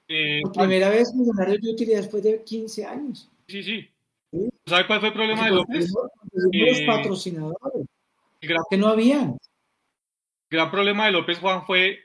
Eh, 0.07 0.39
Por 0.43 0.53
primera 0.53 0.89
vez 0.89 1.13
Millonarios 1.13 1.61
dio 1.61 1.71
utilidad 1.73 1.97
después 1.99 2.23
de 2.23 2.43
15 2.43 2.85
años. 2.85 3.29
sí, 3.47 3.61
sí. 3.63 3.89
Sí. 4.31 4.47
¿Sabe 4.65 4.85
cuál 4.87 4.99
fue 4.99 5.09
el 5.09 5.13
problema 5.15 5.45
de 5.45 5.51
López? 5.51 5.91
Conseguimos 6.31 6.79
Eh, 6.79 6.85
patrocinadores 6.85 7.87
El 8.41 8.49
gran, 8.49 8.61
que 8.69 8.77
no 8.77 8.87
habían. 8.87 9.37
gran 10.51 10.69
problema 10.71 11.05
de 11.07 11.11
López, 11.11 11.39
Juan, 11.39 11.65
fue 11.65 11.99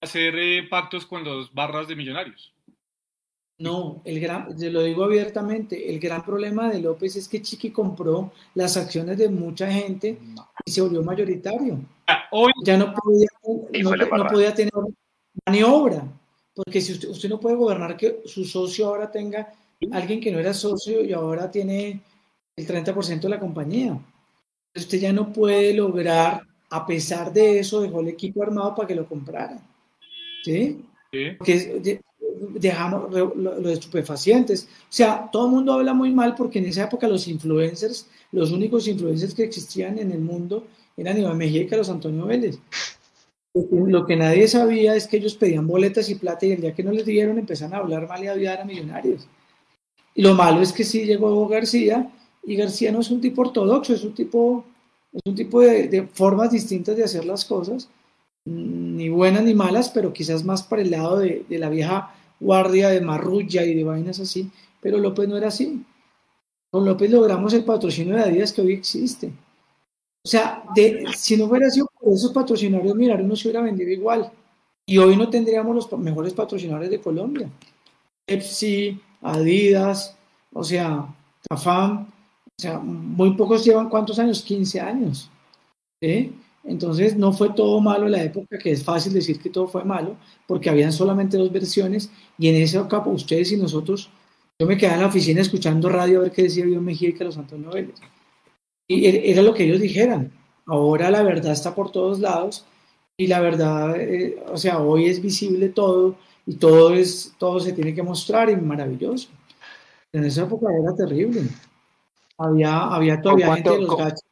hacer 0.00 0.34
eh, 0.38 0.66
pactos 0.68 1.04
con 1.06 1.22
los 1.24 1.52
barras 1.54 1.86
de 1.88 1.96
millonarios. 1.96 2.52
No, 3.58 4.02
el 4.04 4.20
gran, 4.20 4.56
yo 4.58 4.70
lo 4.70 4.82
digo 4.82 5.04
abiertamente, 5.04 5.90
el 5.90 5.98
gran 5.98 6.22
problema 6.22 6.68
de 6.68 6.80
López 6.80 7.16
es 7.16 7.26
que 7.26 7.40
Chiqui 7.40 7.70
compró 7.70 8.32
las 8.54 8.76
acciones 8.76 9.16
de 9.16 9.30
mucha 9.30 9.70
gente 9.70 10.18
y 10.64 10.70
se 10.70 10.82
volvió 10.82 11.02
mayoritario. 11.02 11.78
Ah, 12.06 12.24
Hoy, 12.32 12.52
Ya 12.64 12.76
no 12.76 12.92
podía, 12.92 13.28
no, 13.82 14.28
podía 14.28 14.54
tener 14.54 14.72
maniobra, 15.46 16.06
porque 16.54 16.82
si 16.82 16.92
usted, 16.92 17.08
usted 17.08 17.30
no 17.30 17.40
puede 17.40 17.56
gobernar 17.56 17.96
que 17.96 18.20
su 18.26 18.44
socio 18.44 18.88
ahora 18.88 19.10
tenga 19.10 19.54
alguien 19.90 20.20
que 20.20 20.30
no 20.30 20.38
era 20.38 20.52
socio 20.52 21.02
y 21.02 21.14
ahora 21.14 21.50
tiene 21.50 22.00
el 22.56 22.66
30% 22.66 23.20
de 23.20 23.28
la 23.28 23.40
compañía. 23.40 23.98
Usted 24.74 24.98
ya 24.98 25.12
no 25.14 25.32
puede 25.32 25.72
lograr, 25.72 26.42
a 26.68 26.86
pesar 26.86 27.32
de 27.32 27.60
eso, 27.60 27.80
dejó 27.80 28.00
el 28.00 28.08
equipo 28.08 28.42
armado 28.42 28.74
para 28.74 28.88
que 28.88 28.94
lo 28.94 29.08
comprara. 29.08 29.58
¿Sí? 30.44 30.84
sí, 31.10 31.30
porque 31.38 32.00
dejamos 32.54 33.12
lo, 33.12 33.34
lo 33.34 33.60
de 33.60 33.72
estupefacientes. 33.72 34.64
O 34.64 34.86
sea, 34.92 35.28
todo 35.32 35.46
el 35.46 35.52
mundo 35.52 35.72
habla 35.72 35.94
muy 35.94 36.12
mal 36.12 36.34
porque 36.34 36.58
en 36.58 36.66
esa 36.66 36.84
época 36.84 37.08
los 37.08 37.28
influencers, 37.28 38.08
los 38.32 38.50
únicos 38.50 38.86
influencers 38.88 39.34
que 39.34 39.44
existían 39.44 39.98
en 39.98 40.12
el 40.12 40.20
mundo 40.20 40.66
eran 40.96 41.18
Iván 41.18 41.36
Mejía 41.36 41.62
y 41.62 41.66
Carlos 41.66 41.90
Antonio 41.90 42.26
Vélez. 42.26 42.58
Lo 43.70 44.04
que, 44.04 44.16
nadie 44.16 44.48
sabía 44.48 44.94
es 44.94 45.06
que 45.06 45.16
ellos 45.16 45.34
pedían 45.34 45.66
boletas 45.66 46.10
y 46.10 46.14
plata 46.16 46.44
y 46.44 46.52
el 46.52 46.60
día 46.60 46.74
que 46.74 46.82
no 46.82 46.92
les 46.92 47.06
dieron 47.06 47.38
empezaron 47.38 47.74
a 47.74 47.78
hablar 47.78 48.06
mal 48.06 48.22
y 48.22 48.26
a 48.26 48.34
odiar 48.34 48.60
a 48.60 48.64
millonarios. 48.64 49.26
Y 50.14 50.22
lo 50.22 50.34
malo 50.34 50.60
es 50.60 50.72
que 50.72 50.84
sí 50.84 51.04
llegó 51.04 51.46
García 51.48 52.10
y 52.44 52.56
García 52.56 52.92
no 52.92 53.00
es 53.00 53.10
un 53.10 53.20
tipo 53.20 53.42
ortodoxo, 53.42 53.94
es 53.94 54.04
un 54.04 54.14
tipo, 54.14 54.64
es 55.12 55.22
un 55.24 55.34
tipo 55.34 55.60
de, 55.60 56.06
formas 56.12 56.50
distintas 56.50 56.96
de 56.96 57.04
hacer 57.04 57.24
las 57.24 57.44
cosas 57.44 57.88
ni 58.44 59.08
buenas 59.08 59.42
ni 59.42 59.54
malas, 59.54 59.88
pero 59.88 60.12
quizás 60.12 60.44
más 60.44 60.62
para 60.62 60.82
el 60.82 60.90
lado 60.90 61.18
de 61.18 61.44
la 61.48 61.68
vieja 61.68 62.14
guardia 62.40 62.90
de 62.90 63.00
marrulla 63.00 63.64
y 63.64 63.74
de 63.74 63.84
vainas 63.84 64.20
así, 64.20 64.50
pero 64.80 64.98
López 64.98 65.28
no 65.28 65.36
era 65.36 65.48
así. 65.48 65.84
Con 66.70 66.84
López 66.84 67.10
logramos 67.10 67.52
el 67.54 67.64
patrocinio 67.64 68.16
de 68.16 68.22
Adidas 68.22 68.52
que 68.52 68.62
hoy 68.62 68.72
existe. 68.74 69.32
O 70.24 70.28
sea, 70.28 70.64
si 71.16 71.36
no 71.36 71.44
hubiera 71.44 71.70
sido 71.70 71.88
por 72.00 72.12
esos 72.12 72.32
patrocinadores, 72.32 72.94
mirar, 72.94 73.22
uno 73.22 73.36
se 73.36 73.48
hubiera 73.48 73.62
vendido 73.62 73.90
igual. 73.90 74.30
Y 74.84 74.98
hoy 74.98 75.16
no 75.16 75.30
tendríamos 75.30 75.74
los 75.74 75.98
mejores 75.98 76.34
patrocinadores 76.34 76.90
de 76.90 77.00
Colombia. 77.00 77.48
Pepsi, 78.26 79.00
Adidas, 79.22 80.16
o 80.52 80.64
sea, 80.64 81.06
Cafam, 81.48 82.08
o 82.08 82.62
sea, 82.62 82.78
muy 82.78 83.34
pocos 83.34 83.64
llevan 83.64 83.88
cuántos 83.88 84.18
años, 84.18 84.42
15 84.42 84.80
años. 84.80 85.30
¿sí? 86.00 86.34
Entonces 86.66 87.16
no 87.16 87.32
fue 87.32 87.50
todo 87.50 87.80
malo 87.80 88.06
en 88.06 88.12
la 88.12 88.22
época, 88.24 88.58
que 88.58 88.72
es 88.72 88.82
fácil 88.82 89.12
decir 89.12 89.40
que 89.40 89.50
todo 89.50 89.68
fue 89.68 89.84
malo, 89.84 90.16
porque 90.46 90.68
habían 90.68 90.92
solamente 90.92 91.36
dos 91.36 91.52
versiones 91.52 92.10
y 92.38 92.48
en 92.48 92.56
esa 92.56 92.80
época 92.80 92.98
ustedes 93.06 93.52
y 93.52 93.56
nosotros, 93.56 94.10
yo 94.58 94.66
me 94.66 94.76
quedaba 94.76 94.96
en 94.96 95.02
la 95.02 95.08
oficina 95.08 95.40
escuchando 95.40 95.88
radio 95.88 96.18
a 96.18 96.22
ver 96.22 96.32
qué 96.32 96.42
decía 96.42 96.66
Iván 96.66 96.84
Mejía 96.84 97.10
y 97.10 97.12
Carlos 97.12 97.38
Antonio 97.38 97.70
Vélez. 97.70 97.94
Y 98.88 99.06
e- 99.06 99.30
era 99.30 99.42
lo 99.42 99.54
que 99.54 99.64
ellos 99.64 99.80
dijeran. 99.80 100.32
Ahora 100.66 101.10
la 101.10 101.22
verdad 101.22 101.52
está 101.52 101.74
por 101.74 101.92
todos 101.92 102.18
lados 102.18 102.66
y 103.16 103.28
la 103.28 103.40
verdad, 103.40 103.96
eh, 104.00 104.36
o 104.52 104.56
sea, 104.56 104.80
hoy 104.80 105.06
es 105.06 105.22
visible 105.22 105.68
todo 105.68 106.16
y 106.46 106.56
todo, 106.56 106.92
es, 106.94 107.34
todo 107.38 107.60
se 107.60 107.72
tiene 107.72 107.94
que 107.94 108.02
mostrar 108.02 108.50
y 108.50 108.56
maravilloso. 108.56 109.28
En 110.12 110.24
esa 110.24 110.42
época 110.42 110.66
era 110.82 110.94
terrible. 110.94 111.42
Había, 112.38 112.86
había 112.86 113.20
todavía 113.20 113.54
gente 113.54 113.70
de 113.70 113.80
los 113.82 113.96
gachos. 113.96 114.24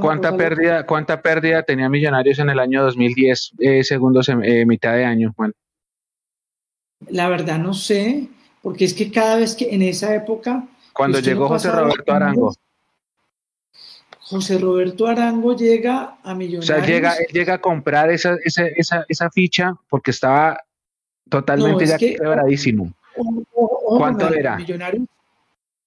¿Cuánta 0.00 0.36
pérdida, 0.36 0.84
¿Cuánta 0.84 1.22
pérdida 1.22 1.62
tenía 1.62 1.88
Millonarios 1.88 2.38
en 2.38 2.50
el 2.50 2.58
año 2.58 2.82
2010, 2.82 3.52
eh, 3.58 3.82
segundo 3.82 4.20
eh, 4.42 4.66
mitad 4.66 4.92
de 4.92 5.06
año, 5.06 5.32
Juan? 5.34 5.54
La 7.08 7.28
verdad 7.28 7.58
no 7.58 7.72
sé, 7.72 8.28
porque 8.62 8.84
es 8.84 8.92
que 8.92 9.10
cada 9.10 9.36
vez 9.36 9.54
que 9.54 9.74
en 9.74 9.80
esa 9.82 10.14
época... 10.14 10.68
Cuando 10.92 11.18
no 11.18 11.24
llegó 11.24 11.48
José 11.48 11.70
Roberto 11.70 12.12
Arango. 12.12 12.54
José 14.20 14.58
Roberto 14.58 15.06
Arango 15.06 15.56
llega 15.56 16.18
a 16.22 16.34
Millonarios. 16.34 16.68
O 16.68 16.74
sea, 16.74 16.84
llega, 16.84 17.14
él 17.14 17.28
llega 17.32 17.54
a 17.54 17.60
comprar 17.60 18.10
esa, 18.10 18.36
esa, 18.44 18.66
esa, 18.66 19.06
esa 19.08 19.30
ficha 19.30 19.72
porque 19.88 20.10
estaba 20.10 20.60
totalmente 21.30 21.86
ya 21.86 21.96
quebradísimo. 21.96 22.92
¿Cuánto 23.96 24.32
era? 24.32 24.58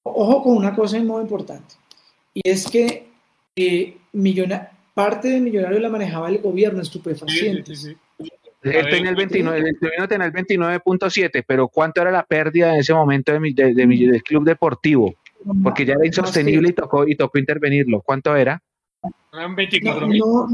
ojo 0.04 0.42
con 0.42 0.58
una 0.58 0.74
cosa 0.74 0.98
muy 0.98 1.22
importante. 1.22 1.76
Y 2.34 2.42
es 2.50 2.68
que 2.68 3.11
eh, 3.56 3.98
parte 4.94 5.30
de 5.30 5.40
Millonarios 5.40 5.82
la 5.82 5.90
manejaba 5.90 6.30
el 6.30 6.40
gobierno 6.40 6.82
estupefacientes. 6.82 7.96
Él 8.64 8.90
tenía 8.90 9.10
el 9.10 9.16
29, 9.16 9.60
el 9.60 10.08
tenía 10.08 10.28
el 10.28 10.34
29.7, 10.34 11.44
pero 11.48 11.68
¿cuánto 11.68 12.02
era 12.02 12.12
la 12.12 12.24
pérdida 12.24 12.74
en 12.74 12.82
ese 12.82 12.94
momento 12.94 13.32
de, 13.32 13.40
de, 13.40 13.74
del 13.74 14.24
club 14.24 14.44
deportivo? 14.44 15.16
Porque 15.64 15.86
ya 15.86 15.94
era 15.94 16.06
insostenible 16.06 16.70
y 16.70 16.74
tocó, 16.74 17.08
y 17.08 17.16
tocó 17.16 17.40
intervenirlo. 17.40 18.02
¿Cuánto 18.02 18.36
era? 18.36 18.62
no, 19.34 20.48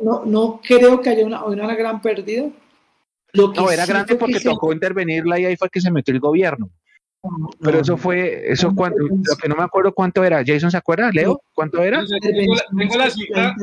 no, 0.00 0.24
no, 0.24 0.60
creo 0.66 1.00
que 1.02 1.10
haya 1.10 1.26
una, 1.26 1.44
una 1.44 1.74
gran 1.74 2.00
pérdida. 2.00 2.48
Lo 3.34 3.52
no, 3.52 3.70
era 3.70 3.84
grande 3.84 4.14
porque 4.16 4.40
tocó 4.40 4.72
intervenirla 4.72 5.38
y 5.38 5.44
ahí 5.46 5.56
fue 5.56 5.68
que 5.68 5.80
se 5.80 5.90
metió 5.90 6.14
el 6.14 6.20
gobierno. 6.20 6.70
Pero 7.60 7.78
eso 7.78 7.96
fue, 7.96 8.50
eso 8.50 8.74
cuánto, 8.74 8.98
lo 8.98 9.36
que 9.40 9.48
no 9.48 9.54
me 9.54 9.62
acuerdo 9.62 9.94
cuánto 9.94 10.24
era. 10.24 10.42
Jason, 10.44 10.72
¿se 10.72 10.76
acuerda? 10.76 11.10
Leo, 11.12 11.40
¿cuánto 11.54 11.80
era? 11.80 12.04
Tengo 12.20 12.54
la, 12.54 12.64
tengo 12.76 12.96
la 12.96 13.10
cifra, 13.10 13.54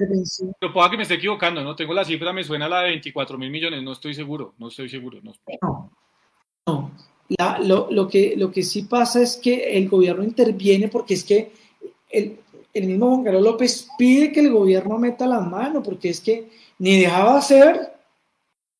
lo 0.61 0.73
puedo 0.73 0.89
que 0.89 0.97
me 0.97 1.03
esté 1.03 1.15
equivocando, 1.15 1.61
¿no? 1.61 1.75
Tengo 1.75 1.93
la 1.93 2.05
cifra, 2.05 2.31
me 2.31 2.43
suena 2.43 2.69
la 2.69 2.81
de 2.81 2.89
24 2.91 3.37
mil 3.37 3.51
millones, 3.51 3.83
no 3.83 3.91
estoy 3.91 4.13
seguro, 4.13 4.53
no 4.57 4.69
estoy 4.69 4.87
seguro. 4.87 5.19
No, 5.21 5.91
no. 6.67 6.91
La, 7.37 7.59
lo, 7.59 7.91
lo, 7.91 8.07
que, 8.07 8.35
lo 8.37 8.49
que 8.49 8.63
sí 8.63 8.83
pasa 8.83 9.21
es 9.21 9.35
que 9.35 9.77
el 9.77 9.89
gobierno 9.89 10.23
interviene 10.23 10.87
porque 10.87 11.13
es 11.15 11.23
que 11.25 11.51
el, 12.09 12.39
el 12.73 12.87
mismo 12.87 13.09
Juan 13.09 13.23
Carlos 13.23 13.43
López 13.43 13.89
pide 13.97 14.31
que 14.31 14.39
el 14.39 14.51
gobierno 14.51 14.97
meta 14.97 15.27
la 15.27 15.41
mano, 15.41 15.83
porque 15.83 16.09
es 16.09 16.21
que 16.21 16.49
ni 16.77 17.01
dejaba 17.01 17.37
hacer, 17.37 17.93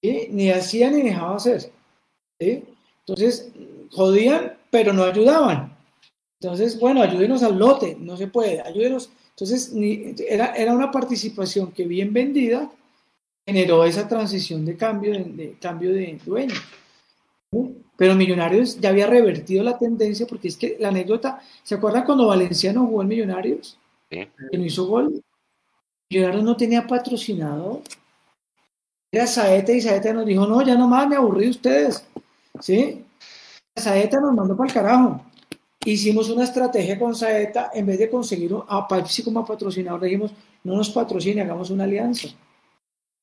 ni 0.02 0.50
hacía 0.52 0.90
ni 0.90 1.02
dejaba 1.02 1.36
hacer. 1.36 1.72
Entonces, 2.40 3.52
jodían, 3.92 4.54
pero 4.70 4.94
no 4.94 5.04
ayudaban. 5.04 5.76
Entonces, 6.42 6.80
bueno, 6.80 7.02
ayúdenos 7.02 7.44
al 7.44 7.60
lote, 7.60 7.98
no 8.00 8.16
se 8.16 8.28
puede, 8.28 8.62
ayúdenos. 8.62 9.10
Entonces, 9.32 9.74
era, 10.28 10.56
era 10.56 10.74
una 10.74 10.92
participación 10.92 11.72
que 11.72 11.86
bien 11.86 12.14
vendida 12.14 12.70
generó 13.46 13.84
esa 13.84 14.08
transición 14.08 14.66
de 14.66 14.78
cambio 14.78 15.12
de, 15.12 15.58
cambio 15.60 15.92
de 15.92 16.20
dueño. 16.26 16.56
Pero 17.98 18.16
Millonarios 18.16 18.80
ya 18.80 18.90
había 18.90 19.08
revertido 19.08 19.64
la 19.64 19.78
tendencia 19.78 20.26
porque 20.28 20.48
es 20.48 20.56
que 20.56 20.78
la 20.80 20.90
anécdota, 20.90 21.42
¿se 21.64 21.76
acuerdan 21.76 22.06
cuando 22.06 22.28
Valenciano 22.28 22.86
jugó 22.86 23.02
en 23.02 23.08
Millonarios? 23.08 23.78
Que 24.10 24.30
no 24.54 24.64
hizo 24.64 24.86
gol. 24.86 25.22
Millonarios 26.10 26.44
no 26.44 26.56
tenía 26.56 26.86
patrocinado. 26.88 27.82
Era 29.12 29.26
Saeta 29.26 29.74
y 29.74 29.82
Saeta 29.82 30.14
nos 30.14 30.26
dijo, 30.26 30.46
no, 30.46 30.62
ya 30.62 30.76
nomás 30.76 31.08
me 31.08 31.16
aburrí 31.16 31.46
de 31.46 31.52
ustedes. 31.52 32.06
¿Sí? 32.62 33.04
Saeta 33.80 34.20
nos 34.20 34.34
mandó 34.34 34.56
para 34.56 34.68
el 34.68 34.74
carajo. 34.74 35.22
Hicimos 35.86 36.30
una 36.30 36.44
estrategia 36.44 37.00
con 37.00 37.16
Saeta, 37.16 37.72
en 37.74 37.86
vez 37.86 38.00
de 38.00 38.10
conseguir 38.10 38.54
a 38.68 38.88
Pepsi 38.88 39.24
como 39.24 39.46
patrocinador, 39.46 40.02
dijimos, 40.02 40.32
no 40.64 40.76
nos 40.76 40.90
patrocine, 40.90 41.42
hagamos 41.42 41.70
una 41.70 41.86
alianza. 41.86 42.28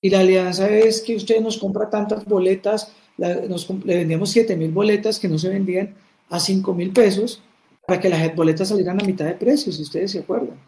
Y 0.00 0.10
la 0.10 0.20
alianza 0.20 0.68
es 0.68 1.02
que 1.02 1.16
usted 1.16 1.40
nos 1.40 1.58
compra 1.58 1.90
tantas 1.90 2.24
boletas, 2.24 2.92
nos, 3.18 3.68
le 3.84 3.96
vendíamos 3.96 4.30
7 4.30 4.56
mil 4.56 4.70
boletas 4.70 5.18
que 5.18 5.28
no 5.28 5.38
se 5.38 5.48
vendían 5.48 5.94
a 6.30 6.40
5 6.40 6.74
mil 6.74 6.92
pesos 6.92 7.42
para 7.86 8.00
que 8.00 8.08
las 8.08 8.34
boletas 8.34 8.68
salieran 8.68 9.00
a 9.00 9.04
mitad 9.04 9.26
de 9.26 9.34
precio, 9.34 9.72
si 9.72 9.82
ustedes 9.82 10.10
se 10.10 10.20
acuerdan. 10.20 10.58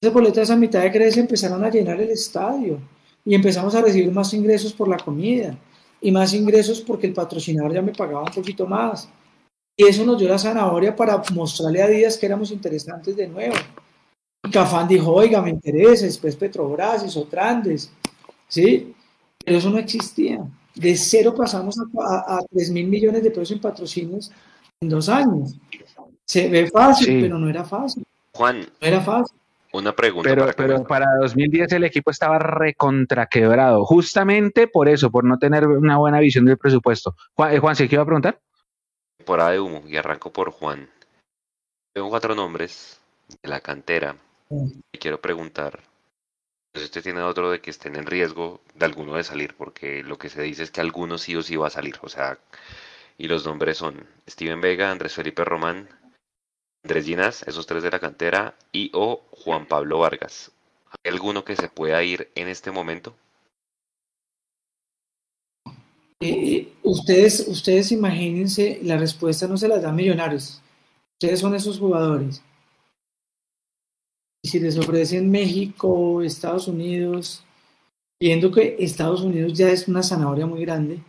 Esas 0.00 0.12
boletas 0.12 0.50
a 0.50 0.56
mitad 0.56 0.82
de 0.82 0.90
precio 0.90 1.22
empezaron 1.22 1.64
a 1.64 1.70
llenar 1.70 2.00
el 2.00 2.10
estadio 2.10 2.78
y 3.24 3.34
empezamos 3.34 3.74
a 3.74 3.82
recibir 3.82 4.12
más 4.12 4.32
ingresos 4.34 4.72
por 4.72 4.88
la 4.88 4.98
comida 4.98 5.58
y 6.00 6.10
más 6.10 6.32
ingresos 6.34 6.80
porque 6.80 7.06
el 7.06 7.12
patrocinador 7.12 7.72
ya 7.72 7.82
me 7.82 7.92
pagaba 7.92 8.22
un 8.22 8.32
poquito 8.32 8.66
más. 8.66 9.08
Y 9.76 9.86
eso 9.86 10.04
nos 10.04 10.18
dio 10.18 10.28
la 10.28 10.38
zanahoria 10.38 10.96
para 10.96 11.22
mostrarle 11.34 11.82
a 11.82 11.88
Díaz 11.88 12.16
que 12.16 12.26
éramos 12.26 12.50
interesantes 12.50 13.14
de 13.16 13.28
nuevo. 13.28 13.54
Y 14.44 14.50
Cafán 14.50 14.88
dijo, 14.88 15.12
oiga, 15.12 15.42
me 15.42 15.50
interesa, 15.50 16.06
después 16.06 16.36
Petrobras 16.36 17.04
y 17.04 17.10
Sotrandes, 17.10 17.90
¿sí? 18.48 18.94
Pero 19.44 19.58
eso 19.58 19.70
no 19.70 19.78
existía. 19.78 20.46
De 20.74 20.96
cero 20.96 21.34
pasamos 21.36 21.76
a, 21.78 22.36
a, 22.36 22.44
3 22.50 22.70
mil 22.70 22.86
millones 22.86 23.22
de 23.22 23.30
pesos 23.30 23.52
en 23.52 23.60
patrocinios 23.60 24.30
en 24.80 24.88
dos 24.88 25.08
años. 25.08 25.54
Se 26.24 26.48
ve 26.48 26.68
fácil, 26.70 27.20
pero 27.20 27.38
no 27.38 27.48
era 27.48 27.64
fácil. 27.64 28.04
Juan. 28.32 28.60
No 28.60 28.86
era 28.86 29.00
fácil. 29.00 29.36
Una 29.72 29.94
pregunta. 29.94 30.28
Pero 30.28 30.42
para, 30.42 30.52
pero 30.54 30.84
para 30.84 31.06
2010 31.20 31.72
el 31.72 31.84
equipo 31.84 32.10
estaba 32.10 32.38
recontraquebrado, 32.38 33.84
justamente 33.84 34.68
por 34.68 34.88
eso, 34.88 35.10
por 35.10 35.24
no 35.24 35.38
tener 35.38 35.66
una 35.66 35.98
buena 35.98 36.20
visión 36.20 36.44
del 36.44 36.58
presupuesto. 36.58 37.14
Juan, 37.34 37.54
eh, 37.54 37.58
Juan 37.58 37.76
¿se 37.76 37.88
iba 37.90 38.02
a 38.02 38.06
preguntar? 38.06 38.40
Temporada 39.18 39.50
de 39.50 39.60
humo, 39.60 39.82
y 39.86 39.96
arranco 39.96 40.32
por 40.32 40.50
Juan. 40.50 40.88
Tengo 41.92 42.08
cuatro 42.10 42.34
nombres 42.34 43.00
de 43.42 43.48
la 43.48 43.60
cantera. 43.60 44.16
Y 44.92 44.98
quiero 44.98 45.20
preguntar, 45.20 45.80
si 46.74 46.84
usted 46.84 47.02
tiene 47.02 47.22
otro 47.22 47.50
de 47.50 47.60
que 47.60 47.70
estén 47.70 47.96
en 47.96 48.06
riesgo 48.06 48.60
de 48.74 48.84
alguno 48.84 49.14
de 49.14 49.24
salir, 49.24 49.54
porque 49.56 50.02
lo 50.02 50.18
que 50.18 50.28
se 50.28 50.42
dice 50.42 50.62
es 50.62 50.70
que 50.70 50.80
algunos 50.80 51.22
sí 51.22 51.34
o 51.34 51.42
sí 51.42 51.56
va 51.56 51.66
a 51.66 51.70
salir. 51.70 51.96
O 52.02 52.08
sea, 52.08 52.38
y 53.18 53.28
los 53.28 53.46
nombres 53.46 53.78
son 53.78 54.06
Steven 54.28 54.60
Vega, 54.60 54.90
Andrés 54.90 55.14
Felipe 55.14 55.44
Román, 55.44 55.88
Andrés 56.86 57.04
Ginás, 57.04 57.42
esos 57.48 57.66
tres 57.66 57.82
de 57.82 57.90
la 57.90 57.98
cantera, 57.98 58.54
y 58.70 58.92
o 58.94 59.24
Juan 59.32 59.66
Pablo 59.66 59.98
Vargas. 59.98 60.52
¿Hay 60.88 61.12
alguno 61.12 61.44
que 61.44 61.56
se 61.56 61.68
pueda 61.68 62.00
ir 62.04 62.30
en 62.36 62.46
este 62.46 62.70
momento? 62.70 63.16
Eh, 66.20 66.30
eh, 66.30 66.72
ustedes, 66.84 67.48
ustedes 67.48 67.90
imagínense, 67.90 68.78
la 68.84 68.96
respuesta 68.98 69.48
no 69.48 69.56
se 69.56 69.66
las 69.66 69.82
da 69.82 69.90
Millonarios. 69.90 70.62
Ustedes 71.14 71.40
son 71.40 71.56
esos 71.56 71.76
jugadores. 71.80 72.40
Y 74.44 74.48
si 74.48 74.60
les 74.60 74.78
ofrecen 74.78 75.28
México, 75.28 76.22
Estados 76.22 76.68
Unidos, 76.68 77.42
viendo 78.20 78.52
que 78.52 78.76
Estados 78.78 79.22
Unidos 79.22 79.54
ya 79.54 79.70
es 79.70 79.88
una 79.88 80.04
zanahoria 80.04 80.46
muy 80.46 80.60
grande, 80.60 81.00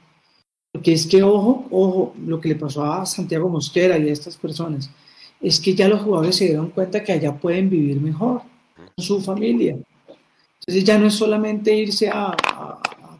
porque 0.74 0.94
es 0.94 1.06
que, 1.06 1.22
ojo, 1.22 1.68
ojo, 1.70 2.16
lo 2.26 2.42
que 2.42 2.50
le 2.50 2.56
pasó 2.56 2.84
a 2.84 3.06
Santiago 3.06 3.48
Mosquera 3.48 4.00
y 4.00 4.10
a 4.10 4.14
estas 4.14 4.38
personas, 4.38 4.90
es 5.42 5.60
que 5.60 5.76
ya 5.76 5.88
los 5.88 6.02
jugadores 6.02 6.36
se 6.36 6.46
dieron 6.46 6.70
cuenta 6.70 7.04
que 7.04 7.14
allá 7.14 7.36
pueden 7.36 7.70
vivir 7.70 8.00
mejor 8.02 8.42
con 8.76 9.06
su 9.06 9.22
familia. 9.22 9.78
Entonces 10.60 10.84
ya 10.84 10.98
no 10.98 11.08
es 11.08 11.14
solamente 11.14 11.74
irse 11.76 12.10
a, 12.10 12.36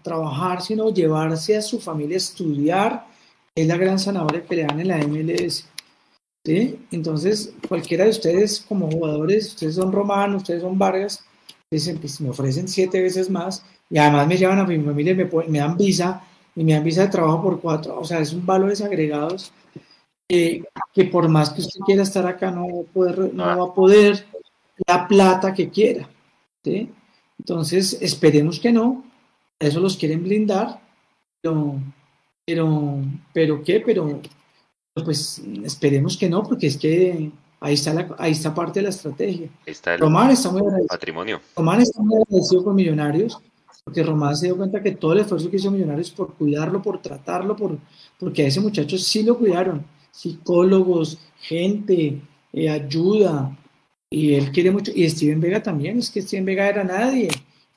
trabajar, 0.04 0.62
sino 0.62 0.94
llevarse 0.94 1.58
a 1.58 1.62
su 1.62 1.82
familia 1.82 2.16
a 2.16 2.18
estudiar. 2.18 3.08
Es 3.54 3.68
la 3.68 3.76
gran 3.76 4.00
zanahoria 4.00 4.42
que 4.42 4.56
le 4.56 4.64
dan 4.64 4.80
en 4.80 4.88
la 4.88 4.98
MLS. 5.00 5.68
¿sí? 6.46 6.80
Entonces, 6.92 7.54
cualquiera 7.68 8.06
de 8.06 8.12
ustedes 8.12 8.62
como 8.62 8.90
jugadores, 8.90 9.48
ustedes 9.48 9.76
son 9.76 9.92
romanos, 9.92 10.44
ustedes 10.44 10.62
son 10.62 10.78
Vargas, 10.78 11.26
dicen, 11.70 11.98
pues 11.98 12.22
me 12.22 12.30
ofrecen 12.30 12.70
siete 12.70 13.02
veces 13.02 13.30
más 13.30 13.66
y 13.90 13.98
además 13.98 14.28
me 14.28 14.38
llevan 14.38 14.60
a 14.60 14.66
mi 14.66 14.80
familia 14.80 15.16
me, 15.16 15.60
dan 15.60 15.78
visa 15.78 16.22
y 16.56 16.64
me 16.64 16.74
dan 16.74 16.84
visa 16.84 17.02
de 17.02 17.08
trabajo 17.10 17.42
por 17.42 17.60
cuatro. 17.60 18.00
O 18.00 18.06
sea, 18.06 18.20
es 18.20 18.32
un 18.32 18.46
valores 18.46 18.82
agregados 20.30 20.68
que 20.94 21.06
por 21.06 21.30
más 21.30 21.52
que 21.52 21.62
usted 21.62 21.80
quiera 21.82 22.04
estar 22.04 22.26
acá 22.26 22.50
no 22.52 22.66
va 22.66 22.82
a 22.82 22.94
poder, 22.94 23.34
no 23.34 23.46
va 23.46 23.64
a 23.66 23.74
poder 23.74 24.26
la 24.88 25.08
plata 25.08 25.54
que 25.54 25.70
quiera. 25.70 26.10
¿sí? 26.64 26.90
Entonces, 27.38 27.98
esperemos 28.02 28.60
que 28.60 28.72
no. 28.72 29.04
Eso 29.60 29.80
los 29.80 29.96
quieren 29.96 30.24
blindar. 30.24 30.82
Pero, 31.42 31.80
pero, 32.46 33.00
pero 33.32 33.64
¿qué? 33.64 33.80
Pero, 33.80 34.22
pues 35.06 35.40
esperemos 35.64 36.18
que 36.18 36.30
no, 36.30 36.44
porque 36.44 36.68
es 36.68 36.78
que 36.78 37.32
ahí 37.60 37.76
está, 37.76 37.94
la, 37.94 38.16
ahí 38.18 38.32
está 38.32 38.54
parte 38.54 38.80
de 38.80 38.84
la 38.84 38.90
estrategia. 38.90 39.50
Está 39.66 39.94
el 39.94 40.00
Román 40.00 40.32
está 40.32 40.50
muy 40.50 40.62
agradecido. 40.62 40.88
patrimonio. 40.88 41.42
Román 41.56 41.82
está 41.82 42.02
muy 42.02 42.20
agradecido 42.20 42.64
con 42.64 42.76
Millonarios, 42.76 43.40
porque 43.84 44.02
Román 44.02 44.36
se 44.36 44.48
dio 44.48 44.58
cuenta 44.58 44.82
que 44.82 44.94
todo 44.94 45.14
el 45.14 45.20
esfuerzo 45.20 45.52
que 45.52 45.58
hizo 45.58 45.70
Millonarios 45.70 46.10
por 46.10 46.34
cuidarlo, 46.34 46.82
por 46.82 47.00
tratarlo, 47.00 47.56
por, 47.56 47.78
porque 48.20 48.44
a 48.44 48.48
ese 48.48 48.60
muchacho 48.60 48.98
sí 48.98 49.22
lo 49.22 49.38
cuidaron 49.38 49.86
psicólogos, 50.18 51.20
gente, 51.40 52.20
eh, 52.52 52.70
ayuda, 52.70 53.56
y 54.10 54.34
él 54.34 54.52
quiere 54.52 54.72
mucho, 54.72 54.92
y 54.96 55.08
Steven 55.08 55.40
Vega 55.40 55.62
también, 55.62 56.00
es 56.00 56.10
que 56.10 56.24
Steven 56.24 56.44
Vega 56.44 56.68
era 56.68 56.84
nadie, 56.84 57.30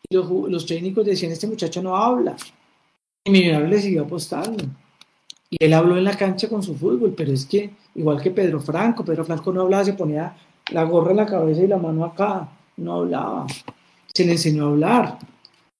y 0.08 0.14
los, 0.14 0.64
técnicos 0.64 1.04
decían, 1.04 1.32
este 1.32 1.46
muchacho 1.46 1.82
no 1.82 1.94
habla, 1.94 2.34
y 3.24 3.30
Millonarios 3.30 3.70
le 3.70 3.80
siguió 3.82 4.02
apostando, 4.04 4.64
y 5.50 5.56
él 5.62 5.74
habló 5.74 5.98
en 5.98 6.04
la 6.04 6.16
cancha 6.16 6.48
con 6.48 6.62
su 6.62 6.74
fútbol, 6.74 7.12
pero 7.14 7.30
es 7.30 7.44
que, 7.44 7.74
igual 7.94 8.22
que 8.22 8.30
Pedro 8.30 8.58
Franco, 8.58 9.04
Pedro 9.04 9.26
Franco 9.26 9.52
no 9.52 9.60
hablaba, 9.60 9.84
se 9.84 9.92
ponía 9.92 10.34
la 10.72 10.84
gorra 10.84 11.10
en 11.10 11.18
la 11.18 11.26
cabeza 11.26 11.60
y 11.60 11.66
la 11.66 11.76
mano 11.76 12.06
acá, 12.06 12.48
no 12.78 12.94
hablaba, 12.94 13.46
se 14.14 14.24
le 14.24 14.32
enseñó 14.32 14.64
a 14.64 14.70
hablar, 14.70 15.18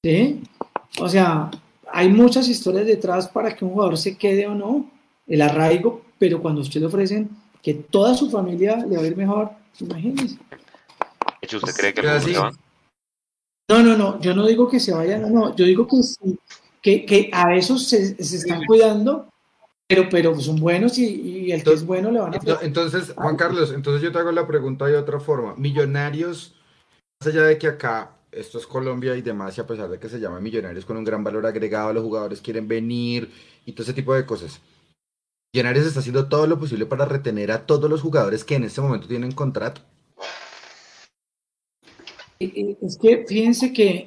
¿sí? 0.03 0.43
O 1.01 1.09
sea, 1.09 1.51
hay 1.91 2.11
muchas 2.11 2.49
historias 2.49 2.87
detrás 2.87 3.28
para 3.28 3.57
que 3.57 3.65
un 3.65 3.70
jugador 3.70 3.97
se 3.97 4.19
quede 4.19 4.47
o 4.47 4.55
no, 4.55 4.91
el 5.27 5.41
arraigo 5.41 6.10
pero 6.20 6.40
cuando 6.42 6.60
usted 6.60 6.80
le 6.80 6.86
ofrecen 6.86 7.30
que 7.62 7.72
toda 7.74 8.14
su 8.14 8.30
familia 8.30 8.76
le 8.86 8.97
va 8.97 9.02
a 9.02 9.06
ir 9.06 9.16
mejor, 9.16 9.51
imagínese. 9.80 10.38
¿usted 11.42 11.72
cree 11.74 11.94
que 11.94 12.01
el 12.02 12.20
Sí. 12.20 12.34
se 12.34 12.38
va? 12.38 12.52
No, 13.70 13.82
no, 13.82 13.97
no, 13.97 14.20
yo 14.20 14.34
no 14.34 14.47
digo 14.47 14.68
que 14.68 14.78
se 14.80 14.92
vayan, 14.92 15.22
no, 15.22 15.28
no, 15.30 15.56
yo 15.56 15.64
digo 15.64 15.86
que, 15.86 16.02
sí, 16.02 16.38
que, 16.82 17.06
que 17.06 17.30
a 17.32 17.55
esos 17.56 17.86
se, 17.88 18.22
se 18.22 18.36
están 18.36 18.64
cuidando, 18.66 19.28
pero, 19.88 20.09
pero 20.10 20.38
son 20.40 20.56
buenos 20.56 20.98
y, 20.98 21.06
y 21.06 21.52
el 21.52 21.62
que 21.64 21.72
es 21.72 21.86
bueno 21.86 22.10
le 22.10 22.20
van 22.20 22.34
a... 22.34 22.38
Ento- 22.38 22.59
Entonces, 22.62 23.12
Juan 23.16 23.36
Carlos, 23.36 23.72
entonces 23.72 24.02
yo 24.02 24.12
te 24.12 24.18
hago 24.18 24.32
la 24.32 24.47
pregunta 24.47 24.86
de 24.86 24.97
otra 24.97 25.20
forma. 25.20 25.55
Millonarios, 25.56 26.55
más 27.20 27.32
allá 27.32 27.44
de 27.44 27.56
que 27.59 27.68
acá 27.68 28.16
esto 28.32 28.59
es 28.59 28.66
Colombia 28.66 29.16
y 29.16 29.22
demás, 29.22 29.56
y 29.56 29.60
a 29.60 29.66
pesar 29.66 29.88
de 29.88 29.98
que 29.98 30.09
se 30.09 30.18
llama 30.20 30.40
Millonarios 30.40 30.84
con 30.84 30.97
un 30.97 31.05
gran 31.05 31.22
valor 31.24 31.47
agregado, 31.47 31.92
los 31.92 32.02
jugadores 32.05 32.40
quieren 32.40 32.66
venir 32.68 33.30
y 33.64 33.72
todo 33.72 33.84
ese 33.84 33.94
tipo 33.94 34.14
de 34.14 34.26
cosas. 34.26 34.60
Millonarios 35.52 35.86
está 35.86 35.98
haciendo 35.98 36.28
todo 36.28 36.47
lo 36.47 36.60
posible 36.60 36.86
para 36.86 37.06
retener 37.06 37.51
a 37.51 37.66
todos 37.66 37.90
los 37.90 38.02
jugadores 38.02 38.44
que 38.44 38.55
en 38.55 38.62
este 38.62 38.81
momento 38.81 39.09
tienen 39.09 39.32
contrato. 39.32 39.81
Eh, 42.39 42.52
eh, 42.55 42.77
Es 42.81 42.97
que 42.97 43.24
fíjense 43.27 43.72
que, 43.72 44.05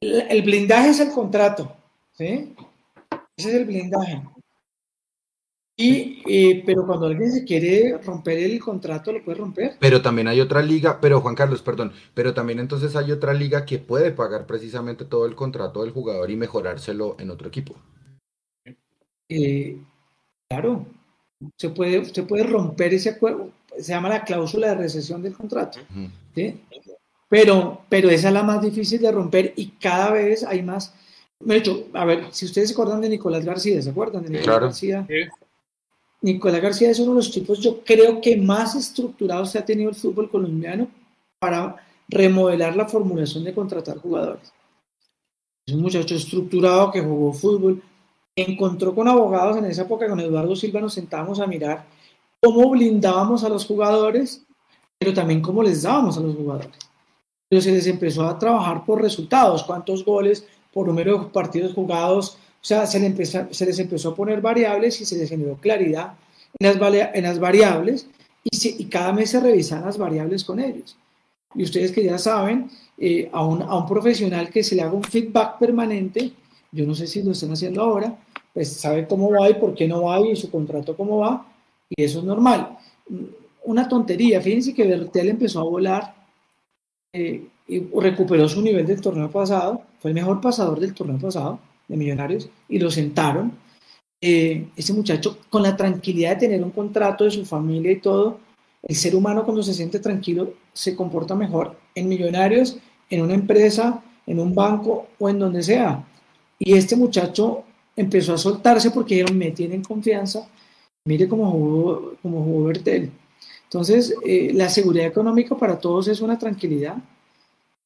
el 0.00 0.42
blindaje 0.42 0.88
es 0.88 1.00
el 1.00 1.10
contrato, 1.10 1.76
¿sí? 2.12 2.54
Ese 3.36 3.50
es 3.50 3.54
el 3.54 3.66
blindaje. 3.66 4.22
Y, 5.76 6.22
eh, 6.26 6.62
pero 6.64 6.86
cuando 6.86 7.06
alguien 7.06 7.30
se 7.30 7.44
quiere 7.44 7.98
romper 7.98 8.38
el 8.38 8.58
contrato, 8.60 9.12
lo 9.12 9.22
puede 9.22 9.38
romper. 9.38 9.76
Pero 9.80 10.00
también 10.00 10.28
hay 10.28 10.40
otra 10.40 10.62
liga, 10.62 10.98
pero 10.98 11.20
Juan 11.20 11.34
Carlos, 11.34 11.60
perdón, 11.60 11.92
pero 12.14 12.32
también 12.32 12.58
entonces 12.58 12.96
hay 12.96 13.12
otra 13.12 13.34
liga 13.34 13.66
que 13.66 13.78
puede 13.78 14.12
pagar 14.12 14.46
precisamente 14.46 15.04
todo 15.04 15.26
el 15.26 15.34
contrato 15.34 15.82
del 15.82 15.92
jugador 15.92 16.30
y 16.30 16.36
mejorárselo 16.36 17.16
en 17.18 17.28
otro 17.28 17.48
equipo. 17.48 17.74
Eh, 19.28 19.78
claro, 20.48 20.86
se 21.56 21.70
puede, 21.70 22.04
se 22.06 22.22
puede 22.22 22.44
romper 22.44 22.94
ese 22.94 23.10
acuerdo, 23.10 23.50
se 23.78 23.92
llama 23.92 24.08
la 24.08 24.24
cláusula 24.24 24.68
de 24.68 24.74
recesión 24.76 25.22
del 25.22 25.34
contrato. 25.34 25.78
Pero, 27.28 27.80
pero 27.88 28.10
esa 28.10 28.28
es 28.28 28.34
la 28.34 28.42
más 28.42 28.62
difícil 28.62 29.00
de 29.00 29.10
romper 29.10 29.52
y 29.56 29.68
cada 29.68 30.10
vez 30.12 30.44
hay 30.44 30.62
más. 30.62 30.94
De 31.40 31.56
hecho, 31.56 31.88
a 31.92 32.04
ver, 32.04 32.26
si 32.30 32.44
ustedes 32.46 32.68
se 32.68 32.74
acuerdan 32.74 33.00
de 33.00 33.08
Nicolás 33.08 33.44
García, 33.44 33.80
¿se 33.82 33.90
acuerdan 33.90 34.22
de 34.22 34.28
Nicolás 34.30 34.44
Claro. 34.46 34.66
García? 34.66 35.06
Sí. 35.08 35.14
Nicolás 36.22 36.62
García 36.62 36.90
es 36.90 36.98
uno 37.00 37.10
de 37.10 37.16
los 37.16 37.30
tipos, 37.30 37.58
yo 37.60 37.82
creo 37.84 38.20
que 38.20 38.36
más 38.36 38.74
estructurados 38.76 39.52
que 39.52 39.58
ha 39.58 39.64
tenido 39.64 39.90
el 39.90 39.96
fútbol 39.96 40.30
colombiano 40.30 40.88
para 41.38 41.76
remodelar 42.08 42.76
la 42.76 42.86
formulación 42.88 43.44
de 43.44 43.52
contratar 43.54 43.98
jugadores. 43.98 44.52
Es 45.66 45.74
un 45.74 45.82
muchacho 45.82 46.14
estructurado 46.14 46.90
que 46.92 47.00
jugó 47.02 47.32
fútbol, 47.32 47.82
encontró 48.36 48.94
con 48.94 49.08
abogados 49.08 49.56
en 49.56 49.64
esa 49.66 49.82
época, 49.82 50.08
con 50.08 50.20
Eduardo 50.20 50.56
Silva 50.56 50.80
nos 50.80 50.94
sentábamos 50.94 51.40
a 51.40 51.46
mirar 51.46 51.84
cómo 52.40 52.68
blindábamos 52.70 53.44
a 53.44 53.48
los 53.48 53.64
jugadores, 53.64 54.44
pero 54.98 55.14
también 55.14 55.40
cómo 55.40 55.62
les 55.62 55.82
dábamos 55.82 56.18
a 56.18 56.20
los 56.20 56.34
jugadores. 56.34 56.72
Pero 57.48 57.62
se 57.62 57.72
les 57.72 57.86
empezó 57.86 58.26
a 58.26 58.38
trabajar 58.38 58.84
por 58.84 59.00
resultados, 59.00 59.62
cuántos 59.62 60.04
goles, 60.04 60.46
por 60.72 60.88
número 60.88 61.18
de 61.18 61.26
partidos 61.26 61.72
jugados, 61.72 62.36
o 62.64 62.66
sea, 62.66 62.86
se, 62.86 62.98
le 62.98 63.06
empezó- 63.06 63.46
se 63.52 63.66
les 63.66 63.78
empezó 63.78 64.10
a 64.10 64.14
poner 64.14 64.40
variables 64.40 65.00
y 65.00 65.04
se 65.04 65.16
les 65.16 65.28
generó 65.28 65.56
claridad 65.56 66.14
en 66.58 66.66
las, 67.22 67.38
variables 67.38 68.08
y, 68.42 68.84
cada 68.86 69.12
mes 69.12 69.30
se 69.30 69.40
revisan 69.40 69.84
las 69.84 69.98
variables 69.98 70.44
con 70.44 70.58
ellos. 70.60 70.96
Y 71.54 71.62
ustedes 71.62 71.92
que 71.92 72.04
ya 72.04 72.18
saben, 72.18 72.70
eh, 72.98 73.28
a, 73.32 73.44
un, 73.44 73.62
a 73.62 73.76
un 73.76 73.86
profesional 73.86 74.48
que 74.50 74.64
se 74.64 74.74
le 74.74 74.82
haga 74.82 74.92
un 74.92 75.04
feedback 75.04 75.58
permanente, 75.58 76.32
yo 76.74 76.86
no 76.86 76.94
sé 76.94 77.06
si 77.06 77.22
lo 77.22 77.32
están 77.32 77.52
haciendo 77.52 77.82
ahora, 77.82 78.18
pues 78.52 78.72
sabe 78.72 79.06
cómo 79.06 79.30
va 79.30 79.48
y 79.48 79.54
por 79.54 79.74
qué 79.74 79.86
no 79.86 80.02
va 80.02 80.20
y 80.20 80.34
su 80.34 80.50
contrato 80.50 80.96
cómo 80.96 81.18
va, 81.18 81.46
y 81.88 82.02
eso 82.02 82.18
es 82.18 82.24
normal. 82.24 82.76
Una 83.64 83.88
tontería, 83.88 84.40
fíjense 84.40 84.74
que 84.74 84.86
Bertel 84.86 85.28
empezó 85.28 85.60
a 85.60 85.64
volar 85.64 86.14
eh, 87.12 87.46
y 87.68 87.78
recuperó 88.00 88.48
su 88.48 88.60
nivel 88.60 88.86
del 88.86 89.00
torneo 89.00 89.30
pasado, 89.30 89.82
fue 90.00 90.10
el 90.10 90.14
mejor 90.14 90.40
pasador 90.40 90.80
del 90.80 90.94
torneo 90.94 91.18
pasado 91.18 91.58
de 91.88 91.96
Millonarios 91.96 92.48
y 92.68 92.78
lo 92.78 92.90
sentaron. 92.90 93.52
Eh, 94.20 94.68
ese 94.76 94.92
muchacho, 94.92 95.38
con 95.50 95.62
la 95.62 95.76
tranquilidad 95.76 96.30
de 96.30 96.46
tener 96.46 96.62
un 96.62 96.70
contrato 96.70 97.24
de 97.24 97.30
su 97.30 97.44
familia 97.44 97.92
y 97.92 98.00
todo, 98.00 98.38
el 98.82 98.96
ser 98.96 99.14
humano 99.14 99.44
cuando 99.44 99.62
se 99.62 99.74
siente 99.74 99.98
tranquilo 99.98 100.54
se 100.72 100.96
comporta 100.96 101.34
mejor 101.34 101.76
en 101.94 102.08
Millonarios, 102.08 102.78
en 103.10 103.22
una 103.22 103.34
empresa, 103.34 104.02
en 104.26 104.40
un 104.40 104.54
banco 104.54 105.06
o 105.18 105.28
en 105.28 105.38
donde 105.38 105.62
sea. 105.62 106.04
Y 106.58 106.74
este 106.74 106.96
muchacho 106.96 107.64
empezó 107.96 108.34
a 108.34 108.38
soltarse 108.38 108.90
porque 108.90 109.14
dijeron, 109.14 109.38
me 109.38 109.50
tienen 109.50 109.82
confianza, 109.82 110.48
mire 111.04 111.28
cómo 111.28 111.50
jugó, 111.50 112.14
cómo 112.22 112.42
jugó 112.42 112.64
Bertel. 112.64 113.10
Entonces, 113.64 114.14
eh, 114.24 114.52
la 114.54 114.68
seguridad 114.68 115.06
económica 115.06 115.56
para 115.56 115.78
todos 115.78 116.08
es 116.08 116.20
una 116.20 116.38
tranquilidad 116.38 116.96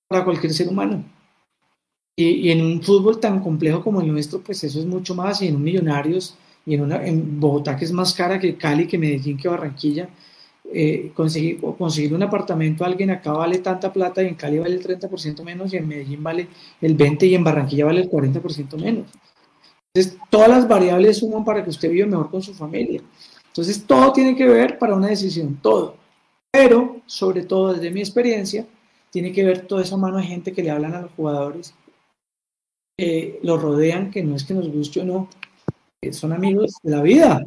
para 0.08 0.24
cualquier 0.24 0.52
ser 0.52 0.68
humano. 0.68 1.04
Y, 2.16 2.26
y 2.28 2.50
en 2.50 2.62
un 2.62 2.82
fútbol 2.82 3.20
tan 3.20 3.40
complejo 3.40 3.82
como 3.82 4.00
el 4.00 4.12
nuestro, 4.12 4.40
pues 4.40 4.62
eso 4.64 4.80
es 4.80 4.86
mucho 4.86 5.14
más. 5.14 5.40
Y 5.40 5.48
en 5.48 5.56
un 5.56 5.62
Millonarios, 5.62 6.36
y 6.68 6.74
en, 6.74 6.82
una, 6.82 7.04
en 7.06 7.40
Bogotá, 7.40 7.76
que 7.76 7.86
es 7.86 7.92
más 7.92 8.12
cara 8.12 8.38
que 8.38 8.56
Cali, 8.56 8.86
que 8.86 8.98
Medellín, 8.98 9.38
que 9.38 9.48
Barranquilla, 9.48 10.10
eh, 10.72 11.12
conseguir, 11.14 11.60
conseguir 11.60 12.14
un 12.14 12.22
apartamento 12.22 12.84
a 12.84 12.88
alguien 12.88 13.10
acá 13.10 13.32
vale 13.32 13.58
tanta 13.58 13.92
plata 13.92 14.22
y 14.22 14.26
en 14.26 14.34
Cali 14.34 14.58
vale 14.58 14.74
el 14.74 14.84
30% 14.84 15.42
menos 15.42 15.72
y 15.72 15.78
en 15.78 15.88
Medellín 15.88 16.22
vale 16.22 16.48
el 16.80 16.96
20% 16.96 17.22
y 17.22 17.34
en 17.34 17.44
Barranquilla 17.44 17.86
vale 17.86 18.02
el 18.02 18.10
40% 18.10 18.76
menos. 18.76 19.06
Entonces, 19.94 20.18
todas 20.30 20.48
las 20.48 20.68
variables 20.68 21.18
suman 21.18 21.44
para 21.44 21.64
que 21.64 21.70
usted 21.70 21.90
viva 21.90 22.06
mejor 22.06 22.30
con 22.30 22.42
su 22.42 22.54
familia. 22.54 23.00
Entonces, 23.46 23.84
todo 23.84 24.12
tiene 24.12 24.36
que 24.36 24.46
ver 24.46 24.78
para 24.78 24.94
una 24.94 25.08
decisión, 25.08 25.58
todo. 25.62 25.96
Pero, 26.50 27.00
sobre 27.06 27.44
todo 27.44 27.72
desde 27.72 27.90
mi 27.90 28.00
experiencia, 28.00 28.66
tiene 29.10 29.32
que 29.32 29.44
ver 29.44 29.66
toda 29.66 29.82
esa 29.82 29.96
mano 29.96 30.18
de 30.18 30.24
gente 30.24 30.52
que 30.52 30.62
le 30.62 30.70
hablan 30.70 30.94
a 30.94 31.02
los 31.02 31.12
jugadores, 31.12 31.74
que 32.96 33.40
los 33.42 33.60
rodean, 33.60 34.10
que 34.10 34.22
no 34.22 34.36
es 34.36 34.44
que 34.44 34.54
nos 34.54 34.68
guste 34.68 35.00
o 35.00 35.04
no, 35.04 35.28
son 36.12 36.32
amigos 36.32 36.74
de 36.82 36.90
la 36.90 37.02
vida. 37.02 37.46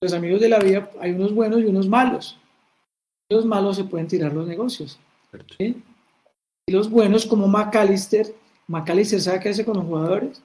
Los 0.00 0.12
amigos 0.12 0.40
de 0.40 0.48
la 0.48 0.58
vida, 0.58 0.90
hay 1.00 1.12
unos 1.12 1.34
buenos 1.34 1.60
y 1.60 1.66
unos 1.66 1.88
malos. 1.88 2.38
Los 3.30 3.44
malos 3.44 3.76
se 3.76 3.84
pueden 3.84 4.06
tirar 4.06 4.32
los 4.32 4.46
negocios. 4.46 4.98
¿sí? 5.58 5.82
Y 6.66 6.72
los 6.72 6.90
buenos, 6.90 7.26
como 7.26 7.46
McAllister, 7.46 8.34
McAllister 8.68 9.20
sabe 9.20 9.40
qué 9.40 9.50
hace 9.50 9.64
con 9.64 9.76
los 9.76 9.86
jugadores, 9.86 10.42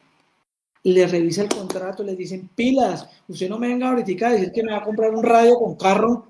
le 0.84 1.08
revisa 1.08 1.44
el 1.44 1.50
contrato, 1.50 2.04
les 2.04 2.18
dicen 2.18 2.50
pilas, 2.56 3.10
usted 3.28 3.50
no 3.50 3.58
me 3.58 3.70
venga 3.70 3.90
ahorita 3.90 4.28
a 4.28 4.32
decir 4.32 4.52
que 4.52 4.64
me 4.64 4.74
va 4.74 4.80
a 4.80 4.84
comprar 4.84 5.16
un 5.16 5.24
radio 5.24 5.58
con 5.58 5.76
carro, 5.76 6.28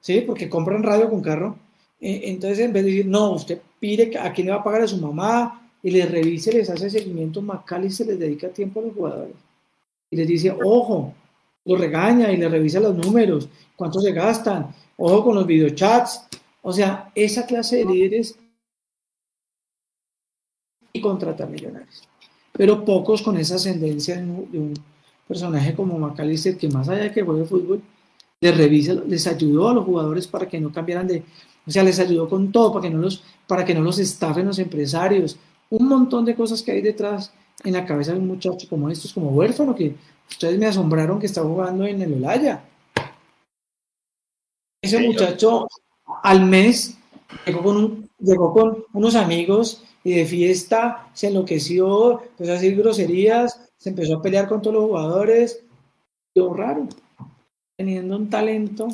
¿sí? 0.00 0.20
Porque 0.20 0.48
compran 0.48 0.84
radio 0.84 1.10
con 1.10 1.20
carro. 1.20 1.56
Eh, 2.00 2.20
entonces, 2.24 2.60
en 2.60 2.72
vez 2.72 2.84
de 2.84 2.90
decir, 2.90 3.06
no, 3.06 3.32
usted 3.32 3.60
pide 3.80 4.16
a 4.18 4.32
quién 4.32 4.46
le 4.46 4.52
va 4.52 4.60
a 4.60 4.64
pagar 4.64 4.82
a 4.82 4.88
su 4.88 4.98
mamá 4.98 5.70
y 5.82 5.90
les 5.90 6.08
revise, 6.08 6.52
les 6.52 6.70
hace 6.70 6.88
seguimiento, 6.88 7.42
McAllister 7.42 8.06
les 8.06 8.18
dedica 8.18 8.48
tiempo 8.48 8.78
a 8.78 8.84
los 8.84 8.94
jugadores. 8.94 9.34
Y 10.10 10.16
les 10.16 10.28
dice, 10.28 10.56
ojo, 10.64 11.12
lo 11.64 11.76
regaña 11.76 12.30
y 12.30 12.36
le 12.36 12.48
revisa 12.48 12.78
los 12.78 12.94
números, 12.94 13.48
cuánto 13.74 14.00
se 14.00 14.12
gastan, 14.12 14.72
ojo 14.96 15.24
con 15.24 15.34
los 15.34 15.46
videochats. 15.46 16.26
O 16.62 16.72
sea, 16.72 17.10
esa 17.14 17.46
clase 17.46 17.76
de 17.76 17.84
líderes 17.84 18.38
y 20.92 21.00
contratar 21.00 21.48
millonarios 21.48 22.08
pero 22.56 22.84
pocos 22.84 23.22
con 23.22 23.36
esa 23.36 23.56
ascendencia 23.56 24.16
de 24.16 24.22
un, 24.58 24.74
personaje 25.28 25.74
como 25.74 25.98
McAllister, 25.98 26.56
que 26.56 26.68
más 26.68 26.88
allá 26.88 27.02
de 27.02 27.12
que 27.12 27.22
juegue 27.22 27.44
fútbol, 27.44 27.82
les 28.40 28.56
revisa, 28.56 28.94
les 28.94 29.26
ayudó 29.26 29.68
a 29.68 29.74
los 29.74 29.84
jugadores 29.84 30.28
para 30.28 30.48
que 30.48 30.60
no 30.60 30.72
cambiaran 30.72 31.08
de, 31.08 31.24
o 31.66 31.70
sea, 31.70 31.82
les 31.82 31.98
ayudó 31.98 32.28
con 32.28 32.52
todo, 32.52 32.72
para 32.72 32.82
que 32.84 32.90
no 32.90 32.98
los, 32.98 33.24
para 33.48 33.64
que 33.64 33.74
no 33.74 33.80
los 33.80 33.98
estafen 33.98 34.46
los 34.46 34.60
empresarios, 34.60 35.36
un 35.70 35.88
montón 35.88 36.24
de 36.24 36.36
cosas 36.36 36.62
que 36.62 36.70
hay 36.70 36.80
detrás 36.80 37.32
en 37.64 37.72
la 37.72 37.84
cabeza 37.84 38.12
de 38.12 38.20
un 38.20 38.28
muchacho 38.28 38.68
como 38.68 38.88
estos, 38.88 39.12
como 39.12 39.30
huérfano, 39.30 39.74
que 39.74 39.96
ustedes 40.30 40.56
me 40.60 40.66
asombraron 40.66 41.18
que 41.18 41.26
está 41.26 41.42
jugando 41.42 41.84
en 41.84 42.00
el 42.02 42.14
Olaya. 42.14 42.62
Ese 44.86 45.00
muchacho 45.00 45.66
al 46.22 46.44
mes 46.44 46.96
llegó 47.44 47.62
con, 47.62 47.76
un, 47.76 48.10
llegó 48.20 48.52
con 48.52 48.84
unos 48.92 49.16
amigos 49.16 49.82
y 50.04 50.14
de 50.14 50.24
fiesta 50.26 51.08
se 51.12 51.26
enloqueció, 51.26 52.22
empezó 52.22 52.52
a 52.52 52.54
decir 52.54 52.76
groserías, 52.76 53.68
se 53.76 53.90
empezó 53.90 54.16
a 54.18 54.22
pelear 54.22 54.48
con 54.48 54.62
todos 54.62 54.74
los 54.76 54.84
jugadores. 54.84 55.60
Lo 56.36 56.54
raro, 56.54 56.86
teniendo 57.76 58.16
un 58.16 58.30
talento, 58.30 58.88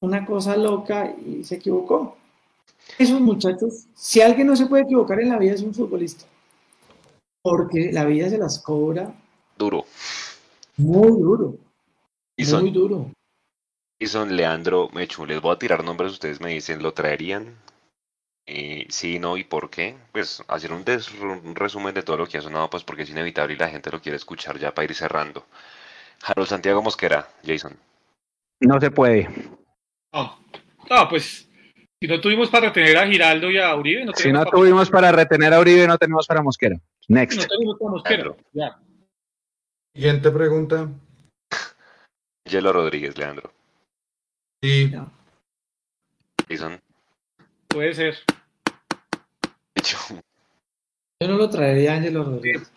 una 0.00 0.24
cosa 0.24 0.56
loca 0.56 1.14
y 1.14 1.44
se 1.44 1.56
equivocó. 1.56 2.16
Esos 2.98 3.20
muchachos, 3.20 3.86
si 3.94 4.20
alguien 4.20 4.46
no 4.46 4.56
se 4.56 4.66
puede 4.66 4.84
equivocar 4.84 5.20
en 5.20 5.28
la 5.28 5.38
vida 5.38 5.52
es 5.54 5.62
un 5.62 5.74
futbolista, 5.74 6.24
porque 7.42 7.92
la 7.92 8.04
vida 8.04 8.30
se 8.30 8.38
las 8.38 8.58
cobra 8.60 9.14
Duro. 9.58 9.84
muy 10.76 11.10
duro, 11.20 11.56
Y 12.36 12.42
muy 12.42 12.50
son, 12.50 12.72
duro. 12.72 13.10
Y 14.02 14.06
son 14.08 14.34
Leandro 14.36 14.88
Mechu. 14.92 15.24
Les 15.26 15.40
voy 15.40 15.54
a 15.54 15.58
tirar 15.58 15.84
nombres, 15.84 16.12
ustedes 16.12 16.40
me 16.40 16.50
dicen, 16.50 16.82
¿lo 16.82 16.92
traerían? 16.92 17.54
Eh, 18.46 18.86
sí, 18.88 19.20
no, 19.20 19.36
¿y 19.36 19.44
por 19.44 19.70
qué? 19.70 19.94
Pues 20.10 20.42
hacer 20.48 20.72
un, 20.72 20.84
des- 20.84 21.12
un 21.12 21.54
resumen 21.54 21.94
de 21.94 22.02
todo 22.02 22.16
lo 22.16 22.26
que 22.26 22.38
ha 22.38 22.42
sonado, 22.42 22.68
pues 22.68 22.82
porque 22.82 23.02
es 23.02 23.10
inevitable 23.10 23.54
y 23.54 23.58
la 23.58 23.68
gente 23.68 23.92
lo 23.92 24.00
quiere 24.02 24.16
escuchar 24.16 24.58
ya 24.58 24.74
para 24.74 24.86
ir 24.86 24.94
cerrando. 24.96 25.46
Harold 26.24 26.48
Santiago 26.48 26.82
Mosquera, 26.82 27.28
Jason. 27.46 27.76
No 28.60 28.80
se 28.80 28.90
puede. 28.90 29.28
No, 30.12 30.38
no, 30.90 31.08
pues 31.08 31.48
Si 32.00 32.08
no 32.08 32.20
tuvimos 32.20 32.50
para 32.50 32.66
retener 32.70 32.98
a 32.98 33.06
Giraldo 33.06 33.50
y 33.52 33.58
a 33.58 33.72
Uribe, 33.76 34.04
no 34.04 34.12
Si 34.16 34.32
no 34.32 34.44
tuvimos 34.46 34.90
para 34.90 35.12
retener 35.12 35.54
a 35.54 35.60
Uribe, 35.60 35.86
no 35.86 35.96
tenemos 35.96 36.26
para 36.26 36.42
Mosquera. 36.42 36.76
Next. 37.06 37.38
No 37.38 37.46
tenemos 37.46 37.76
para 37.78 37.90
Mosquera. 37.92 38.34
Ya. 38.52 38.80
Siguiente 39.94 40.30
pregunta. 40.32 40.88
Yelo 42.50 42.72
Rodríguez, 42.72 43.16
Leandro. 43.16 43.52
Sí. 44.62 44.92
Jason. 46.48 46.80
Puede 47.68 47.94
ser. 47.94 48.14
Yo 51.20 51.28
no 51.28 51.36
lo 51.36 51.50
traería 51.50 51.92
a 51.92 51.96
Ángelo 51.96 52.24
Rodríguez. 52.24 52.72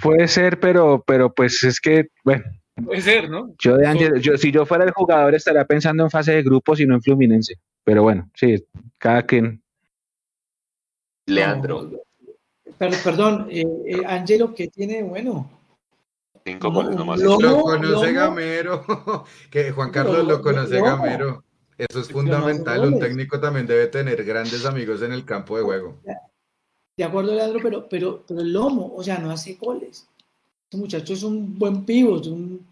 Puede 0.00 0.28
ser, 0.28 0.60
pero, 0.60 1.02
pero 1.06 1.32
pues 1.34 1.62
es 1.64 1.80
que, 1.80 2.08
bueno, 2.24 2.44
Puede 2.84 3.00
ser, 3.00 3.30
¿no? 3.30 3.54
yo 3.58 3.76
de 3.76 3.86
Ángel, 3.86 4.20
yo, 4.20 4.36
si 4.36 4.52
yo 4.52 4.66
fuera 4.66 4.84
el 4.84 4.90
jugador 4.90 5.34
estaría 5.34 5.64
pensando 5.64 6.04
en 6.04 6.10
fase 6.10 6.32
de 6.32 6.42
grupos 6.42 6.78
y 6.80 6.86
no 6.86 6.94
en 6.94 7.02
Fluminense. 7.02 7.54
Pero 7.84 8.02
bueno, 8.02 8.30
sí, 8.34 8.62
cada 8.98 9.24
quien. 9.24 9.62
Leandro. 11.26 11.82
No, 11.82 11.98
pero, 12.78 12.96
perdón, 13.02 13.48
eh, 13.50 13.64
eh, 13.86 14.02
Ángelo, 14.06 14.54
¿qué 14.54 14.68
tiene 14.68 15.02
bueno? 15.02 15.55
Cinco 16.46 16.70
goles 16.70 16.94
nomás. 16.94 17.18
Lo 17.20 17.36
conoce. 17.60 18.12
Gamero. 18.12 18.84
que 19.50 19.72
Juan 19.72 19.90
Carlos 19.90 20.18
lo 20.18 20.22
lo- 20.36 20.42
conoce 20.42 20.78
no. 20.78 20.84
Gamero. 20.84 21.44
Eso 21.76 22.00
es 22.00 22.08
fundamental. 22.08 22.80
Un 22.86 22.98
técnico 23.00 23.38
también 23.40 23.66
debe 23.66 23.88
tener 23.88 24.24
grandes 24.24 24.64
amigos 24.64 25.02
en 25.02 25.12
el 25.12 25.24
campo 25.24 25.56
de 25.58 25.64
juego. 25.64 25.98
De 26.96 27.04
acuerdo, 27.04 27.34
Leandro, 27.34 27.60
pero, 27.62 27.86
pero, 27.88 28.22
pero 28.26 28.40
el 28.40 28.52
lomo, 28.52 28.94
o 28.96 29.02
sea, 29.02 29.18
no 29.18 29.30
hace 29.30 29.54
goles. 29.54 30.08
Este 30.70 30.78
muchacho 30.78 31.12
es 31.12 31.22
un 31.22 31.58
buen 31.58 31.84
pivot, 31.84 32.26
un, 32.26 32.66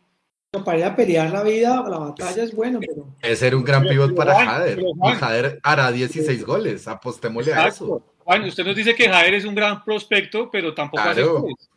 para 0.64 0.78
ir 0.78 0.84
a 0.84 0.96
pelear 0.96 1.30
la 1.30 1.42
vida, 1.42 1.84
la 1.86 1.98
batalla 1.98 2.44
es 2.44 2.55
bueno, 2.55 2.80
pero 2.80 3.06
Es 3.20 3.40
ser 3.40 3.55
un 3.55 3.62
gran 3.64 3.82
pivot 3.86 4.14
para 4.14 4.34
Juan, 4.34 4.46
Jader. 4.46 4.80
Juan. 4.96 5.18
Jader 5.18 5.60
hará 5.62 5.92
16 5.92 6.46
goles. 6.46 6.88
Apostémosle 6.88 7.52
a 7.52 7.66
eso. 7.68 8.02
Juan, 8.24 8.44
usted 8.44 8.64
nos 8.64 8.74
dice 8.76 8.94
que 8.94 9.09
Jader 9.10 9.34
es 9.34 9.44
un 9.44 9.55
gran 9.55 9.84
prospecto, 9.84 10.48
pero 10.51 10.72
tampoco 10.72 11.02
hace 11.02 11.22
goles. 11.24 11.68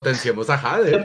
Potenciemos 0.00 0.48
a 0.48 0.80
eso, 0.80 0.98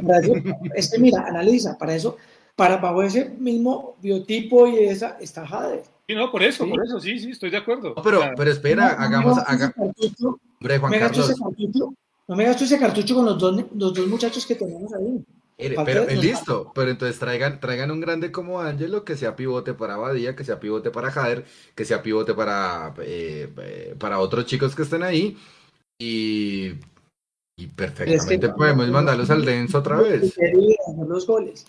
es 0.73 0.89
que 0.89 0.99
mira, 0.99 1.25
analiza, 1.27 1.77
para 1.77 1.93
eso, 1.95 2.15
para 2.55 2.77
bajo 2.77 3.03
ese 3.03 3.25
mismo 3.39 3.97
biotipo 4.01 4.67
y 4.67 4.85
esa, 4.85 5.17
está 5.19 5.45
Jader. 5.45 5.83
Sí, 6.07 6.15
no, 6.15 6.31
por 6.31 6.41
eso, 6.43 6.63
Sí. 6.63 6.69
por 6.69 6.81
eso, 6.81 7.01
sí, 7.01 7.19
sí, 7.19 7.31
estoy 7.31 7.49
de 7.49 7.57
acuerdo. 7.57 7.93
No, 7.95 8.01
pero, 8.01 8.19
O 8.19 8.21
sea, 8.21 8.35
pero 8.35 8.51
espera, 8.51 8.93
No, 8.93 8.99
no 8.99 9.03
hagamos, 9.05 9.35
me 9.35 9.41
gasto 9.41 9.51
haga, 9.51 9.65
ese 9.65 9.73
cartucho, 9.75 10.39
hombre, 10.61 10.79
Juan 10.79 10.91
me 10.91 10.99
gasto 10.99 11.19
ese 11.21 11.33
Carlos. 11.33 11.55
cartucho, 11.57 11.93
no 12.27 12.35
me 12.37 12.43
gasto 12.45 12.63
ese 12.63 12.79
cartucho 12.79 13.15
con 13.15 13.25
los 13.25 13.37
dos, 13.37 13.65
los 13.75 13.93
dos 13.93 14.07
muchachos 14.07 14.45
que 14.45 14.55
tenemos 14.55 14.93
ahí. 14.93 15.25
Mire, 15.57 15.75
pero 15.85 16.03
eh, 16.07 16.15
listo, 16.15 16.71
pero 16.73 16.89
entonces 16.91 17.19
traigan, 17.19 17.59
traigan 17.59 17.91
un 17.91 17.99
grande 17.99 18.31
como 18.31 18.61
Ángelo 18.61 19.03
que 19.03 19.17
sea 19.17 19.35
pivote 19.35 19.73
para 19.73 19.97
Badía, 19.97 20.35
que 20.37 20.45
sea 20.45 20.59
pivote 20.61 20.91
para 20.91 21.11
Jader, 21.11 21.43
que 21.75 21.83
sea 21.85 22.01
pivote 22.01 22.33
para, 22.33 22.93
eh, 22.99 23.49
eh, 23.57 23.95
para 23.99 24.19
otros 24.19 24.45
chicos 24.45 24.73
que 24.75 24.83
estén 24.83 25.03
ahí 25.03 25.37
y, 25.99 26.73
y 27.57 27.67
perfectamente 27.67 28.49
podemos 28.49 28.87
mandarlos 28.89 29.29
al 29.29 29.45
denso 29.45 29.79
otra 29.79 29.97
vez. 30.01 30.33
Los 31.07 31.25
goles. 31.25 31.65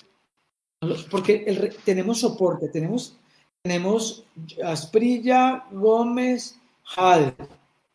Porque 1.10 1.44
el 1.46 1.74
tenemos 1.84 2.20
soporte, 2.20 2.68
tenemos, 2.68 3.16
tenemos 3.62 4.24
Asprilla, 4.64 5.64
Gómez, 5.70 6.58
Jader. 6.84 7.34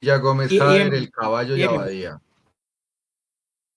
Ya 0.01 0.18
Gómez, 0.18 0.51
Y- 0.51 0.57
Jader, 0.57 0.88
en- 0.88 0.93
el 0.93 1.11
caballo 1.11 1.55
y 1.55 1.59
y 1.59 1.63
en- 1.63 1.69
Abadía. 1.69 2.22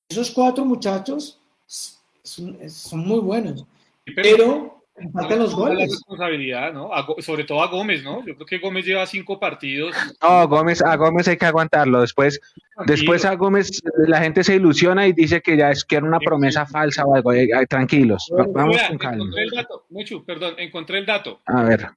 Esos 0.08 0.30
cuatro 0.30 0.64
muchachos 0.64 1.40
son, 1.66 2.58
son 2.70 3.00
muy 3.00 3.20
buenos, 3.20 3.66
pero- 4.06 4.22
pero 4.22 4.73
faltan 5.12 5.38
los 5.40 5.50
la 5.52 5.56
goles. 5.56 5.90
responsabilidad, 5.90 6.72
¿no? 6.72 6.92
A 6.94 7.02
Go- 7.02 7.16
sobre 7.20 7.44
todo 7.44 7.62
a 7.62 7.66
Gómez, 7.68 8.02
¿no? 8.04 8.24
Yo 8.24 8.34
creo 8.36 8.46
que 8.46 8.58
Gómez 8.58 8.84
lleva 8.84 9.06
cinco 9.06 9.40
partidos. 9.40 9.94
No, 10.22 10.46
Gómez, 10.48 10.82
a 10.82 10.96
Gómez 10.96 11.26
hay 11.28 11.36
que 11.36 11.46
aguantarlo. 11.46 12.00
Después, 12.00 12.40
después 12.86 13.24
a 13.24 13.34
Gómez 13.34 13.82
la 14.06 14.20
gente 14.20 14.44
se 14.44 14.54
ilusiona 14.56 15.06
y 15.06 15.12
dice 15.12 15.40
que 15.42 15.56
ya 15.56 15.70
es 15.70 15.84
que 15.84 15.96
era 15.96 16.06
una 16.06 16.20
promesa 16.20 16.64
falsa 16.66 17.04
o 17.04 17.14
algo. 17.14 17.32
Tranquilos, 17.68 18.30
va- 18.38 18.46
vamos 18.48 18.76
Vea, 18.76 18.88
con 18.88 18.98
calma. 18.98 19.16
encontré 19.24 19.42
el 19.44 19.50
dato, 19.50 19.86
Mechu, 19.90 20.24
perdón, 20.24 20.54
encontré 20.58 20.98
el 20.98 21.06
dato. 21.06 21.40
A 21.46 21.62
ver, 21.64 21.88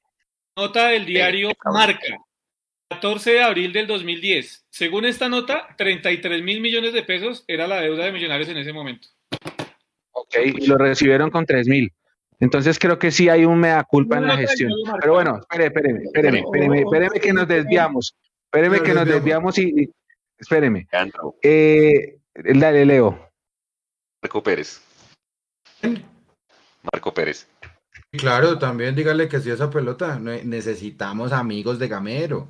Nota 0.55 0.87
del 0.87 1.05
diario 1.05 1.51
Marca, 1.71 2.17
14 2.89 3.31
de 3.33 3.43
abril 3.43 3.71
del 3.73 3.85
2010. 3.85 4.65
Según 4.71 5.05
esta 5.05 5.29
nota, 5.29 5.67
33 5.77 6.41
mil 6.41 6.61
millones 6.61 6.93
de 6.93 7.03
pesos 7.03 7.43
era 7.47 7.67
la 7.67 7.79
deuda 7.81 8.05
de 8.05 8.11
Millonarios 8.11 8.49
en 8.49 8.57
ese 8.57 8.73
momento. 8.73 9.07
ok, 10.13 10.35
y 10.55 10.65
lo 10.65 10.77
recibieron 10.79 11.29
con 11.29 11.45
tres 11.45 11.67
mil. 11.67 11.93
Entonces 12.39 12.77
creo 12.79 12.99
que 12.99 13.11
sí 13.11 13.29
hay 13.29 13.45
un 13.45 13.59
mea 13.59 13.83
culpa 13.83 14.17
en 14.17 14.27
la 14.27 14.37
gestión. 14.37 14.71
Pero 15.01 15.13
bueno, 15.13 15.39
espere, 15.41 15.65
espéreme, 15.67 16.03
espéreme, 16.03 16.39
espéreme, 16.39 16.79
espéreme 16.81 17.19
que 17.19 17.33
nos 17.33 17.47
desviamos. 17.47 18.15
Espéreme 18.45 18.81
que 18.81 18.93
nos 18.93 19.05
desviamos. 19.07 19.57
y, 19.57 19.83
y- 19.83 19.89
espéreme. 20.37 20.87
Eh, 21.41 22.19
dale, 22.35 22.85
Leo. 22.85 23.29
Marco 24.21 24.43
Pérez. 24.43 24.81
Marco 26.93 27.13
Pérez. 27.13 27.47
Claro, 28.11 28.57
también 28.57 28.95
dígale 28.95 29.27
que 29.27 29.39
si 29.39 29.49
esa 29.51 29.69
pelota, 29.69 30.17
ne- 30.19 30.43
necesitamos 30.43 31.31
amigos 31.31 31.77
de 31.79 31.87
Gamero. 31.87 32.49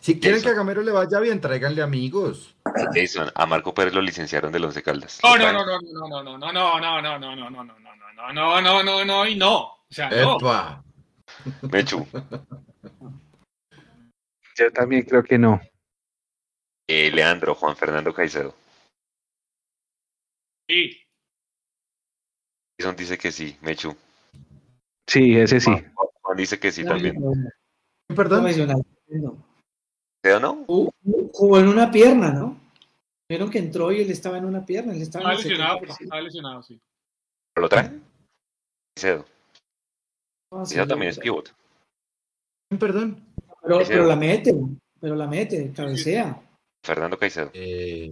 Si 0.00 0.18
quieren 0.18 0.42
que 0.42 0.48
a 0.48 0.52
Gamero 0.54 0.82
le 0.82 0.90
vaya 0.90 1.20
bien, 1.20 1.40
tráiganle 1.40 1.80
amigos. 1.82 2.56
Jason. 2.92 3.30
A 3.34 3.46
Marco 3.46 3.72
Pérez 3.72 3.94
lo 3.94 4.02
licenciaron 4.02 4.50
del 4.52 4.64
Once 4.64 4.82
Caldas. 4.82 5.20
No, 5.22 5.36
no, 5.38 5.52
no, 5.52 5.64
no, 5.64 5.78
no, 5.80 6.22
no, 6.22 6.38
no, 6.38 6.52
no, 6.52 6.52
no, 6.52 6.80
no, 6.80 7.00
no, 7.00 7.18
no, 7.18 7.36
no, 7.36 7.50
no, 7.50 7.64
no, 7.64 7.89
no, 8.20 8.32
no, 8.32 8.60
no, 8.60 8.82
no, 8.82 8.82
no, 8.82 9.04
no, 9.04 9.26
y 9.26 9.36
no. 9.36 9.58
O 9.62 9.86
sea, 9.90 10.08
no. 10.10 10.36
Epa. 10.36 10.84
Mechu. 11.72 12.06
Yo 14.56 14.70
también 14.72 15.02
creo 15.02 15.22
que 15.22 15.38
no. 15.38 15.60
Eh, 16.88 17.10
Leandro. 17.10 17.54
Juan 17.54 17.76
Fernando 17.76 18.12
Caicedo. 18.12 18.54
Sí. 20.68 20.96
Jason 22.78 22.96
dice 22.96 23.18
que 23.18 23.32
sí. 23.32 23.56
Mechu. 23.62 23.96
Sí, 25.08 25.36
ese 25.36 25.60
sí. 25.60 25.70
Juan, 25.70 25.90
Juan 26.22 26.36
dice 26.36 26.58
que 26.58 26.70
sí 26.72 26.84
también. 26.84 27.16
Perdón. 28.14 28.40
Profesional, 28.42 28.82
no. 29.08 29.44
¿Caicedo 30.22 30.40
no? 30.40 30.64
Jugó- 30.66 30.92
Jugó 31.32 31.58
en 31.58 31.68
una 31.68 31.90
pierna, 31.90 32.32
¿no? 32.32 32.58
Vieron 33.28 33.50
que 33.50 33.58
entró 33.58 33.92
y 33.92 34.00
él 34.02 34.10
estaba 34.10 34.38
en 34.38 34.44
una 34.44 34.66
pierna, 34.66 34.92
él 34.92 35.02
estaba 35.02 35.32
Estaba 35.32 35.36
lesionado, 35.36 35.78
70%. 35.80 36.00
estaba 36.02 36.20
lesionado, 36.20 36.62
sí. 36.64 36.80
¿Lo 37.56 37.68
traen? 37.68 38.02
Caicedo. 38.94 39.24
Ah, 40.52 40.64
sí, 40.64 40.74
Caicedo 40.74 40.88
también 40.88 41.10
es 41.10 41.18
pivot. 41.18 41.54
Perdón. 42.78 43.24
Pero 43.62 44.06
la 44.06 44.16
mete, 44.16 44.54
pero 45.00 45.14
la 45.14 45.26
mete, 45.26 45.72
cabecea. 45.72 46.40
Fernando 46.84 47.18
Caicedo. 47.18 47.50
Eh, 47.52 48.10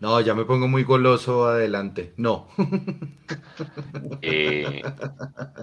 No, 0.00 0.20
ya 0.20 0.34
me 0.34 0.44
pongo 0.44 0.68
muy 0.68 0.84
goloso 0.84 1.46
adelante. 1.48 2.14
No. 2.16 2.48
Eh, 4.22 4.82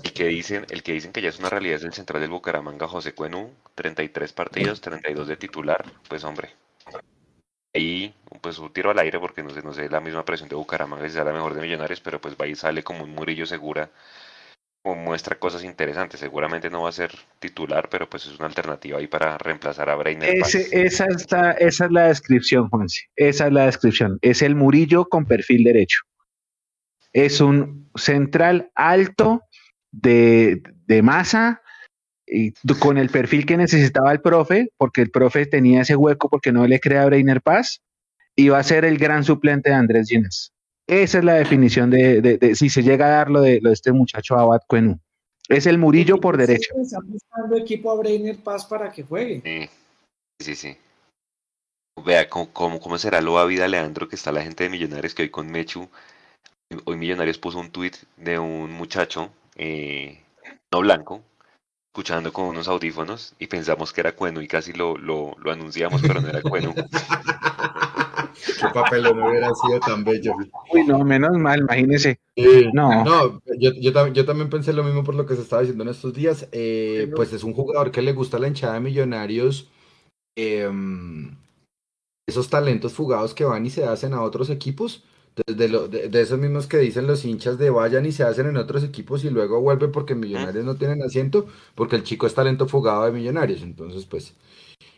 el 0.03 0.13
que 0.13 0.25
dicen, 0.25 0.65
el 0.69 0.83
que 0.83 0.93
dicen 0.93 1.13
que 1.13 1.21
ya 1.21 1.29
es 1.29 1.39
una 1.39 1.49
realidad 1.49 1.77
es 1.77 1.83
el 1.83 1.93
central 1.93 2.21
del 2.21 2.29
Bucaramanga, 2.29 2.87
José 2.87 3.13
Cuenú, 3.13 3.51
33 3.75 4.33
partidos, 4.33 4.81
32 4.81 5.27
de 5.27 5.37
titular, 5.37 5.85
pues 6.09 6.23
hombre. 6.25 6.53
Ahí, 7.75 8.13
pues 8.41 8.57
un 8.57 8.71
tiro 8.71 8.89
al 8.89 8.99
aire 8.99 9.19
porque 9.19 9.43
no 9.43 9.49
sé, 9.49 9.61
no 9.61 9.73
sé 9.73 9.89
la 9.89 9.99
misma 9.99 10.23
presión 10.23 10.47
de 10.47 10.55
Bucaramanga 10.55 11.05
si 11.07 11.13
sea 11.13 11.25
la 11.25 11.33
mejor 11.33 11.53
de 11.53 11.61
Millonarios, 11.61 11.99
pero 11.99 12.21
pues 12.21 12.35
va 12.39 12.47
y 12.47 12.55
sale 12.55 12.83
como 12.83 13.03
un 13.03 13.11
Murillo 13.11 13.45
segura, 13.45 13.91
como 14.81 15.01
muestra 15.01 15.37
cosas 15.37 15.65
interesantes. 15.65 16.21
Seguramente 16.21 16.69
no 16.69 16.83
va 16.83 16.89
a 16.89 16.93
ser 16.93 17.11
titular, 17.39 17.89
pero 17.89 18.09
pues 18.09 18.27
es 18.27 18.39
una 18.39 18.47
alternativa 18.47 18.97
ahí 18.97 19.07
para 19.07 19.37
reemplazar 19.37 19.89
a 19.89 19.95
Breiner 19.95 20.37
esa, 20.37 21.51
esa 21.51 21.85
es 21.85 21.91
la 21.91 22.07
descripción, 22.07 22.69
Juanse. 22.69 23.09
Esa 23.17 23.47
es 23.47 23.51
la 23.51 23.65
descripción. 23.65 24.19
Es 24.21 24.41
el 24.41 24.55
Murillo 24.55 25.05
con 25.09 25.25
perfil 25.25 25.65
derecho. 25.65 25.99
Es 27.11 27.41
un 27.41 27.91
central 27.95 28.71
alto 28.73 29.41
de, 29.91 30.63
de 30.85 31.01
masa 31.01 31.61
y 32.27 32.51
con 32.79 32.97
el 32.97 33.09
perfil 33.09 33.45
que 33.45 33.57
necesitaba 33.57 34.11
el 34.11 34.21
profe, 34.21 34.69
porque 34.77 35.01
el 35.01 35.11
profe 35.11 35.45
tenía 35.45 35.81
ese 35.81 35.95
hueco 35.95 36.29
porque 36.29 36.51
no 36.51 36.65
le 36.67 36.79
crea 36.79 37.03
a 37.03 37.05
Breiner 37.05 37.41
Paz, 37.41 37.81
y 38.35 38.49
va 38.49 38.59
a 38.59 38.63
ser 38.63 38.83
el 38.85 38.97
gran 38.97 39.23
suplente 39.23 39.69
de 39.69 39.75
Andrés 39.75 40.09
Ginés. 40.09 40.51
Esa 40.87 41.19
es 41.19 41.23
la 41.23 41.33
definición 41.35 41.89
de, 41.89 42.21
de- 42.21 42.37
de 42.37 42.55
si 42.55 42.69
se 42.69 42.83
llega 42.83 43.07
a 43.07 43.09
dar 43.09 43.29
lo 43.31 43.41
de, 43.41 43.59
lo 43.61 43.69
de 43.69 43.73
este 43.73 43.91
muchacho 43.91 44.35
Abad 44.37 44.61
Cuenú. 44.67 44.99
Es 45.47 45.65
el 45.67 45.77
Murillo 45.77 46.19
por 46.19 46.37
derecha. 46.37 46.73
Están 46.81 47.07
buscando 47.07 47.55
equipo 47.57 47.91
a 47.91 47.95
Breiner 47.95 48.35
Paz 48.37 48.65
para 48.65 48.91
que 48.91 49.03
juegue. 49.03 49.41
Sí, 49.43 49.69
sí, 50.41 50.55
sí. 50.55 50.77
Vea 52.03 52.27
cómo, 52.29 52.51
cómo, 52.51 52.79
cómo 52.79 52.97
será 52.97 53.21
lo 53.21 53.39
a 53.39 53.45
vida, 53.45 53.67
Leandro, 53.67 54.09
que 54.09 54.15
está 54.15 54.31
la 54.31 54.41
gente 54.41 54.63
de 54.65 54.69
Millonarios 54.69 55.15
que 55.15 55.23
hoy 55.23 55.29
con 55.29 55.47
Mechu. 55.51 55.87
Hoy 56.83 56.97
Millonarios 56.97 57.37
puso 57.37 57.59
un 57.59 57.69
tuit 57.71 57.95
de 58.17 58.37
un 58.37 58.71
muchacho 58.71 59.31
eh, 59.55 60.19
no 60.73 60.81
blanco, 60.81 61.21
escuchando 61.95 62.33
con 62.33 62.47
unos 62.47 62.67
audífonos 62.67 63.33
y 63.39 63.47
pensamos 63.47 63.93
que 63.93 64.01
era 64.01 64.11
Cueno 64.11 64.41
y 64.41 64.49
casi 64.49 64.73
lo, 64.73 64.97
lo, 64.97 65.33
lo 65.41 65.49
anunciamos, 65.49 66.01
pero 66.01 66.19
no 66.19 66.27
era 66.27 66.41
Cueno. 66.41 66.75
Qué 68.59 68.67
papel 68.73 69.03
no 69.03 69.29
hubiera 69.29 69.49
sido 69.55 69.79
tan 69.79 70.03
bello. 70.03 70.33
Uy, 70.73 70.83
no, 70.85 71.05
menos 71.05 71.37
mal, 71.37 71.61
imagínese. 71.61 72.19
no, 72.73 73.05
no 73.05 73.41
yo, 73.57 73.71
yo, 73.79 74.07
yo, 74.07 74.25
también 74.25 74.49
pensé 74.49 74.73
lo 74.73 74.83
mismo 74.83 75.05
por 75.05 75.15
lo 75.15 75.25
que 75.25 75.35
se 75.35 75.41
estaba 75.41 75.61
diciendo 75.61 75.85
en 75.85 75.91
estos 75.91 76.13
días. 76.13 76.49
Eh, 76.51 77.09
pues 77.15 77.31
es 77.31 77.45
un 77.45 77.53
jugador 77.53 77.91
que 77.91 78.01
le 78.01 78.11
gusta 78.11 78.39
la 78.39 78.49
hinchada 78.49 78.73
de 78.73 78.81
millonarios. 78.81 79.69
Em, 80.35 81.37
esos 82.27 82.49
talentos 82.49 82.91
fugados 82.91 83.33
que 83.33 83.45
van 83.45 83.65
y 83.65 83.69
se 83.69 83.85
hacen 83.85 84.13
a 84.13 84.21
otros 84.21 84.49
equipos. 84.49 85.05
De, 85.35 86.07
de, 86.09 86.21
esos 86.21 86.39
mismos 86.39 86.65
que 86.65 86.77
dicen 86.77 87.07
los 87.07 87.25
hinchas 87.25 87.57
de 87.57 87.69
vayan 87.69 88.05
y 88.05 88.13
se 88.13 88.23
hacen 88.23 88.47
en 88.47 88.55
otros 88.55 88.85
equipos 88.85 89.25
y 89.25 89.29
luego 89.29 89.59
vuelven 89.59 89.91
porque 89.91 90.15
Millonarios 90.15 90.63
no 90.63 90.75
tienen 90.75 91.03
asiento, 91.03 91.47
porque 91.75 91.97
el 91.97 92.03
chico 92.03 92.25
es 92.25 92.33
talento 92.33 92.69
fugado 92.69 93.03
de 93.03 93.11
Millonarios. 93.11 93.61
Entonces, 93.61 94.05
pues, 94.05 94.33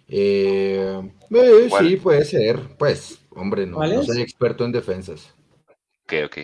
eh, 0.07 1.11
eh, 1.31 1.69
sí, 1.80 1.97
puede 1.97 2.23
ser. 2.23 2.59
Pues, 2.77 3.19
hombre, 3.31 3.65
no, 3.65 3.80
no 3.80 4.03
soy 4.03 4.22
experto 4.22 4.64
en 4.64 4.72
defensas. 4.72 5.34
Ok, 6.03 6.14
ok. 6.26 6.38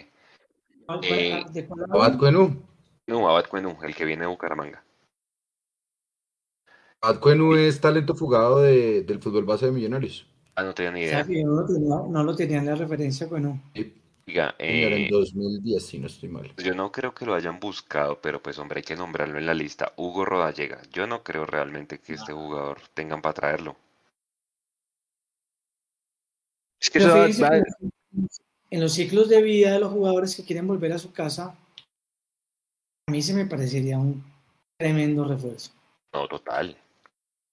Eh, 1.03 1.43
Abad 1.91 2.17
Cuenú. 2.17 2.63
No, 3.05 3.29
Abad 3.29 3.45
Cuenú, 3.45 3.77
el 3.83 3.95
que 3.95 4.05
viene 4.05 4.23
de 4.23 4.27
Bucaramanga. 4.27 4.83
Abad 7.01 7.19
Cuenú 7.19 7.55
es 7.55 7.79
talento 7.79 8.15
fugado 8.15 8.59
de, 8.61 9.03
del 9.03 9.19
fútbol 9.19 9.45
base 9.45 9.67
de 9.67 9.71
Millonarios. 9.71 10.27
Ah, 10.55 10.63
no 10.63 10.73
tenía 10.73 10.91
ni 10.91 11.01
idea. 11.01 11.23
no, 11.23 11.61
lo 11.61 11.65
tenía, 11.65 11.95
no 12.07 12.23
lo 12.23 12.35
tenía 12.35 12.57
en 12.59 12.65
la 12.67 12.75
referencia. 12.75 13.27
Sí. 13.73 13.93
Diga, 14.25 14.55
eh, 14.57 15.05
en 15.05 15.09
2010, 15.09 15.85
si 15.85 15.99
no 15.99 16.07
estoy 16.07 16.29
mal. 16.29 16.49
Yo 16.55 16.73
no 16.73 16.91
creo 16.91 17.13
que 17.13 17.25
lo 17.25 17.33
hayan 17.33 17.59
buscado, 17.59 18.21
pero 18.21 18.41
pues 18.41 18.57
hombre, 18.57 18.79
hay 18.79 18.83
que 18.83 18.95
nombrarlo 18.95 19.37
en 19.37 19.45
la 19.45 19.53
lista. 19.53 19.91
Hugo 19.97 20.23
Rodallega. 20.23 20.81
Yo 20.93 21.07
no 21.07 21.23
creo 21.23 21.45
realmente 21.45 21.99
que 21.99 22.13
este 22.13 22.31
jugador 22.31 22.79
tengan 22.93 23.21
para 23.21 23.33
traerlo. 23.33 23.75
Es 26.79 26.89
que 26.89 26.99
eso 26.99 27.25
en 28.73 28.81
los 28.81 28.93
ciclos 28.93 29.29
de 29.29 29.41
vida 29.41 29.71
de 29.71 29.79
los 29.79 29.91
jugadores 29.91 30.35
que 30.35 30.43
quieren 30.43 30.65
volver 30.65 30.93
a 30.93 30.97
su 30.97 31.13
casa, 31.13 31.55
a 33.07 33.11
mí 33.11 33.21
se 33.21 33.35
me 33.35 33.45
parecería 33.45 33.99
un 33.99 34.23
tremendo 34.77 35.25
refuerzo. 35.25 35.71
No, 36.11 36.27
total. 36.27 36.75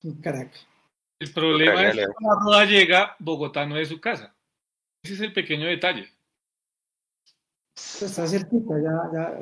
Un 0.02 0.14
crack. 0.14 0.50
El 1.20 1.32
problema 1.32 1.88
es 1.88 1.96
que 1.96 2.06
cuando 2.06 2.40
Rodallega, 2.40 3.16
Bogotá 3.18 3.66
no 3.66 3.76
es 3.76 3.88
su 3.88 4.00
casa. 4.00 4.32
Ese 5.02 5.14
es 5.14 5.20
el 5.20 5.32
pequeño 5.32 5.66
detalle. 5.66 6.08
Está 7.76 8.26
cerquita, 8.26 8.74
ya, 8.82 9.10
ya. 9.12 9.32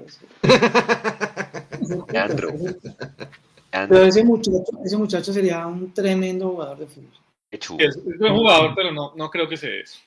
Pero 3.71 4.03
ese 4.03 4.25
muchacho, 4.25 4.65
ese 4.85 4.97
muchacho 4.97 5.33
sería 5.33 5.67
un 5.67 5.93
tremendo 5.93 6.51
jugador 6.51 6.79
de 6.79 6.87
fútbol. 6.87 7.13
Es, 7.51 7.71
un 7.71 7.79
buen 8.19 8.35
jugador, 8.35 8.75
pero 8.75 8.93
no, 8.93 9.15
no 9.15 9.31
creo 9.31 9.49
que 9.49 9.57
sea 9.57 9.75
eso. 9.75 9.99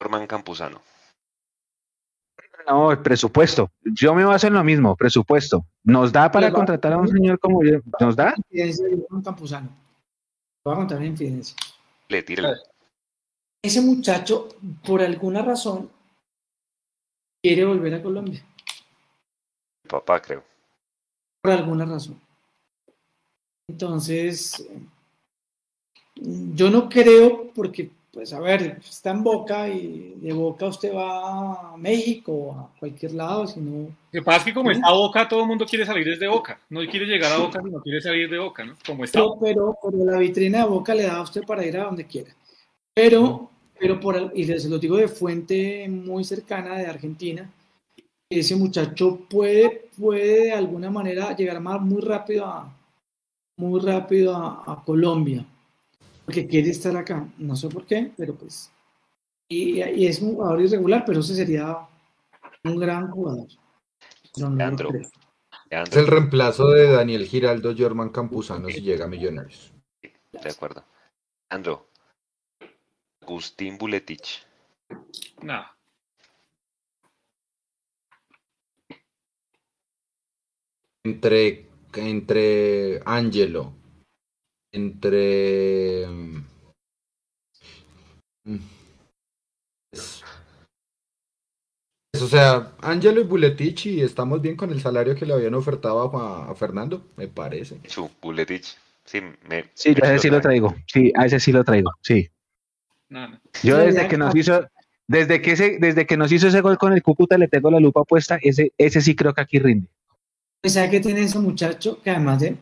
Norman 0.00 0.26
Campuzano. 0.26 0.80
No, 2.66 2.90
el 2.90 2.98
presupuesto. 2.98 3.70
Yo 3.82 4.14
me 4.14 4.24
baso 4.24 4.46
en 4.46 4.54
lo 4.54 4.64
mismo, 4.64 4.96
presupuesto. 4.96 5.66
¿Nos 5.84 6.12
da 6.12 6.30
para 6.30 6.52
contratar 6.52 6.92
a 6.92 6.98
un 6.98 7.08
señor 7.08 7.38
como 7.38 7.64
yo? 7.64 7.80
¿Nos 8.00 8.16
da? 8.16 8.34
Campuzano. 9.24 9.85
Voy 10.66 10.72
a 10.72 10.78
contar 10.78 10.98
una 10.98 11.06
infidencia. 11.06 11.56
Le 12.08 12.24
tira. 12.24 12.52
Ese 13.62 13.80
muchacho, 13.80 14.48
por 14.84 15.00
alguna 15.00 15.40
razón, 15.40 15.88
quiere 17.40 17.64
volver 17.64 17.94
a 17.94 18.02
Colombia. 18.02 18.44
Papá, 19.88 20.20
creo. 20.20 20.42
Por 21.40 21.52
alguna 21.52 21.84
razón. 21.84 22.20
Entonces, 23.68 24.68
yo 26.16 26.68
no 26.68 26.88
creo, 26.88 27.52
porque, 27.54 27.92
pues, 28.16 28.32
a 28.32 28.40
ver, 28.40 28.78
está 28.80 29.10
en 29.10 29.22
Boca 29.22 29.68
y 29.68 30.14
de 30.16 30.32
Boca 30.32 30.64
usted 30.64 30.90
va 30.94 31.74
a 31.74 31.76
México 31.76 32.32
o 32.32 32.52
a 32.52 32.70
cualquier 32.80 33.12
lado, 33.12 33.46
sino... 33.46 33.82
Lo 33.82 33.94
que 34.10 34.22
pasa 34.22 34.38
es 34.38 34.44
que 34.44 34.54
como 34.54 34.70
está 34.70 34.90
Boca, 34.90 35.28
todo 35.28 35.42
el 35.42 35.46
mundo 35.46 35.66
quiere 35.66 35.84
salir 35.84 36.06
desde 36.06 36.26
Boca. 36.26 36.58
No 36.70 36.80
quiere 36.86 37.04
llegar 37.04 37.30
a 37.32 37.36
Boca, 37.36 37.60
sino 37.62 37.82
quiere 37.82 38.00
salir 38.00 38.30
de 38.30 38.38
Boca, 38.38 38.64
¿no? 38.64 38.74
Como 38.86 39.04
está. 39.04 39.20
Pero, 39.42 39.76
pero, 39.82 40.04
la 40.06 40.18
vitrina 40.18 40.60
de 40.60 40.64
Boca 40.64 40.94
le 40.94 41.02
da 41.02 41.18
a 41.18 41.22
usted 41.22 41.42
para 41.42 41.66
ir 41.66 41.76
a 41.76 41.84
donde 41.84 42.06
quiera. 42.06 42.30
Pero, 42.94 43.50
pero 43.78 44.00
por, 44.00 44.32
y 44.34 44.44
se 44.44 44.68
lo 44.70 44.78
digo 44.78 44.96
de 44.96 45.08
fuente 45.08 45.86
muy 45.86 46.24
cercana 46.24 46.78
de 46.78 46.86
Argentina, 46.86 47.52
ese 48.30 48.56
muchacho 48.56 49.26
puede, 49.28 49.90
puede 49.98 50.44
de 50.44 50.52
alguna 50.52 50.90
manera 50.90 51.36
llegar 51.36 51.60
más 51.60 51.82
muy 51.82 52.00
rápido 52.00 52.46
a, 52.46 52.74
muy 53.58 53.78
rápido 53.80 54.34
a, 54.34 54.82
Colombia, 54.86 55.44
porque 56.26 56.46
quiere 56.46 56.70
estar 56.70 56.94
acá. 56.96 57.26
No 57.38 57.56
sé 57.56 57.68
por 57.68 57.86
qué, 57.86 58.12
pero 58.16 58.34
pues. 58.34 58.70
Y, 59.48 59.80
es 59.80 60.20
un 60.20 60.34
jugador 60.34 60.60
irregular, 60.60 61.04
pero 61.06 61.20
ese 61.20 61.34
sería 61.34 61.78
un 62.64 62.78
gran 62.78 63.10
jugador. 63.10 63.46
es 65.70 65.96
el 65.96 66.06
reemplazo 66.06 66.68
de 66.70 66.90
Daniel 66.90 67.26
Giraldo, 67.26 67.74
Germán 67.74 68.10
Campuzano 68.10 68.68
si 68.68 68.82
llega 68.82 69.06
a 69.06 69.08
Millonarios. 69.08 69.72
De 70.02 70.50
acuerdo. 70.50 70.84
Andro. 71.48 71.86
Agustín 73.22 73.78
Buletich. 73.78 74.44
No. 75.42 75.64
entre, 81.06 81.66
entre 81.94 83.00
Angelo, 83.04 83.72
entre... 84.76 86.06
Mm, 88.44 88.58
o 92.12 92.28
sea, 92.28 92.72
Angelo 92.80 93.20
y 93.20 93.24
Buletich 93.24 93.86
y 93.86 94.02
estamos 94.02 94.40
bien 94.40 94.56
con 94.56 94.70
el 94.70 94.80
salario 94.80 95.14
que 95.14 95.26
le 95.26 95.34
habían 95.34 95.54
ofertado 95.54 96.16
a, 96.16 96.54
Fernando, 96.54 97.08
me 97.16 97.28
parece. 97.28 97.78
Su 97.86 98.10
Buletich, 98.22 98.76
sí, 99.04 99.20
me, 99.48 99.66
sí, 99.74 99.94
a 100.02 100.14
ese 100.14 100.18
sí 100.20 100.30
lo 100.30 100.40
traigo, 100.40 100.74
sí, 100.86 101.12
a 101.16 101.26
ese 101.26 101.40
sí 101.40 101.52
lo 101.52 101.64
traigo, 101.64 101.90
sí. 102.02 102.30
Yo 103.62 103.78
desde 103.78 104.08
que 104.08 104.16
nos 104.16 104.34
hizo, 104.34 104.66
desde 105.06 105.42
que 105.42 105.52
ese, 105.52 105.78
desde 105.78 106.06
que 106.06 106.16
nos 106.16 106.32
hizo 106.32 106.48
ese 106.48 106.60
gol 106.60 106.78
con 106.78 106.92
el 106.92 107.02
Cúcuta 107.02 107.36
le 107.38 107.48
tengo 107.48 107.70
la 107.70 107.80
lupa 107.80 108.04
puesta, 108.04 108.38
ese, 108.42 108.72
ese 108.78 109.00
sí 109.00 109.14
creo 109.14 109.34
que 109.34 109.42
aquí 109.42 109.58
rinde. 109.58 109.88
¿Sabe 110.64 110.90
que 110.90 111.00
tiene 111.00 111.22
ese 111.22 111.38
muchacho 111.38 112.00
que 112.02 112.10
además 112.10 112.40
de 112.40 112.56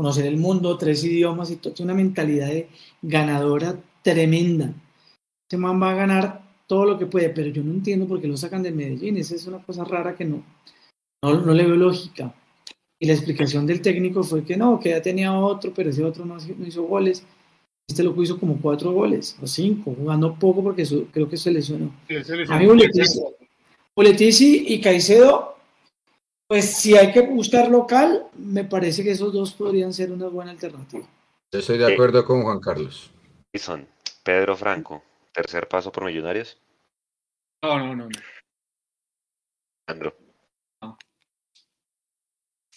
conocer 0.00 0.24
el 0.24 0.38
mundo, 0.38 0.78
tres 0.78 1.04
idiomas 1.04 1.50
y 1.50 1.56
todo, 1.56 1.74
tiene 1.74 1.92
una 1.92 2.02
mentalidad 2.02 2.46
de 2.46 2.70
ganadora 3.02 3.78
tremenda? 4.02 4.72
Ese 5.46 5.58
man 5.58 5.80
va 5.80 5.90
a 5.90 5.94
ganar 5.94 6.42
todo 6.66 6.86
lo 6.86 6.98
que 6.98 7.04
puede, 7.04 7.28
pero 7.28 7.50
yo 7.50 7.62
no 7.62 7.70
entiendo 7.72 8.06
por 8.06 8.18
qué 8.18 8.26
lo 8.26 8.38
sacan 8.38 8.62
de 8.62 8.70
Medellín. 8.70 9.18
Esa 9.18 9.34
es 9.34 9.46
una 9.46 9.62
cosa 9.62 9.84
rara 9.84 10.16
que 10.16 10.24
no, 10.24 10.42
no, 11.22 11.52
le 11.52 11.66
veo 11.66 11.76
lógica. 11.76 12.34
Y 12.98 13.06
la 13.06 13.12
explicación 13.12 13.66
del 13.66 13.82
técnico 13.82 14.22
fue 14.22 14.42
que 14.42 14.56
no, 14.56 14.80
que 14.80 14.88
ya 14.88 15.02
tenía 15.02 15.38
otro, 15.38 15.70
pero 15.74 15.90
ese 15.90 16.02
otro 16.02 16.24
no, 16.24 16.38
hizo 16.66 16.84
goles. 16.84 17.22
Este 17.86 18.02
loco 18.02 18.22
hizo 18.22 18.40
como 18.40 18.58
cuatro 18.58 18.92
goles, 18.92 19.36
o 19.42 19.46
cinco, 19.46 19.94
jugando 19.94 20.34
poco 20.34 20.62
porque 20.62 20.86
creo 21.12 21.28
que 21.28 21.36
se 21.36 21.50
lesionó. 21.50 21.92
a 22.48 22.58
mí 22.58 22.66
Boletici 23.94 24.64
y 24.66 24.80
Caicedo 24.80 25.56
pues 26.50 26.78
si 26.78 26.96
hay 26.96 27.12
que 27.12 27.20
buscar 27.20 27.70
local, 27.70 28.26
me 28.36 28.64
parece 28.64 29.04
que 29.04 29.12
esos 29.12 29.32
dos 29.32 29.52
podrían 29.52 29.92
ser 29.92 30.10
una 30.10 30.26
buena 30.26 30.50
alternativa. 30.50 31.06
Yo 31.52 31.60
estoy 31.60 31.78
de 31.78 31.92
acuerdo 31.92 32.24
con 32.24 32.42
Juan 32.42 32.58
Carlos. 32.58 33.12
Y 33.52 33.58
son 33.60 33.86
Pedro 34.24 34.56
Franco, 34.56 35.00
tercer 35.32 35.68
paso 35.68 35.92
por 35.92 36.04
Millonarios. 36.04 36.60
No, 37.62 37.78
no, 37.78 37.94
no. 37.94 38.08
Andro. 39.86 40.16
No. 40.82 40.98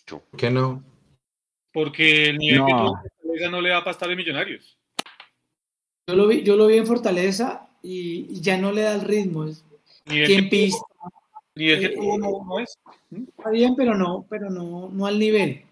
¿Por 0.07 0.39
qué 0.39 0.51
no? 0.51 0.83
Porque 1.73 2.29
el 2.29 2.37
nivel 2.37 2.65
que 2.67 2.71
tuvo 2.73 3.01
Fortaleza 3.01 3.49
no 3.49 3.61
le 3.61 3.69
da 3.69 3.79
para 3.79 3.91
estar 3.91 4.11
en 4.11 4.17
Millonarios. 4.17 4.77
Yo 6.07 6.15
lo 6.15 6.27
vi, 6.27 6.43
yo 6.43 6.55
lo 6.55 6.67
vi 6.67 6.77
en 6.77 6.85
Fortaleza 6.85 7.67
y, 7.81 8.39
ya 8.39 8.55
no 8.55 8.71
le 8.71 8.83
da 8.83 8.93
el 8.93 9.01
ritmo. 9.01 9.45
Es, 9.45 9.65
¿Quién 10.05 10.47
pista? 10.47 10.85
Ni 11.55 11.69
el 11.69 11.79
que 11.79 11.85
eh, 11.85 12.17
no, 12.17 12.59
es. 12.59 12.77
Está 13.11 13.49
bien, 13.51 13.75
pero 13.75 13.95
no, 13.95 14.25
pero 14.29 14.49
no, 14.49 14.89
no 14.89 15.05
al 15.05 15.19
nivel. 15.19 15.65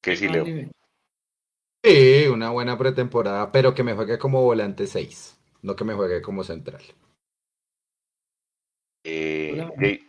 Que 0.00 0.16
sí, 0.16 0.28
Leo. 0.28 0.44
Sí, 1.84 2.26
una 2.28 2.50
buena 2.50 2.76
pretemporada, 2.78 3.50
pero 3.52 3.74
que 3.74 3.82
me 3.82 3.94
juegue 3.94 4.18
como 4.18 4.42
volante 4.42 4.86
6, 4.86 5.38
no 5.62 5.76
que 5.76 5.84
me 5.84 5.94
juegue 5.94 6.22
como 6.22 6.42
central. 6.44 6.82
Eh, 9.04 10.00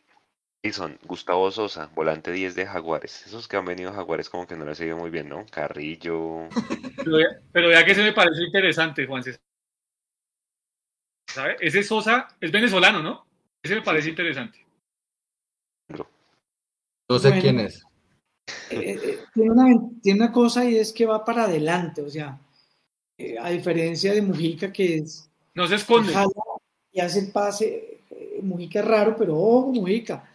Jason, 0.64 0.98
Gustavo 1.04 1.52
Sosa, 1.52 1.92
volante 1.94 2.32
10 2.32 2.56
de 2.56 2.66
Jaguares. 2.66 3.28
Esos 3.28 3.48
que 3.48 3.58
han 3.58 3.66
venido 3.66 3.92
a 3.92 3.94
Jaguares 3.94 4.30
como 4.30 4.48
que 4.48 4.56
no 4.56 4.66
les 4.66 4.80
ha 4.80 4.86
ido 4.86 4.98
muy 4.98 5.12
bien, 5.12 5.30
¿no? 5.30 5.46
Carrillo. 5.52 6.50
Pero 7.54 7.70
vea, 7.70 7.86
que 7.86 7.96
se 7.96 8.04
me 8.04 8.14
parece 8.14 8.44
interesante, 8.44 9.06
Juan 9.06 9.24
César. 9.24 9.42
¿Sabe? 11.28 11.58
Ese 11.60 11.84
Sosa 11.84 12.28
es 12.42 12.52
venezolano, 12.52 13.04
¿no? 13.04 13.28
Ese 13.62 13.76
me 13.76 13.82
parece 13.82 14.10
interesante. 14.10 14.67
No 17.10 17.19
sé 17.19 17.40
quién 17.40 17.60
es. 17.60 17.84
Eh, 18.69 18.76
eh, 18.76 19.00
eh, 19.03 19.19
tiene, 19.34 19.52
una, 19.52 19.90
tiene, 20.02 20.24
una, 20.24 20.32
cosa 20.32 20.69
y 20.69 20.77
es 20.77 20.94
que 20.94 21.06
va 21.06 21.24
para 21.24 21.45
adelante, 21.45 22.02
o 22.02 22.10
sea, 22.10 22.40
a 23.42 23.50
diferencia 23.50 24.14
de 24.14 24.22
Mujica 24.22 24.72
que 24.72 24.98
es 24.98 25.30
No 25.53 25.68
se 25.68 25.76
esconde. 25.76 26.14
y 26.92 27.00
hace 27.00 27.19
el 27.19 27.32
pase. 27.32 28.02
Eh, 28.10 28.40
Mujica 28.42 28.80
es 28.80 28.86
raro, 28.86 29.16
pero 29.18 29.38
ojo, 29.38 29.72
Mujica. 29.74 30.30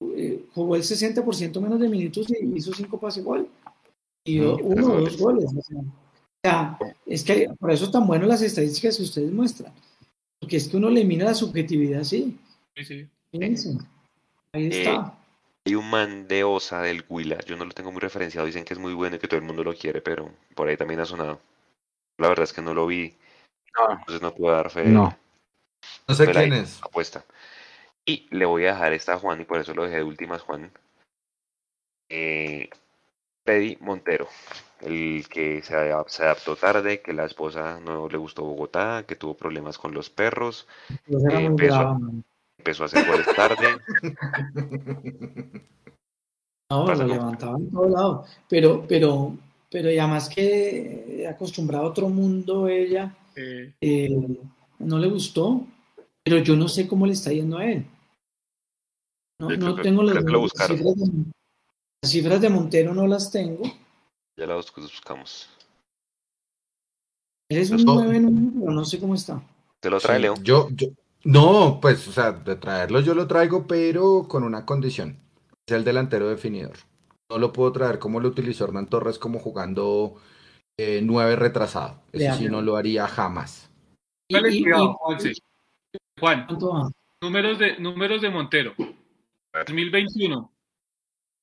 Eh, 0.00 0.44
jugó 0.54 0.76
el 0.76 0.82
60% 0.82 1.60
menos 1.60 1.80
de 1.80 1.88
minutos 1.88 2.26
y 2.30 2.56
hizo 2.56 2.72
cinco 2.74 2.98
pases 2.98 3.24
gol. 3.24 3.48
Y 4.24 4.40
uno 4.40 4.94
o 4.94 5.00
dos 5.00 5.18
goles. 5.18 5.46
O 5.54 5.62
sea, 6.42 6.78
es 7.06 7.22
que 7.22 7.48
por 7.58 7.70
eso 7.70 7.90
tan 7.90 8.06
buenas 8.06 8.28
las 8.28 8.42
estadísticas 8.42 8.96
que 8.96 9.02
ustedes 9.02 9.32
muestran. 9.32 9.72
Porque 10.40 10.56
es 10.56 10.68
que 10.68 10.76
uno 10.76 10.88
elimina 10.88 11.26
la 11.26 11.34
subjetividad, 11.34 12.04
sí. 12.04 12.36
Sí, 12.76 12.84
sí. 12.84 13.78
Ahí 14.52 14.68
está. 14.68 15.18
Hay 15.66 15.74
un 15.74 15.88
man 15.88 16.28
de 16.28 16.44
Osa 16.44 16.82
del 16.82 17.04
Huila, 17.08 17.38
yo 17.46 17.56
no 17.56 17.64
lo 17.64 17.72
tengo 17.72 17.90
muy 17.90 18.00
referenciado, 18.00 18.46
dicen 18.46 18.64
que 18.64 18.74
es 18.74 18.78
muy 18.78 18.92
bueno 18.92 19.16
y 19.16 19.18
que 19.18 19.28
todo 19.28 19.38
el 19.38 19.46
mundo 19.46 19.64
lo 19.64 19.74
quiere, 19.74 20.02
pero 20.02 20.30
por 20.54 20.68
ahí 20.68 20.76
también 20.76 21.00
ha 21.00 21.06
sonado. 21.06 21.40
La 22.18 22.28
verdad 22.28 22.44
es 22.44 22.52
que 22.52 22.60
no 22.60 22.74
lo 22.74 22.86
vi, 22.86 23.16
entonces 23.90 24.20
no 24.20 24.34
puedo 24.34 24.54
dar 24.54 24.70
fe. 24.70 24.84
No. 24.84 25.16
No 26.06 26.14
sé 26.14 26.30
quién 26.30 26.52
es. 26.52 26.82
Apuesta. 26.82 27.24
Y 28.04 28.28
le 28.30 28.44
voy 28.44 28.66
a 28.66 28.72
dejar 28.72 28.92
esta 28.92 29.14
a 29.14 29.18
Juan, 29.18 29.40
y 29.40 29.44
por 29.44 29.58
eso 29.58 29.72
lo 29.72 29.84
dejé 29.84 29.96
de 29.96 30.04
últimas, 30.04 30.42
Juan. 30.42 30.70
Eh, 32.10 32.68
Freddy 33.44 33.76
Montero, 33.80 34.28
el 34.80 35.26
que 35.28 35.62
se, 35.62 35.74
adaptó 35.74 36.56
tarde, 36.56 37.00
que 37.00 37.12
la 37.14 37.24
esposa 37.24 37.80
no 37.80 38.08
le 38.08 38.18
gustó 38.18 38.42
Bogotá, 38.42 39.04
que 39.06 39.16
tuvo 39.16 39.34
problemas 39.34 39.78
con 39.78 39.94
los 39.94 40.10
perros, 40.10 40.66
empezó, 41.06 41.98
empezó, 42.58 42.84
a 42.84 42.86
hacer 42.86 43.06
goles 43.06 43.26
tarde. 43.34 43.66
No, 46.70 46.92
lo 46.92 47.06
levantaba 47.06 47.58
en 47.58 47.70
todo 47.70 47.88
lado, 47.88 48.24
pero, 48.48 48.84
pero, 48.88 49.36
pero 49.70 49.90
ya 49.92 50.06
más 50.06 50.28
que 50.28 51.24
acostumbrada 51.30 51.84
a 51.84 51.88
otro 51.88 52.08
mundo 52.08 52.66
ella, 52.66 53.14
eh, 53.36 54.18
no 54.78 54.98
le 54.98 55.08
gustó, 55.08 55.66
pero 56.24 56.38
yo 56.38 56.56
no 56.56 56.66
sé 56.66 56.88
cómo 56.88 57.06
le 57.06 57.12
está 57.12 57.30
yendo 57.30 57.58
a 57.58 57.66
él. 57.66 57.86
No, 59.38 59.50
no 59.50 59.74
tengo 59.76 60.02
las 60.02 60.14
cifras, 60.14 60.96
de, 60.96 61.24
las 62.02 62.10
cifras 62.10 62.40
de 62.40 62.48
Montero, 62.48 62.94
no 62.94 63.06
las 63.06 63.30
tengo. 63.30 63.64
Ya 64.36 64.46
las 64.46 64.72
buscamos. 64.74 65.48
Eres 67.48 67.70
un 67.70 67.84
9 67.84 68.16
en 68.16 68.24
un 68.24 68.60
pero 68.60 68.72
no 68.72 68.84
sé 68.84 68.98
cómo 68.98 69.14
está. 69.14 69.42
¿Te 69.80 69.90
lo 69.90 70.00
trae, 70.00 70.18
Leo? 70.18 70.34
Yo, 70.42 70.68
yo, 70.70 70.88
no, 71.24 71.78
pues, 71.80 72.06
o 72.08 72.12
sea, 72.12 72.32
de 72.32 72.56
traerlo 72.56 73.00
yo 73.00 73.14
lo 73.14 73.26
traigo, 73.26 73.66
pero 73.66 74.26
con 74.28 74.44
una 74.44 74.64
condición. 74.64 75.18
Es 75.66 75.74
el 75.74 75.84
delantero 75.84 76.28
definidor. 76.28 76.76
No 77.30 77.38
lo 77.38 77.52
puedo 77.52 77.72
traer 77.72 77.98
como 77.98 78.20
lo 78.20 78.28
utilizó 78.28 78.64
Hernán 78.64 78.88
Torres, 78.88 79.18
como 79.18 79.38
jugando 79.38 80.16
eh, 80.76 81.00
nueve 81.02 81.36
retrasado. 81.36 82.02
Eso 82.12 82.34
sí 82.34 82.48
no 82.48 82.60
lo 82.60 82.76
haría 82.76 83.06
jamás. 83.06 83.70
Juan, 86.20 86.46
números 87.20 87.58
de, 87.58 87.78
números 87.78 88.20
de 88.20 88.30
Montero. 88.30 88.74
2021. 89.52 90.50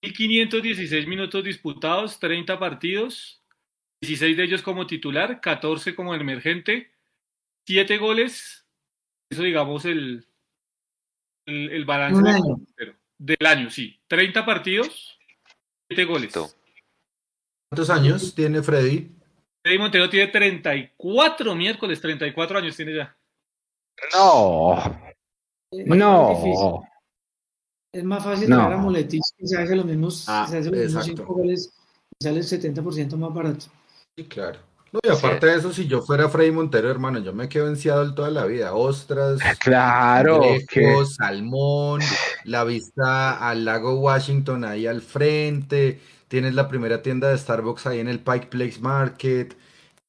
1516 0.03 1.07
minutos 1.07 1.43
disputados, 1.43 2.19
30 2.19 2.57
partidos, 2.57 3.43
16 4.01 4.35
de 4.35 4.43
ellos 4.43 4.61
como 4.63 4.87
titular, 4.87 5.41
14 5.41 5.95
como 5.95 6.15
emergente, 6.15 6.91
7 7.67 7.97
goles. 7.99 8.60
Eso 9.31 9.43
digamos 9.43 9.85
el, 9.85 10.27
el, 11.45 11.85
balance 11.85 12.21
del 13.17 13.47
año, 13.47 13.69
sí. 13.69 13.97
30 14.07 14.45
partidos, 14.45 15.17
7 15.87 16.03
goles. 16.03 16.33
¿Cuántos 17.69 17.89
años 17.89 18.35
tiene 18.35 18.61
Freddy? 18.61 19.09
Freddy 19.63 19.79
Montero 19.79 20.09
tiene 20.09 20.27
34 20.27 21.55
miércoles, 21.55 22.01
34 22.01 22.57
años 22.59 22.75
tiene 22.75 22.95
ya. 22.95 23.17
No. 24.13 24.75
No. 25.71 26.83
Es 27.93 28.03
más 28.03 28.23
fácil 28.25 28.49
no. 28.49 28.61
a 28.63 28.75
Muletis 28.75 29.33
que 29.37 29.47
se 29.47 29.57
hace 29.57 29.75
los 29.77 29.85
mismos, 29.85 30.25
ah, 30.27 30.45
se 30.49 30.57
hace 30.57 30.71
los 30.71 30.79
mismos 30.79 31.05
cinco 31.05 31.25
goles 31.33 31.73
y 32.19 32.23
sale 32.23 32.39
el 32.39 32.45
70% 32.45 33.15
más 33.15 33.33
barato. 33.33 33.65
Sí, 34.17 34.25
claro. 34.25 34.59
No, 34.91 34.99
y 35.03 35.09
aparte 35.09 35.45
de 35.45 35.57
eso, 35.57 35.71
si 35.71 35.87
yo 35.87 36.01
fuera 36.01 36.27
Freddy 36.27 36.51
Montero, 36.51 36.91
hermano, 36.91 37.19
yo 37.19 37.33
me 37.33 37.47
quedo 37.47 37.67
en 37.67 37.77
Seattle 37.77 38.13
toda 38.13 38.29
la 38.29 38.45
vida. 38.45 38.73
Ostras, 38.73 39.39
claro, 39.59 40.41
salmón, 41.05 42.01
la 42.43 42.63
vista 42.63 43.47
al 43.47 43.63
lago 43.63 43.99
Washington 43.99 44.65
ahí 44.65 44.87
al 44.87 45.01
frente, 45.01 45.99
tienes 46.27 46.55
la 46.55 46.67
primera 46.67 47.01
tienda 47.01 47.29
de 47.29 47.37
Starbucks 47.37 47.87
ahí 47.87 47.99
en 47.99 48.09
el 48.09 48.19
Pike 48.19 48.47
Place 48.47 48.79
Market, 48.81 49.55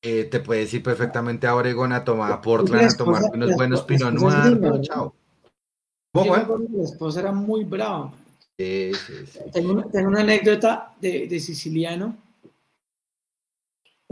eh, 0.03 0.25
te 0.25 0.41
puedes 0.41 0.75
ir 0.75 0.83
perfectamente 0.83 1.47
a 1.47 1.55
Oregon 1.55 1.93
a 1.93 2.05
tomar, 2.05 2.33
a 2.33 2.41
Portland 2.41 2.91
a 2.93 2.97
tomar 2.97 3.23
unos 3.33 3.55
buenos 3.55 3.83
Pinot 3.83 4.13
Noir, 4.13 4.81
chao. 4.83 5.15
La 6.15 6.83
esposa 6.83 7.21
era 7.21 7.33
muy 7.33 7.65
brava. 7.65 8.13
Tengo, 8.57 9.85
una 10.07 10.21
anécdota 10.21 10.93
de, 11.01 11.41
siciliano. 11.41 12.17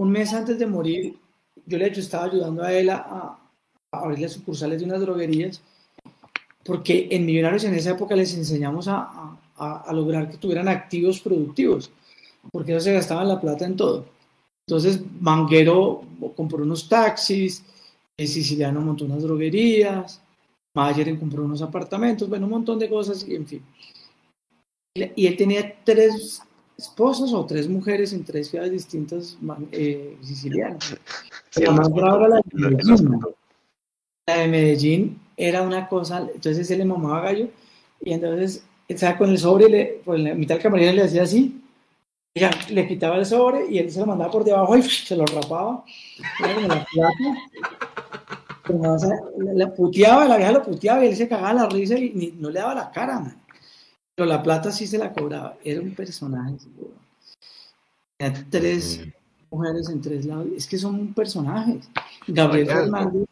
Un 0.00 0.10
mes 0.10 0.32
antes 0.32 0.58
de 0.58 0.66
morir, 0.66 1.14
yo 1.66 1.76
le 1.76 1.86
hecho 1.86 2.00
estaba 2.00 2.24
ayudando 2.24 2.62
a 2.62 2.72
él 2.72 2.88
a, 2.88 2.96
a 2.96 3.38
abrirle 3.92 4.30
sucursales 4.30 4.80
de 4.80 4.86
unas 4.86 5.02
droguerías, 5.02 5.60
porque 6.64 7.08
en 7.10 7.26
Millonarios 7.26 7.64
en 7.64 7.74
esa 7.74 7.90
época 7.90 8.16
les 8.16 8.34
enseñamos 8.34 8.88
a, 8.88 9.36
lograr 9.92 10.30
que 10.30 10.38
tuvieran 10.38 10.68
activos 10.68 11.20
productivos, 11.20 11.90
porque 12.50 12.72
ellos 12.72 12.84
se 12.84 12.94
gastaban 12.94 13.28
la 13.28 13.38
plata 13.38 13.66
en 13.66 13.76
todo. 13.76 14.06
Entonces, 14.66 15.02
Manguero 15.20 16.02
compró 16.34 16.62
unos 16.62 16.88
taxis, 16.88 17.62
el 18.16 18.26
siciliano 18.26 18.80
montó 18.80 19.04
unas 19.04 19.22
droguerías, 19.22 20.22
Mayer 20.74 21.18
compró 21.18 21.44
unos 21.44 21.60
apartamentos, 21.60 22.26
bueno, 22.26 22.46
un 22.46 22.52
montón 22.52 22.78
de 22.78 22.88
cosas, 22.88 23.26
y 23.28 23.34
en 23.34 23.46
fin. 23.46 23.62
Y 24.94 25.26
él 25.26 25.36
tenía 25.36 25.76
tres 25.84 26.40
esposas 26.80 27.32
o 27.32 27.44
tres 27.44 27.68
mujeres 27.68 28.12
en 28.12 28.24
tres 28.24 28.48
ciudades 28.48 28.72
distintas 28.72 29.36
eh, 29.72 30.16
sicilianas. 30.22 30.96
la 31.56 31.70
más 31.72 31.90
brava 31.90 32.26
era 32.26 32.28
la 32.28 32.68
de 32.70 32.70
Medellín. 32.70 33.20
La 34.26 34.36
de 34.36 34.48
Medellín 34.48 35.20
era 35.36 35.62
una 35.62 35.88
cosa, 35.88 36.26
entonces 36.34 36.70
él 36.70 36.78
le 36.78 36.84
mamaba 36.84 37.22
gallo, 37.22 37.48
y 38.00 38.12
entonces 38.12 38.64
estaba 38.88 39.18
con 39.18 39.30
el 39.30 39.38
sobre, 39.38 39.66
y 39.66 39.70
le, 39.70 39.84
por 40.04 40.18
la 40.18 40.34
mitad 40.34 40.54
del 40.54 40.62
camarero 40.62 40.92
le 40.92 41.02
hacía 41.02 41.22
así, 41.22 41.60
ella 42.34 42.50
le 42.70 42.86
quitaba 42.86 43.16
el 43.16 43.26
sobre 43.26 43.68
y 43.68 43.78
él 43.78 43.90
se 43.90 44.00
lo 44.00 44.06
mandaba 44.06 44.30
por 44.30 44.44
debajo 44.44 44.76
y 44.76 44.82
se 44.82 45.16
lo 45.16 45.26
rapaba. 45.26 45.84
la 46.68 46.86
la 49.54 49.74
puteaba, 49.74 50.26
la 50.26 50.36
vieja 50.36 50.52
lo 50.52 50.62
puteaba 50.62 51.04
y 51.04 51.08
él 51.08 51.16
se 51.16 51.28
cagaba 51.28 51.52
la 51.54 51.66
risa 51.68 51.98
y 51.98 52.34
no 52.38 52.50
le 52.50 52.60
daba 52.60 52.74
la 52.74 52.90
cara, 52.90 53.36
Pero 54.20 54.28
la 54.28 54.42
plata 54.42 54.70
sí 54.70 54.86
se 54.86 54.98
la 54.98 55.14
cobraba. 55.14 55.56
Era 55.64 55.80
un 55.80 55.94
personaje. 55.94 56.56
Tenía 58.18 58.46
tres 58.50 59.00
mujeres 59.50 59.88
en 59.88 60.02
tres 60.02 60.26
lados. 60.26 60.46
Es 60.54 60.66
que 60.66 60.76
son 60.76 61.14
personajes. 61.14 61.88
Gabriel 62.26 62.66
Fernández, 62.66 63.26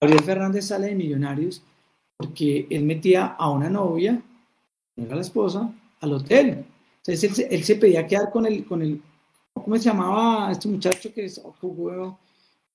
Gabriel 0.00 0.24
Fernández 0.24 0.64
sale 0.64 0.86
de 0.86 0.94
Millonarios 0.94 1.62
porque 2.16 2.66
él 2.70 2.84
metía 2.84 3.26
a 3.26 3.50
una 3.50 3.68
novia, 3.68 4.22
era 4.96 5.16
la 5.16 5.20
esposa, 5.20 5.70
al 6.00 6.14
hotel. 6.14 6.64
Entonces 7.04 7.46
él, 7.50 7.62
se 7.62 7.76
pedía 7.76 8.06
quedar 8.06 8.30
con 8.30 8.46
el, 8.46 8.64
con 8.64 8.80
el, 8.80 9.02
¿cómo 9.52 9.76
se 9.76 9.82
llamaba 9.82 10.50
este 10.50 10.66
muchacho 10.66 11.12
que 11.12 11.30
jugó 11.60 12.18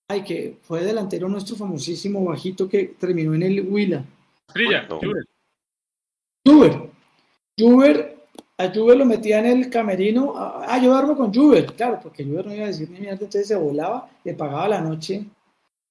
ay, 0.10 0.24
que 0.24 0.60
fue 0.62 0.84
delantero 0.84 1.28
nuestro 1.28 1.56
famosísimo 1.56 2.24
bajito 2.24 2.70
que 2.70 2.94
terminó 3.00 3.34
en 3.34 3.42
el 3.42 3.68
Huila. 3.68 4.06
Trilla, 4.54 4.88
Juber. 6.46 6.97
Juber. 7.58 8.18
a 8.58 8.70
Juber 8.74 8.98
lo 8.98 9.06
metía 9.06 9.40
en 9.40 9.46
el 9.46 9.70
camerino. 9.70 10.34
Ah, 10.36 10.80
yo 10.82 10.92
duermo 10.92 11.16
con 11.16 11.34
Juber, 11.34 11.66
claro, 11.74 12.00
porque 12.02 12.24
Juber 12.24 12.46
no 12.46 12.54
iba 12.54 12.66
a 12.66 12.68
decir 12.68 12.90
ni 12.90 13.00
mierda, 13.00 13.14
entonces 13.14 13.48
se 13.48 13.56
volaba, 13.56 14.10
le 14.24 14.34
pagaba 14.34 14.68
la 14.68 14.82
noche 14.82 15.26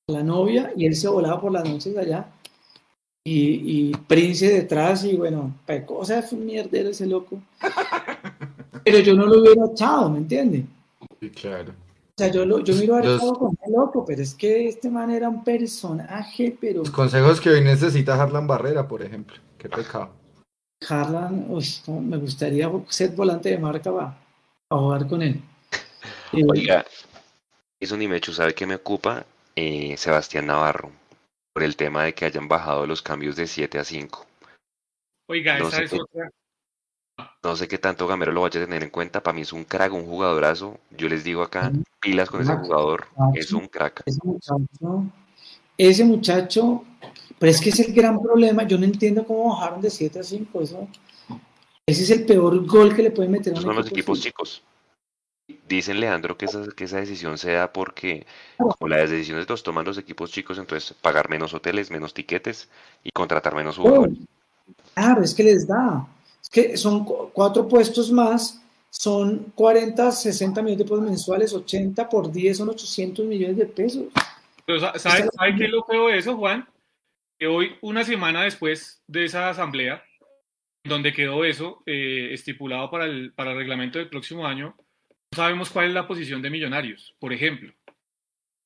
a 0.08 0.12
la 0.12 0.22
novia 0.22 0.72
y 0.76 0.86
él 0.86 0.94
se 0.94 1.08
volaba 1.08 1.40
por 1.40 1.52
las 1.52 1.68
noches 1.68 1.96
allá. 1.96 2.26
Y, 3.24 3.88
y 3.88 3.92
Prince 4.06 4.48
detrás, 4.48 5.04
y 5.04 5.16
bueno, 5.16 5.52
o 5.88 6.04
sea, 6.04 6.22
fue 6.22 6.38
un 6.38 6.46
mierdero 6.46 6.90
ese 6.90 7.06
loco. 7.06 7.40
Pero 8.84 9.00
yo 9.00 9.14
no 9.14 9.26
lo 9.26 9.40
hubiera 9.40 9.66
echado, 9.66 10.08
¿me 10.10 10.18
entiendes? 10.18 10.62
Sí, 11.18 11.30
claro. 11.30 11.72
O 11.72 12.18
sea, 12.18 12.28
yo, 12.30 12.46
lo, 12.46 12.60
yo 12.60 12.74
miro 12.76 12.94
a 12.94 13.00
Ricardo 13.00 13.34
como 13.34 13.58
loco, 13.68 14.04
pero 14.06 14.22
es 14.22 14.34
que 14.34 14.68
este 14.68 14.88
man 14.88 15.10
era 15.10 15.28
un 15.28 15.44
personaje, 15.44 16.56
pero... 16.58 16.78
Los 16.78 16.90
consejos 16.90 17.42
que 17.42 17.50
hoy 17.50 17.62
necesita 17.62 18.14
Harlan 18.14 18.46
Barrera, 18.46 18.88
por 18.88 19.02
ejemplo. 19.02 19.36
Qué 19.58 19.68
pecado. 19.68 20.08
Harlan, 20.88 21.46
uy, 21.48 21.64
me 22.02 22.16
gustaría 22.16 22.70
ser 22.88 23.10
volante 23.10 23.50
de 23.50 23.58
marca 23.58 23.92
para, 23.92 24.18
jugar 24.68 25.06
con 25.08 25.22
él. 25.22 25.40
Oiga, 26.32 26.84
eso 27.80 27.96
ni 27.96 28.08
me 28.08 28.16
hecho, 28.16 28.32
¿sabe 28.32 28.54
qué 28.54 28.66
me 28.66 28.74
ocupa? 28.74 29.24
Eh, 29.54 29.96
Sebastián 29.96 30.46
Navarro, 30.46 30.90
por 31.52 31.62
el 31.62 31.76
tema 31.76 32.04
de 32.04 32.14
que 32.14 32.26
hayan 32.26 32.48
bajado 32.48 32.86
los 32.86 33.02
cambios 33.02 33.36
de 33.36 33.46
7 33.46 33.78
a 33.78 33.84
5. 33.84 34.26
Oiga, 35.28 35.58
esa 35.58 35.82
es 35.82 35.92
otra, 35.92 36.30
no 37.42 37.56
sé 37.56 37.68
qué 37.68 37.78
tanto 37.78 38.06
Gamero 38.06 38.32
lo 38.32 38.42
vaya 38.42 38.60
a 38.60 38.64
tener 38.64 38.82
en 38.82 38.90
cuenta. 38.90 39.22
Para 39.22 39.34
mí 39.34 39.42
es 39.42 39.52
un 39.52 39.64
crack, 39.64 39.92
un 39.92 40.04
jugadorazo. 40.04 40.78
Yo 40.90 41.08
les 41.08 41.24
digo 41.24 41.42
acá, 41.42 41.72
pilas 42.00 42.28
con 42.28 42.42
ese 42.42 42.54
jugador. 42.54 43.06
Es 43.34 43.52
un 43.52 43.68
crack. 43.68 44.02
ese 45.78 46.04
muchacho, 46.04 46.84
pero 47.38 47.50
es 47.50 47.60
que 47.60 47.70
es 47.70 47.80
el 47.80 47.92
gran 47.92 48.20
problema. 48.20 48.62
Yo 48.64 48.78
no 48.78 48.84
entiendo 48.84 49.24
cómo 49.24 49.50
bajaron 49.50 49.80
de 49.80 49.90
7 49.90 50.20
a 50.20 50.22
5. 50.22 50.62
Eso, 50.62 50.88
ese 51.86 52.02
es 52.02 52.10
el 52.10 52.24
peor 52.24 52.66
gol 52.66 52.94
que 52.94 53.02
le 53.02 53.10
pueden 53.10 53.32
meter 53.32 53.52
a 53.52 53.56
un 53.56 53.62
Son 53.62 53.76
los 53.76 53.88
equipos 53.88 54.20
chicos. 54.20 54.62
Dicen, 55.68 56.00
Leandro, 56.00 56.36
que 56.36 56.46
esa, 56.46 56.64
que 56.74 56.84
esa 56.84 56.98
decisión 56.98 57.38
se 57.38 57.52
da 57.52 57.72
porque, 57.72 58.26
como 58.56 58.88
las 58.88 59.10
decisiones 59.10 59.48
los 59.48 59.62
toman 59.62 59.84
los 59.84 59.96
equipos 59.96 60.32
chicos, 60.32 60.58
entonces 60.58 60.92
pagar 61.00 61.28
menos 61.28 61.54
hoteles, 61.54 61.90
menos 61.90 62.14
tiquetes 62.14 62.68
y 63.04 63.10
contratar 63.10 63.54
menos 63.54 63.76
jugadores. 63.76 64.18
Claro, 64.94 65.22
es 65.22 65.34
que 65.34 65.44
les 65.44 65.66
da. 65.66 66.04
Es 66.42 66.48
que 66.48 66.76
son 66.76 67.04
cuatro 67.04 67.68
puestos 67.68 68.10
más, 68.10 68.60
son 68.90 69.52
40, 69.54 70.10
60 70.10 70.62
millones 70.62 70.78
de 70.78 70.84
pesos 70.84 71.00
mensuales, 71.02 71.52
80 71.52 72.08
por 72.08 72.32
10 72.32 72.56
son 72.56 72.68
800 72.70 73.24
millones 73.26 73.56
de 73.56 73.66
pesos. 73.66 74.04
Pero 74.64 74.80
¿sabe, 74.80 74.98
¿sabe 74.98 75.56
qué 75.56 75.64
es 75.66 75.70
lo 75.70 75.84
feo 75.84 76.08
de 76.08 76.18
eso, 76.18 76.36
Juan? 76.36 76.66
Hoy, 77.40 77.76
una 77.82 78.04
semana 78.04 78.44
después 78.44 79.02
de 79.06 79.24
esa 79.24 79.50
asamblea, 79.50 80.02
donde 80.84 81.12
quedó 81.12 81.44
eso 81.44 81.82
eh, 81.86 82.30
estipulado 82.32 82.90
para 82.90 83.04
el, 83.04 83.32
para 83.34 83.52
el 83.52 83.58
reglamento 83.58 83.98
del 83.98 84.08
próximo 84.08 84.46
año, 84.46 84.74
no 84.78 85.36
sabemos 85.36 85.70
cuál 85.70 85.88
es 85.88 85.94
la 85.94 86.06
posición 86.06 86.40
de 86.40 86.50
Millonarios, 86.50 87.14
por 87.18 87.32
ejemplo. 87.32 87.72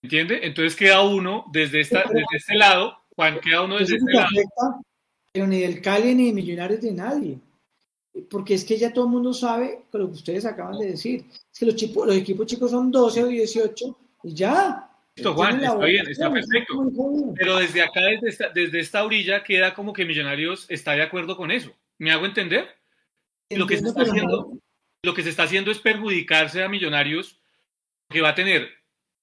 ¿Entiende? 0.03 0.41
Entonces 0.43 0.77
queda 0.77 1.03
uno 1.03 1.47
desde, 1.53 1.81
esta, 1.81 2.05
desde 2.05 2.37
este 2.37 2.55
lado, 2.55 2.97
Juan, 3.17 3.41
queda 3.41 3.63
uno 3.63 3.79
desde 3.79 3.97
este 3.97 4.13
lado. 4.13 4.29
Pero 5.33 5.47
ni 5.47 5.61
del 5.61 5.81
Cali 5.81 6.15
ni 6.15 6.27
de 6.27 6.33
Millonarios 6.33 6.81
de 6.81 6.93
nadie. 6.93 7.39
Porque 8.29 8.55
es 8.55 8.65
que 8.65 8.77
ya 8.77 8.93
todo 8.93 9.07
el 9.07 9.11
mundo 9.11 9.33
sabe 9.33 9.85
lo 9.93 10.07
que 10.07 10.15
ustedes 10.15 10.45
acaban 10.45 10.79
de 10.79 10.93
decir. 10.93 11.27
Es 11.31 11.59
que 11.59 11.67
los, 11.67 12.07
los 12.07 12.17
equipos 12.17 12.47
chicos 12.47 12.71
son 12.71 12.91
12 12.91 13.25
o 13.25 13.27
18 13.27 13.99
y 14.25 14.35
ya. 14.35 14.90
Listo, 15.17 15.35
Juan, 15.35 15.63
está 15.63 15.77
bien, 15.77 16.09
está 16.09 16.33
perfecto. 16.33 16.75
Pero 17.35 17.57
desde 17.57 17.83
acá, 17.83 18.01
desde 18.01 18.29
esta, 18.29 18.49
desde 18.49 18.81
esta 18.81 19.05
orilla, 19.05 19.43
queda 19.43 19.75
como 19.75 19.93
que 19.93 20.05
Millonarios 20.05 20.67
está 20.71 20.93
de 20.93 21.03
acuerdo 21.03 21.37
con 21.37 21.51
eso. 21.51 21.75
¿Me 21.99 22.13
hago 22.13 22.27
entender? 22.27 22.69
Lo 23.51 23.67
que, 23.67 23.77
se 23.77 23.89
está 23.89 24.03
haciendo, 24.03 24.59
lo 25.03 25.15
que 25.15 25.23
se 25.23 25.31
está 25.31 25.43
haciendo 25.43 25.71
es 25.71 25.81
perjudicarse 25.81 26.63
a 26.63 26.69
Millonarios, 26.69 27.41
que 28.09 28.21
va 28.21 28.31
a 28.31 28.35
tener 28.35 28.71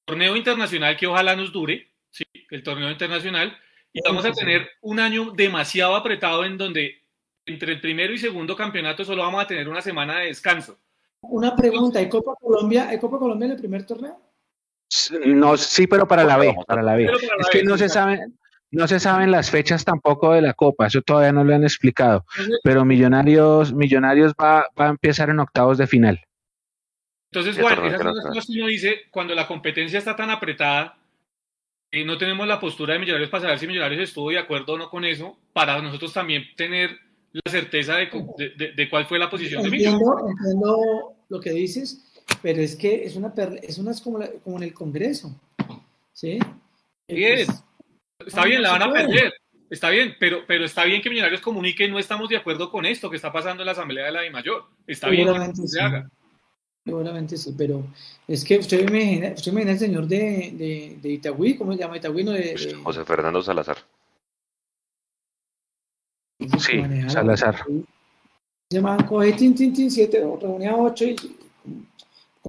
torneo 0.06 0.36
internacional 0.36 0.98
que 0.98 1.08
ojalá 1.08 1.36
nos 1.36 1.52
dure, 1.52 1.90
¿sí? 2.10 2.24
el 2.52 2.64
torneo 2.64 2.92
internacional, 2.92 3.58
y 3.94 4.02
vamos 4.06 4.26
a 4.26 4.32
tener 4.32 4.70
un 4.82 5.00
año 5.00 5.32
demasiado 5.32 5.96
apretado 5.96 6.46
en 6.46 6.58
donde 6.58 7.04
entre 7.46 7.74
el 7.74 7.82
primero 7.82 8.14
y 8.14 8.18
segundo 8.18 8.56
campeonato 8.56 9.06
solo 9.06 9.24
vamos 9.24 9.44
a 9.44 9.48
tener 9.48 9.68
una 9.68 9.82
semana 9.82 10.20
de 10.20 10.28
descanso. 10.28 10.78
Una 11.22 11.56
pregunta, 11.56 12.00
¿hay 12.00 12.10
Copa 12.10 12.36
Colombia, 12.40 12.90
¿hay 12.90 13.00
Copa 13.00 13.18
Colombia 13.18 13.48
en 13.48 13.52
el 13.54 13.58
primer 13.58 13.86
torneo? 13.86 14.27
No, 15.26 15.58
sí, 15.58 15.88
pero 15.88 16.08
para 16.08 16.24
la 16.24 16.38
B, 16.38 16.56
para 16.66 16.82
la 16.82 16.96
B. 16.96 17.06
Es 17.40 17.48
que 17.52 17.64
no 17.64 17.78
se 17.78 17.90
sabe, 17.90 18.26
no 18.72 18.88
se 18.88 19.00
saben 19.00 19.32
las 19.32 19.52
fechas 19.52 19.84
tampoco 19.84 20.34
de 20.34 20.42
la 20.42 20.54
Copa, 20.54 20.88
eso 20.88 21.02
todavía 21.02 21.32
no 21.32 21.44
lo 21.44 21.56
han 21.56 21.64
explicado. 21.64 22.26
Pero 22.64 22.86
Millonarios, 22.86 23.74
Millonarios 23.74 24.34
va, 24.42 24.68
va 24.80 24.88
a 24.88 24.90
empezar 24.90 25.30
en 25.30 25.40
octavos 25.40 25.78
de 25.78 25.88
final. 25.88 26.22
Entonces, 27.32 27.62
Juan, 27.62 27.86
esas 27.86 28.02
son 28.02 28.16
las 28.16 28.26
cosas 28.26 28.46
que 28.46 28.60
uno 28.60 28.68
dice 28.68 29.02
cuando 29.12 29.36
la 29.36 29.48
competencia 29.48 30.00
está 30.00 30.16
tan 30.16 30.30
apretada 30.30 30.98
y 31.92 32.04
no 32.04 32.18
tenemos 32.18 32.48
la 32.48 32.60
postura 32.60 32.94
de 32.94 33.00
Millonarios 33.00 33.30
para 33.30 33.44
saber 33.44 33.60
si 33.60 33.68
Millonarios 33.68 34.02
estuvo 34.02 34.30
de 34.30 34.40
acuerdo 34.40 34.74
o 34.74 34.78
no 34.78 34.90
con 34.90 35.04
eso, 35.06 35.38
para 35.54 35.82
nosotros 35.82 36.14
también 36.14 36.46
tener 36.56 36.98
la 37.34 37.52
certeza 37.52 37.96
de, 37.96 38.10
de, 38.56 38.72
de 38.72 38.90
cuál 38.90 39.06
fue 39.06 39.20
la 39.20 39.30
posición 39.30 39.66
entiendo, 39.66 40.00
de 40.00 40.06
Millonarios. 40.06 40.40
Entiendo 40.40 41.16
lo 41.30 41.40
que 41.42 41.52
dices, 41.52 42.07
pero 42.48 42.61
es 42.61 42.77
que 42.77 43.03
es 43.03 43.17
una, 43.17 43.34
es 43.61 43.77
una 43.77 43.93
como, 44.01 44.19
la, 44.19 44.30
como 44.42 44.56
en 44.56 44.64
el 44.64 44.74
Congreso, 44.74 45.38
¿sí? 46.14 46.40
Bien. 47.06 47.45
Pues, 47.45 48.27
Está 48.30 48.45
bien, 48.45 48.61
la 48.61 48.72
van 48.72 48.84
a 48.84 48.93
perder. 48.93 49.34
Está 49.69 49.90
bien, 49.90 50.16
pero, 50.17 50.45
pero 50.48 50.64
está 50.64 50.85
bien 50.85 51.01
que 51.01 51.09
Millonarios 51.09 51.42
comunique 51.42 51.90
no 51.90 52.00
estamos 52.00 52.30
de 52.30 52.38
acuerdo 52.38 52.72
con 52.72 52.85
esto 52.85 53.09
que 53.09 53.17
está 53.17 53.34
pasando 53.34 53.64
en 53.64 53.66
la 53.66 53.74
Asamblea 53.74 54.06
de 54.06 54.11
la 54.14 54.22
DIMAYOR. 54.22 54.64
Está 54.88 55.09
bien 55.09 55.27
que 55.27 55.56
sí. 55.58 55.67
se 55.67 55.82
haga. 55.82 56.09
Seguramente 56.85 57.35
sí, 57.35 57.53
pero 57.58 57.85
es 58.30 58.45
que 58.45 58.59
usted 58.59 58.90
me 58.90 59.03
imagina, 59.03 59.34
usted 59.35 59.51
me 59.51 59.64
imagina 59.64 59.72
el 59.74 59.80
señor 59.80 60.08
de, 60.08 60.17
de, 60.53 60.98
de, 61.01 61.09
Itagüí, 61.09 61.58
¿cómo 61.58 61.74
se 61.74 61.80
llama 61.80 61.98
Itagüí? 61.98 62.24
No, 62.24 62.32
de, 62.32 62.56
de... 62.56 62.76
José 62.76 63.03
Fernando 63.03 63.42
Salazar. 63.42 63.80
Sí, 66.59 66.82
Salazar. 67.09 67.66
Se 68.69 68.77
llama 68.77 69.06
coge 69.06 69.34
tin, 69.34 69.53
tin, 69.53 69.74
tin, 69.74 69.92
siete, 69.92 70.22
reunía 70.22 70.77
ocho 70.77 71.03
y 71.03 71.16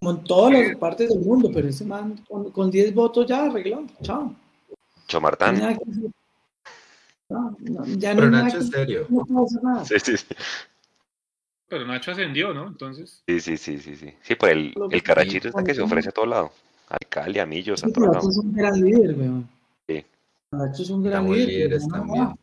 como 0.00 0.12
en 0.12 0.24
todas 0.24 0.52
las 0.52 0.76
partes 0.76 1.08
del 1.08 1.20
mundo, 1.20 1.50
pero 1.52 1.68
ese 1.68 1.84
man 1.84 2.16
con, 2.28 2.50
con 2.50 2.70
diez 2.70 2.94
votos 2.94 3.26
ya 3.26 3.44
arregló, 3.44 3.84
chao. 4.02 4.34
Chomartán. 5.06 5.58
No, 7.30 7.56
no, 7.60 7.84
ya 7.98 8.14
Pero 8.14 8.30
no 8.30 8.42
Nacho 8.42 8.58
es 8.58 8.68
serio. 8.68 9.06
No 9.10 9.24
puedo 9.24 9.44
hacer 9.46 9.62
nada. 9.62 9.84
Sí, 9.84 9.94
sí, 10.00 10.16
sí. 10.16 10.26
Pero 11.68 11.86
Nacho 11.86 12.12
ascendió, 12.12 12.54
¿no? 12.54 12.68
Entonces. 12.68 13.22
Sí, 13.26 13.40
sí, 13.40 13.56
sí, 13.58 13.78
sí. 13.78 13.96
Sí, 13.96 14.14
sí 14.22 14.34
por 14.34 14.48
el, 14.48 14.74
el 14.90 15.02
carachito 15.02 15.48
está 15.48 15.62
que 15.62 15.74
se 15.74 15.82
ofrece 15.82 16.08
a 16.08 16.12
todo 16.12 16.26
lado. 16.26 16.50
Alcalde, 16.88 17.40
a 17.40 17.46
Millos, 17.46 17.84
a 17.84 17.88
todo 17.88 17.94
pero 17.94 18.06
lado. 18.06 18.16
Nacho 18.16 18.30
es 18.30 18.36
un 18.38 18.52
gran 18.54 18.80
líder, 18.80 19.14
weón. 19.18 19.48
Sí. 19.86 20.04
Nacho 20.52 20.82
es 20.82 20.90
un 20.90 21.02
gran 21.02 21.12
Estamos 21.24 21.36
líder. 21.36 21.48
líderes 21.48 21.86
pero 21.90 22.04
no, 22.04 22.12
también. 22.14 22.38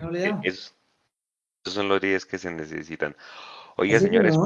no 0.00 0.10
le 0.10 0.20
da. 0.20 0.40
Es- 0.44 0.74
esos 1.64 1.74
son 1.74 1.88
los 1.88 2.00
días 2.00 2.24
que 2.26 2.38
se 2.38 2.50
necesitan. 2.52 3.16
Oiga, 3.76 3.98
señores, 3.98 4.36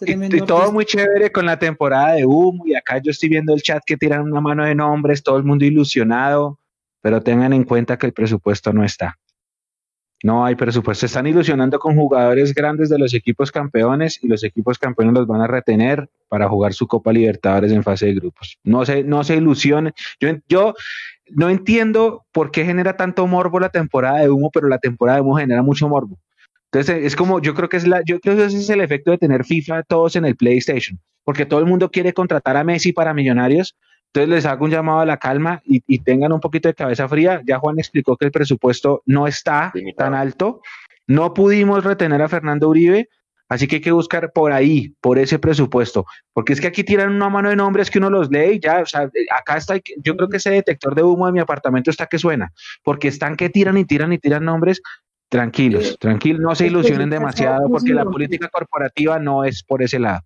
Y, 0.00 0.04
tremendo 0.04 0.36
y 0.36 0.40
todo 0.40 0.72
muy 0.72 0.84
chévere 0.84 1.32
con 1.32 1.46
la 1.46 1.58
temporada 1.58 2.14
de 2.14 2.26
humo 2.26 2.66
y 2.66 2.74
acá 2.74 2.98
yo 2.98 3.10
estoy 3.10 3.30
viendo 3.30 3.54
el 3.54 3.62
chat 3.62 3.82
que 3.84 3.96
tiran 3.96 4.22
una 4.22 4.40
mano 4.40 4.64
de 4.64 4.74
nombres, 4.74 5.22
todo 5.22 5.38
el 5.38 5.44
mundo 5.44 5.64
ilusionado, 5.64 6.58
pero 7.00 7.22
tengan 7.22 7.52
en 7.52 7.64
cuenta 7.64 7.96
que 7.96 8.06
el 8.06 8.12
presupuesto 8.12 8.72
no 8.72 8.84
está. 8.84 9.18
No 10.22 10.44
hay 10.44 10.54
presupuesto. 10.54 11.06
Están 11.06 11.26
ilusionando 11.26 11.78
con 11.78 11.94
jugadores 11.94 12.54
grandes 12.54 12.88
de 12.88 12.98
los 12.98 13.12
equipos 13.14 13.52
campeones 13.52 14.18
y 14.22 14.28
los 14.28 14.42
equipos 14.44 14.78
campeones 14.78 15.14
los 15.14 15.26
van 15.26 15.42
a 15.42 15.46
retener 15.46 16.08
para 16.28 16.48
jugar 16.48 16.72
su 16.72 16.86
Copa 16.86 17.12
Libertadores 17.12 17.70
en 17.70 17.82
fase 17.82 18.06
de 18.06 18.14
grupos. 18.14 18.58
No 18.64 18.84
se, 18.84 19.04
no 19.04 19.24
se 19.24 19.36
ilusionen. 19.36 19.92
Yo, 20.18 20.30
yo 20.48 20.74
no 21.30 21.50
entiendo 21.50 22.24
por 22.32 22.50
qué 22.50 22.64
genera 22.64 22.96
tanto 22.96 23.26
morbo 23.26 23.60
la 23.60 23.68
temporada 23.68 24.20
de 24.20 24.30
humo, 24.30 24.50
pero 24.52 24.68
la 24.68 24.78
temporada 24.78 25.18
de 25.18 25.22
humo 25.22 25.36
genera 25.36 25.62
mucho 25.62 25.88
morbo. 25.88 26.18
Entonces 26.72 27.04
es 27.04 27.16
como, 27.16 27.40
yo 27.40 27.54
creo 27.54 27.68
que 27.68 27.76
es 27.76 27.86
la, 27.86 28.02
yo 28.04 28.20
creo 28.20 28.36
que 28.36 28.44
ese 28.44 28.58
es 28.58 28.70
el 28.70 28.80
efecto 28.80 29.10
de 29.10 29.18
tener 29.18 29.44
FIFA 29.44 29.82
todos 29.84 30.16
en 30.16 30.24
el 30.24 30.36
PlayStation, 30.36 31.00
porque 31.24 31.46
todo 31.46 31.60
el 31.60 31.66
mundo 31.66 31.90
quiere 31.90 32.12
contratar 32.12 32.56
a 32.56 32.64
Messi 32.64 32.92
para 32.92 33.14
Millonarios. 33.14 33.76
Entonces 34.08 34.28
les 34.30 34.46
hago 34.46 34.64
un 34.64 34.70
llamado 34.70 35.00
a 35.00 35.06
la 35.06 35.18
calma 35.18 35.60
y, 35.64 35.82
y 35.86 35.98
tengan 35.98 36.32
un 36.32 36.40
poquito 36.40 36.68
de 36.68 36.74
cabeza 36.74 37.08
fría. 37.08 37.42
Ya 37.46 37.58
Juan 37.58 37.78
explicó 37.78 38.16
que 38.16 38.24
el 38.24 38.30
presupuesto 38.30 39.02
no 39.04 39.26
está 39.26 39.70
Limitado. 39.74 40.10
tan 40.10 40.18
alto. 40.18 40.60
No 41.06 41.34
pudimos 41.34 41.84
retener 41.84 42.22
a 42.22 42.28
Fernando 42.28 42.68
Uribe, 42.68 43.08
así 43.48 43.68
que 43.68 43.76
hay 43.76 43.82
que 43.82 43.92
buscar 43.92 44.32
por 44.32 44.52
ahí, 44.52 44.94
por 45.00 45.18
ese 45.18 45.38
presupuesto, 45.38 46.04
porque 46.32 46.52
es 46.52 46.60
que 46.60 46.66
aquí 46.66 46.82
tiran 46.82 47.14
una 47.14 47.28
mano 47.28 47.48
de 47.48 47.56
nombres 47.56 47.90
que 47.90 47.98
uno 47.98 48.10
los 48.10 48.30
lee 48.30 48.54
y 48.54 48.60
ya, 48.60 48.80
o 48.80 48.86
sea, 48.86 49.08
acá 49.30 49.56
está, 49.56 49.76
yo 50.02 50.16
creo 50.16 50.28
que 50.28 50.38
ese 50.38 50.50
detector 50.50 50.94
de 50.94 51.04
humo 51.04 51.26
de 51.26 51.32
mi 51.32 51.38
apartamento 51.38 51.90
está 51.90 52.06
que 52.06 52.18
suena, 52.18 52.52
porque 52.82 53.08
están 53.08 53.36
que 53.36 53.48
tiran 53.48 53.76
y 53.76 53.84
tiran 53.84 54.12
y 54.12 54.18
tiran 54.18 54.44
nombres 54.44 54.82
Tranquilos, 55.28 55.92
Eh, 55.92 55.96
tranquilos, 55.98 56.40
no 56.40 56.54
se 56.54 56.66
ilusionen 56.66 57.10
demasiado 57.10 57.68
porque 57.68 57.92
la 57.92 58.04
política 58.04 58.48
corporativa 58.48 59.18
no 59.18 59.44
es 59.44 59.62
por 59.62 59.82
ese 59.82 59.98
lado. 59.98 60.20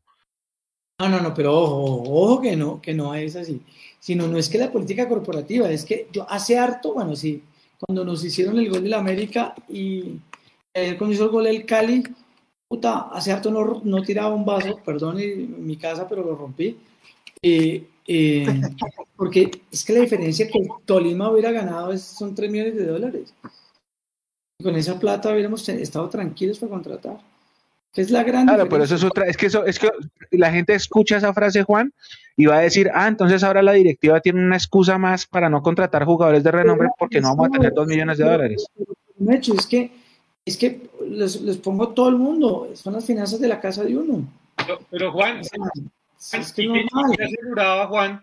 No, 0.98 1.08
no, 1.08 1.20
no, 1.20 1.32
pero 1.32 1.58
ojo, 1.58 2.02
ojo 2.04 2.40
que 2.42 2.56
no, 2.56 2.80
que 2.82 2.92
no 2.92 3.14
es 3.14 3.34
así. 3.34 3.62
Sino 3.98 4.26
no 4.26 4.36
es 4.36 4.48
que 4.50 4.58
la 4.58 4.70
política 4.70 5.08
corporativa, 5.08 5.70
es 5.70 5.84
que 5.84 6.08
yo 6.12 6.26
hace 6.30 6.58
harto, 6.58 6.92
bueno, 6.92 7.16
sí, 7.16 7.42
cuando 7.78 8.04
nos 8.04 8.22
hicieron 8.22 8.58
el 8.58 8.68
gol 8.68 8.82
del 8.82 8.94
América 8.94 9.54
y 9.68 10.18
ayer 10.74 10.98
cuando 10.98 11.14
hizo 11.14 11.24
el 11.24 11.30
gol 11.30 11.46
el 11.46 11.64
Cali, 11.64 12.02
puta, 12.68 13.08
hace 13.12 13.32
harto 13.32 13.50
no, 13.50 13.80
no 13.82 14.02
tiraba 14.02 14.34
un 14.34 14.44
vaso, 14.44 14.78
perdón, 14.84 15.18
en 15.18 15.66
mi 15.66 15.76
casa, 15.76 16.06
pero 16.06 16.22
lo 16.22 16.36
rompí. 16.36 16.76
Eh, 17.42 17.86
eh, 18.06 18.46
porque 19.16 19.50
es 19.72 19.84
que 19.84 19.94
la 19.94 20.00
diferencia 20.00 20.46
que 20.46 20.68
Tolima 20.84 21.30
hubiera 21.30 21.52
ganado 21.52 21.92
es, 21.92 22.02
son 22.02 22.34
3 22.34 22.50
millones 22.50 22.76
de 22.76 22.86
dólares. 22.86 23.34
Y 24.60 24.62
con 24.62 24.76
esa 24.76 24.98
plata 25.00 25.32
hubiéramos 25.32 25.66
estado 25.70 26.08
tranquilos 26.10 26.58
para 26.58 26.70
contratar. 26.70 27.16
Que 27.94 28.02
es 28.02 28.10
la 28.10 28.22
gran 28.22 28.46
Claro, 28.46 28.68
pero 28.68 28.84
eso 28.84 28.94
es 28.94 29.02
otra, 29.02 29.24
es 29.26 29.36
que 29.38 29.46
eso, 29.46 29.64
es 29.64 29.78
que 29.78 29.88
la 30.32 30.52
gente 30.52 30.74
escucha 30.74 31.16
esa 31.16 31.32
frase, 31.32 31.62
Juan, 31.62 31.92
y 32.36 32.44
va 32.46 32.58
a 32.58 32.60
decir, 32.60 32.90
ah, 32.94 33.08
entonces 33.08 33.42
ahora 33.42 33.62
la 33.62 33.72
directiva 33.72 34.20
tiene 34.20 34.44
una 34.44 34.56
excusa 34.56 34.98
más 34.98 35.26
para 35.26 35.48
no 35.48 35.62
contratar 35.62 36.04
jugadores 36.04 36.44
de 36.44 36.50
renombre 36.52 36.88
porque 36.98 37.20
no 37.20 37.30
vamos 37.34 37.48
a 37.48 37.50
tener 37.52 37.72
dos 37.72 37.86
millones 37.88 38.18
de 38.18 38.24
dólares. 38.24 38.66
Mecho, 39.18 39.54
es 39.54 39.66
que, 39.66 39.90
es 40.44 40.56
que 40.56 40.88
les, 41.08 41.40
les 41.40 41.56
pongo 41.56 41.88
todo 41.88 42.10
el 42.10 42.16
mundo, 42.16 42.68
son 42.74 42.92
las 42.92 43.04
finanzas 43.06 43.40
de 43.40 43.48
la 43.48 43.60
casa 43.60 43.82
de 43.82 43.96
uno. 43.96 44.24
Pero, 44.56 44.78
pero 44.90 45.12
Juan, 45.12 45.40
es 45.40 45.50
que 45.50 45.58
¿y 45.58 46.40
es 46.40 46.52
qué- 46.52 46.66
normal. 46.66 47.12
y 47.12 47.16
qué 47.16 47.24
aseguraba 47.24 47.86
Juan? 47.88 48.22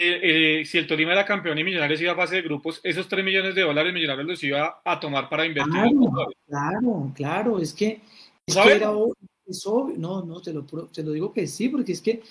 Eh, 0.00 0.60
eh, 0.60 0.64
si 0.64 0.78
el 0.78 0.86
Tolima 0.86 1.12
era 1.12 1.24
campeón 1.24 1.58
y 1.58 1.64
Millonarios 1.64 2.00
iba 2.00 2.12
a 2.12 2.16
fase 2.16 2.36
de 2.36 2.42
grupos, 2.42 2.80
esos 2.82 3.06
3 3.06 3.24
millones 3.24 3.54
de 3.54 3.62
dólares 3.62 3.92
Millonarios 3.92 4.26
los 4.26 4.42
iba 4.44 4.80
a 4.84 4.98
tomar 4.98 5.28
para 5.28 5.44
invertir 5.46 5.76
en 5.76 5.98
Claro, 5.98 6.32
claro, 6.48 7.12
claro, 7.14 7.58
es 7.60 7.72
que, 7.74 8.00
es 8.46 8.56
era 8.56 8.90
ob- 8.92 9.14
es 9.46 9.66
obvio. 9.66 9.96
No, 9.98 10.22
no, 10.24 10.40
te 10.40 10.52
lo, 10.52 10.64
te 10.64 11.02
lo 11.02 11.12
digo 11.12 11.32
que 11.32 11.46
sí, 11.46 11.68
porque 11.68 11.92
es 11.92 12.00
que 12.00 12.22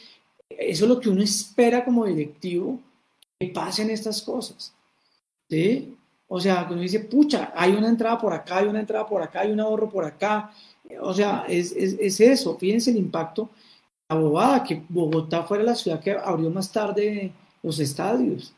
eso 0.49 0.85
es 0.85 0.89
lo 0.89 0.99
que 0.99 1.09
uno 1.09 1.21
espera 1.21 1.85
como 1.85 2.05
directivo, 2.05 2.79
que 3.39 3.47
pasen 3.49 3.89
estas 3.91 4.21
cosas. 4.23 4.73
¿Sí? 5.49 5.95
O 6.27 6.39
sea, 6.39 6.65
cuando 6.65 6.81
dice, 6.81 6.99
pucha, 7.01 7.53
hay 7.55 7.71
una 7.73 7.87
entrada 7.89 8.17
por 8.17 8.33
acá, 8.33 8.57
hay 8.57 8.67
una 8.67 8.79
entrada 8.79 9.05
por 9.07 9.21
acá, 9.21 9.41
hay 9.41 9.51
un 9.51 9.59
ahorro 9.59 9.89
por 9.89 10.05
acá. 10.05 10.51
O 11.01 11.13
sea, 11.13 11.45
es, 11.47 11.71
es, 11.71 11.97
es 11.99 12.19
eso. 12.19 12.57
Fíjense 12.57 12.91
el 12.91 12.97
impacto. 12.97 13.49
La 14.09 14.15
bobada, 14.15 14.63
que 14.63 14.81
Bogotá 14.89 15.43
fuera 15.43 15.63
la 15.63 15.75
ciudad 15.75 15.99
que 15.99 16.11
abrió 16.11 16.49
más 16.49 16.71
tarde 16.71 17.31
los 17.63 17.79
estadios. 17.79 18.53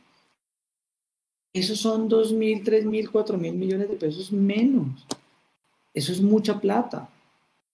Esos 1.53 1.79
son 1.79 2.07
dos 2.07 2.31
mil, 2.31 2.63
tres 2.63 2.85
mil, 2.85 3.09
cuatro 3.11 3.37
mil 3.37 3.53
millones 3.53 3.89
de 3.89 3.95
pesos 3.95 4.31
menos. 4.31 5.05
Eso 5.93 6.11
es 6.11 6.21
mucha 6.21 6.59
plata. 6.59 7.09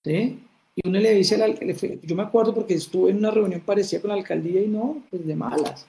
¿sí? 0.04 0.40
Y 0.76 0.88
uno 0.88 1.00
le 1.00 1.14
dice, 1.14 1.42
al, 1.42 1.58
yo 2.04 2.16
me 2.16 2.24
acuerdo 2.24 2.54
porque 2.54 2.76
estuve 2.76 3.12
en 3.12 3.18
una 3.18 3.32
reunión 3.32 3.62
parecida 3.62 4.02
con 4.02 4.10
la 4.10 4.16
alcaldía 4.16 4.62
y 4.62 4.68
no, 4.68 5.04
pues 5.10 5.26
de 5.26 5.36
malas. 5.36 5.88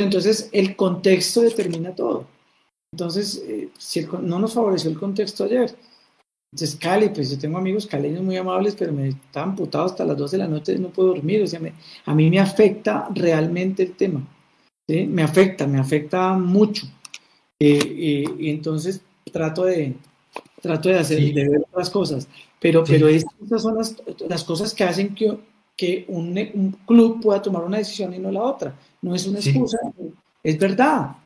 Entonces, 0.00 0.48
el 0.52 0.74
contexto 0.74 1.40
determina 1.40 1.94
todo. 1.94 2.26
Entonces, 2.92 3.42
eh, 3.46 3.70
si 3.78 4.04
no 4.04 4.38
nos 4.38 4.54
favoreció 4.54 4.90
el 4.90 4.98
contexto 4.98 5.44
ayer. 5.44 5.74
Entonces, 6.52 6.76
Cali, 6.78 7.08
pues 7.08 7.30
yo 7.30 7.38
tengo 7.38 7.56
amigos 7.58 7.86
caleños 7.86 8.22
muy 8.22 8.36
amables, 8.36 8.74
pero 8.74 8.92
me 8.92 9.08
estaban 9.08 9.56
putados 9.56 9.92
hasta 9.92 10.04
las 10.04 10.18
12 10.18 10.36
de 10.36 10.42
la 10.42 10.48
noche, 10.48 10.78
no 10.78 10.88
puedo 10.88 11.14
dormir. 11.14 11.42
O 11.42 11.46
sea, 11.46 11.60
a 12.04 12.14
mí 12.14 12.28
me 12.28 12.40
afecta 12.40 13.08
realmente 13.14 13.84
el 13.84 13.92
tema. 13.92 14.26
¿Sí? 14.92 15.06
Me 15.06 15.22
afecta, 15.22 15.66
me 15.66 15.78
afecta 15.78 16.34
mucho. 16.34 16.86
Eh, 17.58 18.24
y 18.38 18.50
entonces 18.50 19.00
trato 19.32 19.64
de, 19.64 19.94
trato 20.60 20.88
de 20.88 20.98
hacer, 20.98 21.18
de 21.18 21.48
ver 21.48 21.62
otras 21.70 21.88
cosas. 21.88 22.28
Pero, 22.60 22.84
pero 22.84 23.08
estas 23.08 23.62
son 23.62 23.76
las, 23.76 23.96
las, 24.28 24.44
cosas 24.44 24.74
que 24.74 24.84
hacen 24.84 25.14
que, 25.14 25.38
que 25.76 26.04
un, 26.08 26.38
un, 26.54 26.72
club 26.86 27.20
pueda 27.22 27.40
tomar 27.40 27.64
una 27.64 27.78
decisión 27.78 28.12
y 28.14 28.18
no 28.18 28.30
la 28.30 28.42
otra. 28.42 28.74
No 29.00 29.14
es 29.14 29.26
una 29.26 29.38
excusa, 29.38 29.78
es 30.42 30.58
verdad. 30.58 31.16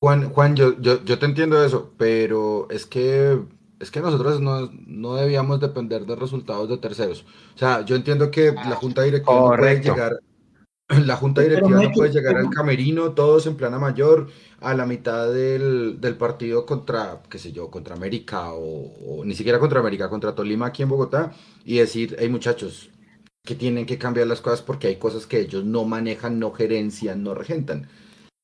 Juan, 0.00 0.30
Juan 0.30 0.56
yo, 0.56 0.78
yo, 0.80 1.02
yo, 1.04 1.18
te 1.18 1.26
entiendo 1.26 1.64
eso, 1.64 1.92
pero 1.96 2.68
es 2.70 2.84
que, 2.84 3.40
es 3.80 3.90
que 3.90 4.00
nosotros 4.00 4.40
no, 4.40 4.70
no, 4.86 5.14
debíamos 5.14 5.60
depender 5.60 6.04
de 6.04 6.16
resultados 6.16 6.68
de 6.68 6.76
terceros. 6.76 7.24
O 7.54 7.58
sea, 7.58 7.84
yo 7.84 7.96
entiendo 7.96 8.30
que 8.30 8.52
la 8.52 8.76
junta 8.76 9.02
directiva 9.02 9.40
no 9.40 9.56
puede 9.56 9.80
llegar, 9.80 10.20
la 10.88 11.16
junta 11.16 11.40
directiva 11.42 11.82
no 11.82 11.92
puede 11.92 12.12
llegar 12.12 12.36
al 12.36 12.50
camerino, 12.50 13.12
todos 13.12 13.46
en 13.46 13.56
plana 13.56 13.78
mayor, 13.78 14.28
a 14.60 14.74
la 14.74 14.86
mitad 14.86 15.32
del, 15.32 16.00
del 16.00 16.16
partido 16.16 16.64
contra, 16.64 17.22
qué 17.28 17.38
sé 17.38 17.52
yo, 17.52 17.70
contra 17.70 17.96
América 17.96 18.52
o, 18.52 18.92
o, 19.20 19.24
ni 19.24 19.34
siquiera 19.34 19.58
contra 19.58 19.80
América, 19.80 20.08
contra 20.08 20.34
Tolima 20.34 20.66
aquí 20.66 20.82
en 20.82 20.88
Bogotá 20.88 21.32
y 21.64 21.78
decir, 21.78 22.16
hey 22.18 22.28
muchachos, 22.28 22.90
que 23.44 23.54
tienen 23.54 23.86
que 23.86 23.98
cambiar 23.98 24.26
las 24.26 24.40
cosas 24.40 24.62
porque 24.62 24.86
hay 24.86 24.96
cosas 24.96 25.26
que 25.26 25.40
ellos 25.40 25.64
no 25.64 25.84
manejan, 25.84 26.38
no 26.38 26.52
gerencian, 26.52 27.22
no 27.22 27.34
regentan 27.34 27.88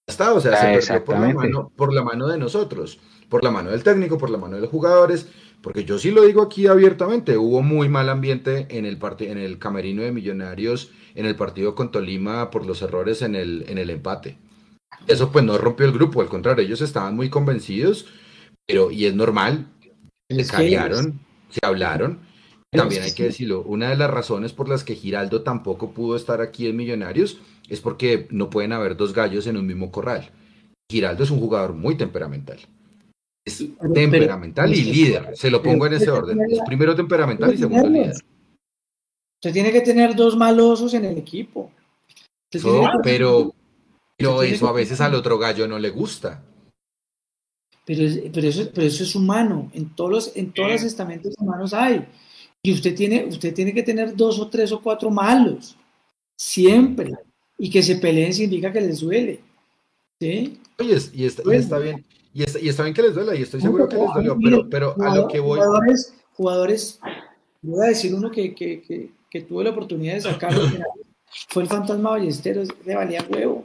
está, 0.07 0.35
o 0.35 0.41
sea, 0.41 0.81
se 0.81 1.01
perdió 1.01 1.05
por 1.05 1.19
la, 1.19 1.35
mano, 1.35 1.73
por 1.77 1.93
la 1.93 2.03
mano 2.03 2.29
de 2.29 2.39
nosotros, 2.39 2.99
por 3.29 3.43
la 3.45 3.51
mano 3.51 3.71
del 3.71 3.83
técnico, 3.83 4.19
por 4.19 4.31
la 4.31 4.39
mano 4.39 4.57
de 4.57 4.63
los 4.63 4.71
jugadores, 4.71 5.29
porque 5.63 5.85
yo 5.85 5.99
sí 5.99 6.11
lo 6.11 6.23
digo 6.23 6.43
aquí 6.43 6.67
abiertamente, 6.67 7.39
hubo 7.39 7.63
muy 7.63 7.89
mal 7.89 8.09
ambiente 8.09 8.67
en 8.71 8.85
el, 8.85 8.99
en 9.21 9.39
el 9.39 9.59
camerino 9.59 10.03
de 10.03 10.13
Millonarios, 10.13 10.91
en 11.15 11.25
el 11.25 11.37
partido 11.37 11.75
con 11.75 11.91
Tolima 11.91 12.51
por 12.51 12.67
los 12.67 12.83
errores 12.83 13.23
en 13.23 13.37
el, 13.37 13.65
en 13.69 13.79
el 13.79 13.91
empate. 13.91 14.39
Eso 15.07 15.31
pues 15.31 15.45
no 15.45 15.57
rompió 15.59 15.87
el 15.87 15.93
grupo, 15.93 16.21
al 16.21 16.29
contrario, 16.29 16.65
ellos 16.65 16.81
estaban 16.81 17.15
muy 17.15 17.31
convencidos, 17.31 18.07
pero 18.67 18.91
y 18.91 19.07
es 19.07 19.15
normal, 19.15 19.69
se 20.29 20.47
callaron, 20.47 21.21
se 21.49 21.61
hablaron. 21.63 22.21
También 22.71 23.03
hay 23.03 23.13
que 23.13 23.25
decirlo, 23.25 23.63
una 23.63 23.91
de 23.91 23.97
las 23.97 24.11
razones 24.11 24.53
por 24.53 24.69
las 24.69 24.83
que 24.83 24.95
Giraldo 24.95 25.43
tampoco 25.43 25.93
pudo 25.93 26.17
estar 26.17 26.41
aquí 26.41 26.67
en 26.67 26.77
Millonarios 26.77 27.41
es 27.69 27.81
porque 27.81 28.27
no 28.31 28.51
pueden 28.51 28.73
haber 28.73 28.97
dos 28.97 29.13
gallos 29.13 29.47
en 29.47 29.59
un 29.59 29.67
mismo 29.67 29.93
corral. 29.93 30.31
Giraldo 30.91 31.23
es 31.23 31.31
un 31.31 31.39
jugador 31.39 31.75
muy 31.75 31.97
temperamental. 31.97 32.59
Es 33.45 33.65
temperamental 33.93 34.73
y 34.73 34.83
líder. 34.83 35.37
Se 35.37 35.51
lo 35.51 35.63
pongo 35.63 35.87
en 35.87 35.95
ese 35.95 36.11
orden. 36.11 36.39
Es 36.51 36.61
primero 36.65 36.95
temperamental 36.95 37.53
y 37.55 37.59
segundo 37.59 37.89
líder. 37.89 38.15
Se 39.41 39.53
tiene 39.53 39.73
que 39.73 39.81
tener 39.81 40.15
dos 40.15 40.37
malosos 40.37 40.95
en 40.95 41.05
el 41.05 41.19
equipo. 41.19 41.71
pero, 43.03 43.53
pero 44.17 44.43
eso 44.43 44.69
a 44.69 44.73
veces 44.73 45.01
al 45.01 45.15
otro 45.15 45.39
gallo 45.39 45.67
no 45.67 45.79
le 45.79 45.91
gusta. 45.91 46.45
Pero, 47.85 48.31
pero, 48.33 48.47
eso, 48.47 48.71
pero 48.73 48.87
eso 48.87 49.03
es 49.03 49.15
humano. 49.17 49.71
En 49.75 49.91
todos 49.97 50.11
los, 50.11 50.37
en 50.37 50.53
todos 50.53 50.71
los 50.71 50.83
estamentos 50.85 51.35
humanos 51.39 51.75
hay. 51.75 52.07
Y 52.63 52.73
usted 52.73 52.95
tiene, 52.95 53.25
usted 53.25 53.53
tiene 53.53 53.75
que 53.75 53.83
tener 53.83 54.15
dos 54.15 54.39
o 54.39 54.49
tres 54.49 54.71
o 54.71 54.81
cuatro 54.81 55.11
malos. 55.11 55.77
Siempre 56.37 57.13
y 57.59 57.71
que 57.71 57.81
se 57.81 57.97
peleen 57.97 58.33
significa 58.35 58.73
que 58.73 58.81
les 58.81 59.01
duele. 59.01 59.41
¿Sí? 60.21 60.59
Oye, 60.79 60.99
y 61.13 61.25
está, 61.25 61.43
y 61.45 61.57
está 61.57 61.79
bien. 61.79 62.05
Y 62.35 62.43
está, 62.43 62.59
y 62.61 62.69
está, 62.69 62.83
bien 62.83 62.95
que 62.95 63.03
les 63.03 63.15
duela, 63.15 63.35
y 63.35 63.43
estoy 63.43 63.61
seguro 63.61 63.89
que 63.89 63.97
les 63.97 64.15
dolió, 64.15 64.39
pero, 64.43 64.69
pero 64.69 64.97
a 65.03 65.15
lo 65.15 65.29
que 65.29 65.39
voy. 65.39 65.59
Jugadores, 65.59 66.15
jugadores 66.35 67.01
voy 67.63 67.85
a 67.85 67.89
decir 67.89 68.15
uno 68.15 68.31
que, 68.31 68.55
que, 68.55 68.83
que, 68.83 69.11
que 69.31 69.41
tuve 69.43 69.65
la 69.65 69.71
oportunidad 69.71 70.15
de 70.15 70.21
sacarlo, 70.23 70.63
fue 71.49 71.63
el 71.63 71.69
fantasma 71.69 72.11
Ballesteros, 72.11 72.69
le 72.85 72.95
valía 72.95 73.25
huevo. 73.29 73.65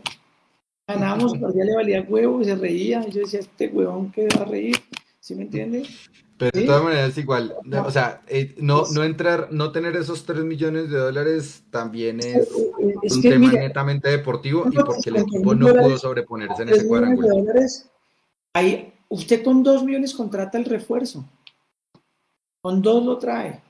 Ganábamos, 0.87 1.33
día 1.33 1.65
le 1.65 1.75
valía 1.75 2.05
huevo, 2.07 2.41
y 2.41 2.45
se 2.45 2.55
reía, 2.55 3.05
y 3.07 3.11
yo 3.11 3.21
decía, 3.21 3.39
este 3.39 3.67
huevón 3.67 4.11
que 4.11 4.27
va 4.37 4.43
a 4.43 4.45
reír, 4.45 4.77
¿sí 5.19 5.35
me 5.35 5.43
entiendes? 5.43 5.89
Pero 6.37 6.51
de 6.53 6.65
todas 6.67 6.83
maneras 6.83 7.09
es 7.09 7.17
igual, 7.17 7.55
o 7.83 7.91
sea, 7.91 8.21
eh, 8.27 8.53
no, 8.59 8.83
no 8.93 9.03
entrar, 9.03 9.47
no 9.51 9.71
tener 9.71 9.95
esos 9.95 10.23
3 10.23 10.43
millones 10.43 10.91
de 10.91 10.97
dólares 10.99 11.63
también 11.71 12.19
es, 12.19 12.47
un 12.51 13.21
tema 13.23 13.51
netamente 13.51 14.09
deportivo 14.09 14.65
y 14.71 14.75
porque 14.75 15.09
el 15.09 15.15
equipo 15.17 15.55
no 15.55 15.73
pudo 15.73 15.97
sobreponerse 15.97 16.61
en 16.61 16.69
ese 16.69 16.87
cuadrangular. 16.87 17.33
Ahí, 18.57 18.91
usted 19.09 19.43
con 19.43 19.61
2 19.61 19.83
millones 19.83 20.15
contrata 20.15 20.57
el 20.57 20.65
refuerzo, 20.65 21.23
con 22.61 22.81
2 22.81 23.05
lo 23.05 23.17
trae, 23.17 23.61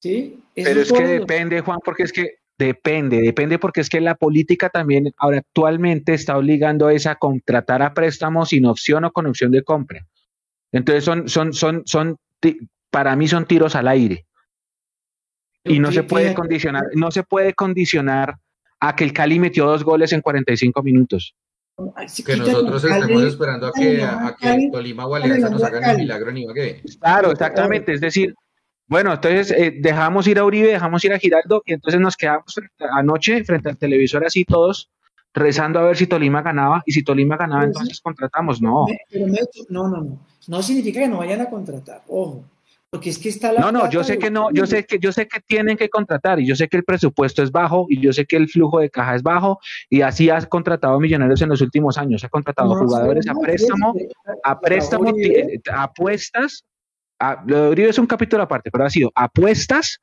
¿sí? 0.00 0.38
Pero 0.54 0.82
es 0.82 0.92
que 0.92 1.06
depende, 1.06 1.60
Juan, 1.60 1.78
porque 1.84 2.02
es 2.02 2.12
que 2.12 2.38
Depende, 2.58 3.20
depende 3.20 3.60
porque 3.60 3.80
es 3.80 3.88
que 3.88 4.00
la 4.00 4.16
política 4.16 4.68
también 4.68 5.14
ahora 5.18 5.38
actualmente 5.38 6.12
está 6.12 6.36
obligando 6.36 6.88
a 6.88 6.92
esa 6.92 7.14
contratar 7.14 7.82
a 7.82 7.94
préstamos 7.94 8.48
sin 8.48 8.66
opción 8.66 9.04
o 9.04 9.12
con 9.12 9.26
opción 9.26 9.52
de 9.52 9.62
compra. 9.62 10.04
Entonces 10.72 11.04
son, 11.04 11.28
son, 11.28 11.52
son, 11.52 11.84
son, 11.86 12.18
para 12.90 13.14
mí 13.14 13.28
son 13.28 13.46
tiros 13.46 13.76
al 13.76 13.86
aire. 13.86 14.26
Y 15.62 15.78
no 15.78 15.92
se 15.92 16.02
puede 16.02 16.34
condicionar, 16.34 16.82
no 16.94 17.12
se 17.12 17.22
puede 17.22 17.54
condicionar 17.54 18.38
a 18.80 18.96
que 18.96 19.04
el 19.04 19.12
Cali 19.12 19.38
metió 19.38 19.64
dos 19.64 19.84
goles 19.84 20.12
en 20.12 20.20
45 20.20 20.82
minutos. 20.82 21.36
Que 22.26 22.36
nosotros 22.36 22.82
estemos 22.82 23.22
esperando 23.22 23.68
a 23.68 23.72
que, 23.72 24.02
a 24.02 24.34
que 24.38 24.68
Tolima 24.72 25.06
o 25.06 25.14
Alianza 25.14 25.48
nos 25.48 25.62
hagan 25.62 25.84
el 25.84 25.98
milagro 25.98 26.30
en 26.30 26.38
Ibagué. 26.38 26.82
Claro, 27.00 27.30
exactamente. 27.30 27.92
Es 27.92 28.00
decir, 28.00 28.34
bueno, 28.88 29.12
entonces 29.12 29.52
eh, 29.52 29.74
dejamos 29.78 30.26
ir 30.26 30.38
a 30.38 30.44
Uribe, 30.44 30.68
dejamos 30.68 31.04
ir 31.04 31.12
a 31.12 31.18
Giraldo 31.18 31.62
y 31.64 31.74
entonces 31.74 32.00
nos 32.00 32.16
quedamos 32.16 32.54
anoche 32.90 33.44
frente 33.44 33.68
al 33.68 33.76
televisor 33.76 34.24
así 34.26 34.44
todos 34.44 34.90
rezando 35.34 35.78
a 35.78 35.84
ver 35.84 35.96
si 35.96 36.06
Tolima 36.06 36.42
ganaba 36.42 36.82
y 36.84 36.92
si 36.92 37.04
Tolima 37.04 37.36
ganaba 37.36 37.64
entonces 37.64 38.00
contratamos. 38.00 38.60
No. 38.60 38.86
Pero 39.10 39.26
no, 39.68 39.88
no, 39.88 40.00
no. 40.00 40.18
No 40.48 40.62
significa 40.62 41.00
que 41.00 41.08
no 41.08 41.18
vayan 41.18 41.42
a 41.42 41.50
contratar, 41.50 42.02
ojo. 42.08 42.44
Porque 42.90 43.10
es 43.10 43.18
que 43.18 43.28
está 43.28 43.52
la 43.52 43.60
No, 43.60 43.70
no, 43.70 43.90
yo 43.90 44.02
sé 44.02 44.18
que 44.18 44.30
no, 44.30 44.50
yo 44.50 44.66
sé 44.66 44.84
que 44.86 44.98
yo 44.98 45.12
sé 45.12 45.28
que 45.28 45.40
tienen 45.40 45.76
que 45.76 45.90
contratar 45.90 46.40
y 46.40 46.46
yo 46.46 46.56
sé 46.56 46.68
que 46.68 46.78
el 46.78 46.84
presupuesto 46.84 47.42
es 47.42 47.52
bajo 47.52 47.86
y 47.88 48.00
yo 48.00 48.12
sé 48.14 48.24
que 48.24 48.36
el 48.36 48.48
flujo 48.48 48.80
de 48.80 48.88
caja 48.88 49.14
es 49.14 49.22
bajo 49.22 49.60
y 49.90 50.00
así 50.00 50.30
has 50.30 50.46
contratado 50.46 50.98
millonarios 50.98 51.42
en 51.42 51.50
los 51.50 51.60
últimos 51.60 51.98
años, 51.98 52.24
ha 52.24 52.30
contratado 52.30 52.74
jugadores 52.74 53.28
a 53.28 53.34
préstamo, 53.34 53.94
a 54.42 54.60
préstamo, 54.60 55.12
apuestas, 55.70 56.64
a, 57.18 57.42
lo 57.46 57.74
de 57.74 57.88
es 57.88 57.98
un 57.98 58.06
capítulo 58.06 58.42
aparte, 58.42 58.70
pero 58.70 58.86
ha 58.86 58.90
sido 58.90 59.12
apuestas 59.14 60.00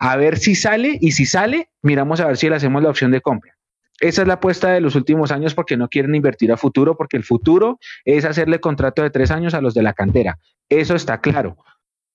a 0.00 0.16
ver 0.16 0.36
si 0.36 0.56
sale 0.56 0.98
y 1.00 1.12
si 1.12 1.26
sale, 1.26 1.70
miramos 1.82 2.18
a 2.18 2.26
ver 2.26 2.36
si 2.36 2.48
le 2.48 2.56
hacemos 2.56 2.82
la 2.82 2.90
opción 2.90 3.12
de 3.12 3.20
compra. 3.20 3.54
Esa 4.00 4.22
es 4.22 4.28
la 4.28 4.34
apuesta 4.34 4.72
de 4.72 4.80
los 4.80 4.96
últimos 4.96 5.30
años 5.30 5.54
porque 5.54 5.76
no 5.76 5.88
quieren 5.88 6.16
invertir 6.16 6.50
a 6.50 6.56
futuro, 6.56 6.96
porque 6.96 7.16
el 7.16 7.22
futuro 7.22 7.78
es 8.04 8.24
hacerle 8.24 8.58
contrato 8.58 9.02
de 9.02 9.10
tres 9.10 9.30
años 9.30 9.54
a 9.54 9.60
los 9.60 9.72
de 9.72 9.82
la 9.82 9.92
cantera. 9.92 10.38
Eso 10.68 10.96
está 10.96 11.20
claro. 11.20 11.56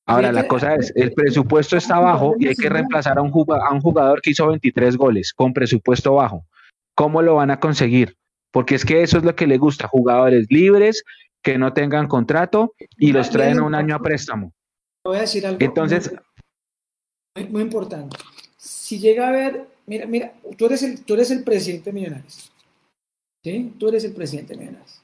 Ahora, 0.10 0.32
la 0.32 0.48
cosa 0.48 0.74
es, 0.74 0.92
el 0.96 1.14
presupuesto 1.14 1.78
está 1.78 2.00
bajo 2.00 2.34
y 2.40 2.48
hay 2.48 2.56
que 2.56 2.68
reemplazar 2.68 3.20
a 3.20 3.22
un, 3.22 3.30
jugador, 3.30 4.22
que 4.22 4.32
hizo 4.32 4.48
23 4.48 4.98
goles 4.98 5.34
con 5.34 5.54
presupuesto 5.54 6.16
bajo. 6.16 6.46
¿Cómo 6.96 7.22
lo 7.22 7.36
van 7.36 7.52
a 7.52 7.60
conseguir? 7.60 8.18
Porque 8.52 8.74
es 8.74 8.86
que 8.86 9.04
eso 9.04 9.20
es 9.20 9.24
lo 9.24 9.36
que 9.36 9.46
le 9.46 9.60
gusta, 9.60 9.88
jugadores 9.88 10.48
libres 10.50 11.04
que 11.44 11.60
no 11.60 11.74
tengan 11.74 12.08
contrato 12.08 12.74
y 12.98 13.12
los 13.12 13.30
traen 13.30 13.60
a 13.60 13.64
un 13.64 13.76
año 13.76 13.96
a 13.96 14.00
préstamo. 14.00 14.52
Voy 15.06 15.18
a 15.18 15.22
decir 15.22 15.46
algo 15.46 15.60
Entonces, 15.62 16.12
muy, 17.36 17.48
muy 17.48 17.62
importante. 17.62 18.18
Si 18.58 18.98
llega 18.98 19.28
a 19.28 19.30
haber 19.30 19.68
mira, 19.86 20.08
mira, 20.08 20.34
tú 20.58 20.66
eres 20.66 20.82
el, 20.82 21.04
tú 21.04 21.14
eres 21.14 21.30
el 21.30 21.44
presidente 21.44 21.92
de 21.92 21.94
Millonarios. 21.94 22.52
¿Sí? 23.44 23.74
Tú 23.78 23.90
eres 23.90 24.04
el 24.04 24.14
presidente 24.14 24.54
de 24.54 24.60
Millonarios. 24.60 25.02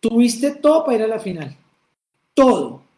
Tuviste 0.00 0.50
todo 0.56 0.84
para 0.84 0.96
ir 0.96 1.02
a 1.04 1.06
la 1.06 1.20
final. 1.20 1.56
Todo. 2.34 2.89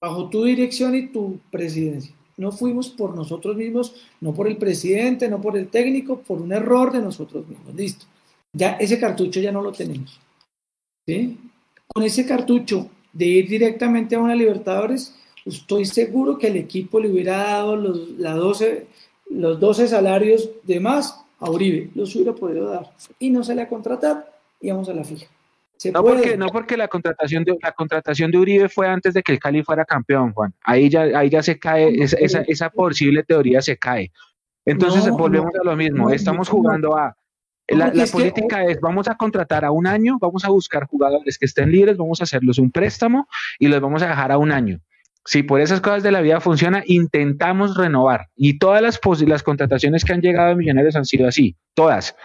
Bajo 0.00 0.28
tu 0.30 0.44
dirección 0.44 0.94
y 0.94 1.08
tu 1.08 1.38
presidencia. 1.50 2.14
No 2.36 2.52
fuimos 2.52 2.88
por 2.88 3.14
nosotros 3.14 3.56
mismos, 3.56 3.94
no 4.20 4.32
por 4.32 4.48
el 4.48 4.56
presidente, 4.56 5.28
no 5.28 5.42
por 5.42 5.58
el 5.58 5.68
técnico, 5.68 6.20
por 6.20 6.40
un 6.40 6.52
error 6.52 6.90
de 6.90 7.02
nosotros 7.02 7.46
mismos. 7.46 7.74
Listo. 7.74 8.06
Ya 8.52 8.72
ese 8.72 8.98
cartucho 8.98 9.40
ya 9.40 9.52
no 9.52 9.60
lo 9.60 9.72
tenemos. 9.72 10.18
¿sí? 11.06 11.38
Con 11.86 12.02
ese 12.02 12.24
cartucho 12.24 12.88
de 13.12 13.26
ir 13.26 13.48
directamente 13.48 14.14
a 14.16 14.20
una 14.20 14.34
Libertadores, 14.34 15.14
estoy 15.44 15.84
seguro 15.84 16.38
que 16.38 16.46
el 16.46 16.56
equipo 16.56 16.98
le 16.98 17.10
hubiera 17.10 17.36
dado 17.36 17.76
los, 17.76 18.10
la 18.18 18.34
12, 18.34 18.86
los 19.30 19.60
12 19.60 19.88
salarios 19.88 20.48
de 20.62 20.80
más 20.80 21.20
a 21.38 21.50
Uribe, 21.50 21.90
los 21.94 22.14
hubiera 22.14 22.34
podido 22.34 22.70
dar. 22.70 22.90
Y 23.18 23.30
no 23.30 23.42
se 23.44 23.54
le 23.54 23.62
a 23.62 23.68
contratar 23.68 24.32
y 24.60 24.70
vamos 24.70 24.88
a 24.88 24.94
la 24.94 25.04
fija. 25.04 25.26
No, 25.92 26.02
porque, 26.02 26.36
no 26.36 26.48
porque 26.48 26.76
la 26.76 26.88
contratación, 26.88 27.44
de, 27.44 27.56
la 27.62 27.72
contratación 27.72 28.30
de 28.30 28.38
Uribe 28.38 28.68
fue 28.68 28.86
antes 28.86 29.14
de 29.14 29.22
que 29.22 29.32
el 29.32 29.38
Cali 29.38 29.62
fuera 29.62 29.84
campeón, 29.84 30.32
Juan. 30.32 30.52
Ahí 30.62 30.90
ya, 30.90 31.02
ahí 31.14 31.30
ya 31.30 31.42
se 31.42 31.58
cae, 31.58 32.02
esa, 32.02 32.42
esa, 32.46 32.70
posible 32.70 33.22
teoría 33.22 33.62
se 33.62 33.78
cae. 33.78 34.12
Entonces 34.66 35.08
volvemos 35.10 35.52
a 35.54 35.64
lo 35.64 35.76
mismo, 35.76 36.10
estamos 36.10 36.48
jugando 36.48 36.96
a... 36.96 37.16
La, 37.68 37.92
política 38.10 38.64
es, 38.64 38.80
vamos 38.80 39.06
a 39.06 39.14
contratar 39.14 39.64
a 39.64 39.70
un 39.70 39.86
año, 39.86 40.18
vamos 40.20 40.44
a 40.44 40.48
buscar 40.48 40.86
jugadores 40.86 41.38
que 41.38 41.46
estén 41.46 41.70
libres, 41.70 41.96
vamos 41.96 42.20
a 42.20 42.24
hacerlos 42.24 42.58
un 42.58 42.72
préstamo 42.72 43.28
y 43.60 43.68
los 43.68 43.80
vamos 43.80 44.02
a 44.02 44.08
dejar 44.08 44.32
a 44.32 44.38
un 44.38 44.50
año. 44.50 44.80
Si 45.24 45.44
por 45.44 45.60
esas 45.60 45.80
cosas 45.80 46.02
de 46.02 46.10
la 46.10 46.20
vida 46.20 46.40
funciona, 46.40 46.82
intentamos 46.86 47.76
renovar. 47.76 48.28
Y 48.34 48.58
todas 48.58 48.82
las, 48.82 48.98
las 49.20 49.42
contrataciones 49.44 50.04
que 50.04 50.12
han 50.12 50.20
llegado 50.20 50.50
a 50.50 50.54
Millonarios 50.56 50.96
han 50.96 51.04
sido 51.04 51.28
así, 51.28 51.56
todas. 51.74 52.16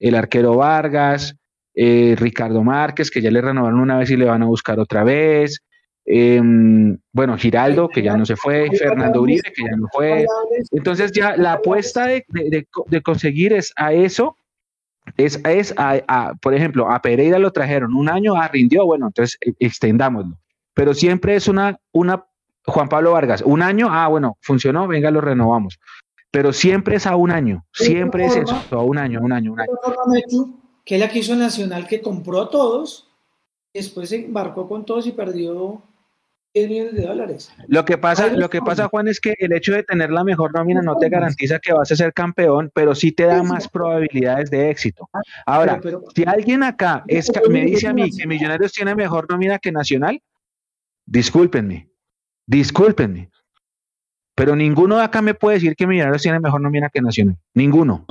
El 0.00 0.16
arquero 0.16 0.56
Vargas, 0.56 1.37
eh, 1.80 2.16
Ricardo 2.18 2.64
Márquez, 2.64 3.08
que 3.08 3.22
ya 3.22 3.30
le 3.30 3.40
renovaron 3.40 3.78
una 3.78 3.98
vez 3.98 4.10
y 4.10 4.16
le 4.16 4.24
van 4.24 4.42
a 4.42 4.46
buscar 4.46 4.80
otra 4.80 5.04
vez. 5.04 5.62
Em, 6.04 6.98
bueno, 7.12 7.38
Giraldo, 7.38 7.88
que 7.88 8.02
ya 8.02 8.16
no 8.16 8.26
se 8.26 8.34
fue, 8.34 8.68
Fernando 8.76 9.22
Uribe, 9.22 9.52
que 9.54 9.62
ya 9.62 9.76
no 9.76 9.86
fue. 9.92 10.26
Entonces 10.72 11.12
ya 11.12 11.36
la 11.36 11.52
apuesta 11.52 12.06
de, 12.06 12.26
conseguir 13.04 13.52
es 13.52 13.72
a 13.76 13.92
eso, 13.92 14.36
es, 15.16 15.40
es 15.44 15.72
a, 15.76 16.32
por 16.42 16.52
ejemplo, 16.52 16.90
a 16.90 17.00
Pereira 17.00 17.38
lo 17.38 17.52
trajeron 17.52 17.94
un 17.94 18.08
año, 18.08 18.34
ah, 18.34 18.48
rindió, 18.48 18.84
bueno, 18.84 19.06
entonces 19.06 19.38
e, 19.40 19.52
extendámoslo. 19.60 20.36
Pero 20.74 20.94
siempre 20.94 21.36
es 21.36 21.46
una, 21.46 21.78
una, 21.92 22.24
Juan 22.66 22.88
Pablo 22.88 23.12
Vargas, 23.12 23.40
un 23.42 23.62
año, 23.62 23.86
ah, 23.88 24.08
bueno, 24.08 24.36
funcionó, 24.40 24.88
venga, 24.88 25.12
lo 25.12 25.20
renovamos. 25.20 25.78
Pero 26.32 26.52
siempre 26.52 26.96
es 26.96 27.06
a 27.06 27.14
un 27.14 27.30
año, 27.30 27.64
siempre 27.72 28.26
es 28.26 28.34
eso, 28.34 28.60
a 28.72 28.82
un 28.82 28.98
año, 28.98 29.20
un 29.22 29.32
año, 29.32 29.52
un 29.52 29.60
año 29.60 30.67
que 30.88 30.94
él 30.94 31.02
aquí 31.02 31.18
hizo 31.18 31.36
Nacional 31.36 31.86
que 31.86 32.00
compró 32.00 32.40
a 32.40 32.48
todos, 32.48 33.06
después 33.74 34.08
se 34.08 34.24
embarcó 34.24 34.66
con 34.66 34.86
todos 34.86 35.06
y 35.06 35.12
perdió 35.12 35.82
10 36.54 36.68
millones 36.70 36.94
de 36.94 37.02
dólares. 37.02 37.52
Lo 37.66 37.84
que 37.84 37.98
pasa, 37.98 38.28
lo 38.28 38.48
que 38.48 38.62
pasa, 38.62 38.88
Juan, 38.88 39.06
es 39.06 39.20
que 39.20 39.34
el 39.38 39.52
hecho 39.52 39.74
de 39.74 39.82
tener 39.82 40.10
la 40.10 40.24
mejor 40.24 40.54
nómina 40.54 40.80
no 40.80 40.96
te 40.96 41.10
garantiza 41.10 41.58
que 41.58 41.74
vas 41.74 41.92
a 41.92 41.96
ser 41.96 42.14
campeón, 42.14 42.70
pero 42.72 42.94
sí 42.94 43.12
te 43.12 43.24
da 43.24 43.42
más 43.42 43.68
probabilidades 43.68 44.50
de 44.50 44.70
éxito. 44.70 45.10
Ah, 45.12 45.20
Ahora, 45.44 45.78
si 46.16 46.24
alguien 46.26 46.62
acá 46.62 47.04
es, 47.06 47.30
me 47.50 47.66
dice 47.66 47.88
a 47.88 47.92
mí 47.92 48.08
que 48.10 48.26
Millonarios 48.26 48.72
tiene 48.72 48.94
mejor 48.94 49.30
nómina 49.30 49.58
que 49.58 49.70
Nacional, 49.70 50.22
discúlpenme, 51.04 51.90
discúlpenme. 52.46 53.28
Pero 54.34 54.56
ninguno 54.56 54.96
de 54.96 55.02
acá 55.02 55.20
me 55.20 55.34
puede 55.34 55.56
decir 55.56 55.76
que 55.76 55.86
Millonarios 55.86 56.22
tiene 56.22 56.40
mejor 56.40 56.62
nómina 56.62 56.88
que 56.88 57.02
Nacional. 57.02 57.36
Ninguno. 57.52 58.06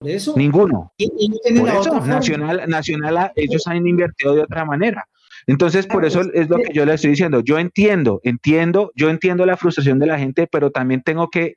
Eso. 0.00 0.34
Ninguno. 0.36 0.92
por 0.96 1.68
eso, 1.68 2.00
Nacional, 2.00 2.62
Nacional, 2.68 3.32
ellos 3.36 3.66
han 3.66 3.86
invertido 3.86 4.34
de 4.34 4.42
otra 4.42 4.64
manera. 4.64 5.06
Entonces, 5.46 5.86
por 5.86 6.04
eso 6.04 6.22
es 6.32 6.48
lo 6.48 6.56
que 6.58 6.72
yo 6.72 6.84
le 6.84 6.94
estoy 6.94 7.10
diciendo. 7.10 7.40
Yo 7.40 7.58
entiendo, 7.58 8.20
entiendo, 8.24 8.92
yo 8.94 9.10
entiendo 9.10 9.44
la 9.46 9.56
frustración 9.56 9.98
de 9.98 10.06
la 10.06 10.18
gente, 10.18 10.46
pero 10.46 10.70
también 10.70 11.02
tengo 11.02 11.28
que 11.28 11.56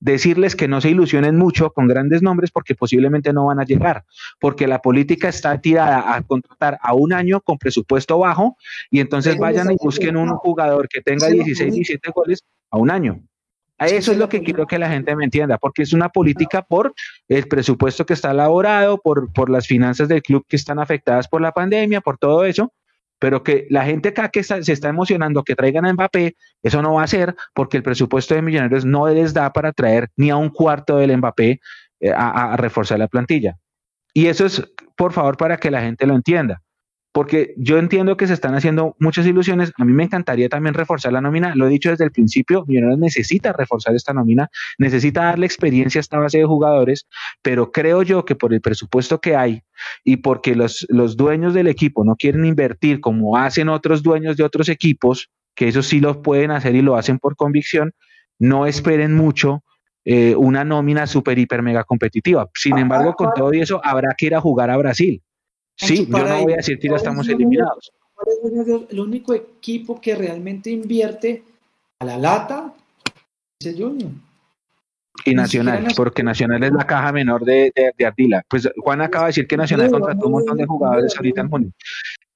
decirles 0.00 0.54
que 0.54 0.68
no 0.68 0.80
se 0.80 0.90
ilusionen 0.90 1.36
mucho 1.36 1.70
con 1.70 1.88
grandes 1.88 2.22
nombres 2.22 2.50
porque 2.50 2.74
posiblemente 2.74 3.32
no 3.32 3.46
van 3.46 3.60
a 3.60 3.64
llegar, 3.64 4.04
porque 4.40 4.66
la 4.66 4.80
política 4.80 5.28
está 5.28 5.60
tirada 5.60 6.14
a 6.14 6.22
contratar 6.22 6.78
a 6.82 6.94
un 6.94 7.12
año 7.12 7.40
con 7.40 7.58
presupuesto 7.58 8.18
bajo 8.18 8.56
y 8.90 9.00
entonces 9.00 9.36
vayan 9.38 9.72
y 9.72 9.76
busquen 9.80 10.16
un 10.16 10.30
jugador 10.36 10.88
que 10.88 11.00
tenga 11.00 11.28
16, 11.28 11.74
17 11.74 12.10
goles 12.14 12.44
a 12.70 12.78
un 12.78 12.90
año. 12.90 13.27
Eso 13.78 14.12
es 14.12 14.18
lo 14.18 14.28
que 14.28 14.42
quiero 14.42 14.66
que 14.66 14.78
la 14.78 14.88
gente 14.88 15.14
me 15.14 15.24
entienda, 15.24 15.56
porque 15.58 15.82
es 15.82 15.92
una 15.92 16.08
política 16.08 16.62
por 16.62 16.94
el 17.28 17.46
presupuesto 17.46 18.04
que 18.04 18.14
está 18.14 18.32
elaborado, 18.32 18.98
por, 18.98 19.32
por 19.32 19.50
las 19.50 19.66
finanzas 19.66 20.08
del 20.08 20.22
club 20.22 20.44
que 20.48 20.56
están 20.56 20.78
afectadas 20.80 21.28
por 21.28 21.40
la 21.40 21.52
pandemia, 21.52 22.00
por 22.00 22.18
todo 22.18 22.44
eso, 22.44 22.72
pero 23.20 23.42
que 23.42 23.66
la 23.70 23.84
gente 23.84 24.08
acá 24.08 24.30
que 24.30 24.42
se 24.42 24.72
está 24.72 24.88
emocionando 24.88 25.44
que 25.44 25.54
traigan 25.54 25.86
a 25.86 25.92
Mbappé, 25.92 26.36
eso 26.62 26.82
no 26.82 26.94
va 26.94 27.04
a 27.04 27.06
ser 27.06 27.36
porque 27.54 27.76
el 27.76 27.82
presupuesto 27.82 28.34
de 28.34 28.42
Millonarios 28.42 28.84
no 28.84 29.08
les 29.08 29.32
da 29.32 29.52
para 29.52 29.72
traer 29.72 30.08
ni 30.16 30.30
a 30.30 30.36
un 30.36 30.50
cuarto 30.50 30.98
del 30.98 31.16
Mbappé 31.16 31.60
eh, 32.00 32.12
a 32.14 32.56
reforzar 32.56 32.98
la 32.98 33.08
plantilla. 33.08 33.56
Y 34.12 34.26
eso 34.26 34.46
es, 34.46 34.62
por 34.96 35.12
favor, 35.12 35.36
para 35.36 35.56
que 35.56 35.70
la 35.70 35.82
gente 35.82 36.06
lo 36.06 36.14
entienda 36.14 36.62
porque 37.18 37.52
yo 37.56 37.78
entiendo 37.78 38.16
que 38.16 38.28
se 38.28 38.32
están 38.32 38.54
haciendo 38.54 38.94
muchas 39.00 39.26
ilusiones. 39.26 39.72
A 39.76 39.84
mí 39.84 39.92
me 39.92 40.04
encantaría 40.04 40.48
también 40.48 40.72
reforzar 40.72 41.12
la 41.12 41.20
nómina. 41.20 41.52
Lo 41.56 41.66
he 41.66 41.68
dicho 41.68 41.90
desde 41.90 42.04
el 42.04 42.12
principio, 42.12 42.64
Millonarios 42.68 43.00
necesita 43.00 43.52
reforzar 43.52 43.96
esta 43.96 44.12
nómina, 44.12 44.48
necesita 44.78 45.24
darle 45.24 45.44
experiencia 45.44 45.98
a 45.98 46.02
esta 46.02 46.20
base 46.20 46.38
de 46.38 46.44
jugadores, 46.44 47.08
pero 47.42 47.72
creo 47.72 48.04
yo 48.04 48.24
que 48.24 48.36
por 48.36 48.54
el 48.54 48.60
presupuesto 48.60 49.20
que 49.20 49.34
hay 49.34 49.62
y 50.04 50.18
porque 50.18 50.54
los, 50.54 50.86
los 50.90 51.16
dueños 51.16 51.54
del 51.54 51.66
equipo 51.66 52.04
no 52.04 52.14
quieren 52.14 52.44
invertir 52.44 53.00
como 53.00 53.36
hacen 53.36 53.68
otros 53.68 54.04
dueños 54.04 54.36
de 54.36 54.44
otros 54.44 54.68
equipos, 54.68 55.28
que 55.56 55.66
eso 55.66 55.82
sí 55.82 55.98
lo 55.98 56.22
pueden 56.22 56.52
hacer 56.52 56.76
y 56.76 56.82
lo 56.82 56.94
hacen 56.94 57.18
por 57.18 57.34
convicción, 57.34 57.94
no 58.38 58.64
esperen 58.64 59.16
mucho 59.16 59.64
eh, 60.04 60.36
una 60.36 60.62
nómina 60.62 61.08
super, 61.08 61.36
hiper, 61.36 61.62
mega 61.62 61.82
competitiva. 61.82 62.48
Sin 62.54 62.78
embargo, 62.78 63.14
con 63.14 63.32
todo 63.34 63.50
eso, 63.50 63.80
habrá 63.82 64.14
que 64.16 64.26
ir 64.26 64.36
a 64.36 64.40
jugar 64.40 64.70
a 64.70 64.76
Brasil. 64.76 65.20
Sí, 65.78 66.06
yo 66.06 66.18
no 66.18 66.42
voy 66.42 66.52
a 66.54 66.56
decir 66.56 66.78
que 66.78 66.88
ya 66.88 66.96
estamos 66.96 67.28
eliminados. 67.28 67.92
El 68.90 69.00
único 69.00 69.32
equipo 69.32 70.00
que 70.00 70.14
realmente 70.14 70.70
invierte 70.70 71.44
a 72.00 72.04
la 72.04 72.18
lata 72.18 72.74
es 73.60 73.66
el 73.66 73.82
Junior. 73.82 74.10
Y 75.24 75.34
Nacional, 75.34 75.86
porque 75.96 76.22
Nacional 76.22 76.62
es 76.62 76.72
la 76.72 76.86
caja 76.86 77.12
menor 77.12 77.44
de, 77.44 77.72
de, 77.74 78.06
Ardila. 78.06 78.42
Pues 78.48 78.68
Juan 78.76 79.00
acaba 79.00 79.26
de 79.26 79.30
decir 79.30 79.46
que 79.46 79.56
Nacional 79.56 79.90
contrató 79.90 80.26
un 80.26 80.32
montón 80.32 80.56
de 80.56 80.66
jugadores 80.66 81.14
ahorita 81.16 81.40
en 81.42 81.48
junio. 81.48 81.72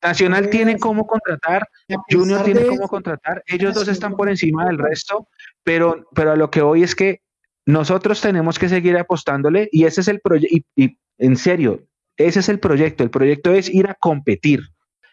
Nacional 0.03 0.51
tiene 0.51 0.79
cómo 0.79 1.07
contratar, 1.07 1.69
Junior 2.11 2.43
tiene 2.43 2.67
cómo 2.67 2.89
contratar, 2.89 3.43
ellos 3.47 3.75
dos 3.75 3.87
están 3.87 4.17
por 4.17 4.29
encima 4.29 4.67
del 4.67 4.79
resto, 4.79 5.29
pero, 5.63 6.09
pero 6.13 6.33
a 6.33 6.37
lo 6.37 6.51
que 6.51 6.61
voy 6.61 6.83
es 6.83 6.97
que 6.97 7.21
nosotros 7.67 8.21
tenemos 8.21 8.59
que 8.59 8.69
seguir 8.69 8.97
apostándole 8.97 9.69
y 9.71 9.85
ese 9.85 10.01
es 10.01 10.09
el 10.09 10.21
proyecto, 10.21 10.59
y 10.75 10.99
en 11.19 11.37
serio, 11.37 11.83
ese 12.17 12.41
es 12.41 12.49
el 12.49 12.59
proyecto. 12.59 13.05
El 13.05 13.11
proyecto 13.11 13.53
es 13.53 13.73
ir 13.73 13.89
a 13.89 13.95
competir. 13.95 14.61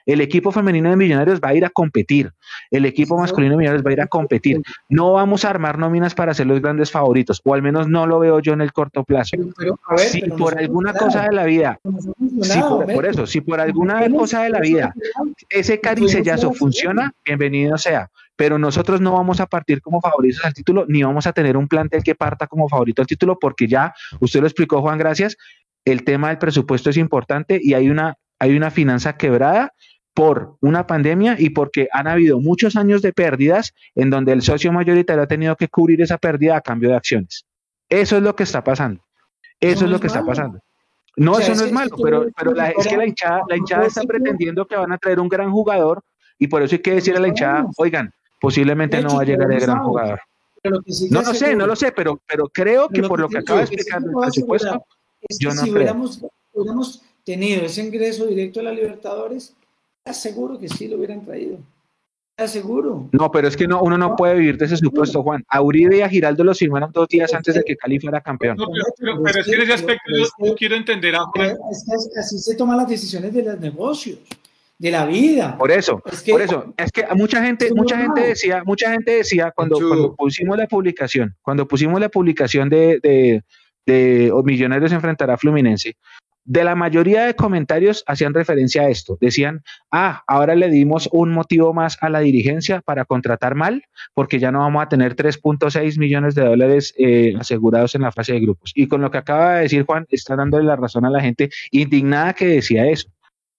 El 0.10 0.22
equipo 0.22 0.52
femenino 0.52 0.90
de 0.90 0.96
Millonarios 0.96 1.40
va 1.40 1.50
a 1.50 1.54
ir 1.54 1.64
a 1.64 1.70
competir. 1.70 2.32
El 2.72 2.86
equipo 2.86 3.16
masculino 3.16 3.52
de 3.52 3.58
Millonarios 3.58 3.86
va 3.86 3.92
a 3.92 3.94
ir 3.94 4.02
a 4.02 4.08
competir. 4.08 4.60
No 4.90 5.14
vamos 5.14 5.46
a 5.46 5.52
armar 5.52 5.78
nóminas 5.78 6.16
para 6.16 6.34
ser 6.34 6.48
los 6.48 6.62
grandes 6.62 6.90
favoritos, 6.90 7.40
o 7.44 7.54
al 7.54 7.62
menos 7.62 7.88
no 7.88 8.08
lo 8.08 8.18
veo 8.18 8.40
yo 8.40 8.54
en 8.54 8.62
el 8.62 8.74
corto 8.74 9.04
plazo. 9.04 9.38
si 9.98 10.22
por 10.22 10.58
alguna 10.58 10.94
cosa 10.94 11.24
de 11.24 11.36
la 11.36 11.46
vida, 11.46 11.80
por, 11.84 13.06
eso, 13.06 13.28
si 13.28 13.42
por 13.42 13.60
alguna 13.60 14.10
cosa 14.10 14.42
de 14.42 14.50
la 14.50 14.60
vida 14.60 14.96
ese 15.48 15.80
caricellazo 15.80 16.54
funciona, 16.54 17.14
bienvenido 17.24 17.78
sea. 17.78 18.10
Pero 18.36 18.58
nosotros 18.58 19.02
no 19.02 19.12
vamos 19.12 19.42
a 19.42 19.48
partir 19.48 19.82
como 19.82 20.00
favoritos 20.02 20.44
al 20.46 20.54
título, 20.54 20.86
ni 20.88 21.04
vamos 21.04 21.28
a 21.28 21.34
tener 21.34 21.58
un 21.58 21.68
plantel 21.68 22.02
que 22.04 22.16
parta 22.16 22.48
como 22.48 22.70
favorito 22.70 23.02
al 23.02 23.08
título, 23.08 23.38
porque 23.38 23.68
ya, 23.68 23.94
usted 24.22 24.40
lo 24.40 24.48
explicó, 24.48 24.82
Juan, 24.82 24.98
gracias, 24.98 25.36
el 25.86 26.04
tema 26.04 26.30
del 26.30 26.38
presupuesto 26.38 26.90
es 26.90 26.98
importante 26.98 27.60
y 27.62 27.74
hay 27.74 27.90
una, 27.90 28.16
hay 28.40 28.56
una 28.56 28.72
finanza 28.72 29.18
quebrada 29.18 29.74
por 30.14 30.58
una 30.62 30.86
pandemia 30.86 31.36
y 31.40 31.52
porque 31.52 31.88
han 31.92 32.08
habido 32.08 32.40
muchos 32.40 32.76
años 32.76 33.02
de 33.02 33.14
pérdidas 33.14 33.74
en 33.96 34.10
donde 34.10 34.34
el 34.34 34.42
socio 34.42 34.72
mayoritario 34.72 35.24
ha 35.24 35.28
tenido 35.28 35.56
que 35.56 35.68
cubrir 35.68 36.02
esa 36.02 36.18
pérdida 36.18 36.58
a 36.58 36.62
cambio 36.62 36.90
de 36.90 36.96
acciones. 36.96 37.46
Eso 37.88 38.18
es 38.18 38.24
lo 38.24 38.36
que 38.36 38.44
está 38.44 38.64
pasando. 38.64 39.02
Eso 39.60 39.86
es 39.86 39.92
lo 39.92 40.00
que 40.00 40.08
está 40.08 40.26
pasando. 40.26 40.60
No, 41.16 41.38
eso 41.38 41.54
no 41.56 41.64
es 41.64 41.72
malo, 41.72 41.96
pero, 42.02 42.28
pero 42.38 42.54
la, 42.54 42.70
es 42.70 42.88
que 42.88 42.96
la 42.96 43.06
hinchada, 43.06 43.42
la 43.50 43.58
hinchada 43.58 43.86
está 43.86 44.04
pretendiendo 44.04 44.66
que 44.66 44.76
van 44.76 44.92
a 44.92 44.98
traer 44.98 45.20
un 45.20 45.28
gran 45.28 45.52
jugador 45.52 46.02
y 46.38 46.48
por 46.48 46.62
eso 46.62 46.76
hay 46.76 46.82
que 46.82 46.96
decir 46.96 47.16
a 47.18 47.20
la 47.20 47.28
hinchada, 47.28 47.66
oigan, 47.78 48.12
posiblemente 48.40 49.02
no 49.02 49.16
va 49.16 49.24
a 49.24 49.26
llegar 49.26 49.52
el 49.52 49.60
gran 49.60 49.84
jugador. 49.84 50.20
No 50.64 51.22
lo 51.22 51.34
sé, 51.34 51.56
no 51.56 51.68
lo 51.68 51.76
sé, 51.76 51.92
pero, 51.92 52.22
pero 52.28 52.48
creo 52.50 52.90
que 52.90 53.04
por 53.04 53.20
lo 53.20 53.28
que 53.28 53.40
acaba 53.40 53.60
de 53.60 53.66
explicar 53.66 54.02
el 54.02 54.12
presupuesto, 54.12 54.86
yo 55.38 55.50
no 55.50 55.62
si 55.62 55.72
hubiéramos, 55.72 56.22
hubiéramos, 56.54 57.02
tenido 57.24 57.66
ese 57.66 57.84
ingreso 57.84 58.26
directo 58.26 58.60
a 58.60 58.64
la 58.64 58.72
Libertadores, 58.72 59.56
aseguro 60.04 60.58
que 60.58 60.68
sí 60.68 60.88
lo 60.88 60.98
hubieran 60.98 61.24
traído. 61.24 61.60
Aseguro. 62.38 63.10
No, 63.12 63.30
pero 63.30 63.50
es 63.50 63.58
que 63.58 63.68
no, 63.68 63.82
uno 63.82 63.98
no 63.98 64.16
puede 64.16 64.36
vivir 64.36 64.58
de 64.58 64.66
ese 64.66 64.78
supuesto, 64.78 65.22
Juan. 65.22 65.44
A 65.50 65.62
Uribe 65.62 65.98
y 65.98 66.02
a 66.02 66.10
Giraldo 66.10 66.44
los 66.44 66.58
firmaron 66.58 66.90
dos 66.92 67.08
días 67.10 67.34
antes 67.34 67.54
de 67.54 67.64
que 67.64 67.76
Cali 67.76 68.00
fuera 68.00 68.22
campeón. 68.22 68.56
No, 68.58 68.68
pero, 68.98 69.26
es 69.28 69.46
que 69.46 69.56
en 69.56 69.62
ese 69.62 69.74
aspecto 69.74 70.12
yo, 70.40 70.56
quiero 70.56 70.76
entender 70.76 71.16
a 71.16 71.26
Juan. 71.26 71.58
Es 71.70 71.86
que 71.86 72.20
así 72.20 72.40
se 72.40 72.56
toman 72.56 72.78
las 72.78 72.88
decisiones 72.88 73.34
de 73.34 73.44
los 73.44 73.60
negocios 73.60 74.20
de 74.80 74.92
la 74.92 75.06
vida. 75.06 75.58
Por 75.58 75.72
eso, 75.72 76.02
por 76.30 76.42
eso, 76.42 76.74
es 76.78 76.92
que 76.92 77.06
mucha 77.14 77.44
gente, 77.44 77.72
mucha 77.74 77.98
gente 77.98 78.22
decía, 78.22 78.64
mucha 78.66 78.90
gente 78.92 79.18
decía 79.18 79.52
cuando, 79.52 79.78
cuando 79.78 80.16
pusimos 80.16 80.58
la 80.58 80.68
publicación, 80.68 81.36
cuando 81.42 81.68
pusimos 81.68 82.00
la 82.00 82.08
publicación 82.08 82.70
de, 82.70 83.00
de 83.04 83.44
Millonarios 84.44 84.92
enfrentará 84.92 85.34
a 85.34 85.38
Fluminense. 85.38 85.96
de 86.46 86.64
la 86.64 86.74
mayoría 86.74 87.26
de 87.26 87.36
comentarios 87.36 88.04
hacían 88.08 88.34
referencia 88.34 88.82
a 88.82 88.90
esto. 88.90 89.20
Decían, 89.22 89.62
ah, 89.92 90.24
ahora 90.26 90.56
le 90.56 90.70
dimos 90.70 91.08
un 91.12 91.32
motivo 91.32 91.74
más 91.74 91.98
a 92.02 92.10
la 92.10 92.22
dirigencia 92.22 92.82
para 92.82 93.06
contratar 93.06 93.54
mal, 93.54 93.84
porque 94.16 94.40
ya 94.40 94.52
no 94.52 94.60
vamos 94.60 94.82
a 94.82 94.90
tener 94.90 95.16
3.6 95.16 96.00
millones 96.00 96.34
de 96.34 96.44
dólares 96.44 96.96
eh, 96.98 97.36
asegurados 97.40 97.94
en 97.94 98.02
la 98.02 98.12
fase 98.12 98.34
de 98.34 98.40
grupos. 98.40 98.72
Y 98.74 98.88
con 98.88 99.02
lo 99.02 99.12
que 99.12 99.20
acaba 99.20 99.56
de 99.56 99.62
decir 99.64 99.86
Juan, 99.86 100.08
está 100.10 100.36
dándole 100.36 100.66
la 100.66 100.76
razón 100.76 101.06
a 101.06 101.12
la 101.12 101.22
gente 101.22 101.52
indignada 101.70 102.34
que 102.34 102.48
decía 102.48 102.88
eso. 102.88 103.10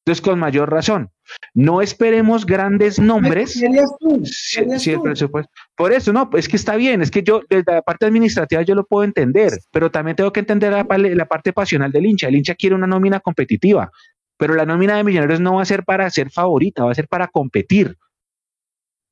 Entonces, 0.01 0.23
con 0.23 0.39
mayor 0.39 0.71
razón, 0.71 1.11
no 1.53 1.83
esperemos 1.83 2.47
grandes 2.47 2.99
nombres. 2.99 3.53
Si, 3.53 4.91
el 4.91 5.01
presupuesto. 5.01 5.53
Por 5.77 5.93
eso, 5.93 6.13
no, 6.13 6.31
es 6.33 6.49
que 6.49 6.57
está 6.57 6.77
bien, 6.77 7.03
es 7.03 7.11
que 7.11 7.23
yo, 7.23 7.43
desde 7.51 7.73
la 7.73 7.83
parte 7.83 8.07
administrativa 8.07 8.63
yo 8.63 8.75
lo 8.75 8.87
puedo 8.87 9.05
entender, 9.05 9.53
pero 9.71 9.91
también 9.91 10.17
tengo 10.17 10.33
que 10.33 10.41
entender 10.41 10.73
la, 10.73 10.87
la 10.89 11.27
parte 11.27 11.53
pasional 11.53 11.93
del 11.93 12.07
hincha. 12.07 12.29
El 12.29 12.37
hincha 12.37 12.55
quiere 12.55 12.75
una 12.75 12.87
nómina 12.87 13.21
competitiva, 13.21 13.91
pero 14.39 14.55
la 14.55 14.65
nómina 14.65 14.97
de 14.97 15.05
millonarios 15.05 15.41
no 15.41 15.57
va 15.57 15.63
a 15.63 15.67
ser 15.67 15.85
para 15.85 16.09
ser 16.09 16.31
favorita, 16.31 16.85
va 16.85 16.93
a 16.93 16.95
ser 16.95 17.07
para 17.07 17.29
competir. 17.29 17.97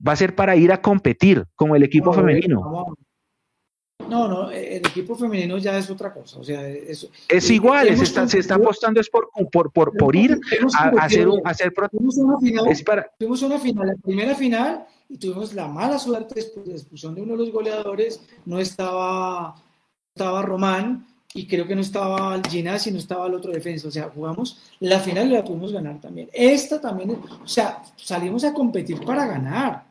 Va 0.06 0.12
a 0.12 0.16
ser 0.16 0.34
para 0.34 0.56
ir 0.56 0.72
a 0.72 0.80
competir 0.80 1.44
como 1.54 1.76
el 1.76 1.82
equipo 1.82 2.12
femenino. 2.14 2.60
No, 2.60 2.70
no, 2.70 2.94
el 4.52 4.86
equipo 4.86 5.14
femenino 5.16 5.58
ya 5.58 5.76
es 5.78 5.90
otra 5.90 6.12
cosa. 6.12 6.38
O 6.38 6.44
sea, 6.44 6.66
es, 6.68 7.08
es 7.28 7.50
igual, 7.50 7.94
se 7.96 8.04
está, 8.04 8.26
se 8.28 8.38
está, 8.38 8.54
apostando 8.54 9.00
es 9.00 9.10
por, 9.10 9.28
por, 9.50 9.72
por, 9.72 9.96
por 9.96 10.16
ir 10.16 10.38
a, 10.78 10.88
hacer, 11.00 11.28
un, 11.28 11.40
hacer 11.44 11.72
tuvimos 11.90 12.16
una 12.16 12.38
final, 12.38 12.64
Tuvimos 13.18 13.42
una 13.42 13.58
final, 13.58 13.86
la 13.86 13.96
primera 13.96 14.34
final, 14.34 14.86
y 15.08 15.18
tuvimos 15.18 15.54
la 15.54 15.68
mala 15.68 15.98
suerte 15.98 16.36
después 16.36 16.66
de 16.66 16.72
la 16.72 16.78
expulsión 16.78 17.14
de 17.14 17.22
uno 17.22 17.32
de 17.32 17.38
los 17.38 17.52
goleadores, 17.52 18.20
no 18.46 18.58
estaba, 18.58 19.54
estaba 20.14 20.42
Román, 20.42 21.06
y 21.34 21.46
creo 21.46 21.66
que 21.66 21.74
no 21.74 21.82
estaba 21.82 22.40
Ginás 22.48 22.86
y 22.86 22.90
no 22.90 22.98
estaba 22.98 23.26
el 23.26 23.34
otro 23.34 23.52
defensa. 23.52 23.88
O 23.88 23.90
sea, 23.90 24.10
jugamos 24.14 24.60
la 24.80 24.98
final 24.98 25.28
y 25.28 25.34
la 25.34 25.44
pudimos 25.44 25.72
ganar 25.72 26.00
también. 26.00 26.30
Esta 26.32 26.80
también, 26.80 27.10
o 27.10 27.46
sea, 27.46 27.82
salimos 27.96 28.44
a 28.44 28.54
competir 28.54 29.04
para 29.04 29.26
ganar. 29.26 29.84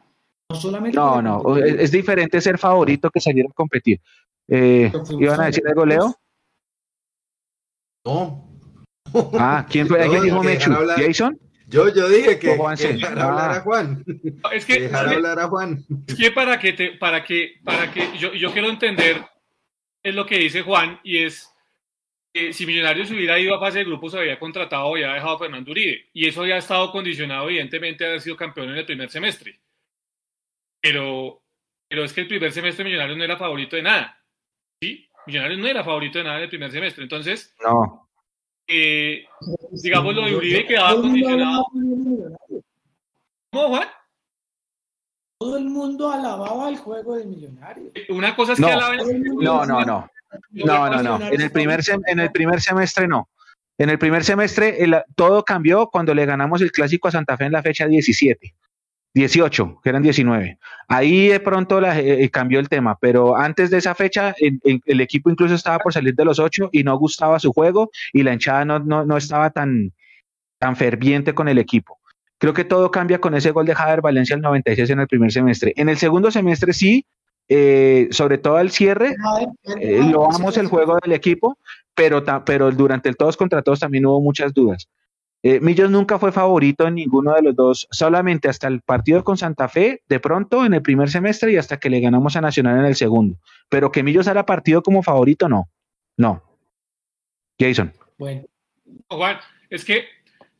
No 0.49 0.55
solamente. 0.55 0.97
No, 0.97 1.21
no, 1.21 1.57
es, 1.57 1.91
diferente 1.91 2.39
ser 2.39 2.57
favorito 2.57 3.09
que 3.09 3.19
salir 3.19 3.45
a 3.45 3.53
competir. 3.53 3.99
Eh, 4.47 4.91
¿Iban 5.19 5.41
a 5.41 5.45
decir 5.47 5.67
algo, 5.67 5.85
Leo? 5.85 6.15
No. 8.05 8.43
Ah, 9.39 9.65
¿quién 9.69 9.87
fue? 9.87 10.05
¿Quién 10.09 10.21
dijo 10.21 10.43
Mechu? 10.43 10.69
¿Jason? 10.97 11.39
Yo, 11.67 11.93
yo 11.93 12.09
dije 12.09 12.39
que, 12.39 12.57
que 12.77 12.87
dejar 12.93 13.19
hablar 13.19 13.51
a 13.51 13.61
Juan. 13.61 14.03
Es 14.53 14.65
que, 14.65 14.81
dejar 14.81 15.07
hablar 15.07 15.39
a 15.39 15.47
Juan. 15.47 15.85
Es 16.07 16.15
que 16.15 16.31
para 16.31 16.59
que, 16.59 16.73
te, 16.73 16.91
para 16.97 17.23
que, 17.23 17.59
para 17.63 17.91
que 17.91 18.17
yo, 18.17 18.33
yo 18.33 18.51
quiero 18.51 18.69
entender 18.69 19.25
es 20.03 20.15
lo 20.15 20.25
que 20.25 20.37
dice 20.37 20.61
Juan 20.61 20.99
y 21.03 21.23
es 21.23 21.53
que 22.33 22.53
si 22.53 22.65
Millonarios 22.65 23.11
hubiera 23.11 23.37
ido 23.37 23.55
a 23.55 23.59
fase 23.59 23.79
de 23.79 23.85
grupos 23.85 24.15
había 24.15 24.39
contratado 24.39 24.97
y 24.97 25.03
había 25.03 25.15
dejado 25.15 25.35
a 25.35 25.39
Fernando 25.39 25.71
Uribe 25.71 26.05
y 26.13 26.27
eso 26.27 26.41
había 26.41 26.57
estado 26.57 26.91
condicionado 26.91 27.49
evidentemente 27.49 28.05
a 28.05 28.09
haber 28.09 28.21
sido 28.21 28.37
campeón 28.37 28.69
en 28.69 28.77
el 28.77 28.85
primer 28.85 29.09
semestre. 29.09 29.59
Pero, 30.81 31.41
pero 31.89 32.03
es 32.03 32.13
que 32.13 32.21
el 32.21 32.27
primer 32.27 32.51
semestre 32.51 32.85
Millonarios 32.85 33.17
no 33.17 33.23
era 33.23 33.37
favorito 33.37 33.75
de 33.75 33.83
nada. 33.83 34.23
¿Sí? 34.81 35.09
Millonarios 35.25 35.59
no 35.59 35.67
era 35.67 35.83
favorito 35.83 36.17
de 36.19 36.23
nada 36.23 36.37
en 36.37 36.43
el 36.43 36.49
primer 36.49 36.71
semestre. 36.71 37.03
Entonces, 37.03 37.55
no. 37.63 38.07
Eh, 38.67 39.25
digamos, 39.83 40.13
lo 40.13 40.25
de 40.25 40.35
Uribe 40.35 40.65
quedaba 40.65 40.95
condicionado. 40.95 41.65
¿Cómo, 43.51 43.67
Juan? 43.69 43.87
Todo 45.39 45.57
el 45.57 45.65
mundo 45.65 46.11
alababa 46.11 46.69
el 46.69 46.77
juego 46.77 47.15
de 47.15 47.25
Millonarios. 47.25 47.91
Una 48.09 48.35
cosa 48.35 48.53
es 48.53 48.59
que 48.59 48.65
alaben. 48.65 49.23
No, 49.39 49.65
no, 49.65 49.81
no. 49.85 50.09
No, 50.51 50.89
no, 50.89 51.03
no. 51.03 51.25
En 51.27 51.41
el 51.41 51.51
primer, 51.51 51.81
en 52.07 52.19
el 52.19 52.31
primer 52.31 52.61
semestre 52.61 53.07
no. 53.07 53.29
En 53.77 53.89
el 53.89 53.99
primer 53.99 54.23
semestre 54.23 54.77
todo 55.15 55.43
cambió 55.43 55.87
cuando 55.87 56.13
le 56.13 56.25
ganamos 56.25 56.61
el 56.61 56.71
clásico 56.71 57.07
a 57.07 57.11
Santa 57.11 57.37
Fe 57.37 57.45
en 57.45 57.51
la 57.51 57.61
fecha 57.61 57.87
17. 57.87 58.55
18, 59.17 59.79
que 59.83 59.89
eran 59.89 60.03
19. 60.03 60.57
Ahí 60.87 61.27
de 61.27 61.39
pronto 61.39 61.81
la, 61.81 61.99
eh, 61.99 62.23
eh, 62.23 62.29
cambió 62.29 62.59
el 62.59 62.69
tema, 62.69 62.97
pero 62.99 63.35
antes 63.35 63.69
de 63.69 63.77
esa 63.77 63.95
fecha 63.95 64.35
el, 64.39 65.01
equipo 65.01 65.29
incluso 65.29 65.55
estaba 65.55 65.79
por 65.79 65.93
salir 65.93 66.15
de 66.15 66.25
los 66.25 66.39
8 66.39 66.69
y 66.71 66.83
no 66.83 66.97
gustaba 66.97 67.39
su 67.39 67.51
juego 67.51 67.89
y 68.13 68.23
la 68.23 68.33
hinchada 68.33 68.65
no, 68.65 68.79
no, 68.79 69.17
estaba 69.17 69.49
tan, 69.49 69.91
tan 70.59 70.75
ferviente 70.75 71.33
con 71.33 71.47
el 71.47 71.57
equipo. 71.57 71.99
Creo 72.37 72.53
que 72.53 72.63
todo 72.63 72.91
cambia 72.91 73.19
con 73.19 73.33
ese 73.33 73.51
gol 73.51 73.65
de 73.65 73.75
Javier 73.75 74.01
Valencia 74.01 74.35
el 74.35 74.41
96 74.41 74.89
en 74.91 74.99
el 74.99 75.07
primer 75.07 75.31
semestre. 75.31 75.73
En 75.75 75.89
el 75.89 75.97
segundo 75.97 76.29
semestre 76.29 76.71
sí, 76.71 77.05
eh, 77.49 78.07
sobre 78.11 78.37
todo 78.37 78.57
al 78.57 78.71
cierre, 78.71 79.15
lo 80.11 80.27
vamos 80.27 80.57
el 80.57 80.67
juego 80.67 80.99
del 81.01 81.13
equipo, 81.13 81.57
pero, 81.95 82.23
pero 82.45 82.71
durante 82.71 83.09
el 83.09 83.17
todos 83.17 83.35
contra 83.35 83.63
todos 83.63 83.79
también 83.79 84.05
hubo 84.05 84.21
muchas 84.21 84.53
dudas. 84.53 84.87
Eh, 85.43 85.59
Millos 85.59 85.89
nunca 85.91 86.17
fue 86.17 86.31
favorito 86.31 86.87
en 86.87 86.95
ninguno 86.95 87.33
de 87.33 87.43
los 87.43 87.55
dos, 87.55 87.87
solamente 87.91 88.49
hasta 88.49 88.67
el 88.67 88.81
partido 88.81 89.23
con 89.23 89.37
Santa 89.37 89.69
Fe, 89.69 90.01
de 90.09 90.19
pronto 90.19 90.65
en 90.65 90.73
el 90.73 90.81
primer 90.81 91.09
semestre 91.09 91.51
y 91.51 91.57
hasta 91.57 91.79
que 91.79 91.89
le 91.89 91.99
ganamos 91.99 92.35
a 92.35 92.41
Nacional 92.41 92.79
en 92.79 92.85
el 92.85 92.95
segundo. 92.95 93.37
Pero 93.69 93.91
que 93.91 94.03
Millos 94.03 94.27
era 94.27 94.45
partido 94.45 94.81
como 94.81 95.03
favorito, 95.03 95.47
no. 95.47 95.69
No. 96.17 96.43
Jason. 97.59 97.93
Bueno. 98.17 98.43
Juan, 99.09 99.37
es 99.69 99.85
que, 99.85 100.05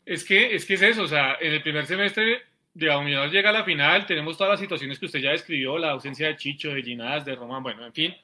es 0.05 0.23
que, 0.23 0.55
es 0.55 0.65
que 0.65 0.75
es 0.75 0.81
eso, 0.81 1.03
o 1.03 1.07
sea, 1.07 1.35
en 1.41 1.53
el 1.53 1.63
primer 1.63 1.85
semestre, 1.87 2.41
digamos, 2.73 3.05
Millos 3.05 3.31
llega 3.31 3.49
a 3.49 3.53
la 3.53 3.63
final, 3.63 4.05
tenemos 4.05 4.37
todas 4.37 4.51
las 4.51 4.59
situaciones 4.59 4.99
que 4.99 5.07
usted 5.07 5.19
ya 5.19 5.31
describió, 5.31 5.77
la 5.77 5.91
ausencia 5.91 6.27
de 6.27 6.37
Chicho, 6.37 6.69
de 6.69 6.83
Ginás, 6.83 7.25
de 7.25 7.35
Román, 7.35 7.63
bueno, 7.63 7.85
en 7.85 7.93
fin. 7.93 8.15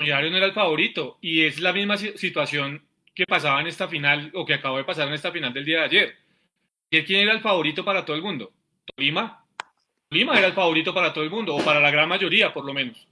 Millonarios 0.00 0.32
no 0.32 0.38
era 0.38 0.46
el 0.46 0.54
favorito 0.54 1.18
y 1.20 1.42
es 1.42 1.60
la 1.60 1.72
misma 1.72 1.96
situación 1.96 2.82
que 3.14 3.24
pasaba 3.26 3.60
en 3.60 3.68
esta 3.68 3.88
final 3.88 4.30
o 4.34 4.44
que 4.44 4.54
acabó 4.54 4.76
de 4.76 4.84
pasar 4.84 5.08
en 5.08 5.14
esta 5.14 5.30
final 5.30 5.52
del 5.52 5.64
día 5.64 5.80
de 5.80 5.84
ayer. 5.84 6.16
¿Y 6.90 7.02
quién 7.04 7.20
era 7.20 7.32
el 7.32 7.40
favorito 7.40 7.84
para 7.84 8.04
todo 8.04 8.16
el 8.16 8.22
mundo? 8.22 8.52
Tolima. 8.84 9.44
Tolima 10.08 10.36
era 10.38 10.48
el 10.48 10.52
favorito 10.52 10.92
para 10.92 11.12
todo 11.12 11.24
el 11.24 11.30
mundo, 11.30 11.54
o 11.54 11.64
para 11.64 11.80
la 11.80 11.90
gran 11.90 12.08
mayoría, 12.08 12.52
por 12.52 12.64
lo 12.64 12.72
menos. 12.72 13.06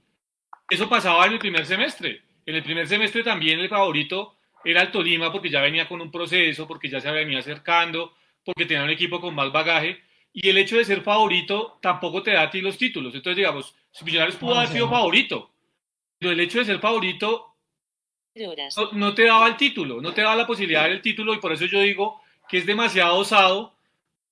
Eso 0.69 0.87
pasaba 0.87 1.25
en 1.25 1.33
el 1.33 1.39
primer 1.39 1.65
semestre. 1.65 2.21
En 2.45 2.55
el 2.55 2.63
primer 2.63 2.87
semestre 2.87 3.23
también 3.23 3.59
el 3.59 3.69
favorito 3.69 4.35
era 4.63 4.81
el 4.81 4.91
Tolima 4.91 5.31
porque 5.31 5.49
ya 5.49 5.61
venía 5.61 5.87
con 5.87 6.01
un 6.01 6.11
proceso, 6.11 6.67
porque 6.67 6.89
ya 6.89 6.99
se 6.99 7.11
venía 7.11 7.39
acercando, 7.39 8.15
porque 8.43 8.65
tenía 8.65 8.83
un 8.83 8.89
equipo 8.89 9.19
con 9.19 9.35
más 9.35 9.51
bagaje. 9.51 10.01
Y 10.31 10.49
el 10.49 10.57
hecho 10.57 10.77
de 10.77 10.85
ser 10.85 11.01
favorito 11.01 11.77
tampoco 11.81 12.23
te 12.23 12.31
da 12.31 12.43
a 12.43 12.49
ti 12.49 12.61
los 12.61 12.77
títulos. 12.77 13.13
Entonces, 13.13 13.37
digamos, 13.37 13.75
si 13.91 14.03
Millonarios 14.05 14.37
pudo 14.37 14.55
haber 14.55 14.69
sido 14.69 14.89
favorito, 14.89 15.51
pero 16.17 16.31
el 16.31 16.39
hecho 16.39 16.59
de 16.59 16.65
ser 16.65 16.79
favorito 16.79 17.52
no, 18.93 19.13
te 19.13 19.25
daba 19.25 19.47
el 19.47 19.57
título, 19.57 20.01
no 20.01 20.13
te 20.13 20.21
daba 20.21 20.35
la 20.35 20.47
posibilidad 20.47 20.85
del 20.85 21.01
título 21.01 21.33
y 21.33 21.39
por 21.39 21.53
eso 21.53 21.65
yo 21.65 21.79
digo 21.81 22.21
que 22.49 22.57
es 22.57 22.65
demasiado 22.65 23.17
osado 23.17 23.73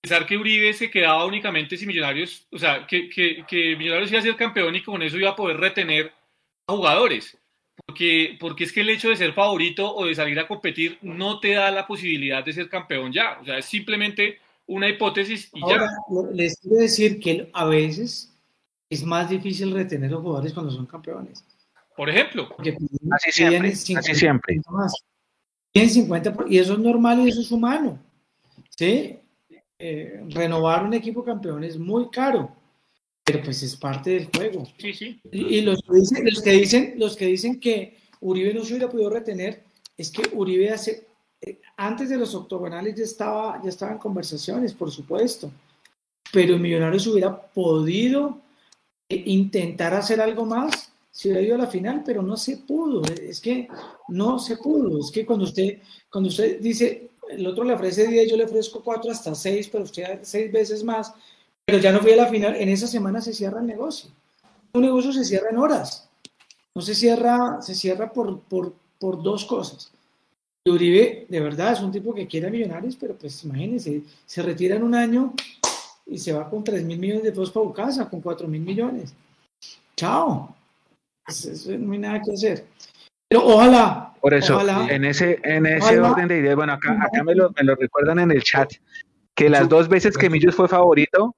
pensar 0.02 0.26
que 0.26 0.38
Uribe 0.38 0.74
se 0.74 0.90
quedaba 0.90 1.26
únicamente 1.26 1.78
si 1.78 1.86
Millonarios, 1.86 2.48
o 2.52 2.58
sea, 2.58 2.88
que, 2.88 3.10
que, 3.10 3.76
Millonarios 3.78 4.12
iba 4.12 4.20
a 4.20 4.24
ser 4.24 4.36
campeón 4.36 4.76
y 4.76 4.84
con 4.84 5.02
eso 5.04 5.18
iba 5.18 5.30
a 5.30 5.36
poder 5.36 5.58
retener 5.58 6.12
a 6.68 6.74
jugadores. 6.74 7.38
Porque, 7.86 8.38
porque 8.40 8.64
es 8.64 8.72
que 8.72 8.82
el 8.82 8.90
hecho 8.90 9.10
de 9.10 9.16
ser 9.16 9.34
favorito 9.34 9.94
o 9.94 10.06
de 10.06 10.16
salir 10.16 10.40
a 10.40 10.48
competir 10.48 10.98
no 11.02 11.40
te 11.40 11.52
da 11.52 11.72
la 11.72 11.88
posibilidad 11.88 12.44
de 12.44 12.54
ser 12.54 12.70
campeón 12.70 13.12
ya. 13.12 13.40
O 13.42 13.46
sea, 13.46 13.58
es 13.58 13.66
simplemente 13.66 14.40
una 14.68 14.88
hipótesis 14.88 15.50
y 15.54 15.62
Ahora, 15.62 15.90
Les 16.34 16.58
quiero 16.60 16.78
decir 16.78 17.20
que 17.20 17.50
a 17.54 17.66
veces 17.66 18.34
es 18.90 19.04
más 19.04 19.30
difícil 19.30 19.72
retener 19.72 20.10
a 20.10 20.14
los 20.14 20.22
jugadores 20.22 20.54
cuando 20.54 20.72
son 20.72 20.86
campeones. 20.86 21.44
Por 21.96 22.10
ejemplo. 22.10 22.50
así 23.12 23.32
siempre, 23.32 23.72
así 23.72 24.16
siempre. 24.16 24.62
y 25.74 26.58
eso 26.58 26.74
es 26.74 26.80
normal 26.80 27.20
y 27.20 27.30
eso 27.30 27.42
es 27.42 27.52
humano. 27.52 28.00
¿sí? 28.78 29.20
Eh, 29.84 30.24
renovar 30.30 30.86
un 30.86 30.94
equipo 30.94 31.24
campeón 31.24 31.64
es 31.64 31.78
muy 31.78 32.10
caro, 32.10 32.56
pero 33.24 33.42
pues 33.44 33.64
es 33.64 33.76
parte 33.76 34.12
del 34.12 34.30
juego. 34.36 34.66
Sí, 34.78 34.94
sí. 34.94 35.22
Y, 35.32 35.62
los, 35.62 35.82
que 35.82 35.94
dicen, 35.94 36.26
los, 36.26 36.42
que 36.42 36.52
dicen, 36.52 36.94
los 36.98 37.16
que 37.16 37.26
dicen 37.26 37.60
que 37.60 37.98
Uribe 38.20 38.54
no 38.54 38.64
se 38.64 38.74
hubiera 38.74 38.92
podido 38.92 39.10
retener, 39.10 39.64
es 39.98 40.12
que 40.12 40.24
Uribe 40.34 40.70
hace, 40.70 41.08
eh, 41.42 41.60
antes 41.78 42.10
de 42.10 42.18
los 42.18 42.36
octogonales 42.36 42.96
ya 42.96 43.04
estaba, 43.04 43.62
ya 43.64 43.70
estaba 43.70 43.94
en 43.94 43.98
conversaciones, 43.98 44.74
por 44.74 44.92
supuesto, 44.92 45.52
pero 46.32 46.58
Millonarios 46.58 47.08
hubiera 47.08 47.42
podido 47.42 48.40
eh, 49.10 49.24
intentar 49.26 49.94
hacer 49.96 50.22
algo 50.22 50.46
más 50.46 50.91
si 51.12 51.28
hubiera 51.28 51.46
ido 51.46 51.56
a 51.56 51.60
la 51.60 51.68
final, 51.68 52.04
pero 52.06 52.22
no 52.22 52.38
se 52.38 52.58
pudo, 52.58 53.02
es 53.22 53.42
que 53.42 53.68
no 54.08 54.40
se 54.40 54.58
pudo, 54.58 55.00
es 55.00 55.12
que 55.12 55.26
cuando 55.26 55.46
usted, 55.46 55.80
cuando 56.10 56.30
usted 56.30 56.60
dice, 56.60 57.10
el 57.30 57.46
otro 57.46 57.64
le 57.64 57.74
ofrece 57.74 58.08
10, 58.08 58.32
yo 58.32 58.38
le 58.38 58.46
ofrezco 58.46 58.82
4 58.82 59.12
hasta 59.12 59.36
6, 59.36 59.70
pero 59.70 59.84
usted 59.84 60.20
6 60.22 60.52
veces 60.52 60.84
más, 60.84 61.14
pero 61.66 61.80
ya 61.80 61.92
no 61.92 62.00
fui 62.00 62.14
a 62.14 62.16
la 62.16 62.28
final, 62.28 62.56
en 62.56 62.70
esa 62.70 62.88
semana 62.88 63.22
se 63.22 63.34
cierra 63.34 63.60
el 63.60 63.68
negocio. 63.68 64.10
Un 64.74 64.82
negocio 64.84 65.12
se 65.12 65.26
cierra 65.26 65.50
en 65.50 65.58
horas, 65.58 66.10
no 66.74 66.82
se 66.82 66.96
cierra, 66.96 67.62
se 67.62 67.76
cierra 67.76 68.12
por, 68.14 68.40
por, 68.42 68.74
por 68.98 69.22
dos 69.22 69.44
cosas. 69.44 69.92
Y 70.64 70.70
Uribe, 70.70 71.26
de 71.28 71.40
verdad, 71.40 71.74
es 71.74 71.82
un 71.82 71.92
tipo 71.92 72.14
que 72.14 72.28
quiere 72.28 72.50
millonarios, 72.50 72.96
pero 72.96 73.16
pues 73.16 73.44
imagínense, 73.44 74.04
se 74.26 74.42
retira 74.42 74.76
en 74.76 74.84
un 74.84 74.96
año 74.96 75.34
y 76.06 76.18
se 76.20 76.32
va 76.32 76.50
con 76.50 76.64
3 76.64 76.84
mil 76.84 77.00
millones 77.00 77.24
de 77.24 77.32
pesos 77.32 77.52
para 77.52 77.74
casa, 77.74 78.10
con 78.10 78.22
4 78.22 78.48
mil 78.48 78.62
millones. 78.62 79.14
Chao. 79.98 80.56
Pues, 81.26 81.68
no 81.68 81.94
hay 81.94 82.00
nada 82.00 82.22
que 82.22 82.32
hacer. 82.32 82.66
Pero 83.30 83.46
ojalá. 83.46 84.14
Por 84.20 84.34
eso, 84.36 84.62
en 84.88 85.04
ese, 85.04 85.40
en 85.44 85.66
ese 85.66 86.00
orden 86.00 86.28
de 86.28 86.38
ideas, 86.38 86.56
bueno, 86.56 86.74
acá, 86.74 86.92
acá 87.02 87.24
me, 87.24 87.34
lo, 87.34 87.50
me 87.58 87.64
lo 87.64 87.76
recuerdan 87.76 88.20
en 88.20 88.30
el 88.30 88.44
chat, 88.44 88.72
que 89.34 89.50
las 89.50 89.68
dos 89.68 89.90
veces 89.90 90.16
que 90.16 90.30
Millos 90.30 90.54
fue 90.54 90.68
favorito, 90.68 91.36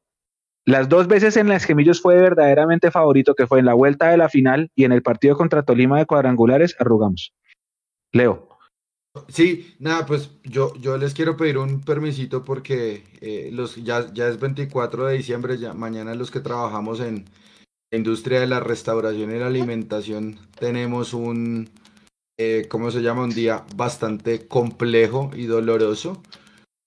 las 0.66 0.90
dos 0.90 1.08
veces 1.08 1.38
en 1.38 1.48
las 1.48 1.66
que 1.66 1.76
Millos 1.76 2.02
fue 2.02 2.16
verdaderamente 2.16 2.92
favorito, 2.92 3.36
que 3.36 3.48
fue 3.48 3.60
en 3.60 3.66
la 3.66 3.74
vuelta 3.74 4.10
de 4.10 4.18
la 4.18 4.28
final 4.28 4.70
y 4.76 4.84
en 4.84 4.92
el 4.92 5.02
partido 5.02 5.38
contra 5.38 5.64
Tolima 5.64 5.98
de 5.98 6.06
cuadrangulares, 6.06 6.76
arrugamos. 6.80 7.34
Leo. 8.12 8.50
Sí, 9.28 9.76
nada, 9.80 10.06
pues 10.06 10.32
yo, 10.44 10.74
yo 10.76 10.98
les 10.98 11.14
quiero 11.14 11.38
pedir 11.38 11.58
un 11.58 11.82
permisito 11.82 12.44
porque 12.44 13.04
eh, 13.22 13.50
los, 13.54 13.76
ya, 13.76 14.12
ya 14.14 14.28
es 14.28 14.40
24 14.40 15.06
de 15.06 15.18
diciembre, 15.18 15.58
ya 15.58 15.74
mañana 15.74 16.16
los 16.16 16.32
que 16.32 16.40
trabajamos 16.40 17.00
en 17.00 17.26
industria 17.98 18.40
de 18.40 18.48
la 18.48 18.60
restauración 18.60 19.36
y 19.36 19.40
la 19.40 19.48
alimentación 19.48 20.40
tenemos 20.60 21.14
un, 21.14 21.70
eh, 22.38 22.68
¿cómo 22.70 22.92
se 22.92 23.02
llama? 23.02 23.24
Un 23.24 23.32
día 23.32 23.66
bastante 23.76 24.48
complejo 24.48 25.32
y 25.36 25.46
doloroso. 25.46 26.22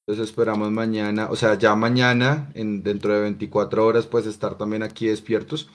Entonces 0.07 0.31
esperamos 0.31 0.71
mañana, 0.71 1.29
o 1.31 1.37
sea, 1.37 1.55
ya 1.59 1.75
mañana, 1.75 2.51
en, 2.55 2.83
dentro 2.83 3.13
de 3.13 3.23
24 3.23 3.85
horas, 3.85 4.07
pues 4.07 4.27
estar 4.27 4.57
también 4.57 4.83
aquí 4.85 5.09
despiertos. 5.09 5.69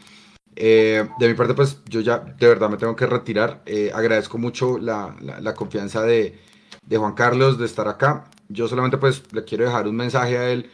Eh, 0.56 1.08
de 1.20 1.28
mi 1.28 1.34
parte, 1.34 1.54
pues 1.54 1.82
yo 1.88 2.02
ya 2.02 2.20
de 2.20 2.48
verdad 2.48 2.70
me 2.70 2.78
tengo 2.78 2.96
que 2.96 3.06
retirar. 3.06 3.62
Eh, 3.66 3.92
agradezco 3.94 4.38
mucho 4.38 4.78
la, 4.78 5.16
la, 5.20 5.54
confianza 5.54 6.02
de, 6.04 6.40
de, 6.86 6.98
Juan 6.98 7.14
Carlos 7.14 7.58
de 7.58 7.66
estar 7.66 7.88
acá. 7.88 8.30
Yo 8.50 8.68
solamente 8.68 8.98
pues 8.98 9.24
le 9.34 9.44
quiero 9.44 9.66
dejar 9.66 9.88
un 9.88 9.96
mensaje 9.96 10.38
a 10.38 10.50
él 10.50 10.70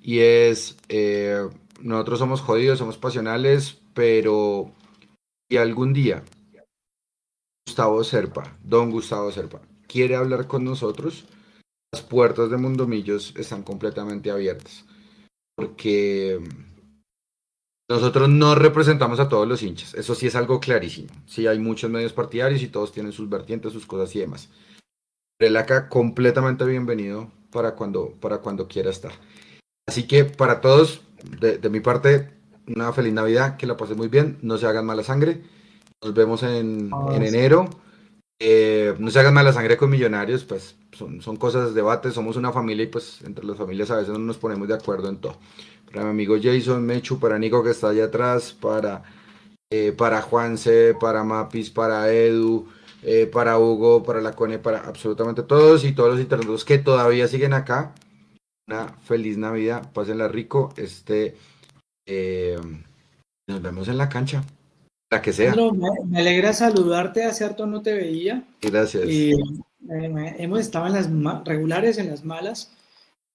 y 0.00 0.20
es, 0.20 0.76
eh, 0.88 1.46
nosotros 1.80 2.18
somos 2.18 2.40
jodidos, 2.40 2.78
somos 2.78 2.96
pasionales, 2.98 3.80
pero 3.98 4.70
y 5.50 5.56
algún 5.56 5.92
día 5.92 6.22
Gustavo 7.66 8.04
Serpa, 8.04 8.56
don 8.62 8.92
Gustavo 8.92 9.32
Serpa, 9.32 9.60
quiere 9.88 10.14
hablar 10.14 10.46
con 10.46 10.62
nosotros, 10.62 11.24
las 11.92 12.04
puertas 12.04 12.48
de 12.48 12.58
Mundomillos 12.58 13.34
están 13.36 13.64
completamente 13.64 14.30
abiertas. 14.30 14.84
Porque 15.56 16.38
nosotros 17.90 18.28
no 18.28 18.54
representamos 18.54 19.18
a 19.18 19.28
todos 19.28 19.48
los 19.48 19.64
hinchas, 19.64 19.94
eso 19.94 20.14
sí 20.14 20.28
es 20.28 20.36
algo 20.36 20.60
clarísimo. 20.60 21.08
Sí 21.26 21.48
hay 21.48 21.58
muchos 21.58 21.90
medios 21.90 22.12
partidarios 22.12 22.62
y 22.62 22.68
todos 22.68 22.92
tienen 22.92 23.10
sus 23.10 23.28
vertientes, 23.28 23.72
sus 23.72 23.84
cosas 23.84 24.14
y 24.14 24.20
demás. 24.20 24.48
El 25.40 25.56
acá 25.56 25.88
completamente 25.88 26.64
bienvenido 26.64 27.32
para 27.50 27.74
cuando, 27.74 28.12
para 28.20 28.38
cuando 28.38 28.68
quiera 28.68 28.90
estar. 28.90 29.12
Así 29.88 30.06
que 30.06 30.24
para 30.24 30.60
todos, 30.60 31.02
de, 31.40 31.68
mi 31.68 31.80
parte, 31.80 32.37
una 32.74 32.92
feliz 32.92 33.12
Navidad, 33.12 33.56
que 33.56 33.66
la 33.66 33.76
pasen 33.76 33.96
muy 33.96 34.08
bien, 34.08 34.38
no 34.42 34.58
se 34.58 34.66
hagan 34.66 34.86
mala 34.86 35.02
sangre. 35.02 35.42
Nos 36.02 36.14
vemos 36.14 36.42
en, 36.42 36.90
ah, 36.92 37.16
enero. 37.16 37.68
Eh, 38.40 38.94
no 38.98 39.10
se 39.10 39.18
hagan 39.18 39.34
mala 39.34 39.52
sangre 39.52 39.76
con 39.76 39.90
millonarios, 39.90 40.44
pues 40.44 40.76
son, 40.92 41.20
son 41.20 41.36
cosas 41.36 41.70
de 41.70 41.74
debate, 41.74 42.12
somos 42.12 42.36
una 42.36 42.52
familia 42.52 42.84
y 42.84 42.88
pues 42.88 43.20
entre 43.22 43.44
las 43.44 43.56
familias 43.56 43.90
a 43.90 43.96
veces 43.96 44.12
no 44.12 44.20
nos 44.20 44.38
ponemos 44.38 44.68
de 44.68 44.74
acuerdo 44.74 45.08
en 45.08 45.16
todo 45.16 45.36
para 45.90 46.04
mi 46.04 46.10
amigo 46.10 46.36
Jason 46.40 46.84
Mechu, 46.84 47.18
para 47.18 47.38
Nico 47.38 47.62
que 47.62 47.70
está 47.70 47.88
allá 47.88 48.04
atrás, 48.04 48.52
para, 48.52 49.02
eh, 49.70 49.92
para 49.96 50.22
Juanse, 50.22 50.94
para 50.98 51.24
Mapis, 51.24 51.70
para 51.70 52.12
Edu, 52.12 52.68
eh, 53.02 53.26
para 53.26 53.58
Hugo, 53.58 54.02
para 54.02 54.20
la 54.20 54.32
Cone, 54.32 54.58
para 54.58 54.80
absolutamente 54.80 55.42
todos 55.42 55.84
y 55.84 55.92
todos 55.92 56.10
los 56.10 56.20
internados 56.20 56.64
que 56.64 56.78
todavía 56.78 57.28
siguen 57.28 57.54
acá. 57.54 57.94
Una 58.66 58.88
feliz 59.04 59.38
Navidad, 59.38 59.90
pásenla 59.92 60.28
rico. 60.28 60.74
Este, 60.76 61.36
eh, 62.08 62.56
nos 63.46 63.62
vemos 63.62 63.86
en 63.88 63.98
la 63.98 64.08
cancha, 64.08 64.42
la 65.10 65.22
que 65.22 65.32
sea. 65.32 65.54
me, 65.54 66.18
alegra 66.18 66.52
saludarte, 66.52 67.24
hace 67.24 67.44
harto 67.44 67.66
no 67.66 67.82
te 67.82 67.92
veía. 67.92 68.44
Gracias. 68.60 69.04
hemos 69.08 70.60
estado 70.60 70.86
en 70.86 70.94
las 70.94 71.44
regulares, 71.44 71.98
en 71.98 72.10
las 72.10 72.24
malas 72.24 72.72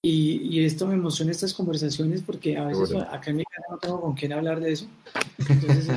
y, 0.06 0.66
esto 0.66 0.86
me 0.86 0.96
emociona 0.96 1.32
estas 1.32 1.54
conversaciones 1.54 2.22
porque 2.22 2.58
a 2.58 2.66
veces 2.66 2.94
acá 2.94 3.32
en 3.32 3.38
mi 3.38 3.46
casa 3.46 3.68
no 3.70 3.78
tengo 3.78 4.02
con 4.02 4.14
quién 4.14 4.34
hablar 4.34 4.60
de 4.60 4.74
eso. 4.74 4.86
Entonces 5.48 5.88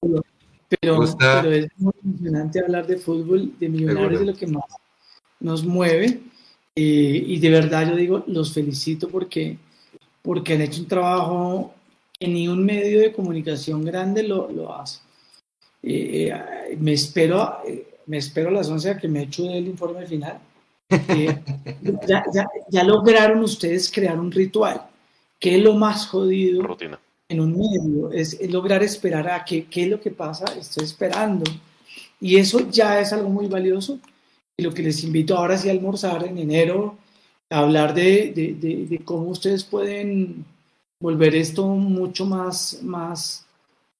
pero, 0.00 1.04
pero, 1.18 1.52
es 1.52 1.68
muy 1.76 1.92
emocionante 2.02 2.60
hablar 2.60 2.86
de 2.86 2.96
fútbol, 2.96 3.52
de 3.60 3.68
millonarios, 3.68 4.20
de 4.20 4.26
lo 4.26 4.34
que 4.34 4.46
más 4.46 4.64
nos 5.38 5.64
mueve. 5.64 6.22
Eh, 6.74 7.24
y 7.26 7.38
de 7.38 7.50
verdad 7.50 7.90
yo 7.90 7.94
digo, 7.94 8.24
los 8.26 8.54
felicito 8.54 9.08
porque, 9.08 9.58
porque 10.24 10.54
han 10.54 10.62
hecho 10.62 10.80
un 10.80 10.88
trabajo 10.88 11.74
que 12.18 12.26
ni 12.26 12.48
un 12.48 12.64
medio 12.64 13.00
de 13.00 13.12
comunicación 13.12 13.84
grande 13.84 14.24
lo, 14.24 14.50
lo 14.50 14.74
hace. 14.74 15.00
Eh, 15.82 16.32
eh, 16.32 16.76
me 16.80 16.94
espero 16.94 17.58
me 18.06 18.16
espero 18.18 18.48
a 18.48 18.52
las 18.52 18.68
11 18.68 18.90
a 18.90 18.98
que 18.98 19.08
me 19.08 19.22
echo 19.22 19.44
el 19.50 19.66
informe 19.68 20.06
final 20.06 20.40
eh, 20.90 21.38
ya, 22.70 22.84
lograron 22.84 23.42
ustedes 23.42 23.90
crear 23.90 24.18
un 24.18 24.30
ritual, 24.30 24.82
que 25.38 25.56
es 25.56 25.62
lo 25.62 25.74
más 25.74 26.06
jodido 26.06 26.76
en 27.28 27.40
un 27.40 27.56
medio, 27.56 28.10
es, 28.12 28.38
lograr 28.50 28.82
esperar 28.82 29.28
a 29.28 29.44
qué, 29.44 29.64
qué 29.66 29.84
es 29.84 29.88
lo 29.88 30.00
que 30.00 30.10
pasa, 30.10 30.44
estoy 30.58 30.84
esperando. 30.84 31.44
Y 32.20 32.36
eso 32.36 32.70
ya 32.70 33.00
es 33.00 33.12
algo 33.12 33.28
muy 33.28 33.46
valioso. 33.46 33.98
Y 34.56 34.62
lo 34.62 34.72
que 34.72 34.82
les 34.82 35.02
invito 35.02 35.36
ahora 35.36 35.58
sí 35.58 35.68
a 35.68 35.72
almorzar 35.72 36.24
en 36.26 36.38
enero, 36.38 36.96
hablar 37.54 37.94
de, 37.94 38.32
de, 38.34 38.86
de, 38.86 38.98
cómo 39.04 39.28
ustedes 39.28 39.64
pueden 39.64 40.44
volver 41.00 41.34
esto 41.34 41.66
mucho 41.66 42.26
más, 42.26 42.80
más, 42.82 43.46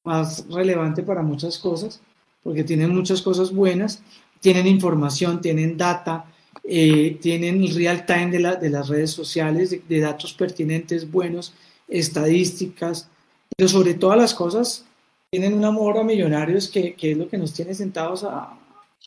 más 0.02 0.46
relevante 0.48 1.02
para 1.02 1.22
muchas 1.22 1.58
cosas, 1.58 2.00
porque 2.42 2.64
tienen 2.64 2.94
muchas 2.94 3.22
cosas 3.22 3.52
buenas, 3.52 4.02
tienen 4.40 4.66
información, 4.66 5.40
tienen 5.40 5.76
data, 5.76 6.26
eh, 6.64 7.18
tienen 7.20 7.62
el 7.62 7.74
real 7.74 8.04
time 8.06 8.30
de, 8.30 8.40
la, 8.40 8.56
de 8.56 8.70
las 8.70 8.88
redes 8.88 9.10
sociales, 9.10 9.76
de, 9.88 10.00
datos 10.00 10.32
pertinentes, 10.32 11.10
buenos, 11.10 11.54
estadísticas, 11.86 13.08
pero 13.56 13.68
sobre 13.68 13.94
todas 13.94 14.18
las 14.18 14.34
cosas 14.34 14.84
tienen 15.30 15.54
un 15.54 15.64
amor 15.64 15.98
a 15.98 16.02
millonarios 16.02 16.68
que, 16.68 16.94
que 16.94 17.12
es 17.12 17.18
lo 17.18 17.28
que 17.28 17.38
nos 17.38 17.52
tiene 17.52 17.74
sentados 17.74 18.24
a, 18.24 18.58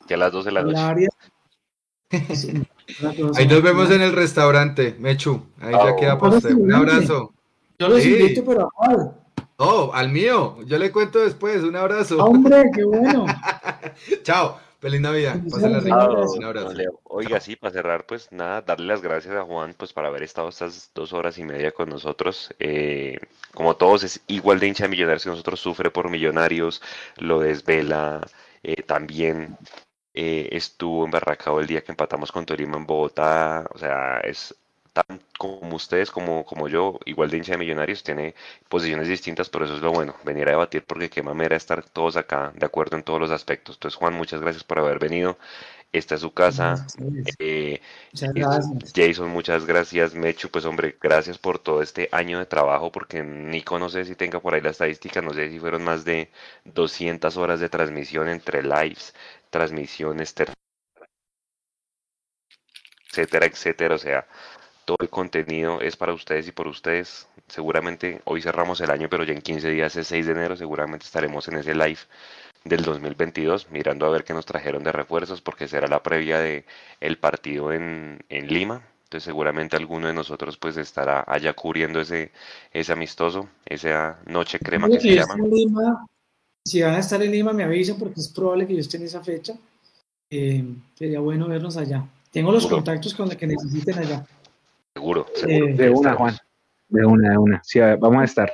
a 0.09 0.17
las 0.17 0.31
12 0.31 0.45
de 0.45 0.51
la 0.51 0.63
noche. 0.63 1.07
Ahí 3.35 3.47
nos 3.47 3.61
vemos 3.61 3.91
en 3.91 4.01
el 4.01 4.13
restaurante, 4.13 4.95
Mechu. 4.99 5.41
Ahí 5.59 5.73
ya 5.73 5.95
queda 5.95 6.17
por 6.17 6.33
usted. 6.33 6.53
Un 6.53 6.73
abrazo. 6.73 7.33
Yo 7.79 7.89
los 7.89 8.05
invito, 8.05 8.43
pero 8.45 8.69
a 8.79 9.13
Oh, 9.57 9.91
al 9.93 10.09
mío. 10.09 10.57
Yo 10.65 10.77
le 10.77 10.91
cuento 10.91 11.19
después. 11.19 11.63
Un 11.63 11.75
abrazo. 11.75 12.23
Hombre, 12.23 12.63
qué 12.73 12.83
bueno. 12.83 13.25
Chao. 14.23 14.59
Feliz 14.79 15.01
Navidad. 15.01 15.41
Oiga, 17.05 17.39
sí, 17.39 17.55
para 17.55 17.73
cerrar, 17.73 18.05
pues 18.05 18.31
nada, 18.31 18.61
darle 18.61 18.85
las 18.85 19.01
gracias 19.01 19.35
a 19.35 19.41
Juan 19.41 19.73
pues 19.75 19.91
para 19.91 20.07
haber 20.07 20.21
estado 20.21 20.49
estas 20.49 20.91
dos 20.93 21.13
horas 21.13 21.39
y 21.39 21.43
media 21.43 21.71
con 21.71 21.89
nosotros. 21.89 22.53
Eh, 22.59 23.17
como 23.55 23.75
todos, 23.75 24.03
es 24.03 24.21
igual 24.27 24.59
de 24.59 24.67
hincha 24.67 24.83
de 24.83 24.89
millonarios 24.89 25.23
que 25.23 25.31
nosotros, 25.31 25.59
sufre 25.59 25.89
por 25.89 26.11
millonarios, 26.11 26.83
lo 27.17 27.39
desvela, 27.39 28.21
eh, 28.61 28.83
también 28.83 29.57
eh, 30.19 30.49
estuvo 30.51 31.05
embarracado 31.05 31.59
el 31.59 31.67
día 31.67 31.83
que 31.83 31.91
empatamos 31.91 32.31
con 32.31 32.43
Torima 32.45 32.77
en 32.77 32.87
Bogotá, 32.87 33.69
o 33.71 33.77
sea, 33.77 34.19
es 34.21 34.55
como 35.37 35.75
ustedes, 35.75 36.09
como, 36.09 36.43
como 36.43 36.67
yo, 36.67 36.99
igual 37.05 37.29
de 37.29 37.37
hincha 37.37 37.51
de 37.51 37.59
millonarios, 37.59 38.01
tiene 38.01 38.33
posiciones 38.67 39.07
distintas, 39.07 39.47
pero 39.49 39.65
eso 39.65 39.75
es 39.75 39.81
lo 39.81 39.91
bueno, 39.91 40.15
venir 40.23 40.47
a 40.47 40.51
debatir 40.51 40.83
porque 40.85 41.09
qué 41.09 41.21
manera 41.21 41.55
estar 41.55 41.83
todos 41.83 42.17
acá 42.17 42.51
de 42.55 42.65
acuerdo 42.65 42.97
en 42.97 43.03
todos 43.03 43.19
los 43.19 43.29
aspectos. 43.29 43.75
Entonces, 43.75 43.95
Juan, 43.97 44.15
muchas 44.15 44.41
gracias 44.41 44.63
por 44.63 44.79
haber 44.79 44.97
venido. 44.97 45.37
Esta 45.93 46.15
es 46.15 46.21
su 46.21 46.31
casa. 46.33 46.85
Eh, 47.39 47.79
Jason, 48.93 49.29
muchas 49.29 49.65
gracias. 49.65 50.13
Mechu, 50.15 50.49
pues 50.49 50.65
hombre, 50.65 50.97
gracias 51.01 51.37
por 51.37 51.59
todo 51.59 51.81
este 51.81 52.09
año 52.11 52.39
de 52.39 52.45
trabajo, 52.45 52.91
porque 52.91 53.23
Nico 53.23 53.79
no 53.79 53.89
sé 53.89 54.03
si 54.03 54.15
tenga 54.15 54.39
por 54.41 54.53
ahí 54.53 54.61
la 54.61 54.71
estadística, 54.71 55.21
no 55.21 55.33
sé 55.33 55.49
si 55.49 55.59
fueron 55.59 55.83
más 55.83 56.03
de 56.03 56.29
200 56.65 57.37
horas 57.37 57.59
de 57.61 57.69
transmisión 57.69 58.27
entre 58.27 58.63
lives, 58.63 59.13
transmisiones, 59.49 60.33
etcétera, 63.09 63.45
etcétera. 63.45 63.95
O 63.95 63.97
sea, 63.97 64.27
todo 64.85 64.97
el 65.01 65.09
contenido 65.09 65.81
es 65.81 65.97
para 65.97 66.13
ustedes 66.13 66.47
y 66.47 66.51
por 66.51 66.67
ustedes. 66.67 67.27
Seguramente 67.47 68.21
hoy 68.25 68.41
cerramos 68.41 68.79
el 68.81 68.91
año, 68.91 69.09
pero 69.09 69.23
ya 69.23 69.33
en 69.33 69.41
15 69.41 69.69
días 69.69 69.95
es 69.95 70.07
6 70.07 70.25
de 70.27 70.31
enero, 70.31 70.55
seguramente 70.55 71.05
estaremos 71.05 71.47
en 71.47 71.57
ese 71.57 71.73
live 71.75 71.99
del 72.63 72.83
2022, 72.83 73.69
mirando 73.71 74.05
a 74.05 74.09
ver 74.09 74.23
qué 74.23 74.33
nos 74.33 74.45
trajeron 74.45 74.83
de 74.83 74.91
refuerzos, 74.91 75.41
porque 75.41 75.67
será 75.67 75.87
la 75.87 76.03
previa 76.03 76.39
de 76.39 76.65
el 77.01 77.17
partido 77.17 77.73
en, 77.73 78.19
en 78.29 78.47
Lima. 78.47 78.81
Entonces 79.03 79.23
seguramente 79.23 79.77
alguno 79.77 80.07
de 80.07 80.13
nosotros 80.13 80.57
pues 80.57 80.75
estará 80.75 81.23
allá 81.27 81.53
cubriendo 81.53 82.01
ese, 82.01 82.31
ese 82.71 82.91
amistoso, 82.91 83.49
esa 83.65 84.19
noche 84.25 84.59
crema 84.59 84.89
que 84.89 84.99
se 84.99 85.15
llama. 85.15 85.35
Si 86.67 86.81
van 86.81 86.95
a 86.95 86.99
estar 86.99 87.21
en 87.23 87.31
Lima 87.31 87.53
me 87.53 87.63
avisan 87.63 87.97
porque 87.97 88.19
es 88.19 88.27
probable 88.27 88.67
que 88.67 88.73
yo 88.73 88.81
esté 88.81 88.97
en 88.97 89.03
esa 89.03 89.23
fecha. 89.23 89.53
Eh, 90.29 90.63
sería 90.95 91.21
bueno 91.21 91.47
vernos 91.47 91.77
allá. 91.77 92.05
Tengo 92.31 92.51
los 92.51 92.67
contactos 92.67 93.13
con 93.13 93.27
los 93.27 93.37
que 93.37 93.47
necesiten 93.47 93.97
allá. 93.97 94.25
Seguro, 94.93 95.25
De 95.45 95.89
una, 95.89 96.13
Juan. 96.15 96.35
De 96.89 97.05
una, 97.05 97.31
de 97.31 97.37
una. 97.37 97.61
Sí, 97.63 97.79
vamos 97.79 98.21
a 98.21 98.23
estar. 98.25 98.51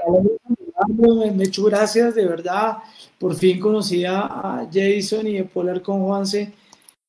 me 0.87 1.43
hecho 1.43 1.63
gracias, 1.65 2.13
de 2.13 2.25
verdad. 2.25 2.77
Por 3.17 3.33
fin 3.35 3.59
conocí 3.59 4.05
a 4.05 4.67
Jason 4.71 5.27
y 5.27 5.39
a 5.39 5.45
Polar 5.45 5.81
con 5.81 6.03
Juanse, 6.03 6.53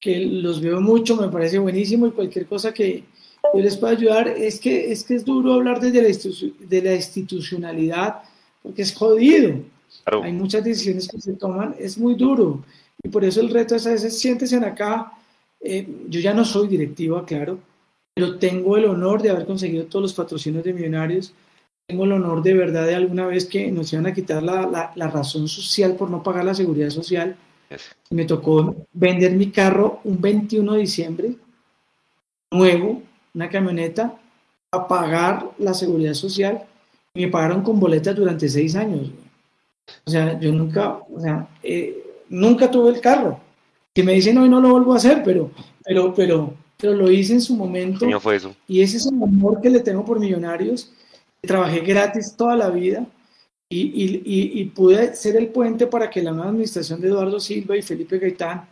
que 0.00 0.20
los 0.20 0.60
veo 0.60 0.80
mucho, 0.80 1.16
me 1.16 1.28
parece 1.28 1.58
buenísimo 1.58 2.06
y 2.06 2.12
cualquier 2.12 2.46
cosa 2.46 2.72
que 2.72 3.04
yo 3.52 3.60
les 3.60 3.76
pueda 3.76 3.92
ayudar. 3.92 4.28
Es 4.28 4.58
que 4.58 4.90
es, 4.90 5.04
que 5.04 5.16
es 5.16 5.24
duro 5.24 5.52
hablar 5.52 5.80
desde 5.80 6.02
la, 6.02 6.66
de 6.66 6.82
la 6.82 6.94
institucionalidad, 6.94 8.22
porque 8.62 8.82
es 8.82 8.94
jodido. 8.94 9.73
Hay 10.06 10.32
muchas 10.32 10.64
decisiones 10.64 11.08
que 11.08 11.20
se 11.20 11.34
toman, 11.34 11.74
es 11.78 11.98
muy 11.98 12.14
duro. 12.14 12.62
Y 13.02 13.08
por 13.08 13.24
eso 13.24 13.40
el 13.40 13.50
reto 13.50 13.74
es 13.74 13.86
a 13.86 13.90
veces 13.90 14.18
siéntese 14.18 14.56
acá. 14.56 15.12
Eh, 15.60 15.86
yo 16.08 16.20
ya 16.20 16.34
no 16.34 16.44
soy 16.44 16.68
directiva, 16.68 17.24
claro, 17.24 17.58
pero 18.14 18.38
tengo 18.38 18.76
el 18.76 18.84
honor 18.84 19.22
de 19.22 19.30
haber 19.30 19.46
conseguido 19.46 19.86
todos 19.86 20.02
los 20.02 20.14
patrocinios 20.14 20.62
de 20.64 20.74
millonarios 20.74 21.34
tengo 21.86 22.04
el 22.04 22.12
honor 22.12 22.42
de 22.42 22.54
verdad 22.54 22.86
de 22.86 22.94
alguna 22.94 23.26
vez 23.26 23.44
que 23.44 23.70
nos 23.70 23.92
iban 23.92 24.06
a 24.06 24.14
quitar 24.14 24.42
la, 24.42 24.92
la, 24.94 25.08
razón 25.08 25.48
social 25.48 25.96
por 25.96 26.10
no 26.10 26.22
pagar 26.22 26.44
la 26.44 26.54
seguridad 26.54 26.88
social. 26.90 27.36
Me 28.10 28.24
tocó 28.24 28.74
vender 28.92 29.32
mi 29.32 29.50
carro 29.50 30.00
un 30.04 30.20
21 30.20 30.72
de 30.72 30.80
diciembre, 30.80 31.36
nuevo, 32.50 33.02
una 33.34 33.50
camioneta, 33.50 34.18
a 34.70 34.88
pagar 34.88 35.50
la 35.58 35.74
seguridad 35.74 36.14
social. 36.14 36.64
Y 37.12 37.26
me 37.26 37.28
pagaron 37.28 37.62
con 37.62 37.78
boletas 37.78 38.16
durante 38.16 38.48
seis 38.48 38.74
años. 38.76 39.10
O 40.06 40.10
sea, 40.10 40.38
yo 40.38 40.52
nunca, 40.52 40.98
o 41.12 41.20
sea, 41.20 41.48
eh, 41.62 42.22
nunca 42.28 42.70
tuve 42.70 42.90
el 42.90 43.00
carro. 43.00 43.40
Que 43.94 44.02
me 44.02 44.12
dicen 44.12 44.38
hoy 44.38 44.48
no 44.48 44.60
lo 44.60 44.70
vuelvo 44.70 44.92
a 44.92 44.96
hacer, 44.96 45.22
pero, 45.24 45.50
pero, 45.84 46.12
pero, 46.14 46.54
pero 46.76 46.94
lo 46.94 47.10
hice 47.10 47.34
en 47.34 47.40
su 47.40 47.54
momento. 47.54 48.06
fue 48.20 48.36
eso? 48.36 48.54
Y 48.66 48.80
ese 48.80 48.96
es 48.96 49.06
el 49.06 49.22
amor 49.22 49.60
que 49.60 49.70
le 49.70 49.80
tengo 49.80 50.04
por 50.04 50.18
Millonarios 50.18 50.90
trabajé 51.46 51.80
gratis 51.80 52.34
toda 52.36 52.56
la 52.56 52.70
vida 52.70 53.06
y, 53.68 53.80
y, 53.80 54.60
y, 54.60 54.64
pude 54.66 55.16
ser 55.16 55.36
el 55.36 55.48
puente 55.48 55.86
para 55.86 56.10
que 56.10 56.22
la 56.22 56.32
nueva 56.32 56.50
administración 56.50 57.00
de 57.00 57.08
Eduardo 57.08 57.40
Silva 57.40 57.76
y 57.76 57.82
Felipe 57.82 58.18
Gaitán 58.18 58.68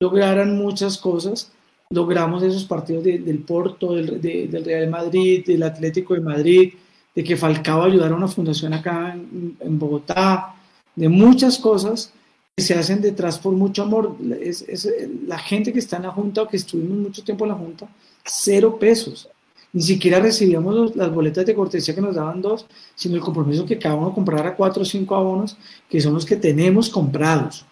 lograran 0.00 0.56
muchas 0.56 0.98
cosas. 0.98 1.52
Logramos 1.90 2.42
esos 2.42 2.64
partidos 2.64 3.04
del 3.04 3.38
Porto, 3.40 3.94
del, 3.94 4.20
del, 4.20 4.64
Real 4.64 4.88
Madrid, 4.88 5.44
del 5.46 5.62
Atlético 5.62 6.14
de 6.14 6.20
Madrid, 6.20 6.74
de 7.20 7.24
que 7.24 7.36
Falcao 7.36 7.82
ayudara 7.82 8.14
a 8.14 8.16
una 8.16 8.28
fundación 8.28 8.72
acá 8.72 9.12
en, 9.12 9.54
en 9.60 9.78
Bogotá, 9.78 10.54
de 10.96 11.08
muchas 11.10 11.58
cosas 11.58 12.14
que 12.56 12.62
se 12.62 12.74
hacen 12.74 13.02
detrás 13.02 13.38
por 13.38 13.52
mucho 13.52 13.82
amor. 13.82 14.16
Es, 14.40 14.62
es, 14.62 14.88
la 15.26 15.38
gente 15.38 15.70
que 15.70 15.80
está 15.80 15.98
en 15.98 16.04
la 16.04 16.12
Junta 16.12 16.42
o 16.42 16.48
que 16.48 16.56
estuvimos 16.56 16.96
mucho 16.96 17.22
tiempo 17.22 17.44
en 17.44 17.50
la 17.50 17.56
Junta, 17.56 17.88
cero 18.24 18.78
pesos 18.78 19.28
ni 19.72 19.82
siquiera 19.82 20.18
recibíamos 20.18 20.96
las 20.96 21.14
boletas 21.14 21.46
de 21.46 21.54
cortesía 21.54 21.94
que 21.94 22.00
nos 22.00 22.16
daban 22.16 22.42
dos, 22.42 22.66
sino 22.96 23.14
el 23.14 23.20
compromiso 23.20 23.64
que 23.64 23.78
cada 23.78 23.94
uno 23.94 24.12
comprara 24.12 24.56
cuatro 24.56 24.82
o 24.82 24.84
cinco 24.84 25.14
abonos, 25.14 25.56
que 25.88 26.00
son 26.00 26.14
los 26.14 26.26
que 26.26 26.34
tenemos 26.34 26.90
comprados. 26.90 27.64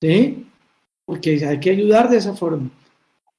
¿Sí? 0.00 0.44
Porque 1.04 1.44
hay 1.46 1.60
que 1.60 1.70
ayudar 1.70 2.10
de 2.10 2.16
esa 2.16 2.34
forma. 2.34 2.68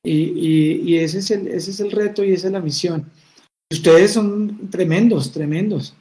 Y, 0.04 0.96
ese, 0.96 1.20
es 1.20 1.32
el, 1.32 1.48
ese 1.50 1.72
es 1.72 1.80
el 1.82 1.92
reto 1.92 2.24
y 2.24 2.32
esa 2.32 2.48
es 2.48 2.54
la 2.54 2.62
misión. 2.62 3.12
Ustedes 3.72 4.14
son 4.14 4.70
tremendos, 4.70 5.32
tremendos. 5.32 5.94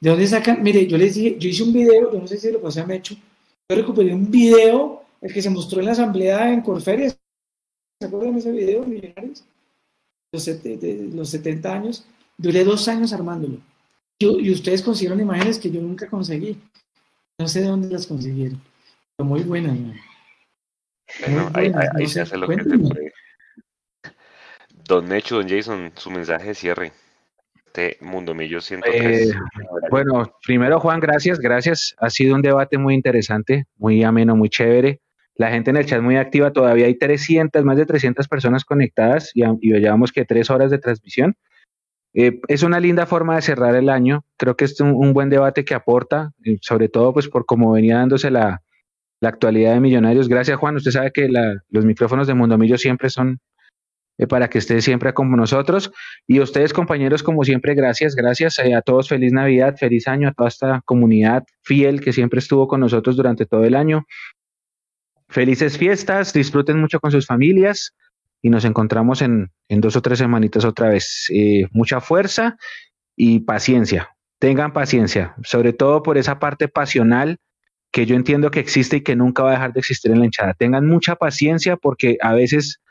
¿De 0.00 0.10
dónde 0.10 0.26
sacan? 0.26 0.62
Mire, 0.62 0.86
yo 0.86 0.98
les 0.98 1.14
dije, 1.14 1.38
yo 1.38 1.48
hice 1.48 1.62
un 1.62 1.72
video, 1.72 2.12
yo 2.12 2.18
no 2.18 2.26
sé 2.26 2.38
si 2.38 2.50
lo 2.50 2.60
pasé 2.60 2.80
a 2.80 2.86
Mecho, 2.86 3.14
yo 3.14 3.76
recuperé 3.76 4.12
un 4.12 4.30
video, 4.30 5.04
el 5.20 5.32
que 5.32 5.40
se 5.40 5.50
mostró 5.50 5.80
en 5.80 5.86
la 5.86 5.92
asamblea 5.92 6.52
en 6.52 6.60
Corferia. 6.62 7.10
¿Se 8.00 8.06
acuerdan 8.06 8.32
de 8.32 8.40
ese 8.40 8.50
video, 8.50 8.84
millonarios? 8.84 9.44
los, 10.32 10.48
los 11.14 11.28
70 11.28 11.72
años, 11.72 12.04
duré 12.38 12.64
dos 12.64 12.88
años 12.88 13.12
armándolo. 13.12 13.58
y 14.18 14.50
ustedes 14.50 14.82
consiguieron 14.82 15.20
imágenes 15.20 15.58
que 15.58 15.70
yo 15.70 15.80
nunca 15.80 16.08
conseguí. 16.08 16.58
No 17.38 17.48
sé 17.48 17.60
de 17.60 17.66
dónde 17.66 17.88
las 17.88 18.06
consiguieron, 18.06 18.60
pero 19.16 19.28
muy 19.28 19.42
buenas. 19.42 19.76
ahí, 21.54 22.06
se 22.06 22.22
hace 22.22 22.36
lo 22.38 22.48
que 22.48 22.56
se 22.56 22.78
puede. 22.78 23.12
Don 24.84 25.08
Necho, 25.08 25.36
don 25.36 25.48
Jason, 25.48 25.92
su 25.96 26.10
mensaje 26.10 26.48
de 26.48 26.54
cierre. 26.54 26.92
Este 27.74 27.96
Mundo 28.04 28.34
Millo 28.34 28.60
103. 28.60 29.30
Eh, 29.30 29.34
bueno, 29.90 30.30
primero 30.44 30.78
Juan, 30.78 31.00
gracias, 31.00 31.38
gracias. 31.38 31.94
Ha 31.98 32.10
sido 32.10 32.34
un 32.34 32.42
debate 32.42 32.76
muy 32.76 32.92
interesante, 32.92 33.64
muy 33.78 34.02
ameno, 34.04 34.36
muy 34.36 34.50
chévere. 34.50 35.00
La 35.36 35.50
gente 35.50 35.70
en 35.70 35.78
el 35.78 35.86
chat 35.86 36.02
muy 36.02 36.16
activa, 36.16 36.52
todavía 36.52 36.84
hay 36.84 36.98
300, 36.98 37.64
más 37.64 37.78
de 37.78 37.86
300 37.86 38.28
personas 38.28 38.66
conectadas 38.66 39.30
y, 39.34 39.42
y 39.62 39.72
llevamos 39.72 40.12
que 40.12 40.26
tres 40.26 40.50
horas 40.50 40.70
de 40.70 40.78
transmisión. 40.78 41.34
Eh, 42.12 42.40
es 42.48 42.62
una 42.62 42.78
linda 42.78 43.06
forma 43.06 43.36
de 43.36 43.42
cerrar 43.42 43.74
el 43.74 43.88
año. 43.88 44.26
Creo 44.36 44.54
que 44.54 44.66
es 44.66 44.78
un, 44.80 45.14
buen 45.14 45.30
debate 45.30 45.64
que 45.64 45.74
aporta, 45.74 46.32
eh, 46.44 46.58
sobre 46.60 46.90
todo 46.90 47.14
pues 47.14 47.28
por 47.28 47.46
cómo 47.46 47.72
venía 47.72 47.96
dándose 47.96 48.30
la, 48.30 48.60
actualidad 49.22 49.72
de 49.72 49.80
Millonarios. 49.80 50.28
Gracias 50.28 50.58
Juan, 50.58 50.76
usted 50.76 50.90
sabe 50.90 51.12
que 51.12 51.30
los 51.70 51.84
micrófonos 51.86 52.26
de 52.26 52.34
Mundo 52.34 52.58
Millo 52.58 52.76
siempre 52.76 53.08
son 53.08 53.38
eh, 54.18 54.26
para 54.26 54.48
que 54.48 54.58
esté 54.58 54.80
siempre 54.80 55.14
con 55.14 55.30
nosotros. 55.30 55.92
Y 56.26 56.40
ustedes 56.40 56.72
compañeros, 56.72 57.22
como 57.22 57.44
siempre, 57.44 57.74
gracias, 57.74 58.14
gracias 58.14 58.58
a 58.58 58.82
todos, 58.82 59.08
feliz 59.08 59.32
Navidad, 59.32 59.76
feliz 59.78 60.06
año 60.08 60.28
a 60.28 60.32
toda 60.32 60.48
esta 60.48 60.82
comunidad 60.84 61.44
fiel 61.62 62.00
que 62.00 62.12
siempre 62.12 62.38
estuvo 62.38 62.68
con 62.68 62.80
nosotros 62.80 63.16
durante 63.16 63.46
todo 63.46 63.64
el 63.64 63.74
año. 63.74 64.04
Felices 65.28 65.78
fiestas, 65.78 66.32
disfruten 66.34 66.78
mucho 66.78 67.00
con 67.00 67.10
sus 67.10 67.26
familias 67.26 67.94
y 68.42 68.50
nos 68.50 68.66
encontramos 68.66 69.22
en, 69.22 69.50
dos 69.68 69.96
o 69.96 70.02
tres 70.02 70.18
semanitas 70.18 70.64
otra 70.64 70.90
vez. 70.90 71.28
Eh, 71.32 71.66
mucha 71.70 72.00
fuerza 72.00 72.58
y 73.16 73.40
paciencia. 73.40 74.10
Tengan 74.38 74.72
paciencia, 74.72 75.34
sobre 75.42 75.72
todo 75.72 76.02
por 76.02 76.18
esa 76.18 76.38
parte 76.38 76.68
pasional 76.68 77.38
que 77.92 78.04
yo 78.04 78.16
entiendo 78.16 78.50
que 78.50 78.60
existe 78.60 78.96
y 78.96 79.00
que 79.02 79.16
nunca 79.16 79.42
va 79.42 79.50
a 79.50 79.52
dejar 79.52 79.72
de 79.72 79.80
existir 79.80 80.10
en 80.10 80.18
la 80.18 80.24
hinchada. 80.24 80.54
Tengan 80.54 80.86
mucha 80.86 81.14
paciencia 81.16 81.76
porque 81.76 82.18
a 82.20 82.34
veces 82.34 82.81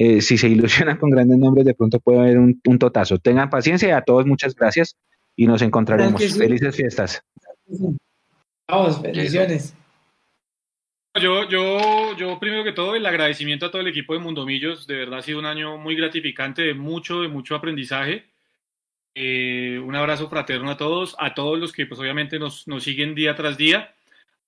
eh, 0.00 0.20
si 0.20 0.38
se 0.38 0.48
ilusionan 0.48 0.96
con 0.96 1.10
grandes 1.10 1.38
nombres 1.38 1.66
de 1.66 1.74
pronto 1.74 1.98
puede 1.98 2.20
haber 2.20 2.38
un, 2.38 2.78
totazo. 2.78 3.18
Tengan 3.18 3.50
paciencia 3.50 3.88
y 3.88 3.90
a 3.90 4.02
todos 4.02 4.26
muchas 4.26 4.54
gracias 4.54 4.96
y 5.34 5.48
nos 5.48 5.60
encontraremos. 5.60 6.22
Felices 6.36 6.76
fiestas. 6.76 7.20
Vamos, 8.68 9.02
bendiciones. 9.02 9.74
Yo, 11.20 11.48
yo, 11.48 12.16
yo 12.16 12.38
primero 12.38 12.62
que 12.62 12.70
todo 12.70 12.94
el 12.94 13.04
agradecimiento 13.06 13.66
a 13.66 13.70
todo 13.72 13.82
el 13.82 13.88
equipo 13.88 14.14
de 14.14 14.20
Mundomillos, 14.20 14.86
de 14.86 14.98
verdad 14.98 15.18
ha 15.18 15.22
sido 15.22 15.40
un 15.40 15.46
año 15.46 15.76
muy 15.78 15.96
gratificante, 15.96 16.62
de 16.62 16.74
mucho, 16.74 17.22
de 17.22 17.28
mucho 17.28 17.56
aprendizaje. 17.56 18.24
Eh, 19.16 19.82
un 19.84 19.96
abrazo 19.96 20.30
fraterno 20.30 20.70
a 20.70 20.76
todos, 20.76 21.16
a 21.18 21.34
todos 21.34 21.58
los 21.58 21.72
que 21.72 21.86
pues 21.86 21.98
obviamente 21.98 22.38
nos, 22.38 22.68
nos 22.68 22.84
siguen 22.84 23.16
día 23.16 23.34
tras 23.34 23.56
día. 23.56 23.92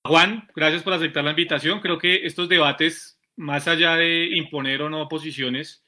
Juan, 0.04 0.48
gracias 0.54 0.84
por 0.84 0.92
aceptar 0.92 1.24
la 1.24 1.30
invitación. 1.30 1.80
Creo 1.80 1.98
que 1.98 2.24
estos 2.24 2.48
debates, 2.48 3.19
más 3.40 3.66
allá 3.68 3.96
de 3.96 4.36
imponer 4.36 4.82
o 4.82 4.90
no 4.90 5.08
posiciones, 5.08 5.82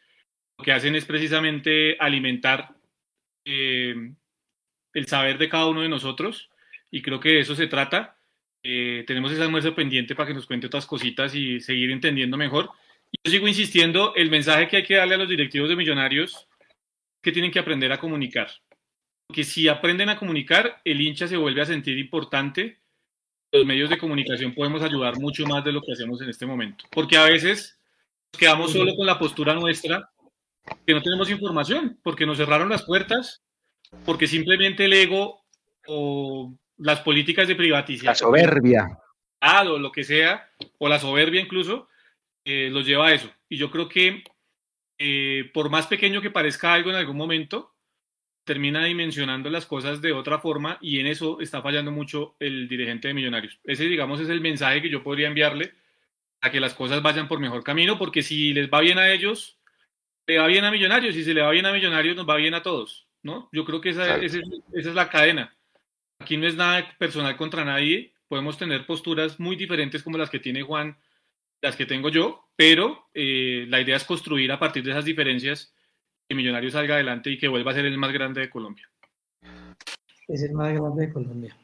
lo 0.56 0.64
que 0.64 0.72
hacen 0.72 0.94
es 0.94 1.05
precisamente 1.05 1.97
alimentar 2.00 2.74
eh, 3.44 3.94
el 4.94 5.06
saber 5.06 5.36
de 5.36 5.50
cada 5.50 5.66
uno 5.66 5.82
de 5.82 5.90
nosotros 5.90 6.50
y 6.90 7.02
creo 7.02 7.20
que 7.20 7.28
de 7.31 7.40
eso 7.40 7.55
se 7.55 7.66
trata. 7.66 8.16
Eh, 8.62 9.05
tenemos 9.06 9.32
ese 9.32 9.42
almuerzo 9.42 9.74
pendiente 9.74 10.14
para 10.14 10.28
que 10.28 10.34
nos 10.34 10.47
cuente 10.47 10.66
otras 10.66 10.86
cositas 10.86 11.34
y 11.34 11.60
seguir 11.60 11.90
entendiendo 11.90 12.39
mejor. 12.39 12.70
Yo 13.22 13.31
sigo 13.31 13.47
insistiendo, 13.47 14.14
el 14.14 14.31
mensaje 14.31 14.68
que 14.68 14.78
hay 14.78 14.84
que 14.84 14.94
darle 14.94 15.16
a 15.16 15.18
los 15.18 15.28
directivos 15.28 15.68
de 15.68 15.76
millonarios 15.76 16.48
que 17.22 17.32
tienen 17.32 17.50
que 17.50 17.58
aprender 17.58 17.92
a 17.92 17.98
comunicar. 17.98 18.50
Porque 19.26 19.44
si 19.44 19.68
aprenden 19.68 20.08
a 20.08 20.16
comunicar, 20.16 20.81
el 20.84 21.02
hincha 21.02 21.28
se 21.28 21.36
vuelve 21.36 21.60
a 21.60 21.66
sentir 21.66 21.98
importante. 21.98 22.81
Los 23.52 23.66
medios 23.66 23.90
de 23.90 23.98
comunicación 23.98 24.55
podemos 24.55 24.82
ayudar 24.82 25.18
mucho 25.18 25.47
más 25.47 25.62
de 25.62 25.72
lo 25.72 25.82
que 25.82 25.92
hacemos 25.92 26.20
en 26.22 26.31
este 26.31 26.47
momento. 26.47 26.86
Porque 26.90 27.18
a 27.18 27.24
veces 27.24 27.78
nos 28.32 28.40
quedamos 28.40 28.72
solo 28.72 28.97
con 28.97 29.06
la 29.06 29.18
postura 29.18 29.55
nuestra, 29.55 30.10
que 30.86 30.94
no 30.94 31.02
tenemos 31.02 31.31
información, 31.31 32.00
porque 32.02 32.24
nos 32.24 32.39
cerraron 32.39 32.70
las 32.70 32.84
puertas, 32.84 33.42
porque 34.06 34.26
simplemente 34.26 34.86
el 34.86 34.94
ego 34.94 35.44
o 35.86 36.55
las 36.78 37.00
políticas 37.00 37.47
de 37.47 37.55
privatización. 37.55 38.10
La 38.10 38.14
soberbia. 38.14 38.98
Ah, 39.40 39.62
o 39.68 39.78
lo 39.78 39.92
que 39.92 40.05
sea, 40.05 40.48
o 40.78 40.89
la 40.89 40.98
soberbia 40.98 41.40
incluso, 41.40 41.89
eh, 42.44 42.70
los 42.70 42.86
lleva 42.86 43.08
a 43.08 43.14
eso. 43.14 43.31
Y 43.48 43.58
yo 43.58 43.70
creo 43.70 43.89
que 43.89 44.24
eh, 44.98 45.50
por 45.52 45.68
más 45.68 45.89
pequeño 45.89 46.22
que 46.22 46.31
parezca 46.31 46.72
algo 46.72 46.90
en 46.90 46.97
algún 46.97 47.16
momento, 47.16 47.72
termina 48.44 48.84
dimensionando 48.84 49.50
las 49.50 49.66
cosas 49.66 50.00
de 50.00 50.12
otra 50.12 50.38
forma 50.38 50.78
y 50.80 50.98
en 50.98 51.06
eso 51.06 51.40
está 51.40 51.62
fallando 51.62 51.92
mucho 51.92 52.36
el 52.40 52.68
dirigente 52.68 53.08
de 53.08 53.14
Millonarios. 53.14 53.58
Ese, 53.64 53.84
digamos, 53.84 54.20
es 54.20 54.28
el 54.28 54.40
mensaje 54.40 54.82
que 54.82 54.90
yo 54.90 55.02
podría 55.02 55.28
enviarle 55.28 55.72
a 56.40 56.50
que 56.50 56.60
las 56.60 56.74
cosas 56.74 57.02
vayan 57.02 57.28
por 57.28 57.38
mejor 57.38 57.62
camino, 57.62 57.98
porque 57.98 58.22
si 58.22 58.52
les 58.52 58.68
va 58.68 58.80
bien 58.80 58.98
a 58.98 59.12
ellos, 59.12 59.58
le 60.26 60.38
va 60.38 60.48
bien 60.48 60.64
a 60.64 60.72
Millonarios, 60.72 61.14
y 61.16 61.22
si 61.22 61.32
le 61.32 61.42
va 61.42 61.50
bien 61.50 61.66
a 61.66 61.72
Millonarios, 61.72 62.16
nos 62.16 62.28
va 62.28 62.36
bien 62.36 62.54
a 62.54 62.62
todos, 62.62 63.06
¿no? 63.22 63.48
Yo 63.52 63.64
creo 63.64 63.80
que 63.80 63.90
esa, 63.90 64.16
esa 64.16 64.40
es 64.74 64.86
la 64.86 65.08
cadena. 65.08 65.56
Aquí 66.18 66.36
no 66.36 66.46
es 66.48 66.56
nada 66.56 66.96
personal 66.98 67.36
contra 67.36 67.64
nadie, 67.64 68.12
podemos 68.26 68.58
tener 68.58 68.86
posturas 68.86 69.38
muy 69.38 69.54
diferentes 69.54 70.02
como 70.02 70.18
las 70.18 70.30
que 70.30 70.40
tiene 70.40 70.62
Juan, 70.62 70.98
las 71.60 71.76
que 71.76 71.86
tengo 71.86 72.08
yo, 72.08 72.48
pero 72.56 73.08
eh, 73.14 73.66
la 73.68 73.80
idea 73.80 73.96
es 73.96 74.04
construir 74.04 74.50
a 74.50 74.58
partir 74.58 74.82
de 74.82 74.90
esas 74.90 75.04
diferencias 75.04 75.72
que 76.32 76.36
Millonarios 76.36 76.72
salga 76.72 76.94
adelante 76.94 77.30
y 77.30 77.38
que 77.38 77.48
vuelva 77.48 77.72
a 77.72 77.74
ser 77.74 77.84
el 77.84 77.98
más 77.98 78.10
grande 78.10 78.40
de 78.40 78.48
Colombia. 78.48 78.88
Es 80.26 80.42
el 80.42 80.52
más 80.52 80.72
grande 80.72 81.06
de 81.06 81.12
Colombia. 81.12 81.54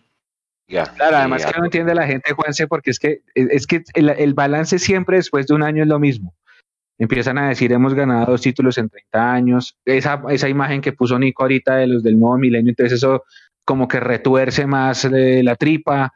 claro, 0.66 1.16
además 1.16 1.46
que 1.46 1.58
no 1.58 1.64
entiende 1.64 1.94
la 1.94 2.06
gente, 2.06 2.34
Juanse, 2.34 2.66
porque 2.66 2.90
es 2.90 2.98
que, 2.98 3.22
es 3.34 3.66
que 3.66 3.82
el, 3.94 4.34
balance 4.34 4.78
siempre 4.78 5.16
después 5.16 5.46
de 5.46 5.54
un 5.54 5.62
año 5.62 5.84
es 5.84 5.88
lo 5.88 5.98
mismo. 5.98 6.34
Empiezan 6.98 7.38
a 7.38 7.48
decir, 7.48 7.72
hemos 7.72 7.94
ganado 7.94 8.26
dos 8.32 8.42
títulos 8.42 8.76
en 8.76 8.90
30 8.90 9.32
años. 9.32 9.78
Esa, 9.86 10.22
esa 10.28 10.48
imagen 10.50 10.82
que 10.82 10.92
puso 10.92 11.18
Nico 11.18 11.44
ahorita 11.44 11.76
de 11.76 11.86
los 11.86 12.02
del 12.02 12.18
nuevo 12.18 12.36
milenio, 12.36 12.70
entonces 12.70 12.98
eso 12.98 13.24
como 13.64 13.88
que 13.88 14.00
retuerce 14.00 14.66
más 14.66 15.06
eh, 15.06 15.42
la 15.42 15.56
tripa. 15.56 16.12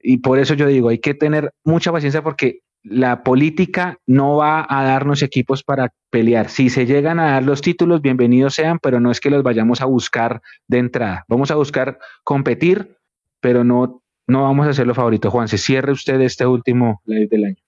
Y 0.00 0.18
por 0.18 0.38
eso 0.38 0.54
yo 0.54 0.68
digo, 0.68 0.90
hay 0.90 0.98
que 0.98 1.14
tener 1.14 1.52
mucha 1.64 1.90
paciencia 1.90 2.22
porque 2.22 2.60
la 2.82 3.22
política 3.22 3.98
no 4.06 4.36
va 4.36 4.66
a 4.68 4.84
darnos 4.84 5.22
equipos 5.22 5.62
para 5.62 5.92
pelear. 6.10 6.48
Si 6.48 6.68
se 6.68 6.86
llegan 6.86 7.20
a 7.20 7.32
dar 7.32 7.44
los 7.44 7.60
títulos, 7.60 8.02
bienvenidos 8.02 8.54
sean, 8.54 8.78
pero 8.80 9.00
no 9.00 9.10
es 9.10 9.20
que 9.20 9.30
los 9.30 9.42
vayamos 9.42 9.80
a 9.80 9.86
buscar 9.86 10.42
de 10.66 10.78
entrada. 10.78 11.24
Vamos 11.28 11.50
a 11.50 11.54
buscar 11.54 11.98
competir, 12.24 12.96
pero 13.40 13.64
no, 13.64 14.02
no 14.26 14.42
vamos 14.42 14.66
a 14.66 14.70
hacer 14.70 14.86
lo 14.86 14.94
favorito. 14.94 15.30
Juan, 15.30 15.48
se 15.48 15.58
cierre 15.58 15.92
usted 15.92 16.20
este 16.20 16.46
último 16.46 17.00
live 17.04 17.28
del 17.28 17.44
año. 17.44 17.62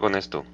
Con 0.00 0.14
esto, 0.14 0.44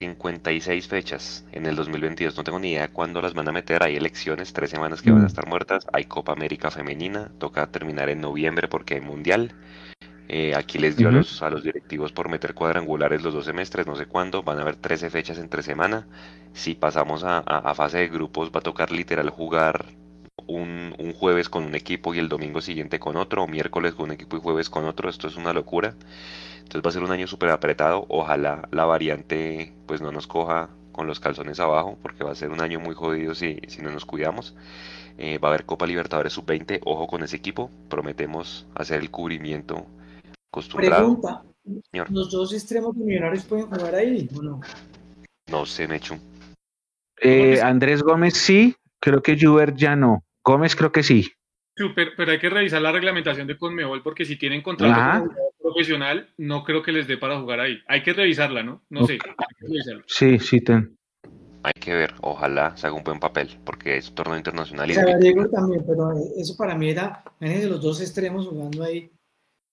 56 0.00 0.86
fechas 0.86 1.44
en 1.50 1.66
el 1.66 1.74
2022. 1.74 2.36
No 2.36 2.44
tengo 2.44 2.60
ni 2.60 2.70
idea 2.70 2.92
cuándo 2.92 3.20
las 3.20 3.34
van 3.34 3.48
a 3.48 3.52
meter. 3.52 3.82
Hay 3.82 3.96
elecciones, 3.96 4.52
tres 4.52 4.70
semanas 4.70 5.02
que 5.02 5.10
van 5.10 5.20
a 5.20 5.24
mm. 5.24 5.26
estar 5.26 5.48
muertas. 5.48 5.86
Hay 5.92 6.04
Copa 6.04 6.32
América 6.32 6.70
Femenina. 6.70 7.32
Toca 7.38 7.66
terminar 7.72 8.08
en 8.08 8.20
noviembre 8.20 8.68
porque 8.68 8.94
hay 8.94 9.00
Mundial. 9.00 9.52
Eh, 10.30 10.54
aquí 10.54 10.78
les 10.78 10.94
dio 10.96 11.08
a, 11.08 11.12
los, 11.12 11.42
a 11.42 11.48
los 11.48 11.62
directivos 11.62 12.12
por 12.12 12.28
meter 12.28 12.52
cuadrangulares 12.52 13.22
los 13.22 13.32
dos 13.32 13.46
semestres, 13.46 13.86
no 13.86 13.96
sé 13.96 14.04
cuándo, 14.04 14.42
van 14.42 14.58
a 14.58 14.62
haber 14.62 14.76
13 14.76 15.08
fechas 15.08 15.38
entre 15.38 15.62
semana. 15.62 16.06
Si 16.52 16.74
pasamos 16.74 17.24
a, 17.24 17.42
fase 17.74 17.98
de 17.98 18.08
grupos, 18.08 18.50
va 18.54 18.60
a 18.60 18.62
tocar 18.62 18.92
literal 18.92 19.30
jugar 19.30 19.86
un, 20.46 20.94
un, 20.98 21.14
jueves 21.14 21.48
con 21.48 21.64
un 21.64 21.74
equipo 21.74 22.14
y 22.14 22.18
el 22.18 22.28
domingo 22.28 22.60
siguiente 22.60 22.98
con 22.98 23.16
otro, 23.16 23.44
o 23.44 23.48
miércoles 23.48 23.94
con 23.94 24.06
un 24.06 24.12
equipo 24.12 24.36
y 24.36 24.40
jueves 24.40 24.68
con 24.68 24.84
otro. 24.84 25.08
Esto 25.08 25.28
es 25.28 25.36
una 25.36 25.54
locura. 25.54 25.94
Entonces 26.58 26.82
va 26.84 26.90
a 26.90 26.92
ser 26.92 27.02
un 27.02 27.10
año 27.10 27.26
súper 27.26 27.48
apretado. 27.48 28.04
Ojalá 28.10 28.68
la 28.70 28.84
variante 28.84 29.72
pues 29.86 30.02
no 30.02 30.12
nos 30.12 30.26
coja 30.26 30.68
con 30.92 31.06
los 31.06 31.20
calzones 31.20 31.58
abajo, 31.60 31.98
porque 32.02 32.24
va 32.24 32.32
a 32.32 32.34
ser 32.34 32.50
un 32.50 32.60
año 32.60 32.80
muy 32.80 32.94
jodido 32.94 33.34
si, 33.34 33.60
si 33.68 33.80
no 33.80 33.90
nos 33.90 34.04
cuidamos. 34.04 34.54
Eh, 35.16 35.38
va 35.38 35.48
a 35.48 35.52
haber 35.52 35.64
Copa 35.64 35.86
Libertadores 35.86 36.34
Sub-20, 36.34 36.80
ojo 36.84 37.06
con 37.06 37.22
ese 37.22 37.36
equipo. 37.36 37.70
Prometemos 37.88 38.66
hacer 38.74 39.00
el 39.00 39.10
cubrimiento 39.10 39.86
Pregunta, 40.74 41.44
¿los 42.10 42.30
dos 42.30 42.52
extremos 42.52 42.96
millonarios 42.96 43.44
pueden 43.44 43.66
jugar 43.66 43.94
ahí 43.94 44.28
o 44.34 44.42
no? 44.42 44.60
No 45.50 45.66
sé, 45.66 45.86
Mechu. 45.86 46.16
Eh, 47.20 47.60
Andrés 47.60 48.02
Gómez 48.02 48.34
sí, 48.34 48.74
creo 49.00 49.22
que 49.22 49.38
Juber 49.38 49.74
ya 49.74 49.96
no. 49.96 50.24
Gómez 50.44 50.74
creo 50.74 50.92
que 50.92 51.02
sí. 51.02 51.30
Pero, 51.74 52.10
pero, 52.16 52.32
hay 52.32 52.38
que 52.38 52.50
revisar 52.50 52.82
la 52.82 52.90
reglamentación 52.90 53.46
de 53.46 53.56
Conmebol 53.56 54.02
porque 54.02 54.24
si 54.24 54.36
tienen 54.36 54.62
contrato 54.62 55.30
profesional, 55.60 56.28
no 56.36 56.64
creo 56.64 56.82
que 56.82 56.92
les 56.92 57.06
dé 57.06 57.18
para 57.18 57.38
jugar 57.38 57.60
ahí. 57.60 57.78
Hay 57.86 58.02
que 58.02 58.12
revisarla, 58.12 58.62
¿no? 58.62 58.82
No 58.90 59.06
sé. 59.06 59.18
Sí, 60.06 60.38
sí, 60.38 60.60
ten. 60.60 60.96
Hay 61.62 61.72
que 61.80 61.94
ver, 61.94 62.14
ojalá 62.22 62.76
se 62.76 62.86
haga 62.86 62.96
un 62.96 63.04
buen 63.04 63.20
papel, 63.20 63.58
porque 63.64 63.96
es 63.96 64.08
un 64.08 64.14
torneo 64.14 64.36
internacional. 64.36 64.90
Y 64.90 64.94
Diego 65.20 65.48
también, 65.48 65.84
pero 65.86 66.12
eso 66.36 66.56
para 66.56 66.74
mí 66.74 66.90
era, 66.90 67.22
de 67.40 67.68
los 67.68 67.80
dos 67.80 68.00
extremos 68.00 68.46
jugando 68.46 68.84
ahí. 68.84 69.10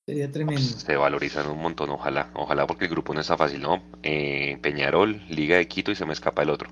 Sería 0.05 0.31
tremendo. 0.31 0.61
Se 0.61 0.95
valorizan 0.95 1.49
un 1.49 1.59
montón, 1.59 1.89
ojalá, 1.89 2.29
ojalá 2.35 2.67
porque 2.67 2.85
el 2.85 2.91
grupo 2.91 3.13
no 3.13 3.21
está 3.21 3.37
fácil, 3.37 3.61
¿no? 3.61 3.81
Eh, 4.03 4.59
Peñarol, 4.61 5.21
Liga 5.29 5.57
de 5.57 5.67
Quito 5.67 5.91
y 5.91 5.95
se 5.95 6.05
me 6.05 6.13
escapa 6.13 6.43
el 6.43 6.51
otro. 6.51 6.69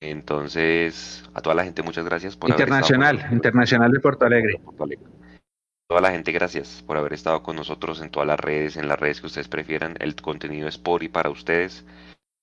Entonces, 0.00 1.24
a 1.32 1.40
toda 1.40 1.54
la 1.54 1.64
gente 1.64 1.82
muchas 1.82 2.04
gracias 2.04 2.36
por 2.36 2.50
Internacional, 2.50 3.18
haber 3.20 3.32
Internacional 3.32 3.90
de 3.90 4.00
Porto 4.00 4.26
Alegre. 4.26 4.60
Toda 5.88 6.02
la 6.02 6.10
gente 6.10 6.32
gracias 6.32 6.82
por 6.86 6.98
haber 6.98 7.14
estado 7.14 7.42
con 7.42 7.56
nosotros 7.56 8.02
en 8.02 8.10
todas 8.10 8.26
las 8.26 8.38
redes, 8.38 8.76
en 8.76 8.88
las 8.88 8.98
redes 8.98 9.20
que 9.22 9.28
ustedes 9.28 9.48
prefieran. 9.48 9.96
El 10.00 10.14
contenido 10.14 10.68
es 10.68 10.76
por 10.76 11.02
y 11.02 11.08
para 11.08 11.30
ustedes. 11.30 11.84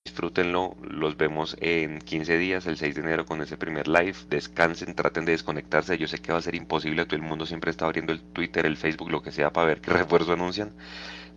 Disfrútenlo, 0.04 0.76
los 0.82 1.16
vemos 1.16 1.56
en 1.62 2.00
15 2.00 2.40
días, 2.40 2.66
el 2.66 2.76
6 2.76 2.96
de 2.96 3.02
enero 3.02 3.26
con 3.26 3.40
ese 3.42 3.56
primer 3.56 3.88
live. 3.88 4.16
Descansen, 4.30 4.96
traten 4.96 5.26
de 5.26 5.34
desconectarse. 5.34 5.96
Yo 6.00 6.08
sé 6.08 6.18
que 6.20 6.32
va 6.32 6.40
a 6.40 6.42
ser 6.42 6.56
imposible, 6.56 7.06
todo 7.06 7.18
el 7.18 7.22
mundo 7.22 7.46
siempre 7.46 7.70
está 7.70 7.86
abriendo 7.86 8.12
el 8.12 8.20
Twitter, 8.20 8.66
el 8.66 8.78
Facebook, 8.78 9.12
lo 9.12 9.22
que 9.22 9.32
sea 9.32 9.54
para 9.54 9.68
ver 9.68 9.80
qué 9.80 9.92
refuerzo 9.94 10.34
anuncian. 10.34 10.74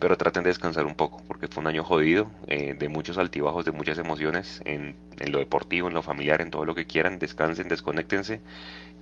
Pero 0.00 0.16
traten 0.16 0.44
de 0.44 0.48
descansar 0.48 0.86
un 0.86 0.94
poco, 0.94 1.22
porque 1.28 1.46
fue 1.46 1.60
un 1.60 1.66
año 1.66 1.84
jodido, 1.84 2.30
eh, 2.46 2.74
de 2.74 2.88
muchos 2.88 3.18
altibajos, 3.18 3.66
de 3.66 3.70
muchas 3.72 3.98
emociones, 3.98 4.62
en, 4.64 4.96
lo 5.30 5.38
deportivo, 5.38 5.88
en 5.88 5.94
lo 5.94 6.02
familiar, 6.02 6.40
en 6.40 6.50
todo 6.50 6.64
lo 6.64 6.74
que 6.74 6.86
quieran. 6.86 7.18
Descansen, 7.18 7.68
desconectense. 7.68 8.40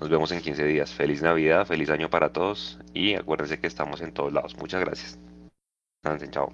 Nos 0.00 0.10
vemos 0.10 0.32
en 0.32 0.40
15 0.40 0.64
días. 0.66 0.92
Feliz 0.92 1.22
Navidad, 1.22 1.66
feliz 1.66 1.88
año 1.88 2.10
para 2.10 2.32
todos 2.32 2.80
y 2.94 3.14
acuérdense 3.14 3.60
que 3.60 3.68
estamos 3.68 4.00
en 4.00 4.12
todos 4.12 4.32
lados. 4.32 4.56
Muchas 4.58 4.80
gracias. 4.80 5.18
Descansen, 6.02 6.30
chao. 6.32 6.52